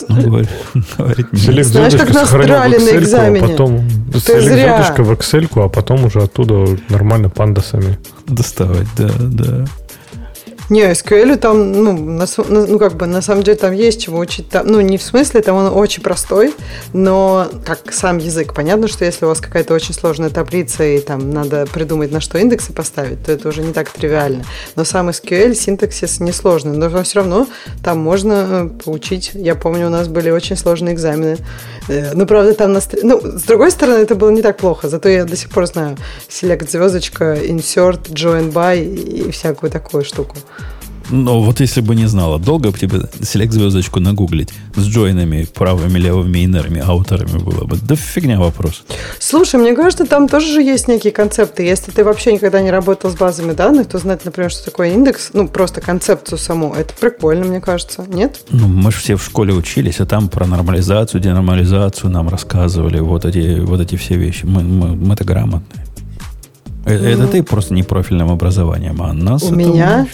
Ну, 0.09 0.23
говорит, 0.23 0.49
говорит 0.97 1.33
нет. 1.33 1.67
Знаешь, 1.67 1.95
как 1.95 2.13
нас 2.13 2.31
драли 2.31 2.79
на 2.79 2.91
а 2.91 2.97
экзамене. 2.97 3.47
А 3.47 3.49
потом 3.49 3.89
Ты 4.13 4.41
зря. 4.41 4.95
в 4.97 5.13
Excel, 5.13 5.49
а 5.65 5.69
потом 5.69 6.05
уже 6.05 6.23
оттуда 6.23 6.79
нормально 6.89 7.31
пандасами. 7.31 7.99
Доставать, 8.27 8.89
да, 8.97 9.11
да. 9.19 9.65
Не, 10.71 10.93
SQL 10.93 11.37
там, 11.37 11.73
ну, 11.73 11.93
на, 11.93 12.27
ну, 12.49 12.79
как 12.79 12.95
бы, 12.95 13.07
на 13.07 13.21
самом 13.21 13.43
деле 13.43 13.57
там 13.57 13.73
есть 13.73 14.03
чего 14.03 14.19
учить. 14.19 14.49
Там, 14.49 14.67
ну, 14.67 14.81
не 14.81 14.97
в 14.97 15.03
смысле, 15.03 15.43
там 15.43 15.57
он 15.57 15.67
очень 15.67 16.03
простой, 16.03 16.55
но 16.95 17.49
как 17.67 17.93
сам 17.93 18.17
язык. 18.17 18.55
Понятно, 18.55 18.89
что 18.89 19.05
если 19.05 19.27
у 19.27 19.29
вас 19.29 19.41
какая-то 19.41 19.75
очень 19.75 19.93
сложная 19.93 20.31
таблица, 20.31 20.83
и 20.85 21.01
там 21.01 21.31
надо 21.31 21.67
придумать, 21.67 22.11
на 22.13 22.21
что 22.21 22.39
индексы 22.39 22.73
поставить, 22.73 23.25
то 23.25 23.33
это 23.33 23.49
уже 23.49 23.61
не 23.63 23.75
так 23.75 23.91
тривиально. 23.91 24.45
Но 24.75 24.85
сам 24.85 25.11
SQL, 25.11 25.55
синтаксис 25.55 26.21
несложный. 26.21 26.77
Но 26.77 27.03
все 27.03 27.19
равно 27.21 27.47
там 27.83 27.99
можно 27.99 28.33
э, 28.33 28.83
поучить. 28.85 29.33
Я 29.35 29.57
помню, 29.57 29.89
у 29.89 29.91
нас 29.91 30.09
были 30.09 30.31
очень 30.31 30.57
сложные 30.57 30.95
экзамены. 30.95 31.37
Э, 31.89 32.13
ну, 32.15 32.27
правда, 32.27 32.55
там... 32.55 32.73
На... 32.73 32.81
Ну, 33.03 33.21
с 33.21 33.43
другой 33.43 33.71
стороны, 33.71 33.99
это 34.03 34.15
было 34.15 34.31
не 34.31 34.43
так 34.43 34.57
плохо. 34.57 34.89
Зато 34.89 35.09
я 35.09 35.25
до 35.25 35.37
сих 35.37 35.51
пор 35.51 35.67
знаю 35.67 35.97
select 36.29 36.71
звездочка, 36.71 37.35
insert, 37.35 38.03
join 38.13 38.53
by 38.53 38.85
и 38.85 39.31
всякую 39.31 39.71
такую 39.71 40.05
штуку. 40.05 40.37
Ну, 41.11 41.43
вот 41.43 41.61
если 41.61 41.81
бы 41.81 41.95
не 41.95 42.07
знала, 42.07 42.39
долго 42.39 42.71
бы 42.71 42.79
тебе 42.79 43.01
селект 43.23 43.53
звездочку 43.53 44.01
нагуглить 44.01 44.51
с 44.75 44.87
джойнами, 44.87 45.47
правыми, 45.55 45.99
левыми, 45.99 46.45
инерами, 46.45 46.81
ауторами 46.81 47.39
было 47.39 47.65
бы. 47.65 47.77
Да 47.77 47.95
фигня 47.95 48.39
вопрос. 48.41 48.85
Слушай, 49.19 49.61
мне 49.61 49.75
кажется, 49.75 50.07
там 50.07 50.29
тоже 50.29 50.53
же 50.53 50.63
есть 50.63 50.89
некие 50.89 51.13
концепты. 51.13 51.63
Если 51.63 51.91
ты 51.91 52.05
вообще 52.05 52.33
никогда 52.33 52.61
не 52.61 52.71
работал 52.71 53.11
с 53.11 53.15
базами 53.15 53.53
данных, 53.53 53.89
то 53.89 53.99
знать, 53.99 54.25
например, 54.25 54.51
что 54.51 54.65
такое 54.67 54.93
индекс, 54.93 55.31
ну, 55.33 55.49
просто 55.49 55.81
концепцию 55.81 56.39
саму, 56.39 56.75
это 56.75 56.95
прикольно, 56.95 57.45
мне 57.45 57.61
кажется. 57.61 58.05
Нет? 58.09 58.41
Ну, 58.51 58.69
мы 58.69 58.91
же 58.91 58.99
все 58.99 59.17
в 59.17 59.25
школе 59.25 59.53
учились, 59.53 60.01
а 60.01 60.07
там 60.07 60.29
про 60.29 60.47
нормализацию, 60.47 61.21
денормализацию 61.21 62.11
нам 62.11 62.29
рассказывали, 62.29 63.01
вот 63.01 63.25
эти, 63.25 63.61
вот 63.61 63.81
эти 63.81 63.97
все 63.97 64.17
вещи. 64.17 64.45
Мы, 64.45 64.63
мы, 64.63 64.97
мы-то 64.97 65.25
грамотные. 65.25 65.85
Это, 66.85 67.05
mm-hmm. 67.05 67.29
ты 67.29 67.43
просто 67.43 67.73
не 67.73 67.83
профильным 67.83 68.31
образованием, 68.31 69.01
а 69.03 69.13
нас 69.15 69.43
У 69.43 69.55
меня 69.55 70.07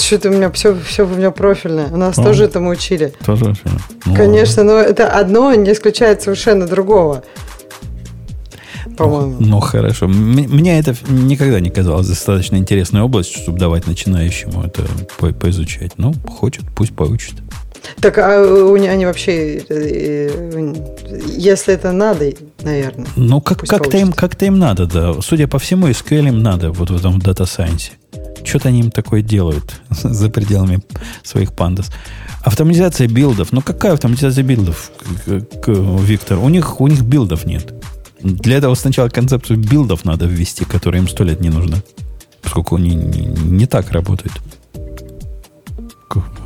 что-то 0.00 0.28
у 0.30 0.32
меня 0.32 0.50
все, 0.50 0.76
все 0.76 1.04
у 1.04 1.08
меня 1.08 1.30
профильное. 1.30 1.88
У 1.88 1.96
нас 1.96 2.18
а, 2.18 2.22
тоже 2.22 2.44
этому 2.44 2.70
учили. 2.70 3.12
Тоже 3.24 3.44
учили. 3.44 3.70
Ну, 4.04 4.14
Конечно, 4.14 4.64
но 4.64 4.78
это 4.78 5.08
одно 5.08 5.54
не 5.54 5.72
исключает 5.72 6.22
совершенно 6.22 6.66
другого. 6.66 7.22
По-моему. 8.96 9.36
Ну, 9.38 9.46
ну 9.46 9.60
хорошо. 9.60 10.08
Мне 10.08 10.78
это 10.78 10.94
никогда 11.08 11.60
не 11.60 11.70
казалось 11.70 12.08
достаточно 12.08 12.56
интересной 12.56 13.02
областью, 13.02 13.40
чтобы 13.40 13.58
давать 13.58 13.86
начинающему 13.86 14.62
это 14.62 14.82
по 15.18 15.32
поизучать. 15.32 15.92
Ну, 15.96 16.12
хочет, 16.26 16.64
пусть 16.74 16.94
поучит. 16.94 17.34
Так, 18.00 18.18
а 18.18 18.42
у 18.42 18.74
они 18.74 19.06
вообще, 19.06 19.58
э, 19.58 19.64
э, 19.68 20.74
если 21.26 21.74
это 21.74 21.92
надо, 21.92 22.32
наверное. 22.62 23.06
Ну, 23.16 23.40
как, 23.40 23.66
как-то, 23.66 23.96
им, 23.96 24.12
как-то 24.12 24.46
им 24.46 24.58
надо, 24.58 24.86
да. 24.86 25.14
Судя 25.20 25.48
по 25.48 25.58
всему, 25.58 25.88
SQL 25.88 26.28
им 26.28 26.42
надо 26.42 26.70
вот 26.70 26.90
в 26.90 26.96
этом 26.96 27.18
data 27.18 27.46
science'е. 27.46 27.92
Что-то 28.44 28.68
они 28.68 28.80
им 28.80 28.90
такое 28.90 29.22
делают 29.22 29.80
за 29.90 30.30
пределами 30.30 30.80
своих 31.22 31.52
pandas. 31.52 31.90
Автоматизация 32.42 33.06
билдов. 33.08 33.52
Ну, 33.52 33.60
какая 33.60 33.92
автоматизация 33.92 34.42
билдов, 34.44 34.90
Виктор? 35.26 36.38
У 36.38 36.48
них, 36.48 36.80
у 36.80 36.86
них 36.86 37.02
билдов 37.02 37.44
нет. 37.44 37.74
Для 38.22 38.58
этого 38.58 38.74
сначала 38.74 39.08
концепцию 39.08 39.58
билдов 39.58 40.04
надо 40.04 40.26
ввести, 40.26 40.64
которая 40.64 41.02
им 41.02 41.08
сто 41.08 41.24
лет 41.24 41.40
не 41.40 41.50
нужна. 41.50 41.78
Поскольку 42.42 42.76
они 42.76 42.94
не, 42.94 43.26
не 43.26 43.66
так 43.66 43.90
работают. 43.90 44.32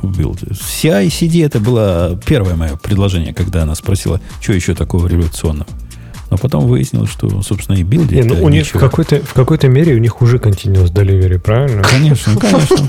Билды. 0.03 0.47
CI-CD 0.51 1.43
это 1.43 1.59
было 1.59 2.19
первое 2.25 2.55
мое 2.55 2.75
предложение, 2.75 3.33
когда 3.33 3.63
она 3.63 3.73
спросила, 3.73 4.21
что 4.39 4.53
еще 4.53 4.75
такого 4.75 5.07
революционного. 5.07 5.67
Но 6.29 6.37
потом 6.37 6.67
выяснилось, 6.67 7.09
что, 7.09 7.41
собственно, 7.41 7.77
и 7.77 7.83
билды... 7.83 8.15
Не, 8.15 8.23
ну, 8.23 8.43
у 8.43 8.49
них 8.49 8.67
в 8.67 8.79
какой-то, 8.79 9.21
в 9.21 9.33
какой-то 9.33 9.67
мере 9.67 9.93
у 9.95 9.99
них 9.99 10.21
уже 10.21 10.37
continuous 10.37 10.91
delivery, 10.91 11.39
правильно? 11.39 11.83
Конечно, 11.83 12.33
конечно. 12.39 12.87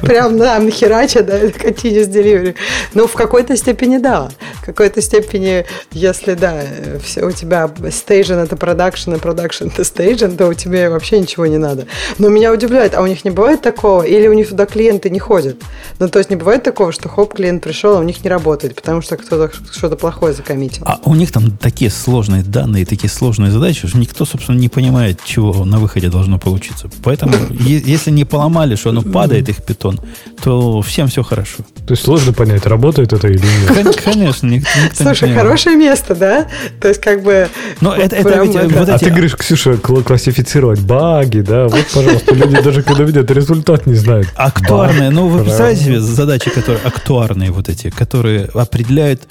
Прям, 0.00 0.38
да, 0.38 0.58
нахерача, 0.58 1.22
да, 1.22 1.40
continuous 1.40 2.08
delivery. 2.10 2.54
Ну, 2.94 3.06
в 3.06 3.12
какой-то 3.12 3.56
степени, 3.56 3.98
да. 3.98 4.30
В 4.60 4.64
какой-то 4.64 5.02
степени, 5.02 5.66
если, 5.92 6.34
да, 6.34 6.62
все 7.02 7.24
у 7.24 7.32
тебя 7.32 7.70
стейжен 7.90 8.38
это 8.38 8.56
продакшн, 8.56 9.14
и 9.14 9.18
продакшн 9.18 9.68
это 9.68 9.84
стейжен, 9.84 10.36
то 10.36 10.48
у 10.48 10.54
тебя 10.54 10.90
вообще 10.90 11.18
ничего 11.18 11.46
не 11.46 11.58
надо. 11.58 11.86
Но 12.18 12.28
меня 12.28 12.52
удивляет, 12.52 12.94
а 12.94 13.02
у 13.02 13.06
них 13.06 13.24
не 13.24 13.30
бывает 13.30 13.62
такого? 13.62 14.02
Или 14.02 14.28
у 14.28 14.32
них 14.32 14.48
туда 14.48 14.66
клиенты 14.66 15.10
не 15.10 15.18
ходят? 15.18 15.60
Ну, 15.98 16.08
то 16.08 16.18
есть 16.18 16.30
не 16.30 16.36
бывает 16.36 16.62
такого, 16.62 16.92
что 16.92 17.08
хоп, 17.08 17.34
клиент 17.34 17.62
пришел, 17.62 17.96
а 17.96 18.00
у 18.00 18.04
них 18.04 18.22
не 18.24 18.30
работает, 18.30 18.74
потому 18.74 19.02
что 19.02 19.16
кто-то 19.16 19.50
что-то 19.72 19.96
плохое 19.96 20.32
закоммитил. 20.32 20.84
А 20.86 21.00
у 21.04 21.14
них 21.14 21.32
там 21.32 21.50
такие 21.56 21.90
сложные 21.90 22.42
данные, 22.54 22.86
такие 22.86 23.10
сложные 23.10 23.50
задачи, 23.50 23.86
что 23.88 23.98
никто, 23.98 24.24
собственно, 24.24 24.56
не 24.56 24.68
понимает, 24.68 25.20
чего 25.24 25.64
на 25.64 25.78
выходе 25.78 26.08
должно 26.08 26.38
получиться. 26.38 26.88
Поэтому, 27.02 27.34
если 27.50 28.12
не 28.12 28.24
поломали, 28.24 28.76
что 28.76 28.90
оно 28.90 29.02
падает, 29.02 29.48
их 29.48 29.62
питон, 29.62 30.00
то 30.42 30.80
всем 30.82 31.08
все 31.08 31.22
хорошо. 31.22 31.64
То 31.86 31.92
есть 31.92 32.04
сложно 32.04 32.32
понять, 32.32 32.64
работает 32.66 33.12
это 33.12 33.28
или 33.28 33.38
нет. 33.38 34.00
Конечно, 34.04 34.46
никто, 34.46 34.70
никто 34.82 35.04
Слушай, 35.04 35.30
не 35.30 35.34
хорошее 35.34 35.76
место, 35.76 36.14
да? 36.14 36.46
То 36.80 36.88
есть 36.88 37.00
как 37.00 37.22
бы... 37.22 37.48
Но 37.80 37.94
это, 37.94 38.16
это 38.16 38.42
ведь, 38.42 38.72
вот 38.72 38.88
а 38.88 38.94
эти... 38.94 39.04
ты 39.04 39.10
говоришь, 39.10 39.36
Ксюша, 39.36 39.76
классифицировать 39.76 40.80
баги, 40.80 41.40
да? 41.40 41.66
Вот, 41.66 41.86
пожалуйста, 41.92 42.34
люди 42.34 42.62
даже 42.62 42.82
когда 42.82 43.02
видят 43.02 43.30
результат 43.30 43.86
не 43.86 43.94
знают. 43.94 44.28
Актуарные, 44.36 45.10
ну 45.10 45.28
вы 45.28 45.42
представляете 45.42 45.84
себе 45.84 46.00
задачи, 46.00 46.50
которые 46.50 46.80
актуарные 46.84 47.50
вот 47.50 47.68
эти, 47.68 47.90
которые 47.90 48.44
определяют, 48.54 49.22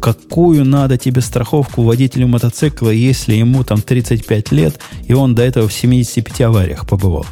какую 0.00 0.64
надо 0.64 0.96
тебе 0.96 1.20
страховку 1.20 1.82
водителю 1.82 2.28
мотоцикла, 2.28 2.51
если 2.92 3.34
ему 3.34 3.64
там 3.64 3.80
35 3.80 4.52
лет, 4.52 4.78
и 5.06 5.12
он 5.12 5.34
до 5.34 5.42
этого 5.42 5.68
в 5.68 5.72
75 5.72 6.40
авариях 6.42 6.86
побывал. 6.86 7.26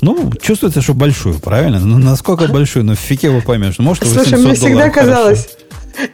Ну, 0.00 0.30
чувствуется, 0.40 0.82
что 0.82 0.92
большую, 0.94 1.38
правильно? 1.38 1.80
Ну, 1.80 1.98
насколько 1.98 2.46
большую? 2.52 2.84
Ну, 2.84 2.94
в 2.94 2.98
фике 2.98 3.30
вы 3.30 3.40
поймешь. 3.40 3.76
Ну, 3.78 3.84
может, 3.84 4.06
Слушай, 4.06 4.38
мне 4.38 4.54
всегда 4.54 4.90
казалось, 4.90 5.48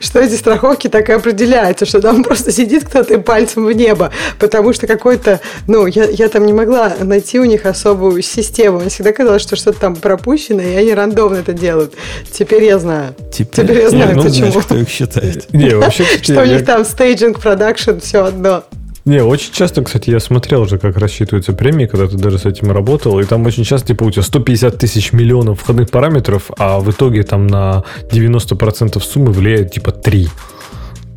что 0.00 0.20
эти 0.20 0.34
страховки 0.34 0.89
так 0.89 1.09
и 1.09 1.12
определяются, 1.12 1.86
что 1.86 2.00
там 2.00 2.23
просто 2.23 2.52
сидит 2.52 2.84
кто-то 2.84 3.15
и 3.15 3.18
пальцем 3.18 3.65
в 3.67 3.73
небо, 3.73 4.10
потому 4.39 4.73
что 4.73 4.86
какой-то, 4.86 5.41
ну, 5.67 5.86
я, 5.86 6.05
я 6.05 6.28
там 6.28 6.47
не 6.47 6.52
могла 6.52 6.92
найти 7.00 7.39
у 7.41 7.44
них 7.44 7.67
особую 7.67 8.23
систему. 8.23 8.81
Мне 8.81 8.89
всегда 8.91 9.12
казалось, 9.12 9.42
что 9.42 9.57
что-то 9.57 9.81
там 9.81 9.97
пропущено, 9.97 10.62
и 10.62 10.75
они 10.75 10.92
рандомно 10.94 11.36
это 11.39 11.52
делают. 11.52 11.94
Теперь 12.33 12.65
я 12.65 12.78
знаю. 12.78 13.15
Теперь, 13.33 13.67
Теперь 13.67 13.83
я 13.83 13.91
знаю, 13.91 14.17
ну, 14.17 14.23
почему. 14.23 14.50
знаешь, 14.50 14.65
кто 14.67 14.76
их 14.76 14.89
считает. 14.89 15.52
Не, 15.52 15.75
вообще, 15.76 16.05
Что 16.23 16.41
у 16.41 16.44
я- 16.44 16.55
них 16.57 16.65
там 16.67 16.84
стейджинг, 16.84 17.41
продакшн, 17.41 17.99
все 18.02 18.25
одно. 18.25 18.65
Не, 19.04 19.22
очень 19.22 19.52
часто, 19.52 19.82
кстати, 19.82 20.10
я 20.10 20.20
смотрел 20.20 20.62
уже, 20.62 20.78
как 20.78 20.98
рассчитываются 20.98 21.52
премии, 21.52 21.86
когда 21.86 22.06
ты 22.06 22.16
даже 22.16 22.38
с 22.38 22.44
этим 22.44 22.70
работал, 22.70 23.18
и 23.18 23.24
там 23.24 23.46
очень 23.46 23.64
часто, 23.64 23.88
типа, 23.88 24.04
у 24.04 24.10
тебя 24.10 24.22
150 24.22 24.76
тысяч 24.78 25.12
миллионов 25.12 25.60
входных 25.60 25.90
параметров, 25.90 26.50
а 26.58 26.80
в 26.80 26.90
итоге 26.90 27.22
там 27.22 27.46
на 27.46 27.84
90% 28.12 29.00
суммы 29.00 29.32
влияет, 29.32 29.72
типа, 29.72 29.92
3. 29.92 30.28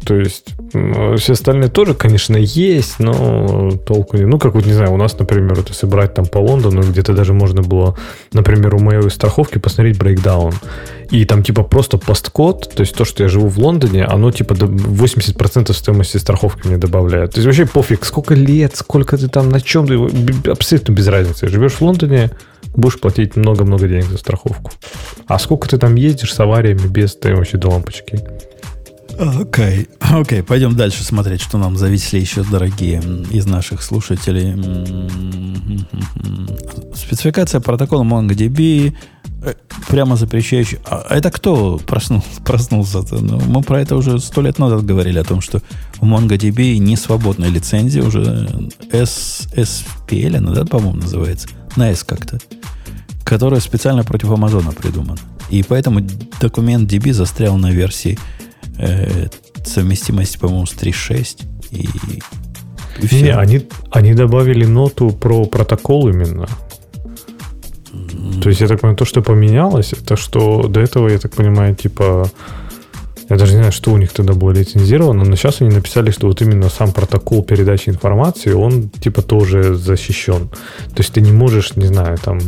То 0.05 0.15
есть, 0.15 0.53
все 1.17 1.33
остальные 1.33 1.69
тоже, 1.69 1.93
конечно, 1.93 2.35
есть, 2.35 2.99
но 2.99 3.71
толку 3.85 4.17
не... 4.17 4.25
Ну, 4.25 4.37
как 4.37 4.55
вот, 4.55 4.65
не 4.65 4.73
знаю, 4.73 4.93
у 4.93 4.97
нас, 4.97 5.17
например, 5.17 5.55
вот 5.55 5.69
если 5.69 5.85
брать 5.85 6.13
там 6.13 6.25
по 6.25 6.39
Лондону, 6.39 6.81
где-то 6.81 7.13
даже 7.13 7.33
можно 7.33 7.61
было, 7.61 7.95
например, 8.33 8.75
у 8.75 8.79
моей 8.79 9.09
страховки 9.09 9.59
посмотреть 9.59 9.97
брейкдаун. 9.97 10.53
И 11.09 11.25
там, 11.25 11.43
типа, 11.43 11.63
просто 11.63 11.97
посткод, 11.97 12.69
то 12.75 12.81
есть 12.81 12.95
то, 12.95 13.05
что 13.05 13.23
я 13.23 13.29
живу 13.29 13.47
в 13.47 13.59
Лондоне, 13.59 14.03
оно, 14.03 14.31
типа, 14.31 14.55
до 14.55 14.65
80% 14.65 15.71
стоимости 15.73 16.17
страховки 16.17 16.67
мне 16.67 16.77
добавляет. 16.77 17.31
То 17.31 17.37
есть 17.37 17.45
вообще 17.45 17.65
пофиг, 17.65 18.03
сколько 18.05 18.33
лет, 18.33 18.75
сколько 18.75 19.17
ты 19.17 19.27
там, 19.27 19.49
на 19.49 19.61
чем 19.61 19.87
ты, 19.87 20.49
абсолютно 20.49 20.91
без 20.91 21.07
разницы. 21.07 21.47
Живешь 21.47 21.73
в 21.73 21.81
Лондоне, 21.81 22.31
будешь 22.75 22.99
платить 22.99 23.35
много-много 23.35 23.87
денег 23.87 24.05
за 24.05 24.17
страховку. 24.17 24.71
А 25.27 25.39
сколько 25.39 25.69
ты 25.69 25.77
там 25.77 25.95
ездишь 25.95 26.33
с 26.33 26.39
авариями 26.39 26.87
без, 26.87 27.15
ты 27.15 27.35
вообще 27.35 27.57
до 27.57 27.69
лампочки. 27.69 28.19
Окей, 29.19 29.87
окей, 29.99 30.41
пойдем 30.41 30.75
дальше 30.75 31.03
смотреть, 31.03 31.41
что 31.41 31.57
нам 31.57 31.77
зависли 31.77 32.19
еще 32.19 32.43
дорогие 32.43 32.99
из 33.31 33.45
наших 33.45 33.83
слушателей. 33.83 34.53
Спецификация 36.95 37.61
протокола 37.61 38.03
MongoDB 38.03 38.93
э, 39.43 39.53
прямо 39.87 40.15
запрещающая. 40.15 40.79
А 40.85 41.05
это 41.15 41.29
кто 41.29 41.77
проснул, 41.77 42.23
проснулся-то? 42.45 43.19
Ну, 43.19 43.39
мы 43.39 43.61
про 43.61 43.81
это 43.81 43.95
уже 43.95 44.19
сто 44.19 44.41
лет 44.41 44.57
назад 44.57 44.83
говорили, 44.85 45.19
о 45.19 45.23
том, 45.23 45.41
что 45.41 45.61
у 46.01 46.05
MongoDB 46.05 46.77
не 46.77 46.95
свободная 46.95 47.49
лицензия, 47.49 48.03
уже 48.03 48.49
S, 48.91 49.47
SPL, 49.55 50.37
она, 50.37 50.53
да, 50.53 50.65
по-моему, 50.65 51.01
называется, 51.01 51.49
на 51.75 51.91
S 51.91 52.03
как-то, 52.03 52.39
которая 53.23 53.59
специально 53.59 54.03
против 54.03 54.31
Амазона 54.31 54.71
придумана. 54.71 55.19
И 55.49 55.61
поэтому 55.61 56.01
документ 56.41 56.91
DB 56.91 57.13
застрял 57.13 57.57
на 57.57 57.69
версии 57.71 58.17
э, 58.77 59.27
совместимости, 59.63 60.37
по-моему, 60.37 60.65
с 60.65 60.73
3.6. 60.73 61.43
И, 61.71 61.89
и 63.01 63.07
все. 63.07 63.21
Не, 63.21 63.35
они, 63.35 63.67
они 63.91 64.13
добавили 64.13 64.65
ноту 64.65 65.09
про 65.09 65.45
протокол 65.45 66.09
именно. 66.09 66.47
То 68.41 68.49
есть, 68.49 68.61
я 68.61 68.67
так 68.67 68.81
понимаю, 68.81 68.97
то, 68.97 69.05
что 69.05 69.21
поменялось, 69.21 69.93
это 69.93 70.15
что 70.15 70.67
до 70.67 70.79
этого, 70.79 71.09
я 71.09 71.19
так 71.19 71.33
понимаю, 71.33 71.75
типа... 71.75 72.29
Я 73.29 73.37
даже 73.37 73.53
не 73.53 73.59
знаю, 73.59 73.71
что 73.71 73.91
у 73.91 73.97
них 73.97 74.11
тогда 74.11 74.33
было 74.33 74.51
лицензировано, 74.51 75.23
но 75.23 75.35
сейчас 75.35 75.61
они 75.61 75.73
написали, 75.73 76.11
что 76.11 76.27
вот 76.27 76.41
именно 76.41 76.69
сам 76.69 76.91
протокол 76.91 77.41
передачи 77.41 77.89
информации, 77.89 78.51
он 78.51 78.89
типа 78.89 79.21
тоже 79.21 79.75
защищен. 79.75 80.49
То 80.49 80.97
есть 80.97 81.13
ты 81.13 81.21
не 81.21 81.31
можешь, 81.31 81.75
не 81.77 81.85
знаю, 81.85 82.17
там 82.17 82.39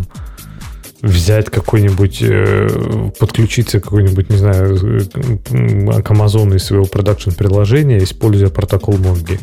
взять 1.05 1.49
какой-нибудь, 1.49 2.17
э, 2.21 3.11
подключиться 3.19 3.79
к 3.79 3.83
какой-нибудь, 3.83 4.29
не 4.29 4.37
знаю, 4.37 4.77
к 4.77 6.11
Amazon 6.11 6.55
из 6.55 6.63
своего 6.63 6.85
продакшн-приложения, 6.85 7.99
используя 7.99 8.49
протокол 8.49 8.95
Mongo. 8.95 9.39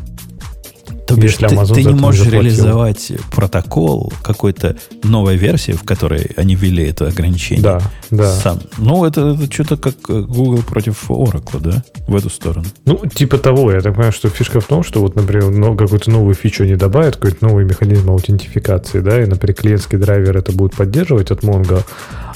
То 1.15 1.21
бишь, 1.21 1.37
ты, 1.37 1.49
ты 1.49 1.85
не 1.85 1.93
не 1.93 2.01
можешь 2.01 2.25
заплатил. 2.25 2.43
реализовать 2.43 3.13
протокол 3.31 4.13
какой-то 4.23 4.77
новой 5.03 5.37
версии, 5.37 5.73
в 5.73 5.83
которой 5.83 6.31
они 6.37 6.55
ввели 6.55 6.85
это 6.87 7.09
ограничение. 7.09 7.63
Да, 7.63 7.81
да. 8.11 8.31
Сам. 8.37 8.61
Ну, 8.79 9.05
это, 9.05 9.37
это 9.39 9.53
что-то 9.53 9.77
как 9.77 9.95
э, 10.09 10.21
Google 10.23 10.63
против 10.63 11.11
Oracle, 11.11 11.61
да? 11.61 11.85
В 12.07 12.17
эту 12.17 12.31
сторону. 12.31 12.67
Ну, 12.85 13.01
типа 13.13 13.39
того, 13.39 13.73
я 13.73 13.81
так 13.81 13.95
понимаю, 13.95 14.13
что 14.13 14.29
фишка 14.29 14.61
в 14.61 14.67
том, 14.67 14.83
что 14.83 15.01
вот, 15.01 15.17
например, 15.17 15.51
но- 15.51 15.77
какую-то 15.77 16.11
новую 16.11 16.35
фичу 16.35 16.65
они 16.65 16.77
добавят, 16.77 17.17
какой-то 17.17 17.45
новый 17.47 17.65
механизм 17.65 18.11
аутентификации, 18.11 19.01
да, 19.01 19.23
и, 19.23 19.27
например, 19.27 19.55
клиентский 19.55 19.99
драйвер 19.99 20.37
это 20.37 20.53
будет 20.53 20.75
поддерживать 20.75 21.31
от 21.31 21.43
Mongo, 21.43 21.83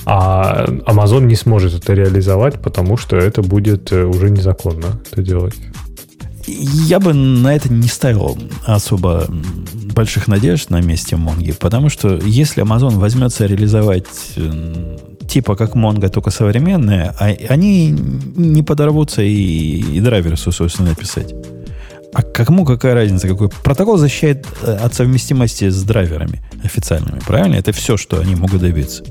а 0.05 0.67
Amazon 0.87 1.25
не 1.25 1.35
сможет 1.35 1.75
это 1.75 1.93
реализовать, 1.93 2.61
потому 2.61 2.97
что 2.97 3.17
это 3.17 3.43
будет 3.43 3.93
э, 3.93 4.05
уже 4.05 4.31
незаконно 4.31 5.01
это 5.11 5.23
делать. 5.23 5.55
Я 6.47 7.00
бы 7.00 7.12
на 7.12 7.55
это 7.55 7.73
не 7.73 7.89
ставил 7.89 8.39
особо 8.65 9.26
больших 9.94 10.28
надежд 10.28 10.70
на 10.70 10.81
месте 10.81 11.16
Монги, 11.16 11.52
потому 11.52 11.89
что 11.89 12.16
если 12.16 12.62
Amazon 12.62 12.99
возьмется 12.99 13.47
реализовать 13.47 14.07
типа 15.28 15.57
как 15.57 15.75
Mongo, 15.75 16.08
только 16.08 16.31
современные, 16.31 17.12
а- 17.18 17.36
они 17.49 17.91
не 17.91 18.62
подорвутся 18.62 19.23
и, 19.23 19.33
и 19.97 20.00
драйверы 20.00 20.36
свой 20.36 20.52
собственно 20.52 20.91
написать. 20.91 21.34
А 22.15 22.23
кому 22.23 22.65
какая 22.65 22.94
разница? 22.94 23.28
Какой 23.28 23.49
протокол 23.49 23.99
защищает 23.99 24.47
э, 24.62 24.75
от 24.76 24.94
совместимости 24.94 25.68
с 25.68 25.83
драйверами 25.83 26.42
официальными, 26.65 27.20
правильно? 27.26 27.57
Это 27.57 27.73
все, 27.73 27.97
что 27.97 28.20
они 28.20 28.34
могут 28.34 28.60
добиться. 28.62 29.05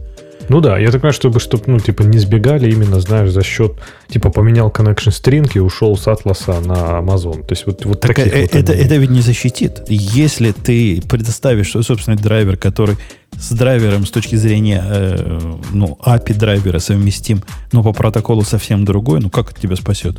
Ну 0.50 0.62
да, 0.62 0.78
я 0.78 0.88
так 0.92 1.02
понимаю, 1.02 1.14
чтобы, 1.14 1.40
чтобы, 1.40 1.64
ну, 1.68 1.80
типа, 1.80 2.04
не 2.04 2.20
сбегали 2.20 2.72
именно, 2.72 3.00
знаешь, 3.00 3.32
за 3.32 3.44
счет, 3.44 3.74
типа, 4.08 4.30
поменял 4.30 4.70
connection 4.70 5.10
string 5.12 5.50
и 5.56 5.60
ушел 5.60 5.98
с 5.98 6.08
Атласа 6.08 6.60
на 6.62 7.00
Amazon. 7.00 7.42
То 7.46 7.52
есть 7.54 7.66
вот, 7.66 7.86
вот 7.86 8.00
Так 8.02 8.16
таких 8.16 8.34
э, 8.34 8.42
вот 8.42 8.56
это, 8.56 8.74
они- 8.74 8.82
это 8.82 8.96
ведь 8.98 9.10
не 9.10 9.22
защитит. 9.22 9.82
Если 9.88 10.52
ты 10.52 11.02
предоставишь 11.10 11.72
свой 11.72 11.84
собственный 11.84 12.18
драйвер, 12.18 12.58
который 12.58 12.98
с 13.38 13.50
драйвером 13.52 14.06
с 14.06 14.12
точки 14.12 14.36
зрения 14.36 14.82
э, 14.86 15.40
ну, 15.74 15.98
API 16.06 16.34
драйвера 16.36 16.80
совместим, 16.80 17.44
но 17.74 17.84
по 17.84 17.92
протоколу 17.92 18.44
совсем 18.44 18.86
другой, 18.86 19.20
ну 19.20 19.30
как 19.30 19.52
это 19.52 19.60
тебя 19.62 19.76
спасет? 19.76 20.18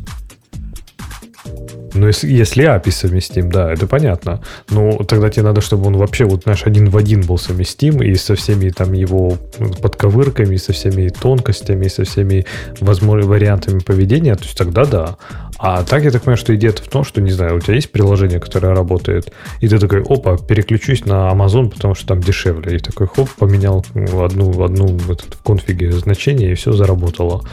Ну, 1.93 2.07
если, 2.07 2.27
если 2.27 2.65
API 2.65 2.91
совместим, 2.91 3.51
да, 3.51 3.71
это 3.71 3.87
понятно. 3.87 4.41
Но 4.69 4.97
тогда 5.03 5.29
тебе 5.29 5.43
надо, 5.43 5.61
чтобы 5.61 5.87
он 5.87 5.97
вообще 5.97 6.25
вот 6.25 6.45
наш 6.45 6.65
один 6.65 6.89
в 6.89 6.97
один 6.97 7.21
был 7.21 7.37
совместим 7.37 8.01
и 8.01 8.15
со 8.15 8.35
всеми 8.35 8.69
там 8.69 8.93
его 8.93 9.37
подковырками, 9.81 10.55
и 10.55 10.57
со 10.57 10.73
всеми 10.73 11.09
тонкостями, 11.09 11.87
со 11.87 12.03
всеми 12.03 12.45
возможными 12.79 13.27
вариантами 13.27 13.79
поведения, 13.79 14.35
то 14.35 14.43
есть 14.43 14.57
тогда 14.57 14.85
да. 14.85 15.17
А 15.59 15.83
так 15.83 16.03
я 16.03 16.11
так 16.11 16.21
понимаю, 16.21 16.37
что 16.37 16.55
идея 16.55 16.71
в 16.71 16.87
том, 16.87 17.03
что, 17.03 17.19
не 17.19 17.31
знаю, 17.31 17.57
у 17.57 17.59
тебя 17.59 17.75
есть 17.75 17.91
приложение, 17.91 18.39
которое 18.39 18.75
работает, 18.75 19.33
и 19.59 19.67
ты 19.67 19.79
такой, 19.79 20.03
опа, 20.03 20.37
переключусь 20.37 21.05
на 21.05 21.31
Amazon, 21.31 21.69
потому 21.69 21.95
что 21.95 22.07
там 22.07 22.21
дешевле. 22.21 22.75
И 22.75 22.79
такой, 22.79 23.07
хоп, 23.07 23.29
поменял 23.37 23.85
ну, 23.95 24.23
одну, 24.23 24.63
одну 24.63 24.87
в 24.87 25.43
конфиге 25.43 25.91
значение, 25.91 26.51
и 26.51 26.55
все 26.55 26.73
заработало. 26.73 27.43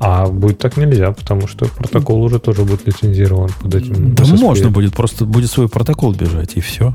А 0.00 0.26
будет 0.26 0.58
так 0.58 0.78
нельзя, 0.78 1.12
потому 1.12 1.46
что 1.46 1.66
протокол 1.66 2.22
уже 2.22 2.38
тоже 2.38 2.64
будет 2.64 2.86
лицензирован 2.86 3.50
под 3.60 3.74
этим. 3.74 4.14
Да 4.14 4.24
SSP. 4.24 4.38
можно 4.38 4.70
будет, 4.70 4.94
просто 4.94 5.26
будет 5.26 5.50
свой 5.50 5.68
протокол 5.68 6.14
бежать, 6.14 6.56
и 6.56 6.60
все. 6.60 6.94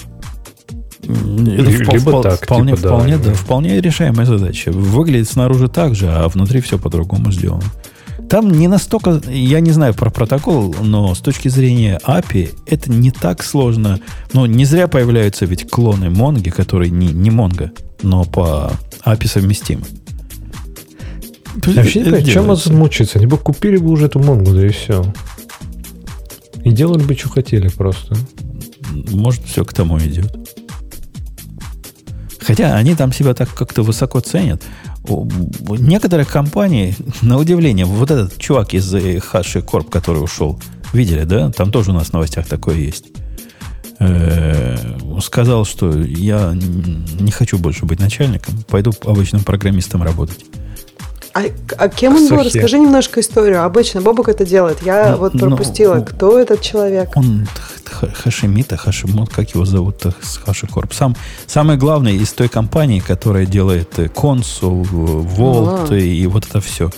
Это 1.03 1.11
либо 1.11 2.11
впо- 2.11 2.23
так, 2.23 2.43
вполне, 2.43 2.75
типа, 2.75 2.87
вполне, 2.87 3.17
да, 3.17 3.25
да. 3.25 3.33
вполне 3.35 3.79
решаемая 3.79 4.25
задача. 4.25 4.71
Выглядит 4.71 5.29
снаружи 5.29 5.67
так 5.67 5.93
же, 5.93 6.09
а 6.09 6.27
внутри 6.27 6.61
все 6.61 6.79
по-другому 6.79 7.31
сделано. 7.31 7.61
Там 8.27 8.49
не 8.49 8.67
настолько, 8.67 9.21
я 9.29 9.59
не 9.59 9.69
знаю 9.69 9.93
про 9.93 10.09
протокол, 10.09 10.75
но 10.81 11.13
с 11.13 11.19
точки 11.19 11.47
зрения 11.47 11.99
API 12.07 12.55
это 12.65 12.91
не 12.91 13.11
так 13.11 13.43
сложно. 13.43 13.99
Но 14.33 14.47
не 14.47 14.65
зря 14.65 14.87
появляются 14.87 15.45
ведь 15.45 15.69
клоны 15.69 16.09
Монги, 16.09 16.49
которые 16.49 16.89
не, 16.89 17.09
не 17.09 17.29
Монго, 17.29 17.71
но 18.01 18.23
по 18.23 18.71
API 19.05 19.27
совместимы. 19.27 19.83
Вообще 21.55 21.99
не 21.99 22.05
понимаю, 22.05 22.25
чем. 22.25 22.51
Amazon 22.51 22.73
мучиться? 22.73 23.17
Они 23.17 23.27
бы 23.27 23.37
купили 23.37 23.77
бы 23.77 23.89
уже 23.91 24.05
эту 24.05 24.19
Монгу, 24.19 24.51
да 24.51 24.65
и 24.65 24.69
все. 24.69 25.05
И 26.63 26.71
делали 26.71 27.03
бы, 27.03 27.15
что 27.15 27.29
хотели 27.29 27.67
просто. 27.67 28.15
Может, 29.11 29.43
все 29.45 29.63
к 29.63 29.73
тому 29.73 29.99
идет. 29.99 30.35
Хотя 32.39 32.75
они 32.75 32.95
там 32.95 33.11
себя 33.11 33.33
так 33.33 33.53
как-то 33.53 33.81
высоко 33.83 34.19
ценят. 34.19 34.63
Некоторые 35.07 36.25
компании, 36.25 36.95
на 37.21 37.37
удивление, 37.37 37.85
вот 37.85 38.11
этот 38.11 38.37
чувак 38.37 38.73
из 38.73 38.93
э, 38.93 39.19
Хаши 39.19 39.61
Корп, 39.61 39.89
который 39.89 40.23
ушел, 40.23 40.59
видели, 40.93 41.23
да? 41.23 41.51
Там 41.51 41.71
тоже 41.71 41.91
у 41.91 41.93
нас 41.93 42.07
в 42.07 42.13
новостях 42.13 42.47
такое 42.47 42.75
есть. 42.75 43.05
Э, 43.99 44.77
Сказал, 45.21 45.65
что 45.65 45.97
я 45.97 46.53
не 47.19 47.31
хочу 47.31 47.57
больше 47.57 47.85
быть 47.85 47.99
начальником, 47.99 48.55
пойду 48.67 48.91
обычным 49.05 49.43
программистом 49.43 50.03
работать. 50.03 50.45
А, 51.35 51.43
а 51.77 51.89
кем 51.89 52.15
он 52.15 52.29
был? 52.29 52.43
Расскажи 52.43 52.79
немножко 52.79 53.19
историю. 53.19 53.65
Обычно 53.65 53.99
Бобок 53.99 54.29
это 54.29 54.45
делает. 54.45 54.81
Я 54.83 55.11
Ну, 55.11 55.17
вот 55.17 55.33
ну, 55.33 55.39
пропустила. 55.41 55.95
ну, 55.95 56.05
Кто 56.05 56.39
этот 56.39 56.61
человек? 56.61 57.09
Он 57.15 57.45
Хашимита, 57.83 58.77
Хашимот, 58.77 59.33
как 59.33 59.49
его 59.49 59.65
зовут, 59.65 60.05
HashiCorp. 60.05 60.93
Сам, 60.93 61.13
самый 61.45 61.75
главный 61.75 62.15
из 62.15 62.31
той 62.31 62.47
компании, 62.47 63.01
которая 63.01 63.45
делает 63.45 63.99
э, 63.99 64.07
консул, 64.07 64.85
э, 64.85 64.87
Volt 64.87 65.91
А. 65.91 65.95
и, 65.95 66.23
и 66.23 66.27
вот 66.27 66.45
это 66.47 66.61
все. 66.61 66.89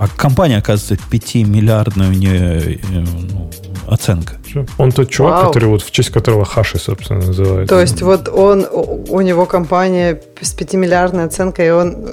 А 0.00 0.08
компания, 0.08 0.56
оказывается, 0.56 0.96
5-миллиардная 1.10 2.08
у 2.08 2.12
нее 2.12 2.74
э, 2.74 2.78
ну, 2.90 3.50
оценка. 3.86 4.38
Он 4.78 4.92
тот 4.92 5.10
чувак, 5.10 5.42
Вау. 5.42 5.46
который 5.48 5.68
вот 5.68 5.82
в 5.82 5.90
честь 5.90 6.08
которого 6.08 6.46
Хаши, 6.46 6.78
собственно, 6.78 7.20
называется. 7.20 7.74
То 7.74 7.82
есть 7.82 8.00
вот 8.00 8.26
он, 8.28 8.66
у 8.70 9.20
него 9.20 9.44
компания 9.44 10.22
с 10.40 10.56
5-миллиардной 10.56 11.26
оценкой, 11.26 11.66
и 11.66 11.70
он 11.70 12.06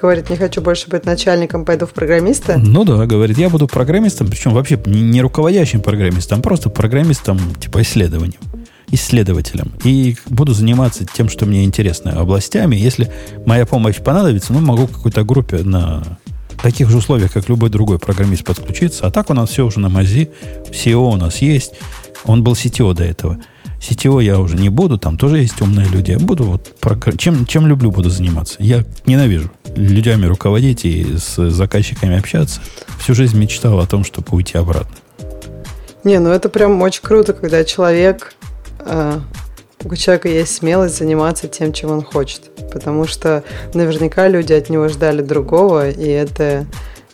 говорит, 0.00 0.30
не 0.30 0.36
хочу 0.36 0.62
больше 0.62 0.88
быть 0.88 1.04
начальником, 1.04 1.66
пойду 1.66 1.84
в 1.84 1.90
программиста. 1.90 2.56
Ну 2.56 2.84
да, 2.84 3.04
говорит, 3.04 3.36
я 3.36 3.50
буду 3.50 3.66
программистом, 3.66 4.28
причем 4.28 4.54
вообще 4.54 4.80
не, 4.86 5.20
руководящим 5.20 5.82
программистом, 5.82 6.38
а 6.38 6.42
просто 6.42 6.70
программистом 6.70 7.38
типа 7.60 7.82
исследованием, 7.82 8.40
исследователем. 8.90 9.72
И 9.84 10.16
буду 10.24 10.54
заниматься 10.54 11.04
тем, 11.04 11.28
что 11.28 11.44
мне 11.44 11.64
интересно, 11.64 12.18
областями. 12.18 12.76
Если 12.76 13.12
моя 13.44 13.66
помощь 13.66 13.96
понадобится, 13.96 14.54
ну, 14.54 14.60
могу 14.60 14.86
какой-то 14.86 15.22
группе 15.22 15.58
на 15.58 16.02
таких 16.62 16.90
же 16.90 16.98
условиях, 16.98 17.32
как 17.32 17.48
любой 17.48 17.70
другой 17.70 17.98
программист 17.98 18.44
подключиться. 18.44 19.06
А 19.06 19.10
так 19.10 19.30
у 19.30 19.34
нас 19.34 19.50
все 19.50 19.64
уже 19.64 19.80
на 19.80 19.88
мази, 19.88 20.30
SEO 20.70 21.12
у 21.12 21.16
нас 21.16 21.38
есть. 21.38 21.74
Он 22.24 22.42
был 22.42 22.52
CTO 22.52 22.94
до 22.94 23.04
этого. 23.04 23.38
CTO 23.80 24.22
я 24.22 24.38
уже 24.40 24.56
не 24.56 24.68
буду, 24.68 24.98
там 24.98 25.16
тоже 25.16 25.38
есть 25.38 25.60
умные 25.60 25.86
люди. 25.88 26.10
Я 26.10 26.18
буду 26.18 26.44
вот 26.44 26.72
чем, 27.18 27.46
чем 27.46 27.66
люблю, 27.66 27.90
буду 27.90 28.10
заниматься. 28.10 28.56
Я 28.58 28.84
ненавижу 29.04 29.50
людьми 29.76 30.26
руководить 30.26 30.84
и 30.84 31.16
с 31.18 31.50
заказчиками 31.50 32.18
общаться. 32.18 32.60
Всю 32.98 33.14
жизнь 33.14 33.38
мечтал 33.38 33.78
о 33.78 33.86
том, 33.86 34.04
чтобы 34.04 34.28
уйти 34.30 34.56
обратно. 34.56 34.96
Не, 36.04 36.18
ну 36.18 36.30
это 36.30 36.48
прям 36.48 36.80
очень 36.82 37.02
круто, 37.02 37.32
когда 37.32 37.64
человек, 37.64 38.34
э, 38.80 39.20
у 39.84 39.94
человека 39.94 40.28
есть 40.28 40.54
смелость 40.54 40.98
заниматься 40.98 41.48
тем, 41.48 41.72
чем 41.72 41.90
он 41.90 42.02
хочет. 42.02 42.50
Потому 42.72 43.06
что 43.06 43.44
наверняка 43.74 44.28
люди 44.28 44.52
от 44.52 44.68
него 44.70 44.88
ждали 44.88 45.22
другого, 45.22 45.90
и 45.90 46.08
это 46.08 46.66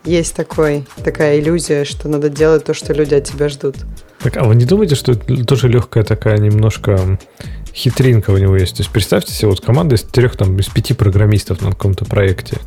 есть 0.05 0.35
такой, 0.35 0.85
такая 1.05 1.39
иллюзия, 1.39 1.85
что 1.85 2.09
надо 2.09 2.29
делать 2.29 2.65
то, 2.65 2.75
что 2.75 2.93
люди 2.93 3.15
от 3.15 3.25
тебя 3.25 3.49
ждут. 3.49 3.77
Так, 4.21 4.37
а 4.37 4.45
вы 4.45 4.55
не 4.55 4.65
думаете, 4.65 4.95
что 4.95 5.13
это 5.13 5.45
тоже 5.45 5.69
легкая 5.69 6.05
такая 6.05 6.39
немножко 6.39 7.19
хитринка 7.75 8.31
у 8.31 8.39
него 8.39 8.57
есть? 8.57 8.77
То 8.77 8.83
есть 8.83 8.91
представьте 8.91 9.33
себе, 9.33 9.49
вот 9.49 9.61
команда 9.61 9.95
из 9.95 10.03
трех, 10.03 10.37
там, 10.37 10.57
из 10.59 10.67
пяти 10.67 10.95
программистов 10.95 11.61
на 11.63 11.71
каком-то 11.71 12.05
проекте. 12.05 12.59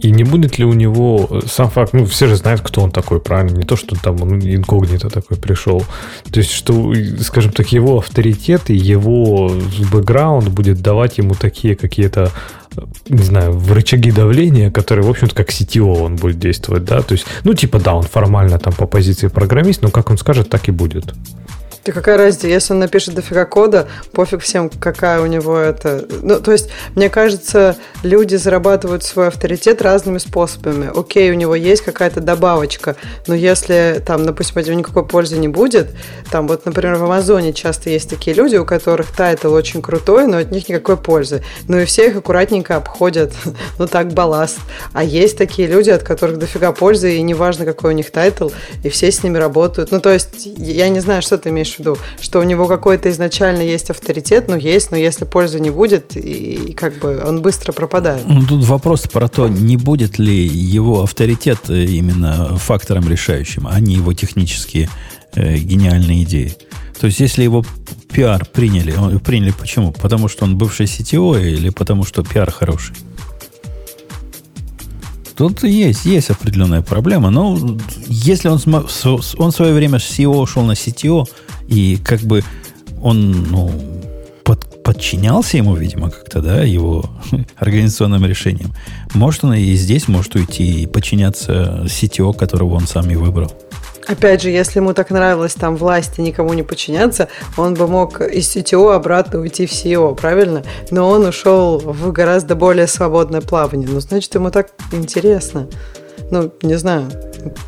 И 0.00 0.10
не 0.10 0.24
будет 0.24 0.58
ли 0.58 0.64
у 0.64 0.72
него 0.72 1.28
э, 1.30 1.40
сам 1.46 1.70
факт, 1.70 1.92
ну, 1.92 2.04
все 2.06 2.26
же 2.26 2.36
знают, 2.36 2.60
кто 2.60 2.82
он 2.82 2.90
такой, 2.90 3.20
правильно? 3.20 3.56
Не 3.56 3.64
то, 3.64 3.76
что 3.76 3.96
там 3.96 4.20
он 4.22 4.40
инкогнито 4.40 5.08
такой 5.08 5.36
пришел. 5.36 5.82
То 6.30 6.40
есть, 6.40 6.50
что, 6.50 6.92
скажем 7.20 7.52
так, 7.52 7.72
его 7.72 7.98
авторитет 7.98 8.70
и 8.70 8.74
его 8.74 9.50
бэкграунд 9.92 10.48
будет 10.48 10.82
давать 10.82 11.18
ему 11.18 11.34
такие 11.34 11.76
какие-то 11.76 12.30
э, 12.76 12.82
не 13.08 13.22
знаю, 13.22 13.52
в 13.52 13.72
рычаги 13.72 14.10
давления, 14.10 14.70
которые, 14.70 15.06
в 15.06 15.10
общем-то, 15.10 15.34
как 15.34 15.50
CTO 15.50 16.02
он 16.02 16.16
будет 16.16 16.38
действовать, 16.38 16.84
да, 16.84 17.02
то 17.02 17.12
есть, 17.12 17.26
ну, 17.44 17.54
типа, 17.54 17.78
да, 17.78 17.94
он 17.94 18.02
формально 18.02 18.58
там 18.58 18.72
по 18.72 18.86
позиции 18.86 19.28
программист, 19.28 19.82
но 19.82 19.90
как 19.90 20.10
он 20.10 20.18
скажет, 20.18 20.50
так 20.50 20.68
и 20.68 20.72
будет. 20.72 21.14
Да 21.84 21.92
какая 21.92 22.16
разница, 22.16 22.46
если 22.46 22.72
он 22.72 22.78
напишет 22.78 23.14
дофига 23.14 23.44
кода, 23.44 23.86
пофиг 24.12 24.40
всем, 24.40 24.70
какая 24.70 25.20
у 25.20 25.26
него 25.26 25.58
это... 25.58 26.06
Ну, 26.22 26.40
то 26.40 26.52
есть, 26.52 26.70
мне 26.94 27.10
кажется, 27.10 27.76
люди 28.02 28.36
зарабатывают 28.36 29.02
свой 29.02 29.28
авторитет 29.28 29.82
разными 29.82 30.16
способами. 30.16 30.90
Окей, 30.94 31.30
у 31.30 31.34
него 31.34 31.54
есть 31.54 31.82
какая-то 31.82 32.20
добавочка, 32.20 32.96
но 33.26 33.34
если 33.34 34.02
там, 34.06 34.24
допустим, 34.24 34.58
от 34.58 34.66
него 34.66 34.78
никакой 34.78 35.04
пользы 35.04 35.36
не 35.36 35.48
будет, 35.48 35.90
там 36.30 36.48
вот, 36.48 36.64
например, 36.64 36.96
в 36.96 37.04
Амазоне 37.04 37.52
часто 37.52 37.90
есть 37.90 38.08
такие 38.08 38.34
люди, 38.34 38.56
у 38.56 38.64
которых 38.64 39.12
title 39.12 39.52
очень 39.52 39.82
крутой, 39.82 40.26
но 40.26 40.38
от 40.38 40.50
них 40.50 40.70
никакой 40.70 40.96
пользы. 40.96 41.42
Ну 41.68 41.78
и 41.78 41.84
все 41.84 42.06
их 42.06 42.16
аккуратненько 42.16 42.76
обходят, 42.76 43.34
ну 43.78 43.86
так, 43.86 44.14
балласт. 44.14 44.58
А 44.94 45.04
есть 45.04 45.36
такие 45.36 45.68
люди, 45.68 45.90
от 45.90 46.02
которых 46.02 46.38
дофига 46.38 46.72
пользы, 46.72 47.16
и 47.16 47.22
неважно, 47.22 47.66
какой 47.66 47.92
у 47.92 47.94
них 47.94 48.10
title, 48.10 48.48
и 48.82 48.88
все 48.88 49.12
с 49.12 49.22
ними 49.22 49.36
работают. 49.36 49.90
Ну, 49.90 50.00
то 50.00 50.12
есть, 50.12 50.46
я 50.46 50.88
не 50.88 51.00
знаю, 51.00 51.20
что 51.20 51.36
ты 51.36 51.50
имеешь 51.50 51.73
в 51.76 51.78
виду, 51.80 51.96
что 52.20 52.40
у 52.40 52.42
него 52.42 52.66
какой-то 52.66 53.10
изначально 53.10 53.62
есть 53.62 53.90
авторитет, 53.90 54.48
ну, 54.48 54.56
есть, 54.56 54.90
но 54.90 54.96
если 54.96 55.24
пользы 55.24 55.60
не 55.60 55.70
будет, 55.70 56.16
и, 56.16 56.20
и 56.70 56.72
как 56.72 56.98
бы 56.98 57.22
он 57.24 57.42
быстро 57.42 57.72
пропадает. 57.72 58.22
Ну, 58.26 58.44
тут 58.46 58.64
вопрос 58.64 59.02
про 59.02 59.28
то, 59.28 59.48
не 59.48 59.76
будет 59.76 60.18
ли 60.18 60.46
его 60.46 61.02
авторитет 61.02 61.58
э, 61.68 61.84
именно 61.84 62.56
фактором 62.56 63.08
решающим, 63.08 63.66
а 63.66 63.78
не 63.80 63.94
его 63.96 64.12
технические 64.12 64.88
э, 65.34 65.56
гениальные 65.56 66.24
идеи. 66.24 66.56
То 67.00 67.06
есть, 67.08 67.20
если 67.20 67.42
его 67.42 67.64
пиар 68.12 68.46
приняли, 68.46 68.92
он- 68.92 69.18
приняли 69.18 69.52
почему? 69.52 69.92
Потому 69.92 70.28
что 70.28 70.44
он 70.44 70.56
бывший 70.56 70.86
CTO 70.86 71.40
или 71.42 71.70
потому 71.70 72.04
что 72.04 72.22
пиар 72.22 72.50
хороший? 72.50 72.94
Тут 75.36 75.64
есть, 75.64 76.04
есть 76.04 76.30
определенная 76.30 76.82
проблема, 76.82 77.30
но 77.30 77.58
если 78.06 78.48
он, 78.48 78.60
он 78.64 79.50
в 79.50 79.56
свое 79.56 79.74
время 79.74 79.98
с 79.98 80.02
CEO 80.02 80.36
ушел 80.40 80.62
на 80.62 80.72
CTO, 80.72 81.26
и 81.68 81.98
как 82.04 82.20
бы 82.20 82.42
он, 83.02 83.32
ну, 83.50 83.70
под- 84.44 84.82
подчинялся 84.82 85.56
ему, 85.56 85.74
видимо, 85.74 86.10
как-то, 86.10 86.40
да, 86.40 86.62
его 86.62 87.04
организационным 87.56 88.24
решениям. 88.26 88.72
Может, 89.14 89.44
он 89.44 89.54
и 89.54 89.74
здесь 89.74 90.08
может 90.08 90.34
уйти 90.34 90.82
и 90.82 90.86
подчиняться 90.86 91.84
CTO, 91.86 92.36
которого 92.36 92.74
он 92.74 92.86
сам 92.86 93.10
и 93.10 93.16
выбрал. 93.16 93.52
Опять 94.06 94.42
же, 94.42 94.50
если 94.50 94.80
ему 94.80 94.92
так 94.92 95.10
нравилось 95.10 95.54
там 95.54 95.76
власти 95.76 96.20
никому 96.20 96.52
не 96.52 96.62
подчиняться, 96.62 97.28
он 97.56 97.72
бы 97.72 97.88
мог 97.88 98.20
из 98.20 98.54
CTO 98.54 98.94
обратно 98.94 99.40
уйти 99.40 99.66
в 99.66 99.70
CEO, 99.72 100.14
правильно? 100.14 100.62
Но 100.90 101.08
он 101.08 101.24
ушел 101.24 101.78
в 101.78 102.12
гораздо 102.12 102.54
более 102.54 102.86
свободное 102.86 103.40
плавание. 103.40 103.88
Ну, 103.88 104.00
значит, 104.00 104.34
ему 104.34 104.50
так 104.50 104.68
интересно. 104.92 105.68
Ну, 106.30 106.52
не 106.62 106.76
знаю. 106.76 107.10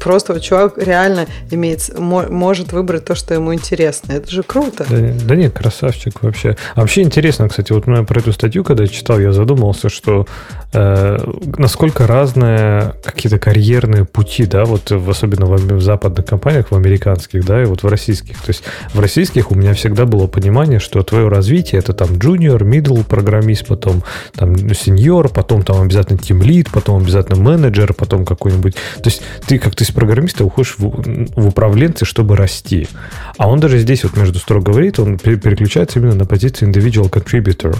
Просто 0.01 0.41
чувак 0.41 0.79
реально 0.79 1.27
имеет, 1.51 1.91
может 1.99 2.73
выбрать 2.73 3.05
то, 3.05 3.15
что 3.15 3.35
ему 3.35 3.53
интересно. 3.53 4.13
Это 4.13 4.31
же 4.31 4.43
круто. 4.43 4.87
Да, 4.89 4.97
да 5.25 5.37
нет, 5.37 5.53
красавчик 5.53 6.23
вообще. 6.23 6.57
А 6.75 6.81
вообще 6.81 7.03
интересно, 7.03 7.49
кстати, 7.49 7.73
вот 7.73 7.87
ну, 7.87 8.05
про 8.05 8.21
эту 8.21 8.33
статью, 8.33 8.65
когда 8.65 8.85
я 8.85 8.89
читал, 8.89 9.21
я 9.21 9.33
задумался, 9.33 9.89
что 9.89 10.27
э, 10.73 11.19
насколько 11.59 12.07
разные 12.07 12.95
какие-то 13.05 13.39
карьерные 13.39 14.05
пути, 14.05 14.47
да, 14.47 14.65
вот 14.65 14.91
в, 14.91 15.11
особенно 15.11 15.47
в, 15.47 15.57
в 15.57 15.83
западных 15.83 16.27
компаниях, 16.27 16.71
в 16.71 16.77
американских, 16.77 17.45
да, 17.45 17.63
и 17.63 17.67
вот 17.67 17.83
в 17.83 17.87
российских. 17.89 18.41
То 18.41 18.49
есть 18.49 18.63
в 18.95 19.01
российских 19.01 19.51
у 19.51 19.55
меня 19.55 19.75
всегда 19.75 20.07
было 20.07 20.27
понимание, 20.27 20.79
что 20.79 21.03
твое 21.03 21.29
развитие 21.29 21.81
это 21.81 21.93
там 21.93 22.09
junior, 22.11 22.61
middle 22.61 23.05
программист, 23.05 23.67
потом 23.67 24.03
там 24.35 24.55
senior, 24.55 25.33
потом 25.33 25.63
там 25.63 25.83
обязательно 25.83 26.17
team 26.17 26.41
lead, 26.41 26.69
потом 26.73 27.03
обязательно 27.03 27.37
менеджер, 27.43 27.93
потом 27.93 28.25
какой-нибудь. 28.47 28.75
То 28.75 29.11
есть 29.11 29.23
ты 29.47 29.59
как 29.59 29.75
ты 29.75 29.85
из 29.85 29.91
программиста 29.91 30.45
уходишь 30.45 30.77
в, 30.79 31.41
в 31.41 31.49
управленцы, 31.49 32.05
чтобы 32.05 32.37
расти. 32.37 32.89
А 33.37 33.49
он 33.49 33.61
даже 33.61 33.79
здесь 33.79 34.05
вот 34.05 34.17
между 34.17 34.39
строк 34.39 34.65
говорит, 34.65 34.99
он 34.99 35.19
пере- 35.19 35.37
переключается 35.37 35.99
именно 35.99 36.15
на 36.15 36.25
позицию 36.25 36.71
individual 36.71 37.11
contributor. 37.11 37.77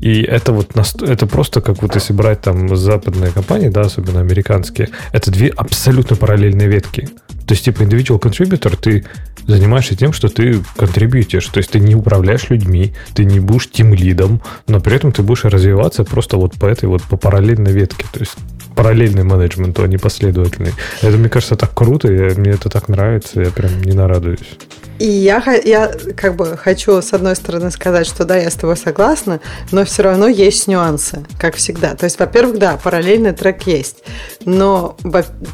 И 0.00 0.22
это 0.22 0.52
вот 0.52 0.70
это 1.02 1.26
просто 1.26 1.60
как 1.60 1.82
вот 1.82 1.94
если 1.94 2.12
брать 2.12 2.40
там 2.40 2.76
западные 2.76 3.30
компании, 3.32 3.68
да, 3.68 3.82
особенно 3.82 4.20
американские, 4.20 4.88
это 5.12 5.30
две 5.30 5.48
абсолютно 5.48 6.16
параллельные 6.16 6.68
ветки. 6.68 7.08
То 7.48 7.54
есть, 7.54 7.64
типа, 7.64 7.82
individual 7.82 8.20
contributor, 8.20 8.76
ты 8.78 9.06
занимаешься 9.46 9.96
тем, 9.96 10.12
что 10.12 10.28
ты 10.28 10.62
контрибьютишь. 10.76 11.46
То 11.46 11.58
есть, 11.58 11.70
ты 11.70 11.80
не 11.80 11.94
управляешь 11.94 12.50
людьми, 12.50 12.92
ты 13.14 13.24
не 13.24 13.40
будешь 13.40 13.70
тим 13.70 13.94
лидом, 13.94 14.42
но 14.66 14.80
при 14.80 14.94
этом 14.94 15.12
ты 15.12 15.22
будешь 15.22 15.44
развиваться 15.44 16.04
просто 16.04 16.36
вот 16.36 16.56
по 16.56 16.66
этой 16.66 16.90
вот 16.90 17.02
по 17.04 17.16
параллельной 17.16 17.72
ветке. 17.72 18.04
То 18.12 18.20
есть, 18.20 18.36
параллельный 18.78 19.24
менеджмент, 19.24 19.76
а 19.80 19.88
не 19.88 19.96
последовательный. 19.96 20.72
Это, 21.02 21.16
мне 21.16 21.28
кажется, 21.28 21.56
так 21.56 21.74
круто, 21.74 22.06
и 22.06 22.32
мне 22.38 22.52
это 22.52 22.68
так 22.68 22.88
нравится, 22.88 23.40
я 23.40 23.50
прям 23.50 23.82
не 23.82 23.92
нарадуюсь. 23.92 24.56
И 25.00 25.04
я, 25.04 25.42
я 25.64 25.90
как 26.16 26.36
бы 26.36 26.56
хочу, 26.56 27.02
с 27.02 27.12
одной 27.12 27.34
стороны, 27.34 27.72
сказать, 27.72 28.06
что 28.06 28.24
да, 28.24 28.36
я 28.36 28.48
с 28.48 28.54
тобой 28.54 28.76
согласна, 28.76 29.40
но 29.72 29.84
все 29.84 30.04
равно 30.04 30.28
есть 30.28 30.68
нюансы, 30.68 31.26
как 31.40 31.56
всегда. 31.56 31.96
То 31.96 32.04
есть, 32.04 32.20
во-первых, 32.20 32.60
да, 32.60 32.76
параллельный 32.76 33.32
трек 33.32 33.66
есть, 33.66 34.04
но 34.44 34.96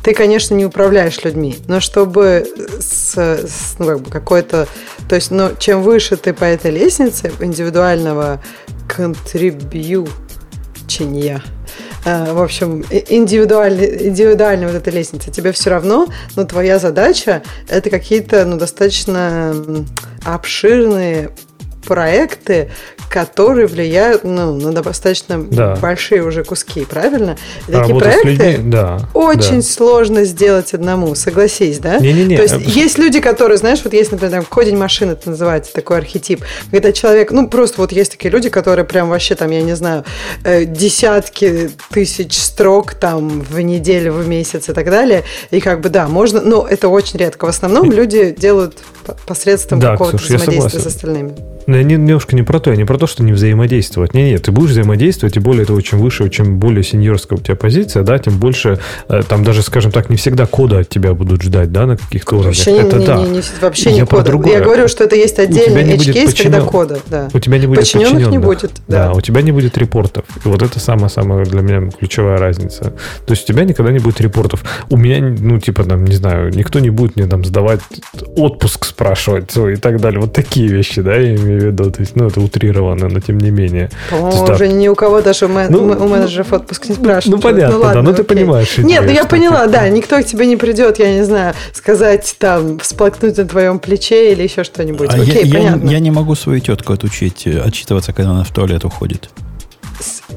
ты, 0.02 0.12
конечно, 0.12 0.54
не 0.54 0.66
управляешь 0.66 1.24
людьми, 1.24 1.56
но 1.66 1.80
чтобы 1.80 2.46
с, 2.78 3.16
с, 3.16 3.76
ну, 3.78 3.86
как 3.86 4.00
бы 4.00 4.10
какой-то... 4.10 4.68
То 5.08 5.14
есть, 5.14 5.30
ну, 5.30 5.48
чем 5.58 5.82
выше 5.82 6.18
ты 6.18 6.34
по 6.34 6.44
этой 6.44 6.70
лестнице 6.70 7.32
индивидуального 7.40 8.42
контрибьючения, 8.86 11.36
э, 11.36 11.63
в 12.04 12.42
общем, 12.42 12.84
индивидуальный, 12.90 14.08
индивидуальная 14.08 14.68
вот 14.68 14.76
эта 14.76 14.90
лестница, 14.90 15.30
тебе 15.30 15.52
все 15.52 15.70
равно, 15.70 16.06
но 16.36 16.44
твоя 16.44 16.78
задача 16.78 17.42
это 17.68 17.90
какие-то, 17.90 18.44
ну, 18.44 18.56
достаточно 18.56 19.54
обширные 20.24 21.30
проекты, 21.84 22.70
которые 23.08 23.66
влияют 23.66 24.24
ну, 24.24 24.54
на 24.54 24.72
достаточно 24.72 25.42
Да. 25.42 25.76
большие 25.76 26.22
уже 26.22 26.42
куски, 26.42 26.84
правильно? 26.84 27.36
И 27.68 27.72
такие 27.72 27.80
работа 27.80 28.04
проекты 28.04 28.28
людьми, 28.28 28.70
да. 28.70 29.08
очень 29.14 29.56
да. 29.56 29.62
сложно 29.62 30.24
сделать 30.24 30.74
одному, 30.74 31.14
согласись, 31.14 31.78
да? 31.78 31.98
Не-не-не, 31.98 32.36
То 32.36 32.42
есть 32.42 32.56
есть 32.58 32.98
люди, 32.98 33.20
которые, 33.20 33.58
знаешь, 33.58 33.80
вот 33.84 33.92
есть, 33.92 34.10
например, 34.10 34.32
там, 34.32 34.44
кодинг 34.44 34.78
машины, 34.80 35.12
это 35.12 35.30
называется, 35.30 35.72
такой 35.72 35.98
архетип, 35.98 36.44
когда 36.70 36.92
человек, 36.92 37.30
ну, 37.30 37.48
просто 37.48 37.80
вот 37.80 37.92
есть 37.92 38.12
такие 38.12 38.30
люди, 38.30 38.48
которые 38.48 38.84
прям 38.84 39.08
вообще 39.08 39.34
там, 39.34 39.50
я 39.50 39.62
не 39.62 39.76
знаю, 39.76 40.04
э, 40.44 40.64
десятки 40.64 41.70
тысяч 41.90 42.36
строк 42.36 42.94
там 42.94 43.42
в 43.42 43.60
неделю, 43.60 44.12
в 44.12 44.26
месяц 44.26 44.68
и 44.68 44.72
так 44.72 44.86
далее, 44.86 45.22
и 45.50 45.60
как 45.60 45.80
бы, 45.80 45.88
да, 45.88 46.08
можно, 46.08 46.40
но 46.40 46.66
это 46.68 46.88
очень 46.88 47.18
редко. 47.18 47.46
В 47.46 47.48
основном 47.48 47.90
люди 47.90 48.34
делают 48.36 48.78
посредством 49.26 49.80
Да, 49.80 49.92
какого-то 49.92 50.18
Ксюш, 50.18 50.30
я 50.30 50.36
взаимодействия 50.38 50.80
с 50.80 50.86
остальными. 50.86 51.34
Но 51.74 51.78
я 51.78 51.82
не, 51.84 51.94
немножко 51.96 52.36
не 52.36 52.44
про 52.44 52.60
то, 52.60 52.70
я 52.70 52.76
не 52.76 52.84
про 52.84 52.96
то, 52.98 53.08
что 53.08 53.24
не 53.24 53.32
взаимодействовать. 53.32 54.14
Не, 54.14 54.30
нет, 54.30 54.42
ты 54.44 54.52
будешь 54.52 54.70
взаимодействовать, 54.70 55.36
и 55.36 55.40
более 55.40 55.64
это 55.64 55.82
чем 55.82 55.98
выше, 55.98 56.28
чем 56.30 56.60
более 56.60 56.84
сеньорская 56.84 57.36
у 57.36 57.42
тебя 57.42 57.56
позиция, 57.56 58.04
да, 58.04 58.16
тем 58.20 58.38
больше, 58.38 58.78
э, 59.08 59.22
там 59.28 59.42
даже, 59.42 59.62
скажем 59.62 59.90
так, 59.90 60.08
не 60.08 60.16
всегда 60.16 60.46
кода 60.46 60.78
от 60.78 60.88
тебя 60.88 61.14
будут 61.14 61.42
ждать, 61.42 61.72
да, 61.72 61.86
на 61.86 61.96
каких-то 61.96 62.36
уровнях. 62.36 62.54
Вообще, 62.56 62.72
не, 62.74 62.78
это 62.78 62.98
не- 62.98 63.06
да. 63.06 63.16
не- 63.16 63.28
не- 63.30 63.42
вообще 63.60 63.90
Я 63.90 63.96
не 63.96 64.06
кода. 64.06 64.22
другое. 64.22 64.52
Я 64.52 64.60
говорю, 64.60 64.86
что 64.86 65.02
это 65.02 65.16
есть 65.16 65.36
отдельный 65.40 65.82
не 65.82 65.96
будет 65.96 66.14
edge 66.14 66.26
case, 66.28 66.42
когда 66.44 66.60
кода. 66.60 67.00
Да. 67.10 67.28
У 67.34 67.40
тебя 67.40 67.58
не 67.58 67.66
будет 67.66 67.80
Подчиненных 67.80 68.12
не 68.12 68.18
подчиненных. 68.38 68.44
будет, 68.46 68.72
Да. 68.86 69.06
да. 69.08 69.12
у 69.12 69.20
тебя 69.20 69.42
не 69.42 69.50
будет 69.50 69.76
репортов. 69.76 70.24
И 70.44 70.48
вот 70.48 70.62
это 70.62 70.78
самая-самая 70.78 71.44
для 71.44 71.60
меня 71.60 71.90
ключевая 71.90 72.38
разница. 72.38 72.92
То 73.26 73.32
есть 73.32 73.50
у 73.50 73.52
тебя 73.52 73.64
никогда 73.64 73.90
не 73.90 73.98
будет 73.98 74.20
репортов. 74.20 74.62
У 74.90 74.96
меня, 74.96 75.18
ну, 75.20 75.58
типа, 75.58 75.82
там, 75.82 76.04
не 76.04 76.14
знаю, 76.14 76.50
никто 76.54 76.78
не 76.78 76.90
будет 76.90 77.16
мне 77.16 77.26
там 77.26 77.44
сдавать 77.44 77.80
отпуск 78.36 78.84
спрашивать 78.84 79.56
и 79.56 79.74
так 79.74 80.00
далее. 80.00 80.20
Вот 80.20 80.32
такие 80.32 80.68
вещи, 80.68 81.00
да, 81.00 81.16
я 81.16 81.34
имею 81.34 81.58
в 81.58 81.62
виду. 81.62 81.63
То 81.72 81.92
есть, 81.98 82.16
ну, 82.16 82.26
это 82.26 82.40
утрированно, 82.40 83.08
но 83.08 83.20
тем 83.20 83.38
не 83.38 83.50
менее. 83.50 83.90
По-моему, 84.10 84.32
есть, 84.32 84.46
да, 84.46 84.54
уже 84.54 84.68
ни 84.68 84.88
у 84.88 84.94
кого 84.94 85.20
даже 85.20 85.46
у, 85.46 85.48
мен- 85.48 85.70
Ну, 85.70 85.84
у 85.86 86.08
менеджеров 86.08 86.52
отпуск 86.52 86.88
не 86.88 86.94
спрашивают. 86.94 87.42
ну, 87.42 87.50
понятно, 87.50 87.78
да, 87.92 88.02
ну, 88.02 88.12
ты 88.14 88.24
понимаешь 88.24 88.78
Нет, 88.78 88.86
идею, 88.86 89.02
ну 89.04 89.10
я 89.12 89.24
поняла, 89.24 89.64
ты- 89.66 89.72
да, 89.72 89.88
никто 89.88 90.20
к 90.20 90.24
тебе 90.24 90.46
не 90.46 90.56
придет, 90.56 90.98
я 90.98 91.14
не 91.14 91.24
знаю, 91.24 91.54
сказать 91.72 92.36
там, 92.38 92.78
всплакнуть 92.78 93.36
на 93.36 93.44
твоем 93.46 93.78
плече 93.78 94.32
или 94.32 94.42
еще 94.42 94.64
что-нибудь. 94.64 95.08
А 95.10 95.16
я, 95.16 95.22
Окей, 95.22 95.44
я, 95.44 95.58
понятно. 95.58 95.90
я 95.90 95.98
не 96.00 96.10
могу 96.10 96.34
свою 96.34 96.60
тетку 96.60 96.92
отучить 96.92 97.46
э, 97.46 97.60
отчитываться, 97.60 98.12
когда 98.12 98.30
она 98.32 98.44
в 98.44 98.50
туалет 98.50 98.84
уходит. 98.84 99.30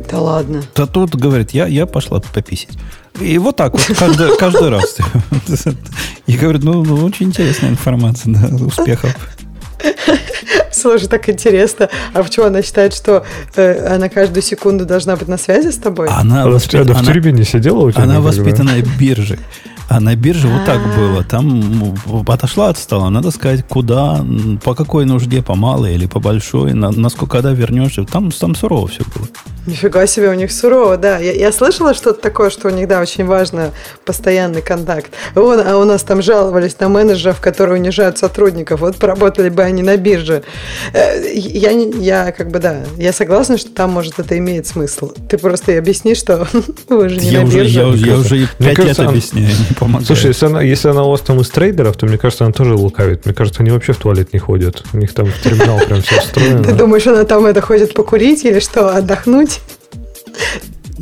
Да 0.09 0.19
ладно. 0.19 0.63
То 0.73 0.85
тут 0.85 1.15
говорит, 1.15 1.51
я, 1.51 1.67
я 1.67 1.85
пошла 1.85 2.21
пописить. 2.33 2.77
И 3.19 3.37
вот 3.39 3.55
так 3.55 3.73
вот, 3.73 3.97
каждый, 3.97 4.37
каждый 4.39 4.69
раз. 4.69 4.97
И 6.27 6.37
говорит, 6.37 6.63
ну, 6.63 6.83
ну, 6.83 7.03
очень 7.05 7.27
интересная 7.27 7.71
информация, 7.71 8.33
да, 8.33 8.65
успехов. 8.65 9.15
Слушай, 10.77 11.07
так 11.07 11.27
интересно. 11.29 11.89
А 12.13 12.23
почему 12.23 12.45
она 12.45 12.61
считает, 12.61 12.93
что 12.93 13.25
э, 13.55 13.95
она 13.95 14.09
каждую 14.09 14.43
секунду 14.43 14.85
должна 14.85 15.15
быть 15.15 15.27
на 15.27 15.37
связи 15.37 15.71
с 15.71 15.77
тобой? 15.77 16.07
Она, 16.09 16.47
воспит- 16.47 16.81
она 16.81 16.93
в 16.93 17.05
тюрьме 17.05 17.31
не 17.31 17.43
сидела 17.43 17.79
у 17.79 17.91
тебя? 17.91 18.03
она 18.03 18.17
никогда? 18.17 18.29
воспитанная 18.29 18.83
биржей. 18.99 19.39
А 19.89 19.99
на 20.01 20.15
бирже 20.15 20.47
вот 20.47 20.65
так 20.65 20.81
А. 20.83 20.97
было. 20.99 21.23
Там 21.23 21.95
м, 22.09 22.25
отошла 22.27 22.69
от 22.69 22.77
стола, 22.77 23.09
надо 23.09 23.31
сказать, 23.31 23.65
куда, 23.67 24.25
по 24.63 24.75
какой 24.75 25.05
нужде, 25.05 25.41
по 25.41 25.55
малой 25.55 25.93
или 25.95 26.07
по 26.07 26.19
большой, 26.19 26.73
на, 26.73 26.91
насколько 26.91 27.37
когда 27.37 27.51
вернешься. 27.51 28.03
Там, 28.03 28.31
там 28.31 28.53
сурово 28.55 28.87
все 28.87 29.03
было. 29.15 29.27
Нифига 29.65 30.07
себе, 30.07 30.29
у 30.29 30.33
них 30.33 30.51
сурово, 30.51 30.95
да. 30.97 31.17
Я, 31.19 31.33
я 31.33 31.51
слышала 31.51 31.93
что-то 31.93 32.21
такое, 32.21 32.49
что 32.49 32.67
у 32.69 32.71
них, 32.71 32.87
да, 32.87 33.01
очень 33.01 33.25
важно 33.25 33.71
постоянный 34.05 34.61
контакт. 34.61 35.11
Вон, 35.35 35.59
а 35.65 35.77
у 35.77 35.83
нас 35.83 36.03
там 36.03 36.21
жаловались 36.21 36.79
на 36.79 36.87
менеджеров, 36.89 37.41
которые 37.41 37.79
унижают 37.79 38.17
сотрудников. 38.17 38.79
Вот 38.81 38.95
поработали 38.97 39.49
бы 39.49 39.63
они 39.63 39.83
на 39.83 39.97
бирже. 39.97 40.43
Э, 40.93 41.21
Я, 41.33 41.71
я 41.71 42.31
как 42.31 42.49
бы, 42.49 42.59
да, 42.59 42.83
я 42.97 43.11
согласна, 43.13 43.57
что 43.57 43.69
там, 43.71 43.91
может, 43.91 44.19
это 44.19 44.37
имеет 44.37 44.67
смысл. 44.67 45.11
Ты 45.29 45.37
просто 45.37 45.73
и 45.73 45.75
объясни, 45.75 46.15
что 46.15 46.47
вы 46.89 47.09
же 47.09 47.17
не 47.19 47.29
Я 47.29 47.41
на 47.41 47.47
уже, 47.47 47.57
бирже. 47.59 47.79
я, 47.79 47.87
уже- 47.87 48.05
я 48.07 48.17
уже 48.17 48.49
пять 48.57 48.79
лет 48.79 48.99
объясняю, 48.99 49.47
не 49.47 49.75
помогает. 49.79 50.07
Слушай, 50.07 50.27
если 50.27 50.45
она, 50.47 50.61
если 50.61 50.89
она 50.89 51.03
у 51.03 51.11
вас 51.11 51.21
там 51.21 51.39
из 51.41 51.49
трейдеров, 51.49 51.95
то 51.97 52.05
мне 52.05 52.17
кажется, 52.17 52.43
она 52.45 52.53
тоже 52.53 52.73
лукавит. 52.75 53.25
Мне 53.25 53.33
кажется, 53.33 53.61
они 53.61 53.71
вообще 53.71 53.93
в 53.93 53.97
туалет 53.97 54.33
не 54.33 54.39
ходят. 54.39 54.83
У 54.93 54.97
них 54.97 55.13
там 55.13 55.27
в 55.27 55.41
терминал 55.41 55.79
прям 55.79 56.01
все 56.01 56.15
Ты 56.15 56.21
встроено. 56.21 56.73
думаешь, 56.73 57.07
она 57.07 57.23
там 57.23 57.45
это 57.45 57.61
ходит 57.61 57.93
покурить 57.93 58.43
или 58.45 58.59
что, 58.59 58.95
отдохнуть? 58.95 59.61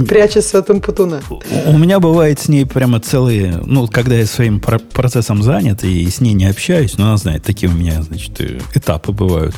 Прячется 0.10 0.60
от 0.60 0.70
Умпутуна. 0.70 1.22
У 1.68 1.78
меня 1.78 2.02
бывает 2.02 2.40
с 2.42 2.50
ней 2.50 2.66
прямо 2.66 3.00
целые, 3.00 3.62
ну, 3.66 3.88
когда 3.88 4.16
я 4.16 4.26
своим 4.26 4.60
про- 4.60 4.80
процессом 4.80 5.42
занят 5.42 5.86
и 5.86 6.10
с 6.10 6.20
ней 6.20 6.34
не 6.34 6.46
общаюсь, 6.48 6.98
но 6.98 7.06
она 7.08 7.18
знает, 7.18 7.44
такие 7.44 7.72
у 7.72 7.76
меня, 7.76 8.02
значит, 8.04 8.42
э, 8.42 8.60
этапы 8.74 9.14
бывают. 9.14 9.56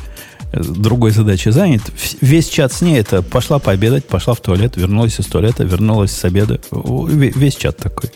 Э, 0.54 0.62
Другой 0.62 1.10
задачей 1.10 1.50
занят. 1.50 1.82
Весь 2.22 2.50
чат 2.50 2.72
с 2.72 2.82
ней 2.82 3.00
это 3.00 3.24
пошла 3.24 3.58
пообедать, 3.58 4.06
пошла 4.06 4.36
в 4.36 4.40
туалет, 4.40 4.78
вернулась 4.78 5.20
из 5.20 5.26
туалета, 5.26 5.64
вернулась 5.64 6.12
с 6.12 6.24
обеда. 6.24 6.60
Весь 6.72 7.56
чат 7.56 7.78
такой. 7.78 8.12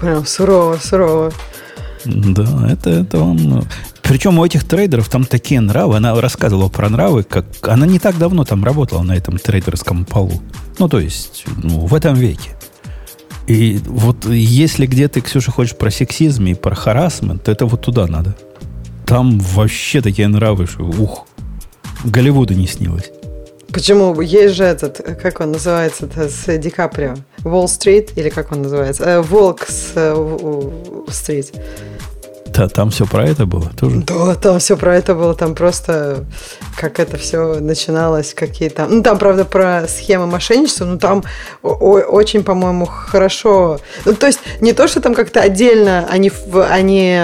Прям 0.00 0.26
сурово, 0.26 0.76
сурово. 0.76 1.32
Да, 2.04 2.68
это, 2.70 2.90
это 2.90 3.18
ну, 3.18 3.64
Причем 4.02 4.38
у 4.38 4.44
этих 4.44 4.64
трейдеров 4.64 5.08
там 5.08 5.24
такие 5.24 5.60
нравы. 5.60 5.96
Она 5.96 6.20
рассказывала 6.20 6.68
про 6.68 6.88
нравы, 6.88 7.24
как 7.24 7.46
она 7.62 7.86
не 7.86 7.98
так 7.98 8.18
давно 8.18 8.44
там 8.44 8.64
работала 8.64 9.02
на 9.02 9.16
этом 9.16 9.38
трейдерском 9.38 10.04
полу. 10.04 10.40
Ну, 10.78 10.88
то 10.88 11.00
есть, 11.00 11.44
ну, 11.62 11.86
в 11.86 11.94
этом 11.94 12.14
веке. 12.14 12.50
И 13.46 13.80
вот 13.86 14.26
если 14.26 14.86
где 14.86 15.08
ты, 15.08 15.20
Ксюша, 15.20 15.50
хочешь 15.50 15.76
про 15.76 15.90
сексизм 15.90 16.46
и 16.46 16.54
про 16.54 16.74
харасмент, 16.74 17.44
то 17.44 17.52
это 17.52 17.66
вот 17.66 17.82
туда 17.82 18.06
надо. 18.06 18.36
Там 19.06 19.38
вообще 19.38 20.00
такие 20.00 20.26
нравы, 20.28 20.66
что 20.66 20.84
ух, 20.84 21.26
Голливуду 22.04 22.54
не 22.54 22.66
снилось. 22.66 23.10
Почему? 23.72 24.20
Есть 24.20 24.56
же 24.56 24.64
этот, 24.64 25.00
как 25.20 25.40
он 25.40 25.52
называется, 25.52 26.08
с 26.28 26.58
Ди 26.58 26.70
Каприо. 26.70 27.14
Уолл-стрит, 27.46 28.12
или 28.16 28.28
как 28.28 28.52
он 28.52 28.62
называется? 28.62 29.04
Э, 29.04 29.20
Волк 29.20 29.66
с 29.68 29.92
э, 29.94 30.12
Та- 32.56 32.68
там 32.68 32.90
все 32.90 33.04
про 33.04 33.28
это 33.28 33.44
было 33.44 33.70
тоже. 33.78 33.96
Да, 34.06 34.34
там 34.34 34.58
все 34.60 34.78
про 34.78 34.96
это 34.96 35.14
было, 35.14 35.34
там 35.34 35.54
просто 35.54 36.24
как 36.80 36.98
это 37.00 37.18
все 37.18 37.60
начиналось, 37.60 38.32
какие 38.32 38.70
там... 38.70 38.88
Ну, 38.90 39.02
там, 39.02 39.18
правда, 39.18 39.44
про 39.44 39.86
схемы 39.86 40.26
мошенничества, 40.26 40.86
но 40.86 40.96
там 40.96 41.22
о- 41.62 41.68
о- 41.68 42.00
очень, 42.10 42.42
по-моему, 42.42 42.86
хорошо... 42.86 43.78
Ну, 44.06 44.14
то 44.14 44.26
есть 44.26 44.40
не 44.62 44.72
то, 44.72 44.88
что 44.88 45.02
там 45.02 45.14
как-то 45.14 45.42
отдельно 45.42 46.06
они, 46.08 46.32
они 46.70 47.20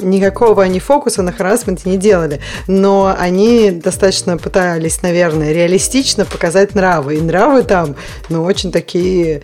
никакого 0.00 0.62
они 0.62 0.80
фокуса 0.80 1.20
на 1.20 1.32
харасменте 1.32 1.90
не 1.90 1.98
делали, 1.98 2.40
но 2.66 3.14
они 3.18 3.70
достаточно 3.70 4.38
пытались, 4.38 5.02
наверное, 5.02 5.52
реалистично 5.52 6.24
показать 6.24 6.74
нравы. 6.74 7.16
И 7.16 7.20
нравы 7.20 7.64
там, 7.64 7.96
ну, 8.30 8.42
очень 8.44 8.72
такие 8.72 9.42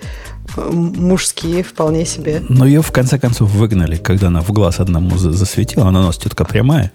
мужские 0.57 1.63
вполне 1.63 2.05
себе. 2.07 2.43
Но 2.49 2.67
ее 2.67 2.83
в 2.83 2.91
конце 2.93 3.19
концов 3.19 3.51
выгнали, 3.51 3.97
когда 3.97 4.29
она 4.29 4.41
в 4.43 4.51
глаз 4.53 4.81
одному 4.81 5.17
за- 5.17 5.33
засветила. 5.33 5.87
Она 5.89 6.01
у 6.01 6.03
нас 6.05 6.17
тетка 6.19 6.45
прямая. 6.45 6.91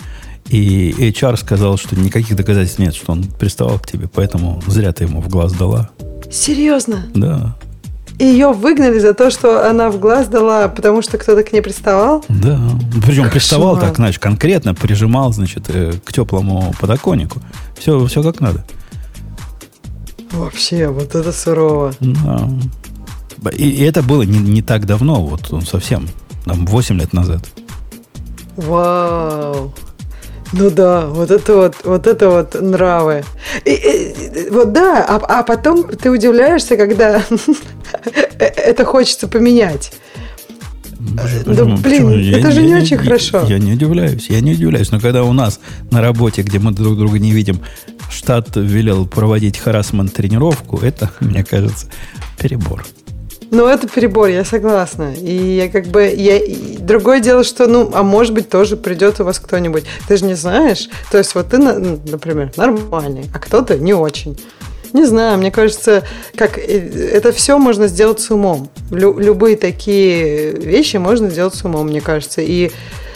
И 0.49 0.91
HR 0.99 1.37
сказал, 1.37 1.77
что 1.77 1.95
никаких 1.99 2.35
доказательств 2.35 2.77
нет, 2.79 2.93
что 2.93 3.13
он 3.13 3.23
приставал 3.23 3.79
к 3.79 3.87
тебе, 3.87 4.07
поэтому 4.07 4.61
зря 4.67 4.91
ты 4.93 5.05
ему 5.05 5.19
в 5.21 5.27
глаз 5.27 5.53
дала. 5.53 5.89
Серьезно? 6.31 7.05
Да, 7.15 7.55
И 8.19 8.25
ее 8.25 8.51
выгнали 8.51 8.99
за 8.99 9.13
то, 9.15 9.31
что 9.31 9.67
она 9.67 9.89
в 9.89 9.99
глаз 9.99 10.27
дала, 10.27 10.67
потому 10.67 11.01
что 11.01 11.17
кто-то 11.17 11.41
к 11.43 11.51
ней 11.51 11.61
приставал? 11.61 12.23
да. 12.29 12.59
Причем 13.07 13.29
приставал 13.31 13.79
так, 13.79 13.95
знаешь, 13.95 14.19
конкретно 14.19 14.75
прижимал, 14.75 15.33
значит, 15.33 15.63
э, 15.69 15.93
к 16.03 16.13
теплому 16.13 16.75
подоконнику. 16.79 17.39
Все, 17.79 18.05
все 18.05 18.21
как 18.21 18.39
надо. 18.39 18.63
Вообще, 20.31 20.87
вот 20.89 21.15
это 21.15 21.31
сурово. 21.31 21.93
Да. 21.99 22.49
И, 23.49 23.69
и 23.69 23.83
это 23.83 24.01
было 24.03 24.23
не, 24.23 24.39
не 24.39 24.61
так 24.61 24.85
давно, 24.85 25.25
вот 25.25 25.51
он 25.51 25.61
совсем, 25.61 26.07
там, 26.45 26.65
8 26.65 26.99
лет 26.99 27.13
назад. 27.13 27.45
Вау. 28.57 29.73
Ну 30.53 30.69
да, 30.69 31.07
вот 31.07 31.31
это 31.31 31.55
вот, 31.55 31.75
вот 31.83 32.07
это 32.07 32.29
вот 32.29 32.61
нравы. 32.61 33.23
И- 33.65 33.71
и- 33.71 34.49
вот 34.51 34.71
да, 34.71 35.03
а, 35.07 35.15
а 35.39 35.43
потом 35.43 35.83
ты 35.83 36.09
удивляешься, 36.11 36.77
когда 36.77 37.21
это 38.39 38.85
хочется 38.85 39.27
поменять. 39.27 39.91
Да, 40.99 41.23
почему- 41.23 41.77
блин, 41.77 41.83
почему? 41.83 42.09
Я 42.11 42.39
это 42.39 42.51
же 42.51 42.61
не 42.61 42.69
я 42.71 42.77
очень 42.77 42.97
хорошо. 42.97 43.43
Я 43.47 43.59
не 43.59 43.73
удивляюсь, 43.73 44.27
я 44.29 44.39
не 44.39 44.53
удивляюсь. 44.53 44.91
Но 44.91 44.99
когда 44.99 45.23
у 45.23 45.33
нас 45.33 45.59
на 45.91 46.01
работе, 46.01 46.41
где 46.41 46.59
мы 46.59 46.71
друг 46.71 46.97
друга 46.97 47.19
не 47.19 47.31
видим, 47.31 47.59
штат 48.09 48.55
велел 48.55 49.05
проводить 49.05 49.57
харасмент 49.57 50.13
тренировку, 50.13 50.77
это, 50.77 51.11
мне 51.19 51.43
кажется, 51.43 51.87
перебор. 52.39 52.85
Ну, 53.51 53.67
это 53.67 53.87
перебор, 53.87 54.27
я 54.29 54.43
согласна. 54.43 55.13
И 55.13 55.33
я 55.55 55.69
как 55.69 55.85
бы... 55.87 56.03
Я, 56.15 56.39
другое 56.79 57.19
дело, 57.19 57.43
что, 57.43 57.67
ну, 57.67 57.91
а 57.93 58.03
может 58.03 58.33
быть, 58.33 58.49
тоже 58.49 58.75
придет 58.77 59.19
у 59.19 59.23
вас 59.23 59.39
кто-нибудь. 59.39 59.83
Ты 60.07 60.17
же 60.17 60.25
не 60.25 60.33
знаешь. 60.33 60.89
То 61.11 61.17
есть, 61.17 61.35
вот 61.35 61.49
ты, 61.49 61.57
на- 61.57 61.79
например, 61.79 62.51
нормальный, 62.57 63.25
а 63.33 63.39
кто-то 63.39 63.77
не 63.77 63.93
очень. 63.93 64.37
Не 64.93 65.05
знаю, 65.05 65.37
мне 65.37 65.51
кажется, 65.51 66.03
как 66.35 66.57
э, 66.57 66.61
это 67.11 67.31
все 67.33 67.57
можно 67.57 67.87
сделать 67.87 68.19
с 68.21 68.31
умом. 68.31 68.69
Лю- 68.91 69.19
любые 69.19 69.57
такие 69.57 70.51
вещи 70.51 70.97
можно 70.97 71.29
сделать 71.29 71.53
с 71.55 71.65
умом, 71.65 71.87
мне 71.87 71.99
кажется. 72.01 72.41
И 72.41 72.71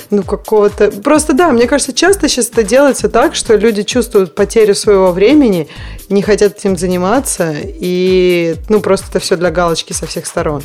ну, 0.10 0.24
какого-то... 0.24 0.92
Просто 0.92 1.34
да, 1.34 1.52
мне 1.52 1.68
кажется, 1.68 1.94
часто 1.94 2.28
сейчас 2.28 2.50
это 2.50 2.64
делается 2.64 3.10
так, 3.10 3.36
что 3.36 3.56
люди 3.56 3.84
чувствуют 3.84 4.36
потерю 4.36 4.76
своего 4.76 5.12
времени, 5.12 5.68
не 6.10 6.22
хотят 6.22 6.58
этим 6.58 6.78
заниматься, 6.78 7.56
и, 7.64 8.56
ну, 8.70 8.80
просто 8.80 9.08
это 9.10 9.20
все 9.20 9.36
для 9.36 9.52
галочки 9.52 9.94
со 9.94 10.08
всех 10.08 10.26
сторон. 10.26 10.64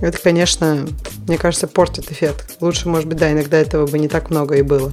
Это, 0.00 0.18
конечно, 0.18 0.86
мне 1.28 1.38
кажется, 1.38 1.68
портит 1.68 2.10
эффект. 2.10 2.56
Лучше, 2.60 2.88
может 2.88 3.08
быть, 3.08 3.18
да, 3.18 3.30
иногда 3.30 3.58
этого 3.58 3.86
бы 3.86 3.98
не 3.98 4.08
так 4.08 4.30
много 4.30 4.56
и 4.56 4.62
было. 4.62 4.92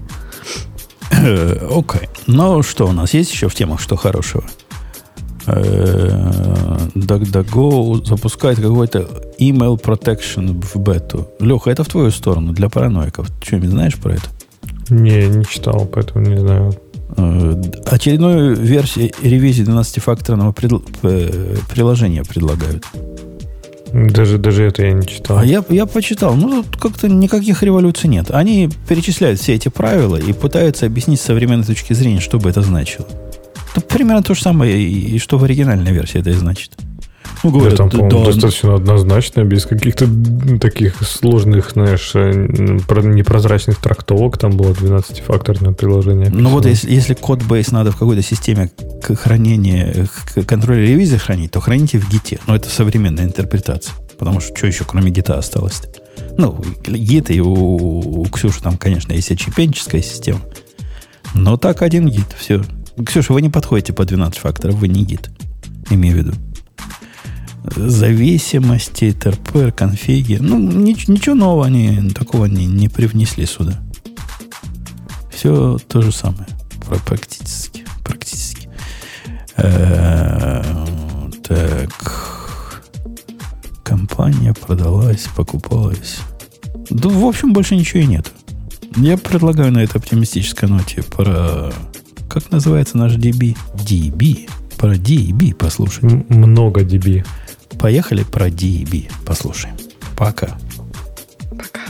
Э, 1.12 1.58
окей. 1.70 2.02
Okay. 2.02 2.10
Ну, 2.28 2.62
что 2.64 2.88
у 2.88 2.92
нас 2.92 3.14
есть 3.14 3.32
еще 3.32 3.50
в 3.50 3.56
темах, 3.56 3.82
что 3.82 3.96
хорошего? 3.96 4.44
DuckDuckGo 6.96 8.06
запускает 8.06 8.60
какой-то 8.60 9.08
email 9.40 9.82
protection 9.82 10.62
в 10.62 10.76
бету. 10.80 11.28
Леха, 11.40 11.72
это 11.72 11.84
в 11.84 11.88
твою 11.88 12.12
сторону, 12.12 12.54
для 12.54 12.70
параноиков. 12.70 13.30
Ты 13.40 13.48
что-нибудь 13.48 13.70
знаешь 13.70 13.96
про 13.96 14.14
это? 14.14 14.30
Не, 14.90 15.28
не 15.28 15.46
читал, 15.46 15.86
поэтому 15.92 16.26
не 16.26 16.38
знаю. 16.38 16.74
Э, 17.18 17.62
очередную 17.86 18.56
версию 18.56 19.12
ревизии 19.22 19.66
12-факторного 19.66 20.54
предл- 20.54 20.84
э, 21.04 21.58
приложения 21.70 22.24
предлагают. 22.24 22.86
Даже, 23.94 24.38
даже 24.38 24.64
это 24.64 24.84
я 24.84 24.94
не 24.94 25.06
читал. 25.06 25.38
А 25.38 25.46
я, 25.46 25.64
я 25.70 25.86
почитал. 25.86 26.36
Ну, 26.36 26.64
тут 26.64 26.78
как-то 26.78 27.10
никаких 27.10 27.62
революций 27.62 28.10
нет. 28.10 28.32
Они 28.32 28.70
перечисляют 28.88 29.40
все 29.40 29.56
эти 29.56 29.68
правила 29.68 30.16
и 30.16 30.32
пытаются 30.32 30.86
объяснить 30.86 31.20
с 31.20 31.24
современной 31.24 31.66
точки 31.66 31.92
зрения, 31.94 32.22
что 32.22 32.40
бы 32.40 32.50
это 32.50 32.62
значило. 32.62 33.06
Ну, 33.76 33.82
примерно 33.82 34.24
то 34.24 34.34
же 34.34 34.42
самое, 34.42 34.78
и, 34.78 35.16
и 35.16 35.20
что 35.20 35.38
в 35.38 35.44
оригинальной 35.44 35.92
версии 35.92 36.20
это 36.20 36.30
и 36.30 36.34
значит. 36.34 36.72
Ну, 37.44 37.50
говорят, 37.50 37.78
там, 37.78 37.90
по-моему, 37.90 38.20
да, 38.20 38.26
достаточно 38.26 38.76
однозначно, 38.76 39.44
без 39.44 39.66
каких-то 39.66 40.08
таких 40.60 41.02
сложных, 41.02 41.72
знаешь, 41.72 42.12
э, 42.14 42.32
непрозрачных 42.34 43.78
трактовок. 43.78 44.38
Там 44.38 44.52
было 44.52 44.72
12-факторное 44.74 45.74
приложение. 45.74 46.30
Ну 46.30 46.50
вот 46.50 46.66
если, 46.68 46.92
если 46.92 47.16
код 47.16 47.42
бейс 47.44 47.72
надо 47.72 47.92
в 47.92 47.98
какой-то 47.98 48.22
системе 48.22 48.70
хранения, 49.02 50.08
контроля 50.46 50.82
ревизии 50.82 51.18
хранить, 51.18 51.52
то 51.52 51.62
храните 51.62 51.98
в 51.98 52.10
гите. 52.10 52.40
Но 52.46 52.56
это 52.56 52.70
современная 52.70 53.26
интерпретация. 53.26 53.96
Потому 54.20 54.40
что 54.40 54.56
что 54.56 54.68
еще 54.68 54.84
кроме 54.84 55.10
гита 55.10 55.36
осталось-то? 55.38 55.90
Ну, 56.38 56.64
гит 56.86 57.32
и 57.32 57.42
у, 57.42 58.22
у 58.22 58.26
Ксюши 58.26 58.62
там, 58.62 58.78
конечно, 58.78 59.14
есть 59.14 59.32
очепенческая 59.32 60.04
система. 60.04 60.42
Но 61.34 61.58
так 61.58 61.82
один 61.82 62.08
гит, 62.08 62.28
все. 62.38 62.62
Ксюша, 63.06 63.34
вы 63.34 63.42
не 63.42 63.50
подходите 63.50 63.94
по 63.94 64.06
12 64.06 64.40
факторов, 64.40 64.76
вы 64.76 64.88
не 64.88 65.04
гид. 65.04 65.30
Имею 65.90 66.16
в 66.16 66.18
виду. 66.18 66.34
Зависимости, 67.76 69.12
ТРП, 69.12 69.74
конфиги. 69.76 70.38
Ну, 70.42 70.58
ничего 70.60 71.36
нового 71.36 71.66
они 71.66 72.10
такого 72.10 72.46
не, 72.46 72.66
не 72.66 72.90
привнесли 72.90 73.46
сюда. 73.46 73.80
Все 75.32 75.78
то 75.88 76.02
же 76.02 76.12
самое. 76.12 76.48
Практически. 77.06 77.86
Практически. 78.04 78.70
Э, 79.58 80.64
так. 81.48 82.82
Компания 83.84 84.54
продалась, 84.54 85.28
покупалась. 85.36 86.20
Да, 86.90 87.10
в 87.10 87.26
общем, 87.26 87.54
больше 87.54 87.76
ничего 87.76 88.02
и 88.02 88.06
нет. 88.06 88.32
Я 88.98 89.18
предлагаю 89.18 89.72
на 89.72 89.80
этой 89.80 89.98
оптимистической 89.98 90.68
ноте 90.68 91.04
про 91.04 91.72
как 92.32 92.50
называется 92.50 92.98
наш 92.98 93.14
DB? 93.16 93.58
DB. 93.74 94.50
Про 94.78 94.96
DB 94.96 95.54
послушать. 95.54 96.04
М- 96.04 96.26
много 96.30 96.82
DB. 96.82 97.26
Поехали 97.78 98.24
про 98.24 98.48
DB 98.48 99.10
послушаем. 99.26 99.76
Пока. 100.16 100.58
Пока. 101.50 101.82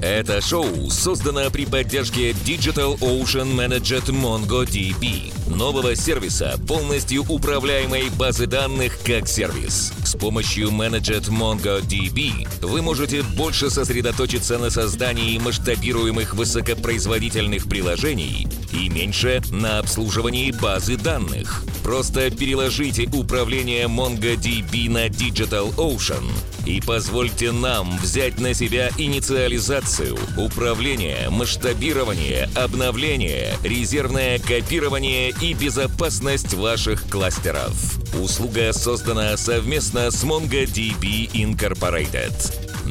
Это 0.00 0.40
шоу 0.40 0.88
создано 0.90 1.50
при 1.50 1.66
поддержке 1.66 2.30
Digital 2.30 2.98
Ocean 3.00 3.54
Managed 3.54 4.06
MongoDB, 4.10 5.32
нового 5.48 5.94
сервиса, 5.96 6.58
полностью 6.66 7.24
управляемой 7.28 8.10
базы 8.10 8.46
данных 8.46 8.98
как 9.04 9.28
сервис. 9.28 9.92
С 10.04 10.14
помощью 10.14 10.68
Managed 10.68 11.28
MongoDB 11.28 12.48
вы 12.62 12.82
можете 12.82 13.22
больше 13.22 13.70
сосредоточиться 13.70 14.58
на 14.58 14.70
создании 14.70 15.38
масштабируемых 15.38 16.34
высокопроизводительных 16.34 17.68
приложений 17.68 18.48
и 18.72 18.88
меньше 18.88 19.42
на 19.50 19.78
обслуживании 19.78 20.50
базы 20.52 20.96
данных. 20.96 21.64
Просто 21.82 22.30
переложите 22.30 23.08
управление 23.12 23.86
MongoDB 23.86 24.90
на 24.90 25.06
Digital 25.06 25.74
Ocean 25.76 26.24
и 26.66 26.82
позвольте 26.82 27.50
нам 27.50 27.96
взять 27.98 28.38
на 28.38 28.52
себя 28.52 28.90
инициализацию, 28.98 30.18
управление, 30.36 31.30
масштабирование, 31.30 32.50
обновление, 32.54 33.54
резервное 33.64 34.38
копирование 34.38 35.32
и 35.40 35.54
безопасность 35.54 36.54
ваших 36.54 37.08
кластеров. 37.08 37.98
Услуга 38.14 38.72
создана 38.72 39.36
совместно 39.36 40.10
с 40.10 40.24
MongoDB 40.24 41.30
Incorporated. 41.32 42.32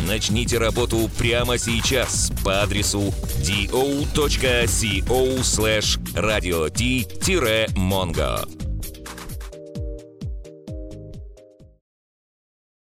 Начните 0.08 0.58
работу 0.59 1.09
прямо 1.17 1.58
сейчас 1.58 2.32
по 2.43 2.61
адресу 2.61 3.14
do.co 3.42 5.40
slash 5.42 5.98
radio-mongo. 6.14 7.08